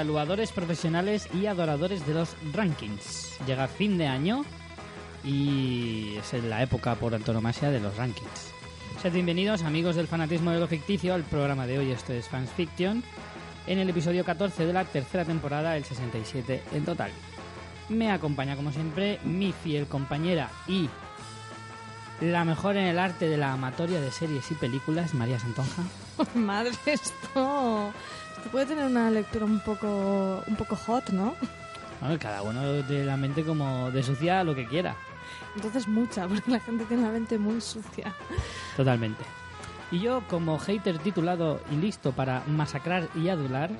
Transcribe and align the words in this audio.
saluadores 0.00 0.50
profesionales 0.50 1.28
y 1.34 1.44
adoradores 1.44 2.06
de 2.06 2.14
los 2.14 2.34
rankings. 2.54 3.36
Llega 3.46 3.68
fin 3.68 3.98
de 3.98 4.06
año 4.06 4.46
y 5.22 6.16
es 6.16 6.42
la 6.42 6.62
época 6.62 6.94
por 6.94 7.14
antonomasia 7.14 7.68
de 7.70 7.80
los 7.80 7.94
rankings. 7.98 8.50
Sed 9.02 9.12
bienvenidos, 9.12 9.62
amigos 9.62 9.96
del 9.96 10.08
fanatismo 10.08 10.52
de 10.52 10.58
lo 10.58 10.68
ficticio, 10.68 11.12
al 11.12 11.24
programa 11.24 11.66
de 11.66 11.78
hoy. 11.78 11.90
Esto 11.90 12.14
es 12.14 12.30
Fans 12.30 12.50
Fiction, 12.50 13.04
en 13.66 13.78
el 13.78 13.90
episodio 13.90 14.24
14 14.24 14.64
de 14.64 14.72
la 14.72 14.86
tercera 14.86 15.26
temporada, 15.26 15.76
el 15.76 15.84
67 15.84 16.62
en 16.72 16.84
total. 16.86 17.10
Me 17.90 18.10
acompaña, 18.10 18.56
como 18.56 18.72
siempre, 18.72 19.20
mi 19.22 19.52
fiel 19.52 19.86
compañera 19.86 20.48
y 20.66 20.88
la 22.22 22.46
mejor 22.46 22.78
en 22.78 22.86
el 22.86 22.98
arte 22.98 23.28
de 23.28 23.36
la 23.36 23.52
amatoria 23.52 24.00
de 24.00 24.10
series 24.10 24.50
y 24.50 24.54
películas, 24.54 25.12
María 25.12 25.38
Santonja. 25.38 25.82
Madre, 26.34 26.72
esto 26.86 27.92
puede 28.48 28.66
tener 28.66 28.84
una 28.84 29.10
lectura 29.10 29.44
un 29.44 29.60
poco, 29.60 30.42
un 30.46 30.56
poco 30.56 30.76
hot, 30.76 31.10
¿no? 31.10 31.34
Bueno, 32.00 32.18
cada 32.18 32.42
uno 32.42 32.62
de 32.62 33.04
la 33.04 33.16
mente 33.16 33.44
como 33.44 33.90
de 33.90 34.02
sucia 34.02 34.42
lo 34.44 34.54
que 34.54 34.66
quiera. 34.66 34.96
Entonces 35.54 35.86
mucha, 35.88 36.26
porque 36.28 36.50
la 36.50 36.60
gente 36.60 36.84
tiene 36.86 37.02
la 37.02 37.10
mente 37.10 37.38
muy 37.38 37.60
sucia. 37.60 38.14
Totalmente. 38.76 39.22
Y 39.90 39.98
yo, 40.00 40.22
como 40.28 40.58
hater 40.58 40.98
titulado 40.98 41.60
y 41.72 41.76
listo 41.76 42.12
para 42.12 42.42
masacrar 42.46 43.08
y 43.14 43.28
adular, 43.28 43.70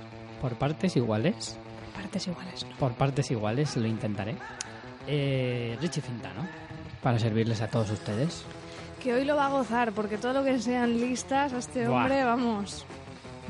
por 0.40 0.54
partes 0.56 0.96
iguales, 0.96 1.56
Partes 1.94 2.26
iguales, 2.26 2.66
¿no? 2.68 2.76
por 2.76 2.92
partes 2.94 3.30
iguales 3.30 3.76
lo 3.76 3.86
intentaré, 3.86 4.36
eh, 5.06 5.76
Richie 5.80 6.00
Fintano, 6.00 6.46
para 7.02 7.18
servirles 7.18 7.60
a 7.60 7.68
todos 7.68 7.90
ustedes. 7.90 8.44
Que 9.02 9.14
hoy 9.14 9.24
lo 9.24 9.36
va 9.36 9.46
a 9.46 9.50
gozar, 9.50 9.92
porque 9.92 10.18
todo 10.18 10.32
lo 10.32 10.44
que 10.44 10.58
sean 10.60 10.98
listas 10.98 11.52
a 11.52 11.58
este 11.58 11.86
Buah. 11.88 12.02
hombre, 12.02 12.24
vamos. 12.24 12.84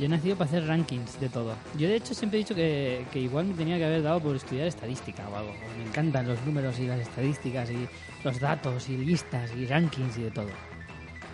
Yo 0.00 0.06
he 0.06 0.08
nacido 0.08 0.34
para 0.34 0.48
hacer 0.48 0.66
rankings 0.66 1.20
de 1.20 1.28
todo. 1.28 1.54
Yo, 1.76 1.86
de 1.86 1.96
hecho, 1.96 2.14
siempre 2.14 2.38
he 2.38 2.42
dicho 2.42 2.54
que, 2.54 3.04
que 3.12 3.20
igual 3.20 3.44
me 3.44 3.52
tenía 3.52 3.76
que 3.76 3.84
haber 3.84 4.02
dado 4.02 4.18
por 4.18 4.34
estudiar 4.34 4.66
estadística 4.66 5.28
o 5.28 5.36
algo. 5.36 5.52
Me 5.76 5.84
encantan 5.84 6.26
los 6.26 6.40
números 6.46 6.78
y 6.78 6.86
las 6.86 7.00
estadísticas 7.00 7.70
y 7.70 7.86
los 8.24 8.40
datos 8.40 8.88
y 8.88 8.96
listas 8.96 9.50
y 9.54 9.66
rankings 9.66 10.16
y 10.16 10.22
de 10.22 10.30
todo. 10.30 10.48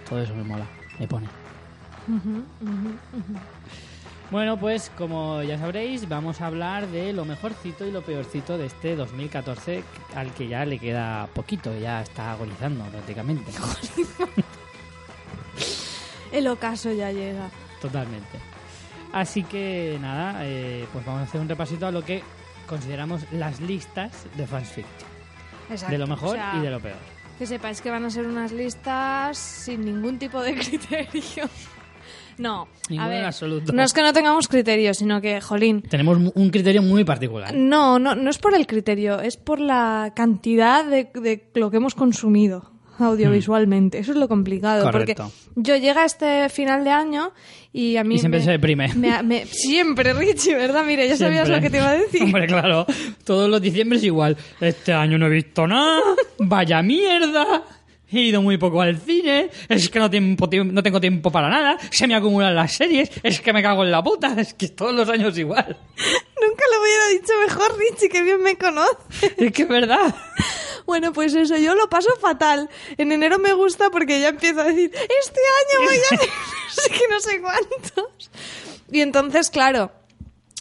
Todo 0.08 0.20
eso 0.20 0.34
me 0.34 0.42
mola, 0.42 0.66
me 0.98 1.06
pone. 1.06 1.28
Bueno, 4.32 4.58
pues 4.58 4.90
como 4.98 5.44
ya 5.44 5.58
sabréis, 5.58 6.08
vamos 6.08 6.40
a 6.40 6.46
hablar 6.46 6.88
de 6.88 7.12
lo 7.12 7.24
mejorcito 7.24 7.86
y 7.86 7.92
lo 7.92 8.02
peorcito 8.02 8.58
de 8.58 8.66
este 8.66 8.96
2014, 8.96 9.84
al 10.16 10.34
que 10.34 10.48
ya 10.48 10.64
le 10.64 10.80
queda 10.80 11.28
poquito, 11.32 11.70
ya 11.78 12.02
está 12.02 12.32
agonizando 12.32 12.82
prácticamente. 12.86 13.52
El 16.32 16.48
ocaso 16.48 16.92
ya 16.92 17.12
llega. 17.12 17.48
Totalmente. 17.80 18.55
Así 19.16 19.42
que 19.44 19.98
nada, 20.00 20.40
eh, 20.44 20.86
pues 20.92 21.04
vamos 21.06 21.22
a 21.22 21.24
hacer 21.24 21.40
un 21.40 21.48
repasito 21.48 21.86
a 21.86 21.90
lo 21.90 22.04
que 22.04 22.22
consideramos 22.66 23.22
las 23.32 23.60
listas 23.60 24.26
de 24.36 24.46
fans 24.46 24.68
fiction. 24.68 25.08
Exacto. 25.70 25.92
De 25.92 25.98
lo 25.98 26.06
mejor 26.06 26.30
o 26.30 26.32
sea, 26.32 26.54
y 26.56 26.60
de 26.60 26.70
lo 26.70 26.80
peor. 26.80 26.96
Que 27.38 27.46
sepáis 27.46 27.80
que 27.80 27.90
van 27.90 28.04
a 28.04 28.10
ser 28.10 28.26
unas 28.26 28.52
listas 28.52 29.38
sin 29.38 29.84
ningún 29.84 30.18
tipo 30.18 30.42
de 30.42 30.54
criterio. 30.58 31.48
No, 32.38 32.68
Ninguno 32.90 33.06
a 33.06 33.08
ver, 33.10 33.20
en 33.20 33.24
absoluto. 33.24 33.72
no 33.72 33.82
es 33.82 33.94
que 33.94 34.02
no 34.02 34.12
tengamos 34.12 34.46
criterio, 34.48 34.92
sino 34.92 35.22
que, 35.22 35.40
jolín, 35.40 35.80
Tenemos 35.80 36.18
un 36.34 36.50
criterio 36.50 36.82
muy 36.82 37.02
particular. 37.02 37.54
No, 37.54 37.98
no, 37.98 38.14
no 38.14 38.28
es 38.28 38.36
por 38.36 38.54
el 38.54 38.66
criterio, 38.66 39.20
es 39.20 39.38
por 39.38 39.58
la 39.58 40.12
cantidad 40.14 40.84
de, 40.84 41.08
de 41.14 41.50
lo 41.54 41.70
que 41.70 41.78
hemos 41.78 41.94
consumido 41.94 42.75
audiovisualmente. 42.98 43.98
Eso 43.98 44.12
es 44.12 44.18
lo 44.18 44.28
complicado. 44.28 44.84
Correcto. 44.84 45.30
Porque 45.54 45.68
yo 45.70 45.76
llega 45.76 46.04
este 46.04 46.48
final 46.48 46.84
de 46.84 46.90
año 46.90 47.32
y 47.72 47.96
a 47.96 48.04
mí. 48.04 48.16
Y 48.16 48.18
siempre 48.18 48.40
me- 48.40 48.44
se 48.44 48.50
deprime. 48.52 48.88
me- 48.94 49.22
me- 49.22 49.46
siempre, 49.46 50.12
Richie, 50.12 50.54
¿verdad? 50.54 50.84
Mire, 50.84 51.08
ya 51.08 51.16
sabías 51.16 51.46
Siempre. 51.46 51.56
lo 51.56 51.62
que 51.62 51.70
te 51.70 51.76
iba 51.78 51.90
a 51.90 51.98
decir. 51.98 52.22
Hombre, 52.22 52.46
claro. 52.46 52.86
Todos 53.24 53.48
los 53.50 53.60
diciembres 53.60 54.02
igual. 54.04 54.36
Este 54.60 54.92
año 54.92 55.18
no 55.18 55.26
he 55.26 55.30
visto 55.30 55.66
nada. 55.66 56.00
Vaya 56.38 56.82
mierda. 56.82 57.62
He 58.10 58.20
ido 58.20 58.40
muy 58.40 58.56
poco 58.56 58.80
al 58.80 58.98
cine. 59.00 59.50
Es 59.68 59.88
que 59.90 59.98
no, 59.98 60.08
tiempo, 60.08 60.48
tiemp- 60.48 60.70
no 60.70 60.82
tengo 60.82 61.00
tiempo 61.00 61.32
para 61.32 61.48
nada. 61.48 61.76
Se 61.90 62.06
me 62.06 62.14
acumulan 62.14 62.54
las 62.54 62.72
series. 62.72 63.10
Es 63.22 63.40
que 63.40 63.52
me 63.52 63.62
cago 63.62 63.84
en 63.84 63.90
la 63.90 64.02
puta. 64.02 64.34
Es 64.40 64.54
que 64.54 64.68
todos 64.68 64.94
los 64.94 65.08
años 65.08 65.36
igual. 65.36 65.76
Nunca 66.40 66.64
lo 66.72 66.82
hubiera 66.82 67.08
dicho 67.08 67.32
mejor, 67.46 67.78
Richie, 67.78 68.08
que 68.08 68.22
bien 68.22 68.42
me 68.42 68.56
conoce. 68.56 68.96
Es 69.38 69.52
que 69.52 69.62
es 69.62 69.68
verdad. 69.68 70.14
Bueno, 70.86 71.12
pues 71.12 71.34
eso, 71.34 71.56
yo 71.56 71.74
lo 71.74 71.88
paso 71.88 72.10
fatal. 72.20 72.70
En 72.96 73.10
enero 73.10 73.40
me 73.40 73.52
gusta 73.54 73.90
porque 73.90 74.20
ya 74.20 74.28
empiezo 74.28 74.60
a 74.60 74.64
decir, 74.64 74.92
este 74.94 75.40
año 75.80 75.86
voy 75.88 75.96
a 75.96 76.14
hacer 76.14 76.28
no 76.28 76.82
sé 76.82 76.90
qué, 76.90 77.00
no 77.10 77.20
sé 77.20 77.40
cuántos. 77.40 78.30
Y 78.92 79.00
entonces, 79.00 79.50
claro, 79.50 79.90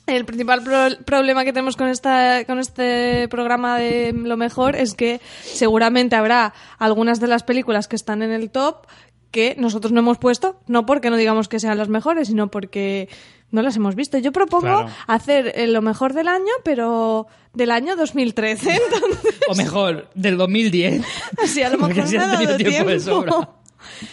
el 0.07 0.25
principal 0.25 0.63
pro- 0.63 1.03
problema 1.05 1.43
que 1.43 1.51
tenemos 1.53 1.75
con, 1.75 1.87
esta, 1.87 2.45
con 2.45 2.59
este 2.59 3.27
programa 3.29 3.77
de 3.77 4.13
lo 4.13 4.37
mejor 4.37 4.75
es 4.75 4.93
que 4.93 5.19
seguramente 5.43 6.15
habrá 6.15 6.53
algunas 6.77 7.19
de 7.19 7.27
las 7.27 7.43
películas 7.43 7.87
que 7.87 7.95
están 7.95 8.21
en 8.21 8.31
el 8.31 8.49
top 8.51 8.85
que 9.31 9.55
nosotros 9.57 9.91
no 9.91 9.99
hemos 9.99 10.17
puesto, 10.17 10.61
no 10.67 10.85
porque 10.85 11.09
no 11.09 11.17
digamos 11.17 11.47
que 11.49 11.59
sean 11.59 11.77
las 11.77 11.89
mejores, 11.89 12.29
sino 12.29 12.49
porque 12.49 13.09
no 13.51 13.61
las 13.61 13.75
hemos 13.75 13.95
visto. 13.95 14.17
Yo 14.17 14.31
propongo 14.31 14.61
Claro. 14.67 14.89
hacer 15.07 15.51
eh, 15.55 15.67
lo 15.67 15.81
mejor 15.81 16.13
del 16.13 16.27
año, 16.29 16.51
pero 16.63 17.27
del 17.53 17.71
año 17.71 17.95
2013. 17.97 18.69
Entonces, 18.93 19.35
O 19.49 19.55
mejor, 19.55 20.09
del 20.15 20.37
2010. 20.37 21.03
Así 21.43 21.61
a 21.63 21.69
lo 21.69 21.77
Porque 21.79 21.95
mejor 21.95 22.11
me 22.11 22.17
han 22.17 22.29
ha 22.29 22.33
dado 22.43 22.57
tiempo 22.57 22.89
de 22.89 22.99
sobra. 22.99 23.49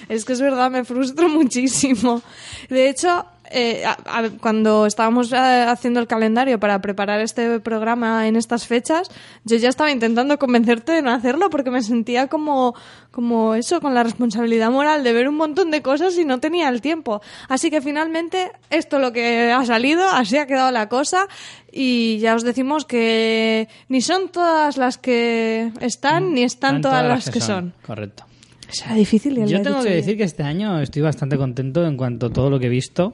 Es 0.08 0.24
que 0.24 0.32
es 0.32 0.40
verdad, 0.40 0.70
me 0.70 0.84
frustro 0.84 1.28
muchísimo. 1.28 2.20
De 2.68 2.88
hecho, 2.88 3.24
eh, 3.52 3.84
a- 3.84 3.96
a- 4.06 4.30
cuando 4.40 4.86
estábamos 4.86 5.32
eh, 5.32 5.36
haciendo 5.36 6.00
el 6.00 6.06
calendario 6.06 6.58
para 6.58 6.80
preparar 6.80 7.20
este 7.20 7.60
programa 7.60 8.26
en 8.26 8.36
estas 8.36 8.66
fechas, 8.66 9.08
yo 9.44 9.56
ya 9.56 9.68
estaba 9.68 9.90
intentando 9.90 10.38
convencerte 10.38 10.92
de 10.92 11.02
no 11.02 11.10
hacerlo 11.10 11.50
porque 11.50 11.70
me 11.70 11.82
sentía 11.82 12.28
como, 12.28 12.74
como 13.10 13.54
eso, 13.54 13.80
con 13.80 13.94
la 13.94 14.02
responsabilidad 14.02 14.70
moral 14.70 15.04
de 15.04 15.12
ver 15.12 15.28
un 15.28 15.36
montón 15.36 15.70
de 15.70 15.82
cosas 15.82 16.16
y 16.18 16.24
no 16.24 16.40
tenía 16.40 16.68
el 16.68 16.80
tiempo. 16.80 17.20
Así 17.48 17.70
que 17.70 17.80
finalmente 17.80 18.50
esto 18.70 18.96
es 18.96 19.02
lo 19.02 19.12
que 19.12 19.52
ha 19.52 19.64
salido, 19.64 20.08
así 20.08 20.36
ha 20.38 20.46
quedado 20.46 20.70
la 20.70 20.88
cosa 20.88 21.26
y 21.70 22.18
ya 22.18 22.34
os 22.34 22.42
decimos 22.44 22.84
que 22.84 23.68
ni 23.88 24.00
son 24.00 24.28
todas 24.28 24.76
las 24.76 24.98
que 24.98 25.70
están 25.80 26.34
ni 26.34 26.42
están 26.42 26.80
todas, 26.80 27.06
las 27.06 27.30
que 27.30 27.40
son. 27.40 27.72
Correcto. 27.86 28.24
Será 28.68 28.94
difícil. 28.94 29.34
ya 29.36 29.44
Yo 29.44 29.60
tengo 29.62 29.78
que 29.82 29.88
bien. 29.90 29.96
decir 30.00 30.16
que 30.16 30.22
este 30.24 30.42
año 30.42 30.80
estoy 30.80 31.02
bastante 31.02 31.36
contento 31.36 31.84
en 31.86 31.98
cuanto 31.98 32.26
a 32.26 32.30
todo 32.30 32.48
lo 32.48 32.58
que 32.58 32.66
he 32.66 32.70
visto. 32.70 33.12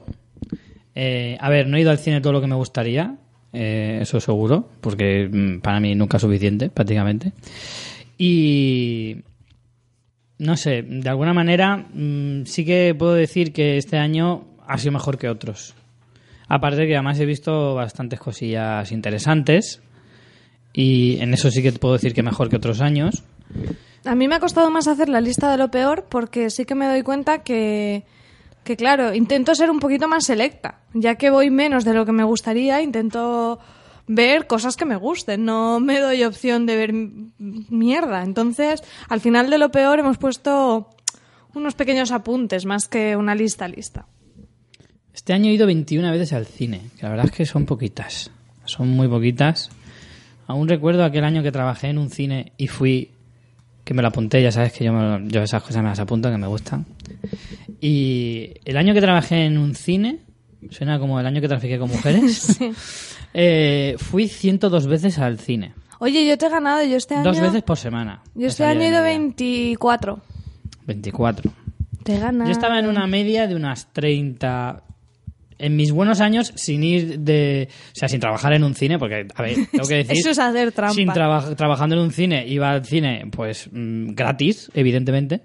Eh, 1.01 1.37
a 1.39 1.49
ver, 1.49 1.65
no 1.65 1.77
he 1.77 1.79
ido 1.79 1.91
al 1.91 1.97
cine 1.97 2.19
todo 2.19 2.33
lo 2.33 2.41
que 2.41 2.47
me 2.47 2.55
gustaría, 2.55 3.15
eh, 3.53 3.99
eso 4.01 4.19
seguro, 4.19 4.67
porque 4.81 5.29
mm, 5.31 5.61
para 5.61 5.79
mí 5.79 5.95
nunca 5.95 6.17
es 6.17 6.21
suficiente, 6.21 6.69
prácticamente. 6.69 7.31
Y 8.17 9.15
no 10.39 10.57
sé, 10.57 10.81
de 10.81 11.07
alguna 11.07 11.33
manera 11.33 11.77
mm, 11.77 12.43
sí 12.43 12.65
que 12.65 12.93
puedo 12.99 13.13
decir 13.13 13.53
que 13.53 13.77
este 13.77 13.97
año 13.97 14.43
ha 14.67 14.77
sido 14.77 14.91
mejor 14.91 15.17
que 15.17 15.29
otros. 15.29 15.73
Aparte 16.49 16.85
que 16.85 16.95
además 16.95 17.17
he 17.21 17.25
visto 17.25 17.75
bastantes 17.75 18.19
cosillas 18.19 18.91
interesantes 18.91 19.81
y 20.73 21.17
en 21.21 21.33
eso 21.33 21.49
sí 21.49 21.63
que 21.63 21.71
puedo 21.71 21.93
decir 21.93 22.13
que 22.13 22.23
mejor 22.23 22.49
que 22.49 22.57
otros 22.57 22.81
años. 22.81 23.23
A 24.03 24.15
mí 24.15 24.27
me 24.27 24.35
ha 24.35 24.41
costado 24.41 24.69
más 24.69 24.89
hacer 24.89 25.07
la 25.07 25.21
lista 25.21 25.49
de 25.49 25.57
lo 25.57 25.71
peor 25.71 26.07
porque 26.09 26.49
sí 26.49 26.65
que 26.65 26.75
me 26.75 26.87
doy 26.87 27.03
cuenta 27.03 27.41
que, 27.43 28.03
que, 28.69 28.77
claro, 28.77 29.15
intento 29.15 29.55
ser 29.55 29.71
un 29.71 29.79
poquito 29.79 30.07
más 30.07 30.27
selecta. 30.27 30.81
Ya 30.93 31.15
que 31.15 31.31
voy 31.31 31.49
menos 31.49 31.85
de 31.85 31.95
lo 31.95 32.05
que 32.05 32.11
me 32.11 32.23
gustaría, 32.23 32.83
intento 32.83 33.57
ver 34.05 34.45
cosas 34.45 34.77
que 34.77 34.85
me 34.85 34.95
gusten. 34.95 35.43
No 35.43 35.79
me 35.79 35.99
doy 35.99 36.23
opción 36.23 36.67
de 36.67 36.75
ver 36.75 36.93
mierda. 36.93 38.21
Entonces, 38.21 38.83
al 39.07 39.21
final 39.21 39.49
de 39.49 39.57
lo 39.57 39.71
peor 39.71 39.97
hemos 39.97 40.19
puesto 40.19 40.87
unos 41.55 41.73
pequeños 41.73 42.11
apuntes 42.11 42.67
más 42.67 42.87
que 42.87 43.15
una 43.15 43.33
lista 43.33 43.67
lista. 43.67 44.05
Este 45.15 45.33
año 45.33 45.49
he 45.49 45.53
ido 45.53 45.65
21 45.65 46.11
veces 46.11 46.31
al 46.33 46.45
cine, 46.45 46.91
que 46.95 47.07
la 47.07 47.09
verdad 47.09 47.25
es 47.25 47.31
que 47.31 47.47
son 47.47 47.65
poquitas. 47.65 48.29
Son 48.65 48.87
muy 48.87 49.07
poquitas. 49.07 49.71
Aún 50.45 50.67
recuerdo 50.67 51.03
aquel 51.03 51.23
año 51.23 51.41
que 51.41 51.51
trabajé 51.51 51.87
en 51.87 51.97
un 51.97 52.11
cine 52.11 52.53
y 52.55 52.67
fui, 52.67 53.09
que 53.89 53.95
me 53.95 54.03
lo 54.03 54.09
apunté, 54.09 54.39
ya 54.43 54.51
sabes 54.51 54.71
que 54.71 54.83
yo, 54.83 54.93
me 54.93 55.27
yo 55.29 55.41
esas 55.41 55.63
cosas 55.63 55.81
me 55.81 55.89
las 55.89 55.99
apunto, 55.99 56.29
que 56.29 56.37
me 56.37 56.45
gustan. 56.45 56.85
Y 57.81 58.51
el 58.63 58.77
año 58.77 58.93
que 58.93 59.01
trabajé 59.01 59.45
en 59.45 59.57
un 59.57 59.73
cine, 59.73 60.19
suena 60.69 60.99
como 60.99 61.19
el 61.19 61.25
año 61.25 61.41
que 61.41 61.47
trafiqué 61.47 61.79
con 61.79 61.89
mujeres, 61.89 62.59
eh, 63.33 63.95
fui 63.97 64.27
102 64.27 64.85
veces 64.85 65.17
al 65.17 65.39
cine. 65.39 65.73
Oye, 65.97 66.23
yo 66.27 66.37
te 66.37 66.45
he 66.45 66.49
ganado, 66.49 66.83
yo 66.83 66.97
este 66.97 67.15
año... 67.15 67.23
Dos 67.23 67.39
veces 67.39 67.63
por 67.63 67.77
semana. 67.77 68.21
Yo 68.35 68.45
este 68.45 68.63
año 68.63 68.81
he 68.81 68.89
ido 68.89 69.01
media. 69.01 69.17
24. 69.17 70.21
24. 70.85 71.51
Te 72.03 72.15
he 72.15 72.19
ganado. 72.19 72.45
Yo 72.45 72.51
estaba 72.51 72.77
en 72.77 72.85
una 72.85 73.07
media 73.07 73.47
de 73.47 73.55
unas 73.55 73.91
30. 73.91 74.83
En 75.59 75.75
mis 75.75 75.91
buenos 75.91 76.21
años, 76.21 76.53
sin 76.55 76.83
ir 76.83 77.19
de. 77.19 77.67
O 77.69 77.95
sea, 77.95 78.07
sin 78.07 78.19
trabajar 78.19 78.53
en 78.53 78.63
un 78.63 78.73
cine, 78.73 78.97
porque, 78.97 79.27
a 79.35 79.41
ver, 79.43 79.55
tengo 79.71 79.87
que 79.87 79.95
decir. 80.03 80.17
Eso 80.17 80.29
es 80.31 80.39
hacer 80.39 80.71
trampa. 80.71 80.93
Sin 80.95 81.09
traba- 81.09 81.55
trabajando 81.55 81.95
en 81.95 82.01
un 82.01 82.11
cine, 82.11 82.47
iba 82.47 82.71
al 82.71 82.85
cine, 82.85 83.25
pues, 83.31 83.69
mm, 83.71 84.13
gratis, 84.13 84.71
evidentemente. 84.73 85.41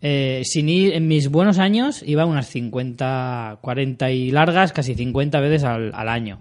Eh, 0.00 0.40
sin 0.44 0.68
ir, 0.68 0.94
en 0.94 1.06
mis 1.06 1.28
buenos 1.28 1.58
años, 1.58 2.02
iba 2.04 2.24
unas 2.24 2.48
50, 2.48 3.58
40 3.60 4.10
y 4.10 4.30
largas, 4.32 4.72
casi 4.72 4.94
50 4.96 5.38
veces 5.40 5.62
al, 5.64 5.92
al 5.94 6.08
año. 6.08 6.40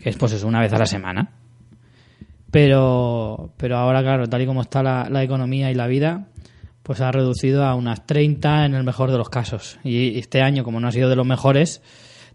que 0.00 0.08
es 0.08 0.16
pues 0.16 0.32
eso, 0.32 0.48
una 0.48 0.60
vez 0.60 0.72
a 0.72 0.78
la 0.78 0.86
semana. 0.86 1.30
Pero, 2.50 3.52
pero 3.56 3.76
ahora, 3.76 4.00
claro, 4.02 4.28
tal 4.28 4.42
y 4.42 4.46
como 4.46 4.62
está 4.62 4.82
la, 4.82 5.08
la 5.08 5.22
economía 5.22 5.70
y 5.70 5.74
la 5.74 5.86
vida, 5.86 6.26
pues 6.82 7.00
ha 7.00 7.12
reducido 7.12 7.64
a 7.64 7.74
unas 7.74 8.06
30 8.06 8.66
en 8.66 8.74
el 8.74 8.82
mejor 8.82 9.12
de 9.12 9.18
los 9.18 9.28
casos. 9.28 9.78
Y 9.84 10.18
este 10.18 10.42
año, 10.42 10.64
como 10.64 10.80
no 10.80 10.88
ha 10.88 10.92
sido 10.92 11.08
de 11.08 11.16
los 11.16 11.26
mejores, 11.26 11.80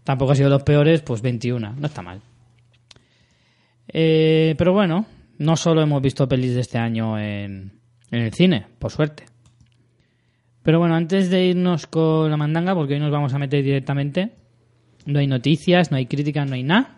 tampoco 0.06 0.32
ha 0.32 0.34
sido 0.36 0.48
los 0.48 0.62
peores, 0.62 1.02
pues 1.02 1.20
21. 1.20 1.74
No 1.76 1.86
está 1.86 2.00
mal. 2.00 2.22
Eh, 3.88 4.54
pero 4.56 4.72
bueno, 4.72 5.04
no 5.38 5.56
solo 5.56 5.82
hemos 5.82 6.00
visto 6.00 6.28
pelis 6.28 6.54
de 6.54 6.60
este 6.60 6.78
año 6.78 7.18
en, 7.18 7.72
en 8.12 8.22
el 8.22 8.32
cine, 8.32 8.66
por 8.78 8.92
suerte. 8.92 9.24
Pero 10.62 10.78
bueno, 10.78 10.94
antes 10.94 11.28
de 11.28 11.46
irnos 11.46 11.88
con 11.88 12.30
la 12.30 12.36
mandanga, 12.36 12.74
porque 12.74 12.94
hoy 12.94 13.00
nos 13.00 13.10
vamos 13.10 13.34
a 13.34 13.38
meter 13.38 13.64
directamente, 13.64 14.30
no 15.06 15.18
hay 15.18 15.26
noticias, 15.26 15.90
no 15.90 15.96
hay 15.96 16.06
críticas, 16.06 16.48
no 16.48 16.54
hay 16.54 16.62
nada. 16.62 16.96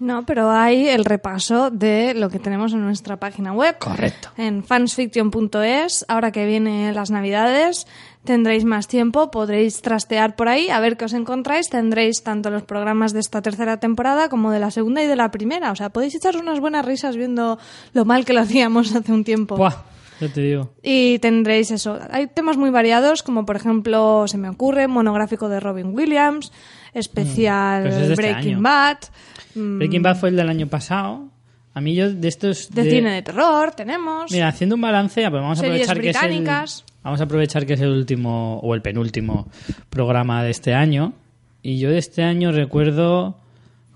No, 0.00 0.24
pero 0.24 0.50
hay 0.50 0.88
el 0.88 1.04
repaso 1.04 1.70
de 1.70 2.14
lo 2.14 2.30
que 2.30 2.38
tenemos 2.38 2.72
en 2.72 2.80
nuestra 2.80 3.18
página 3.18 3.52
web. 3.52 3.76
Correcto. 3.78 4.30
En 4.38 4.64
fansfiction.es, 4.64 6.06
ahora 6.08 6.32
que 6.32 6.46
vienen 6.46 6.94
las 6.94 7.10
navidades, 7.10 7.86
tendréis 8.24 8.64
más 8.64 8.86
tiempo, 8.86 9.30
podréis 9.30 9.80
trastear 9.82 10.36
por 10.36 10.48
ahí, 10.48 10.68
a 10.68 10.80
ver 10.80 10.96
qué 10.96 11.06
os 11.06 11.12
encontráis, 11.12 11.70
tendréis 11.70 12.22
tanto 12.22 12.50
los 12.50 12.62
programas 12.62 13.12
de 13.12 13.20
esta 13.20 13.42
tercera 13.42 13.78
temporada 13.78 14.28
como 14.28 14.50
de 14.50 14.60
la 14.60 14.70
segunda 14.70 15.02
y 15.02 15.06
de 15.06 15.16
la 15.16 15.30
primera, 15.30 15.72
o 15.72 15.76
sea, 15.76 15.90
podéis 15.90 16.14
echaros 16.14 16.42
unas 16.42 16.60
buenas 16.60 16.84
risas 16.84 17.16
viendo 17.16 17.58
lo 17.92 18.04
mal 18.04 18.24
que 18.24 18.32
lo 18.32 18.40
hacíamos 18.40 18.94
hace 18.94 19.12
un 19.12 19.24
tiempo. 19.24 19.56
Buah, 19.56 19.84
ya 20.20 20.28
te 20.28 20.42
digo. 20.42 20.70
Y 20.82 21.18
tendréis 21.20 21.70
eso. 21.70 21.98
Hay 22.10 22.26
temas 22.26 22.56
muy 22.56 22.70
variados, 22.70 23.22
como 23.22 23.46
por 23.46 23.56
ejemplo, 23.56 24.26
se 24.28 24.36
me 24.36 24.48
ocurre, 24.48 24.86
monográfico 24.86 25.48
de 25.48 25.60
Robin 25.60 25.94
Williams, 25.94 26.52
especial 26.92 27.84
Pero 27.84 27.94
ese 27.94 28.02
es 28.02 28.08
de 28.08 28.14
este 28.14 28.32
Breaking. 28.32 28.62
Bad, 28.62 28.98
mm, 29.54 29.78
Breaking 29.78 30.02
Bad 30.02 30.16
fue 30.16 30.28
el 30.28 30.36
del 30.36 30.48
año 30.48 30.66
pasado. 30.66 31.28
A 31.72 31.80
mí 31.80 31.94
yo 31.94 32.12
de 32.12 32.28
estos... 32.28 32.68
de, 32.70 32.90
cine 32.90 33.12
de 33.12 33.22
terror 33.22 33.70
tenemos. 33.70 34.30
Mira, 34.32 34.48
haciendo 34.48 34.74
un 34.74 34.80
balance, 34.80 35.22
pues 35.22 35.40
vamos 35.40 35.58
a 35.58 35.62
aprovechar 35.62 36.00
que 36.00 36.10
es 36.10 36.16
el, 36.16 36.28
británicas. 36.28 36.84
Vamos 37.02 37.20
a 37.20 37.24
aprovechar 37.24 37.66
que 37.66 37.74
es 37.74 37.80
el 37.80 37.90
último 37.90 38.58
o 38.60 38.74
el 38.74 38.82
penúltimo 38.82 39.48
programa 39.88 40.42
de 40.42 40.50
este 40.50 40.74
año. 40.74 41.12
Y 41.62 41.78
yo 41.78 41.90
de 41.90 41.98
este 41.98 42.22
año 42.22 42.52
recuerdo 42.52 43.38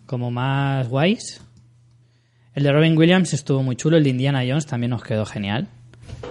como 0.06 0.30
más 0.30 0.88
guays. 0.88 1.40
El 2.54 2.62
de 2.64 2.72
Robin 2.72 2.96
Williams 2.96 3.32
estuvo 3.32 3.62
muy 3.62 3.76
chulo, 3.76 3.96
el 3.96 4.04
de 4.04 4.10
Indiana 4.10 4.42
Jones 4.46 4.66
también 4.66 4.90
nos 4.90 5.02
quedó 5.02 5.26
genial. 5.26 5.68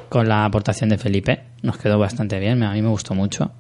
Con 0.10 0.30
la 0.30 0.46
aportación 0.46 0.90
de 0.90 0.98
Felipe, 0.98 1.44
nos 1.64 1.78
quedó 1.78 1.98
bastante 1.98 2.40
bien, 2.40 2.62
a 2.64 2.74
mí 2.74 2.82
me 2.82 2.90
gustó 2.90 3.14
mucho. 3.16 3.52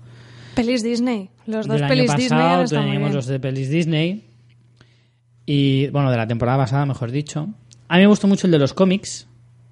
Pelis 0.55 0.83
Disney. 0.83 1.29
Los 1.47 1.67
dos 1.67 1.79
Del 1.79 1.89
pelis 1.89 2.11
año 2.11 2.19
Disney 2.19 2.39
pasado 2.39 2.61
muy 2.61 2.69
teníamos 2.69 3.13
los 3.13 3.25
de 3.25 3.39
pelis 3.39 3.69
Disney. 3.69 4.23
Y 5.45 5.87
bueno, 5.87 6.11
de 6.11 6.17
la 6.17 6.27
temporada 6.27 6.59
pasada, 6.59 6.85
mejor 6.85 7.11
dicho. 7.11 7.49
A 7.87 7.95
mí 7.97 8.01
me 8.01 8.07
gustó 8.07 8.27
mucho 8.27 8.47
el 8.47 8.51
de 8.51 8.59
los 8.59 8.73
cómics. 8.73 9.27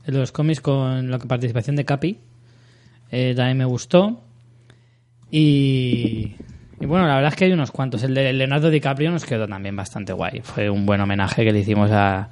El 0.05 0.15
de 0.15 0.19
los 0.19 0.31
cómics 0.31 0.59
con 0.59 1.09
la 1.09 1.19
participación 1.19 1.75
de 1.75 1.85
Capi. 1.85 2.17
Eh, 3.11 3.33
también 3.35 3.57
me 3.57 3.65
gustó. 3.65 4.21
Y, 5.29 6.35
y 6.79 6.85
bueno, 6.85 7.07
la 7.07 7.15
verdad 7.15 7.31
es 7.31 7.35
que 7.37 7.45
hay 7.45 7.51
unos 7.51 7.71
cuantos. 7.71 8.03
El 8.03 8.13
de 8.13 8.33
Leonardo 8.33 8.69
DiCaprio 8.69 9.11
nos 9.11 9.25
quedó 9.25 9.47
también 9.47 9.75
bastante 9.75 10.13
guay. 10.13 10.41
Fue 10.41 10.69
un 10.69 10.85
buen 10.85 11.01
homenaje 11.01 11.43
que 11.43 11.51
le 11.51 11.59
hicimos 11.59 11.91
a, 11.91 12.21
a 12.21 12.29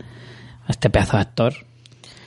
este 0.68 0.90
pedazo 0.90 1.18
de 1.18 1.22
actor. 1.22 1.54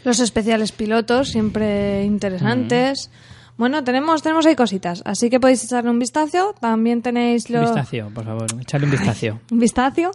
Los 0.04 0.20
especiales 0.20 0.72
pilotos, 0.72 1.28
siempre 1.28 2.04
interesantes. 2.04 3.10
Bueno, 3.56 3.84
tenemos, 3.84 4.22
tenemos 4.22 4.46
ahí 4.46 4.56
cositas, 4.56 5.02
así 5.04 5.30
que 5.30 5.38
podéis 5.38 5.62
echarle 5.64 5.90
un 5.90 5.98
vistazo. 5.98 6.54
También 6.60 7.02
tenéis 7.02 7.48
Un 7.50 7.56
los... 7.56 7.74
vistazo, 7.74 8.10
por 8.12 8.24
favor. 8.24 8.46
Echarle 8.60 8.86
un 8.86 8.90
vistazo. 8.90 9.40
un 9.50 9.58
vistazo. 9.58 10.10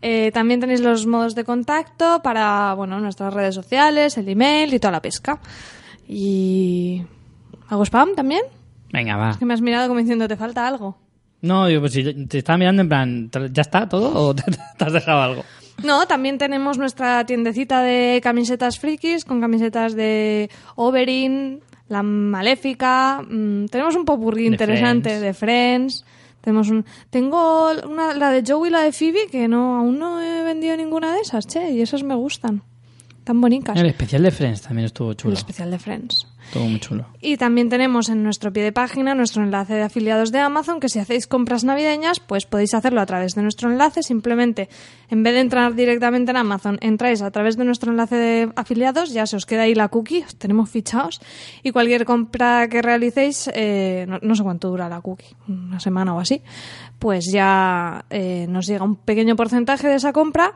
Eh, 0.00 0.32
también 0.32 0.58
tenéis 0.58 0.80
los 0.80 1.06
modos 1.06 1.36
de 1.36 1.44
contacto 1.44 2.20
para 2.24 2.74
bueno 2.74 2.98
nuestras 2.98 3.32
redes 3.32 3.54
sociales, 3.54 4.18
el 4.18 4.28
email 4.28 4.74
y 4.74 4.80
toda 4.80 4.90
la 4.90 5.02
pesca. 5.02 5.38
Y 6.08 7.02
hago 7.72 7.84
spam 7.84 8.14
también. 8.14 8.42
Venga, 8.92 9.16
va. 9.16 9.30
Es 9.30 9.38
que 9.38 9.46
me 9.46 9.54
has 9.54 9.60
mirado 9.62 9.88
como 9.88 10.00
diciendo 10.00 10.28
te 10.28 10.36
falta 10.36 10.66
algo. 10.66 10.98
No, 11.40 11.68
yo 11.68 11.80
pues 11.80 11.92
si 11.94 12.26
te 12.26 12.38
estaba 12.38 12.58
mirando 12.58 12.82
en 12.82 12.88
plan, 12.88 13.30
¿ya 13.52 13.62
está 13.62 13.88
todo 13.88 14.12
o 14.14 14.34
te, 14.34 14.42
te 14.78 14.84
has 14.84 14.92
dejado 14.92 15.22
algo? 15.22 15.44
No, 15.82 16.06
también 16.06 16.38
tenemos 16.38 16.78
nuestra 16.78 17.24
tiendecita 17.26 17.82
de 17.82 18.20
camisetas 18.22 18.78
frikis 18.78 19.24
con 19.24 19.40
camisetas 19.40 19.94
de 19.94 20.50
Oberyn, 20.76 21.60
La 21.88 22.02
Maléfica. 22.02 23.22
mm, 23.28 23.66
tenemos 23.66 23.96
un 23.96 24.04
popurrí 24.04 24.46
interesante 24.46 25.08
Friends. 25.08 25.22
de 25.22 25.34
Friends. 25.34 26.04
Tenemos 26.42 26.68
un, 26.70 26.84
tengo 27.10 27.70
una, 27.88 28.14
la 28.14 28.30
de 28.30 28.42
Joey 28.46 28.68
y 28.68 28.72
la 28.72 28.82
de 28.82 28.92
Phoebe 28.92 29.28
que 29.30 29.48
no 29.48 29.76
aún 29.78 29.98
no 29.98 30.20
he 30.20 30.42
vendido 30.42 30.76
ninguna 30.76 31.14
de 31.14 31.20
esas, 31.20 31.46
che, 31.46 31.70
y 31.70 31.80
esas 31.80 32.02
me 32.02 32.14
gustan. 32.16 32.62
Tan 33.24 33.40
bonitas. 33.40 33.78
El 33.78 33.86
especial 33.86 34.22
de 34.24 34.30
Friends 34.32 34.62
también 34.62 34.86
estuvo 34.86 35.10
El 35.10 35.16
chulo. 35.16 35.34
especial 35.34 35.70
de 35.70 35.78
Friends. 35.78 36.26
Estuvo 36.44 36.64
muy 36.64 36.80
chulo. 36.80 37.06
Y 37.20 37.36
también 37.36 37.68
tenemos 37.68 38.08
en 38.08 38.24
nuestro 38.24 38.52
pie 38.52 38.64
de 38.64 38.72
página 38.72 39.14
nuestro 39.14 39.44
enlace 39.44 39.74
de 39.74 39.82
afiliados 39.82 40.32
de 40.32 40.40
Amazon, 40.40 40.80
que 40.80 40.88
si 40.88 40.98
hacéis 40.98 41.28
compras 41.28 41.62
navideñas, 41.62 42.18
pues 42.18 42.46
podéis 42.46 42.74
hacerlo 42.74 43.00
a 43.00 43.06
través 43.06 43.36
de 43.36 43.42
nuestro 43.42 43.70
enlace. 43.70 44.02
Simplemente, 44.02 44.68
en 45.08 45.22
vez 45.22 45.34
de 45.34 45.40
entrar 45.40 45.74
directamente 45.76 46.32
en 46.32 46.36
Amazon, 46.36 46.78
entráis 46.80 47.22
a 47.22 47.30
través 47.30 47.56
de 47.56 47.64
nuestro 47.64 47.92
enlace 47.92 48.16
de 48.16 48.52
afiliados, 48.56 49.12
ya 49.12 49.24
se 49.26 49.36
os 49.36 49.46
queda 49.46 49.62
ahí 49.62 49.74
la 49.76 49.86
cookie, 49.86 50.24
os 50.24 50.34
tenemos 50.34 50.68
fichados. 50.68 51.20
Y 51.62 51.70
cualquier 51.70 52.04
compra 52.04 52.68
que 52.68 52.82
realicéis, 52.82 53.48
eh, 53.54 54.04
no, 54.08 54.18
no 54.20 54.34
sé 54.34 54.42
cuánto 54.42 54.68
dura 54.68 54.88
la 54.88 55.00
cookie, 55.00 55.36
una 55.46 55.78
semana 55.78 56.12
o 56.12 56.18
así, 56.18 56.42
pues 56.98 57.30
ya 57.30 58.04
eh, 58.10 58.46
nos 58.48 58.66
llega 58.66 58.84
un 58.84 58.96
pequeño 58.96 59.36
porcentaje 59.36 59.86
de 59.86 59.94
esa 59.94 60.12
compra. 60.12 60.52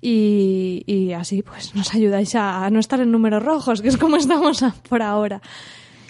Y, 0.00 0.84
y 0.86 1.12
así 1.12 1.42
pues 1.42 1.74
nos 1.74 1.92
ayudáis 1.94 2.34
a, 2.36 2.68
no 2.70 2.78
estar 2.78 3.00
en 3.00 3.10
números 3.10 3.42
rojos, 3.42 3.82
que 3.82 3.88
es 3.88 3.96
como 3.96 4.16
estamos 4.18 4.64
por 4.88 5.02
ahora. 5.02 5.40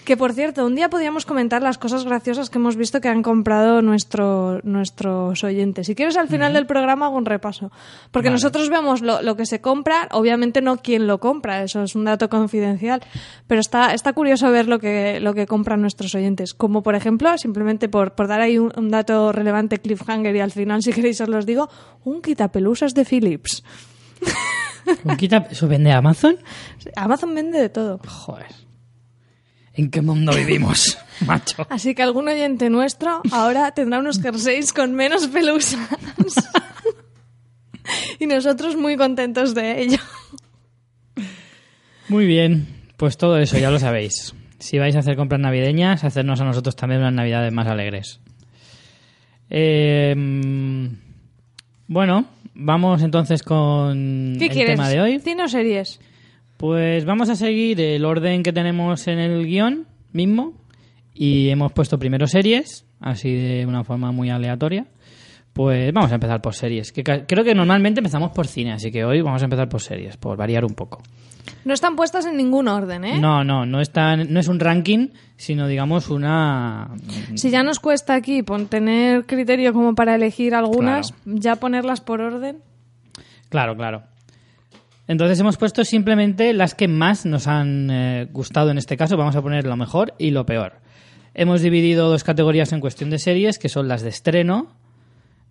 Que 0.09 0.17
por 0.17 0.33
cierto, 0.33 0.65
un 0.65 0.73
día 0.73 0.89
podríamos 0.89 1.23
comentar 1.27 1.61
las 1.61 1.77
cosas 1.77 2.03
graciosas 2.03 2.49
que 2.49 2.57
hemos 2.57 2.75
visto 2.75 2.99
que 2.99 3.09
han 3.09 3.21
comprado 3.21 3.83
nuestro, 3.83 4.59
nuestros 4.63 5.43
oyentes. 5.43 5.85
Si 5.85 5.93
quieres, 5.93 6.17
al 6.17 6.27
final 6.27 6.51
del 6.51 6.65
programa 6.65 7.05
hago 7.05 7.15
un 7.15 7.27
repaso. 7.27 7.71
Porque 8.09 8.29
Vale. 8.29 8.37
nosotros 8.37 8.69
vemos 8.71 9.01
lo, 9.03 9.21
lo 9.21 9.35
que 9.35 9.45
se 9.45 9.61
compra, 9.61 10.07
obviamente 10.09 10.61
no 10.63 10.77
quién 10.77 11.05
lo 11.05 11.19
compra, 11.19 11.61
eso 11.61 11.83
es 11.83 11.93
un 11.93 12.05
dato 12.05 12.27
confidencial. 12.27 13.01
Pero 13.45 13.61
está, 13.61 13.93
está 13.93 14.13
curioso 14.13 14.49
ver 14.49 14.67
lo 14.67 14.79
que, 14.79 15.19
lo 15.19 15.35
que 15.35 15.45
compran 15.45 15.79
nuestros 15.79 16.15
oyentes. 16.15 16.55
Como 16.55 16.81
por 16.81 16.95
ejemplo, 16.95 17.37
simplemente 17.37 17.87
por, 17.87 18.15
por 18.15 18.27
dar 18.27 18.41
ahí 18.41 18.57
un, 18.57 18.73
un 18.77 18.89
dato 18.89 19.31
relevante, 19.31 19.77
cliffhanger, 19.77 20.35
y 20.35 20.39
al 20.39 20.49
final, 20.51 20.81
si 20.81 20.91
queréis, 20.91 21.21
os 21.21 21.29
los 21.29 21.45
digo, 21.45 21.69
un 22.03 22.23
quitapelusas 22.23 22.95
de 22.95 23.05
Philips. 23.05 23.63
¿Con 25.03 25.17
quita- 25.17 25.45
¿Eso 25.51 25.67
vende 25.67 25.91
Amazon? 25.91 26.35
Amazon 26.95 27.35
vende 27.35 27.61
de 27.61 27.69
todo. 27.69 27.99
Joder. 28.07 28.47
¿En 29.79 29.89
qué 29.89 30.01
mundo 30.01 30.33
vivimos, 30.33 30.97
macho? 31.25 31.65
Así 31.69 31.95
que 31.95 32.03
algún 32.03 32.27
oyente 32.27 32.69
nuestro 32.69 33.21
ahora 33.31 33.71
tendrá 33.71 33.99
unos 33.99 34.21
jerseys 34.21 34.73
con 34.73 34.93
menos 34.93 35.27
pelusas. 35.27 35.79
y 38.19 38.27
nosotros 38.27 38.75
muy 38.75 38.97
contentos 38.97 39.55
de 39.55 39.81
ello. 39.81 39.99
Muy 42.09 42.25
bien, 42.25 42.67
pues 42.97 43.15
todo 43.15 43.37
eso 43.37 43.57
ya 43.57 43.71
lo 43.71 43.79
sabéis. 43.79 44.35
Si 44.59 44.77
vais 44.77 44.97
a 44.97 44.99
hacer 44.99 45.15
compras 45.15 45.39
navideñas, 45.39 46.03
hacernos 46.03 46.41
a 46.41 46.43
nosotros 46.43 46.75
también 46.75 46.99
unas 46.99 47.13
navidades 47.13 47.53
más 47.53 47.67
alegres. 47.67 48.19
Eh, 49.49 50.13
mm, 50.13 50.87
bueno, 51.87 52.25
vamos 52.53 53.01
entonces 53.01 53.43
con 53.43 54.35
¿Qué 54.37 54.47
el 54.47 54.51
quieres? 54.51 54.75
tema 54.75 54.89
de 54.89 54.99
hoy. 54.99 55.19
¿Cine 55.19 55.43
o 55.43 55.47
series? 55.47 56.01
Pues 56.59 57.05
vamos 57.05 57.29
a 57.29 57.35
seguir 57.35 57.79
el 57.79 58.03
orden 58.03 58.43
que 58.43 58.51
tenemos 58.51 59.07
en 59.07 59.17
el 59.17 59.45
guion 59.45 59.87
mismo 60.11 60.55
y 61.13 61.47
hemos 61.47 61.71
puesto 61.71 61.97
primero 61.97 62.27
series, 62.27 62.85
así 62.99 63.33
de 63.33 63.65
una 63.65 63.85
forma 63.85 64.11
muy 64.11 64.29
aleatoria. 64.29 64.85
Pues 65.53 65.93
vamos 65.93 66.11
a 66.11 66.15
empezar 66.15 66.41
por 66.41 66.53
series, 66.53 66.91
que 66.91 67.01
creo 67.01 67.45
que 67.45 67.55
normalmente 67.55 68.01
empezamos 68.01 68.31
por 68.31 68.45
cine, 68.45 68.73
así 68.73 68.91
que 68.91 69.05
hoy 69.05 69.21
vamos 69.21 69.41
a 69.41 69.45
empezar 69.45 69.69
por 69.69 69.81
series, 69.81 70.17
por 70.17 70.35
variar 70.35 70.65
un 70.65 70.73
poco. 70.73 71.01
No 71.63 71.73
están 71.73 71.95
puestas 71.95 72.25
en 72.25 72.35
ningún 72.35 72.67
orden, 72.67 73.05
¿eh? 73.05 73.17
No, 73.21 73.45
no, 73.45 73.65
no, 73.65 73.79
está, 73.79 74.17
no 74.17 74.37
es 74.37 74.49
un 74.49 74.59
ranking, 74.59 75.11
sino 75.37 75.65
digamos 75.65 76.09
una... 76.09 76.89
Si 77.35 77.51
ya 77.51 77.63
nos 77.63 77.79
cuesta 77.79 78.15
aquí 78.15 78.43
tener 78.67 79.25
criterio 79.25 79.71
como 79.71 79.95
para 79.95 80.13
elegir 80.13 80.53
algunas, 80.53 81.13
ya 81.23 81.55
ponerlas 81.55 82.01
por 82.01 82.19
orden. 82.19 82.57
Claro, 83.47 83.77
claro. 83.77 84.03
Entonces 85.09 85.39
hemos 85.39 85.57
puesto 85.57 85.83
simplemente 85.83 86.53
las 86.53 86.75
que 86.75 86.87
más 86.87 87.25
nos 87.25 87.47
han 87.47 87.89
eh, 87.89 88.27
gustado 88.31 88.69
en 88.69 88.77
este 88.77 88.95
caso. 88.95 89.17
Vamos 89.17 89.35
a 89.35 89.41
poner 89.41 89.65
lo 89.65 89.75
mejor 89.75 90.13
y 90.19 90.29
lo 90.29 90.45
peor. 90.45 90.81
Hemos 91.33 91.63
dividido 91.63 92.11
dos 92.11 92.23
categorías 92.23 92.73
en 92.73 92.79
cuestión 92.79 93.09
de 93.09 93.17
series, 93.17 93.57
que 93.57 93.69
son 93.69 93.87
las 93.87 94.03
de 94.03 94.09
estreno 94.09 94.67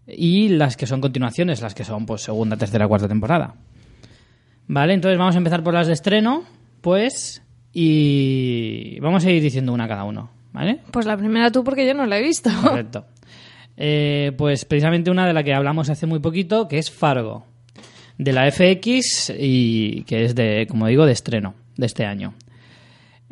y 0.07 0.51
las 0.51 0.77
que 0.77 0.87
son 0.87 1.01
continuaciones, 1.01 1.61
las 1.61 1.75
que 1.75 1.83
son 1.83 2.07
pues 2.07 2.23
segunda, 2.23 2.57
tercera, 2.57 2.87
cuarta 2.87 3.09
temporada. 3.09 3.57
Vale, 4.69 4.95
entonces 4.95 5.19
vamos 5.19 5.35
a 5.35 5.39
empezar 5.39 5.65
por 5.65 5.75
las 5.75 5.89
de 5.89 5.95
estreno, 5.95 6.45
pues, 6.81 7.43
y 7.73 9.01
vamos 9.01 9.25
a 9.25 9.31
ir 9.33 9.43
diciendo 9.43 9.73
una 9.73 9.89
cada 9.89 10.05
uno, 10.05 10.31
¿vale? 10.53 10.83
Pues 10.93 11.05
la 11.05 11.17
primera 11.17 11.51
tú 11.51 11.65
porque 11.65 11.85
yo 11.85 11.95
no 11.95 12.07
la 12.07 12.19
he 12.19 12.23
visto. 12.23 12.49
Correcto. 12.63 13.07
Eh, 13.77 14.31
pues 14.39 14.65
precisamente 14.65 15.11
una 15.11 15.27
de 15.27 15.33
la 15.33 15.43
que 15.43 15.53
hablamos 15.53 15.91
hace 15.91 16.07
muy 16.07 16.21
poquito, 16.21 16.69
que 16.69 16.79
es 16.79 16.93
Fargo. 16.93 17.45
De 18.19 18.33
la 18.33 18.51
FX 18.51 19.33
y 19.39 20.03
que 20.03 20.25
es 20.25 20.35
de, 20.35 20.67
como 20.69 20.87
digo, 20.89 21.07
de 21.07 21.13
estreno 21.13 21.55
de 21.77 21.87
este 21.87 22.05
año. 22.05 22.35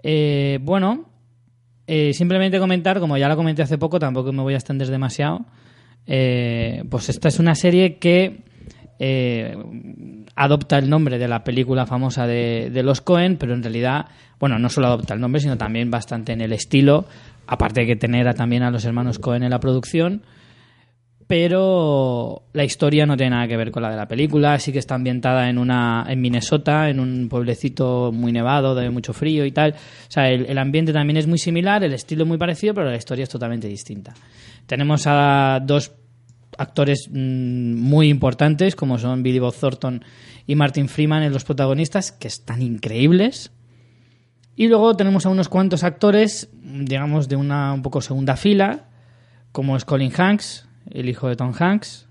Eh, 0.03 0.59
bueno, 0.63 1.05
eh, 1.87 2.13
simplemente 2.13 2.59
comentar, 2.59 3.01
como 3.01 3.17
ya 3.17 3.29
lo 3.29 3.37
comenté 3.37 3.63
hace 3.63 3.79
poco, 3.79 3.99
tampoco 3.99 4.33
me 4.33 4.43
voy 4.43 4.55
a 4.55 4.59
extender 4.59 4.89
demasiado. 4.89 5.45
eh, 6.07 6.85
pues 6.89 7.09
esta 7.09 7.29
es 7.29 7.39
una 7.41 7.55
serie 7.57 7.97
que 7.99 8.45
eh, 9.01 9.57
adopta 10.37 10.79
el 10.79 10.89
nombre 10.89 11.19
de 11.19 11.27
la 11.29 11.43
película 11.45 11.85
famosa 11.87 12.27
de, 12.27 12.71
de 12.73 12.83
los 12.85 13.01
Cohen, 13.01 13.37
pero 13.39 13.55
en 13.55 13.63
realidad, 13.63 14.07
bueno, 14.39 14.59
no 14.59 14.69
solo 14.69 14.87
adopta 14.87 15.15
el 15.15 15.21
nombre, 15.21 15.41
sino 15.41 15.57
también 15.59 15.91
bastante 15.91 16.33
en 16.33 16.41
el 16.41 16.53
estilo, 16.53 17.07
aparte 17.49 17.81
de 17.81 17.87
que 17.89 17.97
tener 17.97 18.29
a- 18.29 18.35
también 18.35 18.63
a 18.63 18.71
los 18.71 18.85
hermanos 18.85 19.19
Cohen 19.19 19.43
en 19.43 19.51
la 19.51 19.59
producción. 19.61 20.23
Pero 21.27 22.45
la 22.53 22.63
historia 22.63 23.05
no 23.05 23.17
tiene 23.17 23.31
nada 23.31 23.49
que 23.49 23.57
ver 23.57 23.73
con 23.73 23.83
la 23.83 23.91
de 23.91 23.97
la 23.97 24.07
película, 24.07 24.61
sí 24.61 24.73
que 24.73 24.79
está 24.79 24.95
ambientada 24.95 25.51
en 25.51 25.59
una 25.59 26.07
en 26.09 26.21
Minnesota, 26.21 26.89
en 26.89 27.01
un 27.01 27.29
pueblecito 27.29 28.13
muy 28.13 28.31
nevado, 28.31 28.77
de 28.77 28.91
mucho 28.91 29.13
frío 29.13 29.45
y 29.45 29.51
tal. 29.51 29.73
O 29.73 30.11
sea, 30.11 30.31
el, 30.31 30.57
ambiente 30.57 30.93
también 30.93 31.17
es 31.17 31.27
muy 31.27 31.39
similar, 31.39 31.83
el 31.83 31.95
estilo 31.95 32.23
es 32.23 32.29
muy 32.29 32.39
parecido, 32.39 32.75
pero 32.75 32.91
la 32.91 32.97
historia 32.97 33.25
es 33.25 33.29
totalmente 33.29 33.67
distinta. 33.67 34.15
Tenemos 34.67 35.05
a 35.07 35.61
dos 35.65 35.93
actores 36.59 37.09
mm, 37.11 37.75
muy 37.75 38.09
importantes, 38.09 38.77
como 38.77 38.97
son 38.97 39.25
Billy 39.25 39.41
Bob 39.41 39.55
Thornton 39.55 40.05
y 40.47 40.55
Martin 40.55 40.89
Freeman 40.89 41.31
los 41.33 41.45
protagonistas, 41.45 42.13
que 42.13 42.29
están 42.29 42.63
increíbles. 42.63 43.51
Y 44.55 44.69
luego 44.69 44.97
tenemos 44.97 45.27
a 45.27 45.29
unos 45.29 45.49
cuantos 45.49 45.83
actores, 45.83 46.49
digamos, 46.63 47.29
de 47.29 47.37
una 47.37 47.73
un 47.73 47.83
poco 47.83 48.01
segunda 48.01 48.37
fila, 48.37 48.85
como 49.53 49.77
es 49.77 49.85
Colin 49.85 50.13
Hanks, 50.17 50.66
el 50.97 51.09
hijo 51.09 51.29
de 51.29 51.37
Tom 51.37 51.53
Hanks, 51.57 52.09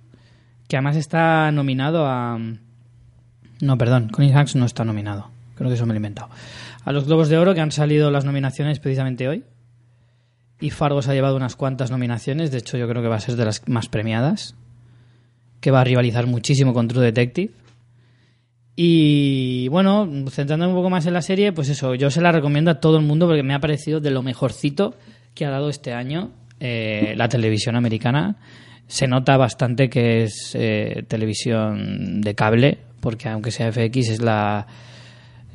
que 0.68 0.77
además 0.77 0.96
está 0.96 1.51
nominado 1.51 2.06
a... 2.06 2.38
No, 3.62 3.77
perdón, 3.77 4.10
Colin 4.10 4.36
Hanks 4.36 4.56
no 4.56 4.65
está 4.65 4.86
nominado. 4.86 5.32
Creo 5.56 5.70
que 5.70 5.75
eso 5.75 5.86
me 5.86 5.94
lo 5.94 5.96
he 5.96 5.98
inventado. 5.98 6.30
A 6.84 6.92
los 6.92 7.06
Globos 7.06 7.30
de 7.30 7.38
Oro, 7.38 7.56
que 7.56 7.62
han 7.62 7.72
salido 7.72 8.12
las 8.12 8.25
nominaciones 8.25 8.80
precisamente 8.80 9.27
hoy. 9.27 9.44
Y 10.60 10.70
Fargo 10.70 11.01
se 11.01 11.12
ha 11.12 11.13
llevado 11.13 11.36
unas 11.36 11.56
cuantas 11.56 11.89
nominaciones. 11.89 12.51
De 12.51 12.60
hecho, 12.60 12.77
yo 12.77 12.88
creo 12.88 13.01
que 13.01 13.08
va 13.08 13.15
a 13.15 13.20
ser 13.20 13.36
de 13.36 13.46
las 13.46 13.68
más 13.68 13.88
premiadas. 13.88 14.56
Que 15.62 15.72
va 15.72 15.82
a 15.82 15.84
rivalizar 15.84 16.27
muchísimo 16.27 16.74
con 16.74 16.88
True 16.88 17.06
Detective. 17.06 17.54
Y 18.75 19.68
bueno, 19.70 20.08
centrándome 20.30 20.74
un 20.74 20.77
poco 20.77 20.89
más 20.89 21.06
en 21.06 21.13
la 21.13 21.22
serie, 21.22 21.54
pues 21.54 21.70
eso, 21.70 21.96
yo 21.96 22.12
se 22.12 22.22
la 22.22 22.34
recomiendo 22.34 22.70
a 22.70 22.82
todo 22.82 22.98
el 22.98 23.06
mundo 23.06 23.25
porque 23.25 23.42
me 23.42 23.54
ha 23.54 23.60
parecido 23.60 24.01
de 24.01 24.12
lo 24.12 24.22
mejorcito 24.22 24.96
que 25.34 25.46
ha 25.46 25.50
dado 25.50 25.70
este 25.70 25.94
año 25.94 26.32
eh, 26.60 27.13
la 27.15 27.30
televisión 27.30 27.77
americana. 27.77 28.36
Se 28.88 29.08
nota 29.08 29.36
bastante 29.38 29.89
que 29.89 30.24
es 30.24 30.51
eh, 30.54 31.04
televisión 31.08 32.22
de 32.22 32.36
cable, 32.36 32.77
porque 33.00 33.30
aunque 33.30 33.51
sea 33.51 33.72
FX 33.72 34.10
es 34.10 34.22
la... 34.22 34.68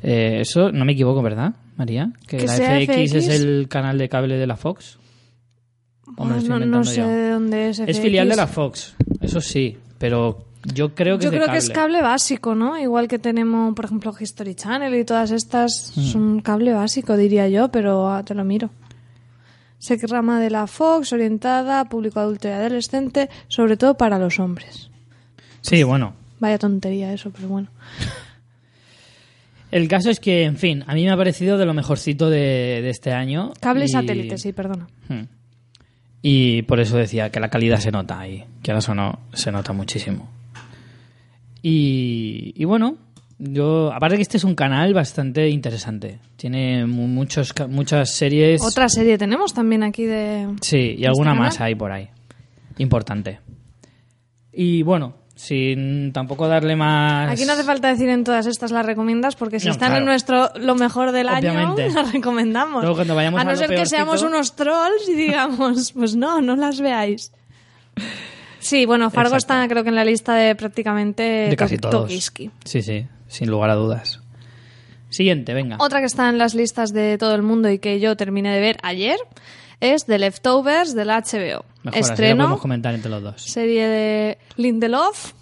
eh, 0.03 0.39
eso, 0.41 0.71
no 0.71 0.83
me 0.85 0.91
equivoco, 0.93 1.21
¿verdad, 1.21 1.53
María? 1.77 2.11
Que, 2.27 2.37
¿Que 2.37 2.45
la 2.45 2.53
FX, 2.55 3.13
es 3.15 3.27
el 3.29 3.67
canal 3.69 3.97
de 3.97 4.09
cable 4.09 4.35
de 4.37 4.47
la 4.47 4.57
Fox. 4.57 4.97
¿O 6.17 6.25
me 6.25 6.31
lo 6.33 6.37
estoy 6.39 6.65
no, 6.67 6.83
sé 6.83 7.01
de 7.03 7.29
dónde 7.29 7.69
es. 7.69 7.79
Es 7.79 7.95
FX. 7.97 7.99
filial 8.01 8.27
de 8.29 8.35
la 8.35 8.47
Fox, 8.47 8.95
eso 9.21 9.39
sí, 9.39 9.77
pero 9.97 10.45
yo 10.73 10.93
creo 10.93 11.17
que 11.17 11.23
Yo 11.23 11.29
es 11.29 11.31
de 11.31 11.37
creo 11.37 11.45
cable. 11.47 11.59
que 11.59 11.65
es 11.65 11.69
cable 11.69 12.01
básico, 12.01 12.53
¿no? 12.53 12.77
Igual 12.77 13.07
que 13.07 13.17
tenemos, 13.17 13.73
por 13.73 13.85
ejemplo, 13.85 14.13
History 14.19 14.55
Channel 14.55 14.93
y 14.93 15.05
todas 15.05 15.31
estas, 15.31 15.93
Mm. 15.95 16.01
son 16.01 16.41
cable 16.41 16.73
básico, 16.73 17.15
diría 17.15 17.47
yo, 17.47 17.69
pero 17.69 18.09
ah, 18.11 18.23
te 18.23 18.35
lo 18.35 18.43
miro. 18.43 18.69
Que 19.85 20.07
rama 20.07 20.39
de 20.39 20.49
la 20.49 20.67
Fox, 20.67 21.11
orientada 21.11 21.81
a 21.81 21.85
público 21.85 22.19
adulto 22.19 22.47
y 22.47 22.51
adolescente, 22.51 23.29
sobre 23.47 23.77
todo 23.77 23.97
para 23.97 24.17
los 24.17 24.39
hombres. 24.39 24.89
Sí, 25.61 25.83
bueno, 25.83 26.13
Vaya 26.41 26.57
tontería 26.57 27.13
eso, 27.13 27.29
pero 27.29 27.47
bueno. 27.47 27.69
El 29.69 29.87
caso 29.87 30.09
es 30.09 30.19
que, 30.19 30.43
en 30.43 30.57
fin, 30.57 30.83
a 30.87 30.95
mí 30.95 31.05
me 31.05 31.11
ha 31.11 31.15
parecido 31.15 31.59
de 31.59 31.67
lo 31.67 31.75
mejorcito 31.75 32.31
de, 32.31 32.81
de 32.81 32.89
este 32.89 33.13
año. 33.13 33.53
Cable 33.61 33.85
y 33.85 33.87
satélite, 33.87 34.39
sí, 34.39 34.53
perdona. 34.53 34.87
Hmm. 35.07 35.25
Y 36.23 36.63
por 36.63 36.79
eso 36.79 36.97
decía 36.97 37.29
que 37.29 37.39
la 37.39 37.49
calidad 37.49 37.79
se 37.79 37.91
nota 37.91 38.19
ahí, 38.19 38.43
que 38.63 38.71
ahora 38.71 38.83
o 38.89 38.95
no, 38.95 39.19
se 39.33 39.51
nota 39.51 39.71
muchísimo. 39.71 40.29
Y, 41.61 42.53
y 42.55 42.65
bueno, 42.65 42.97
yo, 43.43 43.91
aparte 43.91 44.17
que 44.17 44.21
este 44.21 44.37
es 44.37 44.43
un 44.43 44.53
canal 44.53 44.93
bastante 44.93 45.49
interesante. 45.49 46.19
Tiene 46.37 46.85
mu- 46.85 47.07
muchos, 47.07 47.53
muchas 47.69 48.11
series. 48.11 48.61
Otra 48.61 48.87
serie 48.87 49.17
tenemos 49.17 49.53
también 49.53 49.81
aquí 49.81 50.05
de... 50.05 50.47
Sí, 50.61 50.95
y 50.97 51.05
alguna 51.05 51.31
canal? 51.31 51.45
más 51.47 51.59
hay 51.59 51.73
por 51.73 51.91
ahí. 51.91 52.07
Importante. 52.77 53.39
Y 54.53 54.83
bueno, 54.83 55.15
sin 55.35 56.11
tampoco 56.13 56.47
darle 56.47 56.75
más. 56.75 57.31
Aquí 57.31 57.45
no 57.45 57.53
hace 57.53 57.63
falta 57.63 57.87
decir 57.87 58.09
en 58.09 58.23
todas 58.23 58.45
estas 58.45 58.69
las 58.71 58.85
recomiendas 58.85 59.35
porque 59.35 59.59
si 59.59 59.65
No, 59.67 59.71
están 59.71 59.87
claro. 59.89 60.01
en 60.01 60.05
nuestro 60.05 60.49
lo 60.59 60.75
mejor 60.75 61.11
del 61.11 61.27
Obviamente. 61.27 61.83
año 61.85 61.93
las 61.95 62.11
recomendamos. 62.13 62.81
Luego 62.83 62.95
cuando 62.97 63.15
vayamos 63.15 63.41
a 63.41 63.43
no 63.43 63.51
lo 63.51 63.57
ser 63.57 63.69
que 63.69 63.85
seamos 63.87 64.21
unos 64.21 64.55
trolls 64.55 65.09
y 65.09 65.13
digamos, 65.15 65.91
pues 65.95 66.15
no, 66.15 66.41
no 66.41 66.55
las 66.55 66.79
veáis. 66.79 67.31
Sí, 68.59 68.85
bueno, 68.85 69.09
Fargo 69.09 69.35
Exacto. 69.35 69.55
está 69.63 69.67
creo 69.67 69.83
que 69.83 69.89
en 69.89 69.95
la 69.95 70.05
lista 70.05 70.35
de 70.35 70.53
prácticamente 70.55 71.23
de 71.23 71.55
casi 71.55 71.77
to- 71.79 71.89
todos. 71.89 72.03
Tokiski. 72.09 72.51
Sí, 72.63 72.81
sí, 72.83 73.07
sin 73.31 73.49
lugar 73.49 73.69
a 73.69 73.75
dudas. 73.75 74.19
Siguiente, 75.09 75.53
venga. 75.53 75.77
Otra 75.79 75.99
que 75.99 76.05
está 76.05 76.29
en 76.29 76.37
las 76.37 76.53
listas 76.55 76.93
de 76.93 77.17
todo 77.17 77.35
el 77.35 77.41
mundo 77.41 77.69
y 77.69 77.79
que 77.79 77.99
yo 77.99 78.15
terminé 78.15 78.53
de 78.53 78.59
ver 78.61 78.77
ayer 78.83 79.17
es 79.79 80.05
The 80.05 80.19
Leftovers 80.19 80.93
de 80.93 81.05
la 81.05 81.19
HBO. 81.21 81.65
Mejor, 81.83 81.99
así 81.99 81.99
lo 81.99 81.99
Estreno, 81.99 82.43
podemos 82.43 82.61
comentar 82.61 82.93
entre 82.93 83.09
los 83.11 83.21
dos. 83.23 83.41
serie 83.41 83.87
de 83.87 84.37
Lindelof 84.55 85.33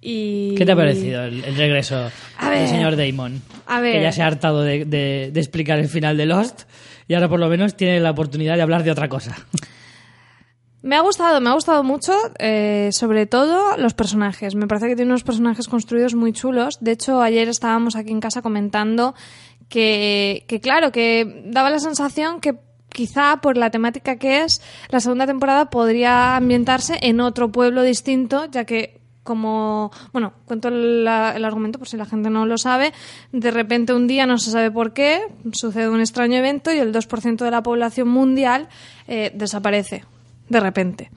y... 0.00 0.54
¿Qué 0.56 0.64
te 0.64 0.72
ha 0.72 0.76
parecido 0.76 1.24
el, 1.24 1.44
el 1.44 1.54
regreso 1.56 2.10
A 2.38 2.50
del 2.50 2.58
ver. 2.60 2.68
señor 2.68 2.96
Damon? 2.96 3.42
A 3.66 3.80
ver. 3.80 3.96
Que 3.96 4.02
ya 4.02 4.12
se 4.12 4.22
ha 4.22 4.26
hartado 4.26 4.62
de, 4.62 4.84
de- 4.86 5.30
de 5.32 5.40
explicar 5.40 5.78
el 5.78 5.88
final 5.88 6.16
de 6.16 6.26
Lost 6.26 6.62
y 7.06 7.14
ahora 7.14 7.28
por 7.28 7.38
lo 7.38 7.48
menos 7.48 7.76
tiene 7.76 8.00
la 8.00 8.10
oportunidad 8.12 8.56
de 8.56 8.62
hablar 8.62 8.82
de 8.82 8.90
otra 8.90 9.08
cosa. 9.08 9.36
Me 10.82 10.96
ha 10.96 11.00
gustado, 11.00 11.40
me 11.40 11.50
ha 11.50 11.52
gustado 11.52 11.84
mucho, 11.84 12.12
eh, 12.38 12.88
sobre 12.92 13.26
todo 13.26 13.76
los 13.76 13.92
personajes. 13.92 14.54
Me 14.54 14.66
parece 14.66 14.88
que 14.88 14.96
tiene 14.96 15.10
unos 15.10 15.24
personajes 15.24 15.68
construidos 15.68 16.14
muy 16.14 16.32
chulos. 16.32 16.78
De 16.80 16.92
hecho, 16.92 17.20
ayer 17.20 17.48
estábamos 17.48 17.96
aquí 17.96 18.12
en 18.12 18.20
casa 18.20 18.40
comentando 18.40 19.14
que, 19.68 20.44
que 20.48 20.60
claro, 20.60 20.90
que 20.90 21.44
daba 21.46 21.68
la 21.68 21.80
sensación 21.80 22.40
que 22.40 22.58
quizá 22.88 23.40
por 23.42 23.56
la 23.56 23.70
temática 23.70 24.16
que 24.16 24.42
es, 24.42 24.62
la 24.88 25.00
segunda 25.00 25.26
temporada 25.26 25.70
podría 25.70 26.36
ambientarse 26.36 26.98
en 27.02 27.20
otro 27.20 27.52
pueblo 27.52 27.82
distinto, 27.82 28.46
ya 28.46 28.64
que 28.64 29.00
como, 29.22 29.92
bueno, 30.12 30.32
cuento 30.46 30.68
el, 30.68 31.06
argumento 31.06 31.78
por 31.78 31.86
si 31.86 31.96
la 31.96 32.06
gente 32.06 32.30
no 32.30 32.46
lo 32.46 32.58
sabe, 32.58 32.92
de 33.32 33.50
repente 33.50 33.92
un 33.92 34.06
día 34.06 34.26
no 34.26 34.38
se 34.38 34.50
sabe 34.50 34.70
por 34.70 34.92
qué, 34.92 35.20
sucede 35.52 35.88
un 35.88 36.00
extraño 36.00 36.38
evento 36.38 36.72
y 36.72 36.78
el 36.78 36.92
2% 36.92 37.36
de 37.36 37.50
la 37.50 37.62
población 37.62 38.08
mundial 38.08 38.68
eh, 39.06 39.30
desaparece 39.34 40.04
de 40.50 40.60
repente. 40.60 41.10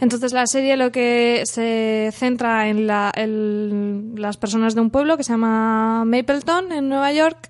Entonces 0.00 0.32
la 0.32 0.46
serie 0.48 0.76
lo 0.76 0.90
que 0.90 1.42
se 1.44 2.10
centra 2.12 2.68
en, 2.68 2.86
la- 2.88 3.12
en 3.14 4.14
las 4.16 4.36
personas 4.38 4.74
de 4.74 4.80
un 4.80 4.90
pueblo 4.90 5.16
que 5.16 5.22
se 5.22 5.32
llama 5.32 6.04
Mapleton 6.04 6.72
en 6.72 6.88
Nueva 6.88 7.12
York 7.12 7.48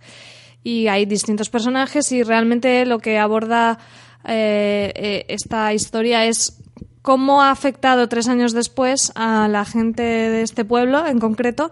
y 0.63 0.89
hay 0.89 1.07
distintos 1.07 1.49
personajes 1.49 2.13
y 2.13 2.23
realmente 2.23 2.85
lo 2.85 2.99
que 2.99 3.19
aborda 3.19 3.79
eh, 4.29 4.93
eh, 4.95 5.25
esta 5.29 5.73
historia 5.73 6.27
es 6.27 6.59
cómo 7.01 7.41
ha 7.43 7.51
afectado 7.51 8.09
tres 8.09 8.29
años 8.29 8.53
después 8.53 9.13
a 9.15 9.49
la 9.49 9.65
gente 9.65 10.03
de 10.03 10.43
este 10.43 10.65
pueblo 10.67 11.07
en 11.07 11.19
concreto 11.19 11.71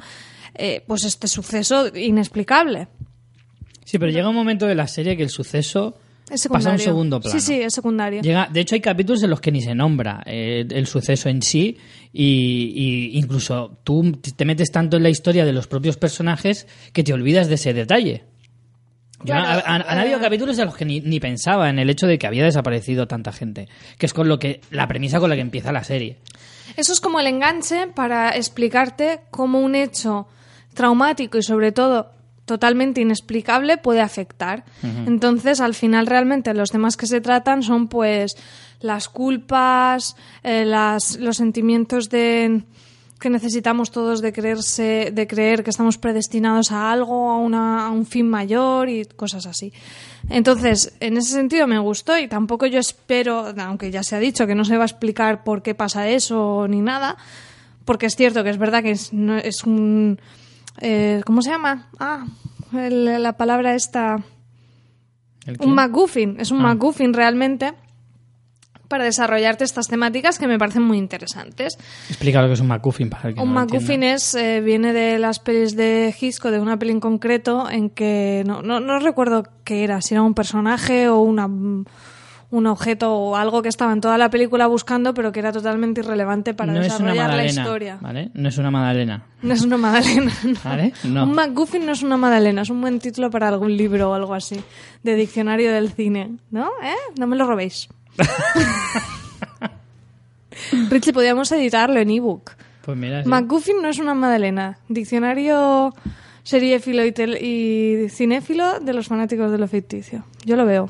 eh, 0.55 0.83
pues 0.87 1.05
este 1.05 1.29
suceso 1.29 1.95
inexplicable. 1.95 2.89
Sí, 3.85 3.99
pero 3.99 4.11
llega 4.13 4.29
un 4.29 4.35
momento 4.35 4.67
de 4.67 4.75
la 4.75 4.87
serie 4.87 5.17
que 5.17 5.23
el 5.25 5.31
suceso 5.31 5.99
Es 6.31 6.47
pasa 6.49 6.71
a 6.71 6.73
un 6.73 6.79
segundo 6.79 7.21
plano. 7.21 7.39
Sí, 7.39 7.45
sí, 7.45 7.61
es 7.61 7.73
secundario. 7.75 8.21
Llega, 8.23 8.49
de 8.53 8.61
hecho, 8.61 8.75
hay 8.75 8.81
capítulos 8.81 9.23
en 9.23 9.31
los 9.31 9.41
que 9.41 9.51
ni 9.53 9.63
se 9.63 9.75
nombra 9.75 10.23
eh, 10.27 10.67
el 10.71 10.87
suceso 10.87 11.29
en 11.29 11.41
sí 11.43 11.77
y, 12.13 12.73
y 13.15 13.19
incluso 13.19 13.79
tú 13.85 14.13
te 14.13 14.45
metes 14.45 14.71
tanto 14.71 14.97
en 14.99 15.03
la 15.03 15.09
historia 15.11 15.45
de 15.45 15.53
los 15.53 15.67
propios 15.67 15.97
personajes 15.97 16.67
que 16.93 17.03
te 17.05 17.13
olvidas 17.13 17.49
de 17.49 17.55
ese 17.55 17.73
detalle. 17.73 18.25
Yo- 19.21 19.25
Claro, 19.35 19.47
ha- 19.67 19.75
han, 19.75 19.83
han 19.89 19.99
eh, 19.99 20.01
habido 20.03 20.21
capítulos 20.21 20.59
en 20.59 20.67
los 20.67 20.77
que 20.77 20.85
ni, 20.85 21.01
ni 21.01 21.19
pensaba 21.19 21.71
en 21.71 21.79
el 21.79 21.91
hecho 21.91 22.07
de 22.07 22.19
que 22.19 22.27
había 22.27 22.45
desaparecido 22.45 23.09
tanta 23.09 23.33
gente, 23.33 23.69
que 23.99 24.07
es 24.07 24.13
con 24.15 24.29
lo 24.29 24.39
que 24.39 24.61
la 24.71 24.87
premisa 24.87 25.19
con 25.21 25.29
la 25.31 25.35
que 25.37 25.43
empieza 25.43 25.73
la 25.73 25.83
serie. 25.83 26.19
Eso 26.77 26.93
es 26.93 27.01
como 27.01 27.19
el 27.19 27.27
enganche 27.27 27.89
para 27.89 28.31
explicarte 28.37 29.21
cómo 29.31 29.59
un 29.61 29.75
hecho 29.75 30.29
traumático 30.75 31.39
y 31.39 31.43
sobre 31.43 31.73
todo 31.73 32.13
totalmente 32.49 33.01
inexplicable 33.01 33.77
puede 33.79 34.01
afectar. 34.01 34.65
Entonces, 35.07 35.61
al 35.61 35.75
final 35.75 36.09
realmente 36.09 36.53
los 36.55 36.71
temas 36.71 36.97
que 36.97 37.07
se 37.07 37.21
tratan 37.21 37.63
son 37.63 37.87
pues 37.87 38.35
las 38.81 39.09
culpas, 39.09 40.17
eh, 40.43 40.65
las, 40.65 41.17
los 41.21 41.37
sentimientos 41.37 42.09
de 42.11 42.63
que 43.21 43.31
necesitamos 43.31 43.91
todos 43.91 44.21
de 44.23 44.33
creerse, 44.33 45.11
de 45.13 45.27
creer 45.27 45.65
que 45.65 45.71
estamos 45.71 45.99
predestinados 45.99 46.71
a 46.71 46.93
algo, 46.93 47.31
a, 47.31 47.37
una, 47.39 47.87
a 47.87 47.91
un 47.91 48.07
fin 48.07 48.29
mayor 48.31 48.89
y 48.89 49.05
cosas 49.07 49.45
así. 49.47 49.73
Entonces, 50.31 50.95
en 51.01 51.17
ese 51.17 51.33
sentido 51.33 51.67
me 51.67 51.81
gustó 51.81 52.17
y 52.17 52.29
tampoco 52.29 52.67
yo 52.67 52.79
espero, 52.79 53.53
aunque 53.59 53.91
ya 53.91 54.05
se 54.05 54.15
ha 54.15 54.21
dicho 54.21 54.47
que 54.47 54.55
no 54.55 54.65
se 54.65 54.77
va 54.77 54.85
a 54.85 54.87
explicar 54.87 55.43
por 55.43 55.63
qué 55.63 55.75
pasa 55.75 56.09
eso 56.09 56.67
ni 56.69 56.81
nada, 56.81 57.17
porque 57.85 58.07
es 58.07 58.15
cierto 58.15 58.45
que 58.45 58.51
es 58.51 58.59
verdad 58.59 58.83
que 58.85 58.93
es, 58.93 59.13
no- 59.13 59.37
es 59.39 59.65
un... 59.65 60.21
eh, 60.81 61.21
¿Cómo 61.25 61.43
se 61.43 61.51
llama? 61.51 61.89
Ah, 61.99 62.27
el- 62.73 63.23
la 63.23 63.33
palabra 63.37 63.75
esta... 63.75 64.23
Un 65.61 65.75
MacGuffin, 65.75 66.37
es 66.41 66.51
un 66.51 66.59
Ah. 66.61 66.63
MacGuffin 66.65 67.15
realmente 67.15 67.73
para 68.87 69.05
desarrollarte 69.05 69.65
estas 69.65 69.87
temáticas 69.89 70.39
que 70.39 70.47
me 70.47 70.59
parecen 70.59 70.83
muy 70.83 70.99
interesantes. 70.99 71.79
Explica 72.09 72.41
lo 72.43 72.49
que 72.49 72.55
es 72.55 72.61
un 72.61 72.69
MacGuffin 72.69 73.09
para 73.11 73.29
el 73.31 73.35
que 73.35 73.41
Un 73.41 73.49
no 73.49 73.55
MacGuffin 73.55 74.03
es, 74.03 74.35
eh, 74.35 74.61
viene 74.63 74.93
de 74.93 75.19
las 75.19 75.39
pelis 75.41 75.75
de 75.77 76.15
Hitchcock, 76.19 76.51
de 76.53 76.61
una 76.61 76.79
peli 76.79 76.93
en 76.93 77.01
concreto, 77.01 77.69
en 77.71 77.89
que 77.91 78.45
no, 78.47 78.61
no, 78.63 78.81
no 78.81 78.99
recuerdo 78.99 79.45
qué 79.65 79.85
era, 79.85 80.01
si 80.03 80.15
era 80.15 80.23
un 80.23 80.35
personaje 80.35 81.09
o 81.09 81.19
una, 81.21 81.49
un 82.51 82.67
objeto 82.67 83.15
o 83.15 83.37
algo 83.37 83.61
que 83.61 83.69
estaba 83.69 83.93
en 83.93 84.01
toda 84.01 84.17
la 84.17 84.31
película 84.31 84.67
buscando, 84.67 85.13
pero 85.13 85.33
que 85.33 85.41
era 85.41 85.53
totalmente 85.53 86.01
irrelevante 86.01 86.55
para 86.55 86.73
no 86.73 86.81
desarrollar 86.81 87.35
la 87.35 87.45
historia. 87.45 87.99
¿vale? 88.01 88.31
No 88.35 88.49
es 88.49 88.57
una 88.57 88.71
magdalena, 88.71 89.27
No 89.43 89.53
es 89.55 89.63
una 89.63 89.77
magdalena. 89.77 90.33
no. 90.45 90.55
¿vale? 90.65 90.93
No. 91.05 91.25
Un 91.25 91.33
MacGuffin 91.33 91.85
no 91.85 91.93
es 91.93 92.03
una 92.03 92.17
magdalena, 92.17 92.63
es 92.63 92.71
un 92.71 92.81
buen 92.81 93.01
título 93.01 93.31
para 93.31 93.49
algún 93.49 93.77
libro 93.77 94.11
o 94.11 94.15
algo 94.15 94.35
así, 94.35 94.59
de 95.03 95.15
diccionario 95.15 95.73
del 95.73 95.93
cine. 95.93 96.37
¿No? 96.51 96.71
¿Eh? 96.83 96.97
No 97.19 97.27
me 97.27 97.37
lo 97.37 97.47
robéis. 97.47 97.89
Richie, 100.91 101.13
podríamos 101.13 101.53
editarlo 101.53 102.01
en 102.01 102.11
ebook. 102.11 102.53
Pues 102.83 102.97
mira, 102.97 103.23
sí. 103.23 103.29
MacGuffin 103.29 103.83
no 103.83 103.89
es 103.89 103.99
una 103.99 104.15
magdalena. 104.15 104.79
Diccionario 104.89 105.95
seriéfilo 106.43 107.05
y, 107.05 107.13
y 107.45 108.09
cinéfilo 108.09 108.81
de 108.81 108.95
los 108.95 109.07
fanáticos 109.07 109.51
de 109.53 109.59
lo 109.59 109.69
ficticio. 109.69 110.25
Yo 110.47 110.57
lo 110.57 110.65
veo. 110.65 110.89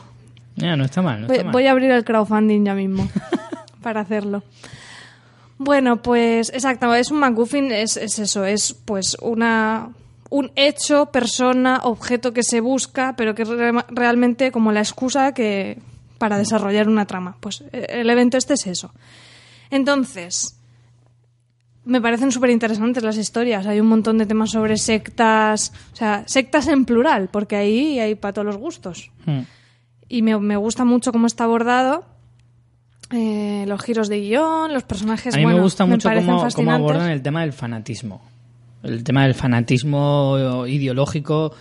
Mira, 0.61 0.77
no 0.77 0.85
está 0.85 1.03
mal, 1.03 1.21
no 1.23 1.27
Voy, 1.29 1.37
está 1.37 1.45
mal. 1.45 1.53
voy 1.53 1.67
a 1.67 1.71
abrir 1.73 1.91
el 1.91 2.05
crowdfunding 2.05 2.65
ya 2.65 2.75
mismo 2.75 3.09
para 3.83 4.01
hacerlo. 4.01 4.43
Bueno, 5.59 6.03
pues 6.03 6.51
exacto, 6.55 6.95
es 6.95 7.11
un 7.11 7.19
MacGuffin, 7.19 7.73
es, 7.73 7.97
es 7.97 8.19
eso, 8.19 8.45
es 8.45 8.75
pues 8.75 9.17
una 9.21 9.91
un 10.31 10.53
hecho, 10.57 11.07
persona, 11.07 11.81
objeto 11.85 12.33
que 12.33 12.43
se 12.43 12.61
busca, 12.61 13.15
pero 13.17 13.35
que 13.35 13.43
es 13.43 13.49
re- 13.49 13.73
realmente 13.89 14.53
como 14.53 14.73
la 14.73 14.81
excusa 14.81 15.33
que 15.33 15.79
para 16.19 16.37
desarrollar 16.39 16.87
una 16.89 17.07
trama. 17.07 17.37
Pues 17.41 17.65
eh, 17.73 17.87
el 17.89 18.11
evento 18.11 18.37
este 18.37 18.55
es 18.55 18.67
eso. 18.67 18.93
Entonces, 19.71 20.57
me 21.85 22.01
parecen 22.01 22.31
súper 22.31 22.51
interesantes 22.51 23.03
las 23.03 23.17
historias. 23.17 23.67
Hay 23.67 23.81
un 23.81 23.87
montón 23.87 24.19
de 24.19 24.27
temas 24.27 24.51
sobre 24.51 24.77
sectas, 24.77 25.73
o 25.93 25.97
sea, 25.97 26.23
sectas 26.27 26.69
en 26.69 26.85
plural, 26.85 27.29
porque 27.33 27.57
ahí 27.57 27.99
hay 27.99 28.15
para 28.15 28.33
todos 28.35 28.47
los 28.47 28.57
gustos 28.59 29.11
Hmm. 29.27 29.41
Y 30.09 30.23
me, 30.23 30.39
me 30.39 30.57
gusta 30.57 30.85
mucho 30.85 31.13
cómo 31.13 31.27
está 31.27 31.45
abordado. 31.45 32.05
eh, 33.11 33.65
los 33.67 33.83
giros 33.83 34.09
de 34.09 34.21
guion, 34.21 34.73
los 34.73 34.83
personajes. 34.85 35.35
A 35.35 35.39
mí 35.39 35.45
bueno, 35.45 35.59
me 35.59 35.63
gusta 35.65 35.87
mucho 35.87 36.09
cómo, 36.55 36.73
abordan 36.73 37.11
el 37.11 37.23
tema 37.23 37.43
del 37.43 37.53
fanatismo. 37.53 38.23
El 38.83 39.03
tema 39.03 39.25
del 39.25 39.35
fanatismo 39.35 40.65
ideológico 40.67 41.53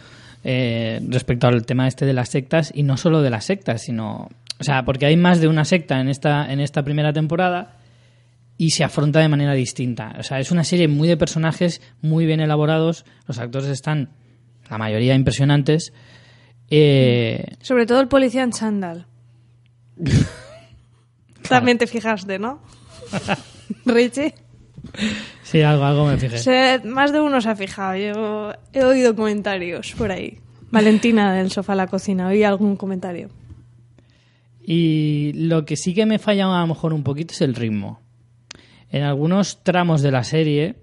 eh, 0.44 1.02
respecto 1.10 1.48
al 1.48 1.66
tema 1.66 1.88
este 1.88 2.06
de 2.06 2.14
las 2.14 2.30
sectas 2.30 2.72
y 2.74 2.84
no 2.84 2.96
solo 2.98 3.22
de 3.22 3.30
las 3.30 3.46
sectas, 3.46 3.82
sino... 3.82 4.30
O 4.60 4.64
sea, 4.64 4.86
porque 4.86 5.06
hay 5.06 5.18
más 5.18 5.40
de 5.40 5.48
una 5.48 5.66
secta 5.66 6.00
en 6.00 6.10
esta, 6.10 6.52
en 6.52 6.60
esta 6.60 6.84
primera 6.84 7.14
temporada 7.14 7.76
y 8.58 8.72
se 8.72 8.84
afronta 8.84 9.20
de 9.20 9.30
manera 9.30 9.54
distinta. 9.54 10.16
O 10.20 10.24
sea, 10.24 10.40
es 10.40 10.52
una 10.52 10.64
serie 10.64 10.88
muy 10.88 11.08
de 11.08 11.16
personajes 11.16 11.82
muy 12.02 12.26
bien 12.26 12.40
elaborados. 12.40 13.06
Los 13.28 13.38
actores 13.38 13.70
están, 13.70 14.10
la 14.70 14.80
mayoría, 14.80 15.14
impresionantes. 15.14 15.94
Eh, 16.70 17.56
Sobre 17.62 17.86
todo 17.86 18.00
el 18.02 18.08
policía 18.08 18.44
en 18.44 18.52
chándal. 18.52 19.06
También 21.50 21.78
te 21.78 21.88
fijaste, 21.88 22.40
¿no? 22.40 22.62
Richie. 23.86 24.34
sí, 25.44 25.62
algo, 25.62 25.86
algo 25.86 26.06
me 26.06 26.18
fijé. 26.18 26.38
Se- 26.40 26.82
más 26.86 27.12
de 27.14 27.20
uno 27.22 27.40
se 27.42 27.50
ha 27.50 27.56
fijado. 27.56 27.96
Yo 27.96 28.52
he 28.74 28.84
oído 28.84 29.16
comentarios 29.16 29.94
por 29.98 30.12
ahí. 30.12 30.40
Valentina 30.72 31.34
del 31.34 31.52
sofá 31.52 31.74
a 31.74 31.78
la 31.78 31.88
cocina, 31.88 32.28
oí 32.28 32.44
algún 32.44 32.76
comentario. 32.76 33.30
Y 34.62 35.32
lo 35.36 35.64
que 35.66 35.78
sí 35.78 35.94
que 35.94 36.06
me 36.06 36.20
falla 36.20 36.46
a 36.54 36.60
lo 36.62 36.68
mejor 36.68 36.92
un 36.94 37.04
poquito 37.04 37.34
es 37.34 37.40
el 37.42 37.56
ritmo. 37.56 38.02
En 38.90 39.04
algunos 39.04 39.64
tramos 39.64 40.02
de 40.02 40.12
la 40.12 40.26
serie 40.26 40.76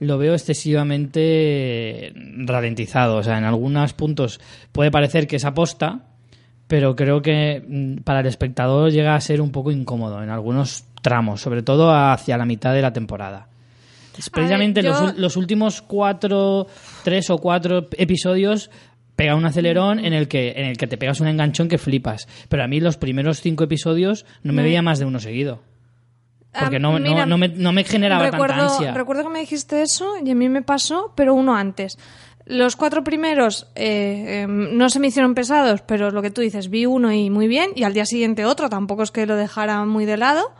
lo 0.00 0.18
veo 0.18 0.34
excesivamente 0.34 2.12
ralentizado. 2.46 3.16
O 3.16 3.22
sea, 3.22 3.38
en 3.38 3.44
algunos 3.44 3.92
puntos 3.92 4.40
puede 4.72 4.90
parecer 4.90 5.26
que 5.26 5.36
es 5.36 5.44
aposta, 5.44 6.00
pero 6.66 6.96
creo 6.96 7.22
que 7.22 7.62
mm, 7.66 7.96
para 8.02 8.20
el 8.20 8.26
espectador 8.26 8.90
llega 8.90 9.14
a 9.14 9.20
ser 9.20 9.40
un 9.40 9.50
poco 9.52 9.70
incómodo 9.70 10.22
en 10.22 10.30
algunos 10.30 10.84
tramos, 11.02 11.40
sobre 11.40 11.62
todo 11.62 11.90
hacia 11.94 12.36
la 12.36 12.44
mitad 12.46 12.74
de 12.74 12.82
la 12.82 12.92
temporada. 12.92 13.46
Precisamente 14.32 14.82
yo- 14.82 14.90
los, 14.90 15.00
ul- 15.02 15.14
los 15.16 15.36
últimos 15.36 15.82
cuatro, 15.82 16.66
tres 17.04 17.30
o 17.30 17.38
cuatro 17.38 17.88
episodios 17.96 18.70
pega 19.16 19.34
un 19.34 19.44
acelerón 19.44 19.98
en 20.04 20.12
el 20.14 20.28
que 20.28 20.52
en 20.56 20.64
el 20.66 20.76
que 20.78 20.86
te 20.86 20.96
pegas 20.96 21.20
un 21.20 21.28
enganchón 21.28 21.68
que 21.68 21.78
flipas. 21.78 22.26
Pero 22.48 22.64
a 22.64 22.66
mí 22.66 22.80
los 22.80 22.96
primeros 22.96 23.40
cinco 23.40 23.64
episodios 23.64 24.24
no 24.42 24.52
me 24.52 24.62
veía 24.62 24.82
más 24.82 24.98
de 24.98 25.04
uno 25.04 25.20
seguido. 25.20 25.60
Porque 26.58 26.76
Ah, 26.76 26.80
no, 26.80 26.98
no- 26.98 27.08
mira, 27.08 27.26
no 27.26 27.38
me, 27.38 27.48
no 27.48 27.72
me 27.72 27.84
generaba 27.84 28.24
recuerdo, 28.30 28.56
tanta 28.56 28.72
ansia. 28.74 28.92
Recuerdo 28.94 29.22
que 29.24 29.28
me 29.30 29.40
dijiste 29.40 29.82
eso 29.82 30.14
y 30.24 30.30
a 30.30 30.34
mí 30.34 30.48
me 30.48 30.62
pasó, 30.62 31.12
pero 31.14 31.34
uno 31.34 31.54
antes. 31.54 31.96
Los 32.46 32.74
cuatro 32.74 33.04
primeros 33.04 33.68
eh, 33.76 34.42
eh, 34.42 34.46
no 34.48 34.88
se 34.90 34.98
me 34.98 35.06
hicieron 35.06 35.34
pesados, 35.34 35.82
pero 35.82 36.10
lo 36.10 36.22
que 36.22 36.30
tú 36.32 36.40
dices, 36.40 36.68
vi 36.68 36.86
uno 36.86 37.12
y 37.12 37.30
muy 37.30 37.46
bien, 37.46 37.70
y 37.76 37.84
al 37.84 37.94
día 37.94 38.04
siguiente 38.04 38.44
otro, 38.44 38.68
tampoco 38.68 39.04
es 39.04 39.12
que 39.12 39.26
lo 39.26 39.36
dejara 39.36 39.84
muy 39.84 40.04
de 40.06 40.16
lado. 40.16 40.50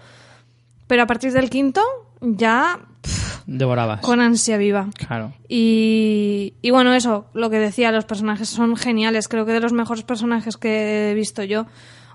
Pero 0.87 1.03
a 1.03 1.07
partir 1.07 1.33
del 1.33 1.51
quinto, 1.51 1.81
ya 2.21 2.79
pff, 3.01 3.41
Devorabas. 3.47 4.01
con 4.03 4.21
ansia 4.21 4.57
viva. 4.59 4.89
Claro. 4.97 5.33
Y, 5.49 6.55
y 6.63 6.71
bueno, 6.71 6.95
eso, 6.95 7.27
lo 7.35 7.51
que 7.51 7.59
decía, 7.59 7.91
los 7.91 8.05
personajes 8.05 8.49
son 8.49 8.77
geniales. 8.77 9.27
Creo 9.27 9.45
que 9.47 9.53
de 9.53 9.61
los 9.61 9.73
mejores 9.73 10.05
personajes 10.05 10.57
que 10.57 11.11
he 11.11 11.15
visto 11.15 11.43
yo. 11.43 11.67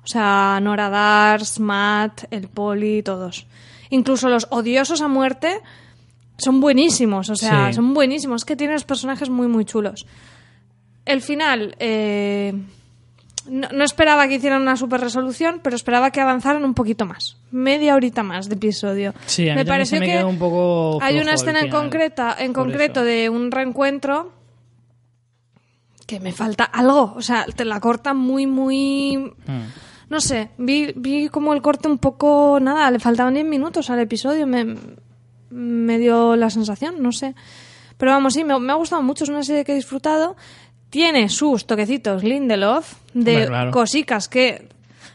O 0.05 0.07
sea, 0.07 0.59
Nora 0.61 0.89
Dars, 0.89 1.59
Matt, 1.59 2.25
el 2.31 2.47
Poli, 2.47 3.01
todos. 3.01 3.47
Incluso 3.89 4.29
los 4.29 4.47
odiosos 4.51 5.01
a 5.01 5.07
muerte 5.07 5.61
son 6.37 6.61
buenísimos. 6.61 7.29
O 7.31 7.35
sea, 7.35 7.67
Sí. 7.69 7.73
son 7.73 7.93
buenísimos. 7.93 8.41
Es 8.41 8.45
que 8.45 8.55
tiene 8.55 8.73
los 8.73 8.83
personajes 8.85 9.29
muy, 9.29 9.47
muy 9.47 9.65
chulos. 9.65 10.05
El 11.05 11.21
final, 11.21 11.75
eh, 11.79 12.53
no, 13.49 13.67
no 13.73 13.83
esperaba 13.83 14.27
que 14.27 14.35
hicieran 14.35 14.61
una 14.61 14.75
super 14.77 15.01
resolución, 15.01 15.59
pero 15.63 15.75
esperaba 15.75 16.11
que 16.11 16.21
avanzaran 16.21 16.63
un 16.65 16.73
poquito 16.75 17.05
más. 17.05 17.37
Media 17.51 17.95
horita 17.95 18.21
más 18.23 18.47
de 18.49 18.55
episodio. 18.55 19.13
Sí, 19.25 19.49
a 19.49 19.55
mí 19.55 19.65
también 19.65 19.85
se 19.87 19.99
me 19.99 20.05
que 20.05 20.11
quedó 20.13 20.27
un 20.27 20.37
poco 20.39 20.99
hay 21.01 21.19
una 21.19 21.33
escena 21.33 21.61
en 21.61 21.69
concreta, 21.71 22.35
en 22.37 22.53
concreto 22.53 22.99
eso. 23.01 23.05
de 23.07 23.29
un 23.29 23.51
reencuentro 23.51 24.31
que 26.05 26.19
me 26.19 26.31
falta 26.31 26.63
algo. 26.65 27.13
O 27.15 27.21
sea, 27.21 27.45
te 27.55 27.65
la 27.65 27.79
cortan 27.79 28.17
muy, 28.17 28.45
muy. 28.45 29.17
Mm. 29.17 29.61
No 30.09 30.19
sé, 30.21 30.49
vi, 30.57 30.93
vi 30.95 31.29
como 31.29 31.53
el 31.53 31.61
corte 31.61 31.87
un 31.87 31.97
poco. 31.97 32.59
Nada, 32.61 32.89
le 32.91 32.99
faltaban 32.99 33.33
10 33.33 33.45
minutos 33.45 33.89
al 33.89 33.99
episodio. 33.99 34.45
Me, 34.47 34.75
me 35.49 35.97
dio 35.97 36.35
la 36.35 36.49
sensación, 36.49 37.01
no 37.01 37.11
sé. 37.11 37.35
Pero 37.97 38.11
vamos, 38.11 38.33
sí, 38.33 38.43
me, 38.43 38.59
me 38.59 38.71
ha 38.71 38.75
gustado 38.75 39.01
mucho. 39.01 39.23
Es 39.23 39.29
una 39.29 39.43
serie 39.43 39.63
que 39.63 39.71
he 39.71 39.75
disfrutado. 39.75 40.35
Tiene 40.89 41.29
sus 41.29 41.65
toquecitos 41.65 42.23
Lindelof 42.23 42.93
de 43.13 43.47
claro. 43.47 43.71
cosicas 43.71 44.29
que 44.29 44.69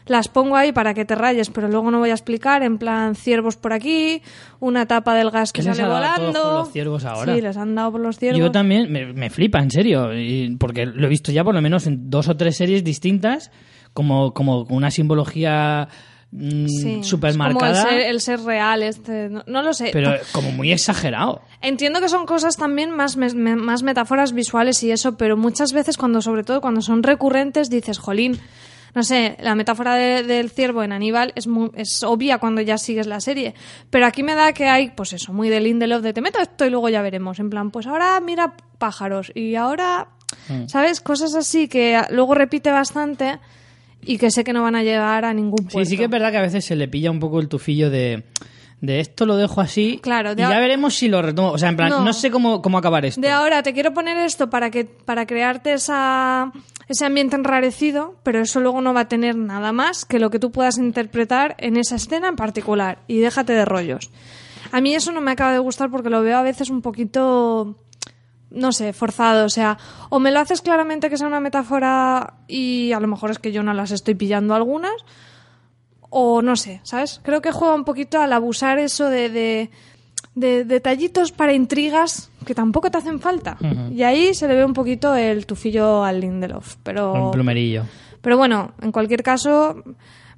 las 0.07 0.27
pongo 0.27 0.55
ahí 0.57 0.71
para 0.73 0.93
que 0.93 1.05
te 1.05 1.15
rayes, 1.15 1.49
pero 1.49 1.67
luego 1.69 1.89
no 1.89 1.99
voy 1.99 2.09
a 2.09 2.13
explicar. 2.13 2.61
En 2.63 2.77
plan, 2.77 3.15
ciervos 3.15 3.55
por 3.55 3.71
aquí, 3.71 4.21
una 4.59 4.85
tapa 4.87 5.15
del 5.15 5.31
gas 5.31 5.53
que 5.53 5.61
¿Qué 5.61 5.69
les 5.69 5.77
sale 5.77 5.89
volando. 5.89 6.33
por 6.43 6.53
los 6.53 6.71
ciervos 6.71 7.05
ahora? 7.05 7.33
Sí, 7.33 7.41
les 7.41 7.55
han 7.55 7.75
dado 7.75 7.93
por 7.93 8.01
los 8.01 8.17
ciervos. 8.17 8.39
Yo 8.39 8.51
también, 8.51 8.91
me, 8.91 9.13
me 9.13 9.29
flipa, 9.29 9.59
en 9.59 9.71
serio, 9.71 10.13
y- 10.13 10.55
porque 10.59 10.85
lo 10.85 11.05
he 11.05 11.09
visto 11.09 11.31
ya 11.31 11.43
por 11.43 11.55
lo 11.55 11.61
menos 11.61 11.87
en 11.87 12.09
dos 12.09 12.27
o 12.27 12.35
tres 12.35 12.57
series 12.57 12.83
distintas, 12.83 13.51
como, 13.93 14.33
como 14.33 14.61
una 14.69 14.89
simbología 14.91 15.87
mm, 16.31 16.67
Sí, 16.67 16.99
es 17.01 17.11
como 17.11 17.27
el 17.27 17.37
marcada, 17.37 17.83
ser, 17.89 17.99
el 18.01 18.21
ser 18.21 18.39
real, 18.41 18.83
este, 18.83 19.29
no, 19.29 19.43
no 19.47 19.61
lo 19.61 19.73
sé. 19.73 19.89
pero 19.93 20.13
como 20.31 20.51
muy 20.51 20.71
exagerado. 20.71 21.41
Entiendo 21.61 21.99
que 21.99 22.09
son 22.09 22.25
cosas 22.25 22.55
también 22.57 22.91
más, 22.91 23.17
me- 23.17 23.55
más 23.55 23.83
metáforas 23.83 24.33
visuales 24.33 24.81
y 24.83 24.91
eso, 24.91 25.17
pero 25.17 25.35
muchas 25.37 25.73
veces 25.73 25.97
cuando, 25.97 26.21
sobre 26.21 26.43
todo 26.43 26.61
cuando 26.61 26.81
son 26.81 27.03
recurrentes, 27.03 27.69
dices, 27.69 27.97
jolín, 27.99 28.39
no 28.93 29.03
sé, 29.03 29.37
la 29.39 29.55
metáfora 29.55 29.95
de- 29.95 30.23
del 30.23 30.49
ciervo 30.49 30.83
en 30.83 30.91
Aníbal 30.91 31.31
es, 31.35 31.47
muy- 31.47 31.71
es 31.75 32.03
obvia 32.03 32.39
cuando 32.39 32.61
ya 32.61 32.77
sigues 32.77 33.07
la 33.07 33.19
serie, 33.21 33.53
pero 33.89 34.05
aquí 34.05 34.21
me 34.23 34.35
da 34.35 34.51
que 34.53 34.67
hay, 34.67 34.89
pues 34.89 35.13
eso, 35.13 35.31
muy 35.33 35.49
de 35.49 35.59
Lindelof, 35.61 36.01
de 36.01 36.11
te 36.13 36.21
meto 36.21 36.39
esto 36.39 36.65
y 36.65 36.69
luego 36.69 36.89
ya 36.89 37.01
veremos, 37.01 37.39
en 37.39 37.49
plan, 37.49 37.71
pues 37.71 37.87
ahora 37.87 38.19
mira 38.19 38.53
pájaros 38.77 39.31
y 39.35 39.55
ahora, 39.55 40.07
Mm. 40.47 40.67
¿sabes? 40.67 41.01
Cosas 41.01 41.35
así 41.35 41.67
que 41.67 42.01
luego 42.09 42.33
repite 42.35 42.71
bastante 42.71 43.37
y 44.03 44.17
que 44.17 44.31
sé 44.31 44.43
que 44.43 44.53
no 44.53 44.63
van 44.63 44.75
a 44.75 44.83
llegar 44.83 45.25
a 45.25 45.33
ningún 45.33 45.57
puerto. 45.67 45.79
Sí, 45.79 45.85
sí 45.91 45.97
que 45.97 46.05
es 46.05 46.09
verdad 46.09 46.31
que 46.31 46.37
a 46.37 46.41
veces 46.41 46.65
se 46.65 46.75
le 46.75 46.87
pilla 46.87 47.11
un 47.11 47.19
poco 47.19 47.39
el 47.39 47.47
tufillo 47.47 47.89
de, 47.89 48.23
de 48.81 48.99
esto 48.99 49.25
lo 49.25 49.35
dejo 49.37 49.61
así 49.61 49.99
Claro, 50.01 50.33
de 50.35 50.41
y 50.43 50.45
ya 50.47 50.59
veremos 50.59 50.95
si 50.95 51.07
lo 51.07 51.21
retomo. 51.21 51.51
O 51.51 51.57
sea, 51.57 51.69
en 51.69 51.75
plan, 51.77 51.89
no, 51.89 52.03
No. 52.05 52.13
sé 52.13 52.31
cómo, 52.31 52.61
cómo 52.61 52.77
acabar 52.77 53.05
esto. 53.05 53.21
De 53.21 53.29
ahora 53.29 53.61
te 53.63 53.73
quiero 53.73 53.93
poner 53.93 54.17
esto 54.17 54.49
para 54.49 54.71
que 54.71 54.85
para 54.85 55.25
crearte 55.25 55.73
esa 55.73 56.51
ese 56.87 57.05
ambiente 57.05 57.37
enrarecido, 57.37 58.15
pero 58.23 58.39
eso 58.41 58.59
luego 58.59 58.81
no 58.81 58.93
va 58.93 59.01
a 59.01 59.07
tener 59.07 59.35
nada 59.37 59.71
más 59.71 60.03
que 60.03 60.19
lo 60.19 60.29
que 60.29 60.39
tú 60.39 60.51
puedas 60.51 60.77
interpretar 60.77 61.55
en 61.59 61.77
esa 61.77 61.95
escena 61.95 62.27
en 62.27 62.35
particular 62.35 62.99
y 63.07 63.19
déjate 63.19 63.53
de 63.53 63.63
rollos. 63.63 64.09
A 64.73 64.81
mí 64.81 64.93
eso 64.93 65.11
no 65.13 65.21
me 65.21 65.31
acaba 65.31 65.53
de 65.53 65.59
gustar 65.59 65.89
porque 65.89 66.09
lo 66.09 66.21
veo 66.21 66.37
a 66.37 66.41
veces 66.43 66.69
un 66.69 66.81
poquito, 66.81 67.77
no 68.51 68.71
sé, 68.71 68.93
forzado. 68.93 69.45
O 69.45 69.49
sea, 69.49 69.77
o 70.09 70.19
me 70.19 70.31
lo 70.31 70.39
haces 70.39 70.61
claramente 70.61 71.09
que 71.09 71.17
sea 71.17 71.27
una 71.27 71.39
metáfora 71.39 72.35
y 72.47 72.91
a 72.91 72.99
lo 72.99 73.07
mejor 73.07 73.31
es 73.31 73.39
que 73.39 73.51
yo 73.51 73.63
no 73.63 73.73
las 73.73 73.91
estoy 73.91 74.15
pillando 74.15 74.53
algunas, 74.53 74.93
o 76.09 76.41
no 76.41 76.55
sé, 76.55 76.81
¿sabes? 76.83 77.21
Creo 77.23 77.41
que 77.41 77.51
juega 77.51 77.73
un 77.73 77.85
poquito 77.85 78.19
al 78.19 78.33
abusar 78.33 78.77
eso 78.79 79.09
de, 79.09 79.29
de, 79.29 79.71
de 80.35 80.65
detallitos 80.65 81.31
para 81.31 81.53
intrigas 81.53 82.29
que 82.45 82.53
tampoco 82.53 82.91
te 82.91 82.97
hacen 82.97 83.19
falta. 83.19 83.57
Y 83.91 84.03
ahí 84.03 84.33
se 84.33 84.47
le 84.47 84.55
ve 84.55 84.65
un 84.65 84.73
poquito 84.73 85.15
el 85.15 85.45
tufillo 85.45 86.03
al 86.03 86.19
Lindelof. 86.19 86.75
Pero... 86.83 87.27
Un 87.27 87.31
plumerillo. 87.31 87.83
Pero 88.21 88.37
bueno, 88.37 88.73
en 88.81 88.91
cualquier 88.91 89.23
caso, 89.23 89.83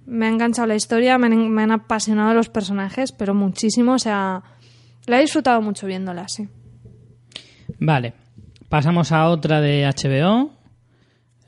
me 0.06 0.28
ha 0.28 0.30
enganchado 0.30 0.68
la 0.68 0.76
historia, 0.76 1.18
me 1.18 1.28
han, 1.28 1.50
me 1.50 1.64
han 1.64 1.72
apasionado 1.72 2.34
los 2.34 2.50
personajes, 2.50 3.12
pero 3.12 3.34
muchísimo. 3.34 3.94
O 3.94 4.00
sea, 4.00 4.44
la 5.06 5.18
he 5.18 5.22
disfrutado 5.22 5.62
mucho 5.62 5.88
viéndola, 5.88 6.28
sí. 6.28 6.48
Vale. 7.80 8.14
Pasamos 8.70 9.12
a 9.12 9.28
otra 9.28 9.62
de 9.62 9.86
HBO. 9.86 10.52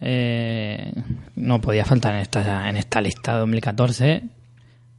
Eh, 0.01 0.93
no 1.35 1.61
podía 1.61 1.85
faltar 1.85 2.15
en 2.15 2.21
esta, 2.21 2.69
en 2.69 2.77
esta 2.77 3.01
lista 3.01 3.37
2014. 3.37 4.23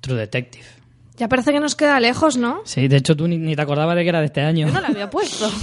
True 0.00 0.18
Detective. 0.18 0.64
Ya 1.16 1.28
parece 1.28 1.52
que 1.52 1.60
nos 1.60 1.76
queda 1.76 1.98
lejos, 2.00 2.36
¿no? 2.36 2.60
Sí, 2.64 2.88
de 2.88 2.96
hecho 2.96 3.16
tú 3.16 3.26
ni, 3.26 3.38
ni 3.38 3.56
te 3.56 3.62
acordabas 3.62 3.96
de 3.96 4.02
que 4.02 4.08
era 4.08 4.20
de 4.20 4.26
este 4.26 4.42
año. 4.42 4.66
Yo 4.66 4.72
no 4.72 4.80
la 4.80 4.88
había 4.88 5.08
puesto. 5.10 5.50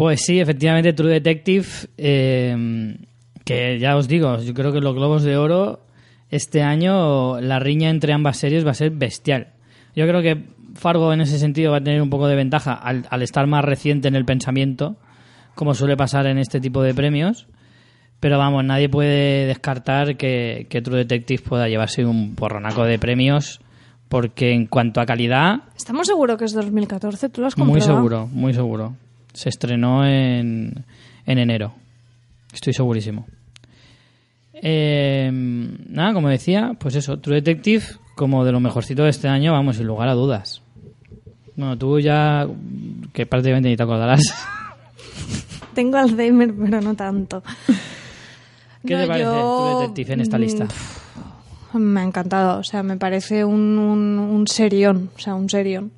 Pues 0.00 0.22
sí, 0.22 0.40
efectivamente, 0.40 0.94
True 0.94 1.12
Detective, 1.12 1.66
eh, 1.98 2.96
que 3.44 3.78
ya 3.78 3.96
os 3.96 4.08
digo, 4.08 4.40
yo 4.40 4.54
creo 4.54 4.72
que 4.72 4.80
los 4.80 4.94
Globos 4.94 5.24
de 5.24 5.36
Oro, 5.36 5.84
este 6.30 6.62
año 6.62 7.38
la 7.42 7.58
riña 7.58 7.90
entre 7.90 8.14
ambas 8.14 8.38
series 8.38 8.64
va 8.66 8.70
a 8.70 8.74
ser 8.74 8.92
bestial. 8.92 9.48
Yo 9.94 10.06
creo 10.08 10.22
que 10.22 10.42
Fargo 10.80 11.12
en 11.12 11.20
ese 11.20 11.38
sentido 11.38 11.72
va 11.72 11.78
a 11.78 11.82
tener 11.82 12.02
un 12.02 12.10
poco 12.10 12.26
de 12.26 12.34
ventaja 12.34 12.72
al, 12.72 13.06
al 13.10 13.22
estar 13.22 13.46
más 13.46 13.64
reciente 13.64 14.08
en 14.08 14.16
el 14.16 14.24
pensamiento, 14.24 14.96
como 15.54 15.74
suele 15.74 15.96
pasar 15.96 16.26
en 16.26 16.38
este 16.38 16.60
tipo 16.60 16.82
de 16.82 16.94
premios. 16.94 17.46
Pero 18.18 18.38
vamos, 18.38 18.64
nadie 18.64 18.88
puede 18.88 19.46
descartar 19.46 20.16
que, 20.16 20.66
que 20.68 20.82
True 20.82 20.98
Detective 20.98 21.42
pueda 21.42 21.68
llevarse 21.68 22.04
un 22.04 22.34
porronaco 22.34 22.84
de 22.84 22.98
premios, 22.98 23.60
porque 24.08 24.52
en 24.52 24.66
cuanto 24.66 25.00
a 25.00 25.06
calidad, 25.06 25.62
¿Estamos 25.76 26.06
seguros 26.06 26.36
que 26.36 26.44
es 26.44 26.52
2014? 26.52 27.28
¿Tú 27.28 27.40
lo 27.42 27.46
has 27.46 27.56
muy 27.56 27.80
comprobado? 27.80 27.96
seguro, 27.96 28.26
muy 28.26 28.52
seguro. 28.52 28.94
Se 29.32 29.48
estrenó 29.48 30.04
en, 30.06 30.84
en 31.24 31.38
enero. 31.38 31.72
Estoy 32.52 32.72
segurísimo. 32.72 33.26
Eh, 34.52 35.30
nada, 35.32 36.12
como 36.12 36.28
decía, 36.28 36.72
pues 36.78 36.94
eso, 36.96 37.18
True 37.18 37.36
Detective, 37.36 37.84
como 38.16 38.44
de 38.44 38.52
lo 38.52 38.60
mejorcito 38.60 39.04
de 39.04 39.10
este 39.10 39.28
año, 39.28 39.52
vamos, 39.52 39.76
sin 39.76 39.86
lugar 39.86 40.08
a 40.08 40.14
dudas. 40.14 40.62
Bueno, 41.60 41.76
tú 41.76 42.00
ya, 42.00 42.48
que 43.12 43.26
prácticamente 43.26 43.68
ni 43.68 43.76
te 43.76 43.82
acordarás. 43.82 44.22
Tengo 45.74 45.98
Alzheimer, 45.98 46.54
pero 46.54 46.80
no 46.80 46.94
tanto. 46.94 47.42
¿Qué 48.86 48.94
No, 48.94 49.00
te 49.02 49.06
parece 49.06 49.24
yo, 49.26 49.56
True 49.58 49.80
Detective 49.82 50.14
en 50.14 50.20
esta 50.22 50.38
mm, 50.38 50.40
lista? 50.40 50.66
Me 51.74 52.00
ha 52.00 52.04
encantado, 52.04 52.60
o 52.60 52.64
sea, 52.64 52.82
me 52.82 52.96
parece 52.96 53.44
un, 53.44 53.78
un, 53.78 54.18
un 54.18 54.46
serión, 54.46 55.10
o 55.14 55.18
sea, 55.18 55.34
un 55.34 55.50
serión. 55.50 55.92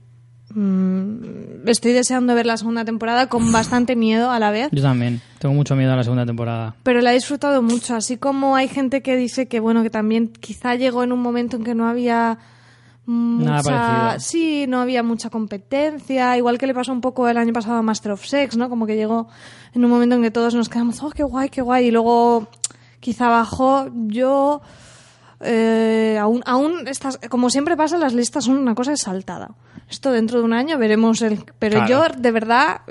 Mm, 0.52 1.68
estoy 1.68 1.92
deseando 1.92 2.34
ver 2.34 2.46
la 2.46 2.56
segunda 2.56 2.84
temporada 2.84 3.28
con 3.28 3.52
bastante 3.52 3.94
miedo 3.94 4.32
a 4.32 4.40
la 4.40 4.50
vez, 4.50 4.68
Yo 4.72 4.82
también, 4.82 5.20
tengo 5.38 5.54
mucho 5.54 5.76
miedo 5.76 5.92
a 5.92 5.96
la 5.96 6.02
segunda 6.02 6.26
temporada. 6.26 6.74
pero 6.82 7.00
la 7.02 7.12
he 7.12 7.14
disfrutado 7.14 7.62
mucho, 7.62 7.94
así 7.94 8.16
como 8.16 8.56
hay 8.56 8.66
gente 8.66 9.00
que 9.00 9.16
dice 9.16 9.46
que, 9.46 9.60
bueno, 9.60 9.84
que 9.84 9.90
también 9.90 10.26
quizá 10.26 10.74
llegó 10.74 11.04
en 11.04 11.12
un 11.12 11.20
momento 11.20 11.56
en 11.56 11.62
que 11.62 11.76
no 11.76 11.86
había 11.86 12.40
mucha... 13.06 14.18
Sí, 14.18 14.66
no 14.68 14.80
había 14.80 15.02
mucha 15.02 15.30
competencia, 15.30 16.36
igual 16.36 16.58
que 16.58 16.66
le 16.66 16.74
pasó 16.74 16.92
un 16.92 17.00
poco 17.00 17.28
el 17.28 17.36
año 17.36 17.52
pasado 17.52 17.76
a 17.76 17.82
Master 17.82 18.12
of 18.12 18.24
Sex, 18.24 18.56
¿no? 18.56 18.68
Como 18.68 18.86
que 18.86 18.96
llegó 18.96 19.28
en 19.74 19.84
un 19.84 19.90
momento 19.90 20.14
en 20.16 20.22
que 20.22 20.30
todos 20.30 20.54
nos 20.54 20.68
quedamos, 20.68 21.02
oh, 21.02 21.10
qué 21.10 21.22
guay, 21.22 21.48
qué 21.48 21.62
guay, 21.62 21.86
y 21.86 21.90
luego 21.90 22.48
quizá 23.00 23.28
bajó. 23.28 23.88
Yo... 24.06 24.62
Eh, 25.44 26.18
aún, 26.20 26.40
aún 26.46 26.86
estas, 26.86 27.18
como 27.28 27.50
siempre 27.50 27.76
pasa, 27.76 27.98
las 27.98 28.14
listas 28.14 28.44
son 28.44 28.58
una 28.58 28.76
cosa 28.76 28.92
exaltada. 28.92 29.56
Esto 29.90 30.12
dentro 30.12 30.38
de 30.38 30.44
un 30.44 30.52
año 30.52 30.78
veremos 30.78 31.20
el. 31.20 31.44
Pero 31.58 31.84
Claro. 31.84 32.08
yo, 32.08 32.16
de 32.16 32.30
verdad, 32.30 32.82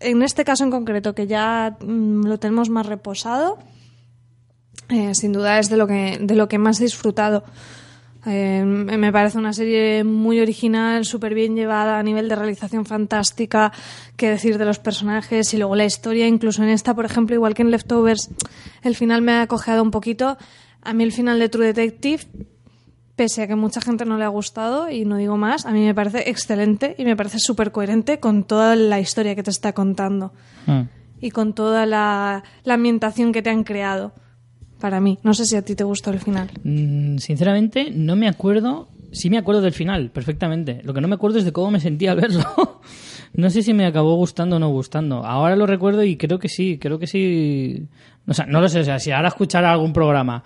en 0.00 0.22
este 0.22 0.42
caso 0.44 0.64
en 0.64 0.70
concreto, 0.70 1.14
que 1.14 1.26
ya 1.26 1.76
mm, 1.80 2.24
lo 2.24 2.38
tenemos 2.38 2.70
más 2.70 2.86
reposado, 2.86 3.58
eh, 4.88 5.14
sin 5.14 5.32
duda 5.32 5.58
es 5.58 5.68
de 5.68 5.76
lo 5.76 5.86
que, 5.86 6.18
de 6.18 6.34
lo 6.34 6.48
que 6.48 6.56
más 6.58 6.80
he 6.80 6.84
disfrutado. 6.84 7.44
Eh, 8.26 8.62
me 8.64 9.12
parece 9.12 9.38
una 9.38 9.52
serie 9.52 10.04
muy 10.04 10.40
original, 10.40 11.04
súper 11.04 11.34
bien 11.34 11.54
llevada, 11.54 11.98
a 11.98 12.02
nivel 12.02 12.28
de 12.28 12.34
realización 12.34 12.84
fantástica, 12.84 13.72
qué 14.16 14.28
decir 14.28 14.58
de 14.58 14.64
los 14.64 14.78
personajes 14.78 15.54
y 15.54 15.56
luego 15.56 15.76
la 15.76 15.84
historia, 15.84 16.26
incluso 16.26 16.62
en 16.62 16.68
esta, 16.68 16.94
por 16.94 17.04
ejemplo, 17.04 17.34
igual 17.36 17.54
que 17.54 17.62
en 17.62 17.70
Leftovers, 17.70 18.28
el 18.82 18.96
final 18.96 19.22
me 19.22 19.32
ha 19.32 19.46
cojeado 19.46 19.82
un 19.82 19.90
poquito. 19.90 20.36
A 20.82 20.92
mí 20.92 21.04
el 21.04 21.12
final 21.12 21.38
de 21.38 21.48
True 21.48 21.66
Detective, 21.66 22.24
pese 23.16 23.42
a 23.42 23.46
que 23.46 23.56
mucha 23.56 23.80
gente 23.80 24.04
no 24.04 24.18
le 24.18 24.24
ha 24.24 24.28
gustado, 24.28 24.90
y 24.90 25.04
no 25.04 25.16
digo 25.16 25.36
más, 25.36 25.64
a 25.64 25.70
mí 25.70 25.84
me 25.84 25.94
parece 25.94 26.28
excelente 26.28 26.94
y 26.98 27.04
me 27.04 27.16
parece 27.16 27.38
súper 27.38 27.72
coherente 27.72 28.20
con 28.20 28.44
toda 28.44 28.76
la 28.76 29.00
historia 29.00 29.34
que 29.34 29.42
te 29.42 29.50
está 29.50 29.72
contando 29.72 30.32
Mm. 30.66 30.82
y 31.20 31.30
con 31.30 31.54
toda 31.54 31.86
la, 31.86 32.42
la 32.64 32.74
ambientación 32.74 33.32
que 33.32 33.42
te 33.42 33.50
han 33.50 33.64
creado. 33.64 34.12
Para 34.80 35.00
mí, 35.00 35.18
no 35.22 35.34
sé 35.34 35.44
si 35.44 35.56
a 35.56 35.62
ti 35.62 35.74
te 35.74 35.84
gustó 35.84 36.10
el 36.10 36.20
final. 36.20 36.50
Mm, 36.62 37.18
sinceramente, 37.18 37.90
no 37.92 38.16
me 38.16 38.28
acuerdo. 38.28 38.88
Sí 39.10 39.30
me 39.30 39.38
acuerdo 39.38 39.62
del 39.62 39.72
final, 39.72 40.10
perfectamente. 40.10 40.80
Lo 40.84 40.94
que 40.94 41.00
no 41.00 41.08
me 41.08 41.14
acuerdo 41.14 41.38
es 41.38 41.44
de 41.44 41.52
cómo 41.52 41.70
me 41.70 41.80
sentí 41.80 42.06
al 42.06 42.20
verlo. 42.20 42.44
no 43.34 43.50
sé 43.50 43.62
si 43.62 43.72
me 43.74 43.86
acabó 43.86 44.14
gustando 44.16 44.56
o 44.56 44.58
no 44.58 44.68
gustando. 44.68 45.24
Ahora 45.24 45.56
lo 45.56 45.66
recuerdo 45.66 46.04
y 46.04 46.16
creo 46.16 46.38
que 46.38 46.48
sí, 46.48 46.78
creo 46.78 46.98
que 46.98 47.06
sí. 47.06 47.86
O 48.26 48.34
sea, 48.34 48.46
no 48.46 48.60
lo 48.60 48.68
sé. 48.68 48.80
O 48.80 48.84
sea, 48.84 48.98
si 48.98 49.10
ahora 49.10 49.28
escuchara 49.28 49.72
algún 49.72 49.92
programa 49.92 50.44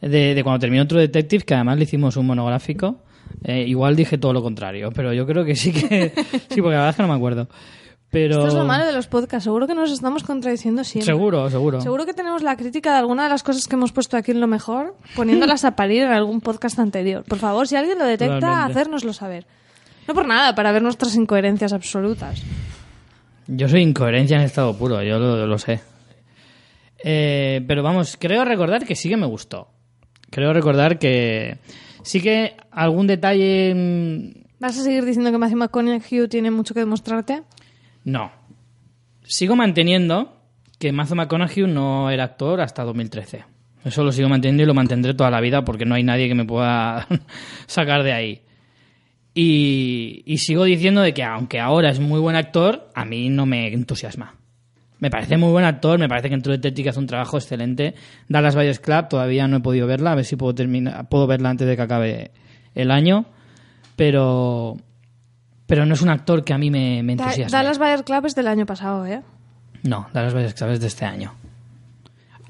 de, 0.00 0.34
de 0.34 0.44
cuando 0.44 0.60
terminó 0.60 0.86
True 0.86 1.00
Detective, 1.00 1.44
que 1.44 1.54
además 1.54 1.78
le 1.78 1.84
hicimos 1.84 2.16
un 2.16 2.26
monográfico, 2.26 2.98
eh, 3.44 3.64
igual 3.66 3.96
dije 3.96 4.18
todo 4.18 4.32
lo 4.32 4.42
contrario. 4.42 4.90
Pero 4.94 5.12
yo 5.12 5.26
creo 5.26 5.44
que 5.44 5.56
sí 5.56 5.72
que. 5.72 6.12
sí, 6.50 6.60
porque 6.60 6.76
la 6.76 6.82
verdad 6.82 6.90
es 6.90 6.96
que 6.96 7.02
no 7.02 7.08
me 7.08 7.14
acuerdo. 7.14 7.48
Pero. 8.12 8.34
Esto 8.36 8.48
es 8.48 8.54
lo 8.54 8.64
malo 8.66 8.84
de 8.84 8.92
los 8.92 9.06
podcasts. 9.06 9.44
Seguro 9.44 9.66
que 9.66 9.74
nos 9.74 9.90
estamos 9.90 10.22
contradiciendo 10.22 10.84
siempre. 10.84 11.06
Seguro, 11.06 11.48
seguro. 11.48 11.80
Seguro 11.80 12.04
que 12.04 12.12
tenemos 12.12 12.42
la 12.42 12.56
crítica 12.56 12.92
de 12.92 12.98
alguna 12.98 13.24
de 13.24 13.30
las 13.30 13.42
cosas 13.42 13.66
que 13.66 13.74
hemos 13.74 13.90
puesto 13.90 14.18
aquí 14.18 14.32
en 14.32 14.40
lo 14.40 14.46
mejor, 14.46 14.94
poniéndolas 15.16 15.64
a 15.64 15.70
parir 15.76 16.02
en 16.02 16.12
algún 16.12 16.42
podcast 16.42 16.78
anterior. 16.78 17.24
Por 17.24 17.38
favor, 17.38 17.66
si 17.66 17.74
alguien 17.74 17.98
lo 17.98 18.04
detecta, 18.04 18.66
hacérnoslo 18.66 19.14
saber. 19.14 19.46
No 20.06 20.12
por 20.12 20.26
nada, 20.26 20.54
para 20.54 20.72
ver 20.72 20.82
nuestras 20.82 21.16
incoherencias 21.16 21.72
absolutas. 21.72 22.42
Yo 23.46 23.66
soy 23.66 23.80
incoherencia 23.80 24.36
en 24.36 24.42
estado 24.42 24.76
puro, 24.76 25.02
yo 25.02 25.18
lo, 25.18 25.46
lo 25.46 25.58
sé. 25.58 25.80
Eh, 27.02 27.64
pero 27.66 27.82
vamos, 27.82 28.18
creo 28.20 28.44
recordar 28.44 28.84
que 28.84 28.94
sí 28.94 29.08
que 29.08 29.16
me 29.16 29.26
gustó. 29.26 29.68
Creo 30.30 30.52
recordar 30.52 30.98
que 30.98 31.58
sí 32.02 32.20
que 32.20 32.56
algún 32.70 33.06
detalle... 33.06 33.74
mm, 33.74 34.42
¿Vas 34.60 34.78
a 34.78 34.82
seguir 34.82 35.04
diciendo 35.06 35.32
que 35.32 35.38
Matthew 35.38 35.58
McConaughey 35.58 36.28
tiene 36.28 36.50
mucho 36.50 36.74
que 36.74 36.80
demostrarte? 36.80 37.42
No. 38.04 38.32
Sigo 39.22 39.56
manteniendo 39.56 40.36
que 40.78 40.92
Matthew 40.92 41.16
McConaughey 41.16 41.66
no 41.66 42.10
era 42.10 42.24
actor 42.24 42.60
hasta 42.60 42.82
2013. 42.84 43.44
Eso 43.84 44.04
lo 44.04 44.12
sigo 44.12 44.28
manteniendo 44.28 44.62
y 44.62 44.66
lo 44.66 44.74
mantendré 44.74 45.14
toda 45.14 45.30
la 45.30 45.40
vida 45.40 45.64
porque 45.64 45.84
no 45.84 45.94
hay 45.94 46.02
nadie 46.04 46.28
que 46.28 46.34
me 46.34 46.44
pueda 46.44 47.06
sacar 47.66 48.02
de 48.02 48.12
ahí. 48.12 48.42
Y, 49.34 50.22
y 50.26 50.38
sigo 50.38 50.64
diciendo 50.64 51.00
de 51.00 51.14
que 51.14 51.22
aunque 51.22 51.58
ahora 51.58 51.90
es 51.90 52.00
muy 52.00 52.20
buen 52.20 52.36
actor, 52.36 52.90
a 52.94 53.04
mí 53.04 53.28
no 53.28 53.46
me 53.46 53.72
entusiasma. 53.72 54.36
Me 55.02 55.10
parece 55.10 55.36
muy 55.36 55.50
buen 55.50 55.64
actor, 55.64 55.98
me 55.98 56.08
parece 56.08 56.28
que 56.28 56.36
en 56.36 56.42
True 56.42 56.58
Detective 56.58 56.90
hace 56.90 57.00
un 57.00 57.08
trabajo 57.08 57.36
excelente. 57.36 57.94
Dallas 58.28 58.54
Buyers 58.54 58.78
Club 58.78 59.08
todavía 59.08 59.48
no 59.48 59.56
he 59.56 59.60
podido 59.60 59.88
verla, 59.88 60.12
a 60.12 60.14
ver 60.14 60.24
si 60.24 60.36
puedo 60.36 60.54
terminar, 60.54 61.08
puedo 61.08 61.26
verla 61.26 61.50
antes 61.50 61.66
de 61.66 61.74
que 61.74 61.82
acabe 61.82 62.30
el 62.76 62.92
año, 62.92 63.26
pero 63.96 64.76
pero 65.66 65.86
no 65.86 65.94
es 65.94 66.02
un 66.02 66.08
actor 66.10 66.44
que 66.44 66.52
a 66.52 66.58
mí 66.58 66.70
me, 66.70 67.02
me 67.02 67.16
Da- 67.16 67.24
entusiasma. 67.24 67.58
Dallas 67.58 67.78
Buyers 67.78 68.02
Club 68.02 68.26
es 68.26 68.34
del 68.34 68.48
año 68.48 68.66
pasado, 68.66 69.06
¿eh? 69.06 69.22
No, 69.82 70.08
Dallas 70.12 70.34
Buyers 70.34 70.54
Club 70.54 70.70
es 70.70 70.80
de 70.80 70.86
este 70.86 71.04
año. 71.04 71.34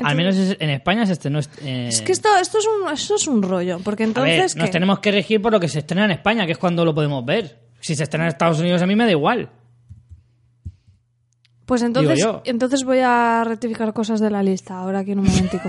Al 0.02 0.16
menos 0.16 0.36
es- 0.36 0.56
en 0.58 0.70
España 0.70 1.06
se 1.06 1.12
estrenó. 1.12 1.38
est- 1.38 1.62
eh, 1.62 1.88
Es 1.88 2.02
que 2.02 2.12
esto, 2.12 2.28
esto, 2.40 2.58
es 2.58 2.66
un, 2.66 2.92
esto 2.92 3.14
es 3.16 3.26
un 3.28 3.42
rollo, 3.42 3.78
porque 3.84 4.04
a 4.04 4.06
ver, 4.06 4.16
entonces... 4.28 4.56
nos 4.56 4.70
tenemos 4.70 4.98
que 4.98 5.12
regir 5.12 5.40
por 5.40 5.52
lo 5.52 5.60
que 5.60 5.68
se 5.68 5.78
estrena 5.80 6.06
en 6.06 6.10
España, 6.12 6.44
que 6.46 6.52
es 6.52 6.58
cuando 6.58 6.84
lo 6.84 6.94
podemos 6.94 7.24
ver. 7.24 7.60
Si 7.80 7.94
se 7.94 8.02
estrena 8.04 8.24
en 8.24 8.28
Estados 8.30 8.58
Unidos 8.58 8.80
a 8.82 8.86
mí 8.86 8.96
me 8.96 9.04
da 9.04 9.10
igual. 9.10 9.50
Pues 11.66 11.82
entonces, 11.82 12.26
entonces 12.44 12.84
voy 12.84 12.98
a 13.02 13.44
rectificar 13.46 13.92
cosas 13.92 14.18
de 14.20 14.30
la 14.30 14.42
lista, 14.42 14.78
ahora 14.78 15.00
aquí 15.00 15.12
en 15.12 15.20
un 15.20 15.26
momentico. 15.26 15.68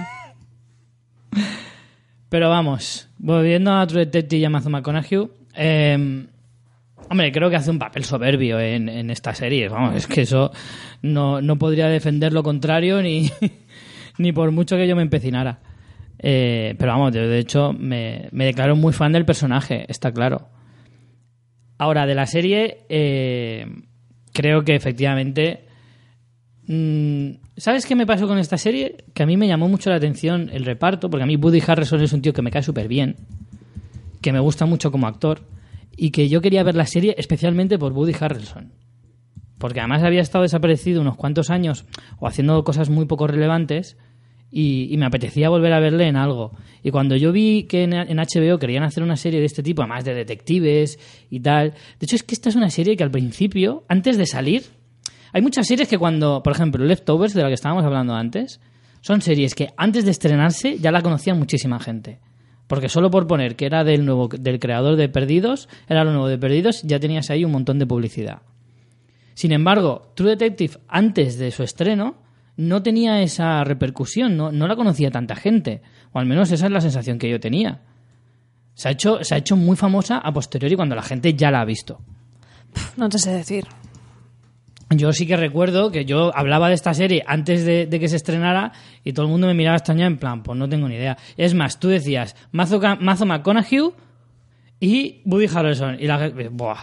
Pero 2.29 2.49
vamos, 2.49 3.07
volviendo 3.19 3.71
a 3.73 3.85
True 3.85 4.05
Detective 4.05 4.41
y 4.41 4.45
a 4.45 4.49
Matthew 4.49 4.71
McConaughey, 4.71 5.29
eh, 5.55 6.25
hombre, 7.09 7.31
creo 7.31 7.49
que 7.49 7.55
hace 7.55 7.71
un 7.71 7.79
papel 7.79 8.03
soberbio 8.03 8.59
en, 8.59 8.89
en 8.89 9.09
esta 9.09 9.33
serie. 9.33 9.69
Vamos, 9.69 9.95
es 9.95 10.07
que 10.07 10.21
eso 10.21 10.51
no, 11.01 11.41
no 11.41 11.57
podría 11.57 11.87
defender 11.87 12.33
lo 12.33 12.43
contrario 12.43 13.01
ni, 13.01 13.29
ni 14.17 14.31
por 14.31 14.51
mucho 14.51 14.75
que 14.77 14.87
yo 14.87 14.95
me 14.95 15.01
empecinara. 15.01 15.59
Eh, 16.19 16.75
pero 16.77 16.93
vamos, 16.93 17.13
yo 17.13 17.27
de 17.27 17.39
hecho 17.39 17.73
me, 17.73 18.29
me 18.31 18.45
declaro 18.45 18.75
muy 18.75 18.93
fan 18.93 19.11
del 19.11 19.25
personaje, 19.25 19.85
está 19.89 20.11
claro. 20.11 20.49
Ahora, 21.77 22.05
de 22.05 22.15
la 22.15 22.25
serie, 22.25 22.85
eh, 22.89 23.65
creo 24.31 24.63
que 24.63 24.75
efectivamente... 24.75 25.65
mm, 26.67 27.31
¿Sabes 27.57 27.85
qué 27.85 27.95
me 27.95 28.07
pasó 28.07 28.27
con 28.27 28.39
esta 28.39 28.57
serie? 28.57 29.03
Que 29.13 29.23
a 29.23 29.25
mí 29.27 29.37
me 29.37 29.47
llamó 29.47 29.67
mucho 29.67 29.89
la 29.91 29.97
atención 29.97 30.49
el 30.53 30.65
reparto, 30.65 31.09
porque 31.09 31.23
a 31.23 31.27
mí 31.27 31.35
Woody 31.35 31.61
Harrelson 31.65 32.01
es 32.01 32.13
un 32.13 32.21
tío 32.21 32.33
que 32.33 32.41
me 32.41 32.49
cae 32.49 32.63
súper 32.63 32.87
bien, 32.87 33.15
que 34.21 34.31
me 34.31 34.39
gusta 34.39 34.65
mucho 34.65 34.91
como 34.91 35.05
actor, 35.05 35.41
y 35.95 36.11
que 36.11 36.29
yo 36.29 36.41
quería 36.41 36.63
ver 36.63 36.75
la 36.75 36.85
serie 36.85 37.15
especialmente 37.17 37.77
por 37.77 37.93
Woody 37.93 38.13
Harrelson. 38.19 38.73
Porque 39.57 39.79
además 39.79 40.03
había 40.03 40.21
estado 40.21 40.43
desaparecido 40.43 41.01
unos 41.01 41.15
cuantos 41.15 41.49
años 41.49 41.85
o 42.19 42.27
haciendo 42.27 42.63
cosas 42.63 42.89
muy 42.89 43.05
poco 43.05 43.27
relevantes 43.27 43.97
y, 44.51 44.95
me 44.97 45.05
apetecía 45.05 45.49
volver 45.49 45.73
a 45.73 45.79
verle 45.79 46.07
en 46.07 46.15
algo. 46.15 46.51
Y 46.83 46.91
cuando 46.91 47.15
yo 47.15 47.31
vi 47.31 47.63
que 47.63 47.83
en, 47.83 47.93
en 47.93 48.17
HBO 48.17 48.59
querían 48.59 48.83
hacer 48.83 49.01
una 49.01 49.15
serie 49.15 49.39
de 49.39 49.47
este 49.47 49.63
tipo, 49.63 49.81
además 49.81 50.05
de 50.05 50.13
detectives 50.13 50.99
y 51.29 51.39
tal, 51.39 51.71
de 51.71 52.05
hecho 52.05 52.15
es 52.15 52.23
que 52.23 52.35
esta 52.35 52.49
es 52.49 52.55
una 52.55 52.69
serie 52.69 52.95
que 52.95 53.03
al 53.03 53.09
principio, 53.09 53.83
antes 53.87 54.17
de 54.17 54.27
salir, 54.27 54.63
hay 55.31 55.41
muchas 55.41 55.65
series 55.65 55.87
que 55.87 55.97
cuando, 55.97 56.43
por 56.43 56.53
ejemplo, 56.53 56.85
Leftovers, 56.85 57.33
de 57.33 57.41
la 57.41 57.47
que 57.47 57.55
estábamos 57.55 57.83
hablando 57.83 58.13
antes, 58.13 58.61
son 59.01 59.21
series 59.21 59.55
que 59.55 59.69
antes 59.75 60.05
de 60.05 60.11
estrenarse 60.11 60.77
ya 60.77 60.91
la 60.91 61.01
conocía 61.01 61.33
muchísima 61.33 61.79
gente. 61.79 62.19
Porque 62.67 62.89
solo 62.89 63.11
por 63.11 63.27
poner 63.27 63.55
que 63.55 63.65
era 63.65 63.83
del 63.83 64.05
nuevo 64.05 64.27
del 64.27 64.59
creador 64.59 64.95
de 64.95 65.09
Perdidos, 65.09 65.69
era 65.87 66.03
lo 66.03 66.11
nuevo 66.11 66.27
de 66.27 66.37
Perdidos, 66.37 66.81
ya 66.83 66.99
tenías 66.99 67.29
ahí 67.29 67.43
un 67.45 67.51
montón 67.51 67.79
de 67.79 67.85
publicidad. 67.85 68.41
Sin 69.33 69.51
embargo, 69.51 70.11
True 70.15 70.31
Detective, 70.31 70.77
antes 70.87 71.37
de 71.37 71.51
su 71.51 71.63
estreno, 71.63 72.15
no 72.55 72.83
tenía 72.83 73.21
esa 73.21 73.63
repercusión, 73.63 74.37
no, 74.37 74.51
no 74.51 74.67
la 74.67 74.75
conocía 74.75 75.11
tanta 75.11 75.35
gente. 75.35 75.81
O 76.11 76.19
al 76.19 76.25
menos 76.25 76.51
esa 76.51 76.67
es 76.67 76.71
la 76.71 76.81
sensación 76.81 77.17
que 77.17 77.29
yo 77.29 77.39
tenía. 77.39 77.81
Se 78.75 78.87
ha, 78.87 78.91
hecho, 78.91 79.23
se 79.23 79.35
ha 79.35 79.37
hecho 79.37 79.55
muy 79.55 79.75
famosa 79.75 80.17
a 80.17 80.31
posteriori 80.31 80.75
cuando 80.75 80.95
la 80.95 81.01
gente 81.01 81.33
ya 81.33 81.51
la 81.51 81.61
ha 81.61 81.65
visto. 81.65 81.99
No 82.97 83.09
te 83.09 83.19
sé 83.19 83.31
decir. 83.31 83.65
Yo 84.95 85.13
sí 85.13 85.25
que 85.27 85.37
recuerdo 85.37 85.91
que 85.91 86.05
yo 86.05 86.35
hablaba 86.35 86.67
de 86.69 86.75
esta 86.75 86.93
serie 86.93 87.23
antes 87.27 87.65
de, 87.65 87.85
de 87.85 87.99
que 87.99 88.07
se 88.07 88.15
estrenara 88.17 88.71
y 89.03 89.13
todo 89.13 89.25
el 89.25 89.31
mundo 89.31 89.47
me 89.47 89.53
miraba 89.53 89.77
extrañado 89.77 90.07
en 90.11 90.17
plan, 90.17 90.43
pues 90.43 90.57
no 90.57 90.67
tengo 90.69 90.87
ni 90.87 90.95
idea. 90.95 91.17
Es 91.37 91.53
más, 91.53 91.79
tú 91.79 91.89
decías 91.89 92.35
Mazo, 92.51 92.81
Mazo 92.99 93.25
McConaughey 93.25 93.91
y 94.79 95.21
Woody 95.25 95.47
Harrelson. 95.53 95.97
Y 95.99 96.07
la 96.07 96.19
gente, 96.19 96.49
¡buah! 96.49 96.77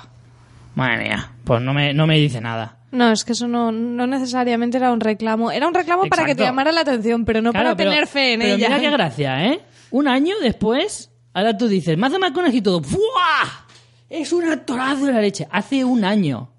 Madre 0.74 1.04
mía, 1.04 1.32
pues 1.44 1.60
no 1.60 1.74
me, 1.74 1.92
no 1.92 2.06
me 2.06 2.16
dice 2.18 2.40
nada. 2.40 2.76
No, 2.92 3.12
es 3.12 3.24
que 3.24 3.32
eso 3.32 3.46
no, 3.46 3.70
no 3.70 4.06
necesariamente 4.06 4.76
era 4.76 4.92
un 4.92 5.00
reclamo. 5.00 5.50
Era 5.52 5.68
un 5.68 5.74
reclamo 5.74 6.06
para 6.06 6.24
que 6.24 6.34
te 6.34 6.42
llamara 6.42 6.72
la 6.72 6.80
atención, 6.80 7.24
pero 7.24 7.40
no 7.42 7.50
Claro, 7.52 7.66
para 7.68 7.76
pero- 7.76 7.90
tener 7.90 8.06
fe 8.06 8.34
en 8.34 8.40
pero 8.40 8.54
ella. 8.54 8.68
Mira 8.68 8.80
qué 8.80 8.90
gracia, 8.90 9.46
¿eh? 9.46 9.60
Un 9.92 10.08
año 10.08 10.34
después, 10.40 11.10
ahora 11.34 11.56
tú 11.56 11.68
dices, 11.68 11.96
Mazo 11.98 12.18
McConaughey 12.18 12.58
y 12.58 12.62
todo, 12.62 12.80
¡buah! 12.80 13.66
Es 14.08 14.32
un 14.32 14.48
actorazo 14.48 15.06
de 15.06 15.12
la 15.12 15.20
leche. 15.20 15.46
Hace 15.50 15.84
un 15.84 16.04
año. 16.04 16.50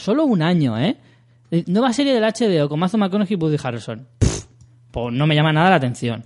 Solo 0.00 0.24
un 0.24 0.40
año, 0.40 0.78
¿eh? 0.78 0.96
Nueva 1.66 1.92
serie 1.92 2.14
del 2.14 2.22
HBO 2.22 2.70
con 2.70 2.80
Mazo 2.80 2.96
McConaughey 2.96 3.36
y 3.36 3.38
Woody 3.38 3.58
Harrelson. 3.62 4.06
Pff, 4.18 4.46
pues 4.90 5.14
no 5.14 5.26
me 5.26 5.34
llama 5.34 5.52
nada 5.52 5.68
la 5.68 5.76
atención. 5.76 6.24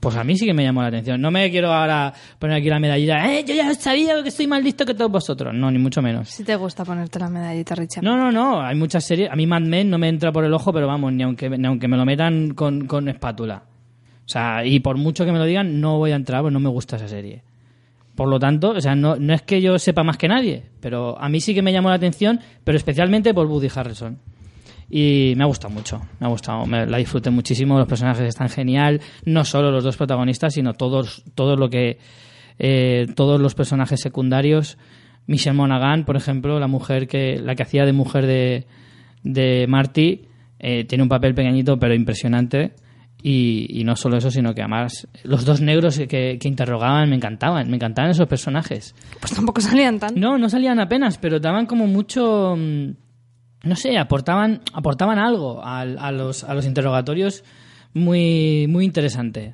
Pues 0.00 0.16
a 0.16 0.24
mí 0.24 0.34
sí 0.38 0.46
que 0.46 0.54
me 0.54 0.62
llamó 0.62 0.80
la 0.80 0.88
atención. 0.88 1.20
No 1.20 1.30
me 1.30 1.50
quiero 1.50 1.70
ahora 1.70 2.14
poner 2.38 2.56
aquí 2.56 2.70
la 2.70 2.80
medallita. 2.80 3.30
¡Eh, 3.30 3.44
yo 3.46 3.54
ya 3.54 3.74
sabía 3.74 4.22
que 4.22 4.30
estoy 4.30 4.46
más 4.46 4.64
listo 4.64 4.86
que 4.86 4.94
todos 4.94 5.10
vosotros! 5.10 5.52
No, 5.52 5.70
ni 5.70 5.78
mucho 5.78 6.00
menos. 6.00 6.30
Si 6.30 6.42
te 6.42 6.56
gusta 6.56 6.82
ponerte 6.82 7.18
la 7.18 7.28
medallita, 7.28 7.74
Richard. 7.74 8.02
No, 8.02 8.16
no, 8.16 8.32
no. 8.32 8.62
Hay 8.62 8.74
muchas 8.74 9.04
series. 9.04 9.30
A 9.30 9.36
mí 9.36 9.46
Mad 9.46 9.60
Men 9.60 9.90
no 9.90 9.98
me 9.98 10.08
entra 10.08 10.32
por 10.32 10.42
el 10.42 10.54
ojo, 10.54 10.72
pero 10.72 10.86
vamos, 10.86 11.12
ni 11.12 11.22
aunque, 11.22 11.50
ni 11.50 11.66
aunque 11.66 11.88
me 11.88 11.98
lo 11.98 12.06
metan 12.06 12.54
con, 12.54 12.86
con 12.86 13.06
espátula. 13.10 13.64
O 14.24 14.28
sea, 14.32 14.64
y 14.64 14.80
por 14.80 14.96
mucho 14.96 15.26
que 15.26 15.32
me 15.32 15.38
lo 15.38 15.44
digan, 15.44 15.78
no 15.78 15.98
voy 15.98 16.12
a 16.12 16.16
entrar, 16.16 16.40
pues 16.40 16.54
no 16.54 16.60
me 16.60 16.70
gusta 16.70 16.96
esa 16.96 17.08
serie. 17.08 17.42
Por 18.20 18.28
lo 18.28 18.38
tanto, 18.38 18.72
o 18.72 18.80
sea, 18.82 18.94
no, 18.94 19.16
no 19.16 19.32
es 19.32 19.40
que 19.40 19.62
yo 19.62 19.78
sepa 19.78 20.02
más 20.02 20.18
que 20.18 20.28
nadie, 20.28 20.62
pero 20.80 21.18
a 21.18 21.30
mí 21.30 21.40
sí 21.40 21.54
que 21.54 21.62
me 21.62 21.72
llamó 21.72 21.88
la 21.88 21.94
atención, 21.94 22.38
pero 22.64 22.76
especialmente 22.76 23.32
por 23.32 23.46
Woody 23.46 23.68
Harrelson. 23.74 24.18
Y 24.90 25.32
me 25.38 25.44
ha 25.44 25.46
gustado 25.46 25.72
mucho, 25.72 26.02
me 26.18 26.26
ha 26.26 26.28
gustado, 26.28 26.66
me, 26.66 26.84
la 26.84 26.98
disfruté 26.98 27.30
muchísimo, 27.30 27.78
los 27.78 27.88
personajes 27.88 28.28
están 28.28 28.50
genial, 28.50 29.00
no 29.24 29.46
solo 29.46 29.70
los 29.70 29.84
dos 29.84 29.96
protagonistas, 29.96 30.52
sino 30.52 30.74
todos, 30.74 31.24
todo 31.34 31.56
lo 31.56 31.70
que, 31.70 31.96
eh, 32.58 33.06
todos 33.16 33.40
los 33.40 33.54
personajes 33.54 33.98
secundarios. 34.02 34.76
Michelle 35.26 35.56
Monaghan, 35.56 36.04
por 36.04 36.18
ejemplo, 36.18 36.60
la 36.60 36.66
mujer 36.66 37.08
que, 37.08 37.40
la 37.42 37.54
que 37.54 37.62
hacía 37.62 37.86
de 37.86 37.94
mujer 37.94 38.26
de, 38.26 38.66
de 39.22 39.64
Marty, 39.66 40.26
eh, 40.58 40.84
tiene 40.84 41.04
un 41.04 41.08
papel 41.08 41.34
pequeñito 41.34 41.78
pero 41.78 41.94
impresionante. 41.94 42.74
Y, 43.22 43.66
y 43.80 43.84
no 43.84 43.96
solo 43.96 44.16
eso, 44.16 44.30
sino 44.30 44.54
que 44.54 44.62
además 44.62 45.06
los 45.24 45.44
dos 45.44 45.60
negros 45.60 45.98
que, 45.98 46.38
que 46.40 46.48
interrogaban 46.48 47.10
me 47.10 47.16
encantaban, 47.16 47.68
me 47.68 47.76
encantaban 47.76 48.10
esos 48.10 48.26
personajes. 48.28 48.94
Pues 49.20 49.34
tampoco 49.34 49.60
salían 49.60 49.98
tanto. 49.98 50.18
No, 50.18 50.38
no 50.38 50.48
salían 50.48 50.80
apenas, 50.80 51.18
pero 51.18 51.38
daban 51.38 51.66
como 51.66 51.86
mucho. 51.86 52.54
mm, 52.56 52.90
No 53.64 53.76
sé, 53.76 53.98
aportaban, 53.98 54.62
aportaban 54.72 55.18
algo 55.18 55.62
al- 55.62 55.98
a, 55.98 56.10
los, 56.12 56.44
a 56.44 56.54
los 56.54 56.64
interrogatorios 56.64 57.44
muy, 57.92 58.66
muy 58.68 58.84
interesante. 58.86 59.52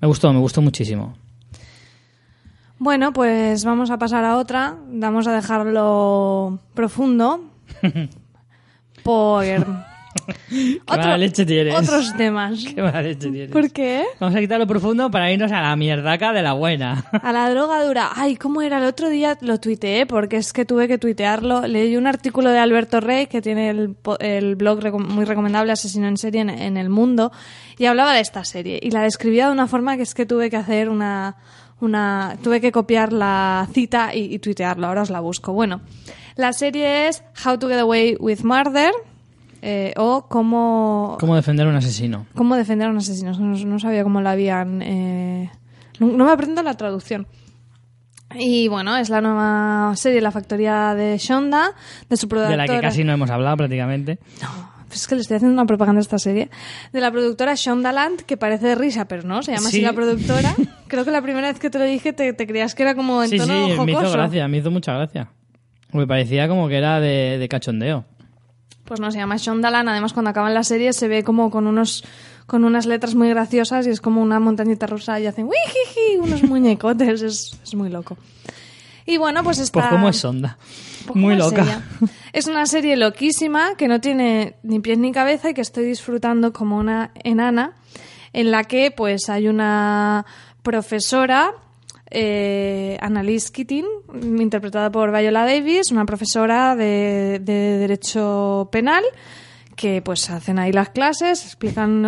Me 0.00 0.08
gustó, 0.08 0.32
me 0.32 0.38
gustó 0.38 0.62
muchísimo. 0.62 1.14
Bueno, 2.78 3.12
pues 3.12 3.64
vamos 3.64 3.90
a 3.90 3.98
pasar 3.98 4.24
a 4.24 4.36
otra. 4.36 4.76
Vamos 4.90 5.26
a 5.26 5.32
dejarlo 5.34 6.58
profundo. 6.74 7.42
Por 9.02 9.44
mala 10.86 11.16
leche 11.16 11.44
tienes. 11.44 11.74
otros 11.74 12.16
temas. 12.16 12.64
Qué 12.64 12.82
mala 12.82 13.02
leche 13.02 13.30
tienes. 13.30 13.50
¿Por 13.50 13.70
qué? 13.70 14.04
Vamos 14.20 14.34
a 14.36 14.40
quitarlo 14.40 14.66
profundo 14.66 15.10
para 15.10 15.30
irnos 15.32 15.52
a 15.52 15.60
la 15.60 15.76
mierdaca 15.76 16.32
de 16.32 16.42
la 16.42 16.52
buena. 16.54 17.04
A 17.22 17.32
la 17.32 17.50
droga 17.50 17.84
dura. 17.84 18.10
Ay, 18.14 18.36
¿cómo 18.36 18.62
era? 18.62 18.78
El 18.78 18.84
otro 18.84 19.08
día 19.08 19.36
lo 19.40 19.58
tuiteé 19.60 20.06
porque 20.06 20.36
es 20.36 20.52
que 20.52 20.64
tuve 20.64 20.88
que 20.88 20.98
tuitearlo. 20.98 21.66
Leí 21.66 21.96
un 21.96 22.06
artículo 22.06 22.50
de 22.50 22.58
Alberto 22.58 23.00
Rey 23.00 23.26
que 23.26 23.42
tiene 23.42 23.70
el, 23.70 23.96
el 24.20 24.56
blog 24.56 24.80
recom- 24.80 25.06
muy 25.06 25.24
recomendable 25.24 25.72
Asesino 25.72 26.08
en 26.08 26.16
serie 26.16 26.40
en, 26.40 26.50
en 26.50 26.76
el 26.76 26.88
mundo 26.88 27.32
y 27.78 27.86
hablaba 27.86 28.12
de 28.14 28.20
esta 28.20 28.44
serie 28.44 28.80
y 28.82 28.90
la 28.90 29.02
describía 29.02 29.46
de 29.46 29.52
una 29.52 29.66
forma 29.66 29.96
que 29.96 30.02
es 30.02 30.14
que 30.14 30.26
tuve 30.26 30.50
que 30.50 30.56
hacer 30.56 30.88
una... 30.88 31.36
una 31.80 32.36
tuve 32.42 32.60
que 32.60 32.72
copiar 32.72 33.12
la 33.12 33.68
cita 33.72 34.14
y, 34.14 34.34
y 34.34 34.38
tuitearlo. 34.40 34.86
Ahora 34.86 35.02
os 35.02 35.10
la 35.10 35.20
busco. 35.20 35.52
Bueno, 35.52 35.80
la 36.34 36.52
serie 36.52 37.08
es 37.08 37.22
How 37.44 37.58
to 37.58 37.68
Get 37.68 37.78
Away 37.78 38.16
with 38.18 38.40
Murder 38.42 38.90
eh, 39.62 39.92
o 39.96 40.26
cómo, 40.28 41.16
¿Cómo 41.20 41.34
defender 41.36 41.66
a 41.66 41.70
un 41.70 41.76
asesino? 41.76 42.26
¿Cómo 42.34 42.56
defender 42.56 42.88
a 42.88 42.90
un 42.90 42.96
asesino? 42.98 43.32
No, 43.38 43.56
no 43.56 43.78
sabía 43.78 44.02
cómo 44.04 44.20
la 44.20 44.32
habían... 44.32 44.80
eh, 44.82 45.50
No, 46.00 46.06
no 46.08 46.24
me 46.26 46.30
aprendo 46.32 46.62
la 46.62 46.74
traducción. 46.74 47.26
Y 48.38 48.68
bueno, 48.68 48.96
es 48.96 49.08
la 49.08 49.20
nueva 49.22 49.92
serie 49.96 50.20
La 50.20 50.30
Factoría 50.30 50.94
de 50.94 51.16
Shonda, 51.18 51.72
de 52.10 52.16
su 52.16 52.28
productora... 52.28 52.62
De 52.62 52.68
la 52.68 52.74
que 52.74 52.80
casi 52.80 53.02
no 53.02 53.12
hemos 53.12 53.30
hablado 53.30 53.56
prácticamente. 53.56 54.18
Pues 54.86 55.00
es 55.02 55.06
que 55.08 55.14
le 55.14 55.22
estoy 55.22 55.36
haciendo 55.38 55.54
una 55.54 55.66
propaganda 55.66 55.98
a 56.00 56.02
esta 56.02 56.18
serie. 56.18 56.50
De 56.92 57.00
la 57.00 57.10
productora 57.10 57.54
Shondaland, 57.54 58.20
que 58.22 58.36
parece 58.36 58.66
de 58.68 58.74
risa, 58.74 59.06
pero 59.06 59.22
no, 59.26 59.42
se 59.42 59.52
llama 59.54 59.68
así 59.68 59.78
Sí. 59.78 59.82
la 59.82 59.92
productora. 59.94 60.54
Creo 60.88 61.04
que 61.06 61.10
la 61.10 61.22
primera 61.22 61.48
vez 61.48 61.58
que 61.58 61.68
te 61.70 61.78
lo 61.78 61.84
dije 61.84 62.12
te, 62.12 62.32
te 62.34 62.46
creías 62.46 62.74
que 62.74 62.82
era 62.82 62.94
como 62.94 63.22
en 63.22 63.30
Sí, 63.30 63.38
tono 63.38 63.52
sí, 63.54 63.60
jocoso. 63.72 63.84
me 63.84 63.92
hizo 63.92 64.12
gracia, 64.12 64.48
me 64.48 64.56
hizo 64.58 64.70
mucha 64.70 64.92
gracia. 64.94 65.30
Me 65.92 66.06
parecía 66.06 66.48
como 66.48 66.68
que 66.68 66.76
era 66.76 67.00
de, 67.00 67.38
de 67.38 67.48
cachondeo. 67.48 68.04
Pues 68.88 69.00
no, 69.00 69.10
se 69.10 69.18
llama 69.18 69.36
Shondaland. 69.36 69.86
Además, 69.90 70.14
cuando 70.14 70.30
acaban 70.30 70.54
la 70.54 70.64
serie 70.64 70.94
se 70.94 71.08
ve 71.08 71.22
como 71.22 71.50
con 71.50 71.66
unos 71.66 72.02
con 72.46 72.64
unas 72.64 72.86
letras 72.86 73.14
muy 73.14 73.28
graciosas 73.28 73.86
y 73.86 73.90
es 73.90 74.00
como 74.00 74.22
una 74.22 74.40
montañita 74.40 74.86
rusa 74.86 75.20
y 75.20 75.26
hacen 75.26 75.46
¡wijiji! 75.46 76.16
unos 76.18 76.42
muñecotes. 76.48 77.20
Es, 77.20 77.60
es 77.62 77.74
muy 77.74 77.90
loco. 77.90 78.16
Y 79.04 79.18
bueno, 79.18 79.44
pues 79.44 79.58
está... 79.58 79.80
Pues 79.80 79.90
como 79.90 80.08
es 80.08 80.16
Sonda. 80.16 80.56
Pues 81.06 81.16
Muy 81.16 81.36
¿cómo 81.36 81.50
loca. 81.50 81.82
Es 82.32 82.46
una 82.46 82.64
serie 82.64 82.96
loquísima 82.96 83.74
que 83.76 83.88
no 83.88 84.00
tiene 84.00 84.56
ni 84.62 84.80
pies 84.80 84.98
ni 84.98 85.12
cabeza 85.12 85.50
y 85.50 85.54
que 85.54 85.60
estoy 85.60 85.84
disfrutando 85.84 86.52
como 86.52 86.78
una 86.78 87.10
enana, 87.24 87.72
en 88.32 88.50
la 88.50 88.64
que 88.64 88.90
pues 88.90 89.28
hay 89.28 89.48
una 89.48 90.24
profesora, 90.62 91.52
eh, 92.10 92.96
Annalise 93.00 93.52
Keating, 93.52 93.86
interpretada 94.38 94.90
por 94.90 95.10
Viola 95.10 95.44
Davis, 95.44 95.90
una 95.90 96.06
profesora 96.06 96.76
de, 96.76 97.40
de 97.42 97.78
Derecho 97.78 98.68
Penal, 98.72 99.04
que 99.76 100.02
pues 100.02 100.28
hacen 100.30 100.58
ahí 100.58 100.72
las 100.72 100.90
clases, 100.90 101.44
explican 101.44 102.02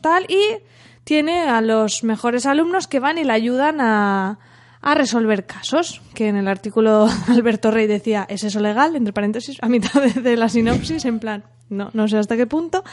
tal 0.00 0.26
y 0.28 0.58
tiene 1.04 1.42
a 1.42 1.60
los 1.60 2.04
mejores 2.04 2.46
alumnos 2.46 2.88
que 2.88 3.00
van 3.00 3.18
y 3.18 3.24
le 3.24 3.32
ayudan 3.32 3.80
a, 3.80 4.38
a 4.80 4.94
resolver 4.94 5.46
casos, 5.46 6.02
que 6.14 6.28
en 6.28 6.36
el 6.36 6.48
artículo 6.48 7.08
Alberto 7.28 7.70
Rey 7.70 7.86
decía, 7.86 8.26
¿es 8.28 8.44
eso 8.44 8.60
legal? 8.60 8.96
Entre 8.96 9.12
paréntesis, 9.12 9.58
a 9.60 9.68
mitad 9.68 10.02
de, 10.02 10.20
de 10.20 10.36
la 10.36 10.48
sinopsis, 10.48 11.04
en 11.04 11.18
plan, 11.18 11.44
no, 11.68 11.90
no 11.92 12.08
sé 12.08 12.18
hasta 12.18 12.36
qué 12.36 12.46
punto. 12.46 12.84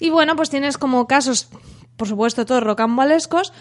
Y 0.00 0.10
bueno, 0.10 0.36
pues 0.36 0.50
tienes 0.50 0.78
como 0.78 1.06
casos, 1.06 1.48
por 1.96 2.08
supuesto, 2.08 2.44
todos 2.44 2.62
rocambolescos, 2.62 3.52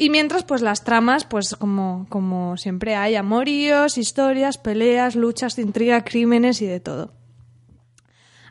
y 0.00 0.08
mientras, 0.08 0.44
pues 0.44 0.62
las 0.62 0.82
tramas, 0.82 1.24
pues 1.26 1.54
como, 1.56 2.06
como 2.08 2.56
siempre 2.56 2.96
hay, 2.96 3.16
amoríos, 3.16 3.98
historias, 3.98 4.56
peleas, 4.56 5.14
luchas, 5.14 5.58
intriga, 5.58 6.04
crímenes 6.04 6.62
y 6.62 6.66
de 6.66 6.80
todo. 6.80 7.12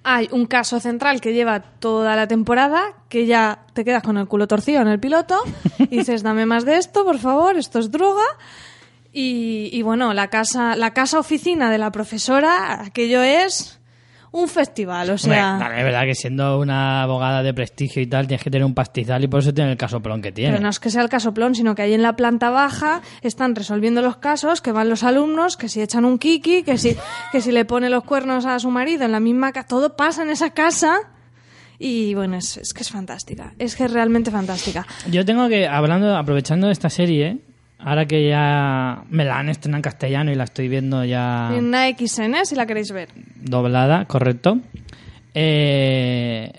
Hay 0.04 0.30
un 0.32 0.46
caso 0.46 0.80
central 0.80 1.22
que 1.22 1.34
lleva 1.34 1.62
toda 1.62 2.16
la 2.16 2.28
temporada, 2.28 2.94
que 3.10 3.26
ya 3.26 3.66
te 3.74 3.84
quedas 3.84 4.04
con 4.04 4.20
el 4.20 4.28
culo 4.28 4.48
torcido 4.48 4.84
en 4.84 4.90
el 4.90 5.00
piloto 5.00 5.42
y 5.80 5.88
dices, 5.98 6.22
dame 6.22 6.46
más 6.46 6.66
de 6.66 6.78
esto, 6.78 7.04
por 7.04 7.18
favor, 7.18 7.58
esto 7.58 7.80
es 7.80 7.90
droga. 7.90 8.22
Y, 9.12 9.72
y 9.74 9.82
bueno, 9.82 10.14
la 10.14 10.28
casa, 10.28 10.76
la 10.76 10.94
casa 10.94 11.18
oficina 11.18 11.72
de 11.72 11.80
la 11.80 11.92
profesora, 11.92 12.84
aquello 12.84 13.24
es 13.24 13.79
un 14.32 14.48
festival, 14.48 15.10
o 15.10 15.18
sea... 15.18 15.54
Hombre, 15.54 15.80
es 15.80 15.84
verdad 15.84 16.04
que 16.04 16.16
siendo 16.16 16.60
una 16.60 17.02
abogada 17.02 17.42
de 17.42 17.54
prestigio 17.54 18.02
y 18.02 18.08
tal, 18.08 18.28
tienes 18.28 18.44
que 18.44 18.52
tener 18.52 18.66
un 18.66 18.74
pastizal 18.74 19.24
y 19.24 19.28
por 19.28 19.40
eso 19.40 19.54
tiene 19.54 19.72
el 19.72 19.78
casoplón 19.78 20.22
que 20.22 20.32
tiene. 20.32 20.52
Pero 20.52 20.64
no 20.64 20.70
es 20.70 20.80
que 20.80 20.90
sea 20.90 21.02
el 21.02 21.10
casoplón, 21.10 21.56
sino 21.56 21.74
que 21.76 21.82
ahí 21.82 21.94
en 21.94 22.04
la 22.04 22.16
planta 22.16 22.50
baja 22.50 23.02
están 23.22 23.56
resolviendo 23.56 24.02
los 24.02 24.18
casos, 24.18 24.62
que 24.62 24.72
van 24.72 24.90
los 24.90 25.04
alumnos, 25.04 25.58
que 25.58 25.68
si 25.68 25.82
echan 25.82 26.06
un 26.06 26.20
kiki, 26.20 26.64
que 26.64 26.78
si, 26.78 26.96
que 27.32 27.42
si 27.42 27.52
le 27.52 27.66
pone 27.66 27.90
los 27.90 28.04
cuernos 28.04 28.46
a 28.46 28.60
su 28.60 28.70
marido 28.70 29.06
en 29.06 29.12
la 29.12 29.20
misma 29.20 29.52
casa, 29.52 29.68
todo 29.68 29.96
pasa 29.96 30.24
en 30.24 30.30
esa 30.30 30.52
casa. 30.52 31.00
Y 31.80 32.14
bueno, 32.14 32.36
es, 32.36 32.58
es 32.58 32.74
que 32.74 32.82
es 32.82 32.92
fantástica, 32.92 33.54
es 33.58 33.76
que 33.76 33.86
es 33.86 33.94
realmente 33.94 34.32
fantástica. 34.32 34.86
Yo 35.10 35.24
tengo 35.24 35.48
que, 35.48 35.66
hablando, 35.66 36.16
aprovechando 36.16 36.68
de 36.68 36.74
esta 36.74 36.90
serie, 36.90 37.40
ahora 37.80 38.06
que 38.06 38.28
ya 38.30 39.04
me 39.10 39.26
la 39.26 39.40
han 39.40 39.50
estrenado 39.50 39.78
en 39.80 39.82
castellano 39.84 40.32
y 40.32 40.36
la 40.36 40.44
estoy 40.46 40.68
viendo 40.68 41.04
ya 41.06 41.52
En 41.56 41.66
una 41.66 41.88
XN, 41.90 42.46
si 42.46 42.56
la 42.56 42.66
queréis 42.66 42.92
ver. 42.92 43.10
doblada, 43.42 44.06
correcto. 44.06 44.60
Eh, 45.34 46.52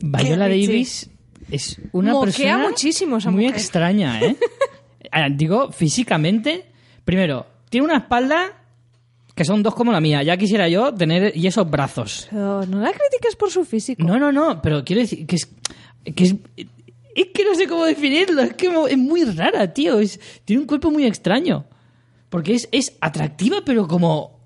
Viola. 0.00 0.48
Davis 0.48 1.10
es 1.50 1.80
una 1.92 2.12
Moquea 2.12 2.24
persona 2.32 2.68
muchísimo 2.68 3.16
esa 3.18 3.30
muy 3.30 3.44
mujer. 3.44 3.58
extraña, 3.58 4.20
¿eh? 4.20 4.36
Ah, 5.14 5.28
Digo, 5.28 5.70
físicamente, 5.70 6.64
primero, 7.04 7.46
tiene 7.68 7.84
una 7.86 7.98
espalda 7.98 8.52
que 9.34 9.44
son 9.44 9.62
dos 9.62 9.74
como 9.74 9.92
la 9.92 10.00
mía. 10.00 10.22
Ya 10.22 10.38
quisiera 10.38 10.68
yo 10.70 10.94
tener 10.94 11.36
y 11.36 11.46
esos 11.46 11.68
brazos. 11.68 12.28
Pero 12.30 12.64
no 12.64 12.80
la 12.80 12.92
critiques 12.92 13.36
por 13.36 13.50
su 13.50 13.64
físico. 13.66 14.02
No, 14.02 14.18
no, 14.18 14.32
no, 14.32 14.62
pero 14.62 14.82
quiero 14.84 15.02
decir 15.02 15.26
que 15.26 15.36
es 15.36 15.50
que 16.14 16.24
es, 16.24 16.34
es 17.14 17.26
que 17.34 17.44
no 17.44 17.54
sé 17.54 17.66
cómo 17.66 17.84
definirlo, 17.84 18.42
es 18.42 18.54
que 18.54 18.68
es 18.90 18.98
muy 18.98 19.24
rara, 19.24 19.72
tío, 19.72 19.98
es, 20.00 20.18
tiene 20.44 20.60
un 20.62 20.66
cuerpo 20.66 20.90
muy 20.90 21.04
extraño. 21.06 21.66
Porque 22.28 22.54
es, 22.54 22.68
es 22.72 22.96
atractiva, 23.00 23.58
pero 23.64 23.86
como 23.86 24.40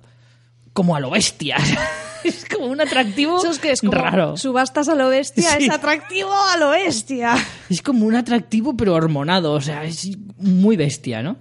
como 0.72 0.94
a 0.94 1.00
lo 1.00 1.10
bestia. 1.10 1.56
es 2.24 2.44
como 2.44 2.66
un 2.66 2.80
atractivo 2.80 3.38
Eso 3.38 3.50
es 3.50 3.58
que 3.58 3.70
es 3.70 3.80
como 3.80 3.92
raro. 3.92 4.36
subastas 4.36 4.88
a 4.88 4.94
lo 4.94 5.08
bestia, 5.08 5.56
Sí. 5.56 5.64
es 5.64 5.70
atractivo 5.70 6.30
a 6.32 6.56
lo 6.58 6.70
bestia. 6.70 7.34
Es 7.70 7.80
como 7.80 8.04
un 8.06 8.14
atractivo, 8.14 8.76
pero 8.76 8.92
hormonado. 8.94 9.52
O 9.52 9.60
sea, 9.60 9.84
es 9.84 10.10
muy 10.38 10.76
bestia, 10.76 11.22
¿no? 11.22 11.36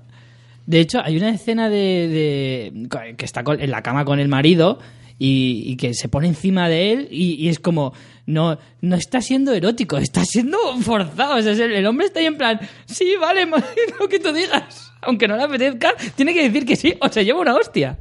De 0.67 0.79
hecho, 0.79 1.01
hay 1.03 1.17
una 1.17 1.29
escena 1.31 1.69
de, 1.69 2.71
de- 2.87 3.15
que 3.17 3.25
está 3.25 3.43
en 3.45 3.71
la 3.71 3.81
cama 3.83 4.05
con 4.05 4.19
el 4.19 4.27
marido 4.29 4.79
y, 5.19 5.63
y 5.65 5.75
que 5.77 5.93
se 5.93 6.07
pone 6.09 6.27
encima 6.27 6.69
de 6.69 6.93
él 6.93 7.07
y, 7.11 7.33
y 7.35 7.49
es 7.49 7.59
como 7.59 7.93
no 8.25 8.57
no 8.81 8.95
está 8.95 9.21
siendo 9.21 9.53
erótico, 9.53 9.97
está 9.97 10.25
siendo 10.25 10.57
forzado. 10.81 11.37
O 11.37 11.41
sea, 11.41 11.53
el, 11.53 11.85
hombre 11.85 12.07
está 12.07 12.19
ahí 12.19 12.25
en 12.25 12.37
plan, 12.37 12.59
sí, 12.85 13.15
vale, 13.19 13.45
lo 13.99 14.07
que 14.07 14.19
tú 14.19 14.31
digas. 14.31 14.91
Aunque 15.01 15.27
no 15.27 15.37
le 15.37 15.43
apetezca, 15.43 15.93
tiene 16.15 16.33
que 16.33 16.43
decir 16.43 16.65
que 16.65 16.75
sí 16.75 16.95
o 16.99 17.09
se 17.09 17.23
lleva 17.23 17.39
una 17.39 17.55
hostia. 17.55 17.97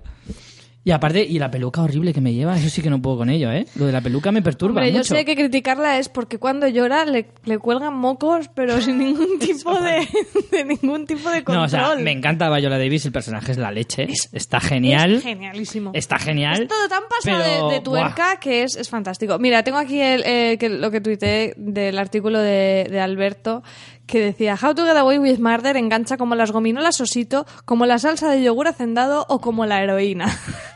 Y 0.87 0.91
aparte, 0.91 1.25
y 1.25 1.39
la 1.39 1.51
peluca 1.51 1.81
horrible 1.81 2.13
que 2.13 2.21
me 2.21 2.35
lleva, 2.35 2.59
eso 2.59 2.69
sí 2.69 2.83
que 2.83 2.91
no 2.91 3.01
puedo 3.01 3.17
con 3.17 3.31
ello, 3.31 3.51
¿eh? 3.51 3.67
Lo 3.77 3.87
de 3.87 3.93
la 3.93 4.03
peluca 4.03 4.31
me 4.33 4.43
perturba 4.43 4.81
Hombre, 4.81 4.93
yo 4.93 4.99
mucho. 4.99 5.15
sé 5.15 5.25
que 5.25 5.35
criticarla 5.35 5.99
es 5.99 6.11
porque 6.11 6.39
cuando 6.39 6.69
llora 6.69 7.07
le, 7.07 7.29
le 7.45 7.59
cuelgan 7.59 7.95
mocos, 7.95 8.51
pero 8.55 8.79
sin 8.83 8.99
ningún 8.99 9.39
tipo 9.39 9.75
de, 9.81 10.07
de 10.51 10.65
ningún 10.65 11.07
tipo 11.07 11.31
de 11.31 11.43
control. 11.43 11.57
No, 11.57 11.65
o 11.65 11.69
sea, 11.69 11.97
me 11.97 12.13
encanta 12.13 12.55
Viola 12.55 12.77
Davis, 12.77 13.07
el 13.07 13.13
personaje 13.13 13.53
es 13.53 13.59
la 13.59 13.71
leche. 13.71 14.09
está 14.33 14.61
genial. 14.61 15.15
Es 15.15 15.23
genialísimo. 15.23 15.91
Está 15.95 16.19
genial. 16.19 16.63
Es 16.65 16.69
todo 16.69 16.87
tan 16.89 17.05
pasado 17.09 17.43
pero, 17.43 17.69
de, 17.69 17.75
de 17.77 17.81
tuerca 17.81 18.37
que 18.39 18.65
es, 18.65 18.77
es 18.77 18.91
fantástico. 18.91 19.39
Mira, 19.39 19.63
tengo 19.65 19.79
aquí 19.79 19.99
el, 19.99 20.23
eh, 20.27 20.59
que, 20.59 20.69
lo 20.69 20.91
que 20.91 21.01
tuiteé 21.01 21.55
del 21.57 21.99
artículo 21.99 22.41
de, 22.41 22.89
de 22.91 23.01
Alberto 23.01 23.63
que 24.07 24.21
decía 24.21 24.59
How 24.61 24.75
to 24.75 24.85
Get 24.85 24.97
Away 24.99 25.19
with 25.19 25.39
Murder 25.39 25.79
engancha 25.79 26.19
como 26.19 26.35
las 26.35 26.53
gominolas 26.53 27.01
osito, 27.01 27.47
como 27.65 27.87
la 27.87 27.99
salsa 27.99 28.31
de 28.31 28.43
yogur 28.43 28.69
hacendado 28.69 29.25
o 29.31 29.41
como 29.41 29.65
la 29.65 29.83
heroína. 29.83 30.27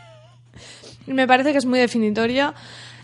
Me 1.08 1.26
parece 1.26 1.52
que 1.52 1.58
es 1.58 1.66
muy 1.66 1.78
definitorio. 1.78 2.54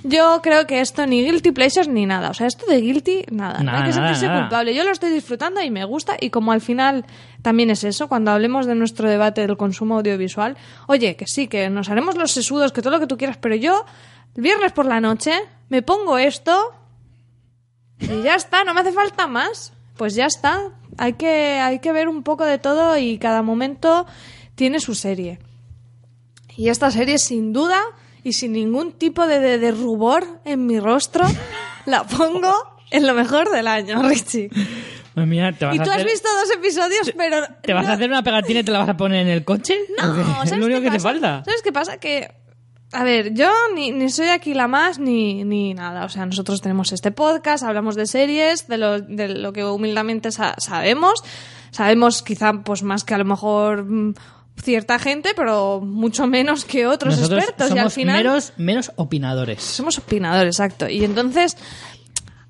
Yo 0.07 0.41
creo 0.43 0.67
que 0.67 0.81
esto 0.81 1.07
ni 1.07 1.25
guilty 1.25 1.53
pleasures 1.53 1.89
ni 1.89 2.05
nada. 2.05 2.29
O 2.31 2.35
sea, 2.35 2.47
esto 2.47 2.67
de 2.67 2.81
guilty, 2.81 3.25
nada. 3.31 3.59
no 3.61 3.65
Nada, 3.65 3.79
hay 3.79 3.85
que 3.85 3.97
nada, 3.97 4.09
sentirse 4.09 4.27
nada. 4.27 4.41
culpable. 4.43 4.75
Yo 4.75 4.85
lo 4.85 4.91
estoy 4.91 5.11
disfrutando 5.11 5.63
y 5.63 5.71
me 5.71 5.85
gusta. 5.87 6.17
Y 6.21 6.29
como 6.29 6.53
al 6.53 6.61
final 6.61 7.07
también 7.41 7.71
es 7.71 7.85
eso, 7.85 8.07
cuando 8.09 8.31
hablemos 8.31 8.67
de 8.67 8.75
nuestro 8.75 9.09
debate 9.09 9.47
del 9.47 9.57
consumo 9.57 9.97
audiovisual, 9.97 10.57
oye, 10.89 11.17
que 11.17 11.27
sí, 11.27 11.49
que 11.49 11.71
nos 11.71 11.89
haremos 11.89 12.17
los 12.17 12.33
sesudos, 12.33 12.73
que 12.73 12.83
todo 12.83 12.93
lo 12.93 13.01
que 13.01 13.07
tú 13.07 13.17
quieras, 13.17 13.39
pero 13.39 13.55
yo, 13.55 13.87
el 14.37 14.43
viernes 14.43 14.73
por 14.73 14.85
la 14.85 15.01
noche, 15.01 15.33
me 15.71 15.81
pongo 15.81 16.19
esto 16.19 16.73
y 18.01 18.23
ya 18.23 18.35
está, 18.35 18.65
no 18.65 18.75
me 18.75 18.81
hace 18.83 18.93
falta 18.93 19.27
más. 19.27 19.73
Pues 19.97 20.15
ya 20.15 20.27
está. 20.27 20.73
Hay 20.99 21.15
que, 21.15 21.61
hay 21.61 21.79
que 21.79 21.93
ver 21.93 22.09
un 22.09 22.23
poco 22.25 22.45
de 22.45 22.59
todo 22.59 22.99
y 22.99 23.17
cada 23.17 23.41
momento 23.43 24.07
tiene 24.55 24.81
su 24.81 24.95
serie. 24.95 25.39
Y 26.57 26.69
esta 26.69 26.91
serie, 26.91 27.19
sin 27.19 27.53
duda 27.53 27.81
y 28.23 28.33
sin 28.35 28.53
ningún 28.53 28.93
tipo 28.93 29.27
de, 29.27 29.41
de- 29.41 29.59
de 29.59 29.71
rubor 29.73 30.25
en 30.45 30.67
mi 30.67 30.79
rostro, 30.81 31.25
la 31.87 32.05
pongo 32.05 32.53
en 32.91 33.07
lo 33.07 33.15
mejor 33.15 33.51
del 33.51 33.67
año, 33.67 34.03
Richie. 34.09 34.51
Pues 35.15 35.27
mira, 35.27 35.53
te 35.53 35.65
vas 35.65 35.77
Y 35.77 35.79
a 35.79 35.85
tú 35.85 35.91
has 35.91 35.97
hacer, 35.97 36.07
visto 36.09 36.29
dos 36.41 36.51
episodios, 36.57 37.13
pero... 37.17 37.39
¿Te 37.63 37.73
vas 37.73 37.85
no- 37.87 37.91
a 37.93 37.95
hacer 37.95 38.09
una 38.11 38.23
pegatina 38.23 38.61
y 38.61 38.65
te 38.65 38.73
la 38.73 38.81
vas 38.81 38.89
a 38.89 38.97
poner 38.97 39.21
en 39.21 39.29
el 39.29 39.45
coche? 39.45 39.79
No, 40.01 40.11
¿O 40.11 40.15
qué? 40.17 40.23
¿sabes 40.25 40.53
es 40.53 40.59
lo 40.59 40.67
único 40.67 40.81
qué 40.81 40.85
que 40.87 40.91
te 40.91 40.97
pasa? 40.97 41.09
falta. 41.09 41.43
¿Sabes 41.45 41.63
qué 41.63 41.73
pasa? 41.73 41.97
Que, 41.99 42.33
a 42.93 43.05
ver, 43.05 43.33
yo 43.35 43.51
ni, 43.75 43.91
ni 43.93 44.09
soy 44.11 44.29
aquí 44.29 44.55
la 44.55 44.67
más 44.69 44.99
ni, 44.99 45.45
ni 45.45 45.75
nada. 45.75 46.05
O 46.05 46.09
sea, 46.09 46.27
nosotros 46.27 46.61
tenemos 46.63 46.93
este 46.93 47.11
podcast, 47.13 47.63
hablamos 47.65 47.95
de 47.97 48.07
series, 48.07 48.67
de 48.69 48.79
lo, 48.79 49.01
de 49.01 49.29
lo 49.29 49.53
que 49.53 49.65
humildemente 49.65 50.33
sa- 50.33 50.55
sabemos. 50.59 51.23
Sabemos 51.71 52.23
quizá 52.23 52.53
pues 52.65 52.83
más 52.85 53.03
que 53.05 53.15
a 53.15 53.19
lo 53.19 53.25
mejor 53.25 53.85
mm, 53.85 54.15
cierta 54.63 54.99
gente, 54.99 55.31
pero 55.37 55.81
mucho 55.81 56.27
menos 56.27 56.65
que 56.65 56.87
otros 56.87 57.17
Nosotros 57.17 57.45
expertos. 57.45 57.69
somos 57.69 57.83
y 57.83 57.85
al 57.87 57.91
final 57.91 58.17
meros, 58.25 58.53
meros 58.57 58.93
opinadores. 58.97 59.63
somos 59.63 59.99
opinadores, 59.99 60.55
exacto. 60.57 60.89
Y 60.89 61.05
entonces, 61.05 61.57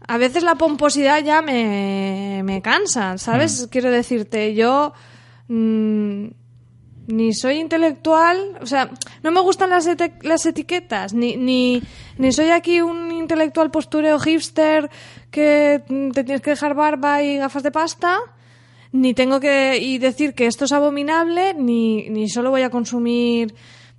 a 0.07 0.19
veces 0.19 0.43
la 0.43 0.55
pomposidad 0.57 1.23
ya 1.25 1.43
me, 1.43 2.43
me 2.45 2.63
cansa, 2.63 3.19
¿sabes? 3.19 3.69
Quiero 3.71 3.91
decirte, 3.91 4.55
yo 4.55 4.93
mm, 5.49 6.27
ni 7.07 7.33
soy 7.35 7.57
intelectual, 7.59 8.59
o 8.61 8.67
sea, 8.67 8.91
no 9.23 9.31
me 9.31 9.41
gustan 9.41 9.71
las, 9.71 9.89
las 10.23 10.47
etiquetas, 10.47 11.15
ni, 11.15 11.37
ni, 11.37 11.83
ni 12.19 12.33
soy 12.33 12.51
aquí 12.51 12.81
un 12.81 13.13
intelectual 13.13 13.71
postureo 13.71 14.19
hipster 14.21 14.91
que 15.31 15.83
mm, 15.89 16.11
te 16.11 16.25
tienes 16.25 16.43
que 16.43 16.51
dejar 16.51 16.75
barba 16.75 17.23
y 17.23 17.39
gafas 17.39 17.63
de 17.63 17.71
pasta. 17.71 18.19
Ni 18.95 19.13
tengo 19.13 19.41
que 19.41 19.77
y 19.83 19.99
decir 19.99 20.35
que 20.35 20.47
esto 20.47 20.67
es 20.67 20.73
abominable, 20.73 21.53
ni, 21.55 22.09
ni 22.11 22.29
solo 22.29 22.51
voy 22.51 22.63
a 22.63 22.71
consumir 22.71 23.53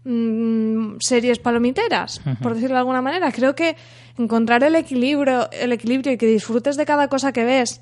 mm, 0.05 0.99
series 1.01 1.37
palomiteras, 1.39 2.21
por 2.41 2.53
decirlo 2.53 2.75
de 2.75 2.79
alguna 2.79 3.01
manera. 3.01 3.29
Creo 3.33 3.55
que 3.55 3.75
encontrar 4.17 4.63
el 4.63 4.73
equilibrio, 4.73 5.51
el 5.51 5.73
equilibrio 5.73 6.13
y 6.13 6.17
que 6.17 6.27
disfrutes 6.27 6.77
de 6.77 6.85
cada 6.85 7.09
cosa 7.09 7.33
que 7.33 7.43
ves, 7.43 7.81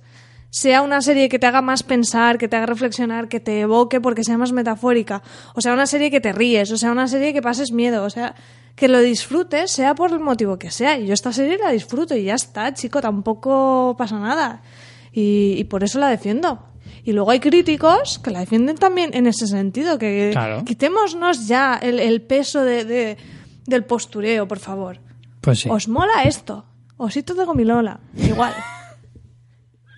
sea 0.49 0.81
una 0.81 1.03
serie 1.03 1.29
que 1.29 1.37
te 1.37 1.45
haga 1.45 1.61
más 1.61 1.83
pensar, 1.83 2.39
que 2.39 2.47
te 2.47 2.55
haga 2.55 2.65
reflexionar, 2.65 3.27
que 3.27 3.39
te 3.39 3.61
evoque 3.61 4.01
porque 4.01 4.23
sea 4.23 4.39
más 4.39 4.51
metafórica, 4.51 5.21
o 5.53 5.61
sea 5.61 5.73
una 5.73 5.85
serie 5.85 6.09
que 6.09 6.19
te 6.19 6.33
ríes, 6.33 6.71
o 6.71 6.77
sea 6.77 6.91
una 6.91 7.07
serie 7.07 7.31
que 7.31 7.43
pases 7.43 7.71
miedo, 7.71 8.05
o 8.05 8.09
sea 8.09 8.33
que 8.75 8.87
lo 8.87 8.99
disfrutes, 9.01 9.69
sea 9.69 9.93
por 9.93 10.11
el 10.11 10.19
motivo 10.19 10.57
que 10.57 10.71
sea. 10.71 10.97
Y 10.97 11.05
yo 11.05 11.13
esta 11.13 11.31
serie 11.31 11.59
la 11.59 11.69
disfruto 11.69 12.15
y 12.15 12.23
ya 12.23 12.33
está, 12.33 12.73
chico, 12.73 13.01
tampoco 13.01 13.93
pasa 13.99 14.17
nada. 14.17 14.63
Y, 15.11 15.53
y 15.59 15.63
por 15.65 15.83
eso 15.83 15.99
la 15.99 16.07
defiendo. 16.07 16.72
Y 17.03 17.11
luego 17.11 17.31
hay 17.31 17.39
críticos 17.39 18.19
que 18.19 18.31
la 18.31 18.39
defienden 18.39 18.77
también 18.77 19.13
en 19.13 19.27
ese 19.27 19.45
sentido, 19.47 19.97
que 19.99 20.29
Claro. 20.31 20.63
quitémonos 20.65 21.47
ya 21.47 21.77
el, 21.81 21.99
el 21.99 22.21
peso 22.21 22.63
de, 22.63 22.85
de- 22.85 23.17
del 23.65 23.83
postureo, 23.83 24.47
por 24.47 24.59
favor. 24.59 24.99
Pues 25.41 25.59
sí. 25.59 25.69
¿Os 25.69 25.87
mola 25.87 26.23
esto? 26.23 26.65
Osito 26.97 27.33
de 27.33 27.43
gomilola. 27.45 27.99
Igual. 28.15 28.53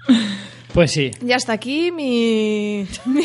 Pues 0.75 0.91
sí. 0.91 1.09
Y 1.25 1.31
hasta 1.31 1.53
aquí 1.53 1.89
mi, 1.91 2.85
mi, 3.05 3.23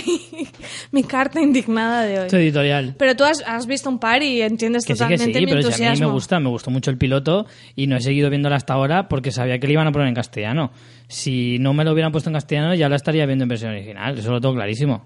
mi 0.92 1.03
carta 1.03 1.40
indignada 1.40 2.03
de 2.05 2.28
Tu 2.28 2.36
hoy. 2.36 2.42
editorial. 2.44 2.94
Pero 2.96 3.16
tú 3.16 3.24
has, 3.24 3.42
has 3.44 3.66
visto 3.66 3.88
un 3.90 3.98
par 3.98 4.22
y 4.22 4.40
entiendes 4.40 4.84
Que 4.86 4.94
sí, 4.94 4.98
que 5.01 5.16
totalmente 5.16 5.38
sí, 5.40 5.44
mi 5.46 5.51
pero 5.51 5.62
si 5.62 5.66
a 5.66 5.70
mí 5.70 5.82
entusiasmo. 5.84 6.07
me 6.07 6.12
gusta, 6.12 6.38
me 6.40 6.48
gustó 6.48 6.70
mucho 6.70 6.90
el 6.92 6.96
piloto 6.96 7.46
y 7.74 7.88
no 7.88 7.96
he 7.96 8.01
seguido 8.01 8.30
viéndola 8.30 8.55
hasta 8.55 8.74
ahora 8.74 9.09
porque 9.09 9.32
sabía 9.32 9.59
que 9.59 9.66
le 9.66 9.72
iban 9.72 9.88
a 9.88 9.92
poner 9.92 10.07
en 10.07 10.14
castellano. 10.14 10.70
Si 11.09 11.59
no 11.59 11.74
me 11.74 11.84
lo 11.84 11.92
hubieran 11.92 12.12
puesto 12.12 12.30
en 12.30 12.34
castellano 12.34 12.72
ya 12.74 12.88
la 12.88 12.94
estaría 12.94 13.26
viendo 13.26 13.42
en 13.42 13.48
versión 13.48 13.72
original, 13.72 14.16
eso 14.16 14.30
lo 14.30 14.40
tengo 14.40 14.55
clarísimo. 14.55 15.05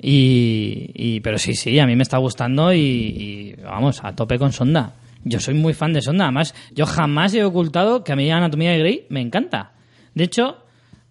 Y, 0.00 0.90
y- 0.94 1.20
pero 1.20 1.38
sí, 1.38 1.54
sí, 1.54 1.78
a 1.78 1.86
mí 1.86 1.96
me 1.96 2.02
está 2.02 2.18
gustando 2.18 2.72
y, 2.72 2.78
y, 2.78 3.54
vamos, 3.64 4.04
a 4.04 4.14
tope 4.14 4.38
con 4.38 4.52
Sonda. 4.52 4.94
Yo 5.24 5.40
soy 5.40 5.54
muy 5.54 5.72
fan 5.74 5.92
de 5.92 6.02
Sonda, 6.02 6.24
además 6.24 6.54
yo 6.74 6.86
jamás 6.86 7.34
he 7.34 7.42
ocultado 7.44 8.04
que 8.04 8.12
a 8.12 8.16
mí 8.16 8.30
Anatomía 8.30 8.70
de 8.72 8.78
Grey 8.78 9.06
me 9.08 9.20
encanta. 9.20 9.72
De 10.14 10.24
hecho, 10.24 10.58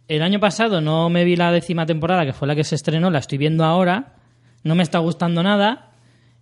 el 0.08 0.22
año 0.22 0.40
pasado 0.40 0.82
no 0.82 1.10
me 1.10 1.24
vi 1.26 1.36
la 1.36 1.52
décima 1.52 1.86
temporada, 1.86 2.26
que 2.26 2.34
fue 2.34 2.48
la 2.48 2.56
que 2.56 2.64
se 2.64 2.76
estrenó, 2.76 3.10
la 3.10 3.20
estoy 3.20 3.38
viendo 3.38 3.66
ahora, 3.66 4.16
no 4.64 4.76
me 4.76 4.84
está 4.84 5.00
gustando 5.00 5.44
nada. 5.44 5.92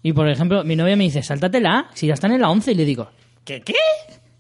Y 0.03 0.13
por 0.13 0.29
ejemplo, 0.29 0.63
mi 0.63 0.75
novia 0.75 0.95
me 0.95 1.05
dice, 1.05 1.23
sáltatela, 1.23 1.89
si 1.93 2.07
ya 2.07 2.13
están 2.13 2.31
en 2.31 2.41
la 2.41 2.49
11, 2.49 2.71
y 2.71 2.75
le 2.75 2.85
digo, 2.85 3.09
¿qué 3.43 3.61
qué? 3.61 3.73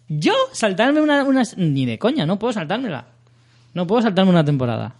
¿Yo? 0.07 0.33
¿Saltarme 0.53 1.01
una, 1.01 1.23
una... 1.23 1.43
Ni 1.57 1.85
de 1.85 1.97
coña, 1.97 2.25
no 2.25 2.37
puedo 2.37 2.53
saltármela. 2.53 3.07
No 3.73 3.87
puedo 3.87 4.03
saltarme 4.03 4.29
una 4.29 4.45
temporada. 4.45 4.95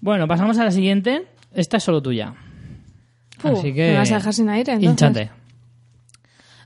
Bueno, 0.00 0.28
pasamos 0.28 0.58
a 0.58 0.64
la 0.64 0.70
siguiente. 0.70 1.26
Esta 1.54 1.78
es 1.78 1.84
solo 1.84 2.02
tuya. 2.02 2.34
Así 3.42 3.72
que. 3.72 3.92
me 3.92 3.98
vas 3.98 4.12
a 4.12 4.16
dejar 4.16 4.34
sin 4.34 4.48
aire, 4.48 4.72
entonces. 4.74 4.90
Hinchate. 4.90 5.30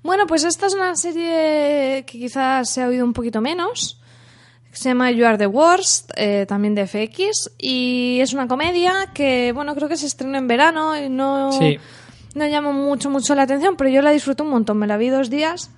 Bueno, 0.03 0.27
pues 0.27 0.43
esta 0.45 0.67
es 0.67 0.75
una 0.75 0.97
serie 0.97 2.05
que 2.07 2.19
quizás 2.19 2.69
se 2.69 2.83
ha 2.83 2.89
oído 2.89 3.05
un 3.05 3.13
poquito 3.13 3.41
menos. 3.41 4.02
Se 4.73 4.89
llama 4.89 5.11
You 5.11 5.27
Are 5.27 5.37
the 5.39 5.47
Worst, 5.47 6.11
eh, 6.17 6.47
también 6.49 6.75
de 6.75 6.87
FX. 6.87 7.51
Y 7.59 8.19
es 8.21 8.33
una 8.33 8.49
comedia 8.49 9.11
que, 9.15 9.53
bueno, 9.53 9.75
creo 9.75 9.89
que 9.89 9.97
se 9.97 10.07
estrenó 10.07 10.39
en 10.39 10.49
verano 10.49 10.97
y 10.99 11.09
no, 11.11 11.53
Sí. 11.53 11.79
no 12.35 12.47
llamó 12.47 12.73
mucho, 12.73 13.11
mucho 13.11 13.35
la 13.35 13.43
atención, 13.43 13.77
pero 13.77 13.91
yo 13.91 14.01
la 14.03 14.11
disfruté 14.11 14.43
un 14.43 14.49
montón. 14.51 14.79
Me 14.79 14.87
la 14.87 14.97
vi 14.97 15.09
dos 15.09 15.29
días. 15.31 15.71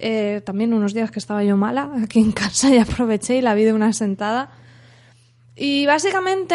eh, 0.00 0.42
también 0.44 0.72
unos 0.74 0.94
días 0.94 1.10
que 1.10 1.18
estaba 1.18 1.42
yo 1.42 1.56
mala 1.56 1.90
aquí 2.04 2.20
en 2.20 2.30
casa 2.30 2.68
y 2.72 2.78
aproveché 2.78 3.38
y 3.38 3.40
la 3.40 3.54
vi 3.54 3.64
de 3.64 3.72
una 3.72 3.92
sentada. 3.92 4.50
Y 5.56 5.86
básicamente 5.86 6.54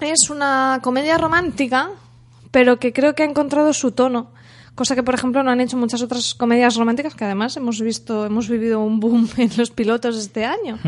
es 0.00 0.30
una 0.30 0.78
comedia 0.84 1.18
romántica, 1.18 1.90
pero 2.52 2.78
que 2.78 2.92
creo 2.92 3.14
que 3.16 3.22
ha 3.24 3.26
encontrado 3.26 3.72
su 3.72 3.90
tono. 3.92 4.30
Cosa 4.76 4.94
que, 4.94 5.02
por 5.02 5.14
ejemplo, 5.14 5.42
no 5.42 5.50
han 5.50 5.60
hecho 5.62 5.78
muchas 5.78 6.02
otras 6.02 6.34
comedias 6.34 6.76
románticas 6.76 7.14
que 7.14 7.24
además 7.24 7.56
hemos 7.56 7.80
visto, 7.80 8.26
hemos 8.26 8.46
vivido 8.50 8.80
un 8.80 9.00
boom 9.00 9.26
en 9.38 9.50
los 9.56 9.70
pilotos 9.70 10.16
este 10.18 10.44
año. 10.44 10.78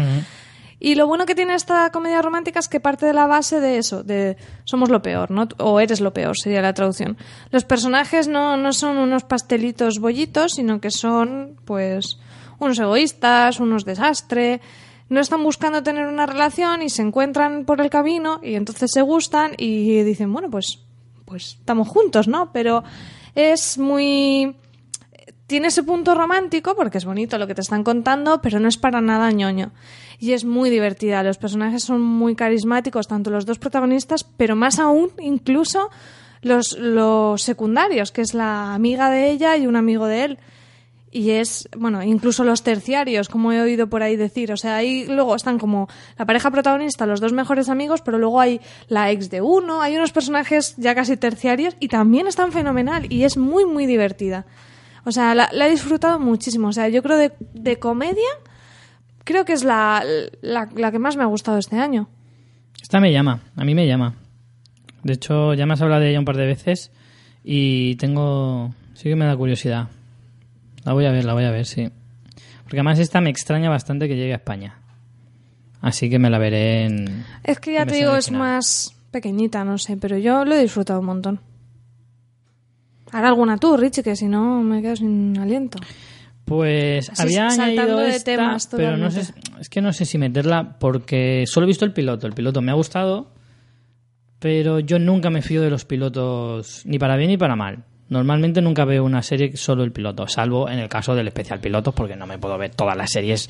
Y 0.78 0.94
lo 0.94 1.06
bueno 1.06 1.24
que 1.24 1.34
tiene 1.34 1.54
esta 1.54 1.90
comedia 1.90 2.20
romántica 2.20 2.60
es 2.60 2.68
que 2.68 2.80
parte 2.80 3.06
de 3.06 3.14
la 3.14 3.26
base 3.26 3.60
de 3.60 3.78
eso, 3.78 4.04
de 4.04 4.36
somos 4.64 4.90
lo 4.90 5.00
peor, 5.00 5.30
¿no? 5.30 5.48
O 5.56 5.80
eres 5.80 6.02
lo 6.02 6.12
peor, 6.12 6.36
sería 6.36 6.60
la 6.60 6.74
traducción. 6.74 7.16
Los 7.50 7.64
personajes 7.64 8.28
no, 8.28 8.58
no 8.58 8.74
son 8.74 8.98
unos 8.98 9.24
pastelitos 9.24 10.00
bollitos, 10.00 10.52
sino 10.52 10.82
que 10.82 10.90
son, 10.90 11.56
pues, 11.64 12.18
unos 12.58 12.78
egoístas, 12.78 13.58
unos 13.58 13.86
desastre. 13.86 14.60
No 15.08 15.20
están 15.20 15.42
buscando 15.42 15.82
tener 15.82 16.06
una 16.06 16.26
relación 16.26 16.82
y 16.82 16.90
se 16.90 17.00
encuentran 17.00 17.64
por 17.64 17.80
el 17.80 17.88
camino 17.88 18.38
y 18.42 18.54
entonces 18.54 18.90
se 18.92 19.00
gustan 19.00 19.52
y 19.56 20.02
dicen, 20.02 20.30
bueno, 20.30 20.50
pues, 20.50 20.80
pues 21.24 21.56
estamos 21.58 21.88
juntos, 21.88 22.28
¿no? 22.28 22.52
Pero 22.52 22.84
es 23.34 23.78
muy 23.78 24.56
tiene 25.48 25.68
ese 25.68 25.82
punto 25.82 26.14
romántico 26.14 26.76
porque 26.76 26.98
es 26.98 27.06
bonito 27.06 27.38
lo 27.38 27.46
que 27.46 27.54
te 27.54 27.62
están 27.62 27.82
contando, 27.82 28.42
pero 28.42 28.60
no 28.60 28.68
es 28.68 28.76
para 28.76 29.00
nada 29.00 29.32
ñoño. 29.32 29.72
Y 30.18 30.32
es 30.32 30.44
muy 30.44 30.68
divertida. 30.68 31.22
Los 31.22 31.38
personajes 31.38 31.82
son 31.82 32.02
muy 32.02 32.36
carismáticos, 32.36 33.08
tanto 33.08 33.30
los 33.30 33.46
dos 33.46 33.58
protagonistas, 33.58 34.24
pero 34.24 34.56
más 34.56 34.78
aún, 34.78 35.10
incluso 35.18 35.88
los, 36.42 36.76
los 36.78 37.40
secundarios, 37.40 38.12
que 38.12 38.20
es 38.20 38.34
la 38.34 38.74
amiga 38.74 39.08
de 39.08 39.30
ella 39.30 39.56
y 39.56 39.66
un 39.66 39.76
amigo 39.76 40.06
de 40.06 40.24
él. 40.24 40.38
Y 41.10 41.30
es, 41.30 41.68
bueno, 41.76 42.02
incluso 42.02 42.44
los 42.44 42.62
terciarios, 42.62 43.28
como 43.28 43.52
he 43.52 43.60
oído 43.62 43.88
por 43.88 44.02
ahí 44.02 44.16
decir. 44.16 44.52
O 44.52 44.56
sea, 44.56 44.76
ahí 44.76 45.06
luego 45.06 45.34
están 45.34 45.58
como 45.58 45.88
la 46.18 46.26
pareja 46.26 46.50
protagonista, 46.50 47.06
los 47.06 47.20
dos 47.20 47.32
mejores 47.32 47.68
amigos, 47.68 48.02
pero 48.02 48.18
luego 48.18 48.40
hay 48.40 48.60
la 48.88 49.10
ex 49.10 49.30
de 49.30 49.40
uno, 49.40 49.80
hay 49.80 49.96
unos 49.96 50.12
personajes 50.12 50.74
ya 50.76 50.94
casi 50.94 51.16
terciarios 51.16 51.76
y 51.80 51.88
también 51.88 52.26
están 52.26 52.52
fenomenal 52.52 53.10
y 53.10 53.24
es 53.24 53.36
muy, 53.38 53.64
muy 53.64 53.86
divertida. 53.86 54.44
O 55.04 55.12
sea, 55.12 55.34
la, 55.34 55.48
he 55.50 55.70
disfrutado 55.70 56.18
muchísimo. 56.18 56.68
O 56.68 56.72
sea, 56.72 56.88
yo 56.88 57.02
creo 57.02 57.16
de, 57.16 57.32
de 57.54 57.78
comedia, 57.78 58.28
creo 59.24 59.46
que 59.46 59.54
es 59.54 59.64
la, 59.64 60.04
la, 60.42 60.68
la 60.74 60.92
que 60.92 60.98
más 60.98 61.16
me 61.16 61.22
ha 61.22 61.26
gustado 61.26 61.56
este 61.56 61.76
año. 61.76 62.08
Esta 62.82 63.00
me 63.00 63.12
llama, 63.12 63.40
a 63.56 63.64
mí 63.64 63.74
me 63.74 63.86
llama. 63.86 64.14
De 65.02 65.14
hecho, 65.14 65.54
ya 65.54 65.64
me 65.64 65.72
has 65.72 65.80
hablado 65.80 66.02
de 66.02 66.10
ella 66.10 66.18
un 66.18 66.24
par 66.26 66.36
de 66.36 66.46
veces 66.46 66.90
y 67.42 67.96
tengo. 67.96 68.74
Sí 68.94 69.08
que 69.08 69.16
me 69.16 69.24
da 69.24 69.36
curiosidad. 69.36 69.88
La 70.88 70.94
voy 70.94 71.04
a 71.04 71.12
ver, 71.12 71.26
la 71.26 71.34
voy 71.34 71.44
a 71.44 71.50
ver, 71.50 71.66
sí. 71.66 71.90
Porque 72.62 72.78
además 72.78 72.98
esta 72.98 73.20
me 73.20 73.28
extraña 73.28 73.68
bastante 73.68 74.08
que 74.08 74.16
llegue 74.16 74.32
a 74.32 74.36
España. 74.36 74.78
Así 75.82 76.08
que 76.08 76.18
me 76.18 76.30
la 76.30 76.38
veré 76.38 76.86
en. 76.86 77.26
Es 77.44 77.60
que 77.60 77.74
ya 77.74 77.84
te 77.84 77.96
digo, 77.96 78.16
es 78.16 78.30
más 78.30 78.96
pequeñita, 79.10 79.64
no 79.66 79.76
sé, 79.76 79.98
pero 79.98 80.16
yo 80.16 80.46
lo 80.46 80.54
he 80.54 80.62
disfrutado 80.62 81.00
un 81.00 81.04
montón. 81.04 81.40
Hará 83.12 83.28
alguna 83.28 83.58
tú, 83.58 83.76
Richie, 83.76 84.02
que 84.02 84.16
si 84.16 84.28
no 84.28 84.62
me 84.62 84.80
quedo 84.80 84.96
sin 84.96 85.36
aliento. 85.36 85.78
Pues 86.46 87.10
Así, 87.10 87.20
había 87.22 87.48
añadido 87.48 87.98
de 87.98 88.08
esta, 88.08 88.24
temas 88.24 88.68
pero 88.74 88.96
no 88.96 89.10
sé, 89.10 89.30
es 89.60 89.68
que 89.68 89.82
no 89.82 89.92
sé 89.92 90.06
si 90.06 90.16
meterla 90.16 90.78
porque 90.78 91.44
solo 91.46 91.66
he 91.66 91.68
visto 91.68 91.84
el 91.84 91.92
piloto. 91.92 92.26
El 92.26 92.32
piloto 92.32 92.62
me 92.62 92.72
ha 92.72 92.74
gustado, 92.74 93.34
pero 94.38 94.80
yo 94.80 94.98
nunca 94.98 95.28
me 95.28 95.42
fío 95.42 95.60
de 95.60 95.68
los 95.68 95.84
pilotos 95.84 96.80
ni 96.86 96.98
para 96.98 97.18
bien 97.18 97.28
ni 97.28 97.36
para 97.36 97.56
mal. 97.56 97.84
Normalmente 98.08 98.62
nunca 98.62 98.84
veo 98.84 99.04
una 99.04 99.22
serie 99.22 99.56
solo 99.56 99.84
el 99.84 99.92
piloto, 99.92 100.26
salvo 100.26 100.68
en 100.70 100.78
el 100.78 100.88
caso 100.88 101.14
del 101.14 101.28
especial 101.28 101.60
pilotos, 101.60 101.92
porque 101.94 102.16
no 102.16 102.26
me 102.26 102.38
puedo 102.38 102.56
ver 102.56 102.70
todas 102.74 102.96
las 102.96 103.10
series, 103.10 103.48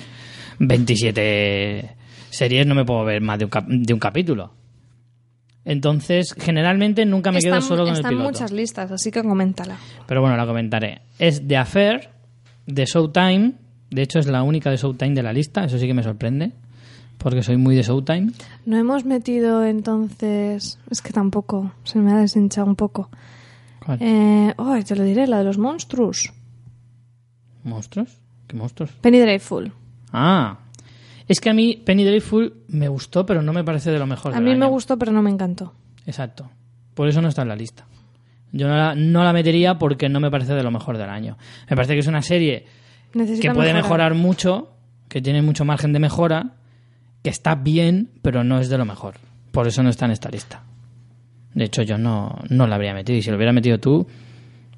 27 0.58 1.94
series, 2.30 2.66
no 2.66 2.74
me 2.74 2.84
puedo 2.84 3.04
ver 3.04 3.20
más 3.20 3.38
de 3.38 3.44
un, 3.44 3.50
cap- 3.50 3.66
de 3.68 3.92
un 3.94 4.00
capítulo. 4.00 4.52
Entonces, 5.64 6.34
generalmente 6.38 7.04
nunca 7.04 7.30
me 7.30 7.40
quedo 7.40 7.54
Están, 7.56 7.68
solo 7.68 7.82
con 7.84 7.90
el 7.92 7.96
están 7.98 8.10
piloto. 8.10 8.30
muchas 8.30 8.52
listas, 8.52 8.90
así 8.90 9.10
que 9.10 9.22
coméntala. 9.22 9.76
Pero 10.06 10.20
bueno, 10.22 10.36
la 10.36 10.46
comentaré. 10.46 11.02
Es 11.18 11.46
The 11.46 11.56
Affair, 11.58 12.08
de 12.66 12.84
Showtime. 12.86 13.52
De 13.90 14.02
hecho, 14.02 14.18
es 14.18 14.26
la 14.26 14.42
única 14.42 14.70
de 14.70 14.76
Showtime 14.78 15.14
de 15.14 15.22
la 15.22 15.32
lista. 15.32 15.64
Eso 15.64 15.78
sí 15.78 15.86
que 15.86 15.94
me 15.94 16.02
sorprende. 16.02 16.52
Porque 17.18 17.42
soy 17.42 17.56
muy 17.58 17.74
de 17.74 17.82
Showtime. 17.82 18.32
No 18.64 18.78
hemos 18.78 19.04
metido 19.04 19.64
entonces. 19.64 20.78
Es 20.90 21.02
que 21.02 21.12
tampoco, 21.12 21.72
se 21.84 21.98
me 21.98 22.12
ha 22.12 22.16
deshinchado 22.18 22.66
un 22.66 22.76
poco. 22.76 23.10
¿Cuál? 23.88 23.98
Eh, 24.02 24.52
oh, 24.58 24.76
te 24.86 24.94
lo 24.94 25.02
diré, 25.02 25.26
la 25.26 25.38
de 25.38 25.44
los 25.44 25.56
monstruos. 25.56 26.30
¿Monstruos? 27.64 28.18
¿Qué 28.46 28.54
monstruos? 28.54 28.90
Penny 29.00 29.18
Dreadful. 29.18 29.72
Ah. 30.12 30.58
Es 31.26 31.40
que 31.40 31.48
a 31.48 31.54
mí 31.54 31.82
Penny 31.86 32.04
Dreadful 32.04 32.64
me 32.68 32.88
gustó, 32.88 33.24
pero 33.24 33.40
no 33.40 33.54
me 33.54 33.64
parece 33.64 33.90
de 33.90 33.98
lo 33.98 34.06
mejor. 34.06 34.34
A 34.34 34.40
mí 34.40 34.54
me 34.54 34.66
gustó, 34.66 34.98
pero 34.98 35.10
no 35.10 35.22
me 35.22 35.30
encantó. 35.30 35.72
Exacto. 36.04 36.50
Por 36.92 37.08
eso 37.08 37.22
no 37.22 37.28
está 37.28 37.40
en 37.40 37.48
la 37.48 37.56
lista. 37.56 37.86
Yo 38.52 38.68
no 38.68 38.76
la, 38.76 38.94
no 38.94 39.24
la 39.24 39.32
metería 39.32 39.78
porque 39.78 40.10
no 40.10 40.20
me 40.20 40.30
parece 40.30 40.52
de 40.52 40.62
lo 40.62 40.70
mejor 40.70 40.98
del 40.98 41.08
año. 41.08 41.38
Me 41.70 41.74
parece 41.74 41.94
que 41.94 42.00
es 42.00 42.06
una 42.08 42.20
serie 42.20 42.66
Necesita 43.14 43.48
que 43.48 43.54
puede 43.54 43.72
mejorar 43.72 44.12
mucho, 44.12 44.74
que 45.08 45.22
tiene 45.22 45.40
mucho 45.40 45.64
margen 45.64 45.94
de 45.94 45.98
mejora, 45.98 46.56
que 47.22 47.30
está 47.30 47.54
bien, 47.54 48.10
pero 48.20 48.44
no 48.44 48.60
es 48.60 48.68
de 48.68 48.76
lo 48.76 48.84
mejor. 48.84 49.14
Por 49.50 49.66
eso 49.66 49.82
no 49.82 49.88
está 49.88 50.04
en 50.04 50.10
esta 50.10 50.28
lista. 50.28 50.62
De 51.58 51.64
hecho, 51.64 51.82
yo 51.82 51.98
no, 51.98 52.38
no 52.50 52.68
la 52.68 52.76
habría 52.76 52.94
metido. 52.94 53.18
Y 53.18 53.22
si 53.22 53.30
lo 53.30 53.36
hubiera 53.36 53.52
metido 53.52 53.80
tú, 53.80 54.06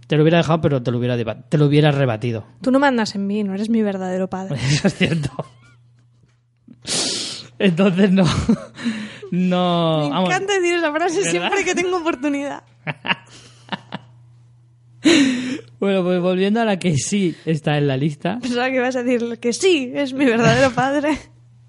te 0.07 0.16
lo 0.16 0.22
hubiera 0.22 0.39
dejado, 0.39 0.62
pero 0.62 0.83
te 0.83 0.91
lo 0.91 0.97
hubiera, 0.97 1.43
te 1.43 1.59
lo 1.59 1.66
hubiera 1.66 1.91
rebatido. 1.91 2.47
Tú 2.62 2.70
no 2.70 2.78
mandas 2.78 3.14
en 3.14 3.26
mí, 3.26 3.45
no 3.45 3.53
eres 3.53 3.68
mi 3.68 3.83
verdadero 3.83 4.31
padre. 4.31 4.57
Eso 4.66 4.89
es 4.89 4.95
cierto. 4.95 5.31
Entonces 7.59 8.11
no. 8.11 8.24
No. 9.31 10.05
Me 10.05 10.11
vamos. 10.11 10.31
encanta 10.31 10.55
decir 10.55 10.74
esa 10.76 10.91
frase 10.91 11.16
¿Verdad? 11.18 11.31
siempre 11.31 11.64
que 11.64 11.74
tengo 11.74 11.99
oportunidad. 11.99 12.64
Bueno, 15.78 16.03
pues 16.05 16.20
volviendo 16.20 16.61
a 16.61 16.66
la 16.66 16.78
que 16.78 16.95
sí 16.99 17.35
está 17.47 17.78
en 17.78 17.87
la 17.89 17.97
lista. 17.97 18.39
Pensaba 18.39 18.68
que 18.68 18.76
ibas 18.76 18.97
a 18.97 19.03
decir 19.03 19.39
que 19.39 19.55
sí, 19.55 19.91
es 19.95 20.12
mi 20.12 20.26
verdadero 20.26 20.72
padre. 20.74 21.16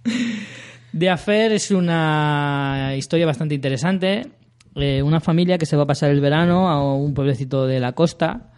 The 0.97 1.09
Affair 1.09 1.53
es 1.53 1.71
una 1.71 2.93
historia 2.97 3.25
bastante 3.25 3.55
interesante. 3.55 4.27
Eh, 4.75 5.01
una 5.01 5.19
familia 5.19 5.57
que 5.57 5.65
se 5.65 5.75
va 5.75 5.83
a 5.83 5.87
pasar 5.87 6.11
el 6.11 6.21
verano 6.21 6.69
a 6.69 6.93
un 6.93 7.13
pueblecito 7.13 7.67
de 7.67 7.79
la 7.79 7.93
costa 7.93 8.51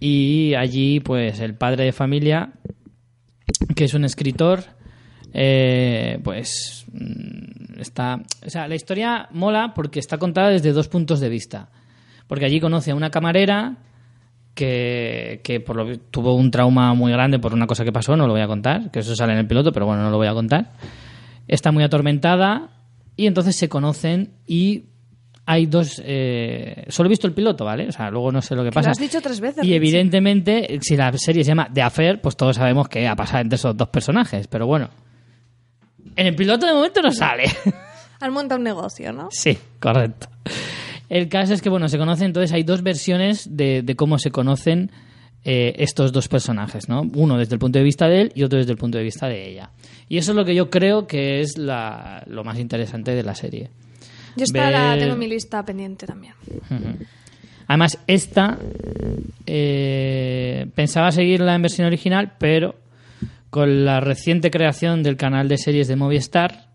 y 0.00 0.54
allí 0.54 1.00
pues 1.00 1.40
el 1.40 1.54
padre 1.54 1.84
de 1.84 1.92
familia, 1.92 2.52
que 3.76 3.84
es 3.84 3.94
un 3.94 4.04
escritor, 4.04 4.64
eh, 5.32 6.18
pues 6.24 6.86
mm, 6.92 7.80
está... 7.80 8.22
O 8.46 8.50
sea, 8.50 8.68
la 8.68 8.74
historia 8.74 9.28
mola 9.32 9.72
porque 9.74 10.00
está 10.00 10.18
contada 10.18 10.50
desde 10.50 10.72
dos 10.72 10.88
puntos 10.88 11.20
de 11.20 11.28
vista. 11.28 11.68
Porque 12.26 12.46
allí 12.46 12.60
conoce 12.60 12.92
a 12.92 12.94
una 12.94 13.10
camarera 13.10 13.76
que, 14.54 15.40
que 15.44 15.60
por 15.60 15.76
lo, 15.76 15.98
tuvo 15.98 16.34
un 16.34 16.50
trauma 16.50 16.94
muy 16.94 17.12
grande 17.12 17.38
por 17.38 17.52
una 17.52 17.66
cosa 17.66 17.84
que 17.84 17.92
pasó, 17.92 18.16
no 18.16 18.26
lo 18.26 18.32
voy 18.32 18.42
a 18.42 18.46
contar, 18.46 18.90
que 18.90 19.00
eso 19.00 19.14
sale 19.14 19.32
en 19.32 19.40
el 19.40 19.46
piloto, 19.46 19.72
pero 19.72 19.84
bueno, 19.84 20.02
no 20.02 20.10
lo 20.10 20.16
voy 20.16 20.28
a 20.28 20.32
contar 20.32 20.72
está 21.48 21.72
muy 21.72 21.84
atormentada 21.84 22.70
y 23.16 23.26
entonces 23.26 23.56
se 23.56 23.68
conocen 23.68 24.34
y 24.46 24.86
hay 25.46 25.66
dos... 25.66 26.00
eh, 26.04 26.84
solo 26.88 27.08
he 27.08 27.10
visto 27.10 27.26
el 27.26 27.32
piloto, 27.34 27.64
¿vale? 27.64 27.88
O 27.88 27.92
sea, 27.92 28.10
luego 28.10 28.32
no 28.32 28.40
sé 28.40 28.54
lo 28.54 28.64
que 28.64 28.70
pasa. 28.70 28.88
Lo 28.88 28.92
has 28.92 28.98
dicho 28.98 29.20
tres 29.20 29.40
veces. 29.40 29.64
Y 29.64 29.74
evidentemente, 29.74 30.78
si 30.80 30.96
la 30.96 31.12
serie 31.18 31.44
se 31.44 31.48
llama 31.48 31.68
The 31.72 31.82
Affair, 31.82 32.20
pues 32.20 32.36
todos 32.36 32.56
sabemos 32.56 32.88
qué 32.88 33.06
ha 33.06 33.14
pasado 33.16 33.40
entre 33.42 33.56
esos 33.56 33.76
dos 33.76 33.88
personajes. 33.88 34.46
Pero 34.46 34.66
bueno, 34.66 34.88
en 36.16 36.26
el 36.28 36.34
piloto 36.34 36.66
de 36.66 36.72
momento 36.72 37.02
no 37.02 37.10
sale. 37.12 37.44
Han 38.20 38.32
montado 38.32 38.58
un 38.58 38.64
negocio, 38.64 39.12
¿no? 39.12 39.28
Sí, 39.30 39.58
correcto. 39.80 40.28
El 41.10 41.28
caso 41.28 41.52
es 41.52 41.60
que, 41.60 41.68
bueno, 41.68 41.88
se 41.88 41.98
conocen, 41.98 42.26
entonces 42.26 42.52
hay 42.52 42.62
dos 42.62 42.82
versiones 42.82 43.54
de, 43.54 43.82
de 43.82 43.96
cómo 43.96 44.18
se 44.18 44.30
conocen 44.30 44.90
eh, 45.44 45.74
estos 45.76 46.12
dos 46.12 46.28
personajes, 46.28 46.88
¿no? 46.88 47.02
Uno 47.14 47.36
desde 47.36 47.54
el 47.54 47.58
punto 47.58 47.78
de 47.78 47.84
vista 47.84 48.08
de 48.08 48.22
él 48.22 48.32
y 48.34 48.42
otro 48.44 48.58
desde 48.58 48.72
el 48.72 48.78
punto 48.78 48.96
de 48.96 49.04
vista 49.04 49.28
de 49.28 49.46
ella. 49.50 49.70
Y 50.08 50.16
eso 50.16 50.32
es 50.32 50.36
lo 50.36 50.44
que 50.46 50.54
yo 50.54 50.70
creo 50.70 51.06
que 51.06 51.40
es 51.40 51.58
la- 51.58 52.22
lo 52.26 52.44
más 52.44 52.58
interesante 52.58 53.14
de 53.14 53.22
la 53.22 53.34
serie. 53.34 53.68
Yo 54.36 54.44
esta 54.44 54.70
la 54.70 54.98
tengo 54.98 55.14
en 55.14 55.18
mi 55.18 55.28
lista 55.28 55.64
pendiente 55.64 56.06
también. 56.06 56.34
Además, 57.66 57.98
esta 58.06 58.58
eh, 59.46 60.66
pensaba 60.74 61.10
seguirla 61.12 61.54
en 61.54 61.62
versión 61.62 61.86
original, 61.86 62.32
pero 62.38 62.76
con 63.50 63.84
la 63.84 64.00
reciente 64.00 64.50
creación 64.50 65.02
del 65.02 65.16
canal 65.16 65.48
de 65.48 65.58
series 65.58 65.88
de 65.88 65.96
Movistar, 65.96 66.68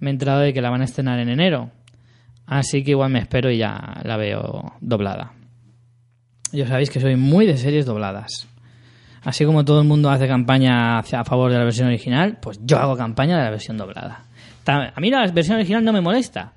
me 0.00 0.10
he 0.10 0.12
enterado 0.12 0.40
de 0.40 0.52
que 0.52 0.60
la 0.60 0.70
van 0.70 0.82
a 0.82 0.84
estrenar 0.84 1.18
en 1.20 1.28
enero. 1.28 1.70
Así 2.46 2.84
que 2.84 2.92
igual 2.92 3.10
me 3.10 3.20
espero 3.20 3.50
y 3.50 3.58
ya 3.58 4.00
la 4.04 4.16
veo 4.16 4.74
doblada. 4.80 5.32
Ya 6.52 6.66
sabéis 6.66 6.90
que 6.90 7.00
soy 7.00 7.16
muy 7.16 7.46
de 7.46 7.56
series 7.56 7.86
dobladas. 7.86 8.46
Así 9.22 9.44
como 9.44 9.64
todo 9.64 9.80
el 9.80 9.88
mundo 9.88 10.10
hace 10.10 10.28
campaña 10.28 10.98
a 10.98 11.02
favor 11.02 11.50
de 11.50 11.58
la 11.58 11.64
versión 11.64 11.88
original, 11.88 12.38
pues 12.40 12.60
yo 12.62 12.78
hago 12.78 12.96
campaña 12.96 13.36
de 13.36 13.44
la 13.44 13.50
versión 13.50 13.76
doblada. 13.76 14.24
A 14.66 15.00
mí 15.00 15.10
la 15.10 15.26
versión 15.28 15.56
original 15.56 15.84
no 15.84 15.92
me 15.92 16.00
molesta. 16.00 16.52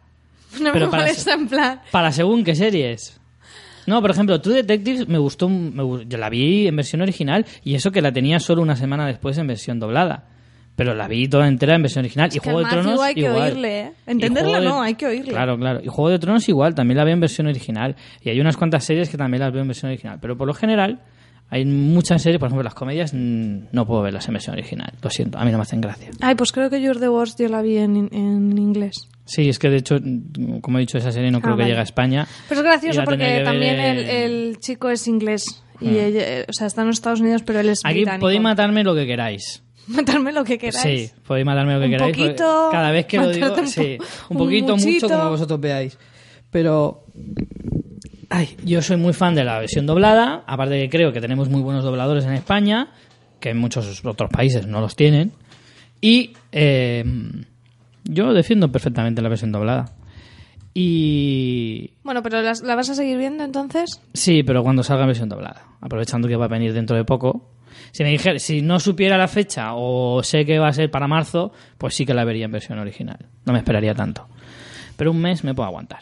No 0.61 0.71
Pero 0.73 0.85
me 0.87 0.91
para 0.91 1.03
molesta 1.03 1.33
en 1.33 1.47
plan. 1.47 1.81
Para 1.91 2.11
según 2.11 2.43
qué 2.43 2.55
series. 2.55 3.19
No, 3.87 4.01
por 4.01 4.11
ejemplo, 4.11 4.39
True 4.41 4.55
Detectives 4.55 5.07
me 5.07 5.17
gustó, 5.17 5.49
me 5.49 6.05
yo 6.05 6.17
la 6.17 6.29
vi 6.29 6.67
en 6.67 6.75
versión 6.75 7.01
original 7.01 7.45
y 7.63 7.75
eso 7.75 7.91
que 7.91 8.01
la 8.01 8.11
tenía 8.11 8.39
solo 8.39 8.61
una 8.61 8.75
semana 8.75 9.07
después 9.07 9.37
en 9.37 9.47
versión 9.47 9.79
doblada. 9.79 10.25
Pero 10.75 10.93
la 10.93 11.07
vi 11.07 11.27
toda 11.27 11.47
entera 11.47 11.75
en 11.75 11.81
versión 11.81 12.03
original. 12.05 12.29
y 12.31 12.33
que 12.33 12.39
Juego 12.39 12.59
de 12.59 12.65
Tronos 12.69 13.01
hay 13.01 13.13
que 13.13 13.21
igual. 13.21 13.41
oírle, 13.51 13.79
¿eh? 13.81 13.91
Y 14.07 14.11
Entenderlo 14.11 14.49
Juego 14.51 14.63
de- 14.63 14.69
no, 14.69 14.81
hay 14.81 14.93
que 14.95 15.07
oírle. 15.07 15.31
Claro, 15.31 15.57
claro. 15.57 15.81
Y 15.83 15.87
Juego 15.87 16.09
de 16.09 16.19
Tronos 16.19 16.47
igual, 16.47 16.73
también 16.75 16.97
la 16.97 17.03
veo 17.03 17.13
en 17.13 17.19
versión 17.19 17.47
original. 17.47 17.95
Y 18.21 18.29
hay 18.29 18.39
unas 18.39 18.55
cuantas 18.55 18.85
series 18.85 19.09
que 19.09 19.17
también 19.17 19.41
las 19.41 19.51
veo 19.51 19.61
en 19.61 19.67
versión 19.67 19.91
original. 19.91 20.19
Pero 20.21 20.37
por 20.37 20.47
lo 20.47 20.53
general, 20.53 21.01
hay 21.49 21.65
muchas 21.65 22.21
series, 22.21 22.39
por 22.39 22.47
ejemplo, 22.47 22.63
las 22.63 22.75
comedias, 22.75 23.11
no 23.13 23.85
puedo 23.85 24.03
verlas 24.03 24.25
en 24.29 24.33
versión 24.35 24.53
original. 24.53 24.93
Lo 25.01 25.09
siento, 25.09 25.37
a 25.37 25.43
mí 25.43 25.51
no 25.51 25.57
me 25.57 25.63
hacen 25.63 25.81
gracia. 25.81 26.11
Ay, 26.21 26.35
pues 26.35 26.51
creo 26.53 26.69
que 26.69 26.79
You're 26.81 26.99
the 26.99 27.09
Worst 27.09 27.39
yo 27.41 27.49
la 27.49 27.61
vi 27.61 27.77
en, 27.77 28.07
en 28.13 28.57
inglés. 28.57 29.09
Sí, 29.29 29.47
es 29.47 29.59
que 29.59 29.69
de 29.69 29.77
hecho, 29.77 29.97
como 30.61 30.79
he 30.79 30.81
dicho, 30.81 30.97
esa 30.97 31.11
serie 31.11 31.29
no 31.29 31.39
creo 31.39 31.53
que 31.55 31.59
vale. 31.61 31.69
llegue 31.71 31.79
a 31.79 31.83
España. 31.83 32.27
Pero 32.49 32.61
es 32.61 32.65
gracioso 32.65 33.03
porque 33.05 33.19
que 33.25 33.31
ver 33.31 33.43
también 33.43 33.79
el, 33.79 33.99
el 34.09 34.59
chico 34.59 34.89
es 34.89 35.07
inglés. 35.07 35.63
Y 35.79 35.89
ella, 35.97 36.21
eh, 36.39 36.45
o 36.49 36.51
sea, 36.53 36.65
está 36.67 36.81
en 36.81 36.87
los 36.87 36.97
Estados 36.97 37.21
Unidos, 37.21 37.43
pero 37.45 37.59
él 37.59 37.69
es 37.69 37.79
Aquí 37.85 37.93
británico. 37.99 38.21
podéis 38.21 38.41
matarme 38.41 38.83
lo 38.83 38.95
que 38.95 39.05
queráis. 39.05 39.63
Matarme 39.87 40.31
lo 40.31 40.43
que 40.43 40.57
queráis. 40.57 40.81
Sí, 41.11 41.11
podéis 41.25 41.45
matarme 41.45 41.73
lo 41.73 41.79
que 41.79 41.85
Un 41.85 41.91
queráis. 41.91 42.17
poquito, 42.17 42.69
cada 42.71 42.91
vez 42.91 43.05
que 43.05 43.17
lo 43.17 43.29
digo, 43.31 43.53
un 43.53 43.67
sí, 43.67 43.97
un 44.29 44.37
un 44.37 44.43
poquito, 44.45 44.73
mucho, 44.75 44.85
muchito. 44.87 45.07
como 45.09 45.29
vosotros 45.29 45.59
veáis. 45.59 45.97
Pero, 46.51 47.05
ay, 48.29 48.49
yo 48.63 48.81
soy 48.81 48.97
muy 48.97 49.13
fan 49.13 49.35
de 49.35 49.43
la 49.43 49.59
versión 49.59 49.85
doblada. 49.85 50.43
Aparte 50.47 50.77
que 50.79 50.89
creo 50.89 51.11
que 51.13 51.21
tenemos 51.21 51.49
muy 51.49 51.61
buenos 51.61 51.83
dobladores 51.83 52.25
en 52.25 52.33
España, 52.33 52.89
que 53.39 53.49
en 53.51 53.57
muchos 53.57 54.03
otros 54.05 54.29
países 54.29 54.67
no 54.67 54.81
los 54.81 54.95
tienen. 54.95 55.31
Y 56.01 56.33
eh, 56.51 57.03
yo 58.09 58.33
defiendo 58.33 58.71
perfectamente 58.71 59.21
la 59.21 59.29
versión 59.29 59.51
doblada. 59.51 59.93
Y 60.73 61.91
Bueno, 62.03 62.21
pero 62.23 62.41
las- 62.41 62.61
¿la 62.61 62.75
vas 62.75 62.89
a 62.89 62.95
seguir 62.95 63.17
viendo 63.17 63.43
entonces? 63.43 64.01
Sí, 64.13 64.43
pero 64.43 64.63
cuando 64.63 64.83
salga 64.83 65.03
en 65.03 65.07
versión 65.09 65.29
doblada. 65.29 65.63
Aprovechando 65.81 66.27
que 66.27 66.35
va 66.35 66.45
a 66.45 66.49
venir 66.49 66.73
dentro 66.73 66.95
de 66.95 67.03
poco. 67.05 67.51
Si 67.91 68.03
me 68.03 68.09
dijera, 68.11 68.39
si 68.39 68.61
no 68.61 68.79
supiera 68.79 69.17
la 69.17 69.27
fecha 69.27 69.73
o 69.73 70.21
sé 70.23 70.45
que 70.45 70.59
va 70.59 70.67
a 70.67 70.73
ser 70.73 70.91
para 70.91 71.07
marzo, 71.07 71.51
pues 71.77 71.95
sí 71.95 72.05
que 72.05 72.13
la 72.13 72.23
vería 72.23 72.45
en 72.45 72.51
versión 72.51 72.77
original. 72.79 73.17
No 73.45 73.53
me 73.53 73.59
esperaría 73.59 73.95
tanto. 73.95 74.27
Pero 74.95 75.11
un 75.11 75.21
mes 75.21 75.43
me 75.43 75.53
puedo 75.55 75.67
aguantar. 75.67 76.01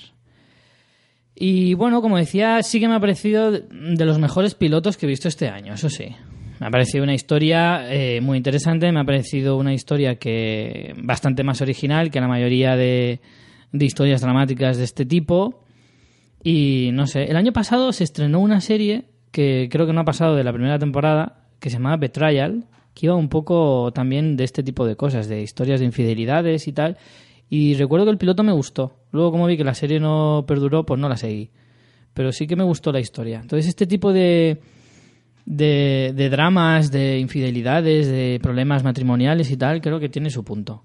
Y 1.36 1.76
bueno, 1.76 2.01
como 2.01 2.18
decía, 2.18 2.62
sí 2.64 2.80
que 2.80 2.88
me 2.88 2.95
ha 2.95 2.99
parecido 2.99 3.51
de 3.51 4.05
los 4.05 4.18
mejores 4.20 4.55
pilotos 4.55 4.97
que 4.97 5.05
he 5.05 5.10
visto 5.10 5.28
este 5.28 5.47
año, 5.49 5.76
eso 5.76 5.89
sí. 5.89 6.16
Me 6.60 6.68
ha 6.68 6.72
parecido 6.72 7.03
una 7.03 7.14
historia 7.14 7.93
eh, 7.93 8.20
muy 8.22 8.38
interesante, 8.38 8.91
me 8.91 8.99
ha 8.99 9.03
parecido 9.03 9.58
una 9.58 9.74
historia 9.74 10.16
que 10.16 10.93
bastante 10.97 11.43
más 11.43 11.62
original 11.62 12.10
que 12.10 12.20
la 12.20 12.28
mayoría 12.28 12.76
de, 12.76 13.20
de 13.72 13.86
historias 13.86 14.22
dramáticas 14.22 14.78
de 14.78 14.84
este 14.84 15.05
tipo. 15.05 15.64
Y 16.43 16.89
no 16.93 17.05
sé, 17.08 17.26
el 17.26 17.36
año 17.36 17.53
pasado 17.53 17.91
se 17.91 18.03
estrenó 18.03 18.39
una 18.39 18.62
serie 18.62 19.05
que 19.32 19.70
creo 19.72 19.86
que 19.86 19.93
no 19.93 20.01
ha 20.01 20.05
pasado 20.05 20.36
de 20.36 20.43
la 20.43 20.53
primera 20.53 20.80
temporada, 20.80 21.47
que 21.60 21.70
se 21.70 21.76
llamaba 21.76 21.97
Betrayal, 21.97 22.66
que 22.93 23.05
iba 23.05 23.16
un 23.16 23.30
poco 23.30 23.91
también 23.93 24.36
de 24.36 24.43
este 24.43 24.64
tipo 24.64 24.86
de 24.86 24.95
cosas, 24.95 25.28
de 25.28 25.41
historias 25.43 25.80
de 25.80 25.86
infidelidades 25.86 26.68
y 26.68 26.74
tal. 26.74 26.97
Y 27.49 27.76
recuerdo 27.76 28.05
que 28.05 28.12
el 28.12 28.18
piloto 28.18 28.43
me 28.43 28.51
gustó. 28.51 28.97
Luego, 29.12 29.32
como 29.32 29.45
vi 29.45 29.58
que 29.58 29.64
la 29.64 29.76
serie 29.76 29.99
no 29.99 30.45
perduró, 30.47 30.86
pues 30.86 30.99
no 30.99 31.08
la 31.08 31.18
seguí. 31.18 31.51
Pero 32.14 32.32
sí 32.32 32.47
que 32.47 32.55
me 32.55 32.64
gustó 32.64 32.91
la 32.91 32.99
historia. 32.99 33.39
Entonces, 33.41 33.68
este 33.68 33.86
tipo 33.86 34.12
de, 34.12 34.60
de, 35.50 36.12
de 36.14 36.30
dramas, 36.30 36.91
de 36.91 37.20
infidelidades, 37.20 38.08
de 38.08 38.38
problemas 38.43 38.84
matrimoniales 38.84 39.50
y 39.50 39.56
tal, 39.56 39.80
creo 39.82 39.98
que 40.00 40.10
tiene 40.10 40.30
su 40.30 40.43
punto. 40.43 40.84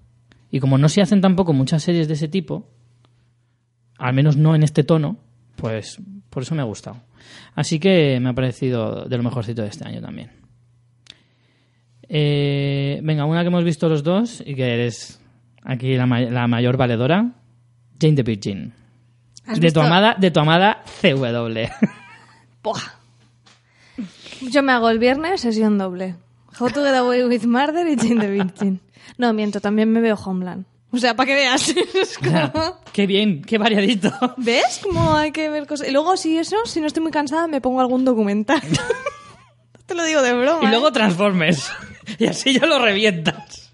Y 0.49 0.59
como 0.61 0.77
no 0.77 0.87
se 0.87 1.01
hacen 1.01 1.19
tampoco 1.19 1.51
muchas 1.51 1.83
series 1.83 2.07
de 2.07 2.13
ese 2.13 2.29
tipo, 2.29 2.69
al 3.97 4.13
menos 4.13 4.37
no 4.37 4.55
en 4.55 4.63
este 4.63 4.83
tono, 4.85 5.17
pues 5.57 5.97
por 6.29 6.43
eso 6.43 6.55
me 6.55 6.61
ha 6.61 6.65
gustado. 6.65 6.97
Así 7.55 7.77
que 7.79 8.19
me 8.21 8.29
ha 8.29 8.33
parecido 8.33 9.03
de 9.05 9.17
lo 9.17 9.23
mejorcito 9.23 9.61
de 9.63 9.67
este 9.67 9.85
año 9.87 9.99
también. 10.01 10.31
Eh, 12.09 12.99
venga, 13.03 13.25
una 13.25 13.41
que 13.41 13.47
hemos 13.47 13.63
visto 13.63 13.89
los 13.89 14.03
dos 14.03 14.41
y 14.45 14.55
que 14.55 14.73
eres 14.73 15.19
aquí 15.63 15.95
la, 15.95 16.05
ma- 16.05 16.21
la 16.21 16.47
mayor 16.47 16.77
valedora, 16.77 17.31
Jane 17.99 18.15
the 18.15 18.23
Virgin. 18.23 18.73
¿Has 19.45 19.59
De 19.59 19.71
tu 19.71 19.81
amada, 19.81 20.15
de 20.19 20.31
tu 20.31 20.39
amada 20.39 20.83
CW. 21.01 21.67
Buah. 22.63 22.79
Yo 24.49 24.63
me 24.63 24.71
hago 24.71 24.89
el 24.89 24.99
viernes 24.99 25.41
sesión 25.41 25.77
doble. 25.77 26.15
How 26.59 26.69
to 26.69 26.83
Get 26.83 26.93
Away 26.95 27.23
with 27.23 27.45
Murder 27.45 27.87
y 27.87 27.95
Jane 27.95 28.19
the 28.21 28.29
Virgin. 28.29 28.79
No, 29.17 29.33
miento, 29.33 29.59
también 29.61 29.91
me 29.91 30.01
veo 30.01 30.15
Homeland. 30.15 30.65
O 30.91 30.97
sea, 30.97 31.15
para 31.15 31.27
que 31.27 31.33
veas. 31.35 31.69
Es 31.93 32.17
como- 32.19 32.77
qué 32.91 33.07
bien, 33.07 33.41
qué 33.43 33.57
variadito. 33.57 34.11
¿Ves 34.37 34.79
cómo 34.83 35.15
hay 35.15 35.31
que 35.31 35.49
ver 35.49 35.65
cosas? 35.65 35.87
Y 35.87 35.91
luego, 35.91 36.15
si 36.17 36.37
eso, 36.37 36.57
si 36.65 36.79
no 36.81 36.87
estoy 36.87 37.01
muy 37.01 37.11
cansada, 37.11 37.47
me 37.47 37.61
pongo 37.61 37.79
algún 37.81 38.05
documental. 38.05 38.61
Te 39.87 39.95
lo 39.95 40.03
digo 40.05 40.21
de 40.21 40.33
broma. 40.33 40.63
Y 40.63 40.67
luego 40.69 40.89
¿eh? 40.89 40.91
Transformers. 40.91 41.69
Y 42.19 42.27
así 42.27 42.59
ya 42.59 42.65
lo 42.65 42.79
revientas. 42.79 43.71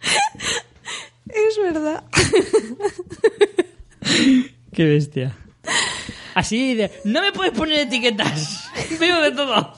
Es 1.26 1.57
verdad. 1.61 2.03
Qué 4.72 4.84
bestia. 4.86 5.36
Así 6.36 6.76
de, 6.76 6.91
no 7.05 7.22
me 7.22 7.32
puedes 7.32 7.53
poner 7.53 7.80
etiquetas. 7.80 8.70
Veo 8.99 9.20
de 9.22 9.32
todo. 9.32 9.74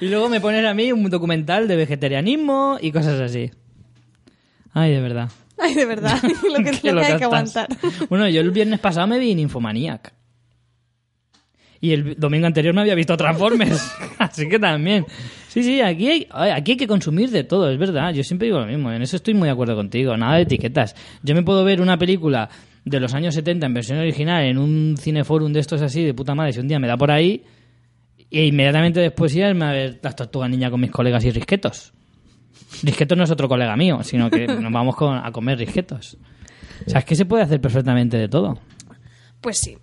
Y 0.00 0.08
luego 0.08 0.28
me 0.28 0.40
pones 0.40 0.64
a 0.64 0.74
mí 0.74 0.92
un 0.92 1.08
documental 1.08 1.68
de 1.68 1.76
vegetarianismo 1.76 2.78
y 2.80 2.92
cosas 2.92 3.20
así. 3.20 3.50
Ay, 4.72 4.92
de 4.92 5.00
verdad. 5.00 5.30
Ay, 5.58 5.74
de 5.74 5.84
verdad. 5.84 6.20
Lo 6.22 6.64
que, 6.64 6.72
lo 6.92 7.00
que 7.00 7.06
hay 7.06 7.18
que 7.18 7.24
aguantar. 7.24 7.68
Bueno, 8.08 8.28
yo 8.28 8.40
el 8.40 8.50
viernes 8.50 8.80
pasado 8.80 9.06
me 9.06 9.18
vi 9.18 9.30
en 9.32 9.38
Infomaniac. 9.38 10.12
Y 11.80 11.92
el 11.92 12.14
domingo 12.16 12.46
anterior 12.46 12.74
me 12.74 12.80
había 12.80 12.94
visto 12.94 13.16
Transformers. 13.16 13.92
Así 14.18 14.48
que 14.48 14.58
también. 14.58 15.04
Sí, 15.48 15.62
sí, 15.62 15.80
aquí 15.80 16.08
hay, 16.08 16.28
ay, 16.30 16.50
aquí 16.50 16.72
hay 16.72 16.76
que 16.76 16.86
consumir 16.86 17.30
de 17.30 17.44
todo, 17.44 17.70
es 17.70 17.78
verdad. 17.78 18.12
Yo 18.12 18.22
siempre 18.22 18.46
digo 18.46 18.60
lo 18.60 18.66
mismo. 18.66 18.92
En 18.92 19.02
eso 19.02 19.16
estoy 19.16 19.34
muy 19.34 19.46
de 19.46 19.52
acuerdo 19.52 19.74
contigo. 19.74 20.16
Nada 20.16 20.36
de 20.36 20.42
etiquetas. 20.42 20.94
Yo 21.22 21.34
me 21.34 21.42
puedo 21.42 21.64
ver 21.64 21.80
una 21.80 21.98
película 21.98 22.48
de 22.84 23.00
los 23.00 23.14
años 23.14 23.34
70 23.34 23.66
en 23.66 23.74
versión 23.74 23.98
original 23.98 24.44
en 24.44 24.58
un 24.58 24.96
cineforum 24.96 25.52
de 25.52 25.60
estos 25.60 25.82
así, 25.82 26.04
de 26.04 26.14
puta 26.14 26.34
madre, 26.34 26.52
si 26.52 26.60
un 26.60 26.68
día 26.68 26.78
me 26.78 26.86
da 26.86 26.96
por 26.96 27.10
ahí. 27.10 27.42
E 28.32 28.46
inmediatamente 28.46 28.98
después 29.00 29.34
irme 29.36 29.64
a 29.66 29.72
ver 29.72 30.00
las 30.02 30.16
tortugas 30.16 30.48
niña 30.50 30.70
con 30.70 30.80
mis 30.80 30.90
colegas 30.90 31.22
y 31.24 31.30
risquetos. 31.30 31.92
Risquetos 32.82 33.18
no 33.18 33.24
es 33.24 33.30
otro 33.30 33.48
colega 33.48 33.76
mío, 33.76 34.02
sino 34.02 34.30
que 34.30 34.46
nos 34.60 34.72
vamos 34.72 34.96
con- 34.96 35.18
a 35.18 35.30
comer 35.32 35.58
risquetos. 35.58 36.16
O 36.86 36.90
sea, 36.90 37.00
es 37.00 37.04
que 37.04 37.14
se 37.14 37.26
puede 37.26 37.42
hacer 37.42 37.60
perfectamente 37.60 38.16
de 38.16 38.28
todo. 38.28 38.58
Pues 39.40 39.58
sí. 39.58 39.76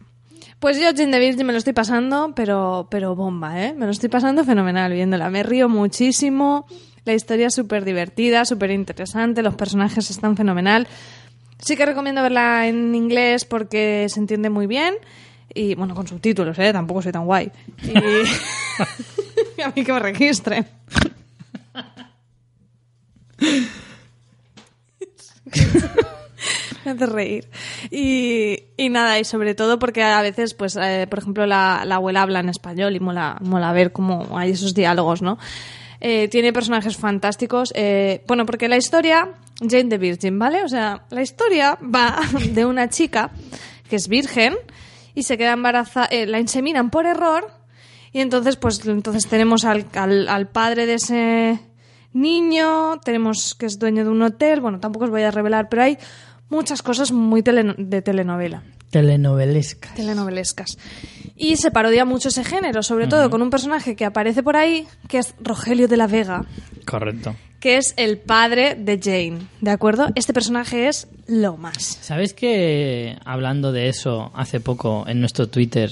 Pues 0.59 0.77
yo, 0.77 0.87
Jane 0.95 1.11
the 1.11 1.19
Virgin, 1.19 1.45
me 1.45 1.53
lo 1.53 1.59
estoy 1.59 1.73
pasando, 1.73 2.33
pero, 2.35 2.87
pero 2.91 3.15
bomba, 3.15 3.63
¿eh? 3.65 3.73
Me 3.73 3.85
lo 3.85 3.91
estoy 3.91 4.09
pasando 4.09 4.43
fenomenal 4.43 4.91
viéndola. 4.91 5.29
Me 5.29 5.43
río 5.43 5.69
muchísimo. 5.69 6.65
La 7.05 7.13
historia 7.13 7.47
es 7.47 7.53
súper 7.55 7.85
divertida, 7.85 8.43
súper 8.43 8.71
interesante. 8.71 9.41
Los 9.41 9.55
personajes 9.55 10.09
están 10.09 10.35
fenomenal. 10.35 10.87
Sí 11.59 11.77
que 11.77 11.85
recomiendo 11.85 12.21
verla 12.21 12.67
en 12.67 12.93
inglés 12.95 13.45
porque 13.45 14.07
se 14.09 14.19
entiende 14.19 14.49
muy 14.49 14.67
bien. 14.67 14.95
Y 15.53 15.75
bueno, 15.75 15.95
con 15.95 16.07
subtítulos, 16.07 16.57
¿eh? 16.59 16.71
Tampoco 16.71 17.01
soy 17.01 17.11
tan 17.11 17.25
guay. 17.25 17.51
Y 17.83 17.97
a 19.61 19.73
mí 19.75 19.83
que 19.83 19.93
me 19.93 19.99
registren. 19.99 20.65
Me 26.85 26.91
hace 26.91 27.05
reír. 27.07 27.49
Y, 27.91 28.63
y 28.77 28.87
nada, 28.89 29.19
y 29.19 29.25
sobre 29.25 29.53
todo 29.53 29.79
porque 29.79 30.01
a 30.01 30.21
veces, 30.21 30.53
pues, 30.53 30.77
eh, 30.77 31.07
por 31.09 31.19
ejemplo, 31.19 31.45
la, 31.45 31.83
la 31.85 31.95
abuela 31.95 32.21
habla 32.21 32.39
en 32.39 32.47
español 32.49 32.95
y 32.95 32.99
mola, 33.01 33.37
mola 33.41 33.73
ver 33.73 33.91
cómo 33.91 34.37
hay 34.37 34.51
esos 34.51 34.73
diálogos, 34.73 35.21
¿no? 35.21 35.37
Eh, 36.01 36.29
tiene 36.29 36.53
personajes 36.53 36.95
fantásticos. 36.95 37.73
eh, 37.75 38.23
bueno, 38.27 38.45
porque 38.45 38.69
la 38.69 38.77
historia, 38.77 39.29
Jane 39.59 39.89
the 39.89 39.97
Virgin, 39.97 40.39
¿vale? 40.39 40.63
O 40.63 40.69
sea, 40.69 41.03
la 41.09 41.21
historia 41.21 41.77
va 41.83 42.17
de 42.51 42.65
una 42.65 42.87
chica 42.89 43.31
que 43.89 43.97
es 43.97 44.07
virgen 44.07 44.55
y 45.19 45.23
se 45.23 45.37
queda 45.37 45.53
embarazada, 45.53 46.07
eh, 46.11 46.25
la 46.25 46.39
inseminan 46.39 46.89
por 46.89 47.05
error 47.05 47.51
y 48.11 48.19
entonces, 48.21 48.55
pues, 48.55 48.85
entonces 48.87 49.27
tenemos 49.27 49.65
al, 49.65 49.85
al, 49.93 50.27
al 50.27 50.47
padre 50.47 50.85
de 50.85 50.95
ese 50.95 51.59
niño, 52.13 52.99
tenemos 53.03 53.53
que 53.55 53.65
es 53.67 53.77
dueño 53.79 54.03
de 54.03 54.09
un 54.09 54.21
hotel, 54.21 54.61
bueno, 54.61 54.79
tampoco 54.79 55.05
os 55.05 55.11
voy 55.11 55.21
a 55.21 55.31
revelar, 55.31 55.69
pero 55.69 55.83
hay 55.83 55.97
muchas 56.49 56.81
cosas 56.81 57.11
muy 57.11 57.43
teleno- 57.43 57.75
de 57.77 58.01
telenovela, 58.01 58.63
Telenovelesca. 58.89 59.93
telenovelescas. 59.93 60.77
Y 61.35 61.57
se 61.57 61.69
parodia 61.69 62.05
mucho 62.05 62.29
ese 62.29 62.43
género, 62.43 62.81
sobre 62.81 63.05
todo 63.07 63.29
con 63.29 63.41
un 63.43 63.49
personaje 63.51 63.95
que 63.95 64.05
aparece 64.05 64.41
por 64.41 64.57
ahí, 64.57 64.87
que 65.07 65.19
es 65.19 65.35
Rogelio 65.39 65.87
de 65.87 65.97
la 65.97 66.07
Vega, 66.07 66.45
Correcto. 66.85 67.35
Que 67.59 67.77
es 67.77 67.93
el 67.97 68.17
padre 68.17 68.75
de 68.75 68.99
Jane, 69.01 69.39
¿de 69.61 69.71
acuerdo? 69.71 70.07
Este 70.15 70.33
personaje 70.33 70.87
es 70.87 71.07
lo 71.27 71.57
más. 71.57 71.97
¿Sabes 72.01 72.33
que 72.33 73.17
hablando 73.25 73.71
de 73.71 73.89
eso 73.89 74.31
hace 74.33 74.59
poco 74.59 75.05
en 75.07 75.19
nuestro 75.19 75.47
Twitter 75.49 75.91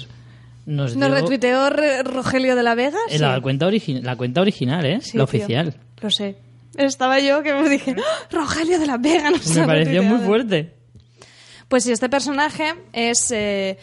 nos, 0.66 0.96
¿Nos 0.96 1.10
dio- 1.10 1.16
retuiteó 1.22 1.70
Re- 1.70 2.04
Rogelio 2.04 2.56
de 2.56 2.64
la 2.64 2.76
Vega? 2.76 2.98
Eh, 3.10 3.20
la, 3.20 3.40
cuenta 3.42 3.68
origi- 3.68 4.02
la 4.02 4.16
cuenta 4.16 4.42
original, 4.42 4.86
¿eh? 4.86 5.00
Sí, 5.02 5.18
la 5.18 5.26
tío. 5.26 5.40
oficial. 5.42 5.76
Lo 6.02 6.10
sé. 6.12 6.36
Estaba 6.78 7.20
yo 7.20 7.42
que 7.44 7.54
me 7.54 7.68
dije, 7.70 7.96
¡Ah! 7.98 8.28
Rogelio 8.32 8.80
de 8.80 8.86
la 8.88 8.98
Vega 8.98 9.30
nos 9.32 9.48
Me 9.56 9.66
pareció 9.66 10.04
muy 10.04 10.18
retuiteado". 10.18 10.26
fuerte. 10.26 10.74
Pues 11.68 11.84
sí, 11.84 11.92
este 11.92 12.08
personaje 12.08 12.76
es, 12.94 13.30
eh, 13.32 13.78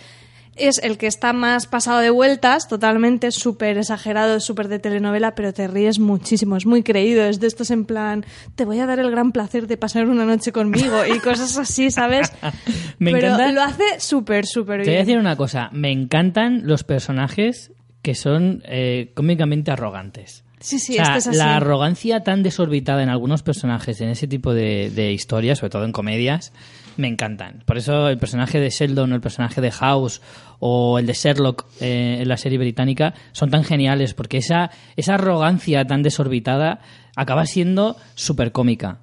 es 0.57 0.79
el 0.83 0.99
que 0.99 1.07
está 1.07 1.33
más 1.33 1.67
pasado 1.67 1.99
de 2.01 2.11
vueltas, 2.11 2.69
totalmente 2.69 3.31
súper 3.33 3.79
exagerado, 3.79 4.41
súper 4.41 4.69
de 4.69 4.79
telenovela, 4.79 5.35
pero 5.35 5.53
te 5.53 5.67
ríes 5.69 5.99
muchísimo, 5.99 6.57
es 6.57 6.67
muy 6.67 6.83
creído, 6.83 7.25
es 7.25 7.41
de 7.41 7.47
estos 7.47 7.71
en 7.71 7.85
plan, 7.85 8.25
te 8.55 8.65
voy 8.65 8.79
a 8.81 8.87
dar 8.87 8.99
el 9.01 9.11
gran 9.11 9.33
placer 9.33 9.67
de 9.67 9.77
pasar 9.77 10.07
una 10.07 10.25
noche 10.25 10.53
conmigo 10.53 11.03
y 11.07 11.19
cosas 11.21 11.57
así, 11.59 11.91
¿sabes? 11.91 12.33
Me 12.99 13.13
pero 13.13 13.29
encanta- 13.29 13.53
lo 13.53 13.63
hace 13.63 13.85
súper, 13.99 14.47
súper 14.47 14.83
Te 14.83 14.91
voy 14.91 14.95
a 14.95 14.97
bien. 14.99 15.07
decir 15.07 15.19
una 15.19 15.37
cosa. 15.37 15.69
Me 15.73 15.91
encantan 15.91 16.67
los 16.67 16.85
personajes 16.85 17.73
que 18.03 18.15
son 18.15 18.63
eh, 18.67 19.13
cómicamente 19.15 19.71
arrogantes. 19.71 20.45
Sí, 20.61 20.79
sí, 20.79 20.93
o 20.95 21.05
sea, 21.05 21.05
este 21.05 21.19
es 21.19 21.27
así. 21.29 21.37
la 21.39 21.57
arrogancia 21.57 22.23
tan 22.23 22.43
desorbitada 22.43 23.03
en 23.03 23.11
algunos 23.11 23.43
personajes 23.43 24.01
en 24.01 24.09
ese 24.09 24.27
tipo 24.27 24.55
de, 24.55 24.91
de 24.91 25.13
historias, 25.13 25.59
sobre 25.59 25.71
todo 25.71 25.85
en 25.85 25.93
comedias, 25.93 26.53
me 26.97 27.09
encantan. 27.09 27.63
Por 27.67 27.79
eso 27.79 28.09
el 28.09 28.19
personaje 28.19 28.61
de 28.61 28.71
Sheldon 28.71 29.13
o 29.13 29.15
el 29.15 29.21
personaje 29.21 29.61
de 29.61 29.71
House 29.71 30.21
o 30.61 30.99
el 30.99 31.07
de 31.07 31.13
Sherlock 31.13 31.67
eh, 31.81 32.19
en 32.21 32.29
la 32.29 32.37
serie 32.37 32.59
británica 32.59 33.15
son 33.33 33.51
tan 33.51 33.65
geniales 33.65 34.15
porque 34.15 34.39
esa, 34.39 34.71
esa 34.97 35.15
arrogancia 35.15 35.87
tan 35.87 36.03
desorbitada 36.03 36.81
acaba 37.17 37.47
siendo 37.47 37.97
súper 38.15 38.53
cómica. 38.53 39.01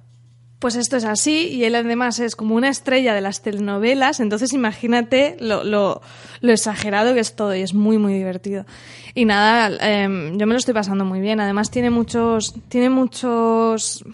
Pues 0.62 0.76
esto 0.76 0.96
es 0.96 1.04
así 1.04 1.48
y 1.48 1.64
él 1.64 1.74
además 1.74 2.20
es 2.20 2.36
como 2.36 2.54
una 2.54 2.68
estrella 2.68 3.14
de 3.14 3.20
las 3.20 3.42
telenovelas, 3.42 4.20
entonces 4.20 4.52
imagínate 4.52 5.36
lo, 5.40 5.64
lo, 5.64 6.00
exagerado 6.40 7.14
que 7.14 7.20
es 7.20 7.34
todo 7.34 7.52
y 7.52 7.62
es 7.62 7.74
muy 7.74 7.98
muy 7.98 8.14
divertido. 8.14 8.64
Y 9.12 9.24
nada, 9.24 9.76
em, 9.80 10.38
yo 10.38 10.46
me 10.46 10.52
lo 10.52 10.58
estoy 10.58 10.72
pasando 10.72 11.04
muy 11.04 11.20
bien. 11.20 11.40
Además 11.40 11.72
tiene 11.72 11.90
muchos, 11.90 12.54
tiene 12.68 12.90
muchos, 12.90 14.04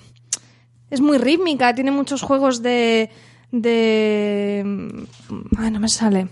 es 0.90 1.02
muy 1.02 1.18
rítmica, 1.18 1.74
tiene 1.74 1.90
muchos 1.90 2.22
juegos 2.22 2.62
de, 2.62 3.10
de, 3.50 5.06
ay 5.58 5.70
no 5.70 5.80
me 5.80 5.88
sale. 5.88 6.28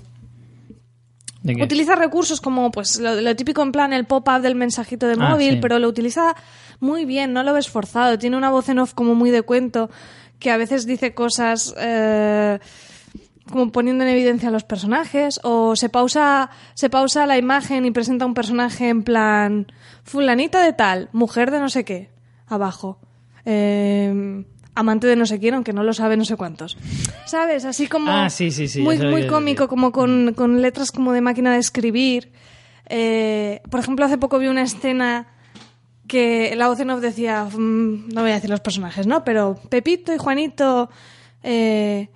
Utiliza 1.62 1.94
recursos 1.94 2.40
como 2.40 2.72
pues 2.72 2.98
lo, 2.98 3.20
lo 3.20 3.36
típico 3.36 3.62
en 3.62 3.70
plan 3.70 3.92
el 3.92 4.04
pop-up 4.04 4.40
del 4.40 4.56
mensajito 4.56 5.06
de 5.06 5.14
Ah, 5.18 5.30
móvil, 5.30 5.52
sí. 5.54 5.58
pero 5.62 5.78
lo 5.78 5.88
utiliza 5.88 6.34
muy 6.80 7.04
bien, 7.04 7.32
no 7.32 7.44
lo 7.44 7.52
ves 7.52 7.68
forzado. 7.68 8.18
Tiene 8.18 8.36
una 8.36 8.50
voz 8.50 8.68
en 8.68 8.80
off 8.80 8.94
como 8.94 9.14
muy 9.14 9.30
de 9.30 9.42
cuento, 9.42 9.88
que 10.40 10.50
a 10.50 10.56
veces 10.56 10.86
dice 10.86 11.14
cosas 11.14 11.72
eh, 11.78 12.58
como 13.48 13.70
poniendo 13.70 14.02
en 14.02 14.10
evidencia 14.10 14.48
a 14.48 14.52
los 14.52 14.64
personajes, 14.64 15.38
o 15.44 15.76
se 15.76 15.88
pausa, 15.88 16.50
se 16.74 16.90
pausa 16.90 17.26
la 17.26 17.38
imagen 17.38 17.86
y 17.86 17.92
presenta 17.92 18.26
un 18.26 18.34
personaje 18.34 18.88
en 18.88 19.04
plan 19.04 19.66
fulanita 20.02 20.60
de 20.64 20.72
tal, 20.72 21.10
mujer 21.12 21.52
de 21.52 21.60
no 21.60 21.68
sé 21.68 21.84
qué, 21.84 22.10
abajo. 22.48 22.98
Eh, 23.44 24.44
amante 24.76 25.06
de 25.08 25.16
no 25.16 25.26
sé 25.26 25.40
quién, 25.40 25.54
aunque 25.54 25.72
no 25.72 25.82
lo 25.82 25.92
sabe 25.92 26.16
no 26.16 26.24
sé 26.24 26.36
cuántos. 26.36 26.76
¿Sabes? 27.24 27.64
Así 27.64 27.88
como 27.88 28.12
Ah, 28.12 28.30
sí, 28.30 28.52
sí, 28.52 28.68
sí, 28.68 28.82
muy, 28.82 28.98
muy 28.98 29.26
cómico, 29.26 29.66
como 29.66 29.90
con, 29.90 30.34
con 30.34 30.62
letras 30.62 30.92
como 30.92 31.12
de 31.12 31.20
máquina 31.20 31.52
de 31.52 31.58
escribir. 31.58 32.30
Eh, 32.88 33.62
por 33.70 33.80
ejemplo, 33.80 34.04
hace 34.04 34.18
poco 34.18 34.38
vi 34.38 34.46
una 34.46 34.62
escena 34.62 35.26
que 36.06 36.54
la 36.56 36.68
voz 36.68 36.78
en 36.78 36.90
off 36.90 37.00
decía, 37.00 37.44
mm, 37.44 38.10
no 38.14 38.20
voy 38.20 38.30
a 38.30 38.34
decir 38.34 38.50
los 38.50 38.60
personajes, 38.60 39.06
¿no? 39.06 39.24
Pero 39.24 39.58
Pepito 39.68 40.14
y 40.14 40.18
Juanito 40.18 40.88
eh, 41.42 42.10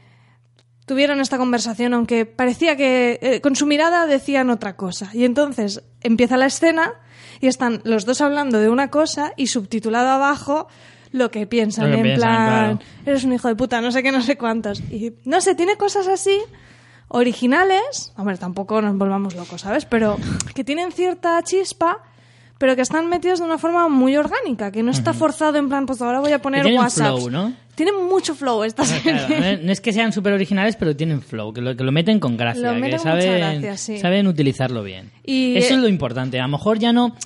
tuvieron 0.87 1.21
esta 1.21 1.39
conversación, 1.39 1.95
aunque 1.95 2.27
parecía 2.27 2.77
que 2.77 3.19
eh, 3.23 3.41
con 3.41 3.57
su 3.57 3.67
mirada 3.67 4.07
decían 4.07 4.51
otra 4.51 4.77
cosa. 4.77 5.11
Y 5.13 5.25
entonces 5.25 5.83
empieza 6.03 6.37
la 6.37 6.47
escena 6.47 6.95
y 7.41 7.47
están 7.47 7.81
los 7.85 8.05
dos 8.05 8.21
hablando 8.21 8.59
de 8.59 8.69
una 8.69 8.91
cosa 8.91 9.33
y 9.37 9.47
subtitulado 9.47 10.09
abajo 10.11 10.69
lo 11.13 11.31
que 11.31 11.47
piensan, 11.47 11.87
Lo 11.87 11.93
que 11.93 11.97
en 11.99 12.03
piensan, 12.05 12.29
plan, 12.29 12.77
claro. 12.77 12.91
eres 13.07 13.25
un 13.25 13.33
hijo 13.33 13.49
de 13.49 13.57
puta, 13.57 13.81
no 13.81 13.91
sé 13.93 14.03
qué, 14.03 14.13
no 14.13 14.23
sé 14.23 14.37
cuántos. 14.37 14.81
Y 14.91 15.13
no 15.25 15.41
sé, 15.41 15.55
tiene 15.55 15.77
cosas 15.77 16.07
así 16.09 16.39
originales, 17.09 18.13
hombre, 18.17 18.37
tampoco 18.37 18.81
nos 18.81 18.97
volvamos 18.97 19.35
locos, 19.35 19.63
¿sabes? 19.63 19.85
Pero 19.85 20.17
que 20.55 20.63
tienen 20.65 20.93
cierta 20.93 21.43
chispa, 21.43 21.99
pero 22.59 22.77
que 22.77 22.83
están 22.83 23.09
metidos 23.09 23.41
de 23.41 23.47
una 23.47 23.59
forma 23.59 23.89
muy 23.89 24.17
orgánica, 24.17 24.71
que 24.71 24.83
no 24.83 24.91
está 24.93 25.13
forzado 25.13 25.59
en 25.59 25.69
plan, 25.69 25.87
pues 25.87 26.01
ahora 26.03 26.21
voy 26.21 26.33
a 26.33 26.41
poner 26.41 26.65
WhatsApp. 26.67 27.17
flow, 27.17 27.31
¿no? 27.31 27.53
Tienen 27.75 27.95
mucho 28.07 28.35
flow 28.35 28.63
esta 28.63 28.83
Claro, 29.03 29.27
serie. 29.29 29.61
no 29.65 29.73
es 29.73 29.81
que 29.81 29.93
sean 29.93 30.13
súper 30.13 30.35
originales, 30.35 30.77
pero 30.77 30.95
tienen 30.95 31.23
flow, 31.23 31.53
que 31.53 31.63
lo, 31.63 31.75
que 31.77 31.83
lo 31.83 31.91
meten 31.93 32.21
con 32.21 32.37
gracia, 32.37 32.69
Lo 32.69 32.75
que 32.75 32.81
meten 32.81 33.01
saben, 33.01 33.39
gracia, 33.63 33.77
sí. 33.79 33.99
saben 33.99 34.27
utilizarlo 34.27 34.83
bien. 34.83 35.11
Y, 35.25 35.57
Eso 35.57 35.73
eh, 35.73 35.77
es 35.77 35.83
lo 35.83 35.89
importante. 35.89 36.39
A 36.39 36.43
lo 36.43 36.49
mejor 36.49 36.79
ya 36.79 36.93
no. 36.93 37.17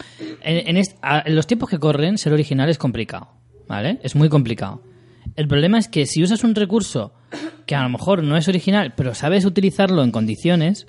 En, 0.42 0.68
en 0.68 0.76
est- 0.76 0.96
a- 1.02 1.24
en 1.26 1.34
los 1.34 1.46
tiempos 1.48 1.68
que 1.68 1.78
corren, 1.80 2.16
ser 2.18 2.32
original 2.32 2.68
es 2.68 2.78
complicado. 2.78 3.28
¿Vale? 3.68 3.98
Es 4.02 4.14
muy 4.14 4.28
complicado. 4.28 4.82
El 5.36 5.48
problema 5.48 5.78
es 5.78 5.88
que 5.88 6.06
si 6.06 6.22
usas 6.22 6.44
un 6.44 6.54
recurso 6.54 7.12
que 7.66 7.74
a 7.74 7.82
lo 7.82 7.88
mejor 7.88 8.22
no 8.22 8.36
es 8.36 8.46
original, 8.48 8.92
pero 8.96 9.14
sabes 9.14 9.44
utilizarlo 9.44 10.02
en 10.04 10.10
condiciones, 10.10 10.86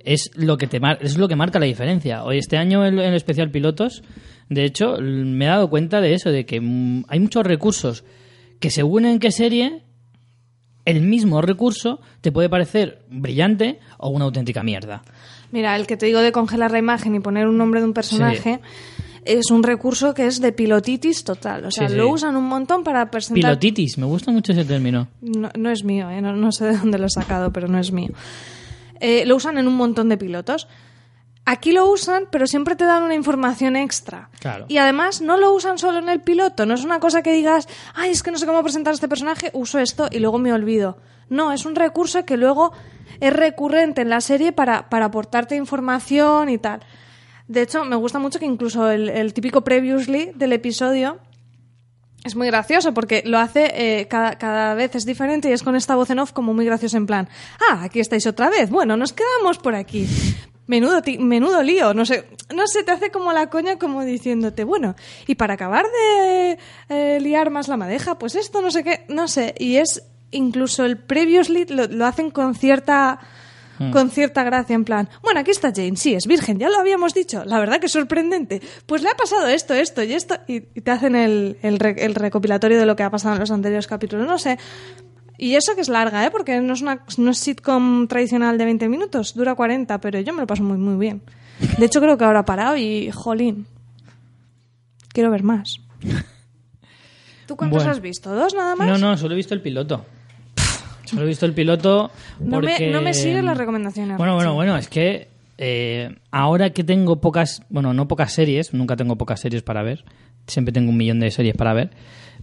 es 0.00 0.30
lo 0.34 0.56
que 0.58 0.66
te 0.66 0.80
mar- 0.80 0.98
es 1.00 1.16
lo 1.18 1.28
que 1.28 1.36
marca 1.36 1.58
la 1.58 1.66
diferencia. 1.66 2.24
Hoy 2.24 2.38
este 2.38 2.56
año 2.56 2.84
en 2.86 2.98
el 2.98 3.14
especial 3.14 3.50
pilotos, 3.50 4.02
de 4.48 4.64
hecho, 4.64 4.96
me 5.00 5.44
he 5.44 5.48
dado 5.48 5.68
cuenta 5.70 6.00
de 6.00 6.14
eso, 6.14 6.30
de 6.30 6.44
que 6.46 6.60
mm, 6.60 7.04
hay 7.08 7.20
muchos 7.20 7.44
recursos 7.46 8.04
que 8.60 8.70
según 8.70 9.04
en 9.04 9.18
qué 9.18 9.30
serie 9.30 9.82
el 10.86 11.00
mismo 11.00 11.40
recurso 11.40 12.00
te 12.20 12.32
puede 12.32 12.48
parecer 12.50 13.02
brillante 13.10 13.78
o 13.98 14.08
una 14.10 14.24
auténtica 14.26 14.62
mierda. 14.62 15.02
Mira, 15.50 15.76
el 15.76 15.86
que 15.86 15.96
te 15.96 16.06
digo 16.06 16.20
de 16.20 16.32
congelar 16.32 16.72
la 16.72 16.78
imagen 16.78 17.14
y 17.14 17.20
poner 17.20 17.46
un 17.46 17.56
nombre 17.56 17.80
de 17.80 17.86
un 17.86 17.94
personaje 17.94 18.60
es 19.24 19.50
un 19.50 19.62
recurso 19.62 20.14
que 20.14 20.26
es 20.26 20.40
de 20.40 20.52
pilotitis 20.52 21.24
total. 21.24 21.66
O 21.66 21.70
sea, 21.70 21.88
Sí, 21.88 21.94
sí. 21.94 21.98
lo 21.98 22.08
usan 22.10 22.36
un 22.36 22.44
montón 22.44 22.84
para 22.84 23.10
presentar... 23.10 23.42
Pilotitis, 23.42 23.98
me 23.98 24.06
gusta 24.06 24.30
mucho 24.30 24.52
ese 24.52 24.64
término. 24.64 25.08
No, 25.20 25.50
no 25.56 25.70
es 25.70 25.84
mío, 25.84 26.10
¿eh? 26.10 26.20
no, 26.20 26.34
no 26.34 26.52
sé 26.52 26.66
de 26.66 26.76
dónde 26.78 26.98
lo 26.98 27.06
he 27.06 27.10
sacado, 27.10 27.52
pero 27.52 27.68
no 27.68 27.78
es 27.78 27.92
mío. 27.92 28.10
Eh, 29.00 29.24
lo 29.26 29.36
usan 29.36 29.58
en 29.58 29.66
un 29.68 29.76
montón 29.76 30.08
de 30.08 30.16
pilotos. 30.16 30.68
Aquí 31.46 31.72
lo 31.72 31.90
usan, 31.90 32.24
pero 32.30 32.46
siempre 32.46 32.74
te 32.74 32.84
dan 32.86 33.02
una 33.02 33.14
información 33.14 33.76
extra. 33.76 34.30
Claro. 34.40 34.64
Y 34.68 34.78
además 34.78 35.20
no 35.20 35.36
lo 35.36 35.52
usan 35.52 35.76
solo 35.78 35.98
en 35.98 36.08
el 36.08 36.20
piloto. 36.22 36.64
No 36.64 36.72
es 36.74 36.84
una 36.84 37.00
cosa 37.00 37.22
que 37.22 37.32
digas, 37.32 37.68
ay, 37.94 38.10
es 38.10 38.22
que 38.22 38.30
no 38.30 38.38
sé 38.38 38.46
cómo 38.46 38.62
presentar 38.62 38.92
a 38.92 38.94
este 38.94 39.08
personaje, 39.08 39.50
uso 39.52 39.78
esto 39.78 40.08
y 40.10 40.20
luego 40.20 40.38
me 40.38 40.52
olvido. 40.54 40.96
No, 41.28 41.52
es 41.52 41.66
un 41.66 41.74
recurso 41.74 42.24
que 42.24 42.38
luego 42.38 42.72
es 43.20 43.32
recurrente 43.32 44.00
en 44.00 44.08
la 44.08 44.22
serie 44.22 44.52
para, 44.52 44.88
para 44.88 45.06
aportarte 45.06 45.54
información 45.54 46.48
y 46.48 46.56
tal. 46.56 46.80
De 47.48 47.62
hecho, 47.62 47.84
me 47.84 47.96
gusta 47.96 48.18
mucho 48.18 48.38
que 48.38 48.46
incluso 48.46 48.90
el, 48.90 49.08
el 49.08 49.34
típico 49.34 49.62
previously 49.62 50.32
del 50.34 50.52
episodio 50.52 51.18
es 52.24 52.36
muy 52.36 52.46
gracioso 52.46 52.94
porque 52.94 53.22
lo 53.26 53.38
hace 53.38 53.70
eh, 54.00 54.08
cada, 54.08 54.38
cada 54.38 54.74
vez 54.74 54.94
es 54.94 55.04
diferente 55.04 55.50
y 55.50 55.52
es 55.52 55.62
con 55.62 55.76
esta 55.76 55.94
voz 55.94 56.08
en 56.08 56.20
off 56.20 56.32
como 56.32 56.54
muy 56.54 56.64
gracioso 56.64 56.96
en 56.96 57.06
plan, 57.06 57.28
ah, 57.70 57.82
aquí 57.82 58.00
estáis 58.00 58.26
otra 58.26 58.48
vez, 58.48 58.70
bueno, 58.70 58.96
nos 58.96 59.12
quedamos 59.12 59.58
por 59.58 59.74
aquí. 59.74 60.06
Menudo, 60.66 61.02
ti- 61.02 61.18
menudo 61.18 61.62
lío, 61.62 61.92
no 61.92 62.06
sé, 62.06 62.24
no 62.54 62.66
sé, 62.66 62.82
te 62.84 62.92
hace 62.92 63.10
como 63.10 63.34
la 63.34 63.50
coña 63.50 63.76
como 63.78 64.02
diciéndote, 64.02 64.64
bueno, 64.64 64.96
y 65.26 65.34
para 65.34 65.52
acabar 65.52 65.84
de 65.84 66.58
eh, 66.88 67.20
liar 67.20 67.50
más 67.50 67.68
la 67.68 67.76
madeja, 67.76 68.18
pues 68.18 68.34
esto, 68.36 68.62
no 68.62 68.70
sé 68.70 68.82
qué, 68.82 69.04
no 69.10 69.28
sé, 69.28 69.54
y 69.58 69.76
es 69.76 70.02
incluso 70.30 70.86
el 70.86 70.96
previously 70.96 71.66
lo, 71.66 71.86
lo 71.88 72.06
hacen 72.06 72.30
con 72.30 72.54
cierta 72.54 73.20
con 73.92 74.10
cierta 74.10 74.44
gracia, 74.44 74.74
en 74.74 74.84
plan, 74.84 75.08
bueno, 75.22 75.40
aquí 75.40 75.50
está 75.50 75.72
Jane, 75.74 75.96
sí, 75.96 76.14
es 76.14 76.26
virgen, 76.26 76.58
ya 76.58 76.68
lo 76.68 76.78
habíamos 76.78 77.12
dicho, 77.14 77.44
la 77.44 77.58
verdad 77.58 77.80
que 77.80 77.86
es 77.86 77.92
sorprendente, 77.92 78.62
pues 78.86 79.02
le 79.02 79.08
ha 79.08 79.14
pasado 79.16 79.48
esto, 79.48 79.74
esto 79.74 80.02
y 80.02 80.12
esto, 80.12 80.36
y, 80.46 80.56
y 80.74 80.80
te 80.80 80.90
hacen 80.90 81.16
el, 81.16 81.56
el, 81.62 81.78
re- 81.78 81.96
el 82.04 82.14
recopilatorio 82.14 82.78
de 82.78 82.86
lo 82.86 82.94
que 82.96 83.02
ha 83.02 83.10
pasado 83.10 83.34
en 83.34 83.40
los 83.40 83.50
anteriores 83.50 83.86
capítulos, 83.86 84.26
no 84.26 84.38
sé. 84.38 84.58
Y 85.36 85.56
eso 85.56 85.74
que 85.74 85.80
es 85.80 85.88
larga, 85.88 86.24
¿eh? 86.24 86.30
Porque 86.30 86.60
no 86.60 86.74
es 86.74 86.80
una 86.82 87.04
no 87.18 87.32
es 87.32 87.38
sitcom 87.38 88.06
tradicional 88.06 88.56
de 88.56 88.64
20 88.66 88.88
minutos, 88.88 89.34
dura 89.34 89.56
40, 89.56 90.00
pero 90.00 90.20
yo 90.20 90.32
me 90.32 90.40
lo 90.42 90.46
paso 90.46 90.62
muy, 90.62 90.78
muy 90.78 90.96
bien. 90.96 91.22
De 91.78 91.86
hecho, 91.86 92.00
creo 92.00 92.16
que 92.16 92.24
ahora 92.24 92.40
ha 92.40 92.44
parado 92.44 92.76
y, 92.76 93.10
jolín, 93.10 93.66
quiero 95.12 95.32
ver 95.32 95.42
más. 95.42 95.78
¿Tú 97.46 97.56
cuántos 97.56 97.78
Bueno. 97.78 97.90
has 97.90 98.00
visto? 98.00 98.32
¿Dos 98.34 98.54
nada 98.54 98.74
más? 98.76 98.86
No, 98.88 98.96
no, 98.98 99.16
solo 99.16 99.34
he 99.34 99.36
visto 99.36 99.54
el 99.54 99.60
piloto. 99.60 100.06
Solo 101.04 101.22
he 101.22 101.26
visto 101.26 101.46
el 101.46 101.52
piloto 101.52 102.10
No 102.40 102.60
me- 102.60 102.90
no 102.90 103.00
me 103.02 103.14
siguen 103.14 103.44
las 103.46 103.56
recomendaciones, 103.58 104.16
Bueno, 104.18 104.34
bueno, 104.34 104.54
bueno, 104.54 104.76
es 104.76 104.88
que 104.88 105.28
eh, 105.58 106.14
ahora 106.30 106.70
que 106.70 106.82
tengo 106.84 107.20
pocas, 107.20 107.62
bueno, 107.68 107.94
no 107.94 108.08
pocas 108.08 108.32
series, 108.32 108.74
nunca 108.74 108.96
tengo 108.96 109.16
pocas 109.16 109.40
series 109.40 109.62
para 109.62 109.82
ver, 109.82 110.04
siempre 110.46 110.72
tengo 110.72 110.90
un 110.90 110.96
millón 110.96 111.20
de 111.20 111.30
series 111.30 111.54
para 111.56 111.72
ver, 111.74 111.90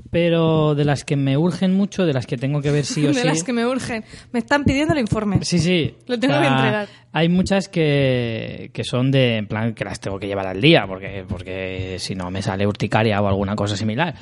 pero 0.10 0.76
de 0.76 0.86
las 0.86 1.04
que 1.04 1.16
me 1.18 1.38
urgen 1.38 1.74
mucho, 1.76 2.06
de 2.06 2.14
las 2.14 2.26
que 2.26 2.38
tengo 2.38 2.62
que 2.62 2.72
ver 2.72 2.86
sí 2.86 3.04
o 3.06 3.10
de 3.10 3.14
sí... 3.22 3.28
las 3.28 3.44
que 3.44 3.54
me 3.54 3.66
urgen. 3.66 4.04
Me 4.32 4.40
están 4.40 4.64
pidiendo 4.64 4.94
el 4.94 5.00
informe. 5.02 5.40
Sí, 5.44 5.60
sí. 5.60 5.96
Lo 6.08 6.18
tengo 6.20 6.40
que 6.40 6.48
entregar. 6.48 6.88
Hay 7.12 7.28
muchas 7.30 7.68
que, 7.68 8.72
que 8.74 8.84
son 8.86 9.12
de, 9.12 9.38
en 9.38 9.48
plan, 9.48 9.74
que 9.74 9.84
las 9.84 10.00
tengo 10.00 10.18
que 10.18 10.28
llevar 10.28 10.48
al 10.48 10.62
día, 10.62 10.86
porque, 10.88 11.26
porque 11.28 11.98
si 12.00 12.16
no 12.16 12.32
me 12.32 12.42
sale 12.42 12.66
urticaria 12.66 13.22
o 13.22 13.28
alguna 13.28 13.56
cosa 13.56 13.76
similar. 13.76 14.16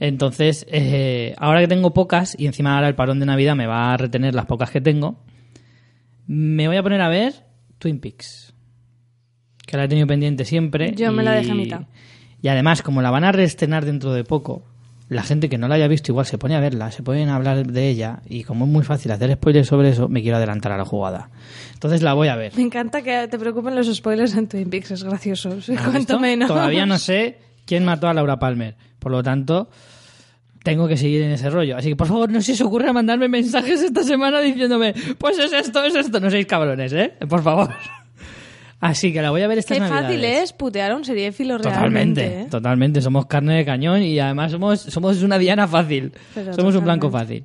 Entonces, 0.00 0.66
eh, 0.70 1.34
ahora 1.38 1.60
que 1.60 1.68
tengo 1.68 1.92
pocas 1.92 2.34
y 2.38 2.46
encima 2.46 2.74
ahora 2.74 2.88
el 2.88 2.94
parón 2.94 3.20
de 3.20 3.26
Navidad 3.26 3.54
me 3.54 3.66
va 3.66 3.92
a 3.92 3.96
retener 3.98 4.34
las 4.34 4.46
pocas 4.46 4.70
que 4.70 4.80
tengo, 4.80 5.18
me 6.26 6.66
voy 6.66 6.78
a 6.78 6.82
poner 6.82 7.02
a 7.02 7.08
ver 7.08 7.44
Twin 7.78 8.00
Peaks. 8.00 8.54
Que 9.66 9.76
la 9.76 9.84
he 9.84 9.88
tenido 9.88 10.06
pendiente 10.06 10.46
siempre. 10.46 10.94
Yo 10.96 11.12
me 11.12 11.22
la 11.22 11.32
dejé 11.32 11.52
a 11.52 11.54
mitad. 11.54 11.82
Y 12.42 12.48
además, 12.48 12.82
como 12.82 13.02
la 13.02 13.10
van 13.10 13.24
a 13.24 13.32
reestrenar 13.32 13.84
dentro 13.84 14.14
de 14.14 14.24
poco, 14.24 14.62
la 15.10 15.22
gente 15.22 15.50
que 15.50 15.58
no 15.58 15.68
la 15.68 15.74
haya 15.74 15.86
visto 15.86 16.12
igual 16.12 16.24
se 16.24 16.38
pone 16.38 16.56
a 16.56 16.60
verla, 16.60 16.90
se 16.92 17.02
pueden 17.02 17.28
hablar 17.28 17.66
de 17.66 17.88
ella 17.88 18.22
y 18.26 18.44
como 18.44 18.64
es 18.64 18.70
muy 18.70 18.84
fácil 18.84 19.12
hacer 19.12 19.34
spoilers 19.34 19.68
sobre 19.68 19.90
eso, 19.90 20.08
me 20.08 20.22
quiero 20.22 20.38
adelantar 20.38 20.72
a 20.72 20.78
la 20.78 20.86
jugada. 20.86 21.28
Entonces 21.74 22.00
la 22.00 22.14
voy 22.14 22.28
a 22.28 22.36
ver. 22.36 22.52
Me 22.56 22.62
encanta 22.62 23.02
que 23.02 23.28
te 23.28 23.38
preocupen 23.38 23.74
los 23.74 23.94
spoilers 23.94 24.34
en 24.34 24.48
Twin 24.48 24.70
Peaks, 24.70 24.92
es 24.92 25.04
gracioso. 25.04 25.50
¿Has 25.50 25.88
Cuanto 25.88 26.18
menos. 26.18 26.48
Todavía 26.48 26.86
no 26.86 26.96
sé 26.96 27.49
quién 27.70 27.84
mató 27.84 28.08
a 28.08 28.12
Laura 28.14 28.36
Palmer. 28.40 28.74
Por 28.98 29.12
lo 29.12 29.22
tanto, 29.22 29.70
tengo 30.64 30.88
que 30.88 30.96
seguir 30.96 31.22
en 31.22 31.30
ese 31.30 31.48
rollo. 31.50 31.76
Así 31.76 31.88
que, 31.90 31.94
por 31.96 32.08
favor, 32.08 32.28
no 32.28 32.40
se 32.42 32.52
os 32.52 32.60
ocurra 32.62 32.92
mandarme 32.92 33.28
mensajes 33.28 33.80
esta 33.80 34.02
semana 34.02 34.40
diciéndome, 34.40 34.92
pues 35.18 35.38
es 35.38 35.52
esto, 35.52 35.84
es 35.84 35.94
esto. 35.94 36.18
No 36.18 36.28
seáis 36.30 36.46
cabrones, 36.46 36.92
¿eh? 36.92 37.12
Por 37.28 37.42
favor. 37.44 37.70
Así 38.80 39.12
que 39.12 39.22
la 39.22 39.30
voy 39.30 39.42
a 39.42 39.46
ver 39.46 39.58
estas 39.58 39.76
Qué 39.76 39.80
navidades. 39.82 40.04
fácil 40.06 40.24
es 40.24 40.52
putear 40.52 40.90
a 40.90 40.96
un 40.96 41.04
seriéfilo 41.04 41.58
Totalmente, 41.58 42.22
realmente. 42.22 42.42
¿eh? 42.42 42.46
totalmente. 42.50 43.00
Somos 43.02 43.26
carne 43.26 43.54
de 43.58 43.64
cañón 43.64 44.02
y 44.02 44.18
además 44.18 44.50
somos, 44.50 44.80
somos 44.80 45.22
una 45.22 45.38
diana 45.38 45.68
fácil. 45.68 46.12
Pero 46.34 46.54
somos 46.54 46.74
un 46.74 46.80
totalmente. 46.80 46.84
blanco 46.84 47.10
fácil. 47.10 47.44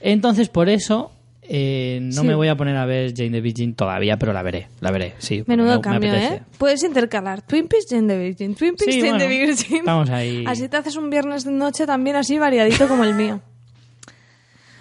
Entonces, 0.00 0.48
por 0.48 0.68
eso, 0.68 1.12
eh, 1.50 1.98
no 2.02 2.20
Sí. 2.22 2.26
me 2.26 2.34
voy 2.34 2.48
a 2.48 2.56
poner 2.56 2.76
a 2.76 2.84
ver 2.84 3.14
Jane 3.16 3.30
the 3.30 3.40
Virgin 3.40 3.74
todavía, 3.74 4.18
pero 4.18 4.32
la 4.32 4.42
veré, 4.42 4.68
la 4.80 4.90
veré, 4.90 5.14
sí. 5.18 5.42
Menudo 5.46 5.70
me- 5.70 5.76
me 5.76 5.80
cambio. 5.82 6.12
¿eh? 6.14 6.42
Puedes 6.58 6.82
intercalar 6.84 7.42
Twin 7.42 7.66
Peaks, 7.68 7.86
Jane 7.88 8.06
the 8.06 8.18
Virgin, 8.18 8.54
Twin 8.54 8.74
Peaks, 8.76 8.92
Sí, 8.94 9.00
Jane 9.00 9.18
the 9.18 9.26
bueno, 9.26 9.46
Virgin. 9.46 9.76
estamos 9.78 10.10
ahí. 10.10 10.44
Así 10.46 10.68
te 10.68 10.76
haces 10.76 10.96
un 10.96 11.08
viernes 11.10 11.44
de 11.44 11.52
noche 11.52 11.86
también 11.86 12.16
así 12.16 12.38
variadito 12.38 12.86
como 12.88 13.04
el 13.04 13.14
mío. 13.14 13.40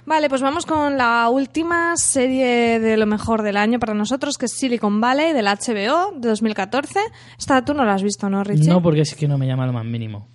Vale, 0.06 0.30
pues 0.30 0.42
vamos 0.42 0.66
con 0.66 0.98
la 0.98 1.28
última 1.30 1.98
serie 1.98 2.80
de 2.80 2.96
lo 2.96 3.06
mejor 3.06 3.42
del 3.42 3.58
año 3.58 3.78
para 3.78 3.94
nosotros, 3.94 4.38
que 4.38 4.46
es 4.46 4.54
Silicon 4.54 5.02
Valley, 5.02 5.34
del 5.34 5.48
HBO, 5.48 6.14
de 6.18 6.30
2014. 6.30 7.00
Esta 7.38 7.66
tú 7.66 7.74
no 7.74 7.84
la 7.84 7.96
has 7.96 8.04
visto, 8.04 8.30
¿no, 8.30 8.42
Richie? 8.44 8.70
No, 8.70 8.82
porque 8.82 9.02
es 9.02 9.16
que 9.16 9.28
no 9.28 9.38
me 9.38 9.46
llama 9.48 9.66
lo 9.68 9.74
más 9.74 9.84
mínimo. 9.84 10.30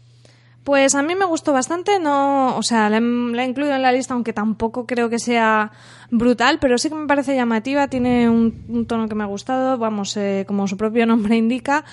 Pues 0.62 0.95
a 0.95 1.03
mí 1.03 1.14
me 1.16 1.24
gustó 1.24 1.55
bastante, 1.55 1.99
no, 1.99 2.55
o 2.57 2.62
sea, 2.62 2.91
la, 2.91 3.01
la 3.01 3.43
he 3.43 3.47
incluido 3.49 3.74
en 3.74 3.83
la 3.83 3.91
lista, 3.93 4.12
aunque 4.14 4.33
tampoco 4.35 4.87
creo 4.87 5.09
que 5.09 5.18
sea 5.18 5.72
brutal, 6.13 6.59
pero 6.61 6.77
sí 6.79 6.91
que 6.91 6.95
me 6.95 7.07
parece 7.07 7.35
llamativa, 7.35 7.89
tiene 7.89 8.29
un, 8.29 8.65
un 8.69 8.87
tono 8.87 9.09
que 9.09 9.15
me 9.15 9.25
ha 9.25 9.27
gustado, 9.27 9.79
vamos, 9.79 10.17
eh, 10.17 10.45
como 10.47 10.69
su 10.69 10.77
propio 10.77 11.07
nombre 11.13 11.37
indica, 11.37 11.85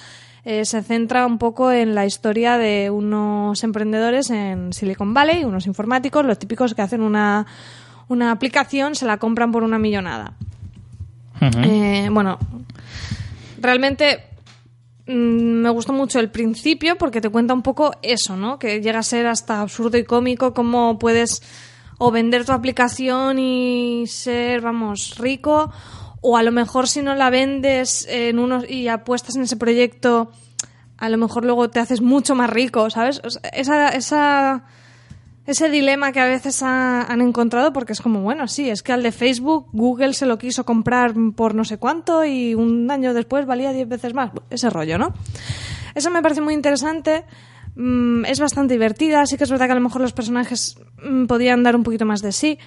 eh, 0.46 0.66
se 0.66 0.84
centra 0.84 1.26
un 1.26 1.38
poco 1.38 1.72
en 1.72 1.96
la 1.96 2.06
historia 2.06 2.58
de 2.58 2.90
unos 2.90 3.64
emprendedores 3.64 4.30
en 4.30 4.74
Silicon 4.74 5.14
Valley, 5.14 5.46
unos 5.46 5.68
informáticos, 5.68 6.26
los 6.26 6.38
típicos 6.38 6.76
que 6.76 6.82
hacen 6.82 7.02
una, 7.02 7.48
una 8.10 8.32
aplicación, 8.32 8.94
se 8.94 9.06
la 9.06 9.18
compran 9.18 9.52
por 9.52 9.64
una 9.64 9.80
millonada. 9.80 10.34
Eh, 11.64 12.10
bueno, 12.12 12.38
realmente 13.62 14.26
mm, 15.08 15.12
me 15.12 15.70
gustó 15.70 15.94
mucho 15.94 16.20
el 16.20 16.30
principio 16.30 16.98
porque 16.98 17.22
te 17.22 17.30
cuenta 17.30 17.54
un 17.54 17.62
poco 17.62 17.94
eso, 18.02 18.36
¿no? 18.36 18.60
Que 18.60 18.82
llega 18.82 19.00
a 19.00 19.04
ser 19.04 19.28
hasta 19.28 19.62
absurdo 19.62 19.98
y 19.98 20.04
cómico 20.04 20.54
cómo 20.54 21.00
puedes 21.00 21.42
o 22.00 22.10
vender 22.12 22.45
tu 22.45 22.52
aplicación 22.54 23.38
y 23.38 24.06
ser, 24.08 24.62
vamos, 24.62 25.16
rico, 25.20 25.72
o 26.22 26.36
a 26.38 26.43
lo 26.43 26.52
mejor 26.52 26.88
si 26.88 27.02
no 27.04 27.14
la 27.14 27.30
vendes 27.30 28.08
en 28.10 28.39
unos 28.39 28.68
y 28.70 28.88
apuestas 28.88 29.36
en 29.36 29.43
ese 29.43 29.56
proyecto, 29.58 30.32
a 30.97 31.08
lo 31.10 31.18
mejor 31.18 31.45
luego 31.45 31.70
te 31.70 31.80
haces 31.80 32.02
mucho 32.02 32.34
más 32.36 32.50
rico, 32.50 32.89
¿sabes? 32.89 33.22
Esa, 33.54 33.89
esa, 33.89 34.64
ese 35.45 35.70
dilema 35.70 36.12
que 36.12 36.20
a 36.20 36.26
veces 36.26 36.62
ha- 36.64 37.04
han 37.04 37.22
encontrado 37.22 37.72
porque 37.74 37.93
es 37.93 38.02
como, 38.02 38.22
bueno, 38.22 38.47
sí, 38.47 38.70
es 38.70 38.84
que 38.84 38.91
al 38.91 39.04
de 39.04 39.12
Facebook 39.14 39.68
Google 39.72 40.14
se 40.14 40.26
lo 40.26 40.38
quiso 40.38 40.66
comprar 40.66 41.14
por 41.36 41.56
no 41.56 41.64
sé 41.64 41.78
cuánto 41.78 42.26
y 42.26 42.54
un 42.54 42.89
año 42.91 43.14
después 43.14 43.45
valía 43.45 43.72
10 43.72 43.88
veces 43.88 44.14
más. 44.14 44.32
Ese 44.50 44.70
rollo, 44.70 44.97
¿no? 44.97 45.14
Eso 45.95 46.10
me 46.12 46.22
parece 46.22 46.41
muy 46.41 46.54
interesante. 46.54 47.24
Mm, 47.82 48.26
es 48.26 48.42
bastante 48.42 48.74
divertida. 48.74 49.26
Sí 49.26 49.38
que 49.38 49.46
es 49.46 49.50
verdad 49.50 49.68
que 49.68 49.72
a 49.72 49.76
lo 49.76 49.82
mejor 49.82 50.02
los 50.02 50.12
personajes 50.12 50.78
mm, 51.02 51.26
podían 51.28 51.64
dar 51.64 51.78
un 51.78 51.84
poquito 51.84 52.06
más 52.06 52.22
de 52.22 52.34
sí. 52.34 52.60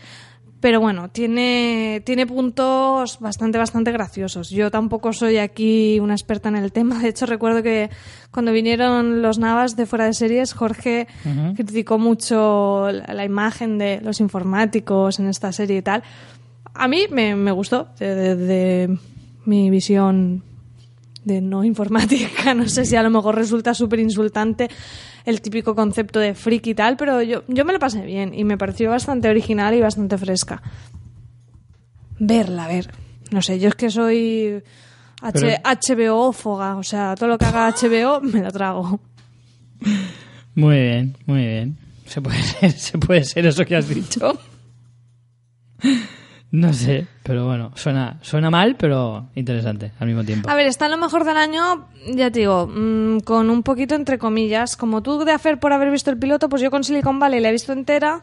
Pero 0.60 0.80
bueno, 0.80 1.10
tiene, 1.10 2.02
tiene 2.06 2.26
puntos 2.26 3.18
bastante, 3.20 3.58
bastante 3.58 3.92
graciosos. 3.92 4.48
Yo 4.48 4.70
tampoco 4.70 5.12
soy 5.12 5.36
aquí 5.36 5.98
una 6.00 6.14
experta 6.14 6.48
en 6.48 6.56
el 6.56 6.72
tema. 6.72 6.98
De 7.02 7.08
hecho, 7.08 7.26
recuerdo 7.26 7.62
que 7.62 7.90
cuando 8.30 8.52
vinieron 8.52 9.20
los 9.20 9.38
Navas 9.38 9.76
de 9.76 9.86
fuera 9.86 10.06
de 10.06 10.14
series, 10.14 10.54
Jorge 10.54 11.08
criticó 11.56 11.98
mucho 11.98 12.88
la, 12.90 13.12
la 13.12 13.24
imagen 13.24 13.76
de 13.76 14.00
los 14.02 14.20
informáticos 14.20 15.18
en 15.18 15.26
esta 15.26 15.52
serie 15.52 15.78
y 15.78 15.82
tal. 15.82 16.04
A 16.74 16.88
mí 16.88 17.06
me, 17.10 17.34
me 17.34 17.50
gustó, 17.50 17.88
desde 17.98 18.88
mi 19.44 19.68
visión 19.68 20.44
de 21.24 21.40
no 21.40 21.64
informática. 21.64 22.54
No 22.54 22.68
sé 22.68 22.84
si 22.84 22.96
a 22.96 23.02
lo 23.02 23.10
mejor 23.10 23.34
resulta 23.34 23.74
súper 23.74 24.00
insultante 24.00 24.68
el 25.24 25.40
típico 25.40 25.74
concepto 25.74 26.18
de 26.18 26.34
freak 26.34 26.66
y 26.66 26.74
tal, 26.74 26.96
pero 26.96 27.22
yo, 27.22 27.44
yo 27.48 27.64
me 27.64 27.72
lo 27.72 27.78
pasé 27.78 28.02
bien 28.02 28.34
y 28.34 28.44
me 28.44 28.58
pareció 28.58 28.90
bastante 28.90 29.28
original 29.28 29.74
y 29.74 29.80
bastante 29.80 30.18
fresca. 30.18 30.62
Verla, 32.18 32.64
a 32.64 32.68
ver. 32.68 32.90
No 33.30 33.40
sé, 33.40 33.58
yo 33.58 33.68
es 33.68 33.74
que 33.74 33.90
soy 33.90 34.62
H 35.22 35.62
HBO-ófoga, 35.64 36.76
o 36.76 36.82
sea, 36.82 37.14
todo 37.14 37.28
lo 37.28 37.38
que 37.38 37.44
haga 37.44 37.70
HBO 37.70 38.20
me 38.22 38.40
lo 38.42 38.50
trago. 38.50 39.00
Muy 40.54 40.76
bien, 40.76 41.16
muy 41.26 41.46
bien. 41.46 41.78
Se 42.06 42.20
puede 42.20 42.42
ser, 42.42 42.72
se 42.72 42.98
puede 42.98 43.24
ser 43.24 43.46
eso 43.46 43.64
que 43.64 43.76
has 43.76 43.88
dicho. 43.88 44.38
No 46.52 46.74
sé, 46.74 47.06
pero 47.22 47.46
bueno, 47.46 47.72
suena, 47.76 48.18
suena 48.20 48.50
mal, 48.50 48.76
pero 48.76 49.30
interesante 49.34 49.92
al 49.98 50.06
mismo 50.06 50.22
tiempo. 50.22 50.50
A 50.50 50.54
ver, 50.54 50.66
está 50.66 50.84
en 50.84 50.90
lo 50.90 50.98
mejor 50.98 51.24
del 51.24 51.38
año, 51.38 51.88
ya 52.14 52.30
te 52.30 52.40
digo, 52.40 52.66
mm, 52.66 53.20
con 53.20 53.48
un 53.48 53.62
poquito 53.62 53.94
entre 53.94 54.18
comillas. 54.18 54.76
Como 54.76 55.02
tú 55.02 55.24
de 55.24 55.32
hacer 55.32 55.58
por 55.58 55.72
haber 55.72 55.90
visto 55.90 56.10
el 56.10 56.18
piloto, 56.18 56.50
pues 56.50 56.60
yo 56.60 56.70
con 56.70 56.84
Silicon 56.84 57.18
Valley 57.18 57.40
la 57.40 57.48
he 57.48 57.52
visto 57.52 57.72
entera. 57.72 58.20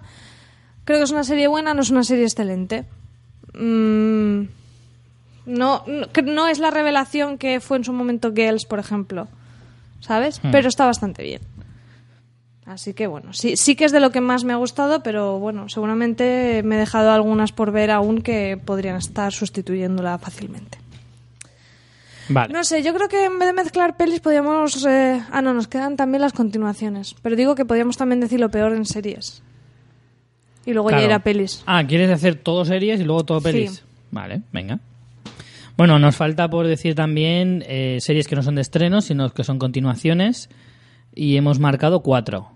Creo 0.86 1.00
que 1.00 1.06
es 1.06 1.12
una 1.12 1.24
serie 1.24 1.48
buena, 1.48 1.74
no 1.74 1.82
es 1.82 1.90
una 1.90 2.04
serie 2.04 2.26
excelente. 2.26 2.86
Mm, 3.56 4.42
no, 5.48 5.84
no, 5.88 6.08
no 6.24 6.48
es 6.48 6.60
la 6.60 6.70
revelación 6.70 7.40
que 7.40 7.60
fue 7.60 7.78
en 7.78 7.84
su 7.84 7.94
momento 7.94 8.32
Girls, 8.32 8.66
por 8.66 8.78
ejemplo. 8.78 9.28
¿Sabes? 10.02 10.40
Hmm. 10.44 10.52
Pero 10.52 10.68
está 10.68 10.86
bastante 10.86 11.24
bien. 11.24 11.42
Así 12.70 12.94
que 12.94 13.08
bueno, 13.08 13.34
sí, 13.34 13.58
sí 13.58 13.76
que 13.76 13.86
es 13.86 13.92
de 13.92 14.00
lo 14.00 14.12
que 14.12 14.22
más 14.22 14.44
me 14.44 14.54
ha 14.54 14.58
gustado, 14.58 15.02
pero 15.02 15.40
bueno, 15.40 15.70
seguramente 15.70 16.62
me 16.64 16.76
he 16.76 16.80
dejado 16.80 17.10
algunas 17.12 17.52
por 17.52 17.72
ver 17.72 17.90
aún 17.90 18.22
que 18.22 18.60
podrían 18.64 18.96
estar 18.96 19.34
sustituyéndola 19.34 20.20
fácilmente. 20.20 20.78
Vale. 22.32 22.54
No 22.54 22.64
sé, 22.64 22.84
yo 22.84 22.94
creo 22.94 23.08
que 23.10 23.26
en 23.26 23.40
vez 23.40 23.48
de 23.48 23.54
mezclar 23.54 23.98
pelis 23.98 24.20
podríamos... 24.20 24.86
eh, 24.86 25.20
Ah, 25.32 25.42
no, 25.42 25.56
nos 25.56 25.68
quedan 25.68 25.96
también 25.98 26.22
las 26.22 26.34
continuaciones. 26.34 27.16
Pero 27.24 27.36
digo 27.36 27.56
que 27.56 27.66
podríamos 27.66 27.98
también 27.98 28.20
decir 28.20 28.40
lo 28.40 28.50
peor 28.52 28.74
en 28.76 28.86
series. 28.86 29.42
Y 30.64 30.74
luego 30.74 30.90
Claro. 30.90 31.02
ya 31.02 31.08
ir 31.08 31.14
a 31.14 31.24
pelis. 31.24 31.64
Ah, 31.66 31.84
¿quieres 31.88 32.12
hacer 32.12 32.36
todo 32.36 32.66
series 32.66 33.00
y 33.00 33.04
luego 33.04 33.26
todo 33.26 33.40
Sí. 33.40 33.46
pelis? 33.46 33.84
Vale, 34.12 34.44
venga. 34.54 34.80
Bueno, 35.76 35.98
nos 35.98 36.16
falta 36.16 36.48
por 36.52 36.68
decir 36.68 36.94
también 36.94 37.64
eh, 37.68 37.98
series 38.00 38.28
que 38.28 38.36
no 38.36 38.44
son 38.44 38.54
de 38.54 38.62
estreno, 38.62 39.02
sino 39.02 39.32
que 39.32 39.44
son 39.44 39.58
continuaciones. 39.58 40.50
Y 41.16 41.36
hemos 41.38 41.58
marcado 41.58 42.02
cuatro. 42.02 42.52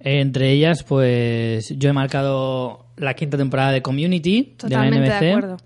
Entre 0.00 0.50
ellas, 0.52 0.82
pues 0.82 1.68
yo 1.78 1.90
he 1.90 1.92
marcado 1.92 2.86
la 2.96 3.14
quinta 3.14 3.36
temporada 3.36 3.70
de 3.72 3.82
Community 3.82 4.54
Totalmente 4.56 4.98
de 4.98 5.02
de, 5.02 5.08
la 5.08 5.16
NBC. 5.20 5.28
acuerdo. 5.38 5.56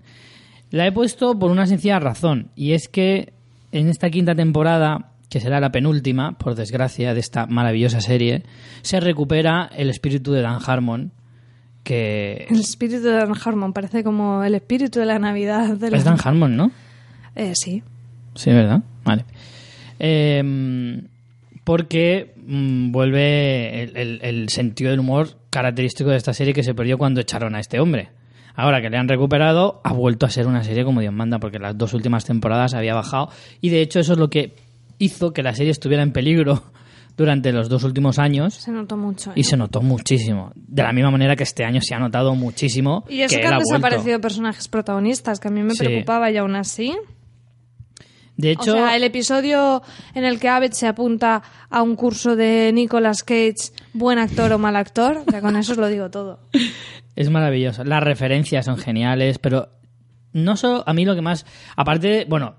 La 0.71 0.87
he 0.87 0.91
puesto 0.91 1.37
por 1.39 1.51
una 1.51 1.65
sencilla 1.67 1.99
razón, 1.99 2.49
y 2.55 2.73
es 2.73 2.89
que 2.89 3.31
en 3.71 3.87
esta 3.87 4.09
quinta 4.09 4.35
temporada, 4.35 5.11
que 5.29 5.39
será 5.39 5.59
la 5.59 5.71
penúltima, 5.71 6.37
por 6.37 6.55
desgracia, 6.55 7.13
de 7.13 7.19
esta 7.19 7.45
maravillosa 7.45 8.01
serie, 8.01 8.43
se 8.81 8.99
recupera 8.99 9.69
el 9.75 9.89
espíritu 9.89 10.31
de 10.33 10.41
Dan 10.41 10.59
Harmon, 10.65 11.11
que 11.83 12.47
El 12.49 12.59
espíritu 12.59 13.03
de 13.03 13.11
Dan 13.11 13.33
Harmon 13.43 13.71
parece 13.73 14.03
como 14.03 14.43
el 14.43 14.55
espíritu 14.55 14.99
de 14.99 15.05
la 15.05 15.19
Navidad. 15.19 15.75
De 15.77 15.91
la- 15.91 15.97
es 15.97 16.03
Dan 16.03 16.17
Harmon, 16.23 16.57
¿no? 16.57 16.71
Eh, 17.35 17.53
sí. 17.55 17.83
Sí, 18.33 18.49
¿verdad? 18.49 18.81
Vale. 19.05 19.23
Eh, 19.99 21.01
porque 21.65 22.33
mm, 22.37 22.91
vuelve 22.93 23.83
el, 23.83 23.97
el- 23.97 24.19
el 24.23 24.49
sentido 24.49 24.91
del 24.91 25.01
humor 25.01 25.27
característico 25.49 26.09
de 26.11 26.15
esta 26.17 26.33
serie 26.33 26.53
que 26.53 26.63
se 26.63 26.73
perdió 26.73 26.97
cuando 26.97 27.19
echaron 27.19 27.55
a 27.55 27.59
este 27.59 27.79
hombre. 27.81 28.09
Ahora 28.55 28.81
que 28.81 28.89
le 28.89 28.97
han 28.97 29.09
recuperado, 29.09 29.81
ha 29.83 29.91
vuelto 29.91 30.25
a 30.25 30.29
ser 30.29 30.47
una 30.47 30.63
serie 30.63 30.85
como 30.85 31.01
Dios 31.01 31.13
manda, 31.13 31.39
porque 31.39 31.59
las 31.59 31.77
dos 31.77 31.93
últimas 31.93 32.23
temporadas 32.23 32.73
había 32.73 32.93
bajado. 32.95 33.29
Y 33.59 33.67
de 33.69 33.81
hecho, 33.81 33.99
eso 33.99 34.13
es 34.13 34.19
lo 34.19 34.29
que 34.29 34.55
hizo 34.97 35.33
que 35.33 35.43
la 35.43 35.53
serie 35.53 35.71
estuviera 35.71 36.03
en 36.03 36.13
peligro 36.13 36.63
durante 37.17 37.51
los 37.51 37.67
dos 37.67 37.83
últimos 37.83 38.17
años. 38.17 38.53
Se 38.53 38.71
notó 38.71 38.95
mucho. 38.95 39.31
¿eh? 39.31 39.33
Y 39.35 39.43
se 39.43 39.57
notó 39.57 39.81
muchísimo. 39.81 40.53
De 40.55 40.83
la 40.83 40.93
misma 40.93 41.11
manera 41.11 41.35
que 41.35 41.43
este 41.43 41.65
año 41.65 41.81
se 41.81 41.95
ha 41.95 41.99
notado 41.99 42.33
muchísimo. 42.35 43.03
Y 43.09 43.21
eso 43.21 43.35
que, 43.37 43.43
han 43.45 43.55
vuelto. 43.55 43.73
desaparecido 43.73 44.21
personajes 44.21 44.67
protagonistas, 44.69 45.41
que 45.41 45.49
a 45.49 45.51
mí 45.51 45.61
me 45.61 45.71
Sí. 45.73 45.83
preocupaba 45.83 46.31
y 46.31 46.37
aún 46.37 46.55
así. 46.55 46.95
De 48.37 48.51
hecho, 48.51 48.71
o 48.71 48.75
sea, 48.75 48.95
el 48.97 49.03
episodio 49.03 49.81
en 50.13 50.25
el 50.25 50.39
que 50.39 50.49
Abed 50.49 50.71
se 50.73 50.87
apunta 50.87 51.41
a 51.69 51.81
un 51.81 51.95
curso 51.95 52.35
de 52.35 52.71
Nicolas 52.73 53.23
Cage, 53.23 53.71
buen 53.93 54.19
actor 54.19 54.51
o 54.51 54.57
mal 54.59 54.75
actor, 54.75 55.23
ya 55.31 55.39
con 55.41 55.55
eso 55.55 55.71
os 55.71 55.77
lo 55.77 55.87
digo 55.87 56.09
todo. 56.09 56.39
es 57.15 57.29
maravilloso. 57.29 57.83
Las 57.85 58.03
referencias 58.03 58.65
son 58.65 58.77
geniales, 58.77 59.39
pero 59.39 59.69
no 60.33 60.57
solo 60.57 60.83
a 60.85 60.93
mí 60.93 61.05
lo 61.05 61.15
que 61.15 61.21
más, 61.21 61.45
aparte, 61.77 62.07
de- 62.09 62.25
bueno, 62.25 62.55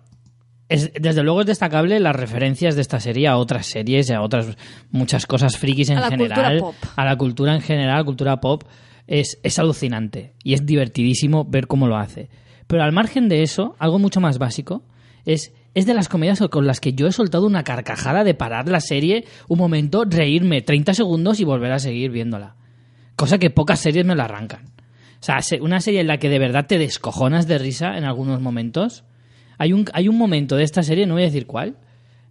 es, 0.70 0.93
desde 0.95 1.22
luego 1.22 1.43
es 1.43 1.47
destacable 1.47 2.01
las 2.01 2.16
referencias 2.16 2.74
de 2.74 2.81
esta 2.81 2.99
serie 2.99 3.29
a 3.29 3.37
otras 3.37 3.66
series 3.66 4.09
y 4.09 4.14
a 4.14 4.22
otras 4.22 4.57
muchas 4.91 5.27
cosas 5.27 5.59
frikis 5.59 5.91
en 5.91 5.99
A 5.99 6.01
la 6.01 6.09
general, 6.09 6.59
cultura 6.61 6.61
pop. 6.61 6.93
a 6.97 7.05
la 7.05 7.16
cultura 7.16 7.55
en 7.55 7.61
general, 7.61 8.05
cultura 8.05 8.41
pop, 8.41 8.64
es, 9.07 9.39
es 9.43 9.59
alucinante 9.59 10.33
y 10.43 10.55
es 10.55 10.64
divertidísimo 10.66 11.45
ver 11.45 11.66
cómo 11.66 11.87
lo 11.87 11.97
hace. 11.99 12.31
Pero 12.66 12.83
al 12.83 12.93
margen 12.93 13.29
de 13.29 13.43
eso, 13.43 13.77
algo 13.79 13.99
mucho 13.99 14.20
más 14.20 14.39
básico 14.39 14.83
es 15.27 15.53
es 15.77 15.87
de 15.87 15.95
las 15.95 16.09
comedias 16.09 16.41
con 16.51 16.66
las 16.66 16.81
que 16.81 16.95
yo 16.95 17.07
he 17.07 17.12
soltado 17.12 17.47
una 17.47 17.62
carcajada 17.62 18.24
de 18.24 18.35
parar 18.35 18.68
la 18.68 18.81
serie 18.81 19.27
un 19.47 19.59
momento, 19.59 20.05
reírme 20.05 20.62
30 20.62 20.95
segundos 20.95 21.39
y 21.39 21.45
volver 21.45 21.70
a 21.70 21.79
seguir 21.79 22.11
viéndola. 22.11 22.57
Cosa 23.14 23.39
que 23.39 23.51
pocas 23.51 23.79
series 23.79 24.05
me 24.05 24.14
lo 24.16 24.22
arrancan. 24.22 24.64
O 25.20 25.22
sea, 25.27 25.41
se- 25.43 25.61
una 25.61 25.81
serie 25.81 26.01
en 26.01 26.07
la 26.09 26.18
que 26.18 26.29
de 26.29 26.39
verdad 26.39 26.66
te 26.66 26.79
descojonas 26.79 27.47
de 27.47 27.59
risa 27.59 27.97
en 27.97 28.05
algunos 28.05 28.41
momentos. 28.41 29.05
Hay 29.59 29.72
un, 29.72 29.85
hay 29.93 30.09
un 30.09 30.18
momento 30.18 30.57
de 30.57 30.64
esta 30.64 30.83
serie, 30.83 31.07
no 31.07 31.14
voy 31.14 31.22
a 31.22 31.27
decir 31.27 31.47
cuál, 31.47 31.77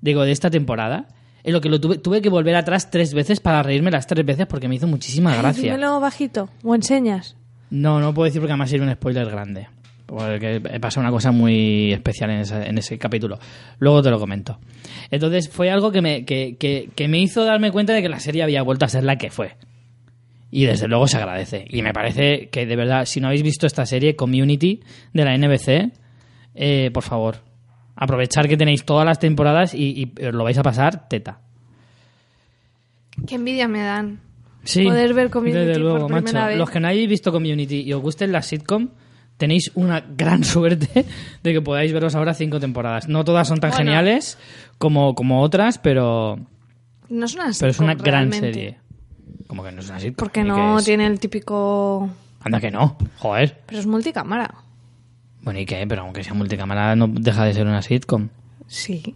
digo, 0.02 0.24
de 0.24 0.32
esta 0.32 0.50
temporada, 0.50 1.08
en 1.44 1.54
lo 1.54 1.62
que 1.62 1.70
lo 1.70 1.80
tuve, 1.80 1.98
tuve 2.00 2.22
que 2.22 2.30
volver 2.30 2.56
atrás 2.56 2.90
tres 2.90 3.14
veces 3.14 3.40
para 3.40 3.62
reírme 3.64 3.92
las 3.92 4.08
tres 4.08 4.26
veces 4.26 4.48
porque 4.48 4.68
me 4.68 4.76
hizo 4.76 4.88
muchísima 4.88 5.36
gracia. 5.36 5.74
Dímelo 5.74 6.00
bajito, 6.00 6.50
o 6.64 6.74
enseñas. 6.76 7.36
No, 7.70 8.00
no 8.00 8.14
puedo 8.14 8.26
decir 8.26 8.42
porque 8.42 8.54
además 8.54 8.70
sería 8.72 8.88
un 8.88 8.94
spoiler 8.94 9.30
grande. 9.30 9.68
Porque 10.06 10.62
pasa 10.80 11.00
una 11.00 11.10
cosa 11.10 11.32
muy 11.32 11.92
especial 11.92 12.30
en, 12.30 12.40
esa- 12.42 12.66
en 12.66 12.78
ese 12.78 12.98
capítulo. 13.00 13.40
Luego 13.80 14.02
te 14.04 14.10
lo 14.12 14.20
comento. 14.20 14.60
Entonces 15.10 15.50
fue 15.50 15.72
algo 15.72 15.92
que 15.92 16.02
me, 16.02 16.26
que, 16.26 16.58
que- 16.58 16.90
que 16.96 17.08
me 17.08 17.20
hizo 17.20 17.44
darme 17.44 17.72
cuenta 17.72 17.94
de 17.94 18.02
que 18.02 18.10
la 18.10 18.20
serie 18.20 18.44
había 18.44 18.62
vuelto 18.62 18.86
a 18.86 18.90
ser 18.90 19.04
la 19.04 19.18
que 19.18 19.32
fue. 19.32 19.56
Y 20.52 20.66
desde 20.66 20.88
luego 20.88 21.08
se 21.08 21.18
agradece. 21.18 21.66
Y 21.70 21.82
me 21.82 21.92
parece 21.92 22.50
que 22.50 22.66
de 22.66 22.76
verdad, 22.76 23.06
si 23.06 23.20
no 23.20 23.28
habéis 23.28 23.44
visto 23.44 23.66
esta 23.68 23.86
serie, 23.86 24.16
Community, 24.16 24.82
de 25.12 25.26
la 25.26 25.36
NBC, 25.38 25.92
eh, 26.54 26.92
por 26.94 27.04
favor, 27.04 27.38
aprovechar 27.96 28.48
que 28.48 28.56
tenéis 28.58 28.86
todas 28.86 29.06
las 29.06 29.20
temporadas 29.20 29.74
y, 29.74 30.12
y 30.18 30.26
os 30.26 30.34
lo 30.34 30.44
vais 30.44 30.58
a 30.58 30.64
pasar 30.64 31.10
teta. 31.10 31.40
Qué 33.28 33.36
envidia 33.36 33.68
me 33.68 33.82
dan. 33.82 34.20
Sí, 34.64 34.84
Poder 34.86 35.14
ver 35.14 35.30
Community 35.30 35.60
desde 35.60 35.74
por 35.74 35.82
luego, 35.82 36.08
primera 36.08 36.40
macho. 36.42 36.48
vez. 36.50 36.58
Los 36.58 36.70
que 36.70 36.80
no 36.80 36.88
hayáis 36.88 37.08
visto 37.10 37.32
Community 37.32 37.82
y 37.82 37.94
os 37.94 38.02
gusten 38.02 38.32
las 38.32 38.46
sitcom, 38.48 38.90
tenéis 39.38 39.72
una 39.76 40.02
gran 40.02 40.44
suerte 40.46 41.06
de 41.44 41.54
que 41.54 41.62
podáis 41.62 41.92
veros 41.94 42.16
ahora 42.16 42.34
cinco 42.34 42.60
temporadas. 42.60 43.08
No 43.08 43.24
todas 43.24 43.48
son 43.48 43.60
tan 43.60 43.72
Bueno. 43.72 43.86
geniales 43.86 44.38
como, 44.78 45.16
como 45.16 45.42
otras, 45.42 45.78
pero, 45.78 46.40
No 47.10 47.26
es 47.26 47.36
una 47.36 47.52
pero 47.60 47.72
es 47.72 47.80
una 47.80 47.96
gran 47.96 48.32
realmente. 48.32 48.40
serie. 48.54 48.78
Como 49.48 49.64
que 49.64 49.72
no 49.72 49.82
es 49.82 49.90
una 49.90 50.00
sitcom. 50.00 50.16
Porque 50.16 50.44
no 50.44 50.82
tiene 50.82 51.06
el 51.06 51.20
típico... 51.20 52.10
Anda 52.42 52.60
que 52.60 52.72
no, 52.72 52.98
joder. 53.18 53.62
Pero 53.66 53.80
es 53.80 53.86
multicámara. 53.88 54.54
Bueno, 55.42 55.60
¿y 55.60 55.66
qué? 55.66 55.86
Pero 55.88 56.02
aunque 56.02 56.24
sea 56.24 56.34
multicámara 56.34 56.96
no 56.96 57.08
deja 57.08 57.46
de 57.46 57.54
ser 57.54 57.68
una 57.68 57.82
sitcom. 57.82 58.30
Sí. 58.68 59.16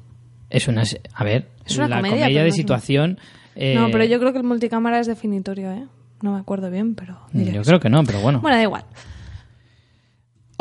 Es 0.50 0.68
una... 0.68 0.84
A 1.14 1.24
ver, 1.24 1.48
Es 1.66 1.78
una 1.78 1.88
la 1.88 1.96
comedia, 1.98 2.28
de 2.28 2.50
no 2.50 2.52
situación... 2.56 3.20
eh, 3.56 3.74
No, 3.76 3.90
pero 3.92 4.04
yo 4.06 4.20
creo 4.20 4.32
que 4.32 4.38
el 4.40 4.44
multicámara 4.44 5.00
es 5.00 5.08
definitorio, 5.08 5.72
¿eh? 5.72 5.86
No 6.22 6.34
me 6.34 6.40
acuerdo 6.40 6.70
bien, 6.70 6.96
pero... 6.96 7.18
Yo 7.34 7.62
creo 7.64 7.80
que 7.80 7.90
no, 7.90 8.04
pero 8.04 8.20
bueno. 8.22 8.40
Bueno, 8.42 8.58
da 8.58 8.64
igual. 8.64 8.84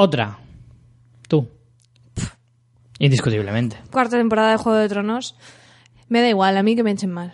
Otra. 0.01 0.39
Tú. 1.27 1.49
Indiscutiblemente. 3.01 3.77
Cuarta 3.91 4.17
temporada 4.17 4.53
de 4.53 4.57
Juego 4.57 4.79
de 4.79 4.89
Tronos. 4.89 5.35
Me 6.09 6.21
da 6.21 6.29
igual, 6.29 6.57
a 6.57 6.63
mí 6.63 6.77
que 6.77 6.85
me 6.85 6.93
echen 6.93 7.11
mal. 7.11 7.33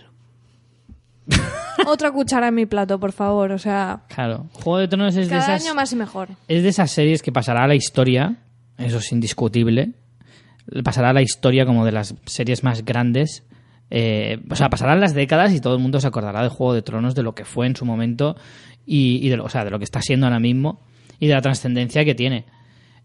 Otra 1.87 2.11
cuchara 2.11 2.49
en 2.49 2.55
mi 2.55 2.65
plato, 2.65 2.99
por 2.99 3.13
favor. 3.13 3.53
O 3.53 3.59
sea, 3.59 4.05
Claro. 4.09 4.47
Juego 4.53 4.79
de 4.79 4.89
Tronos 4.89 5.15
es 5.17 5.29
de 5.29 5.37
cada 5.37 5.57
esas... 5.57 5.67
año 5.67 5.75
más 5.75 5.93
y 5.93 5.97
mejor. 5.97 6.31
Es 6.49 6.63
de 6.63 6.69
esas 6.71 6.91
series 6.91 7.21
que 7.23 7.33
pasará 7.33 7.65
a 7.65 7.69
la 7.69 7.75
historia, 7.75 8.37
eso 8.79 8.97
es 8.97 9.13
indiscutible, 9.13 9.93
pasará 10.83 11.11
a 11.11 11.13
la 11.13 11.21
historia 11.23 11.67
como 11.67 11.85
de 11.85 11.93
las 11.93 12.15
series 12.25 12.65
más 12.65 12.83
grandes. 12.85 13.43
eh, 13.91 14.39
o 14.51 14.57
sea, 14.57 14.71
pasarán 14.71 15.01
las 15.01 15.13
décadas 15.13 15.53
y 15.53 15.61
todo 15.61 15.75
el 15.75 15.81
mundo 15.83 16.01
se 16.01 16.07
acordará 16.07 16.43
de 16.43 16.49
Juego 16.49 16.73
de 16.73 16.81
Tronos, 16.81 17.15
de 17.15 17.23
lo 17.23 17.35
que 17.35 17.45
fue 17.45 17.67
en 17.67 17.77
su 17.77 17.85
momento 17.85 18.37
y, 18.87 19.19
y 19.25 19.29
de, 19.29 19.37
lo, 19.37 19.45
o 19.45 19.49
sea, 19.51 19.65
de 19.65 19.71
lo 19.71 19.79
que 19.79 19.85
está 19.85 20.01
siendo 20.01 20.27
ahora 20.27 20.41
mismo 20.41 20.81
y 21.19 21.27
de 21.27 21.35
la 21.35 21.43
trascendencia 21.43 22.05
que 22.05 22.15
tiene. 22.15 22.45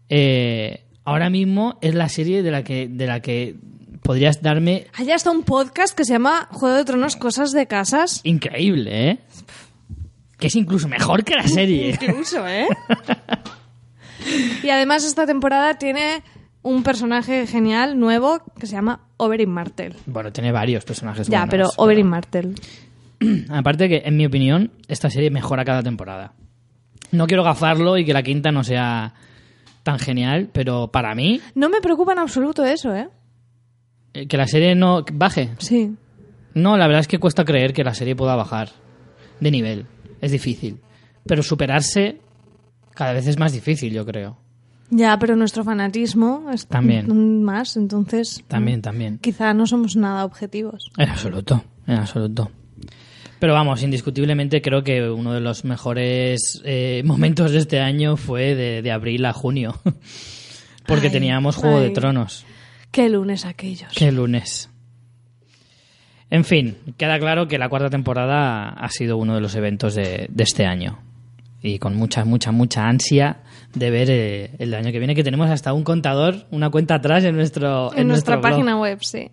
Eh, 0.08 0.84
ahora 1.04 1.30
mismo 1.30 1.78
es 1.80 1.94
la 1.94 2.08
serie 2.08 2.42
de 2.42 2.50
la 2.50 2.64
que, 2.64 2.88
de 2.88 3.06
la 3.06 3.20
que 3.20 3.56
podrías 4.02 4.42
darme 4.42 4.86
Hay 4.94 5.10
hasta 5.10 5.30
un 5.30 5.42
podcast 5.42 5.96
que 5.96 6.04
se 6.04 6.12
llama 6.12 6.48
Juego 6.50 6.76
de 6.76 6.84
Tronos 6.84 7.16
Cosas 7.16 7.52
de 7.52 7.66
Casas. 7.66 8.20
increíble, 8.24 9.10
¿eh? 9.10 9.18
Que 10.38 10.46
es 10.46 10.56
incluso 10.56 10.88
mejor 10.88 11.22
que 11.22 11.34
la 11.34 11.46
serie. 11.46 11.90
Incluso, 12.00 12.46
¿eh? 12.48 12.66
y 14.62 14.70
además 14.70 15.04
esta 15.04 15.26
temporada 15.26 15.74
tiene 15.74 16.22
un 16.62 16.82
personaje 16.82 17.46
genial, 17.46 17.98
nuevo, 17.98 18.42
que 18.58 18.66
se 18.66 18.72
llama 18.72 19.06
Oberyn 19.16 19.50
Martell. 19.50 19.96
bueno, 20.06 20.32
tiene 20.32 20.50
varios 20.52 20.84
personajes. 20.84 21.28
Ya, 21.28 21.44
buenos, 21.46 21.50
pero 21.50 21.84
Oberyn 21.84 22.06
Martell. 22.06 22.54
Aparte 23.50 23.88
que, 23.88 24.02
en 24.04 24.16
mi 24.16 24.26
opinión, 24.26 24.72
esta 24.88 25.10
serie 25.10 25.30
mejora 25.30 25.64
cada 25.64 25.82
temporada. 25.82 26.32
No 27.12 27.26
quiero 27.26 27.42
gafarlo 27.44 27.96
y 27.98 28.04
que 28.04 28.12
la 28.12 28.22
quinta 28.22 28.50
no 28.52 28.62
sea 28.64 29.14
tan 29.82 29.98
genial, 29.98 30.48
pero 30.52 30.88
para 30.88 31.14
mí, 31.14 31.40
No 31.54 31.68
me 31.68 31.80
preocupa 31.80 32.12
en 32.12 32.18
absoluto 32.20 32.64
eso, 32.64 32.94
¿eh? 32.94 33.08
eh, 34.14 34.26
que 34.26 34.36
la 34.36 34.46
serie 34.46 34.74
no 34.74 35.04
baje. 35.12 35.50
Sí. 35.58 35.94
No, 36.54 36.76
la 36.76 36.86
verdad 36.86 37.00
es 37.00 37.08
que 37.08 37.18
cuesta 37.18 37.44
creer 37.44 37.72
que 37.72 37.84
la 37.84 37.94
serie 37.94 38.16
pueda 38.16 38.34
bajar 38.36 38.70
de 39.40 39.50
nivel. 39.50 39.86
Es 40.20 40.32
difícil. 40.32 40.78
Pero 41.26 41.42
superarse 41.42 42.20
cada 42.94 43.12
vez 43.12 43.26
es 43.26 43.38
más 43.38 43.52
difícil, 43.52 43.92
yo 43.92 44.04
creo. 44.04 44.36
Ya, 44.90 45.16
pero 45.18 45.36
nuestro 45.36 45.62
fanatismo 45.62 46.50
es 46.52 46.66
También. 46.66 47.42
más, 47.44 47.76
entonces 47.76 48.42
También, 48.48 48.82
también. 48.82 49.18
quizá 49.18 49.54
no 49.54 49.66
somos 49.66 49.94
nada 49.96 50.24
objetivos. 50.24 50.90
En 50.98 51.08
absoluto, 51.08 51.62
en 51.86 51.94
absoluto. 51.98 52.50
Pero 53.40 53.54
vamos, 53.54 53.82
indiscutiblemente 53.82 54.60
creo 54.60 54.84
que 54.84 55.08
uno 55.08 55.32
de 55.32 55.40
los 55.40 55.64
mejores 55.64 56.60
eh, 56.64 57.02
momentos 57.04 57.52
de 57.52 57.58
este 57.58 57.80
año 57.80 58.16
fue 58.16 58.54
de, 58.54 58.82
de 58.82 58.92
abril 58.92 59.24
a 59.24 59.32
junio. 59.32 59.80
Porque 60.86 61.06
Ay, 61.06 61.12
teníamos 61.12 61.56
Juego 61.56 61.80
de. 61.80 61.90
Tronos. 61.90 62.44
Qué 62.90 63.08
lunes 63.08 63.46
aquellos. 63.46 63.92
Qué 63.94 64.12
lunes. 64.12 64.68
En 66.28 66.44
fin, 66.44 66.76
queda 66.96 67.18
claro 67.18 67.48
que 67.48 67.58
la 67.58 67.68
cuarta 67.68 67.88
temporada 67.88 68.68
ha 68.68 68.88
sido 68.90 69.16
uno 69.16 69.34
de 69.34 69.40
los 69.40 69.54
eventos 69.54 69.94
de, 69.94 70.26
de 70.28 70.44
este 70.44 70.66
año. 70.66 70.98
Y 71.62 71.78
con 71.78 71.96
mucha, 71.96 72.24
mucha, 72.24 72.52
mucha 72.52 72.86
ansia 72.86 73.42
de 73.74 73.90
ver 73.90 74.10
eh, 74.10 74.50
el 74.58 74.74
año 74.74 74.92
que 74.92 74.98
viene, 74.98 75.14
que 75.14 75.24
tenemos 75.24 75.50
hasta 75.50 75.72
un 75.72 75.82
contador, 75.84 76.46
una 76.50 76.70
cuenta 76.70 76.96
atrás 76.96 77.24
en 77.24 77.36
nuestro 77.36 77.92
En, 77.94 78.08
nuestra 78.08 78.36
nuestro 78.36 78.40
página 78.40 78.78
web, 78.78 78.98
sí. 79.02 79.30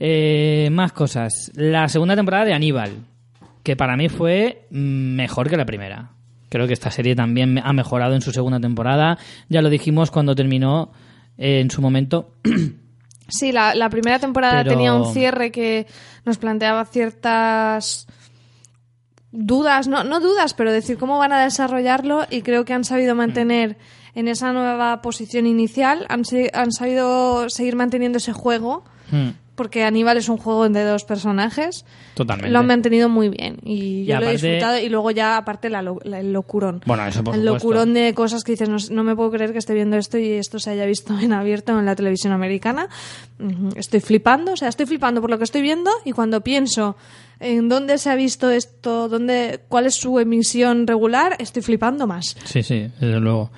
Eh, 0.00 0.68
más 0.72 0.92
cosas. 0.92 1.50
La 1.54 1.88
segunda 1.88 2.16
temporada 2.16 2.44
de 2.44 2.52
Aníbal, 2.52 2.92
que 3.62 3.76
para 3.76 3.96
mí 3.96 4.08
fue 4.08 4.66
mm, 4.70 5.14
mejor 5.16 5.48
que 5.48 5.56
la 5.56 5.64
primera. 5.66 6.10
Creo 6.48 6.66
que 6.66 6.72
esta 6.72 6.90
serie 6.90 7.14
también 7.16 7.58
ha 7.58 7.72
mejorado 7.72 8.14
en 8.14 8.20
su 8.20 8.30
segunda 8.32 8.60
temporada. 8.60 9.18
Ya 9.48 9.62
lo 9.62 9.70
dijimos 9.70 10.10
cuando 10.10 10.34
terminó 10.34 10.92
eh, 11.38 11.60
en 11.60 11.70
su 11.70 11.80
momento. 11.82 12.32
Sí, 13.26 13.52
la, 13.52 13.74
la 13.74 13.88
primera 13.88 14.18
temporada 14.18 14.58
Pero- 14.62 14.72
tenía 14.76 14.92
un 14.92 15.10
cierre 15.14 15.50
que 15.50 15.86
nos 16.26 16.36
planteaba 16.36 16.84
ciertas 16.84 18.06
dudas, 19.32 19.88
no, 19.88 20.04
no 20.04 20.20
dudas, 20.20 20.52
pero 20.52 20.70
decir 20.70 20.98
cómo 20.98 21.18
van 21.18 21.32
a 21.32 21.42
desarrollarlo 21.42 22.26
y 22.30 22.42
creo 22.42 22.66
que 22.66 22.74
han 22.74 22.84
sabido 22.84 23.14
mantener 23.14 23.78
en 24.14 24.28
esa 24.28 24.52
nueva 24.52 25.00
posición 25.00 25.46
inicial, 25.46 26.04
han, 26.10 26.22
han 26.52 26.70
sabido 26.70 27.48
seguir 27.48 27.76
manteniendo 27.76 28.18
ese 28.18 28.34
juego, 28.34 28.84
Hmm, 29.10 29.30
porque 29.54 29.84
Aníbal 29.84 30.16
es 30.16 30.28
un 30.28 30.36
juego 30.36 30.68
de 30.68 30.82
dos 30.84 31.04
personajes. 31.04 31.84
totalmente. 32.14 32.50
Lo 32.52 32.58
han 32.58 32.66
mantenido 32.66 33.08
muy 33.08 33.28
bien 33.28 33.58
y 33.62 34.02
Y 34.02 34.04
yo 34.06 34.18
lo 34.20 34.26
he 34.28 34.32
disfrutado 34.32 34.78
y 34.78 34.88
luego 34.88 35.10
ya 35.12 35.36
aparte 35.36 35.70
la 35.70 35.82
lo- 35.82 35.98
la- 36.04 36.20
el 36.20 36.32
locurón. 36.32 36.80
Bueno, 36.86 37.06
eso 37.06 37.22
por 37.22 37.34
el 37.34 37.40
supuesto. 37.42 37.68
locurón 37.68 37.94
de 37.94 38.14
cosas 38.14 38.42
que 38.44 38.52
dices, 38.52 38.68
no, 38.68 38.76
no 38.90 39.04
me 39.04 39.14
puedo 39.14 39.30
creer 39.30 39.52
que 39.52 39.58
esté 39.58 39.74
viendo 39.74 39.96
esto 39.96 40.18
y 40.18 40.32
esto 40.32 40.58
se 40.58 40.70
haya 40.70 40.84
visto 40.86 41.18
en 41.18 41.32
abierto 41.32 41.78
en 41.78 41.84
la 41.86 41.94
televisión 41.94 42.32
americana. 42.32 42.88
Estoy 43.76 44.00
flipando, 44.00 44.52
o 44.52 44.56
sea, 44.56 44.68
estoy 44.68 44.86
flipando 44.86 45.20
por 45.20 45.30
lo 45.30 45.38
que 45.38 45.44
estoy 45.44 45.62
viendo 45.62 45.90
y 46.04 46.12
cuando 46.12 46.40
pienso 46.42 46.96
en 47.40 47.68
dónde 47.68 47.98
se 47.98 48.10
ha 48.10 48.14
visto 48.16 48.50
esto, 48.50 49.08
dónde, 49.08 49.60
cuál 49.68 49.86
es 49.86 49.94
su 49.96 50.18
emisión 50.20 50.86
regular, 50.86 51.36
estoy 51.38 51.62
flipando 51.62 52.06
más. 52.06 52.36
Sí, 52.44 52.62
sí, 52.62 52.88
desde 53.00 53.20
luego. 53.20 53.50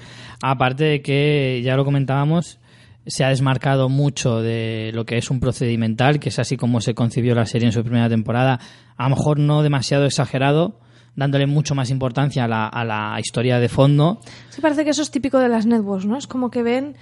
Aparte 0.42 0.84
de 0.84 1.02
que, 1.02 1.60
ya 1.64 1.76
lo 1.76 1.84
comentábamos, 1.84 2.58
se 3.06 3.24
ha 3.24 3.28
desmarcado 3.28 3.88
mucho 3.88 4.40
de 4.40 4.90
lo 4.94 5.04
que 5.04 5.16
es 5.18 5.30
un 5.30 5.40
procedimental, 5.40 6.18
que 6.20 6.28
es 6.30 6.38
así 6.38 6.56
como 6.56 6.80
se 6.80 6.94
concibió 6.94 7.34
la 7.34 7.46
serie 7.46 7.66
en 7.66 7.72
su 7.72 7.82
primera 7.82 8.08
temporada. 8.08 8.58
A 8.96 9.04
lo 9.08 9.16
mejor 9.16 9.38
no 9.38 9.62
demasiado 9.62 10.06
exagerado, 10.06 10.80
dándole 11.14 11.46
mucho 11.46 11.74
más 11.74 11.90
importancia 11.90 12.44
a 12.44 12.48
la, 12.48 12.66
a 12.66 12.84
la 12.84 13.16
historia 13.20 13.58
de 13.60 13.68
fondo. 13.68 14.20
Sí, 14.50 14.60
parece 14.60 14.84
que 14.84 14.90
eso 14.90 15.02
es 15.02 15.10
típico 15.10 15.38
de 15.38 15.48
las 15.48 15.66
networks, 15.66 16.04
¿no? 16.06 16.16
Es 16.18 16.26
como 16.26 16.50
que 16.50 16.62
ven 16.62 16.96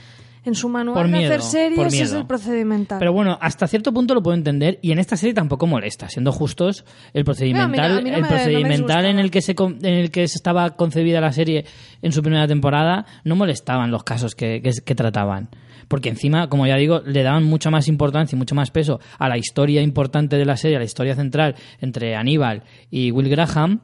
en 0.45 0.55
su 0.55 0.69
manual 0.69 0.95
Por 0.95 1.11
de 1.11 1.25
hacer 1.25 1.41
series 1.41 1.95
es 1.95 2.13
el 2.13 2.27
procedimental. 2.27 2.99
Pero 2.99 3.15
bueno, 3.15 3.39
hasta 3.41 3.67
cierto 3.67 3.95
punto 3.95 4.13
lo 4.13 4.23
puedo 4.23 4.37
entender 4.37 4.79
y 4.83 4.93
en 4.93 4.99
esta 4.99 5.17
serie 5.17 5.33
tampoco 5.33 5.67
molesta, 5.67 6.11
siendo 6.11 6.33
justos, 6.33 6.85
el 7.15 7.25
procedimental, 7.25 8.05
no- 8.05 8.11
el 8.15 8.21
no 8.21 8.29
procedimental 8.29 9.07
en 9.07 9.19
el 9.19 9.31
que 9.31 9.41
se 9.41 9.55
en 9.59 9.95
el 9.95 10.11
que 10.11 10.29
se 10.29 10.37
estaba 10.37 10.77
concebida 10.77 11.23
la 11.23 11.33
serie 11.33 11.65
en 12.03 12.13
su 12.13 12.21
primera 12.21 12.47
temporada 12.47 13.07
no 13.25 13.37
molestaban 13.37 13.91
los 13.91 14.05
casos 14.05 14.35
que, 14.35 14.61
que, 14.61 14.71
que 14.85 14.95
trataban. 14.95 15.49
Porque 15.89 16.09
encima, 16.09 16.49
como 16.49 16.67
ya 16.67 16.77
digo, 16.77 17.01
le 17.01 17.23
daban 17.23 17.45
mucha 17.45 17.71
más 17.71 17.89
importancia 17.89 18.37
y 18.37 18.39
mucho 18.39 18.55
más 18.55 18.71
peso 18.71 19.01
a 19.19 19.29
la 19.29 19.39
historia 19.39 19.83
importante 19.83 20.37
de 20.37 20.45
la 20.45 20.57
serie, 20.57 20.77
a 20.77 20.81
la 20.81 20.85
historia 20.85 21.15
central 21.15 21.55
entre 21.81 22.17
Aníbal 22.17 22.63
y 22.91 23.11
Will 23.11 23.29
Graham, 23.29 23.81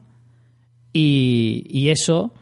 y, 0.93 1.89
eso 1.89 2.33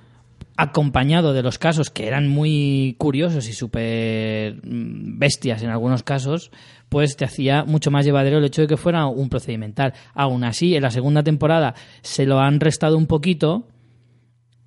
acompañado 0.57 1.33
de 1.33 1.41
los 1.41 1.57
casos 1.57 1.89
que 1.89 2.05
eran 2.05 2.27
muy 2.27 2.95
curiosos 2.97 3.47
y 3.47 3.53
súper 3.53 4.55
mm, 4.55 5.17
bestias 5.17 5.63
en 5.63 5.69
algunos 5.69 6.03
casos, 6.03 6.51
pues 6.89 7.15
te 7.15 7.23
hacía 7.23 7.63
mucho 7.63 7.91
más 7.91 8.05
llevadero 8.05 8.39
el 8.39 8.45
hecho 8.45 8.63
de 8.63 8.67
que 8.67 8.75
fuera 8.75 9.05
un 9.05 9.29
procedimental. 9.29 9.93
Aún 10.13 10.43
así, 10.43 10.75
en 10.75 10.83
la 10.83 10.91
segunda 10.91 11.23
temporada 11.23 11.75
se 12.01 12.25
lo 12.25 12.39
han 12.39 12.59
restado 12.59 12.97
un 12.97 13.05
poquito 13.05 13.67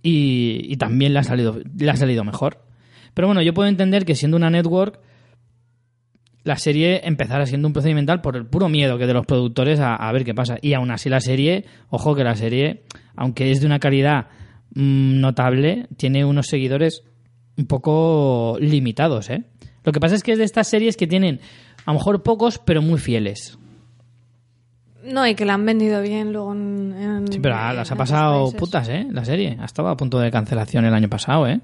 y, 0.02 0.62
y 0.72 0.76
también 0.78 1.12
le 1.12 1.18
ha, 1.18 1.24
salido, 1.24 1.60
le 1.76 1.90
ha 1.90 1.96
salido 1.96 2.24
mejor. 2.24 2.71
Pero 3.14 3.28
bueno, 3.28 3.42
yo 3.42 3.52
puedo 3.54 3.68
entender 3.68 4.04
que 4.04 4.14
siendo 4.14 4.36
una 4.36 4.50
network, 4.50 4.98
la 6.44 6.56
serie 6.56 7.02
empezara 7.04 7.46
siendo 7.46 7.68
un 7.68 7.72
procedimental 7.72 8.20
por 8.20 8.36
el 8.36 8.46
puro 8.46 8.68
miedo 8.68 8.98
que 8.98 9.06
de 9.06 9.14
los 9.14 9.26
productores 9.26 9.78
a, 9.80 9.94
a 9.94 10.10
ver 10.12 10.24
qué 10.24 10.34
pasa. 10.34 10.56
Y 10.60 10.72
aún 10.74 10.90
así 10.90 11.08
la 11.08 11.20
serie, 11.20 11.66
ojo 11.90 12.14
que 12.14 12.24
la 12.24 12.34
serie, 12.34 12.82
aunque 13.14 13.50
es 13.52 13.60
de 13.60 13.66
una 13.66 13.78
calidad 13.78 14.26
mm, 14.74 15.20
notable, 15.20 15.86
tiene 15.96 16.24
unos 16.24 16.46
seguidores 16.48 17.04
un 17.56 17.66
poco 17.66 18.56
limitados, 18.60 19.30
¿eh? 19.30 19.44
Lo 19.84 19.92
que 19.92 20.00
pasa 20.00 20.14
es 20.14 20.22
que 20.22 20.32
es 20.32 20.38
de 20.38 20.44
estas 20.44 20.68
series 20.68 20.96
que 20.96 21.06
tienen 21.06 21.40
a 21.84 21.92
lo 21.92 21.98
mejor 21.98 22.22
pocos, 22.22 22.58
pero 22.58 22.82
muy 22.82 22.98
fieles. 22.98 23.58
No, 25.04 25.26
y 25.26 25.34
que 25.34 25.44
la 25.44 25.54
han 25.54 25.66
vendido 25.66 26.00
bien 26.00 26.32
luego 26.32 26.52
en... 26.54 26.94
en- 26.96 27.32
Sí, 27.32 27.40
pero 27.40 27.56
en 27.56 27.76
las 27.76 27.90
ha 27.90 27.96
pasado 27.96 28.52
putas, 28.52 28.88
¿eh? 28.88 29.06
La 29.10 29.24
serie. 29.24 29.56
Ha 29.60 29.64
estado 29.64 29.88
a 29.88 29.96
punto 29.96 30.18
de 30.20 30.30
cancelación 30.30 30.84
el 30.84 30.94
año 30.94 31.08
pasado, 31.08 31.46
¿eh? 31.48 31.60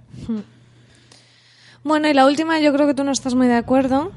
Bueno, 1.85 2.09
y 2.09 2.15
la 2.15 2.27
última 2.27 2.61
yo 2.61 2.73
creo 2.73 2.87
que 2.87 2.95
tú 2.95 3.05
no 3.05 3.13
estás 3.13 3.35
muy 3.35 3.47
de 3.47 3.55
acuerdo. 3.57 4.13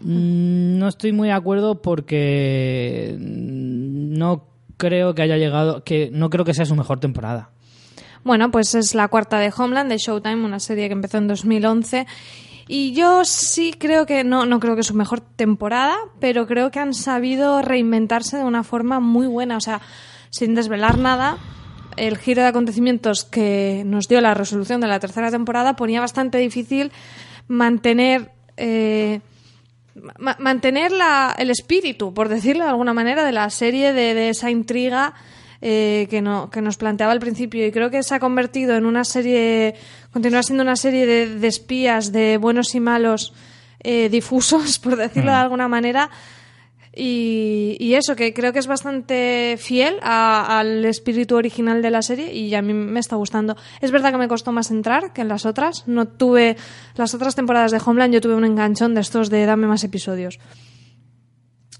Mm, 0.00 0.78
No 0.78 0.88
estoy 0.88 1.12
muy 1.12 1.28
de 1.28 1.34
acuerdo 1.34 1.80
porque 1.80 3.16
no 3.18 4.44
creo 4.76 5.14
que 5.14 5.22
haya 5.22 5.36
llegado, 5.36 5.84
que 5.84 6.10
no 6.12 6.30
creo 6.30 6.44
que 6.44 6.54
sea 6.54 6.66
su 6.66 6.74
mejor 6.76 7.00
temporada. 7.00 7.50
Bueno, 8.24 8.50
pues 8.50 8.74
es 8.74 8.94
la 8.94 9.08
cuarta 9.08 9.38
de 9.38 9.52
Homeland, 9.56 9.90
de 9.90 9.98
Showtime, 9.98 10.44
una 10.44 10.58
serie 10.60 10.88
que 10.88 10.92
empezó 10.92 11.18
en 11.18 11.28
2011. 11.28 12.06
Y 12.68 12.92
yo 12.92 13.24
sí 13.24 13.72
creo 13.78 14.06
que, 14.06 14.24
no, 14.24 14.44
no 14.44 14.58
creo 14.58 14.74
que 14.74 14.80
es 14.80 14.88
su 14.88 14.94
mejor 14.94 15.20
temporada, 15.20 15.94
pero 16.18 16.46
creo 16.48 16.72
que 16.72 16.80
han 16.80 16.94
sabido 16.94 17.62
reinventarse 17.62 18.36
de 18.36 18.42
una 18.44 18.64
forma 18.64 18.98
muy 18.98 19.28
buena. 19.28 19.56
O 19.56 19.60
sea, 19.60 19.80
sin 20.30 20.56
desvelar 20.56 20.98
nada, 20.98 21.38
el 21.96 22.18
giro 22.18 22.42
de 22.42 22.48
acontecimientos 22.48 23.24
que 23.24 23.82
nos 23.86 24.08
dio 24.08 24.20
la 24.20 24.34
resolución 24.34 24.80
de 24.80 24.86
la 24.88 25.00
tercera 25.00 25.30
temporada 25.30 25.76
ponía 25.76 26.00
bastante 26.00 26.38
difícil 26.38 26.92
mantener... 27.48 28.30
eh, 28.56 29.20
ma- 30.18 30.36
mantener 30.38 30.92
la- 30.92 31.34
el 31.38 31.50
espíritu, 31.50 32.12
por 32.14 32.28
decirlo 32.28 32.64
de 32.64 32.70
alguna 32.70 32.92
manera, 32.94 33.24
de 33.24 33.32
la 33.32 33.48
serie, 33.50 33.92
de, 33.92 34.14
de 34.14 34.28
esa 34.30 34.50
intriga 34.50 35.14
eh, 35.62 36.06
que, 36.10 36.20
no, 36.20 36.50
que 36.50 36.60
nos 36.60 36.76
planteaba 36.76 37.12
al 37.12 37.18
principio. 37.20 37.66
Y 37.66 37.72
creo 37.72 37.90
que 37.90 38.02
se 38.02 38.14
ha 38.14 38.20
convertido 38.20 38.76
en 38.76 38.84
una 38.86 39.04
serie, 39.04 39.74
continúa 40.12 40.42
siendo 40.42 40.62
una 40.62 40.76
serie 40.76 41.06
de, 41.06 41.38
de 41.38 41.46
espías, 41.48 42.12
de 42.12 42.36
buenos 42.36 42.74
y 42.74 42.80
malos 42.80 43.32
eh, 43.80 44.08
difusos, 44.10 44.78
por 44.82 44.96
decirlo 44.96 45.30
de 45.30 45.36
alguna 45.38 45.68
manera. 45.68 46.10
Y, 46.98 47.92
eso, 47.94 48.16
que 48.16 48.32
creo 48.32 48.54
que 48.54 48.58
es 48.58 48.66
bastante 48.66 49.56
fiel 49.58 49.98
al 50.02 50.84
espíritu 50.86 51.36
original 51.36 51.82
de 51.82 51.90
la 51.90 52.00
serie 52.00 52.32
y 52.32 52.54
a 52.54 52.62
mí 52.62 52.72
me 52.72 53.00
está 53.00 53.16
gustando. 53.16 53.54
Es 53.82 53.90
verdad 53.90 54.12
que 54.12 54.18
me 54.18 54.28
costó 54.28 54.50
más 54.50 54.70
entrar 54.70 55.12
que 55.12 55.20
en 55.20 55.28
las 55.28 55.44
otras. 55.44 55.86
No 55.86 56.08
tuve 56.08 56.56
las 56.94 57.12
otras 57.12 57.34
temporadas 57.34 57.70
de 57.70 57.80
Homeland, 57.84 58.14
yo 58.14 58.22
tuve 58.22 58.34
un 58.34 58.46
enganchón 58.46 58.94
de 58.94 59.02
estos 59.02 59.28
de 59.28 59.44
dame 59.44 59.66
más 59.66 59.84
episodios. 59.84 60.38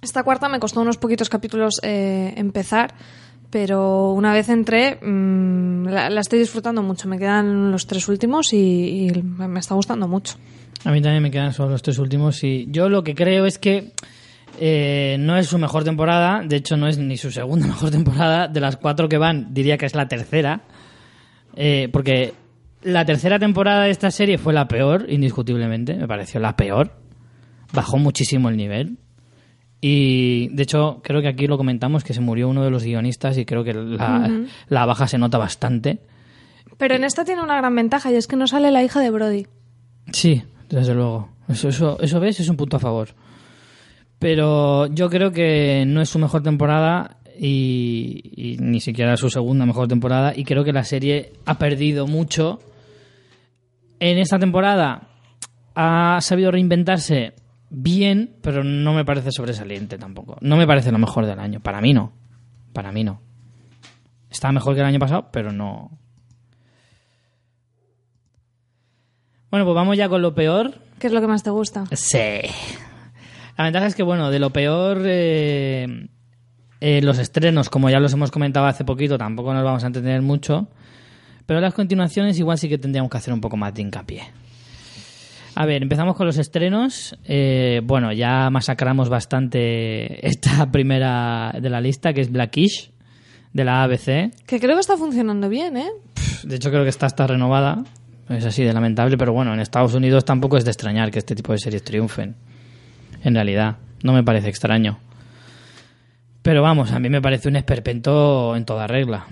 Esta 0.02 0.22
cuarta 0.22 0.50
me 0.50 0.60
costó 0.60 0.82
unos 0.82 0.98
poquitos 0.98 1.30
capítulos 1.30 1.80
eh, 1.82 2.34
empezar, 2.36 2.94
pero 3.50 4.12
una 4.12 4.34
vez 4.34 4.50
entré 4.50 4.98
mm, 5.00 5.86
la, 5.86 6.20
estoy 6.20 6.40
disfrutando 6.40 6.82
mucho. 6.82 7.08
Me 7.08 7.18
quedan 7.18 7.72
los 7.72 7.86
tres 7.86 8.06
últimos 8.08 8.52
y, 8.52 9.10
me 9.14 9.60
está 9.60 9.74
gustando 9.74 10.06
mucho. 10.08 10.36
A 10.84 10.92
mí 10.92 11.00
también 11.00 11.22
me 11.22 11.30
quedan 11.30 11.54
solo 11.54 11.70
los 11.70 11.82
tres 11.82 11.98
últimos 11.98 12.44
y 12.44 12.66
yo 12.70 12.90
lo 12.90 13.02
que 13.02 13.14
creo 13.14 13.46
es 13.46 13.58
que 13.58 13.92
eh, 14.58 15.16
no 15.18 15.36
es 15.36 15.46
su 15.46 15.58
mejor 15.58 15.84
temporada, 15.84 16.42
de 16.42 16.56
hecho 16.56 16.76
no 16.76 16.88
es 16.88 16.98
ni 16.98 17.16
su 17.16 17.30
segunda 17.30 17.66
mejor 17.68 17.90
temporada, 17.90 18.48
de 18.48 18.60
las 18.60 18.76
cuatro 18.76 19.08
que 19.08 19.18
van 19.18 19.52
diría 19.52 19.78
que 19.78 19.86
es 19.86 19.94
la 19.94 20.08
tercera, 20.08 20.62
eh, 21.54 21.88
porque 21.92 22.34
la 22.82 23.04
tercera 23.04 23.38
temporada 23.38 23.84
de 23.84 23.90
esta 23.90 24.10
serie 24.10 24.38
fue 24.38 24.52
la 24.52 24.68
peor, 24.68 25.06
indiscutiblemente, 25.08 25.94
me 25.94 26.08
pareció 26.08 26.40
la 26.40 26.56
peor, 26.56 26.92
bajó 27.72 27.98
muchísimo 27.98 28.48
el 28.48 28.56
nivel 28.56 28.98
y 29.80 30.48
de 30.48 30.62
hecho 30.62 31.00
creo 31.02 31.20
que 31.20 31.28
aquí 31.28 31.46
lo 31.46 31.58
comentamos 31.58 32.02
que 32.02 32.14
se 32.14 32.20
murió 32.20 32.48
uno 32.48 32.64
de 32.64 32.70
los 32.70 32.84
guionistas 32.84 33.36
y 33.38 33.44
creo 33.44 33.62
que 33.64 33.74
la, 33.74 34.30
la 34.68 34.86
baja 34.86 35.06
se 35.06 35.18
nota 35.18 35.38
bastante. 35.38 36.00
Pero 36.78 36.94
en 36.94 37.04
esta 37.04 37.24
tiene 37.24 37.42
una 37.42 37.56
gran 37.56 37.74
ventaja 37.74 38.10
y 38.10 38.16
es 38.16 38.26
que 38.26 38.36
no 38.36 38.46
sale 38.46 38.70
la 38.70 38.82
hija 38.82 39.00
de 39.00 39.10
Brody. 39.10 39.46
Sí, 40.12 40.42
desde 40.68 40.94
luego. 40.94 41.30
Eso, 41.48 41.68
eso, 41.68 41.98
eso 42.00 42.20
ves, 42.20 42.40
es 42.40 42.48
un 42.48 42.56
punto 42.56 42.76
a 42.76 42.80
favor. 42.80 43.08
Pero 44.18 44.86
yo 44.86 45.10
creo 45.10 45.30
que 45.32 45.84
no 45.86 46.00
es 46.00 46.08
su 46.08 46.18
mejor 46.18 46.42
temporada 46.42 47.18
y, 47.38 48.22
y 48.34 48.56
ni 48.58 48.80
siquiera 48.80 49.16
su 49.16 49.28
segunda 49.30 49.66
mejor 49.66 49.88
temporada. 49.88 50.32
Y 50.34 50.44
creo 50.44 50.64
que 50.64 50.72
la 50.72 50.84
serie 50.84 51.32
ha 51.44 51.58
perdido 51.58 52.06
mucho. 52.06 52.60
En 54.00 54.18
esta 54.18 54.38
temporada 54.38 55.08
ha 55.74 56.18
sabido 56.20 56.50
reinventarse 56.50 57.34
bien, 57.70 58.36
pero 58.42 58.64
no 58.64 58.94
me 58.94 59.04
parece 59.04 59.32
sobresaliente 59.32 59.98
tampoco. 59.98 60.38
No 60.40 60.56
me 60.56 60.66
parece 60.66 60.92
lo 60.92 60.98
mejor 60.98 61.26
del 61.26 61.38
año. 61.38 61.60
Para 61.60 61.80
mí 61.80 61.92
no. 61.92 62.12
Para 62.72 62.92
mí 62.92 63.04
no. 63.04 63.20
Está 64.30 64.52
mejor 64.52 64.74
que 64.74 64.80
el 64.80 64.86
año 64.86 64.98
pasado, 64.98 65.28
pero 65.30 65.52
no. 65.52 65.90
Bueno, 69.50 69.64
pues 69.64 69.74
vamos 69.74 69.96
ya 69.96 70.08
con 70.08 70.22
lo 70.22 70.34
peor. 70.34 70.74
¿Qué 70.98 71.06
es 71.06 71.12
lo 71.12 71.20
que 71.20 71.26
más 71.26 71.42
te 71.42 71.50
gusta? 71.50 71.84
Sí. 71.92 72.40
La 73.56 73.64
ventaja 73.64 73.86
es 73.86 73.94
que, 73.94 74.02
bueno, 74.02 74.30
de 74.30 74.38
lo 74.38 74.50
peor, 74.50 75.02
eh, 75.06 76.08
eh, 76.80 77.00
los 77.02 77.18
estrenos, 77.18 77.70
como 77.70 77.88
ya 77.88 78.00
los 78.00 78.12
hemos 78.12 78.30
comentado 78.30 78.66
hace 78.66 78.84
poquito, 78.84 79.16
tampoco 79.16 79.54
nos 79.54 79.64
vamos 79.64 79.82
a 79.84 79.86
entender 79.86 80.20
mucho. 80.22 80.68
Pero 81.46 81.60
las 81.60 81.74
continuaciones 81.74 82.38
igual 82.38 82.58
sí 82.58 82.68
que 82.68 82.76
tendríamos 82.76 83.10
que 83.10 83.16
hacer 83.18 83.32
un 83.32 83.40
poco 83.40 83.56
más 83.56 83.72
de 83.72 83.82
hincapié. 83.82 84.22
A 85.54 85.64
ver, 85.64 85.82
empezamos 85.82 86.16
con 86.16 86.26
los 86.26 86.36
estrenos. 86.36 87.16
Eh, 87.24 87.80
bueno, 87.82 88.12
ya 88.12 88.50
masacramos 88.50 89.08
bastante 89.08 90.26
esta 90.26 90.70
primera 90.70 91.52
de 91.58 91.70
la 91.70 91.80
lista, 91.80 92.12
que 92.12 92.20
es 92.20 92.30
Blackish, 92.30 92.90
de 93.54 93.64
la 93.64 93.82
ABC. 93.84 94.34
Que 94.44 94.60
creo 94.60 94.74
que 94.74 94.80
está 94.80 94.98
funcionando 94.98 95.48
bien, 95.48 95.78
¿eh? 95.78 95.90
De 96.42 96.56
hecho, 96.56 96.70
creo 96.70 96.82
que 96.82 96.90
está 96.90 97.06
hasta 97.06 97.26
renovada. 97.26 97.84
Es 98.28 98.44
así 98.44 98.64
de 98.64 98.72
lamentable, 98.74 99.16
pero 99.16 99.32
bueno, 99.32 99.54
en 99.54 99.60
Estados 99.60 99.94
Unidos 99.94 100.24
tampoco 100.24 100.58
es 100.58 100.64
de 100.64 100.72
extrañar 100.72 101.10
que 101.10 101.20
este 101.20 101.34
tipo 101.34 101.52
de 101.52 101.58
series 101.58 101.84
triunfen. 101.84 102.34
En 103.22 103.34
realidad, 103.34 103.76
no 104.02 104.12
me 104.12 104.22
parece 104.22 104.48
extraño. 104.48 104.98
Pero 106.42 106.62
vamos, 106.62 106.92
a 106.92 107.00
mí 107.00 107.08
me 107.08 107.20
parece 107.20 107.48
un 107.48 107.56
esperpento 107.56 108.54
en 108.54 108.64
toda 108.64 108.86
regla. 108.86 109.26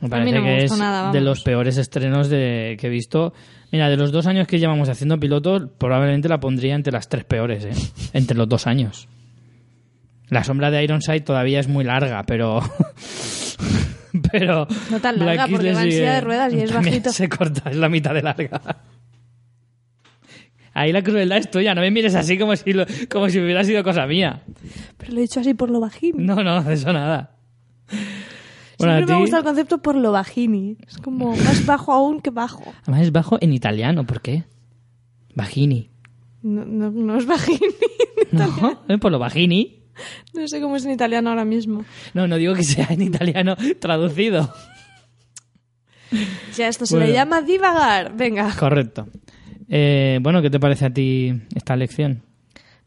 Me 0.00 0.08
parece 0.08 0.32
no 0.32 0.42
me 0.42 0.46
que 0.46 0.64
es 0.64 0.78
nada, 0.78 1.10
de 1.10 1.20
los 1.20 1.42
peores 1.42 1.76
estrenos 1.76 2.28
de, 2.28 2.76
que 2.80 2.86
he 2.86 2.90
visto. 2.90 3.32
Mira, 3.72 3.90
de 3.90 3.96
los 3.96 4.12
dos 4.12 4.26
años 4.26 4.46
que 4.46 4.58
llevamos 4.58 4.88
haciendo 4.88 5.18
pilotos, 5.18 5.68
probablemente 5.78 6.28
la 6.28 6.38
pondría 6.38 6.74
entre 6.74 6.92
las 6.92 7.08
tres 7.08 7.24
peores, 7.24 7.64
¿eh? 7.64 7.92
Entre 8.12 8.36
los 8.36 8.48
dos 8.48 8.66
años. 8.66 9.08
La 10.28 10.44
sombra 10.44 10.70
de 10.70 10.84
Ironside 10.84 11.22
todavía 11.22 11.58
es 11.58 11.68
muy 11.68 11.84
larga, 11.84 12.22
pero. 12.24 12.60
pero. 14.30 14.68
No 14.90 15.00
tan 15.00 15.18
larga, 15.18 15.46
Blackish 15.46 15.56
porque 15.56 15.72
va 15.72 15.82
en 15.82 15.92
silla 15.92 16.14
de 16.14 16.20
ruedas 16.20 16.52
y 16.52 16.60
es 16.60 16.72
bajito. 16.72 17.10
Se 17.10 17.28
corta, 17.28 17.70
es 17.70 17.76
la 17.76 17.88
mitad 17.88 18.14
de 18.14 18.22
larga. 18.22 18.60
Ahí 20.80 20.92
la 20.92 21.02
crueldad 21.02 21.38
es 21.38 21.50
tuya, 21.50 21.74
no 21.74 21.80
me 21.80 21.90
mires 21.90 22.14
así 22.14 22.38
como 22.38 22.54
si, 22.56 22.72
lo- 22.72 22.86
como 23.10 23.28
si 23.28 23.38
hubiera 23.40 23.64
sido 23.64 23.82
cosa 23.82 24.06
mía. 24.06 24.42
Pero 24.96 25.12
lo 25.12 25.18
he 25.18 25.22
dicho 25.22 25.40
así 25.40 25.54
por 25.54 25.70
lo 25.70 25.80
bajini. 25.80 26.22
No, 26.24 26.36
no, 26.42 26.62
de 26.62 26.74
eso 26.74 26.92
nada. 26.92 27.36
Bueno, 28.78 28.94
Siempre 28.94 29.14
a 29.14 29.16
me 29.16 29.22
gusta 29.22 29.38
el 29.38 29.44
concepto 29.44 29.78
por 29.78 29.96
lo 29.96 30.12
bajini. 30.12 30.76
Es 30.86 30.98
como 30.98 31.34
más 31.36 31.66
bajo 31.66 31.92
aún 31.92 32.20
que 32.20 32.30
bajo. 32.30 32.62
Además 32.82 33.02
es 33.02 33.12
bajo 33.12 33.38
en 33.40 33.52
italiano, 33.52 34.06
¿por 34.06 34.20
qué? 34.20 34.44
Bajini. 35.34 35.90
No, 36.42 36.64
no, 36.64 36.90
no 36.90 37.18
es 37.18 37.26
bajini. 37.26 37.58
¿No? 38.32 38.82
¿Eh? 38.88 38.98
Por 38.98 39.10
lo 39.10 39.18
bajini. 39.18 39.82
No 40.32 40.46
sé 40.46 40.60
cómo 40.60 40.76
es 40.76 40.84
en 40.84 40.92
italiano 40.92 41.30
ahora 41.30 41.44
mismo. 41.44 41.84
No, 42.14 42.28
no 42.28 42.36
digo 42.36 42.54
que 42.54 42.62
sea 42.62 42.86
en 42.90 43.02
italiano 43.02 43.56
traducido. 43.80 44.54
Ya 46.56 46.68
esto 46.68 46.86
se 46.86 46.94
Bueno. 46.94 47.08
le 47.08 47.12
llama 47.14 47.42
divagar. 47.42 48.16
Venga. 48.16 48.54
Correcto. 48.58 49.08
Eh, 49.68 50.18
bueno, 50.22 50.40
¿qué 50.42 50.50
te 50.50 50.58
parece 50.60 50.86
a 50.86 50.90
ti 50.90 51.32
esta 51.54 51.76
lección? 51.76 52.22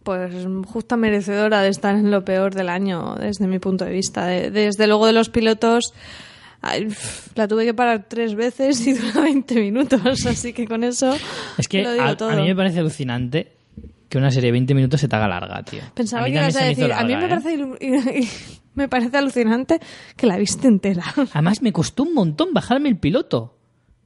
Pues 0.03 0.33
justa 0.65 0.97
merecedora 0.97 1.61
de 1.61 1.69
estar 1.69 1.95
en 1.95 2.09
lo 2.09 2.25
peor 2.25 2.55
del 2.55 2.69
año, 2.69 3.15
desde 3.15 3.45
mi 3.47 3.59
punto 3.59 3.85
de 3.85 3.91
vista. 3.91 4.25
De- 4.25 4.49
desde 4.49 4.87
luego 4.87 5.05
de 5.05 5.13
los 5.13 5.29
pilotos, 5.29 5.93
la 7.35 7.47
tuve 7.47 7.65
que 7.65 7.73
parar 7.73 8.05
tres 8.07 8.35
veces 8.35 8.85
y 8.87 8.93
dura 8.97 9.21
20 9.21 9.55
minutos, 9.61 10.25
así 10.25 10.53
que 10.53 10.67
con 10.67 10.83
eso 10.83 11.15
Es 11.57 11.67
que 11.67 11.83
lo 11.83 11.91
digo 11.93 12.03
a, 12.05 12.17
todo. 12.17 12.29
a 12.29 12.35
mí 12.35 12.43
me 12.47 12.55
parece 12.55 12.79
alucinante 12.79 13.51
que 14.09 14.17
una 14.17 14.29
serie 14.31 14.47
de 14.47 14.53
20 14.53 14.73
minutos 14.73 14.99
se 14.99 15.07
te 15.07 15.15
haga 15.15 15.27
larga, 15.27 15.63
tío. 15.63 15.81
Pensaba 15.93 16.25
que 16.25 16.31
ibas 16.31 16.55
a 16.57 16.65
decir, 16.65 16.91
a 16.91 17.03
mí 17.03 17.15
me 17.15 17.25
¿eh? 17.79 18.27
me 18.75 18.89
parece 18.89 19.17
alucinante 19.17 19.79
que 20.17 20.27
la 20.27 20.37
viste 20.37 20.67
entera. 20.67 21.03
Además, 21.33 21.61
me 21.61 21.71
costó 21.71 22.03
un 22.03 22.13
montón 22.13 22.53
bajarme 22.53 22.89
el 22.89 22.97
piloto. 22.97 23.57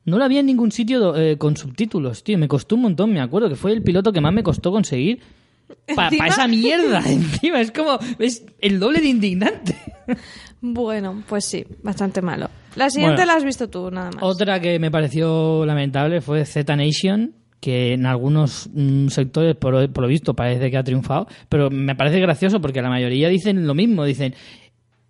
No 0.06 0.18
lo 0.18 0.24
había 0.24 0.40
en 0.40 0.46
ningún 0.46 0.72
sitio 0.72 1.16
eh, 1.16 1.38
con 1.38 1.58
subtítulos, 1.58 2.24
tío. 2.24 2.38
Me 2.38 2.48
costó 2.48 2.76
un 2.76 2.84
montón, 2.84 3.12
me 3.12 3.22
acuerdo 3.22 3.50
que 3.50 3.56
fue 3.56 3.72
el 3.72 3.82
piloto 3.82 4.14
que 4.14 4.22
más 4.22 4.34
me 4.34 4.44
costó 4.44 4.72
conseguir. 4.72 5.20
Para 5.96 6.28
esa 6.28 6.48
mierda, 6.48 7.00
encima. 7.06 7.60
Es 7.60 7.72
como. 7.72 7.98
Es 8.20 8.46
el 8.62 8.80
doble 8.80 9.02
de 9.02 9.08
indignante. 9.08 9.76
Bueno, 10.62 11.24
pues 11.28 11.46
sí, 11.46 11.66
bastante 11.82 12.22
malo. 12.22 12.50
La 12.76 12.90
siguiente 12.90 13.18
Bueno. 13.22 13.32
la 13.32 13.38
has 13.38 13.44
visto 13.44 13.68
tú, 13.68 13.90
nada 13.90 14.12
más. 14.12 14.24
Otra 14.24 14.60
que 14.60 14.78
me 14.80 14.92
pareció 14.92 15.66
lamentable 15.66 16.22
fue 16.22 16.46
Z 16.46 16.76
Nation, 16.76 17.34
que 17.60 17.94
en 17.94 18.06
algunos 18.06 18.70
mm, 18.74 19.08
sectores, 19.08 19.56
por, 19.56 19.92
por 19.92 20.04
lo 20.04 20.08
visto, 20.08 20.36
parece 20.36 20.70
que 20.70 20.78
ha 20.78 20.84
triunfado. 20.84 21.28
Pero 21.50 21.72
me 21.72 21.96
parece 21.96 22.20
gracioso 22.20 22.62
porque 22.62 22.82
la 22.82 22.90
mayoría 22.90 23.30
dicen 23.30 23.66
lo 23.66 23.74
mismo. 23.74 24.06
Dicen, 24.06 24.36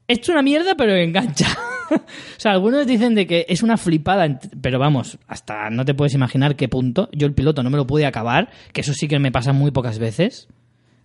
esto 0.07 0.23
es 0.23 0.29
una 0.29 0.41
mierda, 0.41 0.75
pero 0.75 0.95
engancha. 0.95 1.47
o 1.91 1.99
sea, 2.37 2.51
algunos 2.51 2.85
dicen 2.87 3.15
de 3.15 3.27
que 3.27 3.45
es 3.49 3.63
una 3.63 3.77
flipada, 3.77 4.39
pero 4.61 4.79
vamos, 4.79 5.17
hasta 5.27 5.69
no 5.69 5.85
te 5.85 5.93
puedes 5.93 6.13
imaginar 6.13 6.55
qué 6.55 6.67
punto. 6.67 7.09
Yo 7.11 7.27
el 7.27 7.33
piloto 7.33 7.63
no 7.63 7.69
me 7.69 7.77
lo 7.77 7.87
pude 7.87 8.05
acabar, 8.05 8.49
que 8.73 8.81
eso 8.81 8.93
sí 8.93 9.07
que 9.07 9.19
me 9.19 9.31
pasa 9.31 9.53
muy 9.53 9.71
pocas 9.71 9.99
veces. 9.99 10.47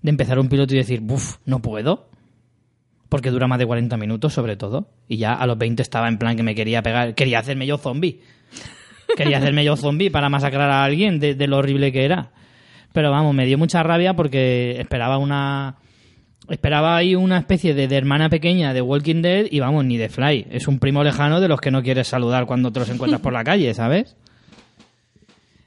De 0.02 0.10
empezar 0.10 0.38
un 0.38 0.48
piloto 0.48 0.74
y 0.74 0.78
decir, 0.78 1.00
buf, 1.00 1.36
no 1.44 1.60
puedo. 1.60 2.08
Porque 3.08 3.30
dura 3.30 3.48
más 3.48 3.58
de 3.58 3.66
40 3.66 3.96
minutos, 3.96 4.32
sobre 4.32 4.56
todo. 4.56 4.88
Y 5.08 5.18
ya 5.18 5.34
a 5.34 5.46
los 5.46 5.58
20 5.58 5.82
estaba 5.82 6.08
en 6.08 6.18
plan 6.18 6.36
que 6.36 6.42
me 6.42 6.54
quería 6.54 6.82
pegar, 6.82 7.14
quería 7.14 7.40
hacerme 7.40 7.66
yo 7.66 7.76
zombie. 7.76 8.20
Quería 9.16 9.38
hacerme 9.38 9.64
yo 9.64 9.76
zombie 9.76 10.10
para 10.10 10.28
masacrar 10.28 10.70
a 10.70 10.84
alguien 10.84 11.18
de 11.18 11.46
lo 11.48 11.58
horrible 11.58 11.90
que 11.90 12.04
era. 12.04 12.30
Pero 12.92 13.10
vamos, 13.10 13.34
me 13.34 13.46
dio 13.46 13.58
mucha 13.58 13.82
rabia 13.82 14.14
porque 14.14 14.80
esperaba 14.80 15.18
una. 15.18 15.76
Esperaba 16.50 16.96
ahí 16.96 17.14
una 17.14 17.38
especie 17.38 17.74
de, 17.74 17.86
de 17.86 17.96
hermana 17.96 18.28
pequeña 18.28 18.74
de 18.74 18.82
Walking 18.82 19.22
Dead 19.22 19.46
y 19.50 19.60
vamos, 19.60 19.84
ni 19.84 19.96
de 19.96 20.08
Fly. 20.08 20.48
Es 20.50 20.66
un 20.66 20.80
primo 20.80 21.04
lejano 21.04 21.40
de 21.40 21.46
los 21.46 21.60
que 21.60 21.70
no 21.70 21.82
quieres 21.82 22.08
saludar 22.08 22.46
cuando 22.46 22.72
te 22.72 22.80
los 22.80 22.90
encuentras 22.90 23.20
por 23.20 23.32
la 23.32 23.44
calle, 23.44 23.72
¿sabes? 23.72 24.16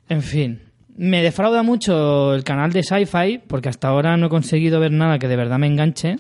En 0.10 0.22
fin. 0.22 0.60
Me 0.96 1.24
defrauda 1.24 1.64
mucho 1.64 2.36
el 2.36 2.44
canal 2.44 2.72
de 2.72 2.84
Sci-Fi 2.84 3.42
porque 3.48 3.70
hasta 3.70 3.88
ahora 3.88 4.18
no 4.18 4.28
he 4.28 4.30
conseguido 4.30 4.80
ver 4.80 4.92
nada 4.92 5.18
que 5.18 5.28
de 5.28 5.36
verdad 5.36 5.58
me 5.58 5.68
enganche. 5.68 6.18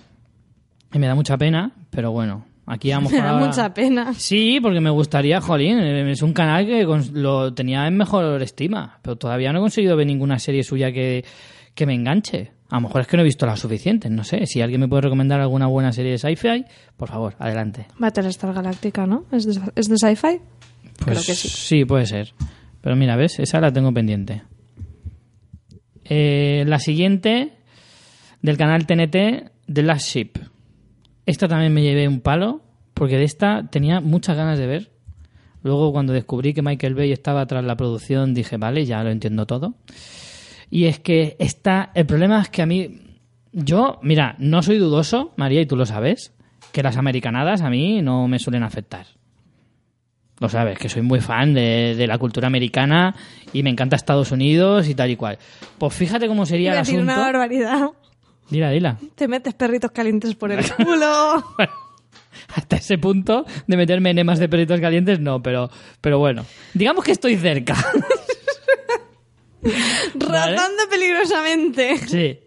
Y 0.93 0.99
me 0.99 1.07
da 1.07 1.15
mucha 1.15 1.37
pena, 1.37 1.71
pero 1.89 2.11
bueno, 2.11 2.45
aquí 2.65 2.91
a 2.91 3.01
lo 3.01 3.09
Me 3.09 3.17
da 3.17 3.33
mucha 3.33 3.73
pena. 3.73 4.13
Sí, 4.13 4.59
porque 4.61 4.79
me 4.79 4.89
gustaría, 4.89 5.41
jolín, 5.41 5.79
es 5.79 6.21
un 6.21 6.33
canal 6.33 6.65
que 6.65 6.87
lo 7.13 7.53
tenía 7.53 7.85
en 7.87 7.97
mejor 7.97 8.41
estima, 8.41 8.99
pero 9.01 9.15
todavía 9.17 9.51
no 9.51 9.59
he 9.59 9.61
conseguido 9.61 9.97
ver 9.97 10.07
ninguna 10.07 10.39
serie 10.39 10.63
suya 10.63 10.91
que, 10.91 11.25
que 11.75 11.85
me 11.85 11.93
enganche. 11.95 12.51
A 12.73 12.77
lo 12.77 12.81
mejor 12.87 13.01
es 13.01 13.07
que 13.07 13.17
no 13.17 13.21
he 13.21 13.23
visto 13.25 13.45
las 13.45 13.59
suficientes, 13.59 14.09
no 14.09 14.23
sé. 14.23 14.47
Si 14.47 14.59
alguien 14.59 14.81
me 14.81 14.87
puede 14.87 15.03
recomendar 15.03 15.39
alguna 15.39 15.67
buena 15.67 15.91
serie 15.91 16.13
de 16.13 16.17
sci-fi, 16.17 16.65
por 16.97 17.07
favor, 17.07 17.35
adelante. 17.37 17.85
Battlestar 17.99 18.51
Galáctica, 18.51 19.05
¿no? 19.05 19.25
¿Es 19.31 19.45
de, 19.45 19.61
es 19.75 19.87
de 19.89 19.95
sci-fi? 19.97 20.39
Creo 20.97 21.13
Pues 21.13 21.25
que 21.27 21.35
sí. 21.35 21.85
puede 21.85 22.07
ser. 22.07 22.33
Pero 22.81 22.95
mira, 22.95 23.15
¿ves? 23.15 23.37
Esa 23.39 23.59
la 23.61 23.71
tengo 23.71 23.93
pendiente. 23.93 24.41
Eh, 26.05 26.63
la 26.67 26.79
siguiente, 26.79 27.53
del 28.41 28.57
canal 28.57 28.87
TNT, 28.87 29.51
The 29.71 29.83
Last 29.83 30.07
Ship. 30.09 30.31
Esta 31.27 31.47
también 31.47 31.73
me 31.75 31.83
llevé 31.83 32.07
un 32.07 32.21
palo, 32.21 32.61
porque 32.95 33.17
de 33.17 33.23
esta 33.23 33.67
tenía 33.69 34.01
muchas 34.01 34.35
ganas 34.35 34.57
de 34.57 34.65
ver. 34.65 34.91
Luego, 35.61 35.91
cuando 35.93 36.11
descubrí 36.11 36.53
que 36.53 36.61
Michael 36.63 36.95
Bay 36.95 37.11
estaba 37.11 37.45
tras 37.45 37.63
la 37.63 37.77
producción, 37.77 38.33
dije, 38.33 38.57
vale, 38.57 38.83
ya 38.85 39.03
lo 39.03 39.11
entiendo 39.11 39.45
todo. 39.45 39.75
Y 40.75 40.85
es 40.87 40.99
que 40.99 41.35
esta, 41.37 41.91
el 41.93 42.07
problema 42.07 42.41
es 42.41 42.49
que 42.49 42.63
a 42.63 42.65
mí, 42.65 42.99
yo, 43.51 43.99
mira, 44.01 44.35
no 44.39 44.63
soy 44.63 44.79
dudoso, 44.79 45.31
María, 45.37 45.61
y 45.61 45.67
tú 45.67 45.75
lo 45.75 45.85
sabes, 45.85 46.33
que 46.71 46.81
las 46.81 46.97
americanadas 46.97 47.61
a 47.61 47.69
mí 47.69 48.01
no 48.01 48.27
me 48.27 48.39
suelen 48.39 48.63
afectar. 48.63 49.05
Lo 50.39 50.49
sabes, 50.49 50.79
que 50.79 50.89
soy 50.89 51.03
muy 51.03 51.21
fan 51.21 51.53
de, 51.53 51.93
de 51.95 52.07
la 52.07 52.17
cultura 52.17 52.47
americana 52.47 53.13
y 53.53 53.61
me 53.61 53.69
encanta 53.69 53.95
Estados 53.95 54.31
Unidos 54.31 54.89
y 54.89 54.95
tal 54.95 55.11
y 55.11 55.15
cual. 55.15 55.37
Pues 55.77 55.93
fíjate 55.93 56.27
cómo 56.27 56.43
sería 56.47 56.69
Iba 56.71 56.79
el 56.79 56.85
decir 56.85 56.99
una 56.99 57.13
asunto. 57.13 57.31
barbaridad. 57.31 57.89
Dila, 58.49 58.71
dila. 58.71 58.97
Te 59.13 59.27
metes 59.27 59.53
perritos 59.53 59.91
calientes 59.91 60.33
por 60.33 60.51
el 60.51 60.65
culo. 60.75 61.53
Hasta 62.55 62.77
ese 62.77 62.97
punto 62.97 63.45
de 63.67 63.77
meterme 63.77 64.09
enemas 64.09 64.39
de 64.39 64.49
perritos 64.49 64.79
calientes, 64.81 65.19
no, 65.19 65.43
pero, 65.43 65.69
pero 66.01 66.17
bueno. 66.17 66.45
Digamos 66.73 67.05
que 67.05 67.11
estoy 67.11 67.35
cerca. 67.37 67.75
¿Vale? 70.29 70.57
Peligrosamente. 70.89 71.97
Sí. 72.07 72.39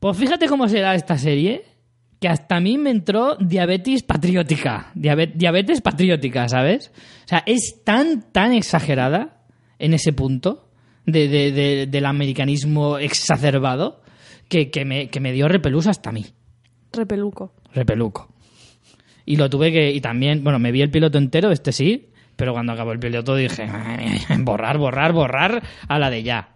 Pues 0.00 0.16
fíjate 0.16 0.46
cómo 0.46 0.68
será 0.68 0.94
esta 0.94 1.16
serie, 1.18 1.64
que 2.20 2.28
hasta 2.28 2.56
a 2.56 2.60
mí 2.60 2.78
me 2.78 2.90
entró 2.90 3.36
diabetes 3.36 4.02
patriótica. 4.02 4.90
Diabe- 4.94 5.32
diabetes 5.34 5.80
patriótica, 5.80 6.48
¿sabes? 6.48 6.90
O 7.24 7.28
sea, 7.28 7.42
es 7.46 7.82
tan, 7.84 8.30
tan 8.32 8.52
exagerada 8.52 9.44
en 9.78 9.94
ese 9.94 10.12
punto 10.12 10.70
de, 11.06 11.28
de- 11.28 11.52
de- 11.52 11.86
del 11.86 12.04
americanismo 12.06 12.98
exacerbado 12.98 14.02
que, 14.48 14.70
que 14.70 14.84
me, 14.84 15.08
que 15.08 15.20
me 15.20 15.32
dio 15.32 15.48
repelús 15.48 15.86
hasta 15.86 16.10
a 16.10 16.12
mí. 16.12 16.26
Repeluco. 16.92 17.54
Repeluco. 17.74 18.32
Y 19.24 19.36
lo 19.36 19.50
tuve 19.50 19.72
que. 19.72 19.90
Y 19.90 20.00
también, 20.00 20.44
bueno, 20.44 20.58
me 20.58 20.70
vi 20.70 20.82
el 20.82 20.90
piloto 20.90 21.18
entero, 21.18 21.50
este 21.50 21.72
sí, 21.72 22.10
pero 22.36 22.52
cuando 22.52 22.72
acabó 22.72 22.92
el 22.92 22.98
piloto 22.98 23.34
dije, 23.34 23.66
"Madre 23.66 24.04
mía, 24.10 24.20
borrar, 24.40 24.78
borrar, 24.78 25.12
borrar 25.12 25.62
a 25.88 25.98
la 25.98 26.10
de 26.10 26.22
ya. 26.22 26.48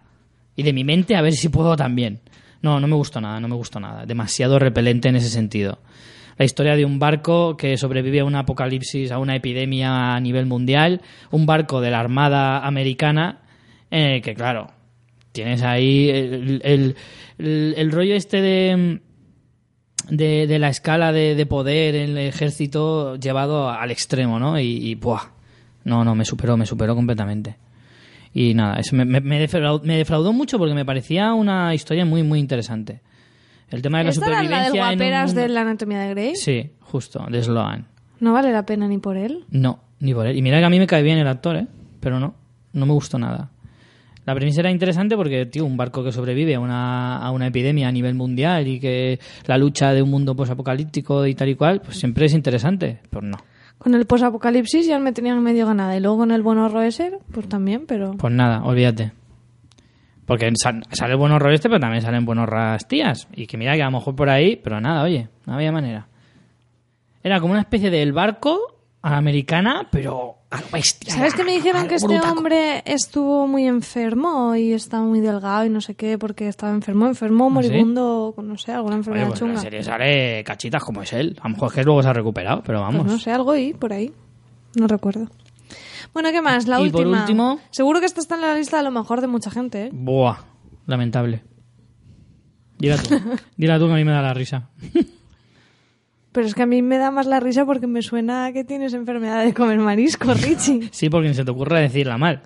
Y 0.55 0.63
de 0.63 0.73
mi 0.73 0.83
mente 0.83 1.15
a 1.15 1.21
ver 1.21 1.33
si 1.33 1.49
puedo 1.49 1.75
también. 1.75 2.19
No, 2.61 2.79
no 2.79 2.87
me 2.87 2.95
gustó 2.95 3.19
nada, 3.19 3.39
no 3.39 3.47
me 3.47 3.55
gustó 3.55 3.79
nada. 3.79 4.05
Demasiado 4.05 4.59
repelente 4.59 5.09
en 5.09 5.15
ese 5.15 5.29
sentido. 5.29 5.79
La 6.37 6.45
historia 6.45 6.75
de 6.75 6.85
un 6.85 6.99
barco 6.99 7.57
que 7.57 7.75
sobrevive 7.77 8.19
a 8.21 8.25
un 8.25 8.35
apocalipsis, 8.35 9.11
a 9.11 9.17
una 9.17 9.35
epidemia 9.35 10.15
a 10.15 10.19
nivel 10.19 10.45
mundial, 10.45 11.01
un 11.31 11.45
barco 11.45 11.81
de 11.81 11.91
la 11.91 11.99
Armada 11.99 12.59
Americana, 12.65 13.41
eh, 13.89 14.21
que 14.23 14.33
claro, 14.35 14.67
tienes 15.31 15.61
ahí 15.63 16.09
el, 16.09 16.61
el- 17.37 17.91
rollo 17.91 18.15
este 18.15 18.41
de 18.41 18.99
de, 20.09 20.59
la 20.59 20.69
escala 20.69 21.11
de, 21.11 21.35
de 21.35 21.45
poder 21.45 21.95
en 21.95 22.11
el 22.11 22.17
ejército 22.17 23.15
llevado 23.15 23.69
al 23.69 23.91
extremo, 23.91 24.39
¿no? 24.39 24.59
Y, 24.59 24.91
y. 24.91 24.99
No, 25.83 26.03
no, 26.03 26.15
me 26.15 26.25
superó, 26.25 26.57
me 26.57 26.65
superó 26.65 26.95
completamente. 26.95 27.57
Y 28.33 28.53
nada, 28.53 28.79
eso 28.79 28.95
me, 28.95 29.05
me, 29.05 29.39
defraudó, 29.39 29.81
me 29.83 29.97
defraudó 29.97 30.31
mucho 30.31 30.57
porque 30.57 30.73
me 30.73 30.85
parecía 30.85 31.33
una 31.33 31.73
historia 31.73 32.05
muy, 32.05 32.23
muy 32.23 32.39
interesante. 32.39 33.01
El 33.69 33.81
tema 33.81 33.99
de 33.99 34.05
la 34.05 34.09
¿Esta 34.11 34.25
era 34.25 34.35
supervivencia 34.35 34.57
la 34.57 34.65
del 34.65 34.75
en 34.75 34.81
un 34.81 35.09
guaperas 35.09 35.35
de 35.35 35.49
la 35.49 35.61
anatomía 35.61 35.99
de 35.99 36.09
Grey? 36.09 36.35
Sí, 36.35 36.71
justo, 36.79 37.25
de 37.29 37.43
Sloan. 37.43 37.87
No 38.19 38.33
vale 38.33 38.51
la 38.51 38.65
pena 38.65 38.87
ni 38.87 38.99
por 38.99 39.17
él. 39.17 39.45
No, 39.49 39.79
ni 39.99 40.13
por 40.13 40.27
él. 40.27 40.37
Y 40.37 40.41
mira 40.41 40.59
que 40.59 40.65
a 40.65 40.69
mí 40.69 40.77
me 40.77 40.87
cae 40.87 41.03
bien 41.03 41.17
el 41.17 41.27
actor, 41.27 41.55
¿eh? 41.55 41.67
Pero 41.99 42.19
no, 42.19 42.35
no 42.73 42.85
me 42.85 42.93
gustó 42.93 43.17
nada. 43.17 43.51
La 44.25 44.35
premisa 44.35 44.61
era 44.61 44.69
interesante 44.69 45.15
porque, 45.15 45.45
tío, 45.47 45.65
un 45.65 45.77
barco 45.77 46.03
que 46.03 46.11
sobrevive 46.11 46.55
a 46.55 46.59
una, 46.59 47.17
a 47.17 47.31
una 47.31 47.47
epidemia 47.47 47.87
a 47.87 47.91
nivel 47.91 48.13
mundial 48.13 48.67
y 48.67 48.79
que 48.79 49.19
la 49.47 49.57
lucha 49.57 49.93
de 49.93 50.01
un 50.01 50.11
mundo 50.11 50.35
posapocalíptico 50.35 51.25
y 51.25 51.33
tal 51.33 51.49
y 51.49 51.55
cual, 51.55 51.81
pues 51.81 51.97
siempre 51.97 52.25
es 52.25 52.33
interesante. 52.33 52.99
Pues 53.09 53.23
no. 53.23 53.37
Con 53.81 53.95
el 53.95 54.05
posapocalipsis 54.05 54.85
ya 54.85 54.99
me 54.99 55.11
tenían 55.11 55.41
medio 55.41 55.65
ganada. 55.65 55.97
Y 55.97 55.99
luego 55.99 56.17
con 56.19 56.31
el 56.31 56.43
bono 56.43 56.81
ese, 56.83 57.17
pues 57.31 57.49
también, 57.49 57.85
pero... 57.87 58.11
Pues 58.15 58.31
nada, 58.31 58.63
olvídate. 58.63 59.11
Porque 60.27 60.51
sal- 60.55 60.83
sale 60.91 61.13
el 61.13 61.17
buen 61.17 61.31
horror 61.31 61.51
este, 61.51 61.67
pero 61.67 61.79
también 61.79 62.03
salen 62.03 62.23
buenos 62.23 62.47
ras 62.47 62.87
tías. 62.87 63.27
Y 63.33 63.47
que 63.47 63.57
mira 63.57 63.73
que 63.75 63.81
a 63.81 63.85
lo 63.85 63.91
mejor 63.97 64.15
por 64.15 64.29
ahí, 64.29 64.55
pero 64.55 64.79
nada, 64.79 65.01
oye, 65.01 65.29
no 65.47 65.55
había 65.55 65.71
manera. 65.71 66.07
Era 67.23 67.39
como 67.39 67.53
una 67.53 67.61
especie 67.61 67.89
del 67.89 68.13
barco 68.13 68.59
a 69.01 69.09
la 69.09 69.17
americana, 69.17 69.87
pero 69.91 70.35
a 70.51 70.61
lo 70.61 70.67
bestia. 70.71 71.13
¿Sabes 71.15 71.33
que 71.33 71.43
me 71.43 71.53
dijeron 71.53 71.87
que 71.87 71.95
este 71.95 72.19
hombre 72.19 72.83
estuvo 72.85 73.47
muy 73.47 73.65
enfermo 73.67 74.53
y 74.55 74.73
estaba 74.73 75.03
muy 75.03 75.19
delgado 75.21 75.65
y 75.65 75.69
no 75.69 75.81
sé 75.81 75.95
qué, 75.95 76.17
porque 76.17 76.47
estaba 76.47 76.71
enfermo, 76.73 77.07
enfermo, 77.07 77.45
¿Ah, 77.45 77.47
sí? 77.47 77.53
moribundo, 77.53 78.33
con, 78.35 78.47
no 78.47 78.57
sé, 78.57 78.71
alguna 78.73 78.95
Oye, 78.95 78.99
enfermedad 78.99 79.27
pues 79.29 79.41
en 79.41 79.47
la 79.47 79.53
chunga? 79.55 79.61
serie 79.63 79.83
sale 79.83 80.43
cachitas 80.43 80.83
como 80.83 81.01
es 81.01 81.13
él. 81.13 81.37
A 81.41 81.47
lo 81.47 81.53
mejor 81.55 81.69
es 81.69 81.73
que 81.75 81.83
luego 81.83 82.03
se 82.03 82.09
ha 82.09 82.13
recuperado, 82.13 82.61
pero 82.63 82.81
vamos. 82.81 83.01
Pues 83.03 83.11
no 83.13 83.19
sé, 83.19 83.31
algo 83.31 83.55
y 83.55 83.73
por 83.73 83.93
ahí. 83.93 84.11
No 84.75 84.87
recuerdo. 84.87 85.27
Bueno, 86.13 86.29
¿qué 86.31 86.41
más? 86.41 86.67
La 86.67 86.81
Y 86.81 86.89
por 86.89 87.01
última. 87.01 87.21
último- 87.21 87.59
Seguro 87.69 87.99
que 88.01 88.05
esta 88.05 88.19
está 88.19 88.35
en 88.35 88.41
la 88.41 88.53
lista 88.53 88.77
de 88.77 88.83
lo 88.83 88.91
mejor 88.91 89.21
de 89.21 89.27
mucha 89.27 89.49
gente, 89.51 89.85
¿eh? 89.85 89.89
Buah, 89.93 90.35
lamentable. 90.85 91.43
Dila 92.77 92.97
tú. 92.97 93.15
Dila 93.57 93.79
tú 93.79 93.87
que 93.87 93.93
a 93.93 93.95
mí 93.95 94.03
me 94.03 94.11
da 94.11 94.21
la 94.21 94.33
risa. 94.33 94.69
Pero 96.31 96.47
es 96.47 96.55
que 96.55 96.61
a 96.63 96.65
mí 96.65 96.81
me 96.81 96.97
da 96.97 97.11
más 97.11 97.27
la 97.27 97.39
risa 97.39 97.65
porque 97.65 97.87
me 97.87 98.01
suena 98.01 98.45
a 98.45 98.53
que 98.53 98.63
tienes 98.63 98.93
enfermedad 98.93 99.43
de 99.43 99.53
comer 99.53 99.79
marisco, 99.79 100.33
Richie. 100.33 100.89
Sí, 100.91 101.09
porque 101.09 101.27
ni 101.29 101.33
se 101.33 101.43
te 101.43 101.51
ocurre 101.51 101.81
decirla 101.81 102.17
mal. 102.17 102.41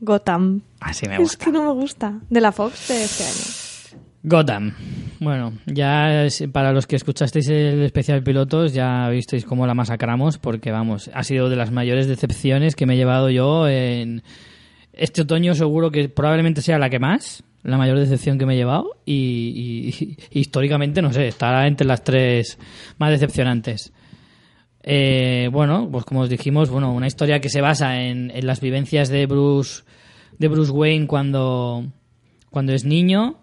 Gotham. 0.00 0.60
Así 0.80 1.06
me 1.08 1.14
Es 1.14 1.20
gusta. 1.20 1.44
que 1.44 1.50
no 1.52 1.64
me 1.64 1.72
gusta. 1.72 2.20
De 2.30 2.40
la 2.40 2.52
Fox 2.52 2.88
de 2.88 3.04
este 3.04 3.24
año. 3.24 4.02
Gotham. 4.22 4.74
Bueno, 5.20 5.52
ya 5.66 6.24
es- 6.24 6.44
para 6.52 6.72
los 6.72 6.86
que 6.86 6.96
escuchasteis 6.96 7.48
el 7.48 7.82
especial 7.82 8.22
pilotos 8.22 8.72
ya 8.74 9.08
visteis 9.08 9.44
cómo 9.44 9.66
la 9.66 9.74
masacramos 9.74 10.38
porque 10.38 10.70
vamos, 10.70 11.10
ha 11.14 11.22
sido 11.24 11.48
de 11.48 11.56
las 11.56 11.70
mayores 11.72 12.06
decepciones 12.06 12.76
que 12.76 12.84
me 12.86 12.94
he 12.94 12.96
llevado 12.96 13.30
yo 13.30 13.66
en 13.68 14.22
este 14.92 15.22
otoño 15.22 15.54
seguro 15.54 15.90
que 15.90 16.08
probablemente 16.08 16.62
sea 16.62 16.78
la 16.78 16.90
que 16.90 16.98
más, 16.98 17.42
la 17.68 17.78
mayor 17.78 17.98
decepción 17.98 18.38
que 18.38 18.46
me 18.46 18.54
he 18.54 18.56
llevado 18.56 18.96
y, 19.04 20.16
históricamente 20.30 21.02
no 21.02 21.12
sé, 21.12 21.28
estará 21.28 21.66
entre 21.66 21.86
las 21.86 22.04
tres 22.04 22.58
más 22.98 23.10
decepcionantes. 23.10 23.92
Eh, 24.82 25.48
bueno, 25.52 25.88
pues 25.90 26.04
como 26.04 26.20
os 26.20 26.30
dijimos, 26.30 26.70
bueno, 26.70 26.92
una 26.92 27.06
historia 27.06 27.40
que 27.40 27.48
se 27.48 27.60
basa 27.60 28.00
en, 28.00 28.30
en 28.30 28.46
las 28.46 28.60
vivencias 28.60 29.08
de 29.08 29.26
Bruce 29.26 29.82
de 30.38 30.48
Bruce 30.48 30.70
Wayne 30.70 31.06
cuando 31.06 31.84
cuando 32.50 32.72
es 32.72 32.84
niño 32.84 33.38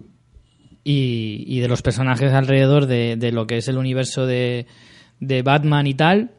y, 0.84 1.44
y 1.48 1.60
de 1.60 1.68
los 1.68 1.82
personajes 1.82 2.32
alrededor 2.34 2.86
de, 2.86 3.18
de 3.18 3.32
lo 3.32 3.48
que 3.48 3.58
es 3.58 3.68
el 3.68 3.78
universo 3.78 4.26
de, 4.26 4.66
de 5.20 5.42
Batman 5.42 5.88
y 5.88 5.94
tal. 5.94 6.32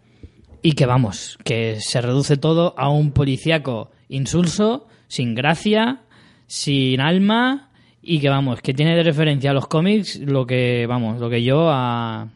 Y 0.62 0.72
que 0.72 0.86
vamos, 0.86 1.38
que 1.44 1.78
se 1.80 2.00
reduce 2.00 2.36
todo 2.36 2.74
a 2.76 2.88
un 2.88 3.12
policíaco 3.12 3.90
insulso, 4.08 4.88
sin 5.06 5.34
gracia, 5.34 6.02
sin 6.46 7.00
alma 7.00 7.65
y 8.06 8.20
que 8.20 8.28
vamos, 8.28 8.60
que 8.60 8.72
tiene 8.72 8.94
de 8.94 9.02
referencia 9.02 9.50
a 9.50 9.54
los 9.54 9.66
cómics 9.66 10.20
lo 10.20 10.46
que, 10.46 10.86
vamos, 10.86 11.20
lo 11.20 11.28
que 11.28 11.42
yo 11.42 11.68
a, 11.68 12.28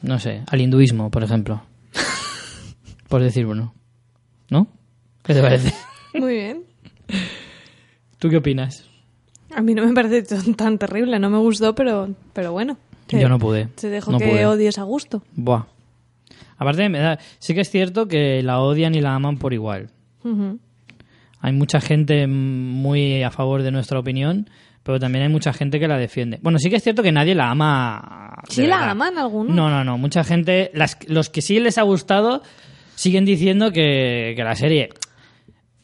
no 0.00 0.18
sé, 0.18 0.42
al 0.46 0.60
hinduismo, 0.60 1.10
por 1.10 1.22
ejemplo. 1.22 1.62
por 3.08 3.22
decir 3.22 3.46
uno. 3.46 3.74
¿No? 4.48 4.66
¿Qué 5.22 5.34
te 5.34 5.42
parece? 5.42 5.74
Muy 6.14 6.34
bien. 6.34 6.64
¿Tú 8.18 8.30
qué 8.30 8.38
opinas? 8.38 8.88
A 9.54 9.60
mí 9.60 9.74
no 9.74 9.84
me 9.86 9.92
parece 9.92 10.22
tan, 10.54 10.78
terrible, 10.78 11.18
no 11.18 11.28
me 11.28 11.38
gustó, 11.38 11.74
pero, 11.74 12.08
pero 12.32 12.52
bueno. 12.52 12.78
Yo 13.10 13.28
no 13.28 13.38
pude. 13.38 13.66
Te 13.66 13.90
dejo 13.90 14.10
no 14.10 14.18
que 14.18 14.26
pude. 14.26 14.46
odies 14.46 14.78
a 14.78 14.84
gusto. 14.84 15.22
Buah. 15.34 15.66
Aparte, 16.56 16.88
me 16.88 16.98
da, 16.98 17.18
sí 17.38 17.54
que 17.54 17.60
es 17.60 17.70
cierto 17.70 18.08
que 18.08 18.42
la 18.42 18.60
odian 18.60 18.94
y 18.94 19.02
la 19.02 19.14
aman 19.14 19.36
por 19.36 19.52
igual. 19.52 19.90
Hay 21.40 21.52
mucha 21.52 21.80
gente 21.82 22.26
muy 22.26 23.22
a 23.22 23.30
favor 23.30 23.62
de 23.62 23.70
nuestra 23.70 23.98
opinión, 23.98 24.48
pero 24.84 25.00
también 25.00 25.24
hay 25.24 25.30
mucha 25.30 25.52
gente 25.52 25.80
que 25.80 25.88
la 25.88 25.98
defiende. 25.98 26.38
Bueno, 26.40 26.58
sí 26.60 26.70
que 26.70 26.76
es 26.76 26.82
cierto 26.84 27.02
que 27.02 27.10
nadie 27.10 27.34
la 27.34 27.50
ama. 27.50 28.34
¿Sí 28.48 28.66
la 28.68 28.90
aman 28.90 29.18
algunos? 29.18 29.56
No, 29.56 29.68
no, 29.70 29.82
no. 29.82 29.98
Mucha 29.98 30.22
gente, 30.22 30.70
las, 30.74 30.96
los 31.08 31.28
que 31.30 31.42
sí 31.42 31.58
les 31.58 31.76
ha 31.78 31.82
gustado, 31.82 32.42
siguen 32.94 33.24
diciendo 33.24 33.72
que, 33.72 34.34
que 34.36 34.44
la 34.44 34.54
serie 34.54 34.90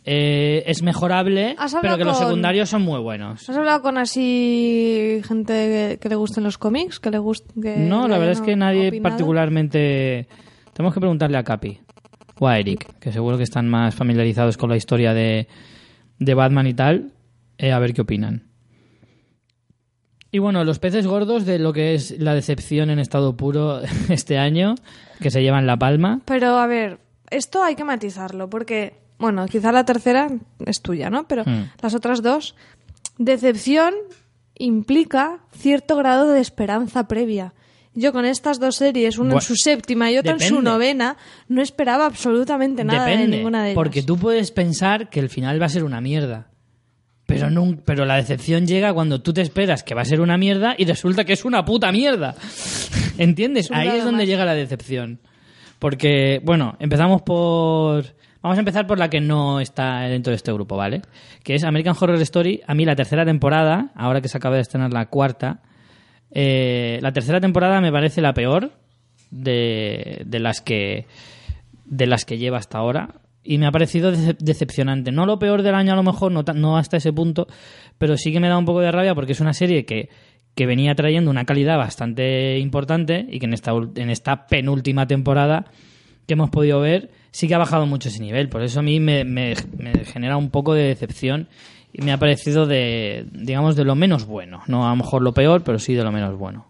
eh, 0.05 0.63
es 0.67 0.83
mejorable, 0.83 1.55
¿Has 1.59 1.77
pero 1.81 1.97
que 1.99 2.05
los 2.05 2.19
secundarios 2.19 2.69
son 2.69 2.83
muy 2.83 3.01
buenos. 3.01 3.49
¿Has 3.49 3.57
hablado 3.57 3.83
con 3.83 3.99
así 3.99 5.21
gente 5.27 5.53
que, 5.53 5.99
que 6.01 6.09
le 6.09 6.15
gusten 6.17 6.45
los 6.45 6.57
cómics? 6.59 6.99
Que 7.01 7.11
le 7.11 7.19
gust- 7.19 7.53
que 7.61 7.77
No, 7.77 8.09
la 8.09 8.17
verdad 8.19 8.33
es 8.33 8.41
que 8.41 8.57
nadie 8.57 8.89
opinado? 8.89 9.03
particularmente. 9.11 10.27
Tenemos 10.73 10.95
que 10.95 11.01
preguntarle 11.01 11.37
a 11.37 11.43
Capi 11.45 11.81
o 12.39 12.49
a 12.49 12.59
Eric, 12.59 12.99
que 12.99 13.13
seguro 13.13 13.37
que 13.37 13.43
están 13.43 13.69
más 13.69 13.95
familiarizados 13.95 14.57
con 14.57 14.71
la 14.71 14.77
historia 14.77 15.13
de, 15.13 15.47
de 16.19 16.35
Batman 16.35 16.67
y 16.67 16.75
tal, 16.75 17.13
eh, 17.59 17.73
a 17.73 17.79
ver 17.79 17.93
qué 17.93 18.01
opinan. 18.01 18.45
Y 20.33 20.39
bueno, 20.39 20.63
los 20.65 20.79
peces 20.79 21.07
gordos 21.07 21.45
de 21.45 21.59
lo 21.59 21.73
que 21.73 21.95
es 21.95 22.19
la 22.21 22.35
decepción 22.35 22.91
en 22.91 22.99
estado 22.99 23.37
puro 23.37 23.81
este 24.09 24.39
año, 24.39 24.75
que 25.21 25.31
se 25.31 25.43
llevan 25.43 25.67
la 25.67 25.77
palma. 25.77 26.21
Pero 26.25 26.59
a 26.59 26.67
ver, 26.67 26.99
esto 27.31 27.63
hay 27.63 27.75
que 27.75 27.85
matizarlo, 27.85 28.49
porque, 28.49 28.95
bueno, 29.19 29.47
quizá 29.47 29.73
la 29.73 29.85
tercera 29.85 30.29
es 30.65 30.83
tuya, 30.83 31.11
¿no? 31.11 31.27
Pero 31.27 31.43
Hmm. 31.45 31.71
las 31.83 31.95
otras 31.95 32.23
dos, 32.23 32.55
decepción 33.19 33.95
implica 34.59 35.41
cierto 35.53 35.97
grado 35.97 36.29
de 36.31 36.41
esperanza 36.41 37.09
previa. 37.09 37.55
Yo 37.95 38.13
con 38.13 38.25
estas 38.25 38.61
dos 38.61 38.77
series, 38.77 39.19
una 39.19 39.35
en 39.35 39.41
su 39.41 39.57
séptima 39.57 40.13
y 40.13 40.19
otra 40.19 40.33
en 40.35 40.41
su 40.41 40.63
novena, 40.63 41.17
no 41.49 41.61
esperaba 41.61 42.07
absolutamente 42.07 42.85
nada 42.85 43.05
Depende, 43.07 43.27
de 43.27 43.37
ninguna 43.39 43.63
de 43.65 43.71
ellas. 43.71 43.75
porque 43.75 44.03
tú 44.03 44.17
puedes 44.17 44.53
pensar 44.53 45.11
que 45.11 45.19
el 45.19 45.29
final 45.29 45.61
va 45.61 45.67
a 45.67 45.71
ser 45.71 45.83
una 45.83 46.01
mierda. 46.01 46.50
Pero, 47.35 47.49
nun- 47.51 47.81
pero 47.85 48.05
la 48.05 48.17
decepción 48.17 48.67
llega 48.67 48.93
cuando 48.93 49.21
tú 49.23 49.33
te 49.33 49.41
esperas 49.41 49.83
que 49.83 49.95
va 49.95 50.03
a 50.03 50.05
ser 50.05 50.21
una 50.21 50.37
mierda 50.37 50.75
y 50.77 50.85
resulta 50.85 51.25
que 51.25 51.33
es 51.33 51.45
una 51.45 51.65
puta 51.65 51.91
mierda. 51.93 52.35
¿Entiendes? 53.19 53.71
Ahí 53.71 53.89
es 53.99 54.05
donde 54.05 54.27
llega 54.27 54.45
la 54.45 54.55
decepción. 54.55 55.21
Porque, 55.79 56.41
bueno, 56.45 56.77
empezamos 56.79 57.23
por... 57.23 58.05
Vamos 58.43 58.57
a 58.57 58.61
empezar 58.61 58.87
por 58.87 58.99
la 58.99 59.11
que 59.11 59.21
no 59.21 59.61
está 59.61 60.01
dentro 60.03 60.31
de 60.31 60.37
este 60.37 60.53
grupo, 60.53 60.77
¿vale? 60.77 61.03
Que 61.43 61.55
es 61.55 61.65
American 61.65 61.95
Horror 61.99 62.21
Story. 62.23 62.63
A 62.67 62.75
mí 62.75 62.85
la 62.87 62.97
tercera 62.97 63.25
temporada, 63.25 63.91
ahora 63.95 64.21
que 64.23 64.29
se 64.29 64.39
acaba 64.39 64.55
de 64.57 64.63
estrenar 64.63 64.93
la 64.93 65.07
cuarta, 65.07 65.61
eh, 66.31 66.99
la 67.03 67.13
tercera 67.13 67.41
temporada 67.41 67.81
me 67.81 67.93
parece 67.93 68.21
la 68.23 68.33
peor 68.33 68.73
de, 69.31 70.23
de 70.25 70.39
las 70.41 70.61
que 70.61 71.07
de 71.85 72.07
las 72.07 72.25
que 72.25 72.39
lleva 72.39 72.59
hasta 72.59 72.79
ahora 72.79 73.17
y 73.43 73.59
me 73.59 73.67
ha 73.67 73.71
parecido 73.73 74.13
dece- 74.13 74.37
decepcionante. 74.39 75.13
No 75.13 75.27
lo 75.27 75.39
peor 75.39 75.63
del 75.63 75.75
año 75.75 75.93
a 75.93 75.97
lo 75.97 76.03
mejor, 76.03 76.33
no, 76.33 76.45
ta- 76.45 76.53
no 76.53 76.77
hasta 76.77 76.97
ese 76.99 77.13
punto, 77.13 77.47
pero 77.99 78.17
sí 78.17 78.33
que 78.33 78.41
me 78.41 78.49
da 78.49 78.59
un 78.59 78.65
poco 78.65 78.81
de 78.81 78.93
rabia 78.93 79.15
porque 79.15 79.33
es 79.33 79.41
una 79.41 79.53
serie 79.55 79.85
que, 79.85 80.09
que 80.55 80.67
venía 80.67 80.95
trayendo 80.95 81.31
una 81.31 81.45
calidad 81.45 81.79
bastante 81.79 82.59
importante 82.59 83.27
y 83.31 83.39
que 83.39 83.47
en 83.47 83.55
esta, 83.55 83.73
en 83.73 84.11
esta 84.11 84.47
penúltima 84.47 85.07
temporada 85.07 85.67
que 86.27 86.35
hemos 86.35 86.51
podido 86.51 86.81
ver 86.81 87.11
sí 87.33 87.49
que 87.49 87.55
ha 87.55 87.59
bajado 87.59 87.87
mucho 87.87 88.09
ese 88.09 88.21
nivel. 88.21 88.49
Por 88.49 88.63
eso 88.63 88.81
a 88.81 88.83
mí 88.83 89.01
me, 89.01 89.25
me- 89.25 89.55
me 89.79 90.05
genera 90.05 90.37
un 90.37 90.51
poco 90.51 90.75
de 90.75 90.83
decepción 90.85 91.49
y 91.93 92.03
me 92.03 92.13
ha 92.13 92.19
parecido 92.19 92.67
de, 92.67 93.27
digamos, 93.33 93.75
de 93.75 93.85
lo 93.85 93.95
menos 93.95 94.27
bueno. 94.27 94.61
No 94.69 94.87
a 94.87 94.91
lo 94.91 94.97
mejor 94.97 95.23
lo 95.23 95.33
peor, 95.33 95.65
pero 95.65 95.79
sí 95.79 95.95
de 95.95 96.05
lo 96.05 96.13
menos 96.13 96.37
bueno. 96.39 96.67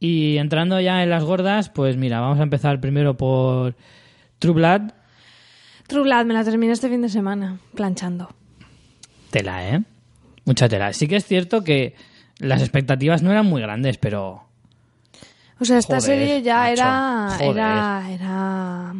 Y 0.00 0.36
entrando 0.38 0.80
ya 0.80 1.02
en 1.02 1.10
las 1.10 1.24
gordas, 1.24 1.70
pues 1.70 1.96
mira, 1.96 2.20
vamos 2.20 2.38
a 2.40 2.42
empezar 2.42 2.80
primero 2.80 3.16
por 3.16 3.74
True 4.44 4.54
Blood. 4.54 4.92
True 5.86 6.02
Blood 6.02 6.26
me 6.26 6.34
la 6.34 6.44
terminé 6.44 6.72
este 6.72 6.88
fin 6.90 7.00
de 7.02 7.08
semana, 7.08 7.58
planchando. 7.74 8.28
Tela, 9.30 9.66
¿eh? 9.68 9.82
Mucha 10.44 10.68
tela. 10.68 10.92
Sí 10.92 11.08
que 11.08 11.16
es 11.16 11.24
cierto 11.24 11.64
que 11.64 11.94
las 12.38 12.60
expectativas 12.60 13.22
no 13.22 13.30
eran 13.30 13.46
muy 13.46 13.62
grandes, 13.62 13.96
pero 13.98 14.44
O 15.60 15.64
sea, 15.64 15.78
esta 15.78 16.00
Joder, 16.00 16.02
serie 16.18 16.42
ya 16.42 16.56
macho, 16.58 16.72
era, 16.72 17.28
joder. 17.38 17.50
era. 17.56 18.04
Era. 18.10 18.94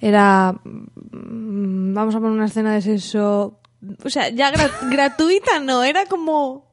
Era. 0.00 0.52
mm, 0.64 1.94
Vamos 1.94 2.14
a 2.14 2.18
poner 2.18 2.32
una 2.32 2.46
escena 2.46 2.74
de 2.74 2.82
sexo. 2.82 3.60
O 4.04 4.10
sea, 4.10 4.30
ya 4.30 4.52
gra- 4.52 4.70
gratuita 4.90 5.60
no, 5.60 5.82
era 5.84 6.06
como. 6.06 6.72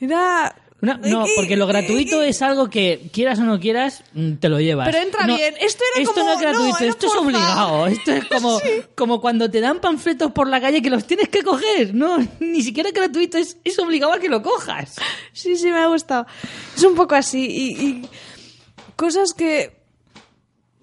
Era. 0.00 0.54
Una- 0.80 0.96
no, 0.96 1.24
porque 1.34 1.56
lo 1.56 1.66
gratuito 1.66 2.22
es 2.22 2.40
algo 2.40 2.70
que 2.70 3.10
quieras 3.12 3.40
o 3.40 3.42
no 3.42 3.58
quieras, 3.58 4.04
mm, 4.12 4.34
te 4.34 4.48
lo 4.48 4.60
llevas. 4.60 4.86
Pero 4.88 5.02
entra 5.02 5.26
No, 5.26 5.36
bien. 5.36 5.54
Esto 5.60 5.82
era 5.92 6.02
esto 6.04 6.14
como- 6.14 6.26
no 6.26 6.32
es 6.34 6.40
gratuito, 6.40 6.78
no, 6.80 6.86
esto 6.86 7.06
es 7.08 7.14
obligado. 7.16 7.86
Esto 7.88 8.12
es 8.12 8.24
como, 8.26 8.60
como 8.94 9.20
cuando 9.20 9.50
te 9.50 9.60
dan 9.60 9.80
panfletos 9.80 10.30
por 10.30 10.46
la 10.48 10.60
calle 10.60 10.80
que 10.80 10.90
los 10.90 11.04
tienes 11.04 11.28
que 11.30 11.42
coger. 11.42 11.94
No, 11.94 12.18
ni 12.40 12.62
siquiera 12.62 12.90
es 12.90 12.94
gratuito, 12.94 13.38
es, 13.38 13.56
es 13.64 13.78
obligado 13.80 14.12
a 14.12 14.20
que 14.20 14.28
lo 14.28 14.40
cojas. 14.40 14.94
Sí, 15.32 15.56
sí, 15.56 15.66
me 15.66 15.78
ha 15.78 15.86
gustado. 15.88 16.26
Es 16.76 16.84
un 16.84 16.94
poco 16.94 17.16
así. 17.16 17.44
Y, 17.44 17.86
y 17.86 18.08
cosas 18.94 19.32
que. 19.34 19.76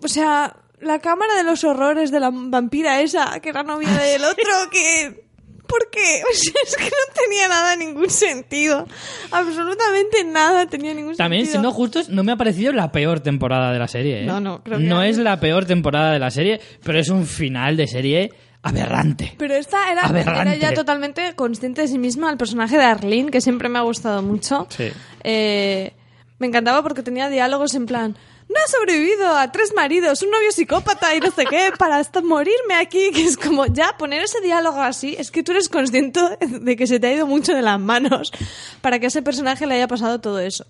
O 0.04 0.10
sea, 0.10 0.58
la 0.82 1.00
cámara 1.00 1.36
de 1.36 1.44
los 1.44 1.64
horrores 1.64 2.12
de 2.12 2.20
la 2.20 2.32
vampira 2.34 3.00
esa, 3.02 3.40
que 3.40 3.48
era 3.50 3.64
novia 3.64 3.90
del 3.92 4.26
otro, 4.26 4.70
que. 4.72 5.25
¿Por 5.68 5.90
qué? 5.90 6.22
O 6.32 6.34
sea, 6.36 6.54
es 6.66 6.76
que 6.76 6.84
no 6.86 7.14
tenía 7.24 7.48
nada, 7.48 7.76
ningún 7.76 8.10
sentido. 8.10 8.86
Absolutamente 9.32 10.24
nada 10.24 10.66
tenía 10.68 10.94
ningún 10.94 11.16
También, 11.16 11.44
sentido. 11.46 11.62
siendo 11.62 11.72
justos, 11.72 12.10
no 12.10 12.24
me 12.24 12.32
ha 12.32 12.36
parecido 12.36 12.72
la 12.74 12.92
peor 12.92 13.20
temporada 13.20 13.72
de 13.72 13.80
la 13.80 13.88
serie. 13.88 14.24
¿eh? 14.24 14.26
No, 14.26 14.40
no, 14.40 14.64
creo 14.64 14.78
que 14.80 14.84
No 14.84 14.96
no. 14.98 15.04
es 15.04 15.18
la 15.18 15.40
peor 15.40 15.66
temporada 15.66 16.12
de 16.12 16.20
la 16.20 16.32
serie, 16.32 16.60
pero 16.84 17.00
es 17.00 17.10
un 17.10 17.26
final 17.26 17.78
de 17.78 17.88
serie 17.88 18.32
aberrante. 18.64 19.36
Pero 19.38 19.54
esta 19.56 19.92
era, 19.92 20.02
Aberrante. 20.04 20.42
era 20.42 20.56
ya 20.56 20.74
totalmente 20.74 21.34
consciente 21.36 21.82
de 21.82 21.88
sí 21.88 21.98
misma. 22.00 22.32
El 22.32 22.38
personaje 22.38 22.78
de 22.78 22.84
Arlene, 22.84 23.30
que 23.32 23.42
siempre 23.42 23.70
me 23.70 23.78
ha 23.78 23.84
gustado 23.84 24.22
mucho. 24.24 24.68
Sí. 24.70 24.88
Eh, 25.24 25.94
me 26.40 26.48
encantaba 26.48 26.82
porque 26.82 27.04
tenía 27.04 27.30
diálogos 27.30 27.76
en 27.76 27.86
plan. 27.86 28.18
No 28.48 28.56
he 28.64 28.72
sobrevivido 28.72 29.36
a 29.36 29.52
tres 29.52 29.74
maridos, 29.76 30.22
un 30.22 30.30
novio 30.32 30.52
psicópata 30.52 31.16
y 31.16 31.20
no 31.20 31.32
sé 31.32 31.46
qué, 31.46 31.72
para 31.78 31.98
hasta 31.98 32.22
morirme 32.22 32.76
aquí. 32.80 33.10
Que 33.14 33.24
es 33.26 33.38
como, 33.38 33.66
ya, 33.66 33.96
poner 33.98 34.22
ese 34.22 34.40
diálogo 34.42 34.82
así, 34.82 35.16
es 35.18 35.32
que 35.32 35.42
tú 35.44 35.52
eres 35.52 35.68
consciente 35.68 36.20
de 36.62 36.76
que 36.76 36.86
se 36.88 37.00
te 37.00 37.08
ha 37.08 37.14
ido 37.14 37.26
mucho 37.28 37.54
de 37.56 37.62
las 37.62 37.80
manos 37.80 38.32
para 38.82 39.00
que 39.00 39.08
a 39.08 39.10
ese 39.10 39.22
personaje 39.24 39.66
le 39.66 39.76
haya 39.76 39.88
pasado 39.88 40.20
todo 40.22 40.40
eso. 40.40 40.66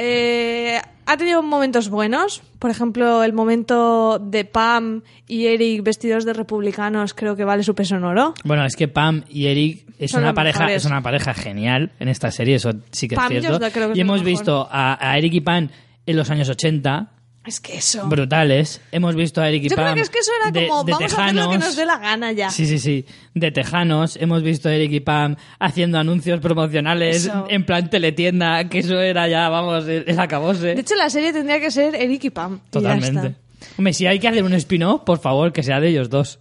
Eh, 0.00 0.80
ha 1.06 1.16
tenido 1.16 1.42
momentos 1.42 1.88
buenos, 1.88 2.42
por 2.60 2.70
ejemplo, 2.70 3.24
el 3.24 3.32
momento 3.32 4.18
de 4.20 4.44
Pam 4.44 5.02
y 5.26 5.46
Eric 5.46 5.82
vestidos 5.82 6.24
de 6.24 6.34
republicanos, 6.34 7.14
creo 7.14 7.34
que 7.34 7.44
vale 7.44 7.64
su 7.64 7.74
peso 7.74 7.96
en 7.96 8.04
oro. 8.04 8.34
Bueno, 8.44 8.64
es 8.64 8.76
que 8.76 8.86
Pam 8.86 9.24
y 9.28 9.46
Eric 9.46 9.86
es 9.98 10.12
Son 10.12 10.22
una 10.22 10.34
pareja, 10.34 10.60
mejores. 10.60 10.84
es 10.84 10.90
una 10.90 11.02
pareja 11.02 11.34
genial 11.34 11.90
en 11.98 12.08
esta 12.08 12.30
serie, 12.30 12.56
eso 12.56 12.72
sí 12.92 13.08
que 13.08 13.16
Pam, 13.16 13.32
es 13.32 13.40
cierto. 13.40 13.58
creo 13.72 13.86
que 13.88 13.92
es 13.92 13.98
y 13.98 14.00
hemos 14.02 14.18
mejor. 14.20 14.26
visto 14.30 14.68
a, 14.70 15.10
a 15.10 15.18
Eric 15.18 15.34
y 15.34 15.40
Pam 15.40 15.68
en 16.10 16.16
los 16.16 16.30
años 16.30 16.48
80, 16.48 17.10
Es 17.44 17.60
que 17.60 17.78
eso. 17.78 18.06
brutales. 18.08 18.80
Hemos 18.92 19.14
visto 19.14 19.40
a 19.40 19.48
Eric 19.48 19.64
y 19.64 19.68
Yo 19.68 19.76
Pam 19.76 19.84
creo 19.84 19.94
que 19.96 20.00
es 20.02 20.10
que 20.10 20.18
eso 20.18 20.30
era 20.42 20.50
de, 20.50 20.66
como, 20.66 20.84
de 20.84 20.92
vamos 20.92 21.12
a 21.14 21.24
hacer 21.24 21.34
lo 21.36 21.50
que 21.50 21.58
nos 21.58 21.76
dé 21.76 21.86
la 21.86 21.98
gana 21.98 22.32
ya. 22.32 22.50
Sí, 22.50 22.66
sí, 22.66 22.78
sí. 22.78 23.04
De 23.34 23.50
tejanos. 23.50 24.16
Hemos 24.16 24.42
visto 24.42 24.68
a 24.68 24.74
Eric 24.74 24.92
y 24.92 25.00
Pam 25.00 25.36
haciendo 25.58 25.98
anuncios 25.98 26.40
promocionales 26.40 27.26
Eso. 27.26 27.46
en 27.48 27.64
plan 27.64 27.88
teletienda, 27.90 28.68
que 28.68 28.78
eso 28.80 28.98
era 29.00 29.28
ya, 29.28 29.48
vamos, 29.48 29.86
el, 29.86 30.18
acabose. 30.18 30.74
De 30.74 30.80
hecho, 30.80 30.94
la 30.96 31.10
serie 31.10 31.32
tendría 31.32 31.60
que 31.60 31.70
ser 31.70 31.94
Eric 31.94 32.24
y 32.24 32.30
Pam. 32.30 32.60
y 32.66 32.70
Totalmente. 32.70 33.34
Hombre, 33.76 33.92
si 33.92 34.06
hay 34.06 34.18
que 34.18 34.28
hacer 34.28 34.42
un 34.44 34.52
spin-off, 34.54 35.02
por 35.04 35.18
favor, 35.18 35.52
que 35.52 35.62
sea 35.62 35.80
de 35.80 35.88
ellos 35.88 36.08
dos. 36.10 36.38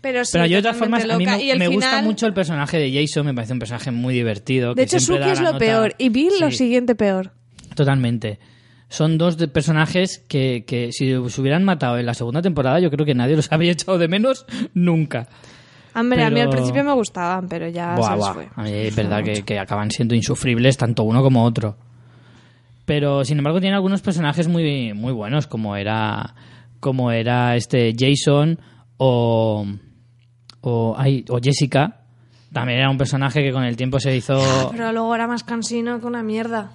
Pero, 0.00 0.24
sí, 0.24 0.30
Pero 0.32 0.46
yo 0.46 0.56
de 0.58 0.62
todas 0.62 0.76
formas, 0.76 1.02
a 1.04 1.16
mí 1.18 1.24
loca. 1.26 1.38
me, 1.56 1.68
gusta 1.68 2.02
mucho 2.02 2.26
el 2.26 2.32
personaje 2.32 2.78
de 2.78 2.92
Jason, 2.92 3.26
me 3.26 3.34
parece 3.34 3.52
un 3.52 3.58
personaje 3.58 3.90
muy 3.90 4.14
divertido. 4.14 4.74
De 4.74 4.82
que 4.82 4.96
hecho, 4.96 5.00
Suki 5.00 5.28
es 5.30 5.40
lo 5.40 5.46
nota- 5.46 5.58
peor. 5.58 5.94
Y 5.98 6.08
Bill 6.10 6.32
lo 6.40 6.50
siguiente 6.52 6.94
peor. 6.94 7.32
Totalmente. 7.78 8.38
Son 8.88 9.18
dos 9.18 9.36
de 9.36 9.48
personajes 9.48 10.18
que, 10.28 10.64
que 10.66 10.92
si 10.92 11.10
se 11.10 11.40
hubieran 11.40 11.62
matado 11.62 11.98
en 11.98 12.06
la 12.06 12.14
segunda 12.14 12.42
temporada, 12.42 12.80
yo 12.80 12.90
creo 12.90 13.06
que 13.06 13.14
nadie 13.14 13.36
los 13.36 13.52
habría 13.52 13.72
echado 13.72 13.98
de 13.98 14.08
menos 14.08 14.46
nunca. 14.74 15.28
Hombre, 15.94 16.22
a 16.22 16.30
mí 16.30 16.40
al 16.40 16.50
principio 16.50 16.84
me 16.84 16.92
gustaban, 16.92 17.48
pero 17.48 17.68
ya 17.68 17.94
Buah, 17.96 18.10
se 18.10 18.16
les 18.16 18.28
fue. 18.28 18.48
A 18.54 18.62
mí 18.62 18.70
es 18.72 18.94
verdad 18.94 19.22
que, 19.22 19.42
que 19.42 19.58
acaban 19.58 19.90
siendo 19.90 20.14
insufribles 20.14 20.76
tanto 20.76 21.02
uno 21.02 21.22
como 21.22 21.44
otro. 21.44 21.76
Pero 22.84 23.24
sin 23.24 23.38
embargo 23.38 23.60
tiene 23.60 23.76
algunos 23.76 24.00
personajes 24.00 24.48
muy, 24.48 24.92
muy 24.94 25.12
buenos, 25.12 25.46
como 25.46 25.76
era 25.76 26.34
como 26.80 27.10
era 27.10 27.56
este 27.56 27.94
Jason 27.98 28.58
o 28.96 29.66
o, 30.60 30.94
ay, 30.96 31.24
o 31.28 31.38
Jessica. 31.42 32.00
También 32.52 32.78
era 32.78 32.90
un 32.90 32.98
personaje 32.98 33.42
que 33.42 33.52
con 33.52 33.62
el 33.64 33.76
tiempo 33.76 34.00
se 34.00 34.16
hizo 34.16 34.38
Pero 34.72 34.92
luego 34.92 35.14
era 35.14 35.26
más 35.26 35.44
cansino 35.44 36.00
que 36.00 36.06
una 36.06 36.22
mierda. 36.22 36.70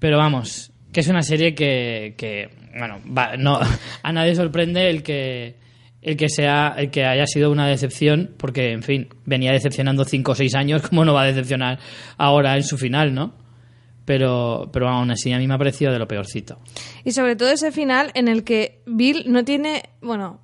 Pero 0.00 0.18
vamos, 0.18 0.72
que 0.92 1.00
es 1.00 1.06
una 1.08 1.22
serie 1.22 1.54
que, 1.54 2.14
que 2.16 2.50
bueno, 2.76 2.98
va- 3.16 3.36
no, 3.36 3.60
a 4.02 4.12
nadie 4.12 4.34
sorprende 4.34 4.90
el 4.90 5.02
que 5.04 5.54
el 6.02 6.16
que 6.16 6.28
sea 6.30 6.74
el 6.78 6.90
que 6.90 7.04
haya 7.04 7.26
sido 7.26 7.50
una 7.52 7.68
decepción, 7.68 8.30
porque 8.38 8.72
en 8.72 8.82
fin, 8.82 9.08
venía 9.26 9.52
decepcionando 9.52 10.04
5 10.04 10.32
o 10.32 10.34
6 10.34 10.54
años, 10.54 10.82
¿cómo 10.88 11.04
no 11.04 11.12
va 11.14 11.22
a 11.22 11.26
decepcionar 11.26 11.78
ahora 12.16 12.56
en 12.56 12.62
su 12.64 12.76
final, 12.78 13.14
no? 13.14 13.34
Pero, 14.06 14.70
pero 14.72 14.88
aún 14.88 15.10
así 15.10 15.30
a 15.32 15.38
mí 15.38 15.46
me 15.46 15.54
ha 15.54 15.58
parecido 15.58 15.92
de 15.92 15.98
lo 15.98 16.08
peorcito. 16.08 16.58
Y 17.04 17.12
sobre 17.12 17.36
todo 17.36 17.50
ese 17.50 17.70
final 17.70 18.10
en 18.14 18.26
el 18.28 18.42
que 18.44 18.80
Bill 18.86 19.24
no 19.28 19.44
tiene, 19.44 19.82
bueno, 20.00 20.40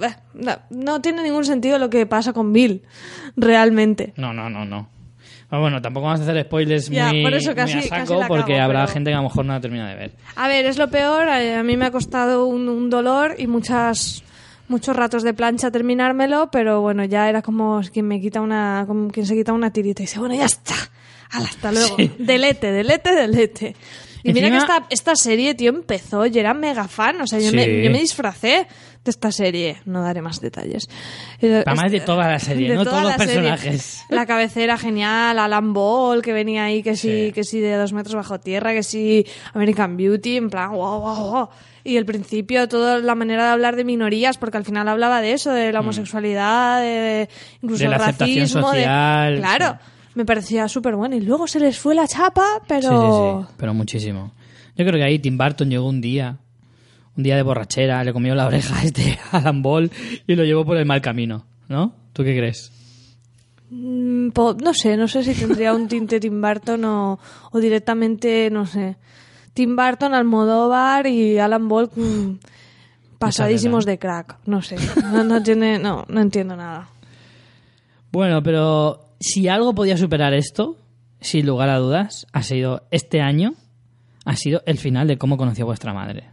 eh, 0.00 0.14
no, 0.32 0.52
no 0.70 1.00
tiene 1.02 1.22
ningún 1.24 1.44
sentido 1.44 1.78
lo 1.78 1.90
que 1.90 2.06
pasa 2.06 2.32
con 2.32 2.52
Bill, 2.52 2.82
realmente. 3.36 4.14
No, 4.16 4.32
no, 4.32 4.48
no, 4.48 4.64
no. 4.64 4.88
Ah, 5.56 5.60
Bueno, 5.60 5.80
tampoco 5.82 6.06
vamos 6.06 6.20
a 6.20 6.22
hacer 6.30 6.44
spoilers 6.44 6.88
Ya, 6.90 7.12
muy, 7.12 7.22
por 7.22 7.34
eso 7.34 7.48
muy 7.50 7.54
casi- 7.56 7.72
a 7.72 7.76
casi 7.76 7.88
saco, 7.88 8.20
porque 8.26 8.58
habrá 8.60 8.80
pero- 8.82 8.92
gente 8.92 9.10
que 9.10 9.14
a 9.14 9.18
lo 9.18 9.24
mejor 9.24 9.44
no 9.44 9.52
la 9.52 9.60
termina 9.60 9.88
de 9.88 9.94
ver. 9.94 10.10
A 10.36 10.48
ver, 10.48 10.66
es 10.66 10.78
lo 10.78 10.88
peor, 10.88 11.28
a, 11.28 11.60
a 11.60 11.62
mí 11.62 11.76
me 11.76 11.86
ha 11.86 11.90
costado 11.90 12.46
un, 12.46 12.68
un 12.68 12.90
dolor 12.90 13.34
y 13.38 13.46
muchas 13.46 14.22
muchos 14.66 14.96
ratos 14.96 15.22
de 15.22 15.34
plancha 15.34 15.70
terminármelo, 15.70 16.48
pero 16.50 16.80
bueno, 16.80 17.04
ya 17.04 17.28
era 17.28 17.42
como 17.42 17.80
quien 17.92 18.08
me 18.08 18.20
quita 18.20 18.40
una 18.40 18.84
como 18.86 19.08
quien 19.10 19.26
se 19.26 19.34
quita 19.34 19.52
una 19.52 19.70
tirita 19.70 20.02
y 20.02 20.06
dice, 20.06 20.18
bueno, 20.18 20.34
ya 20.34 20.46
está. 20.46 20.74
Hasta 21.30 21.72
luego. 21.72 21.96
Delete, 22.18 22.70
delete, 22.72 23.14
delete. 23.14 23.76
Y 24.24 24.32
mira 24.32 24.50
que 24.50 24.56
esta, 24.56 24.86
esta 24.90 25.14
serie, 25.16 25.54
tío, 25.54 25.68
empezó, 25.70 26.26
yo 26.26 26.40
era 26.40 26.54
mega 26.54 26.88
fan, 26.88 27.20
o 27.20 27.26
sea, 27.26 27.38
yo, 27.38 27.50
Sí. 27.50 27.56
me, 27.56 27.84
yo 27.84 27.90
me 27.90 28.00
disfracé 28.00 28.66
de 29.04 29.10
esta 29.10 29.30
serie, 29.30 29.76
no 29.84 30.00
daré 30.00 30.22
más 30.22 30.40
detalles. 30.40 30.88
Eh, 31.42 31.62
Además 31.66 31.90
de 31.90 31.98
este- 31.98 32.06
toda 32.06 32.26
la 32.26 32.38
serie, 32.38 32.70
de 32.70 32.74
no 32.76 32.84
toda 32.84 33.02
todos 33.02 33.12
los 33.18 33.28
serie. 33.28 33.50
personajes. 33.50 34.02
La 34.08 34.24
cabecera 34.24 34.78
genial, 34.78 35.38
Alan 35.38 35.74
Ball, 35.74 36.22
que 36.22 36.32
venía 36.32 36.64
ahí, 36.64 36.82
que 36.82 36.96
sí, 36.96 37.26
Sí. 37.26 37.32
que 37.32 37.44
sí 37.44 37.60
de 37.60 37.74
dos 37.74 37.92
metros 37.92 38.14
bajo 38.14 38.40
tierra, 38.40 38.72
que 38.72 38.82
sí 38.82 39.26
American 39.52 39.98
Beauty, 39.98 40.38
en 40.38 40.48
plan, 40.48 40.70
wow, 40.72 41.00
wow, 41.00 41.30
wow. 41.30 41.48
Y 41.86 41.98
el 41.98 42.06
principio, 42.06 42.66
toda 42.66 42.98
la 43.00 43.14
manera 43.14 43.44
de 43.44 43.50
hablar 43.50 43.76
de 43.76 43.84
minorías, 43.84 44.38
porque 44.38 44.56
al 44.56 44.64
final 44.64 44.88
hablaba 44.88 45.20
de 45.20 45.34
eso, 45.34 45.50
de 45.52 45.70
la 45.70 45.80
homosexualidad, 45.80 46.80
de, 46.80 46.86
de- 46.86 47.28
incluso 47.60 47.84
Mm. 47.84 47.84
De 47.84 47.90
la 47.90 47.96
el 47.96 48.02
aceptación 48.02 48.38
racismo. 48.38 48.70
de- 48.72 48.78
social, 48.78 49.36
claro, 49.38 49.78
me 50.14 50.24
parecía 50.24 50.68
súper 50.68 50.96
bueno. 50.96 51.16
Y 51.16 51.20
luego 51.20 51.46
se 51.46 51.60
les 51.60 51.78
fue 51.78 51.94
la 51.94 52.06
chapa, 52.06 52.62
pero... 52.66 52.88
Sí, 52.88 52.88
sí, 52.88 53.48
sí, 53.48 53.54
pero 53.56 53.74
muchísimo. 53.74 54.32
Yo 54.76 54.84
creo 54.84 54.98
que 54.98 55.04
ahí 55.04 55.18
Tim 55.18 55.38
Burton 55.38 55.70
llegó 55.70 55.88
un 55.88 56.00
día, 56.00 56.38
un 57.16 57.22
día 57.22 57.36
de 57.36 57.42
borrachera, 57.42 58.02
le 58.02 58.12
comió 58.12 58.34
la 58.34 58.46
oreja 58.46 58.76
a 58.80 58.84
este 58.84 59.18
Alan 59.32 59.62
Ball 59.62 59.90
y 60.26 60.34
lo 60.34 60.44
llevó 60.44 60.64
por 60.64 60.76
el 60.76 60.86
mal 60.86 61.00
camino, 61.00 61.44
¿no? 61.68 61.92
¿Tú 62.12 62.24
qué 62.24 62.36
crees? 62.36 62.72
Mm, 63.70 64.28
no 64.62 64.74
sé, 64.74 64.96
no 64.96 65.08
sé 65.08 65.24
si 65.24 65.34
tendría 65.34 65.74
un 65.74 65.88
tinte 65.88 66.20
Tim 66.20 66.40
Burton 66.40 66.84
o, 66.84 67.18
o 67.50 67.58
directamente, 67.58 68.50
no 68.50 68.66
sé. 68.66 68.96
Tim 69.52 69.76
Burton, 69.76 70.14
Almodóvar 70.14 71.06
y 71.06 71.38
Alan 71.38 71.68
Ball 71.68 71.90
mm, 71.94 72.38
pasadísimos 73.18 73.86
de 73.86 73.98
crack. 73.98 74.38
No 74.46 74.62
sé, 74.62 74.76
no, 75.12 75.24
no 75.24 75.42
tiene, 75.42 75.78
no, 75.78 76.04
no 76.08 76.20
entiendo 76.20 76.56
nada. 76.56 76.88
Bueno, 78.10 78.42
pero 78.42 79.03
si 79.20 79.48
algo 79.48 79.74
podía 79.74 79.96
superar 79.96 80.34
esto, 80.34 80.76
sin 81.20 81.46
lugar 81.46 81.68
a 81.70 81.78
dudas, 81.78 82.26
ha 82.32 82.42
sido 82.42 82.86
este 82.90 83.20
año, 83.20 83.54
ha 84.24 84.36
sido 84.36 84.62
el 84.66 84.78
final 84.78 85.06
de 85.08 85.18
cómo 85.18 85.36
conocí 85.36 85.62
a 85.62 85.66
vuestra 85.66 85.92
madre. 85.92 86.24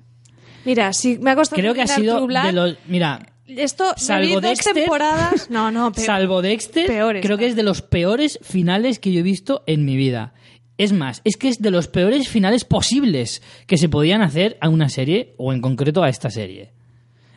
Mira, 0.65 0.93
si 0.93 1.17
me 1.17 1.31
ha 1.31 1.35
costado 1.35 1.59
Creo 1.61 1.73
que 1.73 1.81
ha 1.81 1.87
sido 1.87 2.27
de 2.27 2.51
los... 2.53 2.77
Mira, 2.87 3.25
Esto, 3.47 3.93
salvo 3.97 4.35
dos 4.35 4.43
Dexter- 4.43 4.73
temporadas. 4.73 5.49
No, 5.49 5.71
no, 5.71 5.91
pe- 5.93 6.01
salvo 6.01 6.41
Dexter, 6.41 6.87
peores, 6.87 7.25
creo 7.25 7.37
que 7.37 7.47
es 7.47 7.55
de 7.55 7.63
los 7.63 7.81
peores 7.81 8.37
finales 8.43 8.99
que 8.99 9.11
yo 9.11 9.19
he 9.21 9.23
visto 9.23 9.63
en 9.65 9.85
mi 9.85 9.95
vida. 9.95 10.33
Es 10.77 10.93
más, 10.93 11.21
es 11.25 11.37
que 11.37 11.47
es 11.47 11.59
de 11.61 11.69
los 11.71 11.87
peores 11.87 12.27
finales 12.27 12.63
posibles 12.65 13.41
que 13.67 13.77
se 13.77 13.89
podían 13.89 14.21
hacer 14.21 14.57
a 14.61 14.69
una 14.69 14.89
serie, 14.89 15.35
o 15.37 15.53
en 15.53 15.61
concreto 15.61 16.01
a 16.03 16.09
esta 16.09 16.29
serie. 16.29 16.71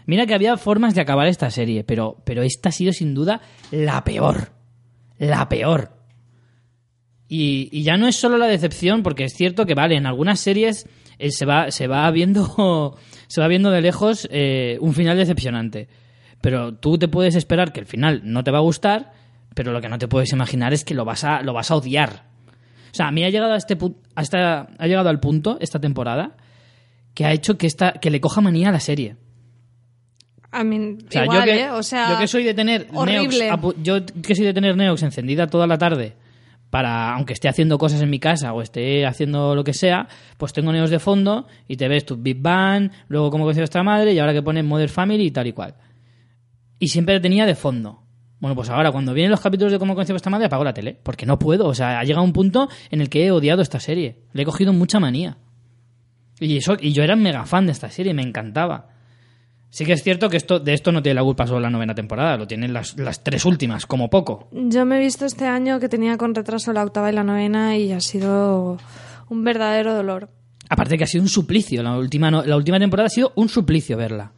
Mira 0.06 0.26
que 0.26 0.34
había 0.34 0.56
formas 0.56 0.94
de 0.94 1.00
acabar 1.00 1.26
esta 1.26 1.50
serie, 1.50 1.82
pero, 1.84 2.18
pero 2.24 2.42
esta 2.42 2.68
ha 2.68 2.72
sido 2.72 2.92
sin 2.92 3.14
duda 3.14 3.40
la 3.70 4.02
peor. 4.04 4.52
La 5.18 5.48
peor. 5.48 5.92
Y, 7.28 7.82
ya 7.82 7.96
no 7.96 8.06
es 8.06 8.16
solo 8.16 8.36
la 8.38 8.46
decepción, 8.46 9.02
porque 9.02 9.24
es 9.24 9.34
cierto 9.34 9.66
que, 9.66 9.74
vale, 9.74 9.96
en 9.96 10.06
algunas 10.06 10.40
series 10.40 10.86
eh, 11.18 11.30
se, 11.30 11.46
va, 11.46 11.70
se 11.70 11.86
va 11.86 12.10
viendo 12.10 12.96
se 13.28 13.40
va 13.40 13.48
viendo 13.48 13.70
de 13.70 13.80
lejos 13.80 14.28
eh, 14.30 14.78
un 14.80 14.92
final 14.94 15.16
decepcionante. 15.16 15.88
Pero 16.40 16.74
tú 16.74 16.98
te 16.98 17.08
puedes 17.08 17.34
esperar 17.34 17.72
que 17.72 17.80
el 17.80 17.86
final 17.86 18.20
no 18.24 18.44
te 18.44 18.50
va 18.50 18.58
a 18.58 18.62
gustar, 18.62 19.12
pero 19.54 19.72
lo 19.72 19.80
que 19.80 19.88
no 19.88 19.98
te 19.98 20.08
puedes 20.08 20.32
imaginar 20.32 20.74
es 20.74 20.84
que 20.84 20.94
lo 20.94 21.04
vas 21.04 21.24
a, 21.24 21.42
lo 21.42 21.54
vas 21.54 21.70
a 21.70 21.76
odiar. 21.76 22.26
O 22.92 22.94
sea, 22.94 23.08
a 23.08 23.10
mí 23.12 23.24
ha 23.24 23.30
llegado 23.30 23.54
a 23.54 23.56
este 23.56 23.76
pu- 23.78 23.96
a 24.14 24.22
esta- 24.22 24.68
ha 24.78 24.86
llegado 24.86 25.08
al 25.08 25.18
punto 25.20 25.56
esta 25.60 25.80
temporada 25.80 26.36
que 27.14 27.24
ha 27.24 27.32
hecho 27.32 27.56
que 27.56 27.66
esta, 27.66 27.92
que 27.94 28.10
le 28.10 28.20
coja 28.20 28.40
manía 28.40 28.68
a 28.68 28.72
la 28.72 28.80
serie. 28.80 29.16
A 30.55 30.62
mí, 30.62 30.97
O 31.06 31.10
sea, 31.10 31.24
igual, 31.24 31.40
yo 31.40 31.44
que, 31.44 31.60
¿eh? 31.60 31.70
O 31.70 31.82
sea, 31.82 32.12
yo 32.12 32.18
que 32.18 32.28
soy 32.28 32.44
de 32.44 32.55
tener 32.55 32.86
horrible. 32.94 33.47
Neox, 33.47 33.76
yo 33.82 34.06
que 34.06 34.35
soy 34.35 34.44
de 34.44 34.55
tener 34.55 34.76
Neox 34.76 35.02
encendida 35.02 35.48
toda 35.48 35.66
la 35.66 35.78
tarde 35.78 36.14
para 36.74 37.14
aunque 37.14 37.35
esté 37.35 37.48
haciendo 37.48 37.78
cosas 37.78 38.02
en 38.02 38.10
mi 38.10 38.18
casa 38.18 38.52
o 38.52 38.60
esté 38.60 39.06
haciendo 39.06 39.55
lo 39.55 39.62
que 39.62 39.72
sea, 39.72 40.09
pues 40.39 40.52
tengo 40.52 40.72
Neox 40.72 40.90
de 40.90 40.98
fondo 40.98 41.47
y 41.68 41.76
te 41.76 41.86
ves 41.86 42.05
tu 42.05 42.16
Big 42.16 42.40
Bang, 42.40 42.90
luego 43.06 43.31
cómo 43.31 43.44
conocí 43.44 43.60
a 43.60 43.62
vuestra 43.62 43.85
madre 43.85 44.12
y 44.12 44.18
ahora 44.18 44.32
que 44.32 44.43
pones 44.43 44.64
Mother 44.64 44.89
Family 44.89 45.26
y 45.26 45.31
tal 45.31 45.47
y 45.47 45.52
cual. 45.52 45.74
Y 46.81 46.89
siempre 46.89 47.20
tenía 47.20 47.47
de 47.47 47.55
fondo. 47.55 48.02
Bueno, 48.40 48.56
pues 48.56 48.70
ahora 48.70 48.90
cuando 48.90 49.14
vienen 49.14 49.31
los 49.31 49.40
capítulos 49.40 49.72
de 49.72 49.78
cómo 49.78 49.94
conocí 49.94 50.10
a 50.10 50.14
vuestra 50.14 50.31
madre 50.31 50.47
apago 50.47 50.64
la 50.64 50.74
tele, 50.74 50.98
porque 51.01 51.26
no 51.26 51.39
puedo, 51.39 51.66
o 51.68 51.74
sea, 51.74 52.01
ha 52.01 52.02
llegado 52.02 52.24
un 52.24 52.32
punto 52.32 52.68
en 52.90 53.01
el 53.01 53.09
que 53.09 53.24
he 53.24 53.31
odiado 53.31 53.62
esta 53.62 53.78
serie. 53.78 54.24
Le 54.32 54.43
he 54.43 54.44
cogido 54.44 54.72
mucha 54.72 54.98
manía. 54.98 55.39
Y 56.40 56.56
eso 56.56 56.76
y 56.81 56.93
yo 56.93 57.05
era 57.05 57.14
mega 57.14 57.47
fan 57.47 57.66
de 57.66 57.72
esta 57.72 57.89
serie, 57.89 58.14
me 58.14 58.22
encantaba. 58.22 58.93
Sí 59.74 59.84
que 59.84 59.92
es 59.94 60.05
cierto 60.05 60.30
que 60.30 60.36
esto, 60.36 60.60
de 60.60 60.72
esto 60.72 60.92
no 60.92 61.02
tiene 61.02 61.16
la 61.16 61.24
culpa 61.24 61.48
solo 61.48 61.59
la 61.59 61.68
novena 61.68 61.96
temporada, 61.96 62.36
lo 62.36 62.46
tienen 62.46 62.72
las, 62.72 62.96
las 62.96 63.24
tres 63.24 63.44
últimas, 63.44 63.86
como 63.86 64.09
poco. 64.09 64.46
Yo 64.52 64.84
me 64.84 64.98
he 64.98 65.01
visto 65.01 65.26
este 65.26 65.46
año 65.48 65.80
que 65.80 65.88
tenía 65.88 66.16
con 66.16 66.32
retraso 66.32 66.72
la 66.72 66.84
octava 66.84 67.10
y 67.10 67.12
la 67.12 67.24
novena 67.24 67.76
y 67.76 67.90
ha 67.90 67.98
sido 68.01 68.78
un 69.28 69.42
verdadero 69.42 69.92
dolor. 69.92 70.28
Aparte 70.68 70.96
que 70.96 71.02
ha 71.02 71.06
sido 71.09 71.22
un 71.24 71.28
suplicio, 71.28 71.82
la 71.82 71.98
última, 71.98 72.30
no- 72.30 72.44
la 72.44 72.56
última 72.56 72.78
temporada 72.78 73.09
ha 73.09 73.10
sido 73.10 73.32
un 73.34 73.48
suplicio 73.48 73.96
verla. 73.96 74.30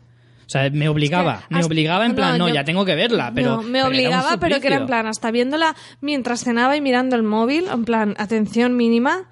O 0.47 0.49
sea, 0.49 0.71
me 0.71 0.89
obligaba, 0.89 1.43
que 1.51 1.55
me 1.57 1.65
obligaba 1.65 2.07
en 2.07 2.15
plan, 2.15 2.39
no, 2.39 2.49
yo- 2.49 2.55
ya 2.55 2.65
tengo 2.65 2.87
que 2.87 2.95
verla, 2.95 3.31
pero... 3.35 3.57
no, 3.57 3.63
me 3.63 3.73
pero 3.81 3.89
obligaba, 3.89 4.39
pero 4.41 4.59
que 4.59 4.69
era 4.69 4.77
en 4.77 4.87
plan, 4.87 5.07
hasta 5.07 5.31
viéndola 5.31 5.77
mientras 6.01 6.45
cenaba 6.45 6.79
y 6.79 6.81
mirando 6.81 7.15
el 7.15 7.25
móvil, 7.25 7.67
en 7.71 7.85
plan, 7.85 8.15
atención 8.17 8.75
mínima, 8.75 9.29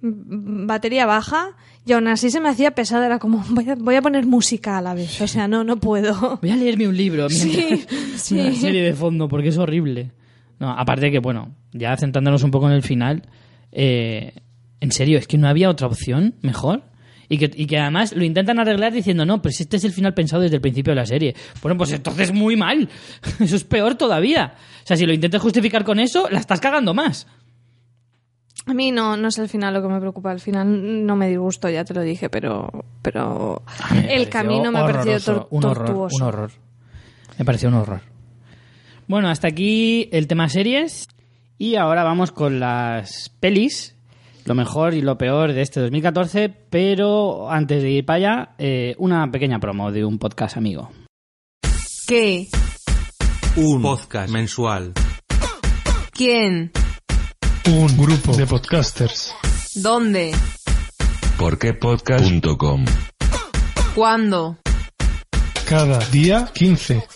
batería 0.00 1.06
baja, 1.06 1.56
y 1.86 1.92
aún 1.92 2.08
así 2.08 2.30
se 2.30 2.40
me 2.40 2.48
hacía 2.48 2.72
pesada, 2.72 3.06
era 3.06 3.18
como, 3.18 3.44
voy 3.50 3.68
a, 3.68 3.74
voy 3.74 3.94
a 3.96 4.02
poner 4.02 4.26
música 4.26 4.78
a 4.78 4.82
la 4.82 4.94
vez, 4.94 5.20
o 5.20 5.26
sea, 5.26 5.48
no, 5.48 5.64
no 5.64 5.78
puedo. 5.78 6.38
Voy 6.40 6.50
a 6.50 6.56
leerme 6.56 6.86
un 6.88 6.96
libro 6.96 7.26
mientras 7.28 7.80
Sí, 8.16 8.38
una 8.38 8.50
sí. 8.52 8.56
serie 8.56 8.82
de 8.82 8.92
fondo, 8.92 9.28
porque 9.28 9.48
es 9.48 9.58
horrible. 9.58 10.12
No, 10.58 10.70
aparte 10.70 11.10
que, 11.10 11.18
bueno, 11.20 11.54
ya 11.72 11.96
centrándonos 11.96 12.42
un 12.42 12.50
poco 12.50 12.66
en 12.68 12.74
el 12.74 12.82
final, 12.82 13.22
eh, 13.72 14.34
en 14.80 14.92
serio, 14.92 15.18
es 15.18 15.26
que 15.26 15.38
no 15.38 15.48
había 15.48 15.70
otra 15.70 15.86
opción 15.86 16.34
mejor. 16.42 16.82
Y 17.32 17.38
que, 17.38 17.48
y 17.54 17.66
que 17.66 17.78
además 17.78 18.12
lo 18.12 18.24
intentan 18.24 18.58
arreglar 18.58 18.92
diciendo, 18.92 19.24
no, 19.24 19.40
pero 19.40 19.52
si 19.52 19.62
este 19.62 19.76
es 19.76 19.84
el 19.84 19.92
final 19.92 20.14
pensado 20.14 20.42
desde 20.42 20.56
el 20.56 20.60
principio 20.60 20.90
de 20.90 20.96
la 20.96 21.06
serie. 21.06 21.36
Bueno, 21.62 21.78
pues 21.78 21.92
entonces 21.92 22.32
muy 22.32 22.56
mal. 22.56 22.88
Eso 23.38 23.54
es 23.54 23.62
peor 23.62 23.94
todavía. 23.94 24.54
O 24.82 24.86
sea, 24.86 24.96
si 24.96 25.06
lo 25.06 25.12
intentas 25.12 25.40
justificar 25.40 25.84
con 25.84 26.00
eso, 26.00 26.28
la 26.28 26.40
estás 26.40 26.58
cagando 26.58 26.92
más. 26.92 27.28
A 28.70 28.74
mí 28.74 28.92
no, 28.92 29.16
no 29.16 29.28
es 29.28 29.38
el 29.38 29.48
final 29.48 29.74
lo 29.74 29.82
que 29.82 29.88
me 29.88 29.98
preocupa. 29.98 30.30
El 30.32 30.38
final 30.40 31.04
no 31.04 31.16
me 31.16 31.28
disgusto, 31.28 31.68
ya 31.68 31.84
te 31.84 31.92
lo 31.92 32.02
dije, 32.02 32.30
pero, 32.30 32.70
pero 33.02 33.62
el 34.08 34.28
camino 34.28 34.70
me 34.70 34.78
ha 34.78 34.82
parecido 34.82 35.14
horroroso, 35.16 35.32
tor- 35.34 35.48
un 35.50 35.64
horror, 35.64 35.86
tortuoso. 35.86 36.16
un 36.16 36.22
horror. 36.22 36.50
Me 37.38 37.44
pareció 37.44 37.68
un 37.68 37.74
horror. 37.74 38.00
Bueno, 39.08 39.28
hasta 39.28 39.48
aquí 39.48 40.08
el 40.12 40.28
tema 40.28 40.48
series. 40.48 41.08
Y 41.58 41.74
ahora 41.74 42.04
vamos 42.04 42.30
con 42.30 42.60
las 42.60 43.30
pelis. 43.40 43.96
Lo 44.44 44.54
mejor 44.54 44.94
y 44.94 45.02
lo 45.02 45.18
peor 45.18 45.52
de 45.52 45.62
este 45.62 45.80
2014. 45.80 46.48
Pero 46.70 47.50
antes 47.50 47.82
de 47.82 47.90
ir 47.90 48.06
para 48.06 48.16
allá, 48.18 48.54
eh, 48.58 48.94
una 48.98 49.28
pequeña 49.32 49.58
promo 49.58 49.90
de 49.90 50.04
un 50.04 50.18
podcast 50.18 50.56
amigo. 50.56 50.90
¿Qué? 52.06 52.46
Un 53.56 53.82
podcast 53.82 54.32
mensual. 54.32 54.92
¿Quién? 56.12 56.70
Un 57.66 57.96
grupo 57.96 58.36
de 58.36 58.46
podcasters. 58.46 59.34
¿Dónde? 59.74 60.34
Porquepodcast.com 61.36 62.84
¿Cuándo? 63.94 64.58
Cada 65.68 65.98
día 66.06 66.50
15. 66.54 67.06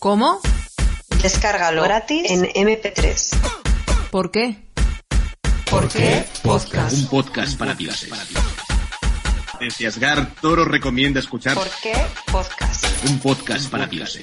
¿Cómo? 0.00 0.40
Descárgalo 1.22 1.82
gratis 1.82 2.30
en 2.30 2.44
MP3. 2.44 3.36
¿Por 4.10 4.30
qué? 4.30 4.68
¿Por 5.70 5.88
qué? 5.88 6.24
Podcast. 6.42 6.94
Un 6.94 7.06
podcast 7.08 7.58
para. 7.58 7.76
Desciasgar 9.60 10.34
Toro 10.40 10.64
recomienda 10.64 11.18
escuchar 11.18 11.54
¿Por 11.54 11.68
qué 11.82 11.94
podcast? 12.30 12.84
un 13.08 13.18
podcast 13.18 13.68
para 13.70 13.86
dioses. 13.86 14.22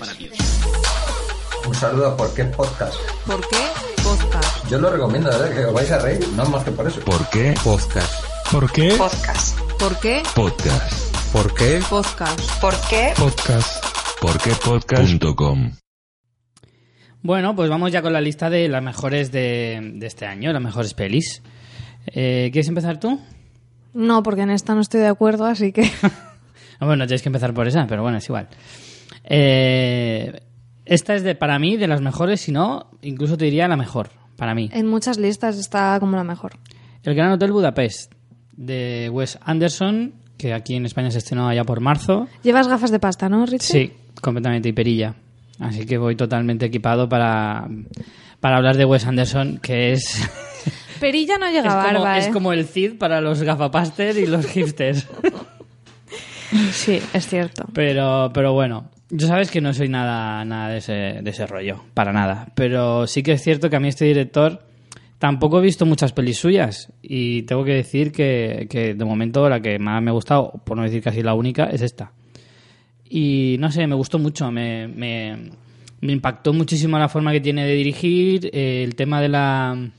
Un 1.67 1.73
saludo 1.75 2.07
a 2.09 2.17
Por 2.17 2.33
qué 2.33 2.45
Podcast. 2.45 2.93
¿Por 3.25 3.41
qué? 3.47 3.57
Podcast. 4.03 4.69
Yo 4.69 4.77
lo 4.79 4.89
recomiendo, 4.91 5.29
¿verdad? 5.29 5.53
Que 5.53 5.65
os 5.65 5.73
vais 5.73 5.91
a 5.91 5.99
reír, 5.99 6.27
no 6.35 6.45
más 6.45 6.63
que 6.63 6.71
por 6.71 6.87
eso. 6.87 6.99
¿Por 7.01 7.27
qué 7.29 7.53
Podcast. 7.63 8.13
¿Por 8.51 8.71
qué? 8.71 8.93
Podcast. 8.97 9.59
¿Por 9.79 9.99
qué? 9.99 10.23
podcast? 10.35 11.33
¿Por 11.33 11.53
qué? 11.53 11.81
Podcast. 11.89 12.61
¿Por 12.61 12.73
qué? 12.89 13.13
Podcast. 13.17 13.85
Porquepodcast.com 14.21 15.71
Bueno, 17.21 17.55
pues 17.55 17.69
vamos 17.69 17.91
ya 17.91 18.01
con 18.01 18.13
la 18.13 18.21
lista 18.21 18.49
de 18.49 18.67
las 18.69 18.81
mejores 18.83 19.31
de, 19.31 19.91
de 19.95 20.07
este 20.07 20.25
año, 20.25 20.53
las 20.53 20.61
mejores 20.61 20.93
pelis. 20.93 21.41
Eh, 22.07 22.49
¿Quieres 22.53 22.69
empezar 22.69 22.99
tú? 22.99 23.19
No, 23.93 24.23
porque 24.23 24.41
en 24.41 24.51
esta 24.51 24.75
no 24.75 24.81
estoy 24.81 25.01
de 25.01 25.07
acuerdo, 25.07 25.45
así 25.45 25.71
que 25.71 25.91
Bueno, 26.79 27.07
tienes 27.07 27.21
que 27.21 27.29
empezar 27.29 27.53
por 27.53 27.67
esa, 27.67 27.87
pero 27.87 28.01
bueno, 28.03 28.17
es 28.19 28.25
igual. 28.29 28.47
Eh, 29.23 30.39
esta 30.85 31.15
es 31.15 31.23
de, 31.23 31.35
para 31.35 31.59
mí, 31.59 31.77
de 31.77 31.87
las 31.87 32.01
mejores, 32.01 32.41
si 32.41 32.51
no, 32.51 32.91
incluso 33.01 33.37
te 33.37 33.45
diría 33.45 33.67
la 33.67 33.75
mejor, 33.75 34.09
para 34.35 34.53
mí. 34.55 34.69
en 34.73 34.87
muchas 34.87 35.17
listas 35.17 35.57
está 35.57 35.99
como 35.99 36.15
la 36.15 36.23
mejor. 36.23 36.53
El 37.03 37.15
Gran 37.15 37.31
Hotel 37.31 37.51
Budapest, 37.51 38.13
de 38.53 39.09
Wes 39.11 39.37
Anderson, 39.43 40.13
que 40.37 40.53
aquí 40.53 40.75
en 40.75 40.85
España 40.85 41.11
se 41.11 41.19
estrenó 41.19 41.47
allá 41.47 41.63
por 41.63 41.79
marzo. 41.79 42.27
Llevas 42.43 42.67
gafas 42.67 42.91
de 42.91 42.99
pasta, 42.99 43.29
¿no, 43.29 43.45
Richie? 43.45 43.59
Sí, 43.59 43.93
completamente 44.21 44.69
hiperilla. 44.69 45.15
Así 45.59 45.85
que 45.85 45.97
voy 45.97 46.15
totalmente 46.15 46.65
equipado 46.65 47.07
para, 47.07 47.67
para 48.39 48.57
hablar 48.57 48.75
de 48.77 48.85
Wes 48.85 49.05
Anderson, 49.05 49.59
que 49.61 49.93
es, 49.93 50.19
Perilla 50.99 51.37
no 51.37 51.47
llega 51.49 51.67
es, 51.67 51.73
como, 51.73 51.83
barba, 51.83 52.17
es 52.17 52.27
¿eh? 52.27 52.31
como 52.31 52.53
el 52.53 52.65
Cid 52.65 52.97
para 52.97 53.21
los 53.21 53.41
gafapasters 53.41 54.17
y 54.17 54.25
los 54.25 54.45
hipsters. 54.51 55.07
Sí, 56.71 57.01
es 57.13 57.27
cierto. 57.27 57.65
Pero, 57.73 58.31
pero 58.33 58.53
bueno, 58.53 58.89
yo 59.09 59.27
sabes 59.27 59.51
que 59.51 59.61
no 59.61 59.73
soy 59.73 59.89
nada, 59.89 60.43
nada 60.45 60.69
de, 60.69 60.77
ese, 60.77 60.93
de 60.93 61.29
ese 61.29 61.45
rollo, 61.45 61.83
para 61.93 62.11
nada. 62.11 62.47
Pero 62.55 63.07
sí 63.07 63.23
que 63.23 63.33
es 63.33 63.41
cierto 63.41 63.69
que 63.69 63.75
a 63.75 63.79
mí 63.79 63.87
este 63.87 64.05
director 64.05 64.65
tampoco 65.19 65.59
he 65.59 65.61
visto 65.61 65.85
muchas 65.85 66.13
pelis 66.13 66.37
suyas 66.37 66.91
y 67.01 67.43
tengo 67.43 67.63
que 67.63 67.73
decir 67.73 68.11
que, 68.11 68.67
que 68.69 68.93
de 68.93 69.05
momento 69.05 69.47
la 69.49 69.59
que 69.59 69.79
más 69.79 70.01
me 70.01 70.11
ha 70.11 70.13
gustado, 70.13 70.61
por 70.65 70.77
no 70.77 70.83
decir 70.83 71.01
casi 71.01 71.21
la 71.21 71.33
única, 71.33 71.65
es 71.65 71.81
esta. 71.81 72.11
Y 73.07 73.57
no 73.59 73.71
sé, 73.71 73.85
me 73.87 73.95
gustó 73.95 74.17
mucho, 74.17 74.51
me, 74.51 74.87
me, 74.87 75.51
impactó 76.01 76.53
muchísimo 76.53 76.97
la 76.97 77.09
forma 77.09 77.31
que 77.31 77.41
tiene 77.41 77.65
de 77.65 77.73
dirigir, 77.73 78.49
eh, 78.51 78.83
el 78.83 78.95
tema 78.95 79.21
de 79.21 79.29
la 79.29 79.89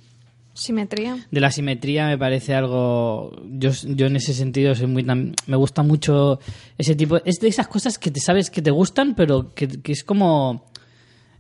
Simetría. 0.57 1.19
de 1.31 1.41
la 1.41 1.51
simetría 1.51 2.07
me 2.07 2.16
parece 2.16 2.55
algo 2.55 3.31
yo, 3.45 3.70
yo 3.70 4.07
en 4.07 4.16
ese 4.16 4.33
sentido 4.33 4.74
soy 4.74 4.87
muy 4.87 5.05
me 5.05 5.57
gusta 5.57 5.83
mucho 5.83 6.41
ese 6.78 6.95
tipo 6.95 7.19
es 7.24 7.41
de 7.41 7.49
esas 7.49 7.69
cosas 7.69 7.99
que 7.99 8.11
te 8.11 8.20
sabes 8.20 8.51
que 8.51 8.62
te 8.62 8.70
gustan 8.70 9.15
pero 9.15 9.55
que, 9.55 9.69
que 9.69 9.93
es 9.93 10.03
como 10.03 10.65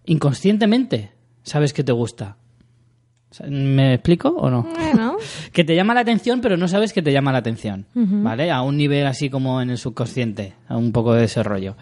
inconscientemente 0.04 1.12
sabes 1.42 1.72
que 1.72 1.82
te 1.82 1.92
gusta 1.92 2.36
¿me 3.48 3.94
explico 3.94 4.28
o 4.28 4.50
no? 4.50 4.62
Bueno, 4.62 5.16
que 5.52 5.64
te 5.64 5.74
llama 5.74 5.94
la 5.94 6.00
atención 6.00 6.40
pero 6.40 6.56
no 6.56 6.68
sabes 6.68 6.92
que 6.92 7.02
te 7.02 7.12
llama 7.12 7.32
la 7.32 7.38
atención 7.38 7.86
¿vale? 7.94 8.50
a 8.50 8.60
un 8.62 8.76
nivel 8.76 9.06
así 9.06 9.30
como 9.30 9.62
en 9.62 9.70
el 9.70 9.78
subconsciente 9.78 10.54
a 10.68 10.76
un 10.76 10.92
poco 10.92 11.14
de 11.14 11.24
ese 11.24 11.42
rollo 11.42 11.74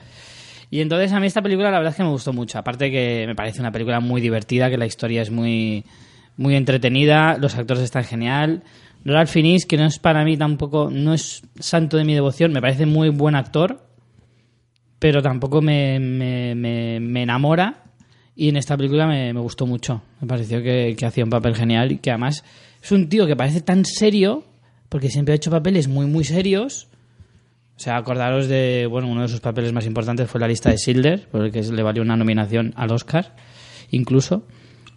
y 0.70 0.81
entonces 0.81 1.12
a 1.12 1.20
mí 1.20 1.28
esta 1.28 1.43
película 1.43 1.70
la 1.70 1.78
verdad 1.78 1.93
es 1.93 1.97
que 1.97 2.02
me 2.02 2.09
gustó 2.09 2.32
mucho. 2.32 2.59
Aparte 2.59 2.90
que 2.90 3.24
me 3.28 3.36
parece 3.36 3.61
una 3.61 3.70
película 3.70 4.01
muy 4.01 4.20
divertida, 4.20 4.69
que 4.70 4.77
la 4.77 4.86
historia 4.86 5.23
es 5.23 5.31
muy, 5.31 5.85
muy 6.36 6.55
entretenida, 6.56 7.36
los 7.39 7.55
actores 7.56 7.82
están 7.82 8.05
genial. 8.05 8.62
Ralph 9.05 9.28
Fiennes, 9.31 9.66
que 9.66 9.77
no 9.77 9.85
es 9.86 9.98
para 9.98 10.24
mí 10.24 10.36
tampoco, 10.36 10.89
no 10.90 11.12
es 11.15 11.43
santo 11.59 11.97
de 11.97 12.05
mi 12.05 12.15
devoción, 12.15 12.52
me 12.52 12.61
parece 12.61 12.86
muy 12.86 13.11
buen 13.11 13.35
actor, 13.35 13.86
pero 14.98 15.23
tampoco 15.23 15.61
me, 15.61 15.98
me, 16.01 16.55
me- 16.55 17.01
me 17.01 17.23
enamora. 17.23 17.82
Y 18.36 18.48
en 18.48 18.56
esta 18.56 18.77
película 18.77 19.06
me, 19.06 19.32
gustó 19.35 19.65
mucho. 19.66 20.02
Me 20.20 20.27
pareció 20.27 20.61
que, 20.62 20.97
que 20.98 21.06
hacía 21.06 21.23
un 21.23 21.31
papel 21.31 21.55
genial 21.55 21.93
y 21.93 21.98
que 21.98 22.11
además 22.11 22.43
es 22.82 22.90
un 22.90 23.09
tío 23.09 23.27
que 23.27 23.36
parece 23.36 23.61
tan 23.61 23.85
serio, 23.85 24.44
porque 24.89 25.09
siempre 25.09 25.32
ha 25.32 25.36
hecho 25.36 25.51
papeles 25.52 25.86
muy, 25.86 26.06
muy 26.06 26.24
serios. 26.24 26.89
O 27.77 27.78
sea, 27.81 27.97
acordaros 27.97 28.48
de, 28.48 28.86
bueno, 28.90 29.06
uno 29.09 29.23
de 29.23 29.28
sus 29.28 29.40
papeles 29.40 29.73
más 29.73 29.86
importantes 29.86 30.28
fue 30.28 30.40
la 30.40 30.48
lista 30.48 30.70
de 30.70 30.78
Schindler, 30.78 31.28
porque 31.31 31.62
le 31.62 31.82
valió 31.85 32.02
una 32.02 32.16
nominación 32.16 32.73
al 32.77 32.90
Oscar, 32.90 33.36
incluso. 33.90 34.47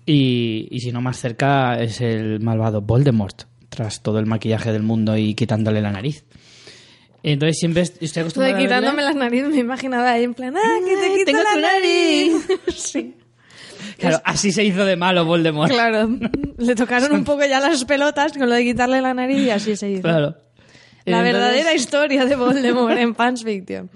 Y, 0.07 0.67
y 0.71 0.79
si 0.79 0.91
no 0.93 1.01
más 1.01 1.19
cerca 1.19 1.75
es 1.79 1.99
el 2.01 2.39
malvado 2.39 2.81
Voldemort, 2.81 3.43
tras 3.69 4.01
todo 4.01 4.19
el 4.19 4.25
maquillaje 4.25 4.71
del 4.71 4.81
mundo 4.81 5.17
y 5.17 5.35
quitándole 5.35 5.81
la 5.81 5.91
nariz. 5.91 6.23
Entonces 7.23 7.57
siempre 7.59 7.81
est- 7.81 7.93
estoy 8.01 8.05
estoy 8.05 8.21
acostumbrado 8.21 8.55
a 8.55 8.59
quitándome 8.59 9.01
las 9.03 9.15
narices, 9.17 9.49
me 9.49 9.57
imaginaba 9.57 10.11
ahí 10.11 10.23
en 10.23 10.33
plan, 10.33 10.55
¡ah, 10.55 10.61
que 10.85 10.95
te 10.95 11.13
quito 11.13 11.25
tengo 11.25 11.43
la 11.43 11.53
tu 11.53 11.59
nariz! 11.59 12.47
sí, 12.77 13.15
Claro, 13.97 14.21
así 14.23 14.51
se 14.53 14.63
hizo 14.63 14.85
de 14.85 14.95
malo 14.95 15.25
Voldemort. 15.25 15.71
claro. 15.71 16.07
Le 16.57 16.73
tocaron 16.75 17.11
un 17.11 17.23
poco 17.25 17.43
ya 17.45 17.59
las 17.59 17.83
pelotas 17.85 18.31
con 18.33 18.47
lo 18.49 18.55
de 18.55 18.63
quitarle 18.63 19.01
la 19.01 19.13
nariz 19.13 19.39
y 19.39 19.49
así 19.49 19.75
se 19.75 19.91
hizo. 19.91 20.01
Claro. 20.03 20.35
La 21.05 21.17
Entonces- 21.19 21.33
verdadera 21.33 21.73
historia 21.73 22.25
de 22.25 22.35
Voldemort 22.37 22.97
en 22.97 23.13
Fans 23.13 23.43
Fiction. 23.43 23.89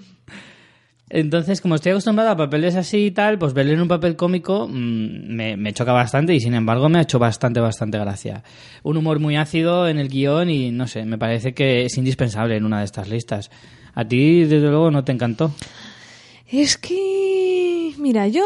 Entonces, 1.14 1.60
como 1.60 1.74
estoy 1.74 1.92
acostumbrado 1.92 2.30
a 2.30 2.36
papeles 2.38 2.74
así 2.74 3.04
y 3.06 3.10
tal, 3.10 3.38
pues 3.38 3.52
verle 3.52 3.74
en 3.74 3.82
un 3.82 3.88
papel 3.88 4.16
cómico 4.16 4.66
mm, 4.66 5.28
me, 5.34 5.58
me 5.58 5.74
choca 5.74 5.92
bastante 5.92 6.34
y 6.34 6.40
sin 6.40 6.54
embargo 6.54 6.88
me 6.88 6.98
ha 6.98 7.02
hecho 7.02 7.18
bastante, 7.18 7.60
bastante 7.60 7.98
gracia. 7.98 8.42
Un 8.82 8.96
humor 8.96 9.18
muy 9.18 9.36
ácido 9.36 9.88
en 9.88 9.98
el 9.98 10.08
guion 10.08 10.48
y 10.48 10.70
no 10.70 10.86
sé, 10.86 11.04
me 11.04 11.18
parece 11.18 11.52
que 11.52 11.84
es 11.84 11.98
indispensable 11.98 12.56
en 12.56 12.64
una 12.64 12.78
de 12.78 12.86
estas 12.86 13.10
listas. 13.10 13.50
A 13.94 14.06
ti, 14.06 14.44
desde 14.44 14.68
luego, 14.68 14.90
no 14.90 15.04
te 15.04 15.12
encantó. 15.12 15.52
Es 16.48 16.78
que, 16.78 17.92
mira, 17.98 18.26
yo, 18.28 18.44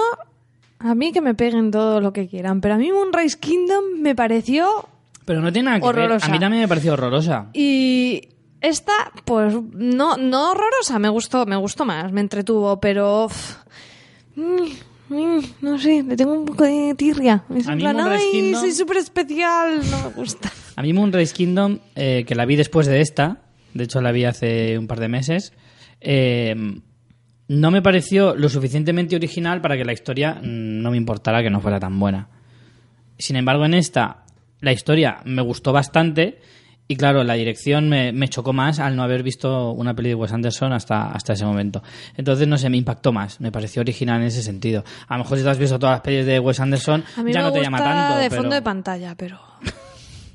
a 0.81 0.95
mí 0.97 1.13
que 1.13 1.21
me 1.21 1.35
peguen 1.35 1.71
todo 1.71 2.01
lo 2.01 2.13
que 2.13 2.27
quieran, 2.27 2.61
pero 2.61 2.75
a 2.75 2.79
mí 2.79 2.91
Moonrise 2.91 3.39
Kingdom 3.39 4.01
me 4.01 4.17
pareció 4.17 4.89
Pero 5.25 5.41
no 5.41 5.53
tiene 5.53 5.67
nada 5.67 5.79
que 5.81 5.87
Horrorosa. 5.87 6.27
ver. 6.27 6.31
A 6.31 6.33
mí 6.33 6.41
también 6.41 6.63
me 6.63 6.69
pareció 6.69 6.95
horrorosa. 6.95 7.47
Y 7.55 8.23
esta, 8.61 8.93
pues, 9.25 9.55
no, 9.73 10.17
no 10.17 10.51
horrorosa, 10.53 10.99
me 10.99 11.09
gustó, 11.09 11.47
me 11.47 11.57
gustó 11.57 11.85
más, 11.85 12.11
me 12.13 12.21
entretuvo, 12.21 12.81
pero... 12.81 13.29
mm, 14.35 15.15
mm, 15.15 15.41
no 15.61 15.79
sé, 15.79 16.03
le 16.03 16.17
tengo 16.17 16.33
un 16.33 16.45
poco 16.45 16.65
de 16.65 16.95
tirria. 16.97 17.45
Es 17.55 17.69
A 17.69 17.73
en 17.73 17.77
mí 17.79 17.83
plan, 17.83 17.97
Moonrise 17.97 18.25
ay, 18.25 18.33
Kingdom- 18.33 18.61
soy 18.61 18.73
súper 18.73 18.97
especial, 18.99 19.81
no 19.91 19.99
me 20.09 20.15
gusta. 20.15 20.53
A 20.77 20.83
mí 20.83 20.93
Moonrise 20.93 21.35
Kingdom, 21.35 21.79
eh, 21.95 22.25
que 22.27 22.35
la 22.35 22.45
vi 22.45 22.57
después 22.57 22.87
de 22.87 23.01
esta, 23.01 23.43
de 23.75 23.85
hecho 23.85 24.01
la 24.01 24.13
vi 24.13 24.25
hace 24.25 24.79
un 24.79 24.87
par 24.87 25.01
de 25.01 25.09
meses, 25.09 25.53
eh, 26.01 26.55
no 27.49 27.71
me 27.71 27.81
pareció 27.83 28.35
lo 28.35 28.49
suficientemente 28.49 29.15
original 29.17 29.61
para 29.61 29.77
que 29.77 29.85
la 29.85 29.93
historia 29.93 30.35
mm, 30.35 30.83
no 30.83 30.91
me 30.91 30.97
importara 30.97 31.43
que 31.43 31.51
no 31.51 31.61
fuera 31.61 31.79
tan 31.81 31.99
buena. 31.99 32.29
Sin 33.19 33.37
embargo, 33.37 33.65
en 33.65 33.75
esta, 33.75 34.25
la 34.61 34.73
historia 34.73 35.21
me 35.25 35.43
gustó 35.43 35.73
bastante 35.73 36.41
y 36.89 36.97
claro, 36.97 37.25
la 37.25 37.35
dirección 37.35 37.89
me, 37.89 38.13
me 38.13 38.29
chocó 38.29 38.53
más 38.53 38.79
al 38.79 38.95
no 38.97 39.03
haber 39.03 39.23
visto 39.23 39.73
una 39.73 39.95
peli 39.95 40.11
de 40.11 40.15
Wes 40.15 40.33
Anderson 40.33 40.73
hasta, 40.73 41.11
hasta 41.11 41.33
ese 41.33 41.45
momento. 41.45 41.83
Entonces, 42.17 42.47
no 42.47 42.59
sé, 42.59 42.71
me 42.71 42.77
impactó 42.77 43.13
más, 43.13 43.41
me 43.41 43.51
pareció 43.51 43.81
original 43.83 44.21
en 44.21 44.29
ese 44.29 44.43
sentido. 44.43 44.85
A 45.09 45.17
lo 45.17 45.25
mejor 45.25 45.39
si 45.39 45.45
te 45.45 45.51
has 45.51 45.59
visto 45.59 45.79
todas 45.79 45.95
las 45.97 46.01
pelis 46.03 46.25
de 46.27 46.39
Wes 46.39 46.61
Anderson, 46.61 47.03
A 47.17 47.23
mí 47.23 47.33
ya 47.33 47.41
me 47.41 47.47
no 47.47 47.53
te 47.53 47.63
llama 47.63 47.79
tanto. 47.79 48.19
de 48.19 48.31
pero- 48.31 48.43
fondo 48.43 48.55
de 48.55 48.63
pantalla, 48.63 49.15
pero... 49.17 49.39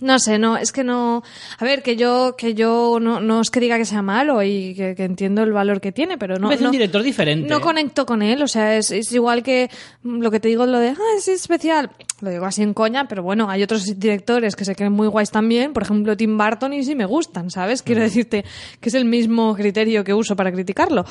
No 0.02 0.18
sé, 0.18 0.40
no, 0.40 0.58
es 0.58 0.72
que 0.72 0.84
no. 0.84 1.24
A 1.60 1.64
ver, 1.64 1.84
que 1.84 1.96
yo, 1.96 2.36
que 2.36 2.56
yo 2.56 2.98
no, 3.00 3.22
no 3.22 3.42
es 3.42 3.52
que 3.52 3.60
diga 3.60 3.78
que 3.78 3.86
sea 3.86 4.02
malo 4.02 4.42
y 4.42 4.74
que, 4.74 4.96
que 4.96 5.04
entiendo 5.04 5.44
el 5.44 5.54
valor 5.54 5.80
que 5.80 5.92
tiene, 5.92 6.18
pero 6.18 6.38
no. 6.38 6.50
No, 6.50 6.66
un 6.66 6.72
director 6.72 7.04
diferente. 7.04 7.48
no 7.48 7.62
conecto 7.62 8.06
con 8.06 8.24
él, 8.24 8.42
o 8.42 8.48
sea, 8.48 8.76
es, 8.78 8.90
es 8.90 9.12
igual 9.12 9.44
que 9.44 9.70
lo 10.04 10.32
que 10.32 10.40
te 10.40 10.48
digo, 10.48 10.66
lo 10.66 10.80
de, 10.80 10.90
ah, 10.90 11.16
es 11.18 11.28
especial. 11.28 11.92
Lo 12.20 12.32
digo 12.32 12.46
así 12.46 12.64
en 12.64 12.74
coña, 12.74 13.08
pero 13.08 13.22
bueno, 13.22 13.50
hay 13.50 13.62
otros 13.64 14.00
directores 14.00 14.56
que 14.56 14.66
se 14.66 14.76
creen 14.76 14.92
muy 14.92 15.08
guays 15.08 15.30
también, 15.30 15.72
por 15.74 15.84
ejemplo, 15.84 16.18
Tim 16.18 16.38
Burton, 16.38 16.74
y 16.74 16.84
sí 16.84 16.96
me 16.96 17.06
gustan, 17.06 17.52
¿sabes? 17.52 17.84
Quiero 17.84 18.02
decirte 18.02 18.44
que 18.80 18.90
es 18.90 18.96
el 18.96 19.06
mismo 19.06 19.56
criterio 19.56 20.04
que 20.04 20.14
uso 20.14 20.36
para 20.36 20.52
criticarlo. 20.52 21.06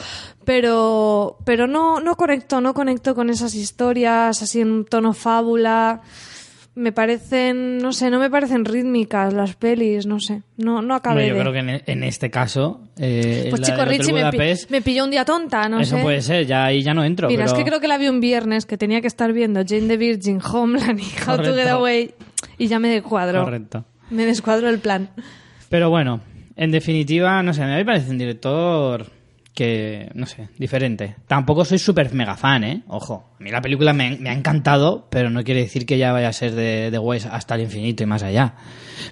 Pero, 0.45 1.39
pero 1.45 1.67
no, 1.69 2.01
no 2.01 2.17
conecto, 2.17 2.61
no 2.61 2.75
conecto 2.75 3.15
con 3.15 3.31
esas 3.31 3.55
historias 3.55 4.43
así 4.43 4.61
en 4.61 4.85
tono 4.85 5.12
fábula. 5.12 6.03
Me 6.81 6.93
parecen, 6.93 7.77
no 7.78 7.93
sé, 7.93 8.11
no 8.11 8.19
me 8.19 8.31
parecen 8.31 8.65
rítmicas 8.65 9.35
las 9.35 9.55
pelis, 9.55 10.07
no 10.07 10.19
sé. 10.19 10.43
No, 10.57 10.81
no 10.81 10.94
acabé 10.94 11.24
Hombre, 11.24 11.28
yo 11.28 11.35
de- 11.35 11.40
creo 11.40 11.52
que 11.52 11.59
en, 11.59 11.82
en 11.86 12.05
este 12.05 12.31
caso. 12.31 12.81
eh, 12.98 13.48
Pues 13.51 13.61
chico, 13.62 13.85
Richie 13.85 14.12
me, 14.15 14.20
pi- 14.31 14.36
Budapest, 14.39 14.70
me 14.70 14.81
pilló 14.81 15.05
un 15.05 15.11
día 15.11 15.24
tonta, 15.27 15.69
no 15.69 15.78
eso 15.81 15.97
sé. 15.97 16.02
puede 16.02 16.23
ser, 16.23 16.47
ya 16.47 16.65
ahí 16.65 16.82
ya 16.82 16.94
no 16.94 17.05
entro. 17.05 17.28
Mira, 17.28 17.44
pero... 17.44 17.52
es 17.52 17.59
que 17.59 17.69
creo 17.69 17.81
que 17.81 17.89
la 17.89 17.98
vi 17.98 18.09
un 18.09 18.20
viernes 18.20 18.65
que 18.65 18.78
tenía 18.78 19.01
que 19.02 19.09
estar 19.09 19.32
viendo 19.35 19.61
Jane 19.66 19.89
the 19.89 19.97
Virgin, 19.98 20.40
Homeland 20.43 21.01
y 21.01 21.02
How 21.02 21.36
to 21.36 21.43
Get 21.43 21.51
Correcto. 21.52 21.70
Away 21.77 22.15
y 22.57 22.66
ya 22.66 22.78
me 22.78 22.89
descuadró. 22.89 23.44
Correcto. 23.44 23.85
Me 24.09 24.24
descuadró 24.24 24.70
el 24.70 24.78
plan. 24.78 25.11
Pero 25.69 25.90
bueno, 25.90 26.20
en 26.57 26.70
definitiva, 26.70 27.43
no 27.43 27.52
sé, 27.52 27.62
a 27.62 27.66
mí 27.66 27.73
me 27.74 27.85
parece 27.85 28.11
un 28.11 28.16
director 28.19 29.07
que, 29.55 30.11
no 30.15 30.27
sé, 30.27 30.49
diferente. 30.59 31.17
Tampoco 31.27 31.65
soy 31.65 31.79
súper 31.79 32.13
mega 32.15 32.37
fan, 32.37 32.65
¿eh? 32.65 32.83
Ojo, 32.89 33.31
a 33.39 33.43
mí 33.43 33.51
la 33.51 33.61
película 33.61 33.93
me, 33.93 34.17
me 34.19 34.31
ha 34.31 34.33
encantado, 34.33 35.09
pero 35.11 35.29
no 35.31 35.43
quiere 35.45 35.63
decir 35.63 35.85
que 35.87 35.99
ya 35.99 36.13
vaya 36.13 36.29
a 36.29 36.33
ser 36.33 36.53
de, 36.55 36.91
de 36.91 36.99
Wes 36.99 37.27
hasta 37.27 37.57
el 37.57 37.63
infinito 37.63 38.03
y 38.03 38.07
más 38.07 38.23
allá. 38.23 38.55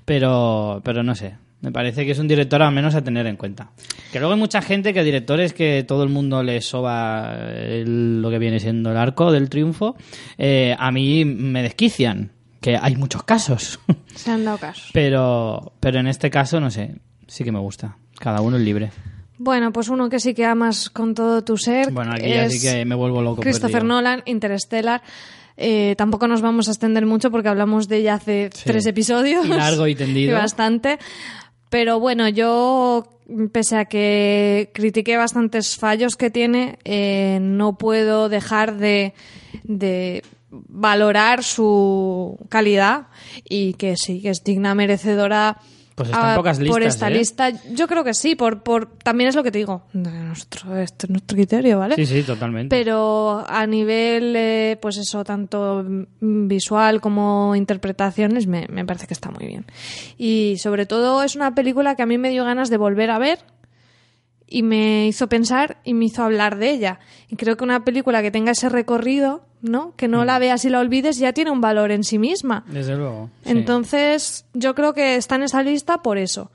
Pero, 0.05 0.81
pero 0.85 1.03
no 1.03 1.15
sé, 1.15 1.35
me 1.61 1.73
parece 1.73 2.05
que 2.05 2.13
es 2.13 2.19
un 2.19 2.29
director 2.29 2.63
al 2.63 2.73
menos 2.73 2.95
a 2.95 3.03
tener 3.03 3.27
en 3.27 3.37
cuenta. 3.37 3.71
Que 4.13 4.19
luego 4.21 4.35
hay 4.35 4.41
mucha 4.41 4.63
gente 4.63 4.95
que 4.95 5.03
directores 5.05 5.53
que 5.53 5.85
todo 5.87 6.03
el 6.03 6.09
mundo 6.09 6.43
le 6.43 6.61
soba 6.61 7.35
el- 7.57 8.23
lo 8.23 8.31
que 8.31 8.39
viene 8.39 8.61
siendo 8.61 8.91
el 8.91 8.97
arco 8.97 9.33
del 9.33 9.49
triunfo, 9.51 9.97
eh, 10.39 10.75
a 10.79 10.91
mí 10.93 11.25
me 11.25 11.63
desquician, 11.63 12.33
que 12.61 12.77
hay 12.81 12.97
muchos 12.97 13.23
casos. 13.25 13.81
Se 14.15 14.31
han 14.31 14.45
dado 14.45 14.59
caso. 14.59 14.83
Pero, 14.93 15.73
pero 15.81 16.01
en 16.01 16.07
este 16.07 16.31
caso, 16.31 16.61
no 16.61 16.71
sé, 16.71 16.97
sí 17.27 17.45
que 17.45 17.53
me 17.53 17.61
gusta. 17.61 17.97
Cada 18.19 18.41
uno 18.41 18.57
es 18.57 18.63
libre. 18.63 18.91
Bueno, 19.39 19.73
pues 19.73 19.89
uno 19.89 20.09
que 20.09 20.19
sí 20.21 20.35
que 20.35 20.45
amas 20.45 20.91
con 20.91 21.15
todo 21.15 21.43
tu 21.43 21.57
ser. 21.57 21.93
Bueno, 21.93 22.13
aquí 22.13 22.29
ya 22.29 22.51
sí 22.51 22.61
que 22.61 22.85
me 22.85 22.95
vuelvo 22.95 23.23
loco. 23.23 23.41
Christopher 23.41 23.73
perdido. 23.83 23.95
Nolan, 23.95 24.23
Interstellar. 24.27 25.03
Eh, 25.57 25.95
tampoco 25.97 26.29
nos 26.29 26.41
vamos 26.41 26.69
a 26.69 26.73
extender 26.73 27.05
mucho 27.07 27.31
porque 27.31 27.49
hablamos 27.49 27.89
de 27.89 27.97
ella 27.99 28.15
hace 28.15 28.51
Sí. 28.53 28.63
tres 28.65 28.87
episodios. 28.87 29.45
Y 29.47 29.49
largo 29.49 29.87
y 29.87 29.95
tendido. 29.95 30.35
bastante. 30.39 30.99
Pero 31.71 32.01
bueno, 32.01 32.29
yo, 32.29 33.07
pese 33.53 33.77
a 33.77 33.85
que 33.85 34.71
critiqué 34.73 35.17
bastantes 35.17 35.77
fallos 35.77 36.17
que 36.17 36.31
tiene, 36.31 36.79
eh, 36.85 37.39
no 37.43 37.77
puedo 37.77 38.29
dejar 38.29 38.77
de, 38.79 39.13
de 39.65 40.23
valorar 40.51 41.45
su 41.45 42.39
calidad 42.49 43.09
y 43.45 43.75
que 43.75 43.97
sí, 43.97 44.23
que 44.23 44.31
es 44.31 44.43
digna 44.45 44.75
merecedora 44.75 45.59
Pues 46.05 46.11
ah, 46.13 46.35
pocas 46.37 46.59
por 46.59 46.81
listas, 46.81 46.95
esta 46.95 47.09
¿eh? 47.09 47.11
lista. 47.11 47.51
Yo 47.73 47.89
creo 47.89 48.05
que 48.05 48.15
sí, 48.15 48.35
por, 48.35 48.63
por 48.63 48.99
también 48.99 49.29
es 49.29 49.35
lo 49.35 49.43
que 49.43 49.51
te 49.51 49.59
digo, 49.59 49.83
nuestro, 49.93 50.77
este 50.77 51.07
es 51.07 51.11
nuestro 51.11 51.37
criterio, 51.37 51.79
¿vale? 51.79 51.97
Sí, 51.97 52.07
sí, 52.07 52.23
totalmente. 52.23 52.75
Pero 52.75 53.45
a 53.47 53.67
nivel, 53.67 54.35
eh, 54.37 54.79
pues 54.81 54.97
eso, 54.99 55.25
tanto 55.25 55.85
visual 56.21 57.01
como 57.01 57.55
interpretaciones, 57.57 58.47
me, 58.47 58.67
me 58.69 58.85
parece 58.85 59.07
que 59.07 59.15
está 59.15 59.31
muy 59.31 59.47
bien. 59.47 59.67
Y 60.17 60.57
sobre 60.59 60.87
todo 60.87 61.23
es 61.23 61.37
una 61.37 61.55
película 61.55 61.97
que 61.97 62.03
a 62.03 62.07
mí 62.07 62.19
me 62.19 62.31
dio 62.31 62.45
ganas 62.45 62.71
de 62.71 62.77
volver 62.77 63.11
a 63.11 63.19
ver 63.19 63.41
y 64.49 64.63
me 64.63 65.07
hizo 65.07 65.29
pensar 65.29 65.79
y 65.85 65.95
me 65.95 66.07
hizo 66.07 66.23
hablar 66.23 66.57
de 66.57 66.71
ella. 66.71 67.01
Y 67.29 67.37
creo 67.37 67.57
que 67.57 67.65
una 67.65 67.85
película 67.85 68.23
que 68.23 68.31
tenga 68.31 68.53
ese 68.53 68.69
recorrido, 68.69 69.48
¿no? 69.63 69.95
Que 69.97 70.09
no 70.09 70.23
Mm. 70.23 70.27
la 70.27 70.39
veas 70.39 70.65
y 70.65 70.69
la 70.71 70.81
olvides, 70.81 71.19
ya 71.19 71.33
tiene 71.33 71.51
un 71.51 71.61
valor 71.61 71.91
en 71.91 72.05
sí 72.05 72.19
misma. 72.19 72.65
Desde 72.69 72.97
luego. 72.97 73.31
sí. 73.45 73.51
Entonces, 73.51 74.45
yo 74.55 74.75
creo 74.75 74.93
que 74.95 75.17
está 75.17 75.35
en 75.37 75.43
esa 75.45 75.63
lista 75.63 76.03
por 76.03 76.19
eso. 76.19 76.51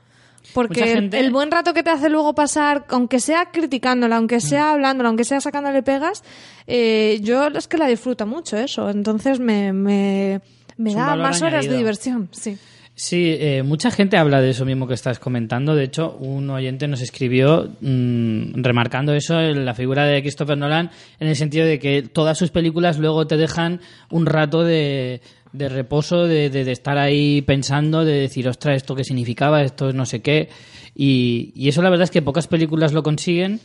Porque 0.52 0.84
gente- 0.86 1.18
el 1.18 1.30
buen 1.32 1.50
rato 1.50 1.72
que 1.74 1.82
te 1.82 1.90
hace 1.90 2.08
luego 2.10 2.34
pasar, 2.34 2.84
aunque 2.90 3.18
sea 3.18 3.46
criticándola, 3.50 4.16
aunque 4.16 4.40
sea 4.40 4.66
Mm. 4.66 4.72
hablándola, 4.74 5.08
aunque 5.08 5.24
sea 5.24 5.40
sacándole 5.40 5.82
pegas, 5.82 6.22
eh, 6.66 7.18
yo 7.22 7.46
es 7.48 7.66
que 7.66 7.78
la 7.78 7.86
disfruto 7.86 8.26
mucho 8.26 8.56
eso. 8.58 8.88
Entonces 8.90 9.40
me, 9.40 9.72
me, 9.72 10.40
me 10.76 10.94
da 10.94 11.16
más 11.16 11.40
horas 11.42 11.66
de 11.66 11.76
diversión. 11.76 12.28
Sí. 12.32 12.58
Sí, 12.96 13.36
eh, 13.40 13.64
mucha 13.64 13.90
gente 13.90 14.16
habla 14.16 14.40
de 14.40 14.50
eso 14.50 14.64
mismo 14.64 14.86
que 14.86 14.94
estás 14.94 15.18
comentando. 15.18 15.74
De 15.74 15.82
hecho, 15.82 16.12
un 16.20 16.48
oyente 16.50 16.86
nos 16.86 17.00
escribió 17.00 17.68
mm, 17.80 18.62
remarcando 18.62 19.12
eso 19.14 19.40
en 19.40 19.64
la 19.64 19.74
figura 19.74 20.04
de 20.04 20.22
Christopher 20.22 20.56
Nolan, 20.56 20.90
en 21.18 21.26
el 21.28 21.34
sentido 21.34 21.66
de 21.66 21.80
que 21.80 22.02
todas 22.02 22.38
sus 22.38 22.50
películas 22.50 23.00
luego 23.00 23.26
te 23.26 23.36
dejan 23.36 23.80
un 24.10 24.26
rato 24.26 24.62
de, 24.62 25.20
reposo, 25.52 26.28
de, 26.28 26.50
de- 26.50 26.70
estar 26.70 26.96
ahí 26.96 27.42
pensando, 27.42 28.04
de 28.04 28.12
decir, 28.12 28.46
ostras, 28.48 28.76
esto 28.76 28.94
qué 28.94 29.02
significaba, 29.02 29.62
esto 29.62 29.92
no 29.92 30.06
sé 30.06 30.22
qué. 30.22 30.48
Y 30.94 31.68
eso 31.68 31.82
la 31.82 31.90
verdad 31.90 32.04
es 32.04 32.12
que 32.12 32.22
pocas 32.22 32.46
películas 32.46 32.92
lo 32.92 33.02
consiguen. 33.02 33.58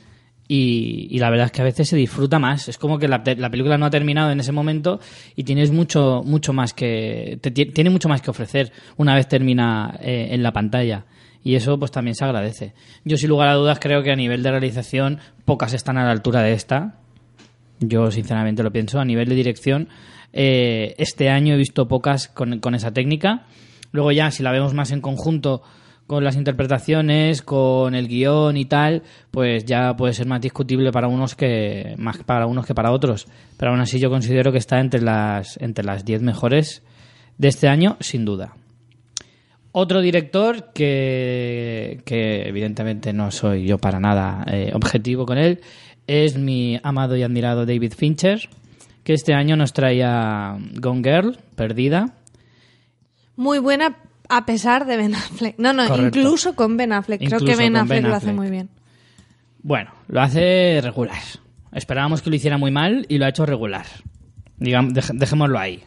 Y, 0.51 1.07
y 1.11 1.19
la 1.19 1.29
verdad 1.29 1.45
es 1.45 1.51
que 1.51 1.61
a 1.61 1.65
veces 1.65 1.87
se 1.89 1.95
disfruta 1.95 2.39
más. 2.39 2.67
Es 2.69 2.79
como 2.79 2.97
que 2.97 3.07
la, 3.07 3.21
la 3.37 3.51
película 3.51 3.77
no 3.77 3.85
ha 3.85 3.91
terminado 3.91 4.31
en 4.31 4.39
ese 4.39 4.51
momento 4.51 4.99
y 5.35 5.43
tienes 5.43 5.69
mucho, 5.71 6.23
mucho 6.25 6.53
más 6.53 6.73
que. 6.73 7.37
te 7.39 7.51
ti- 7.51 7.67
tiene 7.67 7.91
mucho 7.91 8.09
más 8.09 8.23
que 8.23 8.31
ofrecer 8.31 8.71
una 8.97 9.13
vez 9.13 9.27
termina 9.27 9.95
eh, 10.01 10.29
en 10.31 10.41
la 10.41 10.51
pantalla. 10.51 11.05
Y 11.43 11.53
eso 11.53 11.77
pues 11.77 11.91
también 11.91 12.15
se 12.15 12.25
agradece. 12.25 12.73
Yo 13.05 13.15
sin 13.15 13.29
lugar 13.29 13.47
a 13.49 13.53
dudas 13.53 13.77
creo 13.79 14.01
que 14.01 14.11
a 14.11 14.15
nivel 14.15 14.41
de 14.41 14.49
realización 14.49 15.19
pocas 15.45 15.73
están 15.73 15.97
a 15.99 16.03
la 16.03 16.11
altura 16.11 16.41
de 16.41 16.53
esta. 16.53 16.95
Yo 17.79 18.09
sinceramente 18.09 18.63
lo 18.63 18.71
pienso. 18.71 18.99
A 18.99 19.05
nivel 19.05 19.29
de 19.29 19.35
dirección, 19.35 19.87
eh, 20.33 20.95
este 20.97 21.29
año 21.29 21.53
he 21.53 21.57
visto 21.57 21.87
pocas 21.87 22.27
con, 22.27 22.59
con 22.59 22.73
esa 22.73 22.91
técnica. 22.91 23.45
Luego 23.91 24.11
ya, 24.11 24.31
si 24.31 24.41
la 24.41 24.51
vemos 24.51 24.73
más 24.73 24.89
en 24.91 24.99
conjunto 25.01 25.61
con 26.09 26.23
las 26.23 26.37
interpretaciones, 26.37 27.43
con 27.43 27.93
el 27.93 28.07
guion 28.07 28.57
y 28.57 28.65
tal, 28.65 29.03
pues 29.29 29.63
ya 29.63 29.95
puede 29.95 30.13
ser 30.13 30.25
más 30.25 30.41
discutible 30.41 30.91
para 30.91 31.07
unos 31.07 31.35
que 31.35 31.93
más 31.99 32.17
para 32.23 32.47
unos 32.47 32.65
que 32.65 32.73
para 32.73 32.91
otros. 32.91 33.27
Pero 33.57 33.69
aún 33.69 33.79
así 33.79 33.99
yo 33.99 34.09
considero 34.09 34.51
que 34.51 34.57
está 34.57 34.79
entre 34.79 35.03
las 35.03 35.57
entre 35.61 35.85
las 35.85 36.05
10 36.05 36.23
mejores 36.23 36.81
de 37.37 37.49
este 37.49 37.67
año, 37.67 37.95
sin 37.99 38.25
duda. 38.25 38.55
Otro 39.71 40.01
director 40.01 40.73
que, 40.73 42.01
que 42.05 42.41
evidentemente 42.49 43.13
no 43.13 43.29
soy 43.29 43.67
yo 43.67 43.77
para 43.77 43.99
nada 43.99 44.43
eh, 44.51 44.71
objetivo 44.73 45.27
con 45.27 45.37
él 45.37 45.61
es 46.07 46.39
mi 46.39 46.79
amado 46.81 47.17
y 47.17 47.21
admirado 47.21 47.67
David 47.67 47.93
Fincher, 47.95 48.49
que 49.03 49.13
este 49.13 49.35
año 49.35 49.55
nos 49.55 49.73
traía 49.73 50.57
Gone 50.73 51.03
Girl, 51.03 51.37
Perdida. 51.55 52.15
Muy 53.35 53.59
buena 53.59 53.95
a 54.29 54.45
pesar 54.45 54.85
de 54.85 54.95
Ben 54.97 55.15
Affleck. 55.15 55.55
No, 55.57 55.73
no, 55.73 55.87
Correcto. 55.87 56.19
incluso 56.19 56.55
con 56.55 56.77
Ben 56.77 56.93
Affleck. 56.93 57.19
Creo 57.25 57.39
que 57.39 57.55
Ben 57.55 57.75
Affleck, 57.75 58.01
Ben 58.03 58.09
lo 58.09 58.15
hace 58.15 58.31
muy 58.33 58.49
bien. 58.49 58.69
Bueno, 59.61 59.91
lo 60.07 60.21
hace 60.21 60.79
regular. 60.81 61.19
Esperábamos 61.73 62.21
que 62.21 62.29
lo 62.29 62.35
hiciera 62.35 62.57
muy 62.57 62.71
mal 62.71 63.05
y 63.09 63.17
lo 63.17 63.25
ha 63.25 63.29
hecho 63.29 63.45
regular. 63.45 63.85
Digamos, 64.57 64.93
dej- 64.93 65.17
dejémoslo 65.17 65.59
ahí. 65.59 65.83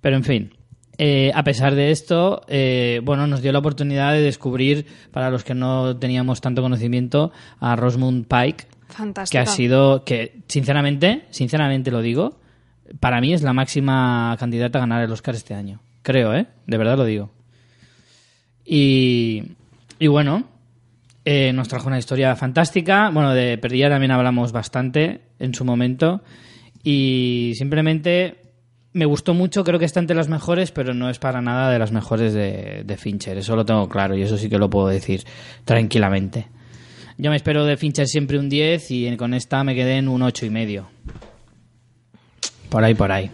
Pero 0.00 0.16
en 0.16 0.24
fin, 0.24 0.54
eh, 0.98 1.30
a 1.34 1.42
pesar 1.44 1.74
de 1.74 1.90
esto, 1.90 2.42
eh, 2.48 3.00
bueno, 3.04 3.26
nos 3.26 3.42
dio 3.42 3.52
la 3.52 3.58
oportunidad 3.58 4.12
de 4.12 4.20
descubrir, 4.20 4.86
para 5.12 5.30
los 5.30 5.44
que 5.44 5.54
no 5.54 5.96
teníamos 5.96 6.40
tanto 6.40 6.62
conocimiento, 6.62 7.32
a 7.60 7.76
Rosamund 7.76 8.26
Pike, 8.26 8.66
Fantástico. 8.88 9.32
que 9.32 9.38
ha 9.38 9.46
sido, 9.46 10.04
que 10.04 10.40
sinceramente, 10.48 11.24
sinceramente 11.30 11.90
lo 11.90 12.00
digo, 12.02 12.38
para 13.00 13.20
mí 13.20 13.32
es 13.32 13.42
la 13.42 13.52
máxima 13.52 14.36
candidata 14.38 14.78
a 14.78 14.82
ganar 14.82 15.02
el 15.02 15.10
Oscar 15.12 15.34
este 15.34 15.54
año. 15.54 15.80
Creo, 16.04 16.34
¿eh? 16.34 16.46
De 16.66 16.76
verdad 16.76 16.98
lo 16.98 17.06
digo. 17.06 17.30
Y, 18.62 19.42
y 19.98 20.06
bueno, 20.06 20.44
eh, 21.24 21.50
nos 21.54 21.68
trajo 21.68 21.88
una 21.88 21.98
historia 21.98 22.36
fantástica. 22.36 23.08
Bueno, 23.08 23.32
de 23.32 23.56
Perdida 23.56 23.88
también 23.88 24.10
hablamos 24.10 24.52
bastante 24.52 25.22
en 25.38 25.54
su 25.54 25.64
momento. 25.64 26.22
Y 26.82 27.52
simplemente 27.56 28.42
me 28.92 29.06
gustó 29.06 29.32
mucho, 29.32 29.64
creo 29.64 29.78
que 29.78 29.86
está 29.86 29.98
entre 29.98 30.14
las 30.14 30.28
mejores, 30.28 30.72
pero 30.72 30.92
no 30.92 31.08
es 31.08 31.18
para 31.18 31.40
nada 31.40 31.70
de 31.70 31.78
las 31.78 31.90
mejores 31.90 32.34
de, 32.34 32.82
de 32.84 32.96
Fincher. 32.98 33.38
Eso 33.38 33.56
lo 33.56 33.64
tengo 33.64 33.88
claro 33.88 34.14
y 34.14 34.20
eso 34.20 34.36
sí 34.36 34.50
que 34.50 34.58
lo 34.58 34.68
puedo 34.68 34.88
decir 34.88 35.24
tranquilamente. 35.64 36.48
Yo 37.16 37.30
me 37.30 37.36
espero 37.36 37.64
de 37.64 37.78
Fincher 37.78 38.06
siempre 38.06 38.38
un 38.38 38.50
10 38.50 38.90
y 38.90 39.16
con 39.16 39.32
esta 39.32 39.64
me 39.64 39.74
quedé 39.74 39.96
en 39.96 40.08
un 40.08 40.20
8 40.20 40.44
y 40.44 40.50
medio. 40.50 40.86
Por 42.68 42.84
ahí, 42.84 42.92
por 42.92 43.10
ahí. 43.10 43.30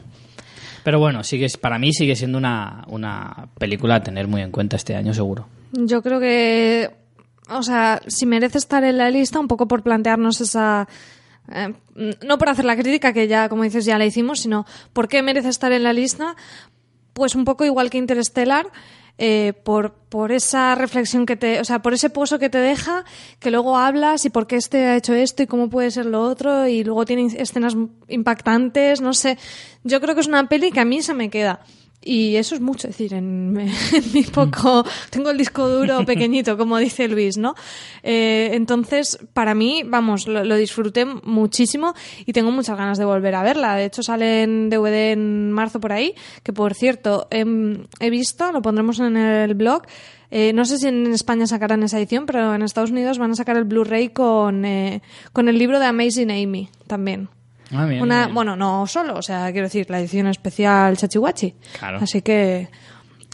Pero 0.82 0.98
bueno, 0.98 1.22
sigue, 1.22 1.46
para 1.60 1.78
mí 1.78 1.92
sigue 1.92 2.16
siendo 2.16 2.38
una, 2.38 2.84
una 2.88 3.48
película 3.58 3.96
a 3.96 4.02
tener 4.02 4.26
muy 4.28 4.40
en 4.42 4.50
cuenta 4.50 4.76
este 4.76 4.96
año, 4.96 5.12
seguro. 5.12 5.46
Yo 5.72 6.02
creo 6.02 6.20
que, 6.20 6.90
o 7.48 7.62
sea, 7.62 8.00
si 8.06 8.26
merece 8.26 8.58
estar 8.58 8.82
en 8.84 8.98
la 8.98 9.10
lista, 9.10 9.38
un 9.40 9.48
poco 9.48 9.68
por 9.68 9.82
plantearnos 9.82 10.40
esa. 10.40 10.88
eh, 11.52 11.74
no 12.22 12.38
por 12.38 12.48
hacer 12.48 12.64
la 12.64 12.76
crítica, 12.76 13.12
que 13.12 13.28
ya, 13.28 13.48
como 13.48 13.62
dices, 13.64 13.84
ya 13.84 13.98
la 13.98 14.06
hicimos, 14.06 14.40
sino 14.40 14.64
por 14.92 15.08
qué 15.08 15.22
merece 15.22 15.48
estar 15.48 15.72
en 15.72 15.82
la 15.82 15.92
lista. 15.92 16.34
Pues 17.12 17.34
un 17.34 17.44
poco 17.44 17.64
igual 17.64 17.90
que 17.90 17.98
Interstellar, 17.98 18.66
eh, 19.22 19.52
por, 19.52 19.92
por 19.92 20.32
esa 20.32 20.74
reflexión 20.74 21.26
que 21.26 21.36
te, 21.36 21.60
o 21.60 21.64
sea, 21.66 21.82
por 21.82 21.92
ese 21.92 22.08
pozo 22.08 22.38
que 22.38 22.48
te 22.48 22.56
deja, 22.56 23.04
que 23.38 23.50
luego 23.50 23.76
hablas 23.76 24.24
y 24.24 24.30
por 24.30 24.46
qué 24.46 24.56
este 24.56 24.86
ha 24.86 24.96
hecho 24.96 25.12
esto 25.12 25.42
y 25.42 25.46
cómo 25.46 25.68
puede 25.68 25.90
ser 25.90 26.06
lo 26.06 26.22
otro, 26.22 26.66
y 26.66 26.84
luego 26.84 27.04
tiene 27.04 27.26
escenas 27.36 27.76
impactantes, 28.08 29.02
no 29.02 29.12
sé. 29.12 29.36
Yo 29.84 30.00
creo 30.00 30.14
que 30.14 30.22
es 30.22 30.26
una 30.26 30.48
peli 30.48 30.72
que 30.72 30.80
a 30.80 30.86
mí 30.86 31.02
se 31.02 31.12
me 31.12 31.28
queda. 31.28 31.60
Y 32.02 32.36
eso 32.36 32.54
es 32.54 32.62
mucho 32.62 32.88
decir 32.88 33.12
en, 33.12 33.58
en 33.92 34.12
mi 34.14 34.22
poco. 34.22 34.84
Tengo 35.10 35.30
el 35.30 35.38
disco 35.38 35.68
duro 35.68 36.04
pequeñito, 36.06 36.56
como 36.56 36.78
dice 36.78 37.08
Luis, 37.08 37.36
¿no? 37.36 37.54
Eh, 38.02 38.50
entonces, 38.52 39.18
para 39.34 39.54
mí, 39.54 39.82
vamos, 39.84 40.26
lo, 40.26 40.44
lo 40.44 40.56
disfruté 40.56 41.04
muchísimo 41.04 41.94
y 42.24 42.32
tengo 42.32 42.50
muchas 42.52 42.78
ganas 42.78 42.96
de 42.98 43.04
volver 43.04 43.34
a 43.34 43.42
verla. 43.42 43.76
De 43.76 43.84
hecho, 43.84 44.02
sale 44.02 44.42
en 44.42 44.70
DVD 44.70 45.12
en 45.12 45.52
marzo 45.52 45.78
por 45.80 45.92
ahí, 45.92 46.14
que 46.42 46.52
por 46.52 46.74
cierto, 46.74 47.28
em, 47.30 47.86
he 47.98 48.08
visto, 48.08 48.50
lo 48.50 48.62
pondremos 48.62 48.98
en 49.00 49.16
el 49.16 49.54
blog. 49.54 49.82
Eh, 50.30 50.52
no 50.52 50.64
sé 50.64 50.78
si 50.78 50.86
en 50.86 51.12
España 51.12 51.46
sacarán 51.46 51.82
esa 51.82 51.98
edición, 51.98 52.24
pero 52.24 52.54
en 52.54 52.62
Estados 52.62 52.92
Unidos 52.92 53.18
van 53.18 53.32
a 53.32 53.34
sacar 53.34 53.56
el 53.56 53.64
Blu-ray 53.64 54.10
con, 54.10 54.64
eh, 54.64 55.02
con 55.32 55.48
el 55.48 55.58
libro 55.58 55.80
de 55.80 55.86
Amazing 55.86 56.30
Amy 56.30 56.68
también. 56.86 57.28
Ah, 57.72 57.84
bien, 57.86 58.02
Una, 58.02 58.24
bien. 58.24 58.34
bueno, 58.34 58.56
no 58.56 58.86
solo, 58.86 59.14
o 59.16 59.22
sea, 59.22 59.50
quiero 59.52 59.66
decir, 59.66 59.88
la 59.90 60.00
edición 60.00 60.26
especial 60.26 60.96
Chachihuachi. 60.96 61.54
Claro. 61.78 61.98
Así 62.02 62.22
que, 62.22 62.68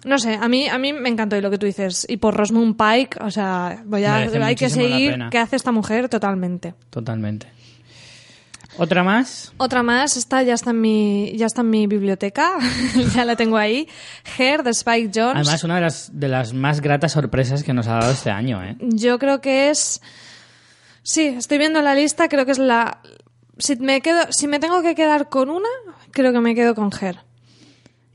no 0.05 0.19
sé, 0.19 0.35
a 0.35 0.49
mí, 0.49 0.69
a 0.69 0.79
mí 0.79 0.93
me 0.93 1.09
encantó 1.09 1.37
y 1.37 1.41
lo 1.41 1.51
que 1.51 1.59
tú 1.59 1.67
dices. 1.67 2.07
Y 2.09 2.19
por 2.19 2.35
Rosamund 2.37 2.77
Pike, 2.77 3.19
o 3.23 3.31
sea, 3.31 3.83
voy 3.87 4.05
a, 4.05 4.17
hay 4.17 4.55
que 4.55 4.69
seguir 4.69 5.19
qué 5.31 5.39
hace 5.39 5.57
esta 5.57 5.73
mujer 5.73 6.09
totalmente. 6.09 6.75
Totalmente. 6.91 7.49
¿Otra 8.79 9.03
más? 9.03 9.55
Otra 9.57 9.83
más, 9.83 10.19
esta 10.19 10.43
ya 10.43 10.53
está 10.53 10.71
en 10.71 10.83
mi, 10.83 11.33
ya 11.37 11.47
está 11.47 11.63
en 11.63 11.71
mi 11.71 11.87
biblioteca, 11.87 12.59
ya 13.15 13.25
la 13.25 13.35
tengo 13.35 13.57
ahí. 13.57 13.89
Hair 14.37 14.63
de 14.63 14.71
Spike 14.71 15.11
Jones. 15.15 15.35
Además, 15.49 15.65
una 15.65 15.77
de 15.77 15.81
las, 15.81 16.11
de 16.13 16.29
las 16.29 16.53
más 16.53 16.83
gratas 16.83 17.13
sorpresas 17.13 17.63
que 17.63 17.73
nos 17.73 17.87
ha 17.89 17.95
dado 17.95 18.13
este 18.13 18.31
año, 18.31 18.63
¿eh? 18.63 18.77
Yo 18.81 19.19
creo 19.19 19.41
que 19.41 19.71
es. 19.71 20.03
Sí, 21.03 21.23
estoy 21.39 21.57
viendo 21.57 21.81
la 21.81 21.95
lista, 21.95 22.29
creo 22.29 22.45
que 22.45 22.53
es 22.53 22.59
la. 22.59 23.01
Si 23.59 23.77
me 23.77 24.01
quedo, 24.01 24.21
si 24.31 24.49
me 24.49 24.59
tengo 24.59 24.83
que 24.83 24.95
quedar 24.95 25.29
con 25.29 25.51
una, 25.51 25.69
creo 26.11 26.33
que 26.33 26.41
me 26.41 26.55
quedo 26.55 26.75
con 26.75 26.91
Her. 27.01 27.19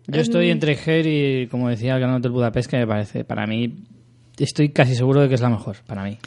Yo 0.08 0.22
estoy 0.22 0.50
entre 0.50 0.74
Her 0.74 1.06
y, 1.08 1.48
como 1.48 1.70
decía, 1.70 1.96
el 1.96 2.02
Gran 2.02 2.16
Hotel 2.16 2.32
Budapest, 2.32 2.70
que 2.70 2.78
me 2.78 2.88
parece, 2.88 3.24
para 3.24 3.48
mí, 3.48 3.84
estoy 4.38 4.70
casi 4.70 4.96
seguro 4.96 5.22
de 5.22 5.30
que 5.30 5.36
es 5.36 5.42
la 5.42 5.50
mejor, 5.50 5.78
para 5.88 6.04
mí. 6.04 6.18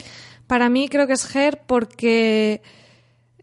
Para 0.47 0.69
mí 0.69 0.89
creo 0.89 1.07
que 1.07 1.15
es 1.15 1.35
Her 1.35 1.61
porque 1.67 2.63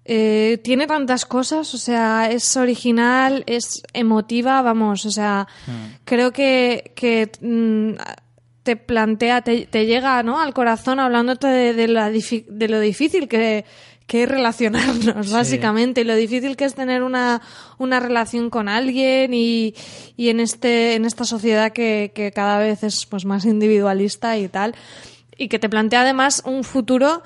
eh, 0.05 0.59
tiene 0.63 0.87
tantas 0.87 1.25
cosas, 1.25 1.73
o 1.73 1.77
sea, 1.77 2.31
es 2.31 2.57
original, 2.57 3.43
es 3.47 3.83
emotiva, 3.93 4.61
vamos, 4.61 5.05
o 5.05 5.11
sea, 5.11 5.47
creo 6.05 6.31
que, 6.31 6.91
que 6.95 7.31
mm, 7.41 7.93
te 8.63 8.75
plantea, 8.75 9.41
te, 9.41 9.65
te 9.65 9.85
llega 9.85 10.23
¿no? 10.23 10.39
al 10.39 10.53
corazón 10.53 10.99
hablándote 10.99 11.47
de, 11.47 11.73
de 11.73 11.87
la 11.87 12.09
de 12.09 12.67
lo 12.67 12.79
difícil 12.79 13.27
que, 13.27 13.65
que 14.07 14.25
relacionarnos, 14.25 15.31
básicamente, 15.31 16.01
y 16.01 16.03
lo 16.03 16.15
difícil 16.15 16.57
que 16.57 16.65
es 16.65 16.75
tener 16.75 17.03
una, 17.03 17.41
una 17.77 17.99
relación 17.99 18.49
con 18.49 18.67
alguien 18.67 19.33
y, 19.33 19.73
y 20.17 20.29
en, 20.29 20.39
este, 20.39 20.95
en 20.95 21.05
esta 21.05 21.23
sociedad 21.23 21.71
que, 21.71 22.11
que 22.13 22.31
cada 22.31 22.59
vez 22.59 22.83
es 22.83 23.05
pues, 23.05 23.23
más 23.25 23.45
individualista 23.45 24.37
y 24.37 24.47
tal, 24.49 24.75
y 25.37 25.47
que 25.47 25.59
te 25.59 25.69
plantea 25.69 26.01
además 26.01 26.43
un 26.45 26.63
futuro 26.63 27.23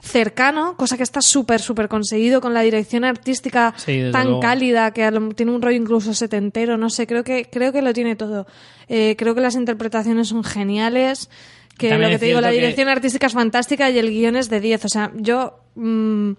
cercano, 0.00 0.76
cosa 0.76 0.96
que 0.96 1.04
está 1.04 1.20
súper, 1.22 1.60
súper 1.60 1.88
conseguido 1.88 2.40
con 2.40 2.54
la 2.54 2.62
dirección 2.62 3.04
artística 3.04 3.72
Sí, 3.76 4.02
tan 4.10 4.24
luego. 4.26 4.40
cálida, 4.40 4.90
que 4.90 5.08
tiene 5.36 5.52
un 5.52 5.62
rollo 5.62 5.76
incluso 5.76 6.12
setentero, 6.12 6.76
no 6.76 6.90
sé, 6.90 7.06
creo 7.06 7.22
que, 7.22 7.48
creo 7.48 7.72
que 7.72 7.82
lo 7.82 7.92
tiene 7.92 8.16
todo. 8.16 8.46
Eh, 8.88 9.14
creo 9.16 9.34
que 9.34 9.40
las 9.40 9.54
interpretaciones 9.54 10.28
son 10.28 10.42
geniales, 10.42 11.30
que 11.78 11.88
También 11.88 12.10
lo 12.10 12.14
que 12.14 12.18
te 12.20 12.26
digo, 12.26 12.40
la 12.40 12.48
que- 12.50 12.54
dirección 12.56 12.88
artística 12.88 13.26
es 13.26 13.32
fantástica 13.32 13.90
y 13.90 13.98
el 13.98 14.10
guion 14.10 14.36
es 14.36 14.48
de 14.50 14.60
10. 14.60 14.84
O 14.84 14.88
sea, 14.88 15.10
yo 15.16 15.58
mm, 15.74 16.32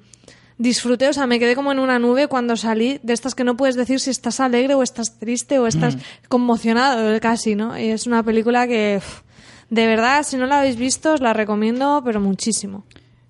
disfruté, 0.57 1.07
o 1.09 1.13
sea, 1.13 1.27
me 1.27 1.39
quedé 1.39 1.55
como 1.55 1.71
en 1.71 1.79
una 1.79 1.99
nube 1.99 2.27
cuando 2.27 2.55
salí 2.55 2.99
de 3.03 3.13
estas 3.13 3.35
que 3.35 3.43
no 3.43 3.57
puedes 3.57 3.75
decir 3.75 3.99
si 3.99 4.09
estás 4.11 4.39
alegre 4.39 4.75
o 4.75 4.83
estás 4.83 5.17
triste 5.19 5.59
o 5.59 5.67
estás 5.67 5.97
conmocionado 6.29 7.19
casi, 7.19 7.55
¿no? 7.55 7.77
Y 7.77 7.89
es 7.89 8.05
una 8.07 8.23
película 8.23 8.67
que, 8.67 9.01
de 9.69 9.87
verdad, 9.87 10.23
si 10.23 10.37
no 10.37 10.45
la 10.45 10.59
habéis 10.59 10.75
visto, 10.77 11.13
os 11.13 11.21
la 11.21 11.33
recomiendo, 11.33 12.01
pero 12.05 12.21
muchísimo. 12.21 12.85